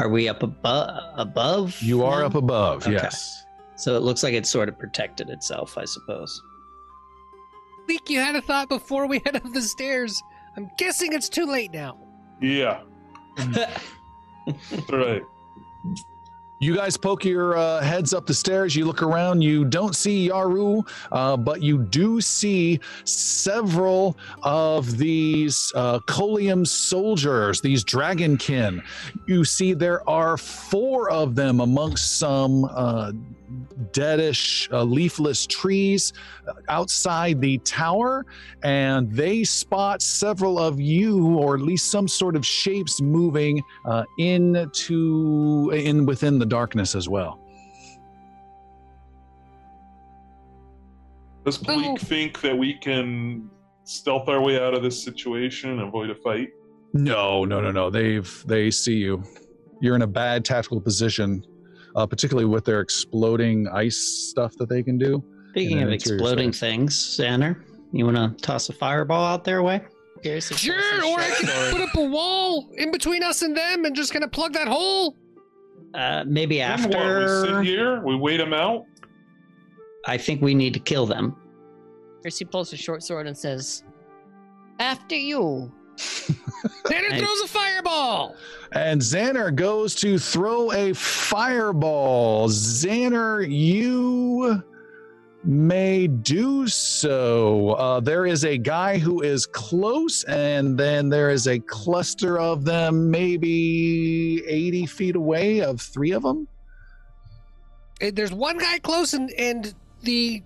Are 0.01 0.09
we 0.09 0.29
up 0.29 0.43
above? 0.43 1.03
Above? 1.17 1.81
You 1.81 2.05
are 2.05 2.21
now? 2.21 2.27
up 2.27 2.35
above, 2.35 2.83
Okay. 2.83 2.93
yes. 2.93 3.45
So 3.79 3.97
it 3.97 4.03
looks 4.03 4.23
like 4.23 4.35
it 4.35 4.47
sort 4.47 4.69
of 4.69 4.79
protected 4.79 5.31
itself, 5.31 5.79
I 5.79 5.85
suppose. 5.85 6.43
think 7.87 8.11
you 8.11 8.19
had 8.19 8.35
a 8.37 8.43
thought 8.43 8.69
before 8.69 9.07
we 9.07 9.21
head 9.25 9.37
up 9.37 9.53
the 9.53 9.63
stairs. 9.63 10.21
I'm 10.57 10.69
guessing 10.77 11.13
it's 11.13 11.29
too 11.29 11.47
late 11.47 11.73
now. 11.73 11.97
Yeah. 12.41 12.83
Right. 14.91 15.23
You 16.61 16.75
guys 16.75 16.97
poke 16.97 17.25
your 17.25 17.57
uh, 17.57 17.81
heads 17.83 18.13
up 18.13 18.27
the 18.27 18.35
stairs. 18.35 18.75
You 18.75 18.85
look 18.85 19.03
around. 19.03 19.43
You 19.43 19.65
don't 19.65 19.95
see 19.95 20.29
Yaru, 20.29 20.89
uh, 21.13 21.37
but 21.37 21.63
you 21.63 21.85
do 21.85 22.21
see 22.21 22.81
several 23.05 24.17
of 24.43 24.99
these 24.99 25.71
uh, 25.77 26.01
Colium 26.01 26.67
soldiers, 26.67 27.61
these 27.61 27.85
dragonkin. 27.85 28.83
You 29.27 29.45
see 29.45 29.73
there 29.73 30.09
are 30.09 30.37
four 30.37 31.11
of 31.11 31.37
them 31.37 31.61
amongst 31.61 32.19
some 32.19 32.65
uh, 32.65 33.13
deadish, 33.93 34.71
uh, 34.73 34.83
leafless 34.83 35.47
trees 35.47 36.13
outside 36.69 37.41
the 37.41 37.59
tower, 37.59 38.27
and 38.63 39.11
they 39.13 39.45
spot 39.45 40.03
several 40.03 40.59
of 40.59 40.81
you, 40.81 41.37
or 41.39 41.55
at 41.55 41.61
least 41.63 41.91
some 41.91 42.07
sort 42.09 42.37
of 42.37 42.45
shapes 42.45 43.01
moving 43.01 43.63
uh, 43.87 44.05
into 44.19 45.71
in 45.75 46.07
within 46.07 46.39
the 46.39 46.47
darkness 46.47 46.95
as 46.95 47.09
well. 47.09 47.41
Does 51.45 51.59
Pleek 51.59 51.87
Oh. 51.87 51.97
think 51.97 52.41
that 52.43 52.57
we 52.57 52.75
can 52.75 53.49
stealth 53.85 54.29
our 54.29 54.43
way 54.43 54.61
out 54.63 54.75
of 54.75 54.83
this 54.83 55.03
situation 55.03 55.71
and 55.71 55.81
avoid 55.81 56.11
a 56.11 56.15
fight? 56.15 56.49
No, 56.93 57.45
no, 57.45 57.61
no, 57.61 57.71
no. 57.71 57.91
They've 57.91 58.45
they 58.47 58.71
see 58.71 58.97
you. 58.97 59.23
You're 59.81 59.95
in 59.97 60.03
a 60.03 60.07
bad 60.07 60.45
tactical 60.45 60.81
position, 60.81 61.45
uh, 61.97 62.07
particularly 62.07 62.49
with 62.49 62.65
their 62.65 62.81
exploding 62.81 63.69
ice 63.69 63.97
stuff 63.97 64.57
that 64.59 64.69
they 64.69 64.83
can 64.83 64.99
do. 64.99 65.23
Speaking 65.51 65.83
of 65.83 65.91
exploding 65.91 66.53
space. 66.53 66.61
things, 66.61 66.95
Xander, 67.19 67.65
you 67.93 68.05
want 68.05 68.17
to 68.17 68.43
toss 68.43 68.69
a 68.69 68.73
fireball 68.73 69.25
out 69.25 69.45
their 69.45 69.63
way? 69.63 69.81
Piercy 70.23 70.55
Sure, 70.57 70.75
or 70.77 71.21
I 71.21 71.31
can 71.41 71.73
put 71.73 71.81
up 71.81 71.95
a 71.97 72.05
wall 72.05 72.69
in 72.75 72.91
between 72.91 73.23
us 73.23 73.43
and 73.43 73.57
them 73.57 73.85
and 73.85 73.95
just 73.95 74.13
kind 74.13 74.25
of 74.25 74.33
plug 74.33 74.53
that 74.55 74.69
hole. 74.69 75.15
Uh, 75.95 76.25
maybe 76.27 76.59
Then 76.59 76.81
what, 76.83 76.91
we 76.91 76.95
after. 76.97 77.47
sit 77.47 77.65
here, 77.65 78.03
we 78.05 78.17
wait 78.17 78.37
them 78.39 78.53
out. 78.53 78.85
I 80.07 80.19
think 80.19 80.43
we 80.43 80.55
need 80.55 80.75
to 80.75 80.81
kill 80.81 81.07
them. 81.07 81.37
Piercy 82.23 82.45
pulls 82.45 82.73
a 82.73 82.77
short 82.77 83.03
sword 83.03 83.27
and 83.27 83.37
says, 83.37 83.85
"After 84.81 85.15
you." 85.15 85.73
Xander 85.99 87.13
Hey. 87.13 87.21
throws 87.21 87.41
a 87.41 87.49
fireball. 87.49 88.37
And 88.73 89.01
Xander 89.01 89.55
goes 89.55 89.95
to 89.97 90.19
throw 90.19 90.73
a 90.73 90.93
fireball. 90.95 92.49
Xander, 92.49 93.47
you 93.49 94.63
may 95.45 96.07
do 96.07 96.67
so. 96.69 97.71
Uh, 97.71 98.01
there 98.01 98.27
is 98.27 98.45
a 98.45 98.59
guy 98.59 98.99
who 98.99 99.23
is 99.23 99.47
close, 99.47 100.25
and 100.25 100.77
then 100.77 101.09
there 101.09 101.31
is 101.31 101.47
a 101.47 101.59
cluster 101.61 102.39
of 102.39 102.65
them, 102.65 103.11
maybe 103.11 104.45
80 104.47 104.87
feet 104.87 105.17
away, 105.17 105.61
of 105.63 105.81
three 105.81 106.13
of 106.13 106.23
them. 106.23 106.47
There's 108.01 108.33
one 108.33 108.59
guy 108.59 108.79
close, 108.79 109.15
and, 109.15 109.31
and 109.33 109.75
the 110.03 110.43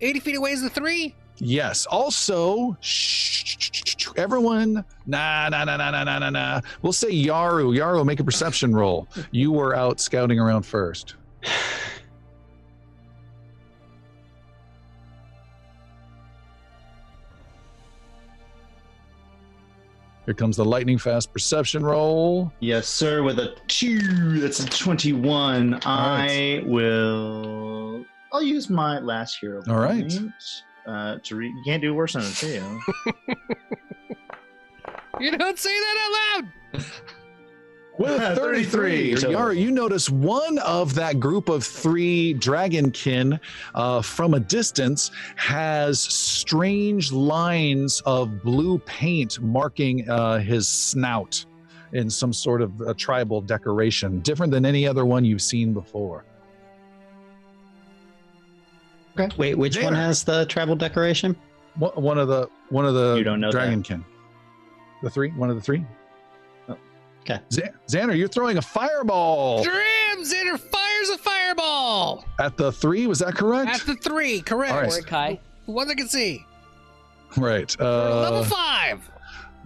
80 0.00 0.20
feet 0.20 0.36
away 0.36 0.52
is 0.52 0.62
the 0.62 0.70
three. 0.70 1.14
Yes. 1.40 1.86
Also, 1.86 2.76
shh, 2.80 4.08
everyone, 4.16 4.84
nah, 5.06 5.48
nah, 5.48 5.64
nah, 5.64 5.76
nah, 5.78 5.90
nah, 5.90 6.04
nah, 6.04 6.18
nah, 6.18 6.30
nah. 6.30 6.60
We'll 6.82 6.92
say 6.92 7.10
Yaru. 7.10 7.76
Yaru, 7.76 8.04
make 8.04 8.20
a 8.20 8.24
perception 8.24 8.74
roll. 8.74 9.08
You 9.30 9.50
were 9.50 9.74
out 9.74 10.00
scouting 10.00 10.38
around 10.38 10.62
first. 10.64 11.14
Here 20.26 20.34
comes 20.34 20.58
the 20.58 20.64
lightning 20.64 20.98
fast 20.98 21.32
perception 21.32 21.82
roll. 21.82 22.52
Yes, 22.60 22.86
sir. 22.86 23.22
With 23.22 23.38
a 23.38 23.56
two, 23.66 24.38
that's 24.38 24.60
a 24.60 24.66
twenty-one. 24.66 25.80
I 25.84 26.62
will. 26.66 28.04
I'll 28.32 28.42
use 28.42 28.70
my 28.70 29.00
last 29.00 29.38
hero. 29.40 29.62
All 29.68 29.78
right. 29.78 30.12
Point, 30.84 30.96
Uh, 30.96 31.18
to 31.22 31.36
read, 31.36 31.48
you 31.54 31.62
can't 31.64 31.82
do 31.82 31.94
worse 31.94 32.14
than 32.14 32.22
a 32.22 32.30
two. 32.30 32.80
You 35.20 35.36
don't 35.36 35.58
say 35.58 35.68
that 35.78 35.96
out 36.38 36.44
loud. 36.74 36.84
With 37.98 38.20
33, 38.38 39.16
33. 39.16 39.34
Yaru, 39.34 39.56
you 39.56 39.70
notice 39.70 40.08
one 40.08 40.58
of 40.60 40.94
that 40.94 41.20
group 41.20 41.50
of 41.50 41.62
three 41.62 42.34
dragonkin 42.34 43.38
uh, 43.74 44.00
from 44.00 44.32
a 44.32 44.40
distance 44.40 45.10
has 45.36 46.00
strange 46.00 47.12
lines 47.12 48.00
of 48.06 48.42
blue 48.42 48.78
paint 48.78 49.40
marking 49.42 50.08
uh, 50.08 50.38
his 50.38 50.66
snout 50.66 51.44
in 51.92 52.08
some 52.08 52.32
sort 52.32 52.62
of 52.62 52.80
a 52.80 52.94
tribal 52.94 53.42
decoration, 53.42 54.20
different 54.20 54.52
than 54.52 54.64
any 54.64 54.86
other 54.86 55.04
one 55.04 55.22
you've 55.24 55.42
seen 55.42 55.74
before. 55.74 56.24
Wait, 59.36 59.54
which 59.56 59.80
one 59.82 59.94
has 59.94 60.24
the 60.24 60.46
travel 60.46 60.76
decoration? 60.76 61.36
One 61.76 61.92
one 61.92 62.18
of 62.18 62.28
the 62.28 62.48
one 62.68 62.84
of 62.86 62.94
the 62.94 63.16
You 63.16 63.24
don't 63.24 63.40
know 63.40 63.50
that? 63.52 63.68
dragonkin. 63.68 64.04
The 65.02 65.10
three, 65.10 65.30
one 65.30 65.48
of 65.50 65.56
the 65.56 65.62
three. 65.62 65.84
Oh. 66.68 66.76
Okay. 67.22 67.40
Z- 67.52 67.62
Xander, 67.88 68.16
you're 68.16 68.28
throwing 68.28 68.58
a 68.58 68.62
fireball 68.62 69.62
Dram! 69.62 69.78
Xander 70.22 70.58
fires 70.58 71.08
a 71.10 71.18
fireball 71.18 72.24
at 72.38 72.56
the 72.56 72.70
three. 72.72 73.06
Was 73.06 73.20
that 73.20 73.34
correct? 73.34 73.70
at 73.70 73.80
the 73.86 73.94
three. 73.96 74.40
Correct. 74.42 74.72
All 74.72 74.80
right. 74.82 74.92
Or 74.92 75.02
Kai. 75.02 75.40
The 75.66 75.72
one 75.72 75.88
that 75.88 75.96
can 75.96 76.08
see. 76.08 76.44
right. 77.36 77.74
Uh, 77.80 78.20
level 78.20 78.44
five. 78.44 79.10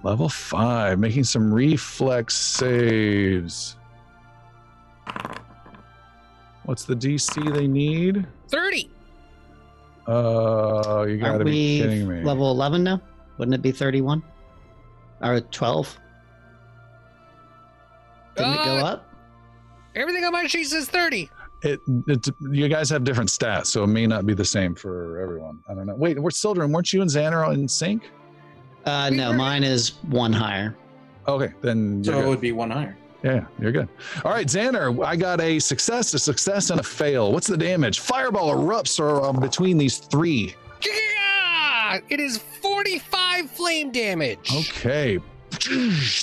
Level 0.05 0.28
five, 0.28 0.99
making 0.99 1.24
some 1.24 1.52
reflex 1.52 2.36
saves. 2.36 3.76
What's 6.65 6.84
the 6.84 6.94
DC 6.94 7.52
they 7.55 7.66
need? 7.66 8.26
30. 8.49 8.91
Uh, 10.07 11.07
you 11.08 11.16
gotta 11.18 11.33
Aren't 11.34 11.44
be 11.47 11.81
we 11.81 11.86
kidding 11.86 12.08
me. 12.08 12.23
level 12.23 12.50
11 12.50 12.83
now? 12.84 13.00
Wouldn't 13.39 13.55
it 13.55 13.62
be 13.62 13.73
31? 13.73 14.23
Or 15.23 15.41
12? 15.41 15.99
Didn't 18.36 18.52
it 18.52 18.65
go 18.65 18.76
Uh, 18.78 18.84
up? 18.84 19.10
Everything 19.94 20.24
on 20.24 20.33
my 20.33 20.47
sheet 20.47 20.65
says 20.65 20.89
30. 20.89 21.31
It, 21.62 21.81
it, 22.08 22.28
you 22.50 22.68
guys 22.68 22.91
have 22.91 23.05
different 23.05 23.31
stats, 23.31 23.66
so 23.66 23.84
it 23.84 23.86
may 23.86 24.07
not 24.07 24.26
be 24.26 24.34
the 24.34 24.44
same 24.44 24.74
for 24.74 25.18
everyone. 25.20 25.60
I 25.68 25.74
don't 25.74 25.86
know. 25.86 25.94
Wait, 25.94 26.18
we're 26.20 26.31
Sildren. 26.31 26.73
Weren't 26.73 26.92
you 26.92 27.00
and 27.00 27.10
Xander 27.10 27.52
in 27.55 27.66
sync? 27.68 28.10
Uh, 28.84 29.08
we 29.10 29.16
no, 29.16 29.31
were- 29.31 29.36
mine 29.36 29.65
is 29.65 29.94
one 30.10 30.33
higher. 30.33 30.76
Okay, 31.26 31.55
then 31.62 32.05
So 32.05 32.10
it 32.12 32.15
good. 32.16 32.28
would 32.28 32.41
be 32.42 32.52
one 32.52 32.70
higher. 32.70 32.99
Yeah, 33.25 33.47
you're 33.59 33.73
good. 33.73 33.89
All 34.23 34.31
right, 34.31 34.47
Xander, 34.47 35.03
I 35.05 35.17
got 35.17 35.41
a 35.41 35.59
success, 35.59 36.12
a 36.12 36.19
success, 36.19 36.69
and 36.69 36.78
a 36.78 36.83
fail. 36.83 37.33
What's 37.33 37.47
the 37.47 37.57
damage? 37.57 38.01
Fireball 38.01 38.55
erupts 38.55 39.01
or, 39.01 39.25
um, 39.25 39.41
between 39.41 39.78
these 39.78 39.97
three. 39.97 40.55
Yeah! 40.85 42.01
It 42.11 42.20
is 42.20 42.36
45 42.36 43.51
flame 43.51 43.91
damage. 43.93 44.53
Okay. 44.73 45.19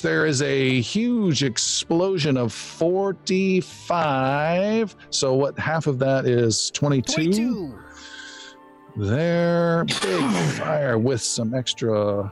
There 0.03 0.27
is 0.27 0.43
a 0.43 0.79
huge 0.81 1.41
explosion 1.43 2.37
of 2.37 2.53
45. 2.53 4.95
So, 5.09 5.33
what 5.33 5.57
half 5.57 5.87
of 5.87 5.97
that 5.99 6.27
is 6.27 6.69
22? 6.71 7.13
22. 7.13 7.79
There. 8.97 9.85
Big 9.85 10.31
fire 10.59 10.99
with 10.99 11.21
some 11.21 11.55
extra 11.55 12.29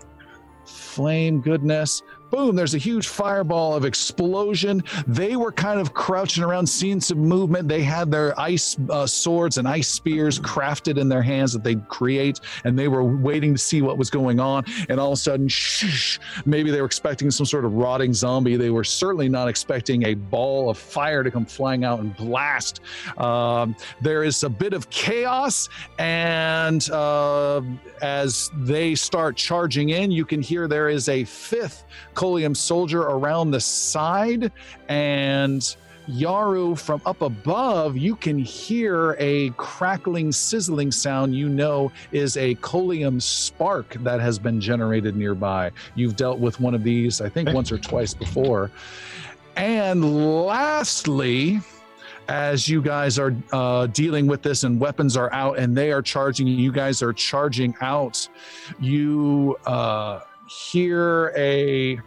flame 0.65 1.39
goodness. 1.41 2.03
Boom, 2.31 2.55
there's 2.55 2.75
a 2.75 2.79
huge 2.79 3.07
fireball 3.07 3.73
of 3.75 3.85
explosion. 3.85 4.83
They 5.07 5.35
were 5.35 5.51
kind 5.51 5.79
of 5.79 5.93
crouching 5.93 6.43
around, 6.43 6.67
seeing 6.67 7.01
some 7.01 7.17
movement. 7.19 7.67
They 7.67 7.81
had 7.81 8.11
their 8.11 8.39
ice 8.39 8.77
uh, 8.89 9.07
swords 9.07 9.57
and 9.57 9.67
ice 9.67 9.87
spears 9.87 10.39
crafted 10.39 10.99
in 10.99 11.09
their 11.09 11.23
hands 11.23 11.53
that 11.53 11.63
they'd 11.63 11.87
create, 11.87 12.39
and 12.65 12.77
they 12.77 12.87
were 12.87 13.03
waiting 13.03 13.53
to 13.53 13.57
see 13.57 13.81
what 13.81 13.97
was 13.97 14.09
going 14.09 14.39
on. 14.39 14.63
And 14.89 14.99
all 14.99 15.07
of 15.07 15.13
a 15.13 15.17
sudden, 15.17 15.47
shh, 15.47 16.19
maybe 16.45 16.69
they 16.69 16.81
were 16.81 16.85
expecting 16.85 17.31
some 17.31 17.45
sort 17.45 17.65
of 17.65 17.73
rotting 17.73 18.13
zombie. 18.13 18.55
They 18.57 18.69
were 18.69 18.83
certainly 18.83 19.29
not 19.29 19.47
expecting 19.47 20.03
a 20.03 20.13
ball 20.13 20.69
of 20.69 20.77
fire 20.77 21.23
to 21.23 21.31
come 21.31 21.45
flying 21.45 21.83
out 21.83 21.99
and 21.99 22.15
blast. 22.15 22.81
Um, 23.17 23.75
there 24.01 24.23
is 24.23 24.43
a 24.43 24.49
bit 24.49 24.73
of 24.73 24.89
chaos, 24.91 25.67
and 25.97 26.87
uh, 26.91 27.61
as 28.01 28.51
they 28.55 28.93
start 28.93 29.35
charging 29.35 29.89
in, 29.89 30.11
you 30.11 30.25
can 30.25 30.41
hear 30.41 30.67
there 30.67 30.89
is 30.89 31.09
a 31.09 31.23
fifth 31.23 31.85
Colium 32.19 32.53
soldier 32.53 33.03
around 33.03 33.51
the 33.51 33.61
side, 33.61 34.51
and 34.89 35.61
Yaru 36.09 36.77
from 36.77 37.01
up 37.05 37.21
above, 37.21 37.95
you 37.95 38.13
can 38.13 38.37
hear 38.37 39.15
a 39.19 39.51
crackling, 39.51 40.33
sizzling 40.33 40.91
sound 40.91 41.33
you 41.33 41.47
know 41.47 41.93
is 42.11 42.35
a 42.35 42.55
Colium 42.55 43.21
spark 43.21 43.93
that 44.03 44.19
has 44.19 44.37
been 44.37 44.59
generated 44.59 45.15
nearby. 45.15 45.71
You've 45.95 46.17
dealt 46.17 46.39
with 46.39 46.59
one 46.59 46.75
of 46.75 46.83
these, 46.83 47.21
I 47.21 47.29
think, 47.29 47.53
once 47.53 47.71
or 47.71 47.77
twice 47.77 48.13
before. 48.13 48.69
And 49.55 50.45
lastly, 50.45 51.61
as 52.27 52.67
you 52.67 52.81
guys 52.81 53.17
are 53.17 53.33
uh, 53.53 53.87
dealing 53.87 54.27
with 54.27 54.41
this 54.41 54.65
and 54.65 54.77
weapons 54.77 55.15
are 55.15 55.31
out 55.31 55.57
and 55.57 55.73
they 55.73 55.93
are 55.93 56.01
charging, 56.01 56.47
you 56.47 56.73
guys 56.73 57.01
are 57.01 57.13
charging 57.13 57.73
out, 57.79 58.27
you 58.77 59.57
uh, 59.65 60.19
hear 60.49 61.31
a 61.37 61.97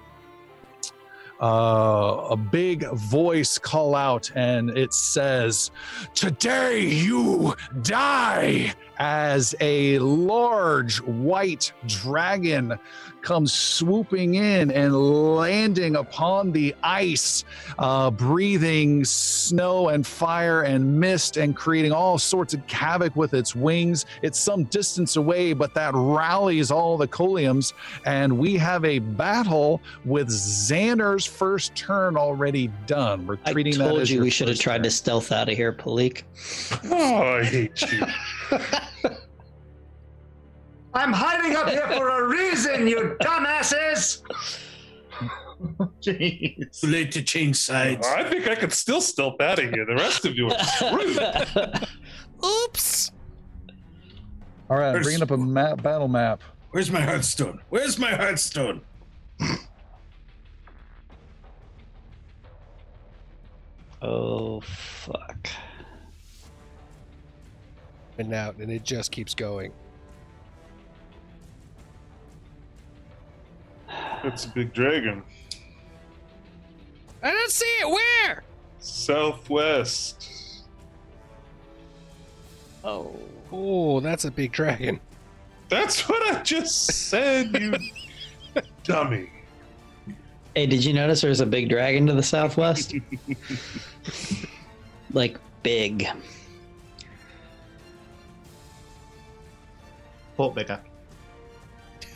uh, 1.42 2.28
a 2.30 2.36
big 2.36 2.88
voice 2.92 3.58
call 3.58 3.94
out, 3.96 4.30
and 4.36 4.70
it 4.70 4.94
says, 4.94 5.70
Today 6.14 6.80
you 6.80 7.54
die! 7.82 8.74
As 8.98 9.54
a 9.60 9.98
large 9.98 11.00
white 11.00 11.72
dragon 11.88 12.78
comes 13.23 13.52
swooping 13.52 14.34
in 14.34 14.70
and 14.70 14.94
landing 15.36 15.97
upon 15.97 16.52
the 16.52 16.75
ice, 16.83 17.44
uh, 17.78 18.10
breathing 18.10 19.05
snow 19.05 19.89
and 19.89 20.07
fire 20.07 20.62
and 20.62 21.01
mist 21.01 21.36
and 21.36 21.57
creating 21.57 21.92
all 21.92 22.18
sorts 22.18 22.55
of 22.55 22.68
havoc 22.70 23.15
with 23.17 23.34
its 23.34 23.55
wings. 23.55 24.07
It's 24.23 24.39
some 24.39 24.65
distance 24.65 25.17
away, 25.17 25.52
but 25.52 25.75
that 25.75 25.92
rallies 25.94 26.70
all 26.70 26.97
the 26.97 27.09
Coliums, 27.09 27.73
and 28.05 28.39
we 28.39 28.57
have 28.57 28.84
a 28.84 28.99
battle 28.99 29.81
with 30.05 30.28
Xander's 30.28 31.26
first 31.26 31.75
turn 31.75 32.17
already 32.17 32.68
done. 32.86 33.26
We're 33.26 33.39
I 33.44 33.52
treating 33.52 33.78
that 33.78 33.89
told 33.89 34.01
as 34.01 34.10
you 34.10 34.20
we 34.20 34.31
should 34.31 34.49
have 34.49 34.59
tried 34.59 34.78
turn. 34.78 34.84
to 34.84 34.91
stealth 34.91 35.33
out 35.33 35.49
of 35.49 35.57
here, 35.57 35.73
Palik. 35.73 36.23
Oh, 36.84 37.36
I 37.39 37.44
hate 37.44 37.83
you. 37.92 38.07
I'm 40.94 41.12
hiding 41.12 41.56
up 41.56 41.68
here 41.68 41.86
for 41.88 42.08
a 42.08 42.28
reason, 42.28 42.86
you 42.86 43.16
dumbasses! 43.20 44.22
Jeez. 46.02 46.80
Too 46.80 46.86
late 46.88 47.12
to 47.12 47.22
change 47.22 47.56
sides. 47.56 48.06
I 48.06 48.24
think 48.28 48.48
I 48.48 48.54
could 48.56 48.72
still 48.72 49.00
stealth 49.00 49.40
out 49.40 49.58
of 49.60 49.70
here. 49.70 49.86
The 49.86 49.94
rest 49.94 50.24
of 50.26 50.36
you 50.36 50.48
are 50.50 50.64
screwed. 50.64 51.88
Oops. 52.44 53.12
All 54.68 54.76
right, 54.76 54.88
I'm 54.88 54.92
Where's- 54.94 55.04
bringing 55.06 55.22
up 55.22 55.30
a 55.30 55.36
map, 55.36 55.82
battle 55.82 56.08
map. 56.08 56.42
Where's 56.72 56.90
my 56.90 57.00
heartstone? 57.00 57.58
Where's 57.68 57.98
my 57.98 58.10
heartstone? 58.12 58.80
oh 64.00 64.60
fuck. 64.60 65.48
And 68.18 68.32
out, 68.34 68.56
and 68.56 68.70
it 68.70 68.84
just 68.84 69.10
keeps 69.10 69.34
going. 69.34 69.72
It's 74.24 74.44
a 74.44 74.48
big 74.48 74.72
dragon. 74.72 75.22
I 77.22 77.30
don't 77.30 77.50
see 77.50 77.66
it. 77.80 77.88
Where? 77.88 78.42
Southwest. 78.78 80.28
Oh. 82.84 83.16
Oh, 83.52 84.00
that's 84.00 84.24
a 84.24 84.30
big 84.30 84.52
dragon. 84.52 85.00
That's 85.68 86.08
what 86.08 86.22
I 86.34 86.42
just 86.42 87.08
said, 87.08 87.56
you 87.58 87.74
dummy. 88.84 89.30
Hey, 90.54 90.66
did 90.66 90.84
you 90.84 90.92
notice 90.92 91.20
there's 91.20 91.40
a 91.40 91.46
big 91.46 91.68
dragon 91.68 92.06
to 92.06 92.12
the 92.12 92.22
southwest? 92.22 92.94
like 95.12 95.38
big. 95.62 96.06
Pull 100.36 100.50
it 100.50 100.54
bigger. 100.54 100.80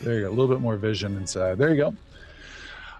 There 0.01 0.15
you 0.15 0.21
go. 0.21 0.29
A 0.29 0.29
little 0.29 0.47
bit 0.47 0.61
more 0.61 0.75
vision 0.77 1.17
inside. 1.17 1.57
There 1.57 1.69
you 1.69 1.77
go. 1.77 1.95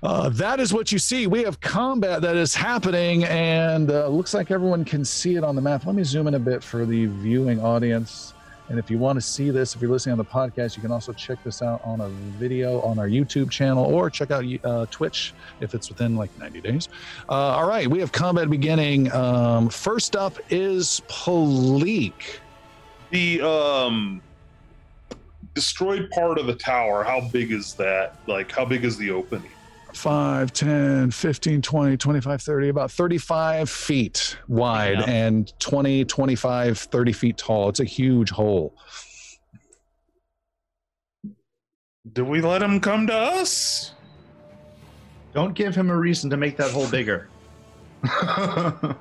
Uh, 0.03 0.29
that 0.29 0.59
is 0.59 0.73
what 0.73 0.91
you 0.91 0.99
see. 0.99 1.25
We 1.27 1.43
have 1.43 1.59
combat 1.59 2.21
that 2.21 2.35
is 2.35 2.53
happening, 2.53 3.23
and 3.25 3.89
uh, 3.89 4.07
looks 4.07 4.33
like 4.33 4.51
everyone 4.51 4.85
can 4.85 5.03
see 5.03 5.35
it 5.35 5.43
on 5.43 5.55
the 5.55 5.61
map. 5.61 5.85
Let 5.85 5.95
me 5.95 6.03
zoom 6.03 6.27
in 6.27 6.35
a 6.35 6.39
bit 6.39 6.63
for 6.63 6.85
the 6.85 7.07
viewing 7.07 7.59
audience. 7.59 8.33
And 8.69 8.77
if 8.77 8.91
you 8.91 8.97
want 8.97 9.15
to 9.15 9.21
see 9.21 9.49
this, 9.49 9.75
if 9.75 9.81
you're 9.81 9.89
listening 9.89 10.11
on 10.11 10.17
the 10.17 10.25
podcast, 10.25 10.75
you 10.75 10.81
can 10.81 10.91
also 10.91 11.13
check 11.13 11.41
this 11.43 11.61
out 11.61 11.81
on 11.85 12.01
a 12.01 12.09
video 12.37 12.81
on 12.81 12.99
our 12.99 13.07
YouTube 13.07 13.49
channel 13.49 13.85
or 13.85 14.09
check 14.09 14.29
out 14.29 14.43
uh, 14.65 14.85
Twitch 14.91 15.33
if 15.61 15.73
it's 15.73 15.87
within 15.87 16.17
like 16.17 16.37
90 16.37 16.61
days. 16.61 16.89
Uh, 17.29 17.33
all 17.33 17.67
right, 17.67 17.87
we 17.87 17.99
have 17.99 18.11
combat 18.11 18.49
beginning. 18.49 19.11
Um, 19.13 19.69
first 19.69 20.17
up 20.17 20.37
is 20.49 21.01
Palik. 21.07 22.39
The 23.09 23.41
um 23.41 24.21
destroyed 25.61 26.07
part 26.11 26.37
of 26.37 26.45
the 26.45 26.53
tower, 26.53 27.03
how 27.03 27.19
big 27.29 27.51
is 27.51 27.73
that? 27.73 28.15
Like 28.27 28.51
how 28.51 28.63
big 28.63 28.85
is 28.85 28.95
the 28.95 29.09
opening? 29.09 29.49
5 29.93 30.53
10 30.53 31.09
15 31.09 31.61
20 31.63 31.97
25 31.97 32.41
30 32.43 32.69
about 32.69 32.91
35 32.91 33.67
feet 33.67 34.37
wide 34.47 34.99
Yeah. 34.99 35.09
and 35.09 35.51
20 35.59 36.05
25 36.05 36.77
30 36.77 37.11
feet 37.13 37.37
tall 37.37 37.69
it's 37.69 37.79
a 37.79 37.85
huge 37.85 38.29
hole 38.29 38.75
Do 42.13 42.23
we 42.25 42.41
let 42.41 42.61
him 42.61 42.79
come 42.79 43.07
to 43.07 43.13
us? 43.15 43.93
Don't 45.33 45.53
give 45.55 45.73
him 45.75 45.89
a 45.89 45.97
reason 45.97 46.29
to 46.29 46.37
make 46.37 46.55
that 46.57 46.69
hole 46.71 46.87
bigger. 46.89 47.27
what 48.01 48.95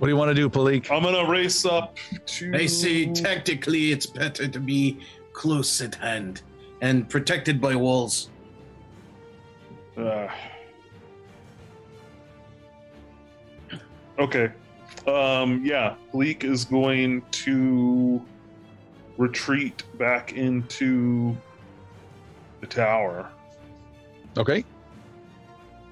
do 0.00 0.08
you 0.08 0.16
want 0.16 0.30
to 0.30 0.34
do 0.34 0.48
Palik? 0.48 0.90
I'm 0.90 1.02
gonna 1.02 1.28
race 1.30 1.64
up 1.66 1.96
to 2.26 2.52
I 2.54 2.64
say 2.66 3.12
tactically 3.12 3.92
it's 3.92 4.06
better 4.06 4.48
to 4.48 4.58
be 4.60 5.00
close 5.32 5.80
at 5.80 5.94
hand 5.94 6.42
and 6.80 7.08
protected 7.08 7.60
by 7.60 7.74
walls. 7.74 8.30
Uh, 9.96 10.28
okay. 14.18 14.50
Um, 15.06 15.64
yeah, 15.64 15.94
Bleak 16.12 16.44
is 16.44 16.64
going 16.64 17.22
to 17.30 18.24
retreat 19.18 19.82
back 19.98 20.32
into 20.32 21.36
the 22.60 22.66
tower 22.66 23.30
okay 24.38 24.64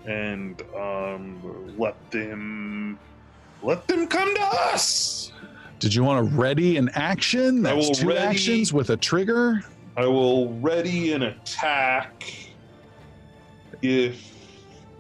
and 0.06 0.62
um, 0.74 1.74
let 1.76 1.94
them 2.10 2.98
let 3.62 3.86
them 3.86 4.06
come 4.06 4.34
to 4.34 4.42
us. 4.42 5.32
Did 5.78 5.94
you 5.94 6.04
want 6.04 6.28
to 6.28 6.36
ready 6.36 6.76
an 6.76 6.88
action 6.94 7.62
that's 7.62 7.98
two 8.00 8.08
ready- 8.08 8.18
actions 8.18 8.72
with 8.72 8.90
a 8.90 8.96
trigger 8.96 9.62
I 9.96 10.06
will 10.06 10.52
ready 10.60 11.12
an 11.12 11.22
attack 11.22 12.22
if 13.82 14.32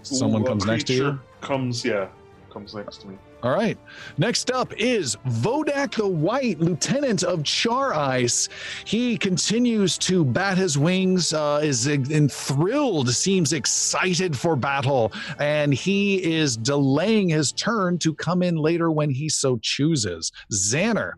someone 0.02 0.44
comes 0.44 0.66
next 0.66 0.84
to 0.88 0.94
you 0.94 1.20
Comes, 1.40 1.84
yeah, 1.84 2.08
comes 2.50 2.74
next 2.74 2.98
to 3.02 3.08
me. 3.08 3.18
All 3.42 3.52
right. 3.52 3.78
Next 4.16 4.50
up 4.50 4.72
is 4.76 5.16
vodak 5.26 5.94
the 5.94 6.06
white 6.06 6.58
lieutenant 6.58 7.22
of 7.22 7.44
char 7.44 7.94
ice. 7.94 8.48
He 8.84 9.16
continues 9.16 9.96
to 9.98 10.24
bat 10.24 10.58
his 10.58 10.76
wings 10.76 11.32
uh, 11.32 11.60
is 11.62 11.86
enthralled 11.86 13.10
seems 13.10 13.52
excited 13.52 14.36
for 14.36 14.56
battle. 14.56 15.12
And 15.38 15.72
he 15.72 16.22
is 16.22 16.56
delaying 16.56 17.28
his 17.28 17.52
turn 17.52 17.98
to 17.98 18.14
come 18.14 18.42
in 18.42 18.56
later 18.56 18.90
when 18.90 19.10
he 19.10 19.28
so 19.28 19.58
chooses. 19.58 20.32
Xander 20.52 21.12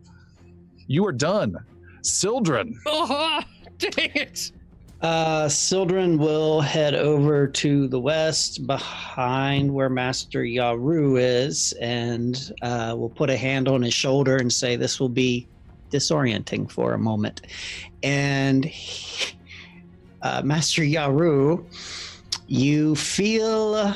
you 0.90 1.06
are 1.06 1.12
done. 1.12 1.54
Sildren. 2.02 2.76
Oh, 2.84 3.40
dang 3.78 4.10
it. 4.12 4.50
Uh, 5.02 5.48
Sildren 5.48 6.18
will 6.18 6.60
head 6.60 6.94
over 6.94 7.46
to 7.46 7.88
the 7.88 7.98
west 7.98 8.66
behind 8.66 9.72
where 9.72 9.88
Master 9.88 10.40
Yaru 10.42 11.18
is, 11.18 11.72
and 11.80 12.52
uh, 12.60 12.94
will 12.98 13.08
put 13.08 13.30
a 13.30 13.36
hand 13.36 13.66
on 13.66 13.80
his 13.80 13.94
shoulder 13.94 14.36
and 14.36 14.52
say, 14.52 14.76
This 14.76 15.00
will 15.00 15.08
be 15.08 15.48
disorienting 15.90 16.70
for 16.70 16.92
a 16.92 16.98
moment. 16.98 17.40
And 18.02 18.64
he- 18.64 19.34
uh, 20.22 20.42
Master 20.44 20.82
Yaru, 20.82 21.64
you 22.46 22.94
feel 22.94 23.94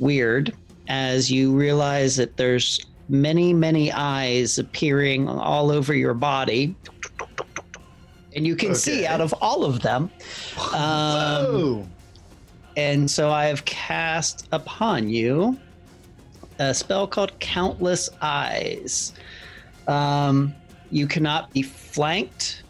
weird 0.00 0.52
as 0.88 1.30
you 1.30 1.52
realize 1.54 2.16
that 2.16 2.36
there's 2.36 2.84
many, 3.08 3.54
many 3.54 3.92
eyes 3.92 4.58
appearing 4.58 5.28
all 5.28 5.70
over 5.70 5.94
your 5.94 6.14
body. 6.14 6.74
And 8.36 8.46
you 8.46 8.54
can 8.54 8.74
see 8.74 9.06
out 9.06 9.22
of 9.22 9.32
all 9.40 9.64
of 9.64 9.80
them. 9.80 10.10
Um, 10.74 11.90
and 12.76 13.10
so 13.10 13.30
I 13.30 13.46
have 13.46 13.64
cast 13.64 14.46
upon 14.52 15.08
you 15.08 15.58
a 16.58 16.74
spell 16.74 17.06
called 17.06 17.38
Countless 17.40 18.10
Eyes. 18.20 19.14
Um, 19.88 20.54
you 20.90 21.06
cannot 21.06 21.50
be 21.54 21.62
flanked, 21.62 22.62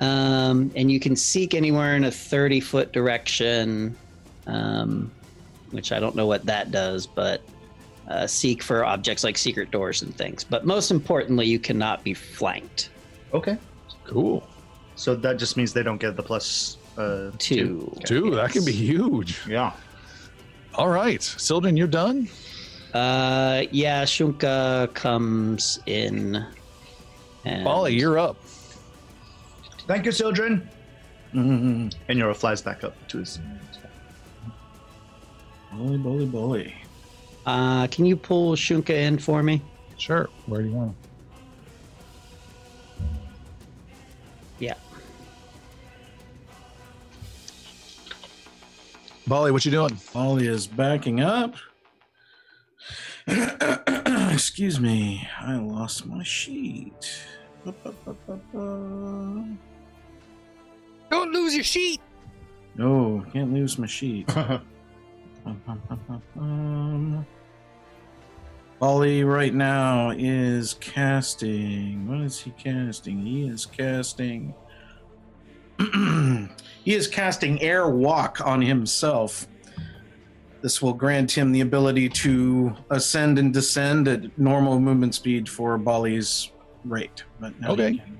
um, 0.00 0.72
and 0.74 0.90
you 0.90 0.98
can 0.98 1.14
seek 1.14 1.54
anywhere 1.54 1.94
in 1.94 2.04
a 2.04 2.10
30 2.10 2.58
foot 2.60 2.92
direction, 2.92 3.96
um, 4.48 5.12
which 5.70 5.92
I 5.92 6.00
don't 6.00 6.16
know 6.16 6.26
what 6.26 6.44
that 6.46 6.72
does, 6.72 7.06
but 7.06 7.40
uh, 8.08 8.26
seek 8.26 8.62
for 8.62 8.84
objects 8.84 9.22
like 9.22 9.38
secret 9.38 9.70
doors 9.70 10.02
and 10.02 10.14
things. 10.16 10.42
But 10.42 10.66
most 10.66 10.90
importantly, 10.90 11.46
you 11.46 11.60
cannot 11.60 12.02
be 12.02 12.14
flanked. 12.14 12.90
okay. 13.32 13.56
cool 14.04 14.46
So 15.02 15.16
that 15.16 15.36
just 15.36 15.56
means 15.56 15.72
they 15.72 15.82
don't 15.82 16.00
get 16.00 16.14
the 16.14 16.22
plus 16.22 16.76
uh, 16.96 17.32
Two. 17.38 17.92
Dude, 18.04 18.34
that 18.34 18.52
can 18.52 18.64
be 18.64 18.70
huge. 18.70 19.40
Yeah. 19.48 19.72
All 20.76 20.88
right, 20.88 21.20
Sildren, 21.20 21.76
you're 21.76 21.88
done. 21.88 22.28
Uh, 22.94 23.64
yeah, 23.72 24.04
Shunka 24.04 24.94
comes 24.94 25.80
in. 25.86 26.46
And 27.44 27.64
Bali, 27.64 27.94
you're 27.94 28.16
up. 28.16 28.36
Thank 29.88 30.04
you, 30.06 30.12
Sildren. 30.12 30.68
Mhm. 31.34 31.92
And 32.08 32.20
Yaru 32.20 32.36
flies 32.36 32.62
back 32.62 32.84
up 32.84 32.94
to 33.08 33.18
his. 33.18 33.40
Bully, 35.72 35.98
bully, 35.98 36.26
bully. 36.26 36.74
Uh, 37.44 37.88
can 37.88 38.06
you 38.06 38.14
pull 38.14 38.54
Shunka 38.54 38.90
in 38.90 39.18
for 39.18 39.42
me? 39.42 39.62
Sure. 39.96 40.30
Where 40.46 40.62
do 40.62 40.68
you 40.68 40.74
want? 40.76 40.90
him? 40.90 40.96
Yeah. 44.60 44.74
Bali, 49.26 49.52
what 49.52 49.64
you 49.64 49.70
doing? 49.70 49.98
Ollie 50.14 50.48
is 50.48 50.66
backing 50.66 51.20
up. 51.20 51.54
Excuse 53.26 54.80
me, 54.80 55.28
I 55.40 55.56
lost 55.56 56.06
my 56.06 56.24
sheet. 56.24 57.22
Ba-ba-ba-ba-ba. 57.64 59.56
Don't 61.10 61.32
lose 61.32 61.54
your 61.54 61.62
sheet. 61.62 62.00
No, 62.74 63.24
can't 63.32 63.52
lose 63.52 63.78
my 63.78 63.86
sheet. 63.86 64.28
Um, 66.36 67.26
Ollie 68.80 69.24
right 69.24 69.52
now 69.52 70.10
is 70.10 70.74
casting. 70.74 72.06
What 72.06 72.20
is 72.20 72.38
he 72.38 72.52
casting? 72.52 73.26
He 73.26 73.48
is 73.48 73.66
casting. 73.66 74.54
he 76.84 76.94
is 76.94 77.06
casting 77.06 77.60
air 77.62 77.88
walk 77.88 78.40
on 78.44 78.60
himself. 78.62 79.46
This 80.62 80.80
will 80.80 80.92
grant 80.92 81.30
him 81.32 81.50
the 81.52 81.60
ability 81.60 82.08
to 82.08 82.74
ascend 82.90 83.38
and 83.38 83.52
descend 83.52 84.06
at 84.08 84.38
normal 84.38 84.78
movement 84.78 85.14
speed 85.14 85.48
for 85.48 85.76
Bali's 85.78 86.50
rate. 86.84 87.24
But 87.40 87.60
now 87.60 87.72
Okay. 87.72 87.92
he 87.92 87.98
can, 87.98 88.18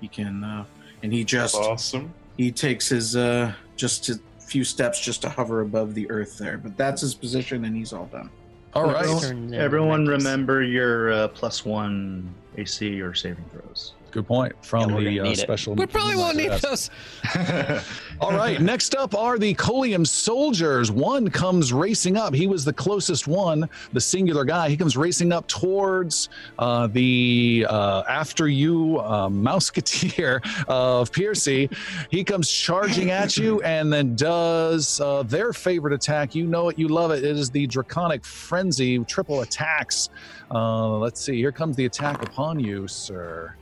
he 0.00 0.08
can 0.08 0.44
uh, 0.44 0.64
and 1.02 1.12
he 1.12 1.24
just 1.24 1.54
awesome. 1.54 2.12
he 2.36 2.50
takes 2.50 2.88
his 2.88 3.14
uh 3.16 3.52
just 3.76 4.08
a 4.08 4.18
few 4.40 4.64
steps 4.64 5.00
just 5.00 5.22
to 5.22 5.28
hover 5.28 5.60
above 5.62 5.94
the 5.94 6.08
earth 6.10 6.36
there 6.38 6.58
but 6.58 6.76
that's 6.76 7.00
his 7.00 7.14
position 7.14 7.64
and 7.64 7.74
he's 7.74 7.92
all 7.92 8.06
done 8.06 8.28
All 8.74 8.84
right. 8.84 8.96
Everyone- 9.04 9.20
Turns 9.22 9.52
in 9.52 9.54
Everyone 9.54 10.04
Memphis. 10.06 10.24
remember 10.24 10.62
your 10.62 11.12
uh, 11.12 11.28
plus 11.28 11.64
one 11.64 12.32
AC 12.56 13.00
or 13.00 13.14
saving 13.14 13.44
throws. 13.52 13.94
Good 14.14 14.28
point 14.28 14.64
from 14.64 14.90
Yeah, 14.90 15.24
the 15.24 15.30
uh, 15.30 15.34
special. 15.34 15.74
We 15.74 15.86
probably 15.86 16.14
won't 16.14 16.36
need 16.36 16.52
those. 16.52 16.88
All 18.20 18.30
right. 18.30 18.60
Next 18.60 18.94
up 18.94 19.12
are 19.12 19.40
the 19.40 19.54
Colium 19.54 20.06
soldiers. 20.06 20.92
One 20.92 21.28
comes 21.28 21.72
racing 21.72 22.16
up. 22.16 22.32
He 22.32 22.46
was 22.46 22.64
the 22.64 22.72
closest 22.72 23.26
one, 23.26 23.68
the 23.92 24.00
singular 24.00 24.44
guy. 24.44 24.68
He 24.68 24.76
comes 24.76 24.96
racing 24.96 25.32
up 25.32 25.48
towards 25.48 26.28
uh, 26.60 26.86
the 26.86 27.66
uh, 27.68 28.04
after 28.08 28.46
you 28.46 29.00
uh, 29.00 29.28
Mouseketeer 29.28 30.40
of 30.68 31.10
Piercy. 31.10 31.68
He 32.08 32.22
comes 32.22 32.48
charging 32.48 33.10
at 33.10 33.36
you 33.36 33.60
and 33.64 33.92
then 33.92 34.14
does 34.14 35.00
uh, 35.00 35.24
their 35.24 35.52
favorite 35.52 35.92
attack. 35.92 36.36
You 36.36 36.46
know 36.46 36.68
it. 36.68 36.78
You 36.78 36.86
love 36.86 37.10
it. 37.10 37.24
It 37.24 37.36
is 37.36 37.50
the 37.50 37.66
Draconic 37.66 38.24
Frenzy. 38.24 39.00
Triple 39.06 39.40
attacks. 39.40 40.08
Uh, 40.52 40.98
let's 40.98 41.20
see. 41.20 41.34
Here 41.34 41.50
comes 41.50 41.74
the 41.74 41.86
attack 41.86 42.22
upon 42.22 42.60
you, 42.60 42.86
sir. 42.86 43.56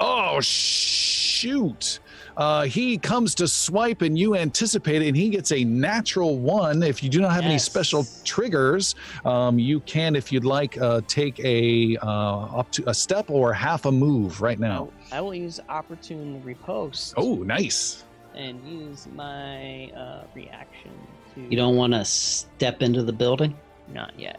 Oh, 0.00 0.40
shoot. 0.40 2.00
Uh, 2.36 2.62
he 2.62 2.96
comes 2.96 3.34
to 3.34 3.48
swipe 3.48 4.00
and 4.00 4.16
you 4.16 4.36
anticipate 4.36 5.02
it, 5.02 5.08
and 5.08 5.16
he 5.16 5.28
gets 5.28 5.50
a 5.50 5.64
natural 5.64 6.38
one. 6.38 6.84
If 6.84 7.02
you 7.02 7.08
do 7.08 7.20
not 7.20 7.32
have 7.32 7.42
any 7.42 7.58
special 7.58 8.06
triggers, 8.24 8.94
um, 9.24 9.58
you 9.58 9.80
can, 9.80 10.14
if 10.14 10.30
you'd 10.30 10.44
like, 10.44 10.78
uh, 10.80 11.00
take 11.08 11.40
a 11.40 11.96
uh, 11.96 12.58
up 12.58 12.70
to 12.72 12.88
a 12.88 12.94
step 12.94 13.28
or 13.28 13.52
half 13.52 13.86
a 13.86 13.92
move 13.92 14.40
right 14.40 14.60
now. 14.60 14.88
I 15.10 15.20
will 15.20 15.34
use 15.34 15.58
opportune 15.68 16.40
riposte. 16.44 17.14
Oh, 17.16 17.36
nice. 17.36 18.04
And 18.36 18.64
use 18.64 19.08
my 19.16 19.90
uh, 19.90 20.22
reaction 20.32 20.92
to. 21.34 21.40
You 21.40 21.56
don't 21.56 21.74
want 21.74 21.92
to 21.92 22.04
step 22.04 22.82
into 22.82 23.02
the 23.02 23.12
building? 23.12 23.56
Not 23.92 24.12
yet. 24.16 24.38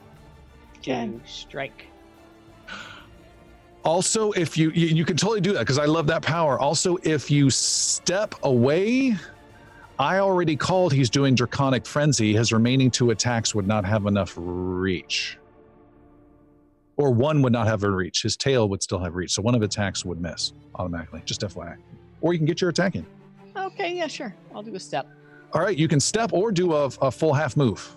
Okay. 0.78 1.08
To 1.08 1.20
strike. 1.30 1.88
Also, 3.90 4.32
if 4.34 4.56
you 4.56 4.70
you, 4.76 4.86
you 4.86 5.04
can 5.04 5.18
totally 5.18 5.42
do 5.42 5.52
that 5.54 5.62
because 5.62 5.80
I 5.80 5.86
love 5.86 6.06
that 6.06 6.22
power. 6.22 6.60
Also, 6.60 6.98
if 7.02 7.32
you 7.32 7.50
step 7.50 8.36
away, 8.44 9.16
I 9.98 10.20
already 10.20 10.56
called. 10.56 10.94
He's 10.94 11.10
doing 11.10 11.34
Draconic 11.34 11.88
Frenzy. 11.88 12.34
His 12.34 12.54
remaining 12.54 12.92
two 12.92 13.10
attacks 13.10 13.56
would 13.56 13.66
not 13.66 13.84
have 13.86 14.06
enough 14.06 14.36
reach, 14.38 15.40
or 16.98 17.10
one 17.10 17.42
would 17.42 17.52
not 17.52 17.66
have 17.66 17.84
a 17.84 17.90
reach. 17.90 18.22
His 18.22 18.38
tail 18.38 18.70
would 18.70 18.84
still 18.84 19.00
have 19.00 19.16
reach, 19.16 19.32
so 19.32 19.42
one 19.42 19.56
of 19.56 19.64
attacks 19.64 20.06
would 20.06 20.22
miss 20.22 20.54
automatically. 20.76 21.24
Just 21.26 21.42
FYI. 21.42 21.78
Or 22.22 22.34
you 22.34 22.38
can 22.38 22.46
get 22.46 22.62
your 22.62 22.70
attack 22.70 22.94
in. 22.96 23.08
Okay, 23.58 23.96
yeah, 23.96 24.06
sure. 24.06 24.36
I'll 24.54 24.62
do 24.62 24.76
a 24.76 24.80
step. 24.80 25.08
All 25.52 25.62
right, 25.62 25.76
you 25.76 25.88
can 25.88 26.00
step 26.00 26.32
or 26.32 26.52
do 26.52 26.74
a, 26.74 26.92
a 27.02 27.10
full 27.10 27.34
half 27.34 27.58
move. 27.58 27.96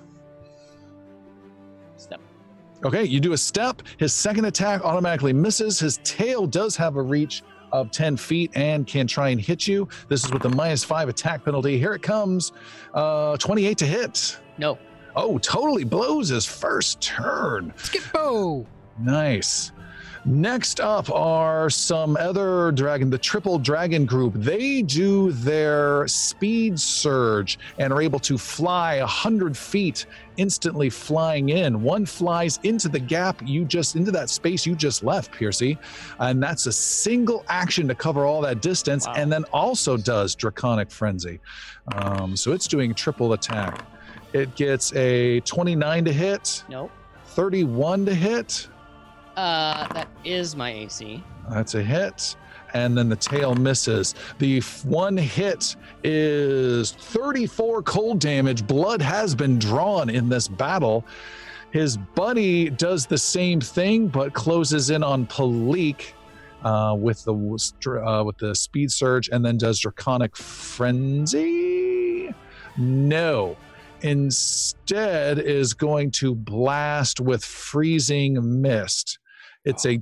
Okay, 2.85 3.05
you 3.05 3.20
do 3.20 3.33
a 3.33 3.39
step. 3.39 3.83
His 3.99 4.12
second 4.12 4.44
attack 4.44 4.85
automatically 4.85 5.33
misses. 5.33 5.78
His 5.78 5.99
tail 6.05 6.47
does 6.47 6.77
have 6.77 6.97
a 6.97 7.02
reach 7.02 7.43
of 7.70 7.91
10 7.91 8.17
feet 8.17 8.51
and 8.55 8.86
can 8.86 9.07
try 9.07 9.31
and 9.31 9.41
hit 9.41 9.67
you. 9.67 9.89
This 10.09 10.25
is 10.25 10.33
with 10.33 10.43
the 10.43 10.51
minus 10.51 10.85
five 10.85 11.09
attack 11.09 11.44
penalty. 11.44 11.78
Here 11.78 11.94
it 11.94 12.02
comes. 12.02 12.52
Uh, 12.93 13.36
28 13.36 13.78
to 13.78 13.86
hit. 13.86 14.39
No. 14.59 14.78
Oh, 15.15 15.39
totally 15.39 15.85
blows 15.85 16.28
his 16.28 16.44
first 16.44 17.01
turn. 17.01 17.73
Skippo. 17.77 18.67
Nice. 18.99 19.73
Next 20.25 20.78
up 20.78 21.10
are 21.10 21.68
some 21.68 22.17
other 22.17 22.70
dragon, 22.70 23.10
the 23.10 23.18
Triple 23.18 23.59
Dragon 23.59 24.07
Group. 24.07 24.34
They 24.34 24.81
do 24.83 25.33
their 25.33 26.07
speed 26.07 26.78
surge 26.78 27.59
and 27.78 27.92
are 27.92 28.01
able 28.01 28.20
to 28.20 28.39
fly 28.39 29.01
100 29.01 29.57
feet, 29.57 30.07
instantly 30.36 30.91
flying 30.91 31.49
in. 31.49 31.83
One 31.83 32.07
flies 32.07 32.60
into 32.62 32.89
the 32.89 33.01
gap 33.01 33.42
you 33.44 33.65
just, 33.65 33.97
into 33.97 34.12
that 34.12 34.31
space 34.31 34.65
you 34.65 34.76
just 34.76 35.02
left, 35.02 35.33
Piercy. 35.33 35.76
And 36.20 36.41
that's 36.41 36.67
a 36.67 36.73
single 36.73 37.44
action 37.49 37.89
to 37.89 37.94
cover 37.97 38.25
all 38.25 38.41
that 38.42 38.62
distance, 38.62 39.09
Wow. 39.09 39.15
and 39.17 39.33
then 39.33 39.42
also 39.52 39.97
does 39.97 40.36
Draconic 40.36 40.92
Frenzy. 40.92 41.41
Um, 41.97 42.36
so 42.36 42.52
it's 42.52 42.68
doing 42.68 42.94
triple 42.94 43.33
attack. 43.33 43.84
It 44.33 44.55
gets 44.55 44.94
a 44.94 45.41
29 45.41 46.05
to 46.05 46.12
hit, 46.12 46.62
Nope. 46.68 46.92
31 47.26 48.07
to 48.07 48.15
hit. 48.15 48.68
Uh, 49.36 49.86
that 49.94 50.09
is 50.25 50.55
my 50.57 50.73
AC. 50.73 51.23
That's 51.51 51.75
a 51.75 51.83
hit. 51.83 52.36
And 52.75 52.97
then 52.97 53.09
the 53.09 53.17
tail 53.17 53.55
misses. 53.55 54.15
The 54.39 54.61
one 54.85 55.17
hit 55.17 55.77
is 56.02 56.93
34 56.93 57.83
cold 57.83 58.19
damage. 58.19 58.67
Blood 58.67 59.02
has 59.02 59.35
been 59.35 59.59
drawn 59.59 60.09
in 60.09 60.28
this 60.28 60.49
battle. 60.49 61.05
His 61.70 61.97
buddy 61.97 62.70
does 62.70 63.07
the 63.07 63.19
same 63.19 63.61
thing, 63.61 64.09
but 64.09 64.33
closes 64.33 64.91
in 64.91 65.02
on 65.02 65.27
Palik 65.27 66.12
uh, 66.62 66.94
with 66.99 67.25
the 67.25 67.33
uh, 68.05 68.25
with 68.25 68.39
the 68.39 68.55
speed 68.55 68.93
surge, 68.93 69.28
and 69.31 69.44
then 69.44 69.57
does 69.59 69.81
Draconic 69.81 70.36
Frenzy. 70.36 72.33
No, 72.77 73.57
instead 74.02 75.39
is 75.39 75.75
going 75.75 76.11
to 76.12 76.35
blast 76.35 77.20
with 77.20 77.44
freezing 77.44 78.61
mist. 78.62 79.19
It's 79.65 79.86
a 79.86 80.00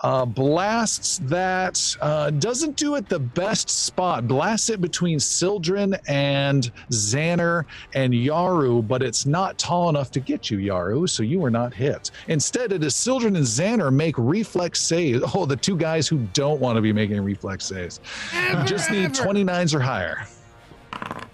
uh, 0.00 0.24
blasts 0.26 1.18
that 1.24 1.96
uh, 2.02 2.28
doesn't 2.30 2.76
do 2.76 2.96
it 2.96 3.08
the 3.08 3.18
best 3.18 3.70
spot. 3.70 4.28
Blasts 4.28 4.68
it 4.68 4.80
between 4.80 5.18
Sildren 5.18 5.96
and 6.08 6.70
Xander 6.90 7.64
and 7.94 8.12
Yaru, 8.12 8.86
but 8.86 9.02
it's 9.02 9.24
not 9.24 9.56
tall 9.56 9.88
enough 9.88 10.10
to 10.10 10.20
get 10.20 10.50
you, 10.50 10.58
Yaru, 10.58 11.08
so 11.08 11.22
you 11.22 11.42
are 11.44 11.50
not 11.50 11.72
hit. 11.72 12.10
Instead, 12.28 12.72
it 12.72 12.84
is 12.84 12.94
Sildren 12.94 13.36
and 13.36 13.46
Xander 13.46 13.90
make 13.90 14.16
reflex 14.18 14.82
saves. 14.82 15.22
Oh, 15.34 15.46
the 15.46 15.56
two 15.56 15.76
guys 15.76 16.06
who 16.06 16.18
don't 16.34 16.60
want 16.60 16.76
to 16.76 16.82
be 16.82 16.92
making 16.92 17.20
reflex 17.22 17.64
saves. 17.64 18.00
You 18.34 18.40
Ever, 18.40 18.64
just 18.64 18.90
need 18.90 19.04
ever. 19.06 19.14
29s 19.14 19.74
or 19.74 19.80
higher. 19.80 20.26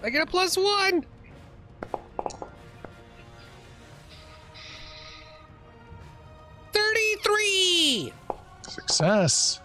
I 0.03 0.09
get 0.09 0.21
a 0.21 0.25
plus 0.25 0.57
one. 0.57 1.05
Thirty-three. 7.21 8.13
Success 8.67 9.59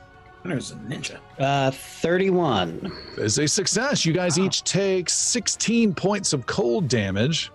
there's 0.45 0.71
a 0.71 0.75
ninja 0.77 1.19
Uh, 1.41 1.73
31. 1.73 2.93
is 3.17 3.37
a 3.39 3.49
success. 3.49 4.07
You 4.07 4.13
guys 4.13 4.39
each 4.39 4.63
take 4.63 5.09
16 5.11 5.93
points 5.93 6.33
of 6.33 6.47
cold 6.47 6.87
damage. 6.87 7.51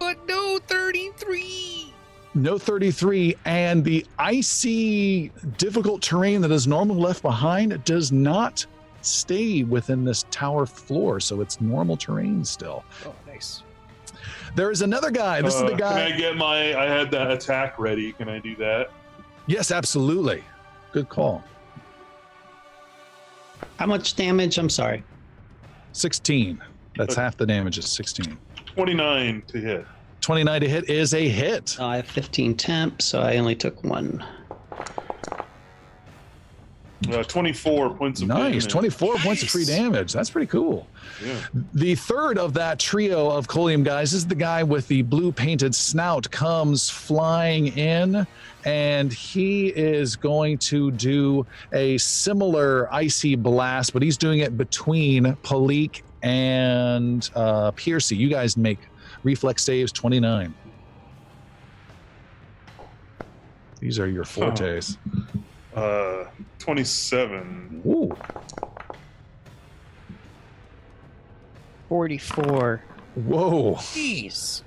But 0.00 0.16
no 0.26 0.58
thirty-three. 0.66 1.92
No 2.34 2.58
33, 2.58 3.36
and 3.44 3.84
the 3.84 4.04
icy, 4.18 5.30
difficult 5.58 6.02
terrain 6.02 6.40
that 6.42 6.50
is 6.50 6.66
normally 6.66 7.00
left 7.00 7.22
behind 7.22 7.82
does 7.84 8.10
not 8.12 8.66
stay 9.00 9.62
within 9.64 10.04
this 10.04 10.24
tower 10.30 10.66
floor, 10.66 11.20
so 11.20 11.40
it's 11.40 11.60
normal 11.60 11.96
terrain 11.96 12.44
still. 12.44 12.84
Oh, 13.06 13.14
nice. 13.28 13.62
There 14.56 14.70
is 14.72 14.82
another 14.82 15.10
guy. 15.10 15.40
This 15.40 15.54
Uh, 15.60 15.66
is 15.66 15.70
the 15.72 15.76
guy. 15.76 16.04
Can 16.08 16.12
I 16.12 16.16
get 16.18 16.36
my? 16.36 16.76
I 16.78 16.84
had 16.86 17.10
that 17.12 17.30
attack 17.30 17.78
ready. 17.78 18.12
Can 18.12 18.28
I 18.28 18.38
do 18.40 18.54
that? 18.56 18.90
Yes, 19.48 19.70
absolutely. 19.72 20.44
Good 20.92 21.08
call. 21.08 21.42
How 23.78 23.86
much 23.86 24.14
damage? 24.14 24.58
I'm 24.58 24.70
sorry. 24.70 25.02
16. 25.92 26.62
That's 26.96 27.14
half 27.16 27.36
the 27.36 27.46
damage 27.46 27.78
is 27.78 27.86
16. 27.88 28.36
29 28.66 29.42
to 29.48 29.58
hit. 29.58 29.86
29 30.20 30.60
to 30.60 30.68
hit 30.68 30.90
is 30.90 31.14
a 31.14 31.28
hit. 31.28 31.76
I 31.80 31.96
have 31.96 32.06
15 32.06 32.54
temp, 32.56 33.00
so 33.02 33.20
I 33.20 33.36
only 33.38 33.56
took 33.56 33.82
one. 33.82 34.24
Uh, 37.12 37.22
24 37.22 37.94
points 37.94 38.20
of 38.20 38.28
Nice. 38.28 38.38
damage. 38.38 38.66
24 38.66 39.14
points 39.18 39.42
of 39.44 39.48
free 39.48 39.64
damage. 39.64 40.12
That's 40.12 40.30
pretty 40.30 40.48
cool. 40.48 40.88
Yeah. 41.24 41.36
The 41.72 41.94
third 41.94 42.38
of 42.38 42.52
that 42.54 42.80
trio 42.80 43.30
of 43.30 43.46
Colium 43.46 43.84
guys 43.84 44.12
is 44.12 44.26
the 44.26 44.34
guy 44.34 44.64
with 44.64 44.88
the 44.88 45.02
blue 45.02 45.30
painted 45.30 45.74
snout 45.76 46.28
comes 46.32 46.90
flying 46.90 47.68
in 47.78 48.26
and 48.68 49.10
he 49.10 49.68
is 49.68 50.14
going 50.14 50.58
to 50.58 50.90
do 50.90 51.46
a 51.72 51.96
similar 51.96 52.92
icy 52.92 53.34
blast, 53.34 53.94
but 53.94 54.02
he's 54.02 54.18
doing 54.18 54.40
it 54.40 54.58
between 54.58 55.24
Palik 55.42 56.02
and 56.22 57.30
uh, 57.34 57.70
Piercy. 57.70 58.14
You 58.14 58.28
guys 58.28 58.58
make 58.58 58.78
reflex 59.22 59.64
saves 59.64 59.90
29. 59.92 60.54
These 63.80 63.98
are 63.98 64.06
your 64.06 64.24
fortes. 64.24 64.98
Uh, 65.74 66.24
27. 66.58 67.82
Ooh. 67.86 68.14
44. 71.88 72.82
Whoa. 73.14 73.74
Jeez. 73.76 74.62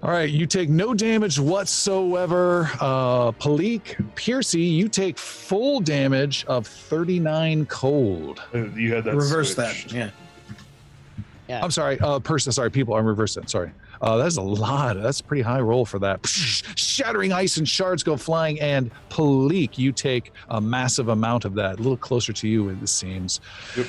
All 0.00 0.10
right, 0.10 0.30
you 0.30 0.46
take 0.46 0.68
no 0.68 0.94
damage 0.94 1.40
whatsoever. 1.40 2.70
Uh, 2.80 3.32
Palik, 3.32 3.96
Piercy, 4.14 4.60
you 4.62 4.88
take 4.88 5.18
full 5.18 5.80
damage 5.80 6.44
of 6.46 6.66
39 6.68 7.66
cold. 7.66 8.40
Uh, 8.54 8.66
You 8.70 8.94
had 8.94 9.04
that. 9.04 9.16
Reverse 9.16 9.54
switched. 9.54 9.88
that. 9.90 9.96
Yeah. 9.96 10.10
Yeah. 11.48 11.64
I'm 11.64 11.70
sorry, 11.72 11.98
uh, 12.00 12.20
person, 12.20 12.52
sorry, 12.52 12.70
people, 12.70 12.94
I'm 12.94 13.06
reversing 13.06 13.42
it. 13.44 13.50
Sorry. 13.50 13.72
Uh, 14.00 14.18
that's 14.18 14.36
a 14.36 14.42
lot. 14.42 14.96
That's 15.02 15.18
a 15.18 15.24
pretty 15.24 15.42
high 15.42 15.60
roll 15.60 15.84
for 15.84 15.98
that. 15.98 16.24
Shattering 16.26 17.32
ice 17.32 17.56
and 17.56 17.68
shards 17.68 18.04
go 18.04 18.16
flying, 18.16 18.60
and 18.60 18.92
Palik, 19.10 19.78
you 19.78 19.90
take 19.90 20.30
a 20.50 20.60
massive 20.60 21.08
amount 21.08 21.44
of 21.44 21.54
that. 21.54 21.74
A 21.74 21.82
little 21.82 21.96
closer 21.96 22.32
to 22.34 22.46
you, 22.46 22.68
it 22.68 22.86
seems. 22.88 23.40
Yep. 23.76 23.86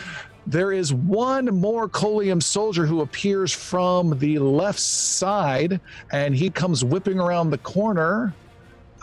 There 0.49 0.71
is 0.71 0.91
one 0.91 1.45
more 1.45 1.87
Colium 1.87 2.41
soldier 2.41 2.87
who 2.87 3.01
appears 3.01 3.53
from 3.53 4.17
the 4.17 4.39
left 4.39 4.79
side, 4.79 5.79
and 6.11 6.35
he 6.35 6.49
comes 6.49 6.83
whipping 6.83 7.19
around 7.19 7.51
the 7.51 7.59
corner. 7.59 8.33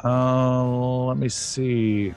Uh, 0.02 1.04
let 1.04 1.18
me 1.18 1.28
see. 1.28 2.12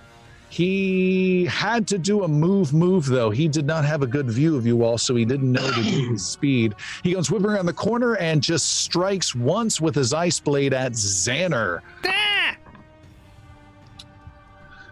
He 0.50 1.46
had 1.46 1.88
to 1.90 2.00
do 2.00 2.24
a 2.24 2.28
move, 2.28 2.74
move 2.74 3.06
though. 3.06 3.30
He 3.30 3.48
did 3.48 3.68
not 3.68 3.86
have 3.86 4.02
a 4.02 4.08
good 4.08 4.32
view 4.32 4.56
of 4.58 4.66
you 4.66 4.84
all, 4.84 4.98
so 4.98 5.16
he 5.16 5.26
didn't 5.26 5.52
know 5.52 5.72
to 5.74 5.84
do 5.84 6.10
his 6.10 6.26
speed. 6.26 6.74
He 7.04 7.14
goes 7.14 7.30
whipping 7.30 7.52
around 7.52 7.68
the 7.68 7.74
corner 7.74 8.16
and 8.16 8.42
just 8.42 8.80
strikes 8.80 9.36
once 9.36 9.80
with 9.80 9.94
his 9.94 10.12
ice 10.12 10.40
blade 10.40 10.74
at 10.74 10.94
Xander. 10.94 11.82
Ah! 12.04 12.58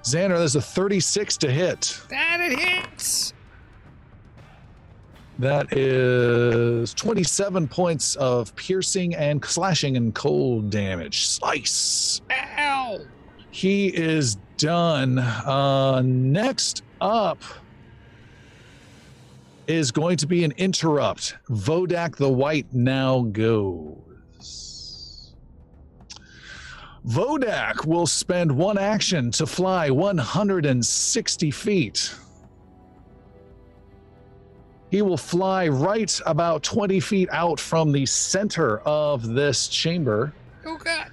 Xander, 0.03 0.37
there's 0.37 0.55
a 0.55 0.61
36 0.61 1.37
to 1.37 1.51
hit. 1.51 2.01
That 2.09 2.39
it 2.39 2.59
hits. 2.59 3.33
That 5.39 5.71
is 5.71 6.95
27 6.95 7.67
points 7.67 8.15
of 8.15 8.55
piercing 8.55 9.13
and 9.13 9.43
slashing 9.45 9.95
and 9.95 10.13
cold 10.15 10.71
damage. 10.71 11.27
Slice. 11.27 12.21
Ow. 12.31 12.99
He 13.51 13.87
is 13.87 14.37
done. 14.57 15.19
Uh, 15.19 16.01
next 16.03 16.81
up 16.99 17.39
is 19.67 19.91
going 19.91 20.17
to 20.17 20.27
be 20.27 20.43
an 20.43 20.53
interrupt. 20.57 21.35
Vodak 21.49 22.15
the 22.15 22.29
White 22.29 22.73
now 22.73 23.23
goes. 23.23 25.33
Vodak 27.05 27.85
will 27.85 28.07
spend 28.07 28.51
one 28.51 28.77
action 28.77 29.31
to 29.31 29.45
fly 29.45 29.89
160 29.89 31.51
feet. 31.51 32.15
He 34.89 35.01
will 35.01 35.17
fly 35.17 35.67
right 35.67 36.19
about 36.25 36.63
20 36.63 36.99
feet 36.99 37.29
out 37.31 37.59
from 37.59 37.91
the 37.91 38.05
center 38.05 38.79
of 38.79 39.27
this 39.27 39.67
chamber 39.67 40.33
Oh 40.65 40.77
god. 40.77 41.11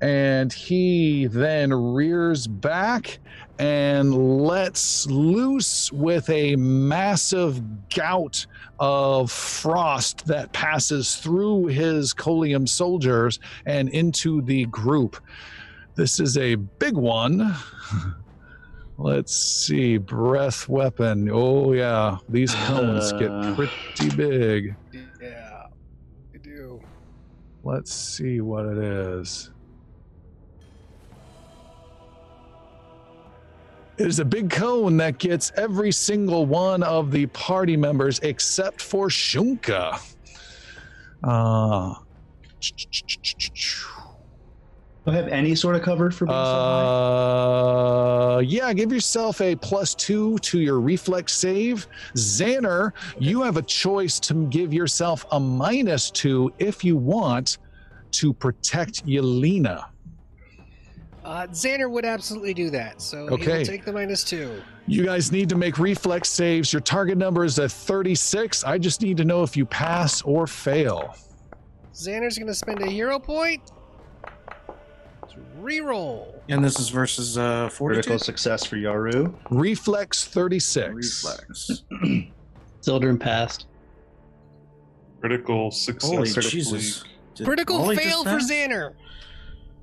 and 0.00 0.52
he 0.52 1.26
then 1.26 1.72
rears 1.72 2.46
back 2.46 3.18
and 3.58 4.42
lets 4.44 5.06
loose 5.08 5.92
with 5.92 6.30
a 6.30 6.56
massive 6.56 7.60
gout 7.90 8.46
of 8.78 9.30
frost 9.30 10.26
that 10.26 10.52
passes 10.52 11.16
through 11.16 11.66
his 11.66 12.14
Colium 12.14 12.66
soldiers 12.66 13.38
and 13.66 13.90
into 13.90 14.40
the 14.40 14.64
group. 14.66 15.18
This 15.96 16.18
is 16.20 16.38
a 16.38 16.54
big 16.54 16.94
one. 16.94 17.54
Let's 19.02 19.34
see, 19.34 19.96
breath 19.96 20.68
weapon. 20.68 21.30
Oh 21.32 21.72
yeah, 21.72 22.18
these 22.28 22.54
cones 22.66 23.10
get 23.14 23.30
Uh. 23.30 23.54
pretty 23.54 24.14
big. 24.14 24.76
Yeah. 25.18 25.68
I 26.34 26.38
do. 26.42 26.78
Let's 27.64 27.94
see 27.94 28.42
what 28.42 28.66
it 28.66 28.76
is. 28.76 29.52
It 33.96 34.06
is 34.06 34.18
a 34.18 34.24
big 34.26 34.50
cone 34.50 34.98
that 34.98 35.16
gets 35.16 35.50
every 35.56 35.92
single 35.92 36.44
one 36.44 36.82
of 36.82 37.10
the 37.10 37.24
party 37.28 37.78
members 37.78 38.18
except 38.18 38.82
for 38.82 39.08
Shunka. 39.08 39.98
Uh, 41.24 41.94
Do 45.06 45.12
I 45.12 45.14
have 45.14 45.28
any 45.28 45.54
sort 45.54 45.76
of 45.76 45.82
cover 45.82 46.10
for 46.10 46.26
being 46.26 46.36
so 46.36 46.42
high? 46.42 48.34
uh, 48.36 48.38
yeah, 48.40 48.72
give 48.74 48.92
yourself 48.92 49.40
a 49.40 49.56
plus 49.56 49.94
two 49.94 50.36
to 50.38 50.60
your 50.60 50.78
reflex 50.78 51.32
save. 51.32 51.86
Xander, 52.16 52.92
you 53.18 53.42
have 53.42 53.56
a 53.56 53.62
choice 53.62 54.20
to 54.20 54.46
give 54.48 54.74
yourself 54.74 55.24
a 55.32 55.40
minus 55.40 56.10
two 56.10 56.52
if 56.58 56.84
you 56.84 56.96
want 56.96 57.56
to 58.12 58.34
protect 58.34 59.06
Yelena. 59.06 59.84
Uh, 61.24 61.46
Xander 61.48 61.90
would 61.90 62.04
absolutely 62.04 62.52
do 62.52 62.70
that. 62.70 63.00
So 63.00 63.26
he 63.28 63.34
Okay. 63.34 63.58
will 63.58 63.64
take 63.64 63.84
the 63.84 63.92
minus 63.92 64.22
two. 64.24 64.60
You 64.86 65.04
guys 65.04 65.30
need 65.32 65.48
to 65.50 65.56
make 65.56 65.78
reflex 65.78 66.28
saves. 66.28 66.72
Your 66.72 66.80
target 66.80 67.16
number 67.16 67.44
is 67.44 67.58
at 67.58 67.70
36. 67.70 68.64
I 68.64 68.76
just 68.78 69.00
need 69.00 69.16
to 69.18 69.24
know 69.24 69.42
if 69.44 69.56
you 69.56 69.64
pass 69.64 70.20
or 70.22 70.46
fail. 70.46 71.14
Xander's 71.94 72.36
going 72.36 72.48
to 72.48 72.54
spend 72.54 72.82
a 72.82 72.90
hero 72.90 73.18
point. 73.18 73.62
To 75.60 75.66
Reroll. 75.66 76.34
And 76.48 76.64
this 76.64 76.78
is 76.78 76.88
versus 76.88 77.38
uh, 77.38 77.68
Critical 77.72 78.18
success 78.18 78.64
for 78.64 78.76
Yaru. 78.76 79.34
Reflex 79.50 80.24
36. 80.24 80.94
Reflex. 80.94 81.84
Sildren 82.80 83.18
passed. 83.18 83.66
Critical 85.20 85.70
success. 85.70 86.10
Holy 86.10 86.30
for 86.30 86.40
Jesus. 86.40 87.04
Did 87.34 87.46
Critical 87.46 87.78
Bali 87.78 87.96
fail 87.96 88.24
for 88.24 88.30
pass? 88.38 88.50
Xander. 88.50 88.94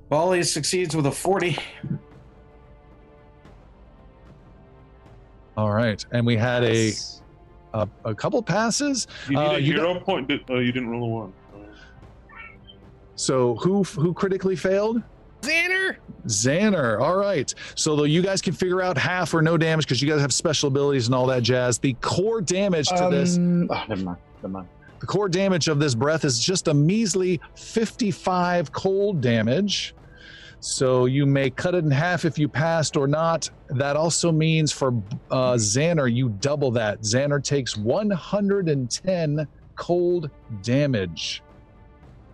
Bali 0.08 0.42
succeeds 0.42 0.96
with 0.96 1.06
a 1.06 1.12
40. 1.12 1.56
All 5.56 5.70
right. 5.72 6.04
And 6.12 6.26
we 6.26 6.36
had 6.36 6.64
a, 6.64 6.92
a, 7.74 7.88
a 8.04 8.14
couple 8.14 8.42
passes. 8.42 9.06
You 9.28 9.36
need 9.36 9.42
Uh, 9.42 9.50
a 9.52 9.58
you 9.58 9.74
hero 9.74 10.00
point. 10.00 10.28
Did, 10.28 10.40
oh, 10.48 10.58
you 10.58 10.72
didn't 10.72 10.88
roll 10.88 11.04
a 11.04 11.08
one. 11.08 11.32
So 13.16 13.56
who 13.56 13.82
who 13.82 14.14
critically 14.14 14.54
failed? 14.54 15.02
Xander. 15.40 15.96
Xaner. 16.26 17.00
All 17.00 17.16
right. 17.16 17.52
So 17.74 17.96
though 17.96 18.04
you 18.04 18.22
guys 18.22 18.42
can 18.42 18.52
figure 18.52 18.82
out 18.82 18.98
half 18.98 19.32
or 19.34 19.42
no 19.42 19.56
damage 19.56 19.84
because 19.86 20.02
you 20.02 20.08
guys 20.10 20.20
have 20.20 20.32
special 20.32 20.68
abilities 20.68 21.06
and 21.06 21.14
all 21.14 21.26
that 21.26 21.42
jazz. 21.42 21.78
The 21.78 21.94
core 22.00 22.40
damage 22.40 22.88
to 22.88 23.08
this 23.10 23.36
Um, 23.36 23.68
oh, 23.70 23.84
never 23.88 24.02
mind. 24.02 24.18
Never 24.42 24.48
mind. 24.48 24.68
The 25.00 25.06
core 25.06 25.28
damage 25.28 25.68
of 25.68 25.78
this 25.78 25.94
breath 25.94 26.24
is 26.24 26.40
just 26.40 26.66
a 26.68 26.74
measly 26.74 27.40
55 27.54 28.72
cold 28.72 29.20
damage. 29.20 29.94
So 30.60 31.04
you 31.06 31.24
may 31.24 31.50
cut 31.50 31.76
it 31.76 31.84
in 31.84 31.90
half 31.90 32.24
if 32.24 32.36
you 32.36 32.48
passed 32.48 32.96
or 32.96 33.06
not. 33.06 33.48
That 33.68 33.94
also 33.94 34.32
means 34.32 34.72
for 34.72 34.88
uh, 35.30 35.52
Xander, 35.52 36.12
you 36.12 36.30
double 36.40 36.72
that. 36.72 37.00
Xander 37.02 37.42
takes 37.42 37.76
110 37.76 39.46
cold 39.76 40.30
damage. 40.62 41.42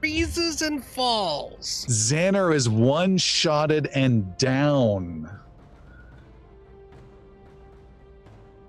Freezes 0.05 0.61
and 0.61 0.85
falls. 0.85 1.87
Xander 1.89 2.55
is 2.55 2.69
one 2.69 3.17
shotted 3.17 3.87
and 3.95 4.37
down. 4.37 5.31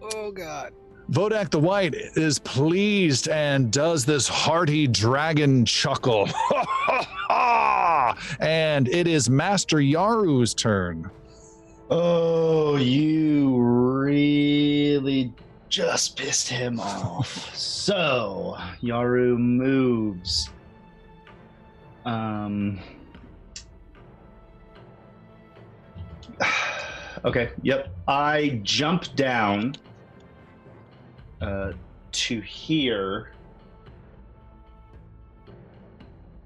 Oh 0.02 0.32
god. 0.32 0.72
Vodak 1.12 1.50
the 1.50 1.60
White 1.60 1.94
is 1.94 2.40
pleased 2.40 3.28
and 3.28 3.70
does 3.70 4.06
this 4.06 4.30
hearty 4.30 4.88
dragon 4.88 5.66
chuckle. 5.66 6.30
and 8.40 8.88
it 8.88 9.06
is 9.06 9.30
Master 9.30 9.80
Yaru's 9.80 10.54
turn. 10.54 11.12
Oh, 11.90 12.78
you 12.78 13.58
really 13.58 15.34
just 15.68 16.16
pissed 16.16 16.48
him 16.48 16.80
off. 16.80 17.54
So 17.54 18.56
Yaru 18.82 19.38
moves. 19.38 20.50
Um. 22.06 22.80
Okay. 27.24 27.50
Yep. 27.64 27.90
I 28.08 28.60
jump 28.62 29.16
down 29.16 29.76
uh, 31.42 31.72
to 32.12 32.40
here, 32.42 33.32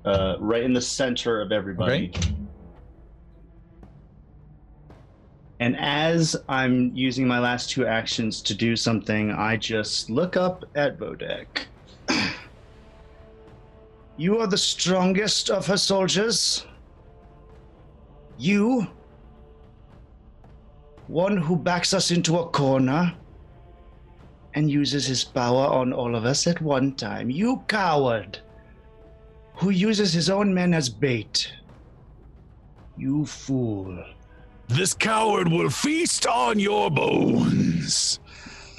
uh, 0.06 0.38
right 0.40 0.64
in 0.64 0.72
the 0.72 0.80
center 0.80 1.42
of 1.42 1.52
everybody. 1.52 2.14
And 5.60 5.76
as 5.78 6.38
I'm 6.48 6.96
using 6.96 7.28
my 7.28 7.40
last 7.40 7.70
two 7.70 7.86
actions 7.86 8.42
to 8.44 8.54
do 8.54 8.78
something, 8.78 9.32
I 9.32 9.58
just 9.58 10.10
look 10.10 10.38
up 10.38 10.64
at 10.76 10.98
Vodak. 10.98 11.66
You 14.20 14.38
are 14.38 14.48
the 14.48 14.58
strongest 14.58 15.50
of 15.50 15.66
her 15.66 15.78
soldiers. 15.78 16.66
You, 18.38 18.86
one 21.08 21.38
who 21.38 21.56
backs 21.56 21.94
us 21.94 22.12
into 22.12 22.38
a 22.38 22.50
corner 22.50 23.14
and 24.56 24.70
uses 24.70 25.06
his 25.06 25.24
power 25.24 25.68
on 25.68 25.94
all 25.94 26.16
of 26.16 26.26
us 26.26 26.48
at 26.48 26.60
one 26.60 26.96
time. 26.96 27.30
You 27.30 27.64
coward, 27.70 28.40
who 29.54 29.70
uses 29.70 30.12
his 30.12 30.30
own 30.30 30.54
men 30.54 30.74
as 30.74 30.90
bait. 30.90 31.54
You 32.98 33.26
fool. 33.26 34.04
This 34.68 34.94
coward 34.94 35.48
will 35.48 35.70
feast 35.70 36.28
on 36.28 36.60
your 36.60 36.92
bones. 36.92 38.20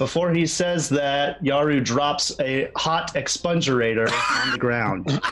Before 0.01 0.33
he 0.33 0.47
says 0.47 0.89
that, 0.89 1.39
Yaru 1.43 1.85
drops 1.85 2.35
a 2.39 2.71
hot 2.75 3.13
expungerator 3.13 4.09
on 4.41 4.51
the 4.51 4.57
ground. 4.57 5.21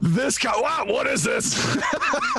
This 0.00 0.36
cow. 0.36 0.60
Wow, 0.60 0.86
what 0.88 1.06
is 1.06 1.22
this? 1.22 1.76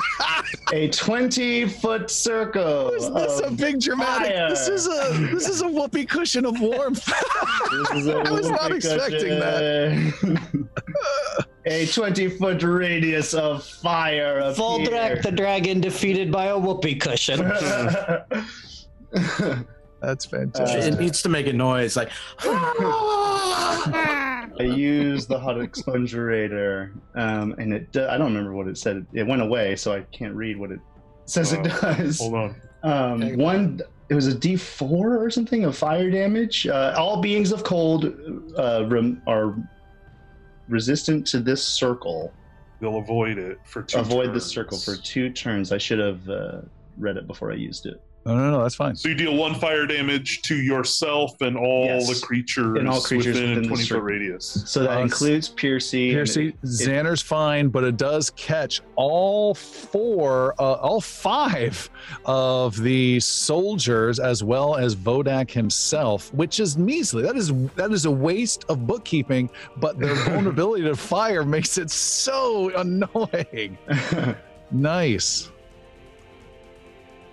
A 0.73 0.89
20 0.89 1.65
foot 1.69 2.09
circle. 2.09 2.89
is 2.89 3.09
this 3.13 3.39
a 3.41 3.51
big 3.51 3.79
dramatic? 3.79 4.33
fire. 4.33 4.49
This 4.49 4.67
is 4.67 4.87
a 4.87 5.13
this 5.31 5.47
is 5.47 5.61
a 5.61 5.67
whoopee 5.69 6.05
cushion 6.05 6.45
of 6.45 6.59
warmth. 6.59 7.05
This 7.71 7.91
is 7.91 8.07
a 8.07 8.17
I 8.17 8.31
was 8.31 8.49
not 8.49 8.63
whoopee 8.63 8.75
expecting 8.77 9.39
cushion. 9.39 10.69
a 11.65 11.85
20 11.85 12.29
foot 12.31 12.63
radius 12.63 13.33
of 13.33 13.63
fire. 13.63 14.41
Voldrak 14.53 15.21
the 15.21 15.31
dragon 15.31 15.79
defeated 15.79 16.31
by 16.33 16.47
a 16.47 16.57
whoopee 16.57 16.95
cushion. 16.95 17.39
That's 20.01 20.25
Uh, 20.27 20.29
fantastic. 20.29 20.93
it 20.93 20.99
needs 20.99 21.21
to 21.23 21.29
make 21.29 21.47
a 21.47 21.53
noise 21.53 21.95
like. 21.95 22.09
I 23.77 24.47
used 24.63 25.27
the 25.29 25.39
hot 25.39 25.57
expungerator, 25.57 26.91
um, 27.15 27.53
and 27.57 27.73
it. 27.73 27.91
do- 27.91 28.07
I 28.07 28.17
don't 28.17 28.27
remember 28.27 28.53
what 28.53 28.67
it 28.67 28.77
said. 28.77 29.05
It 29.13 29.27
went 29.27 29.41
away, 29.41 29.75
so 29.75 29.93
I 29.93 30.01
can't 30.11 30.33
read 30.33 30.57
what 30.57 30.71
it 30.71 30.79
says 31.25 31.51
it 31.53 31.59
Uh, 31.59 31.93
does. 31.95 32.19
Hold 32.19 32.33
on. 32.35 32.55
Um, 32.83 33.23
Okay. 33.23 33.35
one, 33.35 33.81
it 34.09 34.13
was 34.13 34.27
a 34.27 34.35
D4 34.35 34.81
or 35.19 35.29
something 35.29 35.65
of 35.65 35.75
fire 35.75 36.09
damage. 36.11 36.67
Uh, 36.67 36.93
all 36.97 37.19
beings 37.21 37.51
of 37.51 37.63
cold 37.63 38.05
uh, 38.57 38.85
rem- 38.87 39.21
are 39.27 39.55
resistant 40.69 41.25
to 41.27 41.39
this 41.39 41.63
circle. 41.63 42.31
They'll 42.79 42.97
avoid 42.97 43.37
it 43.39 43.59
for 43.65 43.81
two 43.81 43.99
Avoid 43.99 44.27
the 44.29 44.33
turns. 44.33 44.45
circle 44.45 44.77
for 44.77 44.95
two 44.95 45.31
turns. 45.31 45.71
I 45.71 45.77
should 45.79 45.99
have 45.99 46.29
uh, 46.29 46.61
read 46.97 47.17
it 47.17 47.25
before 47.27 47.51
I 47.51 47.55
used 47.55 47.87
it. 47.87 48.01
No, 48.25 48.35
no, 48.35 48.51
no, 48.51 48.61
that's 48.63 48.73
fine. 48.75 48.95
So 48.95 49.09
you 49.09 49.15
deal 49.15 49.35
one 49.35 49.53
fire 49.55 49.85
damage 49.85 50.41
to 50.43 50.55
yourself 50.55 51.39
and 51.41 51.55
all 51.55 51.85
Yes. 51.85 52.19
the 52.19 52.25
creatures, 52.25 52.77
And 52.79 52.89
all 52.89 52.99
creatures 52.99 53.35
within, 53.35 53.49
within 53.49 53.65
a 53.65 53.67
20 53.67 53.83
foot 53.85 54.01
radius. 54.01 54.63
So 54.65 54.81
that 54.83 54.97
Uh, 54.97 55.01
includes 55.01 55.49
Piercy. 55.49 56.11
Piercy, 56.11 56.47
it- 56.47 56.55
it- 56.63 56.67
Xander's 56.67 57.21
fine, 57.21 57.67
but 57.69 57.83
it 57.83 57.97
does 57.97 58.31
catch 58.31 58.81
all 58.95 59.53
four, 59.53 60.55
uh, 60.59 60.73
all 60.73 61.01
five 61.01 61.89
of 62.25 62.81
the 62.81 63.19
soldiers, 63.19 64.19
as 64.19 64.43
well 64.43 64.75
as 64.75 64.95
Vodak 64.95 65.51
himself, 65.51 66.33
which 66.33 66.59
is 66.59 66.77
measly. 66.77 67.21
That 67.21 67.35
is 67.35 67.51
that 67.75 67.91
is 67.91 68.05
a 68.05 68.11
waste 68.11 68.65
of 68.69 68.87
bookkeeping, 68.87 69.49
but 69.77 69.99
their 69.99 70.15
vulnerability 70.25 70.83
to 70.85 70.95
fire 70.95 71.43
makes 71.45 71.77
it 71.77 71.91
so 71.91 72.71
annoying. 72.75 73.77
Nice. 74.71 75.51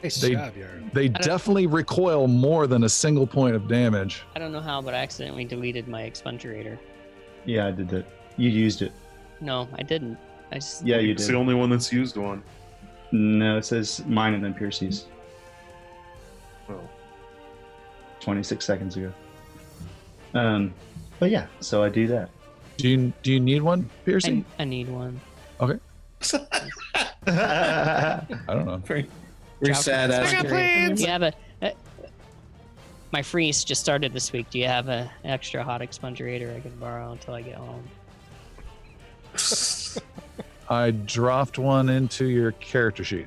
Nice 0.02 0.20
They- 0.20 0.32
job, 0.32 0.54
Yaru. 0.54 0.92
They 0.92 1.08
definitely 1.08 1.66
recoil 1.66 2.26
more 2.26 2.66
than 2.66 2.84
a 2.84 2.88
single 2.88 3.26
point 3.26 3.54
of 3.54 3.68
damage. 3.68 4.22
I 4.34 4.38
don't 4.38 4.52
know 4.52 4.60
how, 4.60 4.82
but 4.82 4.94
I 4.94 4.98
accidentally 4.98 5.44
deleted 5.44 5.88
my 5.88 6.02
expungerator. 6.02 6.78
yeah, 7.44 7.66
I 7.66 7.70
did 7.70 7.88
that. 7.90 8.04
You 8.36 8.48
used 8.50 8.82
it. 8.82 8.92
No, 9.40 9.68
I 9.74 9.82
didn't. 9.82 10.18
I 10.50 10.56
just 10.56 10.84
Yeah, 10.86 10.98
you 10.98 11.12
It's 11.12 11.26
did. 11.26 11.34
the 11.34 11.38
only 11.38 11.54
one 11.54 11.70
that's 11.70 11.92
used 11.92 12.16
one. 12.16 12.42
No, 13.12 13.58
it 13.58 13.64
says 13.64 14.02
mine 14.06 14.34
and 14.34 14.44
then 14.44 14.54
Piercy's. 14.54 15.06
Oh. 16.68 16.80
26 18.20 18.64
seconds 18.64 18.96
ago. 18.96 19.12
Um, 20.34 20.72
but 21.18 21.30
yeah, 21.30 21.46
so 21.60 21.82
I 21.82 21.88
do 21.88 22.06
that. 22.08 22.30
Do 22.78 22.88
you 22.88 23.12
do 23.22 23.32
you 23.32 23.40
need 23.40 23.60
one, 23.62 23.88
Piercy? 24.04 24.44
I, 24.58 24.62
I 24.62 24.64
need 24.64 24.88
one. 24.88 25.20
Okay. 25.60 25.78
I 27.26 28.22
don't 28.48 28.64
know. 28.66 28.76
Very, 28.78 29.08
very 29.62 29.74
sad 29.74 30.10
ass. 30.10 30.32
I 30.32 30.42
got 30.42 30.96
Do 30.96 31.02
you 31.02 31.08
have 31.08 31.22
a? 31.22 31.32
Uh, 31.60 31.70
my 33.12 33.22
freeze 33.22 33.64
just 33.64 33.80
started 33.80 34.12
this 34.12 34.32
week. 34.32 34.50
Do 34.50 34.58
you 34.58 34.66
have 34.66 34.88
an 34.88 35.08
extra 35.24 35.62
hot 35.62 35.80
expungerator 35.80 36.56
I 36.56 36.60
can 36.60 36.74
borrow 36.78 37.12
until 37.12 37.34
I 37.34 37.42
get 37.42 37.56
home? 37.56 37.84
I 40.68 40.90
dropped 40.90 41.58
one 41.58 41.88
into 41.88 42.26
your 42.26 42.52
character 42.52 43.04
sheet. 43.04 43.26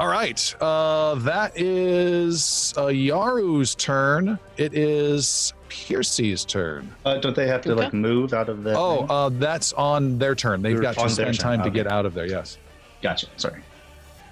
All 0.00 0.08
right. 0.08 0.54
Uh, 0.60 1.14
that 1.16 1.52
is 1.54 2.74
uh, 2.76 2.86
Yaru's 2.86 3.76
turn. 3.76 4.36
It 4.56 4.74
is 4.74 5.52
Piercy's 5.68 6.44
turn. 6.44 6.92
Uh, 7.04 7.18
don't 7.18 7.36
they 7.36 7.46
have 7.46 7.60
to 7.62 7.72
Okay. 7.72 7.84
like 7.84 7.92
move 7.92 8.32
out 8.32 8.48
of 8.48 8.64
the? 8.64 8.74
Oh, 8.76 9.06
uh, 9.08 9.28
that's 9.28 9.72
on 9.74 10.18
their 10.18 10.34
turn. 10.34 10.60
They've 10.60 10.74
They're 10.74 10.82
got 10.82 10.98
to 10.98 11.08
spend 11.08 11.38
turn, 11.38 11.58
time 11.58 11.62
to 11.62 11.70
get 11.70 11.86
out 11.86 12.04
of 12.04 12.14
there. 12.14 12.26
Yes. 12.26 12.58
Gotcha. 13.02 13.26
Sorry. 13.36 13.60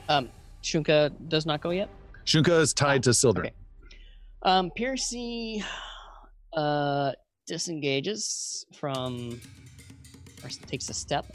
Um, 0.09 0.29
Shunka 0.63 1.13
does 1.29 1.45
not 1.45 1.61
go 1.61 1.71
yet. 1.71 1.89
Shunka 2.25 2.61
is 2.61 2.73
tied 2.73 3.03
to 3.05 3.13
Sildren. 3.13 3.47
Okay. 3.47 3.55
Um, 4.43 4.71
Piercy 4.71 5.63
uh, 6.55 7.13
disengages 7.47 8.65
from, 8.75 9.41
or 10.43 10.49
takes 10.67 10.89
a 10.89 10.95
step 10.95 11.27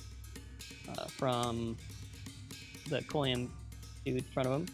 uh, 0.90 1.06
from 1.06 1.78
the 2.90 3.02
Colium 3.02 3.50
dude 4.06 4.18
in 4.18 4.24
front 4.24 4.48
of 4.48 4.62
him, 4.62 4.68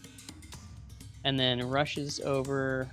and 1.24 1.40
then 1.40 1.68
rushes 1.68 2.20
over 2.22 2.88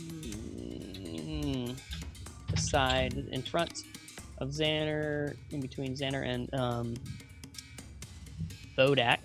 mm, 0.00 1.76
the 2.50 2.56
side 2.56 3.14
in 3.30 3.42
front 3.42 3.84
of 4.38 4.48
Xander, 4.50 5.36
in 5.50 5.60
between 5.60 5.94
Xander 5.94 6.24
and 6.26 6.52
um, 6.54 6.94
Vodak 8.78 9.18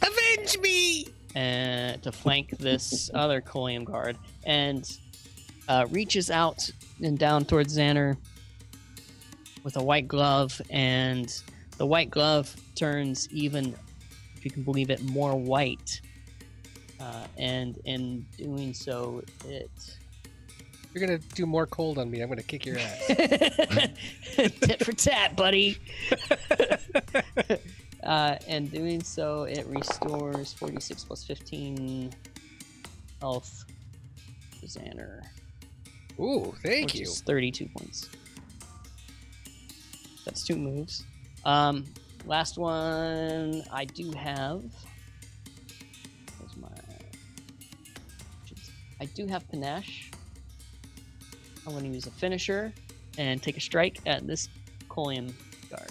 Avenge 0.00 0.58
me! 0.60 1.06
uh, 1.36 1.98
to 1.98 2.10
flank 2.10 2.56
this 2.58 3.10
other 3.12 3.42
Colium 3.42 3.84
guard 3.84 4.16
and 4.44 4.98
uh, 5.68 5.86
reaches 5.90 6.30
out 6.30 6.70
and 7.02 7.18
down 7.18 7.44
towards 7.44 7.76
Xander 7.76 8.16
with 9.62 9.76
a 9.76 9.82
white 9.82 10.06
glove, 10.08 10.60
and 10.70 11.42
the 11.78 11.86
white 11.86 12.10
glove 12.10 12.54
turns 12.74 13.28
even, 13.30 13.74
if 14.36 14.44
you 14.44 14.50
can 14.50 14.62
believe 14.62 14.90
it, 14.90 15.02
more 15.02 15.34
white. 15.34 16.00
Uh, 17.00 17.26
and 17.38 17.78
in 17.84 18.24
doing 18.36 18.72
so, 18.72 19.22
it 19.46 19.70
You're 20.92 21.06
gonna 21.06 21.18
do 21.18 21.46
more 21.46 21.66
cold 21.66 21.98
on 21.98 22.10
me. 22.10 22.20
I'm 22.20 22.28
gonna 22.28 22.42
kick 22.42 22.64
your 22.64 22.78
ass. 22.78 23.06
tit 24.36 24.84
for 24.84 24.92
tat, 24.92 25.34
buddy. 25.36 25.78
uh, 28.04 28.36
and 28.46 28.70
doing 28.70 29.02
so, 29.02 29.44
it 29.44 29.66
restores 29.66 30.52
46 30.52 31.04
plus 31.04 31.24
15 31.24 32.12
health 33.20 33.64
to 34.60 34.66
Xander. 34.66 35.22
Ooh, 36.20 36.54
thank 36.62 36.94
you. 36.94 37.02
is 37.02 37.20
32 37.22 37.68
points. 37.76 38.08
That's 40.24 40.44
two 40.44 40.56
moves. 40.56 41.04
Um, 41.44 41.84
last 42.26 42.56
one 42.56 43.62
I 43.70 43.84
do 43.84 44.10
have. 44.12 44.62
Where's 46.38 46.56
my? 46.56 46.68
I 49.00 49.06
do 49.06 49.26
have 49.26 49.48
panache. 49.50 50.10
I'm 51.66 51.72
going 51.72 51.84
to 51.84 51.90
use 51.90 52.06
a 52.06 52.10
finisher 52.10 52.72
and 53.18 53.42
take 53.42 53.56
a 53.56 53.60
strike 53.60 53.98
at 54.06 54.26
this 54.26 54.48
Colium 54.88 55.32
guard. 55.70 55.90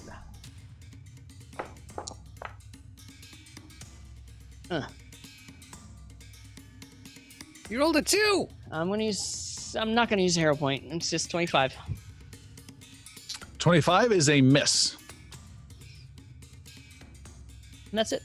Uh. 4.74 4.88
You 7.69 7.80
rolled 7.80 7.95
a 7.95 8.02
two. 8.02 8.48
I'm 8.72 8.90
gonna 8.90 9.03
use. 9.03 9.76
I'm 9.80 9.93
not 9.93 10.10
gonna 10.10 10.24
use 10.24 10.35
a 10.35 10.40
hero 10.40 10.56
point. 10.56 10.84
It's 10.90 11.10
just 11.10 11.30
25. 11.30 11.76
25 13.60 14.11
is 14.11 14.30
a 14.30 14.42
miss. 14.42 14.98
And 17.92 18.00
that's 18.00 18.11
it. 18.11 18.24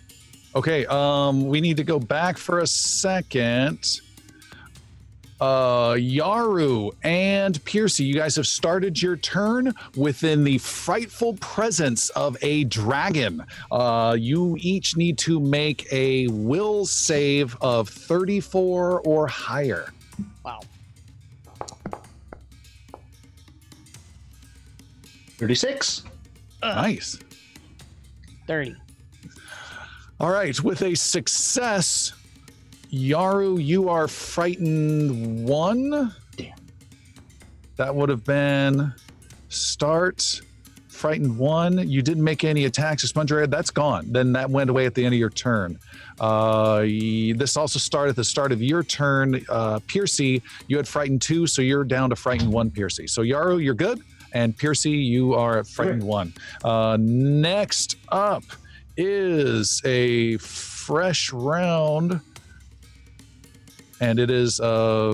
Okay, 0.56 0.86
um, 0.86 1.46
we 1.46 1.60
need 1.60 1.76
to 1.76 1.84
go 1.84 1.98
back 1.98 2.38
for 2.38 2.60
a 2.60 2.66
second. 2.66 4.00
Uh, 5.40 5.92
Yaru 5.92 6.90
and 7.04 7.62
Piercy, 7.64 8.04
you 8.04 8.14
guys 8.14 8.34
have 8.36 8.46
started 8.46 9.00
your 9.00 9.16
turn 9.16 9.72
within 9.96 10.42
the 10.42 10.58
frightful 10.58 11.34
presence 11.34 12.10
of 12.10 12.36
a 12.42 12.64
dragon. 12.64 13.44
Uh, 13.70 14.16
you 14.18 14.56
each 14.60 14.96
need 14.96 15.16
to 15.18 15.38
make 15.38 15.86
a 15.92 16.26
will 16.28 16.84
save 16.84 17.56
of 17.60 17.88
34 17.88 19.00
or 19.02 19.26
higher. 19.26 19.92
Wow. 20.44 20.60
36. 25.38 26.02
Nice. 26.62 27.18
30. 28.48 28.74
All 30.20 30.30
right, 30.30 30.60
with 30.64 30.82
a 30.82 30.96
success, 30.96 32.12
Yaru, 32.92 33.62
you 33.62 33.88
are 33.88 34.08
frightened 34.08 35.46
one. 35.46 36.14
Damn. 36.36 36.54
That 37.76 37.94
would 37.94 38.08
have 38.08 38.24
been 38.24 38.92
start 39.48 40.40
frightened 40.88 41.38
one. 41.38 41.88
You 41.88 42.02
didn't 42.02 42.24
make 42.24 42.42
any 42.42 42.64
attacks. 42.64 43.02
Your 43.02 43.08
sponge 43.08 43.30
red, 43.30 43.50
that's 43.50 43.70
gone. 43.70 44.10
Then 44.10 44.32
that 44.32 44.50
went 44.50 44.68
away 44.68 44.84
at 44.84 44.94
the 44.94 45.04
end 45.04 45.14
of 45.14 45.18
your 45.18 45.30
turn. 45.30 45.78
Uh, 46.18 46.80
this 46.80 47.56
also 47.56 47.78
started 47.78 48.10
at 48.10 48.16
the 48.16 48.24
start 48.24 48.50
of 48.50 48.60
your 48.60 48.82
turn. 48.82 49.40
Uh, 49.48 49.78
Piercy, 49.86 50.42
you 50.66 50.76
had 50.76 50.88
frightened 50.88 51.22
two, 51.22 51.46
so 51.46 51.62
you're 51.62 51.84
down 51.84 52.10
to 52.10 52.16
frightened 52.16 52.52
one, 52.52 52.70
Piercy. 52.70 53.06
So 53.06 53.22
Yaru, 53.22 53.62
you're 53.62 53.74
good. 53.74 54.00
And 54.32 54.56
Piercy, 54.56 54.90
you 54.90 55.34
are 55.34 55.58
at 55.58 55.68
frightened 55.68 56.02
one. 56.02 56.34
Uh, 56.64 56.98
next 57.00 57.96
up 58.08 58.42
is 58.96 59.80
a 59.84 60.36
fresh 60.38 61.32
round, 61.32 62.20
and 64.00 64.18
it 64.18 64.30
is 64.30 64.60
uh, 64.60 65.12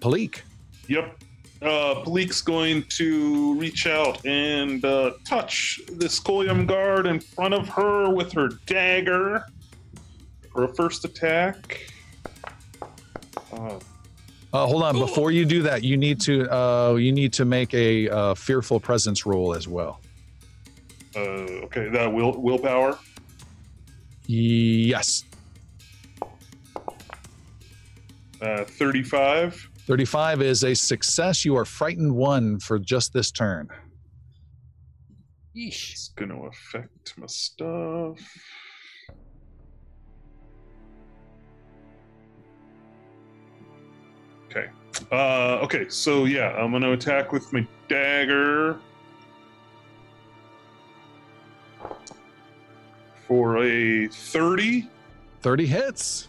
Palik. 0.00 0.40
Yep. 0.88 1.18
Uh, 1.62 2.02
Palik's 2.04 2.42
going 2.42 2.82
to 2.90 3.54
reach 3.58 3.86
out 3.86 4.24
and 4.26 4.84
uh, 4.84 5.12
touch 5.26 5.80
this 5.92 6.20
Koyam 6.20 6.66
guard 6.66 7.06
in 7.06 7.20
front 7.20 7.54
of 7.54 7.68
her 7.70 8.10
with 8.12 8.32
her 8.32 8.48
dagger 8.66 9.44
for 10.52 10.64
a 10.64 10.74
first 10.74 11.04
attack. 11.04 11.80
Uh, 13.52 13.78
Uh, 14.52 14.66
hold 14.66 14.84
on, 14.84 14.96
before 14.96 15.32
you 15.32 15.44
do 15.44 15.62
that, 15.62 15.82
you 15.82 15.96
need 15.96 16.20
to 16.20 16.48
uh, 16.48 16.94
you 16.94 17.10
need 17.10 17.32
to 17.32 17.44
make 17.44 17.74
a 17.74 18.08
uh, 18.08 18.34
fearful 18.34 18.78
presence 18.78 19.26
roll 19.26 19.52
as 19.52 19.66
well. 19.66 19.98
uh, 21.16 21.20
okay, 21.66 21.88
that 21.88 22.06
will 22.12 22.40
willpower. 22.40 22.96
Yes, 24.28 25.24
Uh, 28.44 28.62
35. 28.64 29.70
35 29.86 30.42
is 30.42 30.64
a 30.64 30.74
success. 30.74 31.46
You 31.46 31.56
are 31.56 31.64
frightened 31.64 32.14
one 32.14 32.58
for 32.58 32.78
just 32.78 33.14
this 33.14 33.30
turn. 33.30 33.68
Yeesh. 35.56 35.92
It's 35.92 36.08
going 36.08 36.28
to 36.28 36.46
affect 36.46 37.16
my 37.16 37.26
stuff. 37.26 38.18
Okay. 44.50 44.66
Uh, 45.10 45.60
okay, 45.62 45.88
so 45.88 46.26
yeah, 46.26 46.50
I'm 46.50 46.70
going 46.70 46.82
to 46.82 46.92
attack 46.92 47.32
with 47.32 47.50
my 47.50 47.66
dagger 47.88 48.78
for 53.26 53.62
a 53.62 54.06
30. 54.08 54.86
30 55.40 55.66
hits. 55.66 56.28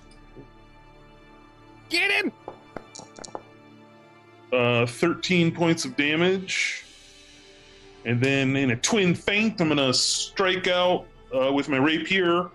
Get 1.90 2.12
him. 2.12 2.32
uh, 4.54 4.86
13 4.86 5.52
points 5.54 5.86
of 5.86 5.96
damage. 5.96 6.84
And 8.06 8.22
then 8.22 8.56
in 8.56 8.72
a 8.72 8.76
twin 8.78 9.16
feint, 9.16 9.60
I'm 9.62 9.70
gonna 9.70 9.94
strike 9.94 10.68
out 10.68 11.08
uh, 11.36 11.52
with 11.52 11.70
my 11.70 11.78
rapier 11.78 12.50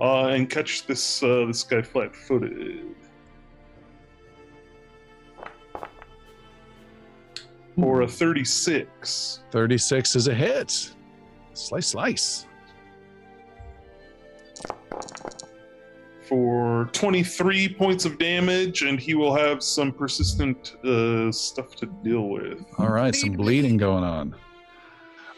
uh, 0.00 0.26
and 0.26 0.50
catch 0.50 0.86
this 0.86 1.22
uh, 1.22 1.44
this 1.46 1.62
guy 1.62 1.82
flat-footed. 1.82 2.94
For 7.76 8.02
a 8.02 8.08
36. 8.08 9.44
36 9.52 10.16
is 10.16 10.26
a 10.28 10.34
hit. 10.34 10.90
Slice, 11.54 11.86
slice. 11.88 12.46
For 16.28 16.90
23 16.92 17.70
points 17.70 18.04
of 18.04 18.18
damage, 18.18 18.82
and 18.82 19.00
he 19.00 19.14
will 19.14 19.34
have 19.34 19.62
some 19.62 19.90
persistent 19.92 20.74
uh, 20.84 21.32
stuff 21.32 21.74
to 21.76 21.86
deal 21.86 22.28
with. 22.28 22.66
All 22.76 22.90
right, 22.90 23.14
some 23.14 23.32
bleeding 23.32 23.78
going 23.78 24.04
on. 24.04 24.34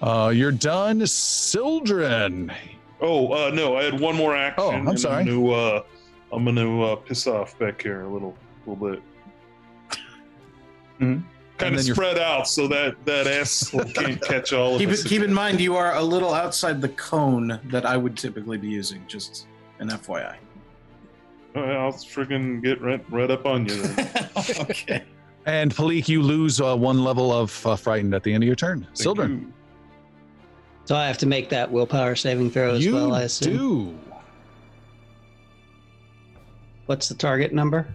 Uh, 0.02 0.32
you're 0.34 0.50
done, 0.50 1.06
Sildren. 1.06 2.52
Oh 3.00 3.32
uh, 3.32 3.50
no, 3.50 3.76
I 3.76 3.84
had 3.84 4.00
one 4.00 4.16
more 4.16 4.34
action. 4.36 4.64
Oh, 4.64 4.70
I'm 4.72 4.98
sorry. 4.98 5.20
I'm 5.22 5.26
gonna, 5.26 5.50
uh, 5.52 5.82
I'm 6.32 6.44
gonna 6.44 6.82
uh, 6.82 6.96
piss 6.96 7.28
off 7.28 7.56
back 7.60 7.80
here 7.82 8.02
a 8.02 8.08
little, 8.08 8.34
little 8.66 8.90
bit. 8.90 9.02
Mhm. 11.00 11.22
Kind 11.56 11.74
of 11.74 11.78
then 11.78 11.86
you're- 11.86 11.94
spread 11.94 12.18
out 12.18 12.48
so 12.48 12.66
that 12.66 12.96
that 13.04 13.28
asshole 13.28 13.84
can't 13.94 14.20
catch 14.20 14.52
all 14.52 14.74
of 14.74 14.80
Keep, 14.80 14.88
us. 14.90 15.04
it, 15.04 15.08
keep 15.08 15.22
in 15.22 15.32
mind, 15.32 15.60
you 15.60 15.76
are 15.76 15.94
a 15.94 16.02
little 16.02 16.34
outside 16.34 16.80
the 16.80 16.88
cone 16.90 17.60
that 17.66 17.86
I 17.86 17.96
would 17.96 18.16
typically 18.16 18.58
be 18.58 18.68
using. 18.68 19.04
Just 19.06 19.46
an 19.78 19.88
FYI. 19.90 20.34
I'll 21.54 21.92
friggin' 21.92 22.62
get 22.62 22.80
right, 22.80 23.04
right 23.10 23.30
up 23.30 23.44
on 23.46 23.66
you. 23.66 23.82
Then. 23.82 24.30
okay. 24.60 25.04
And 25.46 25.74
Palik, 25.74 26.08
you 26.08 26.22
lose 26.22 26.60
uh, 26.60 26.76
one 26.76 27.02
level 27.02 27.32
of 27.32 27.66
uh, 27.66 27.76
frightened 27.76 28.14
at 28.14 28.22
the 28.22 28.32
end 28.32 28.42
of 28.44 28.46
your 28.46 28.56
turn. 28.56 28.82
Thank 28.82 28.96
Sildren. 28.96 29.40
you. 29.40 29.52
So 30.84 30.96
I 30.96 31.06
have 31.06 31.18
to 31.18 31.26
make 31.26 31.48
that 31.50 31.70
willpower 31.70 32.14
saving 32.16 32.50
throw 32.50 32.74
as 32.74 32.84
You 32.84 32.94
well, 32.94 33.14
I 33.14 33.22
assume. 33.22 33.56
do. 33.56 33.98
What's 36.86 37.08
the 37.08 37.14
target 37.14 37.52
number? 37.52 37.86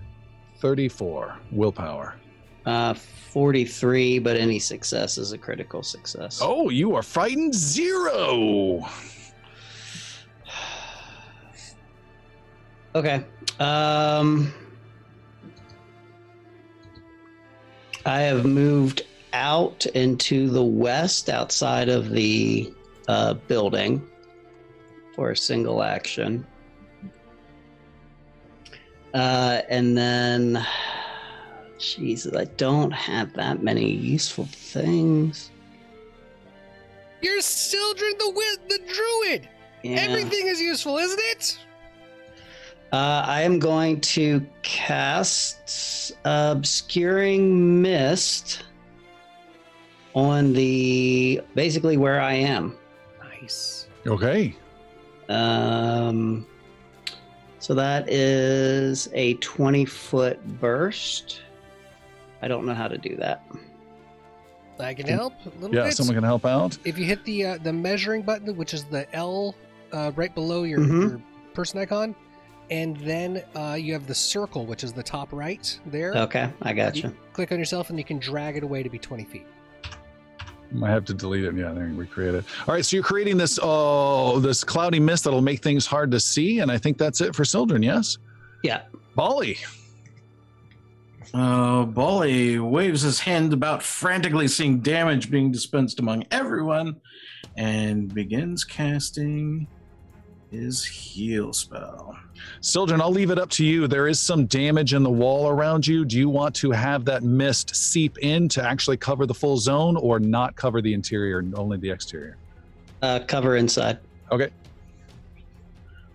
34 0.59 1.37
willpower. 1.51 2.15
Uh, 2.65 2.93
43, 2.93 4.19
but 4.19 4.37
any 4.37 4.57
success 4.59 5.17
is 5.17 5.33
a 5.33 5.37
critical 5.37 5.83
success. 5.83 6.39
Oh, 6.41 6.69
you 6.69 6.95
are 6.95 7.03
frightened 7.03 7.53
zero. 7.53 8.79
Okay. 12.95 13.25
Um, 13.59 14.53
I 18.05 18.21
have 18.21 18.45
moved 18.45 19.01
out 19.33 19.85
into 19.87 20.49
the 20.49 20.63
west 20.63 21.29
outside 21.29 21.89
of 21.89 22.11
the 22.11 22.73
uh, 23.09 23.33
building 23.33 24.01
for 25.13 25.31
a 25.31 25.37
single 25.37 25.83
action. 25.83 26.47
Uh, 29.13 29.61
and 29.69 29.97
then, 29.97 30.65
Jesus, 31.77 32.33
I 32.33 32.45
don't 32.45 32.91
have 32.91 33.33
that 33.33 33.61
many 33.61 33.91
useful 33.91 34.45
things. 34.45 35.51
You're 37.21 37.41
Sildren 37.41 38.13
the 38.19 38.57
the 38.69 38.79
druid. 38.93 39.49
Yeah. 39.83 39.97
Everything 39.97 40.47
is 40.47 40.61
useful, 40.61 40.97
isn't 40.97 41.19
it? 41.19 41.59
Uh, 42.91 43.23
I 43.25 43.41
am 43.41 43.59
going 43.59 43.99
to 44.01 44.45
cast 44.61 46.13
Obscuring 46.23 47.81
Mist 47.81 48.63
on 50.13 50.53
the 50.53 51.41
basically 51.55 51.97
where 51.97 52.21
I 52.21 52.33
am. 52.33 52.77
Nice. 53.41 53.87
Okay. 54.07 54.55
Um, 55.27 56.45
so 57.59 57.73
that 57.73 58.09
is 58.09 59.09
a 59.13 59.33
20 59.35 59.83
foot 59.85 60.45
burst. 60.61 61.41
I 62.41 62.47
don't 62.47 62.65
know 62.65 62.75
how 62.75 62.87
to 62.87 62.97
do 62.97 63.15
that. 63.17 63.43
I 64.79 64.93
can 64.93 65.07
help 65.07 65.33
a 65.45 65.49
little 65.59 65.75
Yeah, 65.75 65.85
bit. 65.85 65.93
someone 65.95 66.15
can 66.15 66.23
help 66.23 66.45
out. 66.45 66.77
If 66.85 66.97
you 66.97 67.05
hit 67.05 67.23
the 67.25 67.45
uh, 67.45 67.57
the 67.63 67.71
measuring 67.73 68.21
button, 68.23 68.55
which 68.55 68.73
is 68.73 68.83
the 68.85 69.11
L 69.15 69.55
uh, 69.93 70.11
right 70.15 70.33
below 70.35 70.63
your, 70.63 70.79
Mhm. 70.79 71.09
your 71.09 71.21
person 71.53 71.79
icon, 71.79 72.13
and 72.69 72.97
then 72.97 73.43
uh, 73.55 73.73
you 73.79 73.93
have 73.93 74.07
the 74.07 74.15
circle, 74.15 74.65
which 74.65 74.83
is 74.83 74.93
the 74.93 75.03
top 75.03 75.31
right 75.31 75.79
there. 75.85 76.13
Okay, 76.15 76.49
I 76.61 76.73
got 76.73 76.95
you. 76.95 77.03
You 77.09 77.15
click 77.33 77.51
on 77.51 77.59
yourself, 77.59 77.89
and 77.89 77.97
you 77.99 78.05
can 78.05 78.17
drag 78.19 78.57
it 78.57 78.63
away 78.63 78.83
to 78.83 78.89
be 78.89 78.97
20 78.99 79.23
feet. 79.25 79.45
I 80.83 80.89
have 80.89 81.05
to 81.05 81.13
delete 81.13 81.43
it. 81.45 81.55
Yeah, 81.55 81.71
then 81.73 81.95
recreate 81.95 82.33
it. 82.35 82.43
All 82.67 82.73
right, 82.73 82.83
so 82.83 82.95
you're 82.97 83.03
creating 83.03 83.37
this 83.37 83.59
oh 83.61 84.39
this 84.39 84.63
cloudy 84.63 84.99
mist 84.99 85.23
that'll 85.23 85.41
make 85.41 85.61
things 85.61 85.85
hard 85.85 86.11
to 86.11 86.19
see, 86.19 86.59
and 86.59 86.71
I 86.71 86.77
think 86.77 86.97
that's 86.97 87.21
it 87.21 87.35
for 87.35 87.45
Sildren. 87.45 87.83
Yes, 87.83 88.17
Yeah. 88.63 88.81
Bali. 89.15 89.57
Uh, 91.33 91.83
Bali 91.85 92.59
waves 92.59 93.01
his 93.01 93.19
hand 93.19 93.51
about 93.53 93.83
frantically, 93.83 94.47
seeing 94.47 94.79
damage 94.79 95.29
being 95.29 95.51
dispensed 95.51 95.99
among 95.99 96.23
everyone, 96.31 96.95
and 97.57 98.13
begins 98.13 98.63
casting 98.63 99.67
his 100.51 100.83
heal 100.85 101.51
spell. 101.53 102.17
Sildren, 102.61 103.01
I'll 103.01 103.11
leave 103.11 103.31
it 103.31 103.37
up 103.39 103.49
to 103.51 103.65
you. 103.65 103.87
There 103.87 104.07
is 104.07 104.19
some 104.19 104.45
damage 104.45 104.93
in 104.93 105.03
the 105.03 105.09
wall 105.09 105.47
around 105.49 105.85
you. 105.85 106.05
Do 106.05 106.17
you 106.17 106.29
want 106.29 106.55
to 106.55 106.71
have 106.71 107.05
that 107.05 107.23
mist 107.23 107.75
seep 107.75 108.17
in 108.19 108.47
to 108.49 108.63
actually 108.63 108.97
cover 108.97 109.25
the 109.25 109.33
full 109.33 109.57
zone 109.57 109.97
or 109.97 110.19
not 110.19 110.55
cover 110.55 110.81
the 110.81 110.93
interior, 110.93 111.39
and 111.39 111.53
only 111.55 111.77
the 111.77 111.89
exterior? 111.89 112.37
Uh, 113.01 113.19
cover 113.27 113.55
inside. 113.57 113.99
Okay. 114.31 114.49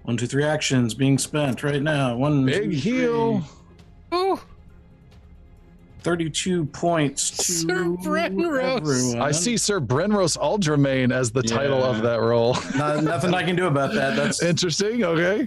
One, 0.02 0.16
two, 0.16 0.26
three 0.26 0.44
actions 0.44 0.94
being 0.94 1.18
spent 1.18 1.62
right 1.62 1.82
now. 1.82 2.16
One 2.16 2.47
Big 2.47 2.62
two, 2.62 2.76
heal. 2.76 3.40
three. 4.10 4.18
Ooh, 4.18 4.40
32 6.02 6.65
points 6.65 7.31
to 7.31 7.42
Sir 7.52 7.66
Brenros. 7.84 8.78
everyone. 8.78 9.20
I 9.20 9.31
see 9.32 9.58
Sir 9.58 9.81
Brenros 9.81 10.39
Aldramain 10.39 11.12
as 11.12 11.31
the 11.31 11.42
title 11.42 11.84
of 11.84 12.00
that 12.02 12.20
role. 12.23 12.57
No- 12.76 13.00
nothing 13.00 13.34
I 13.34 13.42
can 13.42 13.55
do 13.55 13.66
about 13.66 13.92
that. 13.92 14.16
That's 14.16 14.42
Interesting. 14.50 15.05
Okay. 15.05 15.47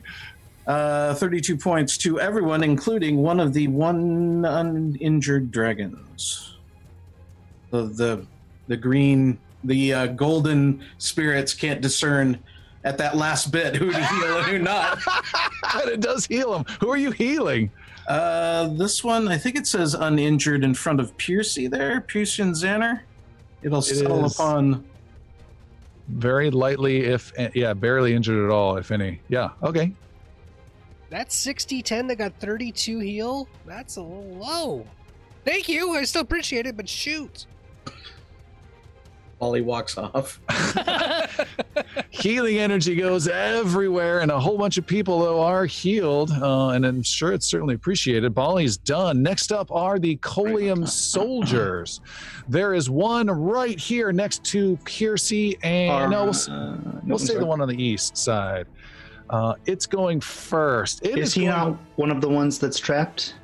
Uh, 0.67 1.14
32 1.16 1.58
points 1.58 1.98
to 2.00 2.19
everyone, 2.19 2.64
including 2.64 3.17
one 3.17 3.40
of 3.40 3.53
the 3.53 3.67
one 3.67 4.45
uninjured 4.45 5.51
dragons. 5.51 6.58
The 7.72 7.83
the 7.83 8.25
the 8.67 8.77
green, 8.77 9.38
the 9.64 9.93
uh, 9.93 10.08
golden 10.08 10.83
spirits 10.98 11.53
can't 11.53 11.82
discern 11.82 12.40
at 12.85 12.98
that 12.98 13.17
last 13.17 13.51
bit 13.51 13.75
who 13.75 13.92
to 13.92 14.06
heal 14.06 14.38
and 14.38 14.45
who 14.45 14.59
not. 14.59 15.00
and 15.75 15.90
it 15.90 16.00
does 16.00 16.25
heal 16.25 16.53
them. 16.53 16.66
Who 16.80 16.90
are 16.90 16.98
you 16.98 17.11
healing? 17.11 17.72
Uh, 18.08 18.67
this 18.67 19.03
one, 19.03 19.27
I 19.27 19.38
think 19.38 19.56
it 19.56 19.66
says 19.66 19.93
uninjured 19.93 20.64
in 20.64 20.74
front 20.74 21.00
of 21.00 21.16
Piercy 21.17 21.67
there, 21.67 22.01
Piercy 22.01 22.43
and 22.43 22.53
Xander. 22.53 23.01
It'll 23.61 23.82
settle 23.82 24.25
is. 24.25 24.33
upon. 24.35 24.83
Very 26.09 26.51
lightly, 26.51 27.06
if 27.06 27.32
yeah, 27.56 27.74
barely 27.74 28.14
injured 28.14 28.43
at 28.43 28.51
all, 28.51 28.75
if 28.75 28.92
any. 28.92 29.22
Yeah. 29.30 29.51
Okay. 29.64 29.93
That's 31.14 31.35
60 31.35 31.83
10 31.83 32.08
that 32.08 32.16
got 32.16 32.33
32 32.40 32.98
heal. 33.00 33.48
That's 33.67 33.98
a 33.98 34.01
little 34.01 34.24
low. 34.35 34.88
Thank 35.45 35.69
you. 35.69 35.92
I 35.95 36.03
still 36.06 36.24
appreciate 36.24 36.66
it, 36.66 36.75
but 36.75 36.90
shoot. 36.90 37.45
Ollie 39.40 39.61
walks 39.61 39.98
off. 39.98 40.40
Healing 42.09 42.58
energy 42.59 42.95
goes 42.95 43.27
everywhere, 43.27 44.22
and 44.22 44.32
a 44.32 44.40
whole 44.40 44.58
bunch 44.58 44.77
of 44.77 44.88
people 44.88 45.19
though 45.19 45.42
are 45.42 45.66
healed, 45.66 46.32
uh, 46.32 46.69
and 46.69 46.85
I'm 46.85 47.03
sure 47.03 47.33
it's 47.33 47.48
certainly 47.48 47.75
appreciated. 47.75 48.33
Bali's 48.33 48.77
done. 48.77 49.22
Next 49.22 49.51
up 49.51 49.69
are 49.72 50.00
the 50.00 50.16
Colium 50.17 50.88
soldiers. 50.88 52.00
There 52.48 52.74
is 52.74 52.90
one 52.90 53.27
right 53.27 53.77
here 53.77 54.14
next 54.14 54.45
to 54.45 54.77
Piercy, 54.85 55.58
and 55.61 56.11
no, 56.11 56.22
we'll, 56.22 56.30
s- 56.30 56.48
Uh, 56.48 56.77
we'll 57.03 57.19
say 57.19 57.27
sorry. 57.27 57.40
the 57.40 57.45
one 57.45 57.59
on 57.59 57.67
the 57.67 57.83
east 57.83 58.16
side. 58.16 58.66
Uh, 59.30 59.53
it's 59.66 59.85
going 59.85 60.19
first. 60.22 61.06
It 61.06 61.18
Is 61.18 61.34
he 61.34 61.42
going- 61.45 61.52
not 61.52 61.77
one 61.95 62.11
of 62.11 62.22
the 62.22 62.30
ones 62.30 62.60
that's 62.60 62.77
trapped 62.80 63.35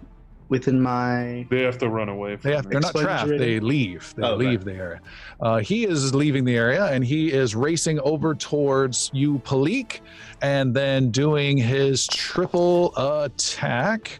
within 0.49 0.79
my? 0.81 1.45
They 1.49 1.63
have 1.63 1.77
to 1.79 1.89
run 1.89 2.09
away. 2.09 2.35
From 2.35 2.49
they 2.49 2.55
have, 2.55 2.69
they're 2.69 2.79
not 2.79 2.95
trapped. 2.95 3.29
They 3.29 3.59
leave. 3.59 4.13
They 4.15 4.23
Oh, 4.23 4.33
okay. 4.33 4.47
leave 4.49 4.63
the 4.65 4.73
area. 4.73 5.01
Uh, 5.39 5.57
he 5.57 5.85
is 5.85 6.13
leaving 6.13 6.43
the 6.43 6.55
area 6.55 6.85
and 6.85 7.03
he 7.03 7.31
is 7.31 7.55
racing 7.55 7.99
over 8.01 8.35
towards 8.35 9.09
you, 9.13 9.39
Palik, 9.45 9.99
and 10.41 10.73
then 10.73 11.11
doing 11.11 11.57
his 11.57 12.07
triple 12.07 12.93
attack. 12.97 14.19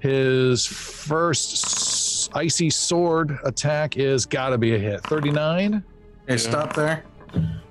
His 0.00 0.64
first 0.66 2.30
icy 2.34 2.70
sword 2.70 3.38
attack 3.44 3.96
is 3.96 4.26
got 4.26 4.50
to 4.50 4.58
be 4.58 4.74
a 4.74 4.78
hit. 4.78 5.02
39. 5.04 5.74
Okay, 5.74 5.82
Yeah. 6.28 6.36
stop 6.36 6.74
there. 6.74 7.02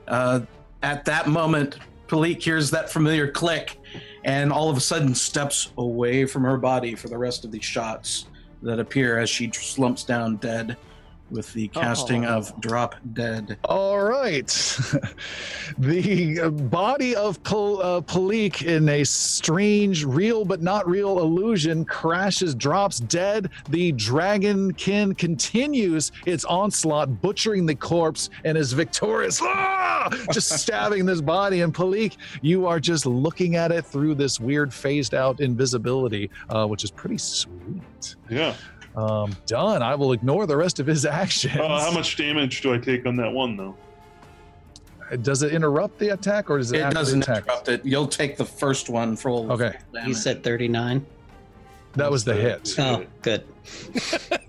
Uh, 0.07 0.41
at 0.83 1.06
that 1.06 1.27
moment, 1.27 1.77
Palik 2.08 2.42
hears 2.42 2.72
that 2.72 2.90
familiar 2.90 3.30
click 3.30 3.80
and 4.24 4.52
all 4.52 4.69
of 4.69 4.77
a 4.77 4.82
sudden 4.82 5.14
steps 5.14 5.72
away 5.77 6.26
from 6.26 6.44
her 6.44 6.58
body 6.58 6.95
for 6.95 7.10
the 7.10 7.18
rest 7.18 7.45
of 7.45 7.52
the 7.52 7.61
shots 7.61 8.27
that 8.61 8.80
appear 8.80 9.19
as 9.19 9.30
she 9.30 9.52
slumps 9.52 10.03
down 10.03 10.38
dead 10.38 10.77
with 11.31 11.51
the 11.53 11.67
casting 11.69 12.25
of 12.25 12.59
Drop 12.61 12.95
Dead. 13.14 13.57
All 13.65 14.03
right. 14.03 14.47
the 15.77 16.39
uh, 16.41 16.49
body 16.49 17.15
of 17.15 17.41
Pal- 17.43 17.81
uh, 17.81 18.01
Palik 18.01 18.65
in 18.65 18.88
a 18.89 19.03
strange, 19.03 20.06
real 20.06 20.45
but 20.45 20.61
not 20.61 20.88
real 20.88 21.19
illusion 21.19 21.85
crashes, 21.85 22.56
drops 22.56 22.99
dead. 22.99 23.49
The 23.69 23.93
dragonkin 23.93 25.17
continues 25.17 26.11
its 26.25 26.45
onslaught, 26.45 27.22
butchering 27.22 27.65
the 27.65 27.75
corpse, 27.75 28.30
and 28.43 28.57
is 28.57 28.73
victorious. 28.73 29.39
Ah! 29.41 30.09
Just 30.31 30.49
stabbing 30.49 31.06
this 31.06 31.22
body. 31.22 31.61
And 31.61 31.73
Palik, 31.73 32.17
you 32.41 32.65
are 32.65 32.80
just 32.80 33.06
looking 33.06 33.56
at 33.56 33.72
it 33.72 33.85
through 33.85 34.15
this 34.15 34.39
weird 34.39 34.73
phased 34.73 35.14
out 35.14 35.41
invisibility, 35.41 36.30
uh, 36.49 36.65
which 36.65 36.83
is 36.83 36.91
pretty 36.91 37.17
sweet. 37.17 38.15
Yeah. 38.30 38.56
Um, 38.98 39.35
done. 39.45 39.82
I 39.84 39.93
will 39.95 40.11
ignore 40.11 40.45
the 40.48 40.58
rest 40.58 40.80
of 40.80 40.88
his 40.88 41.06
actions. 41.22 41.56
Uh, 41.59 41.80
how 41.80 41.92
much 41.92 42.17
damage 42.17 42.61
do 42.61 42.74
I 42.74 42.77
take 42.80 43.06
on 43.06 43.16
that 43.17 43.32
one 43.32 43.56
though? 43.56 43.76
Does 45.22 45.42
it 45.43 45.53
interrupt 45.53 46.00
the 46.00 46.09
attack 46.09 46.50
or 46.50 46.58
does 46.58 46.74
it, 46.74 46.82
It 46.82 46.92
doesn't 46.93 47.22
attack? 47.24 47.43
interrupt 47.43 47.69
it. 47.69 47.85
You'll 47.85 48.08
take 48.08 48.35
the 48.35 48.43
first 48.43 48.90
one 48.90 49.16
for 49.16 49.30
all 49.32 49.50
Okay. 49.53 49.77
He 50.03 50.14
said 50.14 50.43
39. 50.43 51.06
That 51.93 52.11
was 52.11 52.26
the 52.26 52.34
hit. 52.34 52.76
Oh, 52.77 53.06
good. 53.22 53.43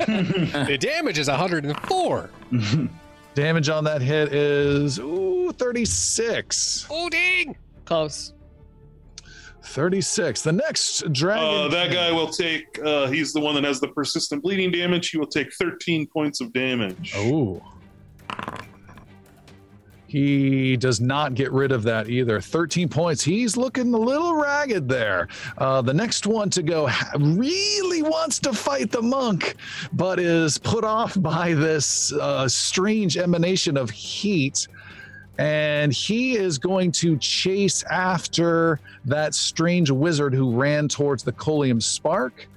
The 0.06 0.76
damage 0.80 1.18
is 1.18 1.28
104. 1.28 2.30
Damage 3.34 3.68
on 3.68 3.84
that 3.84 4.02
hit 4.02 4.32
is 4.34 4.98
ooh 4.98 5.52
36. 5.56 6.86
Oh, 6.90 7.08
dang. 7.08 7.56
Close. 7.84 8.32
36. 9.68 10.42
The 10.42 10.52
next 10.52 11.12
dragon. 11.12 11.44
Uh, 11.44 11.68
that 11.68 11.92
guy 11.92 12.10
will 12.10 12.28
take. 12.28 12.78
Uh, 12.82 13.06
he's 13.06 13.32
the 13.32 13.40
one 13.40 13.54
that 13.54 13.64
has 13.64 13.80
the 13.80 13.88
persistent 13.88 14.42
bleeding 14.42 14.70
damage. 14.70 15.10
He 15.10 15.18
will 15.18 15.26
take 15.26 15.52
13 15.54 16.06
points 16.06 16.40
of 16.40 16.52
damage. 16.52 17.12
Oh. 17.16 17.62
He 20.08 20.78
does 20.78 21.02
not 21.02 21.34
get 21.34 21.52
rid 21.52 21.70
of 21.70 21.82
that 21.82 22.08
either. 22.08 22.40
13 22.40 22.88
points. 22.88 23.22
He's 23.22 23.58
looking 23.58 23.92
a 23.92 23.98
little 23.98 24.34
ragged 24.36 24.88
there. 24.88 25.28
Uh, 25.58 25.82
the 25.82 25.92
next 25.92 26.26
one 26.26 26.48
to 26.50 26.62
go 26.62 26.88
really 27.18 28.02
wants 28.02 28.38
to 28.40 28.54
fight 28.54 28.90
the 28.90 29.02
monk, 29.02 29.56
but 29.92 30.18
is 30.18 30.56
put 30.56 30.82
off 30.82 31.20
by 31.20 31.52
this 31.52 32.10
uh, 32.14 32.48
strange 32.48 33.18
emanation 33.18 33.76
of 33.76 33.90
heat. 33.90 34.66
And 35.38 35.92
he 35.92 36.36
is 36.36 36.58
going 36.58 36.92
to 36.92 37.16
chase 37.18 37.84
after 37.84 38.80
that 39.04 39.34
strange 39.34 39.90
wizard 39.90 40.34
who 40.34 40.50
ran 40.52 40.88
towards 40.88 41.22
the 41.22 41.32
Colium 41.32 41.80
Spark 41.80 42.48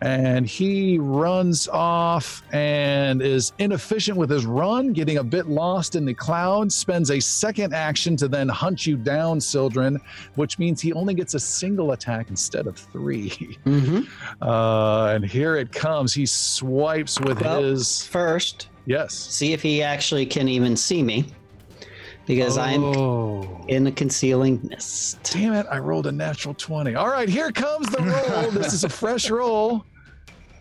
and 0.00 0.46
he 0.46 0.98
runs 0.98 1.66
off 1.68 2.42
and 2.52 3.20
is 3.20 3.52
inefficient 3.58 4.16
with 4.16 4.30
his 4.30 4.46
run, 4.46 4.92
getting 4.92 5.18
a 5.18 5.24
bit 5.24 5.48
lost 5.48 5.96
in 5.96 6.04
the 6.04 6.14
clouds. 6.14 6.74
Spends 6.74 7.10
a 7.10 7.18
second 7.18 7.74
action 7.74 8.16
to 8.18 8.28
then 8.28 8.48
hunt 8.48 8.86
you 8.86 8.96
down, 8.96 9.40
Sildren, 9.40 10.00
which 10.36 10.58
means 10.58 10.80
he 10.80 10.92
only 10.92 11.14
gets 11.14 11.34
a 11.34 11.40
single 11.40 11.92
attack 11.92 12.30
instead 12.30 12.66
of 12.66 12.76
three. 12.76 13.58
Mm-hmm. 13.68 14.42
Uh, 14.42 15.08
and 15.08 15.24
here 15.24 15.56
it 15.56 15.72
comes. 15.72 16.14
He 16.14 16.24
swipes 16.26 17.20
with 17.20 17.40
Well, 17.42 17.62
his 17.62 18.06
First, 18.06 18.68
yes. 18.86 19.14
see 19.14 19.52
if 19.52 19.60
he 19.62 19.82
actually 19.82 20.24
can 20.24 20.48
even 20.48 20.76
see 20.76 21.02
me. 21.02 21.26
Because 22.28 22.58
I'm 22.58 22.84
Oh. 22.84 23.64
in 23.68 23.86
a 23.86 23.90
concealing 23.90 24.60
mist. 24.62 25.18
Damn 25.32 25.54
it, 25.54 25.66
I 25.70 25.78
rolled 25.78 26.06
a 26.06 26.12
natural 26.12 26.54
20. 26.54 26.94
All 26.94 27.08
right, 27.08 27.28
here 27.28 27.50
comes 27.50 27.88
the 27.88 28.02
roll. 28.02 28.50
this 28.52 28.72
is 28.74 28.84
a 28.84 28.88
fresh 28.88 29.30
roll. 29.30 29.84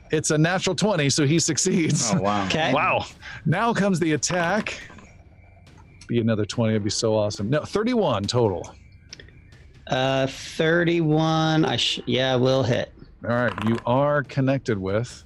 It's 0.10 0.32
a 0.32 0.38
natural 0.38 0.76
20, 0.78 1.10
so 1.10 1.26
he 1.28 1.38
succeeds. 1.40 2.12
Oh 2.14 2.22
wow. 2.22 2.46
Okay. 2.46 2.74
Wow. 2.74 3.06
Now 3.46 3.74
comes 3.74 4.00
the 4.00 4.14
attack. 4.14 4.80
Be 6.08 6.22
another 6.22 6.46
20. 6.46 6.72
It'd 6.74 6.86
be 6.86 6.90
so 6.90 7.14
awesome. 7.14 7.50
No, 7.50 7.66
31 7.66 8.24
total. 8.24 8.74
Uh, 9.88 10.28
31. 10.28 11.66
I 11.66 11.76
sh- 11.76 12.00
yeah, 12.06 12.36
will 12.38 12.64
hit. 12.64 12.94
All 13.28 13.36
right. 13.36 13.54
You 13.68 13.78
are 13.86 14.24
connected 14.24 14.78
with. 14.78 15.26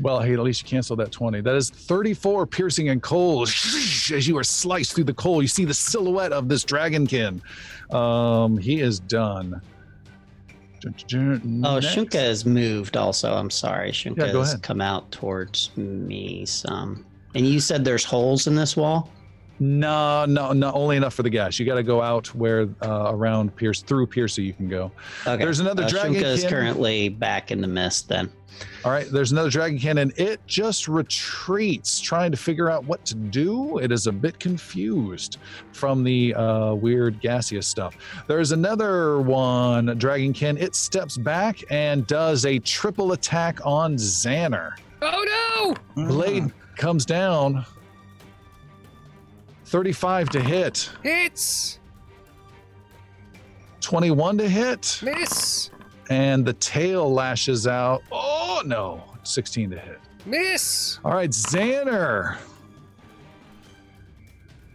Well, 0.00 0.20
hey, 0.20 0.34
at 0.34 0.40
least 0.40 0.62
you 0.62 0.68
canceled 0.68 1.00
that 1.00 1.12
20. 1.12 1.40
That 1.40 1.54
is 1.54 1.70
34 1.70 2.46
piercing 2.46 2.88
and 2.88 3.02
cold. 3.02 3.48
As 4.12 4.28
you 4.28 4.36
are 4.36 4.44
sliced 4.44 4.94
through 4.94 5.04
the 5.04 5.14
coal, 5.14 5.42
you 5.42 5.48
see 5.48 5.64
the 5.64 5.74
silhouette 5.74 6.32
of 6.32 6.48
this 6.48 6.64
dragonkin. 6.64 7.40
Um, 7.94 8.58
he 8.58 8.80
is 8.80 9.00
done. 9.00 9.60
Oh, 10.84 11.80
Shunka 11.80 12.14
has 12.14 12.44
moved 12.44 12.96
also. 12.96 13.32
I'm 13.32 13.50
sorry. 13.50 13.90
Shunka 13.90 14.18
Yeah, 14.18 14.32
has 14.32 14.54
come 14.56 14.80
out 14.80 15.10
towards 15.10 15.76
me 15.76 16.44
some. 16.46 17.04
And 17.34 17.46
you 17.46 17.60
said 17.60 17.84
there's 17.84 18.04
holes 18.04 18.46
in 18.46 18.54
this 18.54 18.76
wall? 18.76 19.10
No, 19.58 20.24
no, 20.26 20.52
no. 20.52 20.72
Only 20.72 20.96
enough 20.96 21.14
for 21.14 21.22
the 21.22 21.30
gas. 21.30 21.58
You 21.58 21.66
got 21.66 21.76
to 21.76 21.82
go 21.82 22.02
out 22.02 22.34
where 22.34 22.68
uh, 22.82 23.10
around 23.12 23.54
Pierce 23.56 23.82
through 23.82 24.06
Piercy 24.08 24.42
you 24.42 24.52
can 24.52 24.68
go. 24.68 24.90
Okay. 25.26 25.42
There's 25.42 25.60
another 25.60 25.84
uh, 25.84 25.88
dragon 25.88 26.14
Shunka 26.14 26.24
is 26.24 26.44
currently 26.44 27.08
back 27.08 27.50
in 27.50 27.60
the 27.60 27.68
mist. 27.68 28.08
Then. 28.08 28.30
All 28.84 28.92
right, 28.92 29.06
there's 29.10 29.32
another 29.32 29.50
dragonkin. 29.50 30.16
It 30.18 30.40
just 30.46 30.88
retreats, 30.88 32.00
trying 32.00 32.30
to 32.30 32.36
figure 32.36 32.70
out 32.70 32.84
what 32.84 33.04
to 33.06 33.14
do. 33.14 33.78
It 33.78 33.90
is 33.90 34.06
a 34.06 34.12
bit 34.12 34.38
confused 34.38 35.38
from 35.72 36.04
the 36.04 36.34
uh, 36.34 36.74
weird 36.74 37.20
gaseous 37.20 37.66
stuff. 37.66 37.96
There's 38.28 38.52
another 38.52 39.20
one, 39.20 39.86
dragonkin. 39.98 40.60
It 40.60 40.74
steps 40.74 41.16
back 41.16 41.64
and 41.70 42.06
does 42.06 42.46
a 42.46 42.58
triple 42.60 43.12
attack 43.12 43.58
on 43.64 43.96
Xander. 43.96 44.72
Oh 45.02 45.74
no! 45.96 46.06
Blade 46.06 46.52
comes 46.76 47.04
down. 47.04 47.66
35 49.76 50.30
to 50.30 50.40
hit! 50.40 50.90
Hits! 51.02 51.80
21 53.82 54.38
to 54.38 54.48
hit, 54.48 55.00
Miss! 55.02 55.70
and 56.08 56.46
the 56.46 56.54
tail 56.54 57.12
lashes 57.12 57.66
out. 57.66 58.02
Oh 58.10 58.62
no, 58.64 59.04
16 59.22 59.68
to 59.72 59.78
hit. 59.78 60.00
Miss! 60.24 60.98
All 61.04 61.12
right, 61.12 61.28
Xander. 61.28 62.38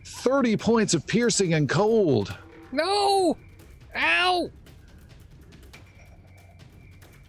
30 0.06 0.56
points 0.58 0.94
of 0.94 1.08
piercing 1.08 1.56
and 1.56 1.68
cold. 1.68 2.38
No! 2.72 3.36
Ow! 3.96 4.52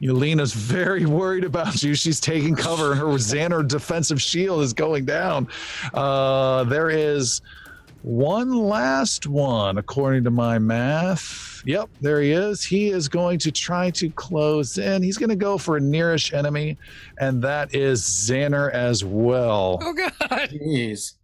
Yelena's 0.03 0.53
very 0.53 1.07
worried 1.07 1.45
about 1.45 1.83
you. 1.83 1.95
She's 1.95 2.21
taking 2.21 2.55
cover, 2.55 2.91
and 2.91 3.01
her 3.01 3.07
Xander 3.07 3.67
defensive 3.67 4.21
shield 4.21 4.61
is 4.61 4.75
going 4.75 5.07
down. 5.07 5.49
Uh, 5.95 6.65
there 6.65 6.91
is 6.91 7.41
one 8.03 8.53
last 8.53 9.27
one, 9.27 9.79
according 9.79 10.25
to 10.25 10.31
my 10.31 10.59
math. 10.59 11.63
Yep, 11.65 11.89
there 12.01 12.21
he 12.21 12.33
is. 12.33 12.65
He 12.65 12.89
is 12.89 13.09
going 13.09 13.39
to 13.41 13.53
try 13.53 13.91
to 13.91 14.11
close 14.11 14.79
in. 14.79 15.03
He's 15.03 15.17
going 15.19 15.31
to 15.31 15.37
go 15.37 15.57
for 15.59 15.77
a 15.77 15.81
nearish 15.81 16.33
enemy, 16.33 16.77
and 17.19 17.41
that 17.43 17.75
is 17.75 18.03
Xander 18.03 18.71
as 18.73 19.05
well. 19.05 19.79
Oh 19.81 19.93
god! 19.93 20.51
Jeez. 20.51 21.15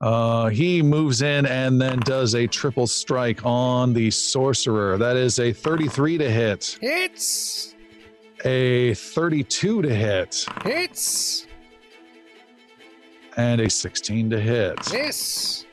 Uh, 0.00 0.48
he 0.48 0.80
moves 0.80 1.22
in 1.22 1.44
and 1.46 1.80
then 1.80 1.98
does 2.00 2.36
a 2.36 2.46
triple 2.46 2.86
strike 2.86 3.44
on 3.44 3.92
the 3.92 4.10
sorcerer. 4.12 4.96
That 4.96 5.16
is 5.16 5.40
a 5.40 5.52
33 5.52 6.18
to 6.18 6.30
hit, 6.30 6.78
Hits! 6.80 7.74
a 8.44 8.94
32 8.94 9.82
to 9.82 9.92
hit, 9.92 10.46
Hits! 10.62 11.46
and 13.36 13.60
a 13.60 13.68
16 13.68 14.30
to 14.30 14.40
hit. 14.40 14.92
Miss! 14.92 15.64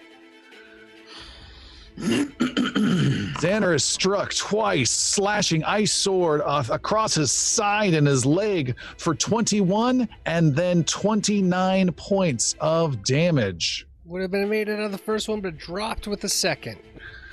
Xander 1.97 3.73
is 3.73 3.83
struck 3.83 4.33
twice, 4.33 4.91
slashing 4.91 5.63
ice 5.63 5.93
sword 5.93 6.41
off 6.41 6.69
across 6.69 7.15
his 7.15 7.31
side 7.31 7.93
and 7.93 8.05
his 8.05 8.25
leg 8.25 8.75
for 8.97 9.15
21 9.15 10.09
and 10.25 10.55
then 10.55 10.83
29 10.83 11.91
points 11.93 12.55
of 12.59 13.03
damage. 13.03 13.87
Would 14.05 14.21
have 14.21 14.31
been 14.31 14.49
made 14.49 14.69
out 14.69 14.79
of 14.79 14.91
the 14.91 14.97
first 14.97 15.29
one, 15.29 15.41
but 15.41 15.57
dropped 15.57 16.07
with 16.07 16.21
the 16.21 16.29
second. 16.29 16.77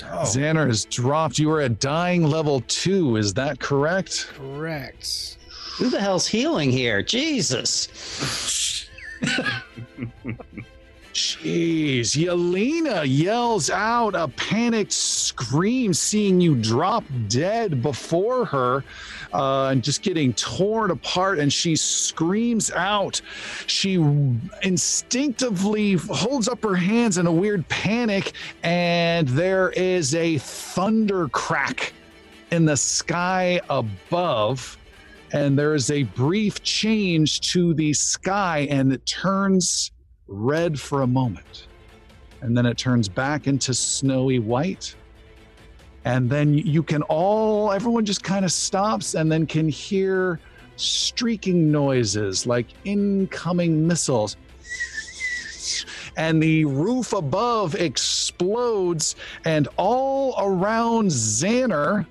Oh. 0.05 0.23
Xander 0.23 0.67
has 0.67 0.85
dropped. 0.87 1.39
You 1.39 1.51
are 1.51 1.61
at 1.61 1.81
dying 1.81 2.25
level 2.25 2.63
two. 2.69 3.17
Is 3.17 3.35
that 3.35 3.61
correct? 3.61 4.29
Correct. 4.35 5.39
Who 5.79 5.91
the 5.91 6.01
hell's 6.01 6.27
healing 6.27 6.71
here? 6.71 7.03
Jesus. 7.03 8.89
Jeez, 11.13 12.17
Yelena 12.17 13.05
yells 13.07 13.69
out 13.69 14.15
a 14.15 14.29
panicked 14.29 14.93
scream, 14.93 15.93
seeing 15.93 16.41
you 16.41 16.55
drop 16.55 17.05
dead 17.29 17.83
before 17.83 18.47
her 18.47 18.83
uh, 19.35 19.67
and 19.67 19.85
just 19.85 20.03
getting 20.03 20.33
torn 20.33 20.91
apart. 20.91 21.39
And 21.39 21.53
she 21.53 21.77
screams 21.77 22.71
out. 22.71 23.21
She 23.67 23.95
instinctively 24.63 25.95
holds 25.95 26.49
up 26.49 26.63
her 26.63 26.77
hands 26.77 27.19
in 27.19 27.27
a 27.27 27.33
weird 27.33 27.69
panic, 27.69 28.33
and 28.63 29.29
there 29.29 29.71
is 29.71 30.15
a 30.15 30.39
thunder 30.39 31.29
crack 31.29 31.93
in 32.51 32.65
the 32.65 32.77
sky 32.77 33.61
above 33.69 34.79
and 35.33 35.59
there 35.59 35.75
is 35.75 35.91
a 35.91 36.03
brief 36.03 36.63
change 36.63 37.41
to 37.41 37.73
the 37.73 37.93
sky 37.95 38.67
and 38.71 38.93
it 38.93 39.05
turns 39.07 39.91
red 40.33 40.81
for 40.81 41.03
a 41.03 41.07
moment 41.07 41.67
and 42.43 42.57
then 42.57 42.67
it 42.67 42.77
turns 42.77 43.09
back 43.09 43.47
into 43.47 43.73
snowy 43.73 44.39
white. 44.41 44.95
And 46.05 46.29
then 46.29 46.55
you 46.55 46.83
can 46.83 47.03
all 47.03 47.73
everyone 47.73 48.05
just 48.05 48.25
kind 48.25 48.45
of 48.45 48.53
stops 48.53 49.15
and 49.15 49.31
then 49.31 49.47
can 49.47 49.69
hear 49.69 50.41
streaking 50.77 51.71
noises 51.71 52.45
like 52.45 52.67
incoming 52.85 53.87
missiles. 53.87 54.37
And 56.17 56.43
the 56.43 56.65
roof 56.65 57.13
above 57.13 57.77
explodes 57.77 59.15
and 59.45 59.69
all 59.77 60.35
around 60.39 61.09
Xander 61.09 62.05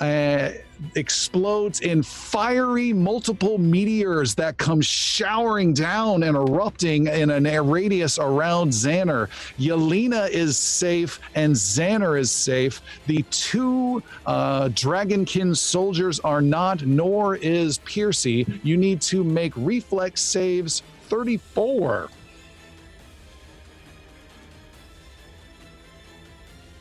uh, 0.00 0.50
explodes 0.94 1.80
in 1.80 2.02
fiery 2.02 2.92
multiple 2.92 3.58
meteors 3.58 4.34
that 4.34 4.56
come 4.58 4.80
showering 4.80 5.72
down 5.72 6.22
and 6.22 6.36
erupting 6.36 7.06
in 7.06 7.30
an 7.30 7.46
air 7.46 7.62
radius 7.62 8.18
around 8.18 8.70
Xander. 8.70 9.28
Yelena 9.58 10.28
is 10.30 10.58
safe 10.58 11.20
and 11.34 11.54
Xander 11.54 12.18
is 12.18 12.30
safe. 12.30 12.80
The 13.06 13.22
two 13.30 14.02
uh, 14.26 14.68
Dragonkin 14.68 15.56
soldiers 15.56 16.20
are 16.20 16.42
not, 16.42 16.84
nor 16.84 17.36
is 17.36 17.78
Piercy. 17.78 18.46
You 18.62 18.76
need 18.76 19.00
to 19.02 19.24
make 19.24 19.52
reflex 19.56 20.20
saves 20.20 20.82
34. 21.08 22.08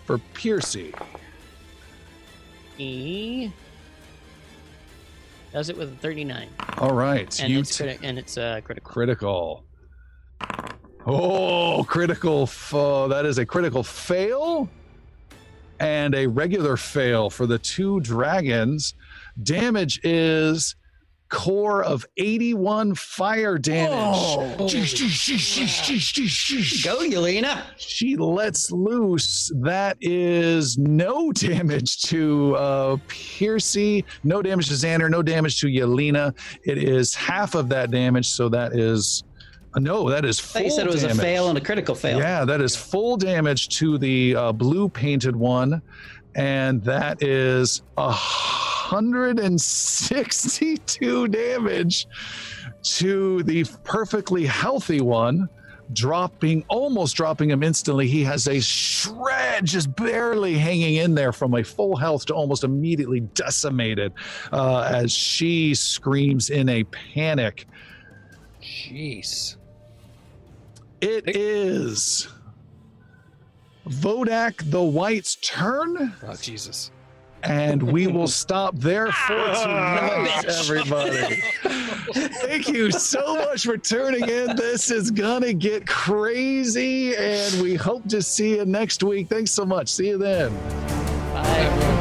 For 0.05 0.17
Piercy. 0.33 0.93
Does 5.53 5.69
it 5.69 5.77
with 5.77 5.91
a 5.91 5.95
39, 5.97 6.47
All 6.77 6.93
right. 6.93 7.37
and 7.41 7.53
it's 7.53 7.77
t- 7.77 7.83
criti- 7.83 7.99
and 8.03 8.17
it's 8.17 8.37
uh, 8.37 8.61
critical. 8.63 8.91
critical. 8.91 9.63
Oh, 11.05 11.83
critical. 11.83 12.43
F- 12.43 12.73
oh, 12.73 13.07
that 13.09 13.25
is 13.25 13.37
a 13.37 13.45
critical 13.45 13.83
fail 13.83 14.69
and 15.79 16.13
a 16.15 16.27
regular 16.27 16.77
fail 16.77 17.29
for 17.29 17.45
the 17.47 17.57
two 17.59 17.99
dragons. 18.01 18.93
Damage 19.43 19.99
is 20.03 20.75
core 21.31 21.81
of 21.83 22.05
81 22.17 22.93
fire 22.93 23.57
damage. 23.57 23.95
Go, 26.83 26.99
Yelena. 26.99 27.63
She 27.77 28.15
lets 28.15 28.71
loose. 28.71 29.51
That 29.61 29.97
is 30.01 30.77
no 30.77 31.31
damage 31.31 32.01
to 32.03 32.55
uh, 32.57 32.97
Piercy, 33.07 34.05
no 34.23 34.43
damage 34.43 34.67
to 34.67 34.73
Xander, 34.75 35.09
no 35.09 35.23
damage 35.23 35.59
to 35.61 35.67
Yelena. 35.67 36.37
It 36.63 36.77
is 36.77 37.15
half 37.15 37.55
of 37.55 37.69
that 37.69 37.89
damage, 37.89 38.29
so 38.29 38.49
that 38.49 38.73
is 38.73 39.23
uh, 39.73 39.79
no, 39.79 40.09
that 40.09 40.25
is 40.25 40.39
full 40.39 40.61
you 40.61 40.69
said 40.69 40.85
it 40.85 40.91
was 40.91 41.01
damage. 41.01 41.17
a 41.17 41.21
fail 41.21 41.49
and 41.49 41.57
a 41.57 41.61
critical 41.61 41.95
fail. 41.95 42.19
Yeah, 42.19 42.43
that 42.43 42.61
is 42.61 42.75
full 42.75 43.15
damage 43.15 43.69
to 43.79 43.97
the 43.97 44.35
uh, 44.35 44.51
blue 44.51 44.89
painted 44.89 45.35
one, 45.35 45.81
and 46.35 46.83
that 46.83 47.21
is 47.21 47.81
hundred 47.97 49.39
and 49.39 49.59
sixty-two 49.59 51.27
damage 51.27 52.07
to 52.83 53.43
the 53.43 53.63
perfectly 53.83 54.45
healthy 54.45 55.01
one. 55.01 55.49
Dropping, 55.93 56.63
almost 56.69 57.17
dropping 57.17 57.49
him 57.49 57.63
instantly. 57.63 58.07
He 58.07 58.23
has 58.23 58.47
a 58.47 58.61
shred, 58.61 59.65
just 59.65 59.93
barely 59.93 60.57
hanging 60.57 60.95
in 60.95 61.15
there 61.15 61.33
from 61.33 61.53
a 61.53 61.65
full 61.65 61.97
health 61.97 62.27
to 62.27 62.33
almost 62.33 62.63
immediately 62.63 63.19
decimated 63.19 64.13
uh, 64.53 64.87
as 64.89 65.11
she 65.11 65.75
screams 65.75 66.49
in 66.49 66.69
a 66.69 66.85
panic. 66.85 67.67
Jeez. 68.61 69.57
It 71.01 71.35
is 71.35 72.29
Vodak 73.87 74.69
the 74.69 74.81
White's 74.81 75.35
turn, 75.37 76.13
Oh 76.23 76.35
Jesus. 76.35 76.91
and 77.43 77.81
we 77.81 78.07
will 78.07 78.27
stop 78.27 78.75
there 78.75 79.07
for 79.11 79.35
ah, 79.37 79.63
tonight, 79.63 80.45
everybody. 80.59 81.41
Thank 82.41 82.67
you 82.67 82.91
so 82.91 83.35
much 83.35 83.63
for 83.63 83.77
tuning 83.77 84.27
in. 84.29 84.55
This 84.55 84.91
is 84.91 85.09
gonna 85.11 85.53
get 85.53 85.87
crazy, 85.87 87.15
and 87.15 87.61
we 87.61 87.75
hope 87.75 88.07
to 88.09 88.21
see 88.21 88.57
you 88.57 88.65
next 88.65 89.03
week. 89.03 89.27
Thanks 89.29 89.51
so 89.51 89.65
much. 89.65 89.89
See 89.89 90.09
you 90.09 90.17
then. 90.17 90.55
Bye. 91.33 91.97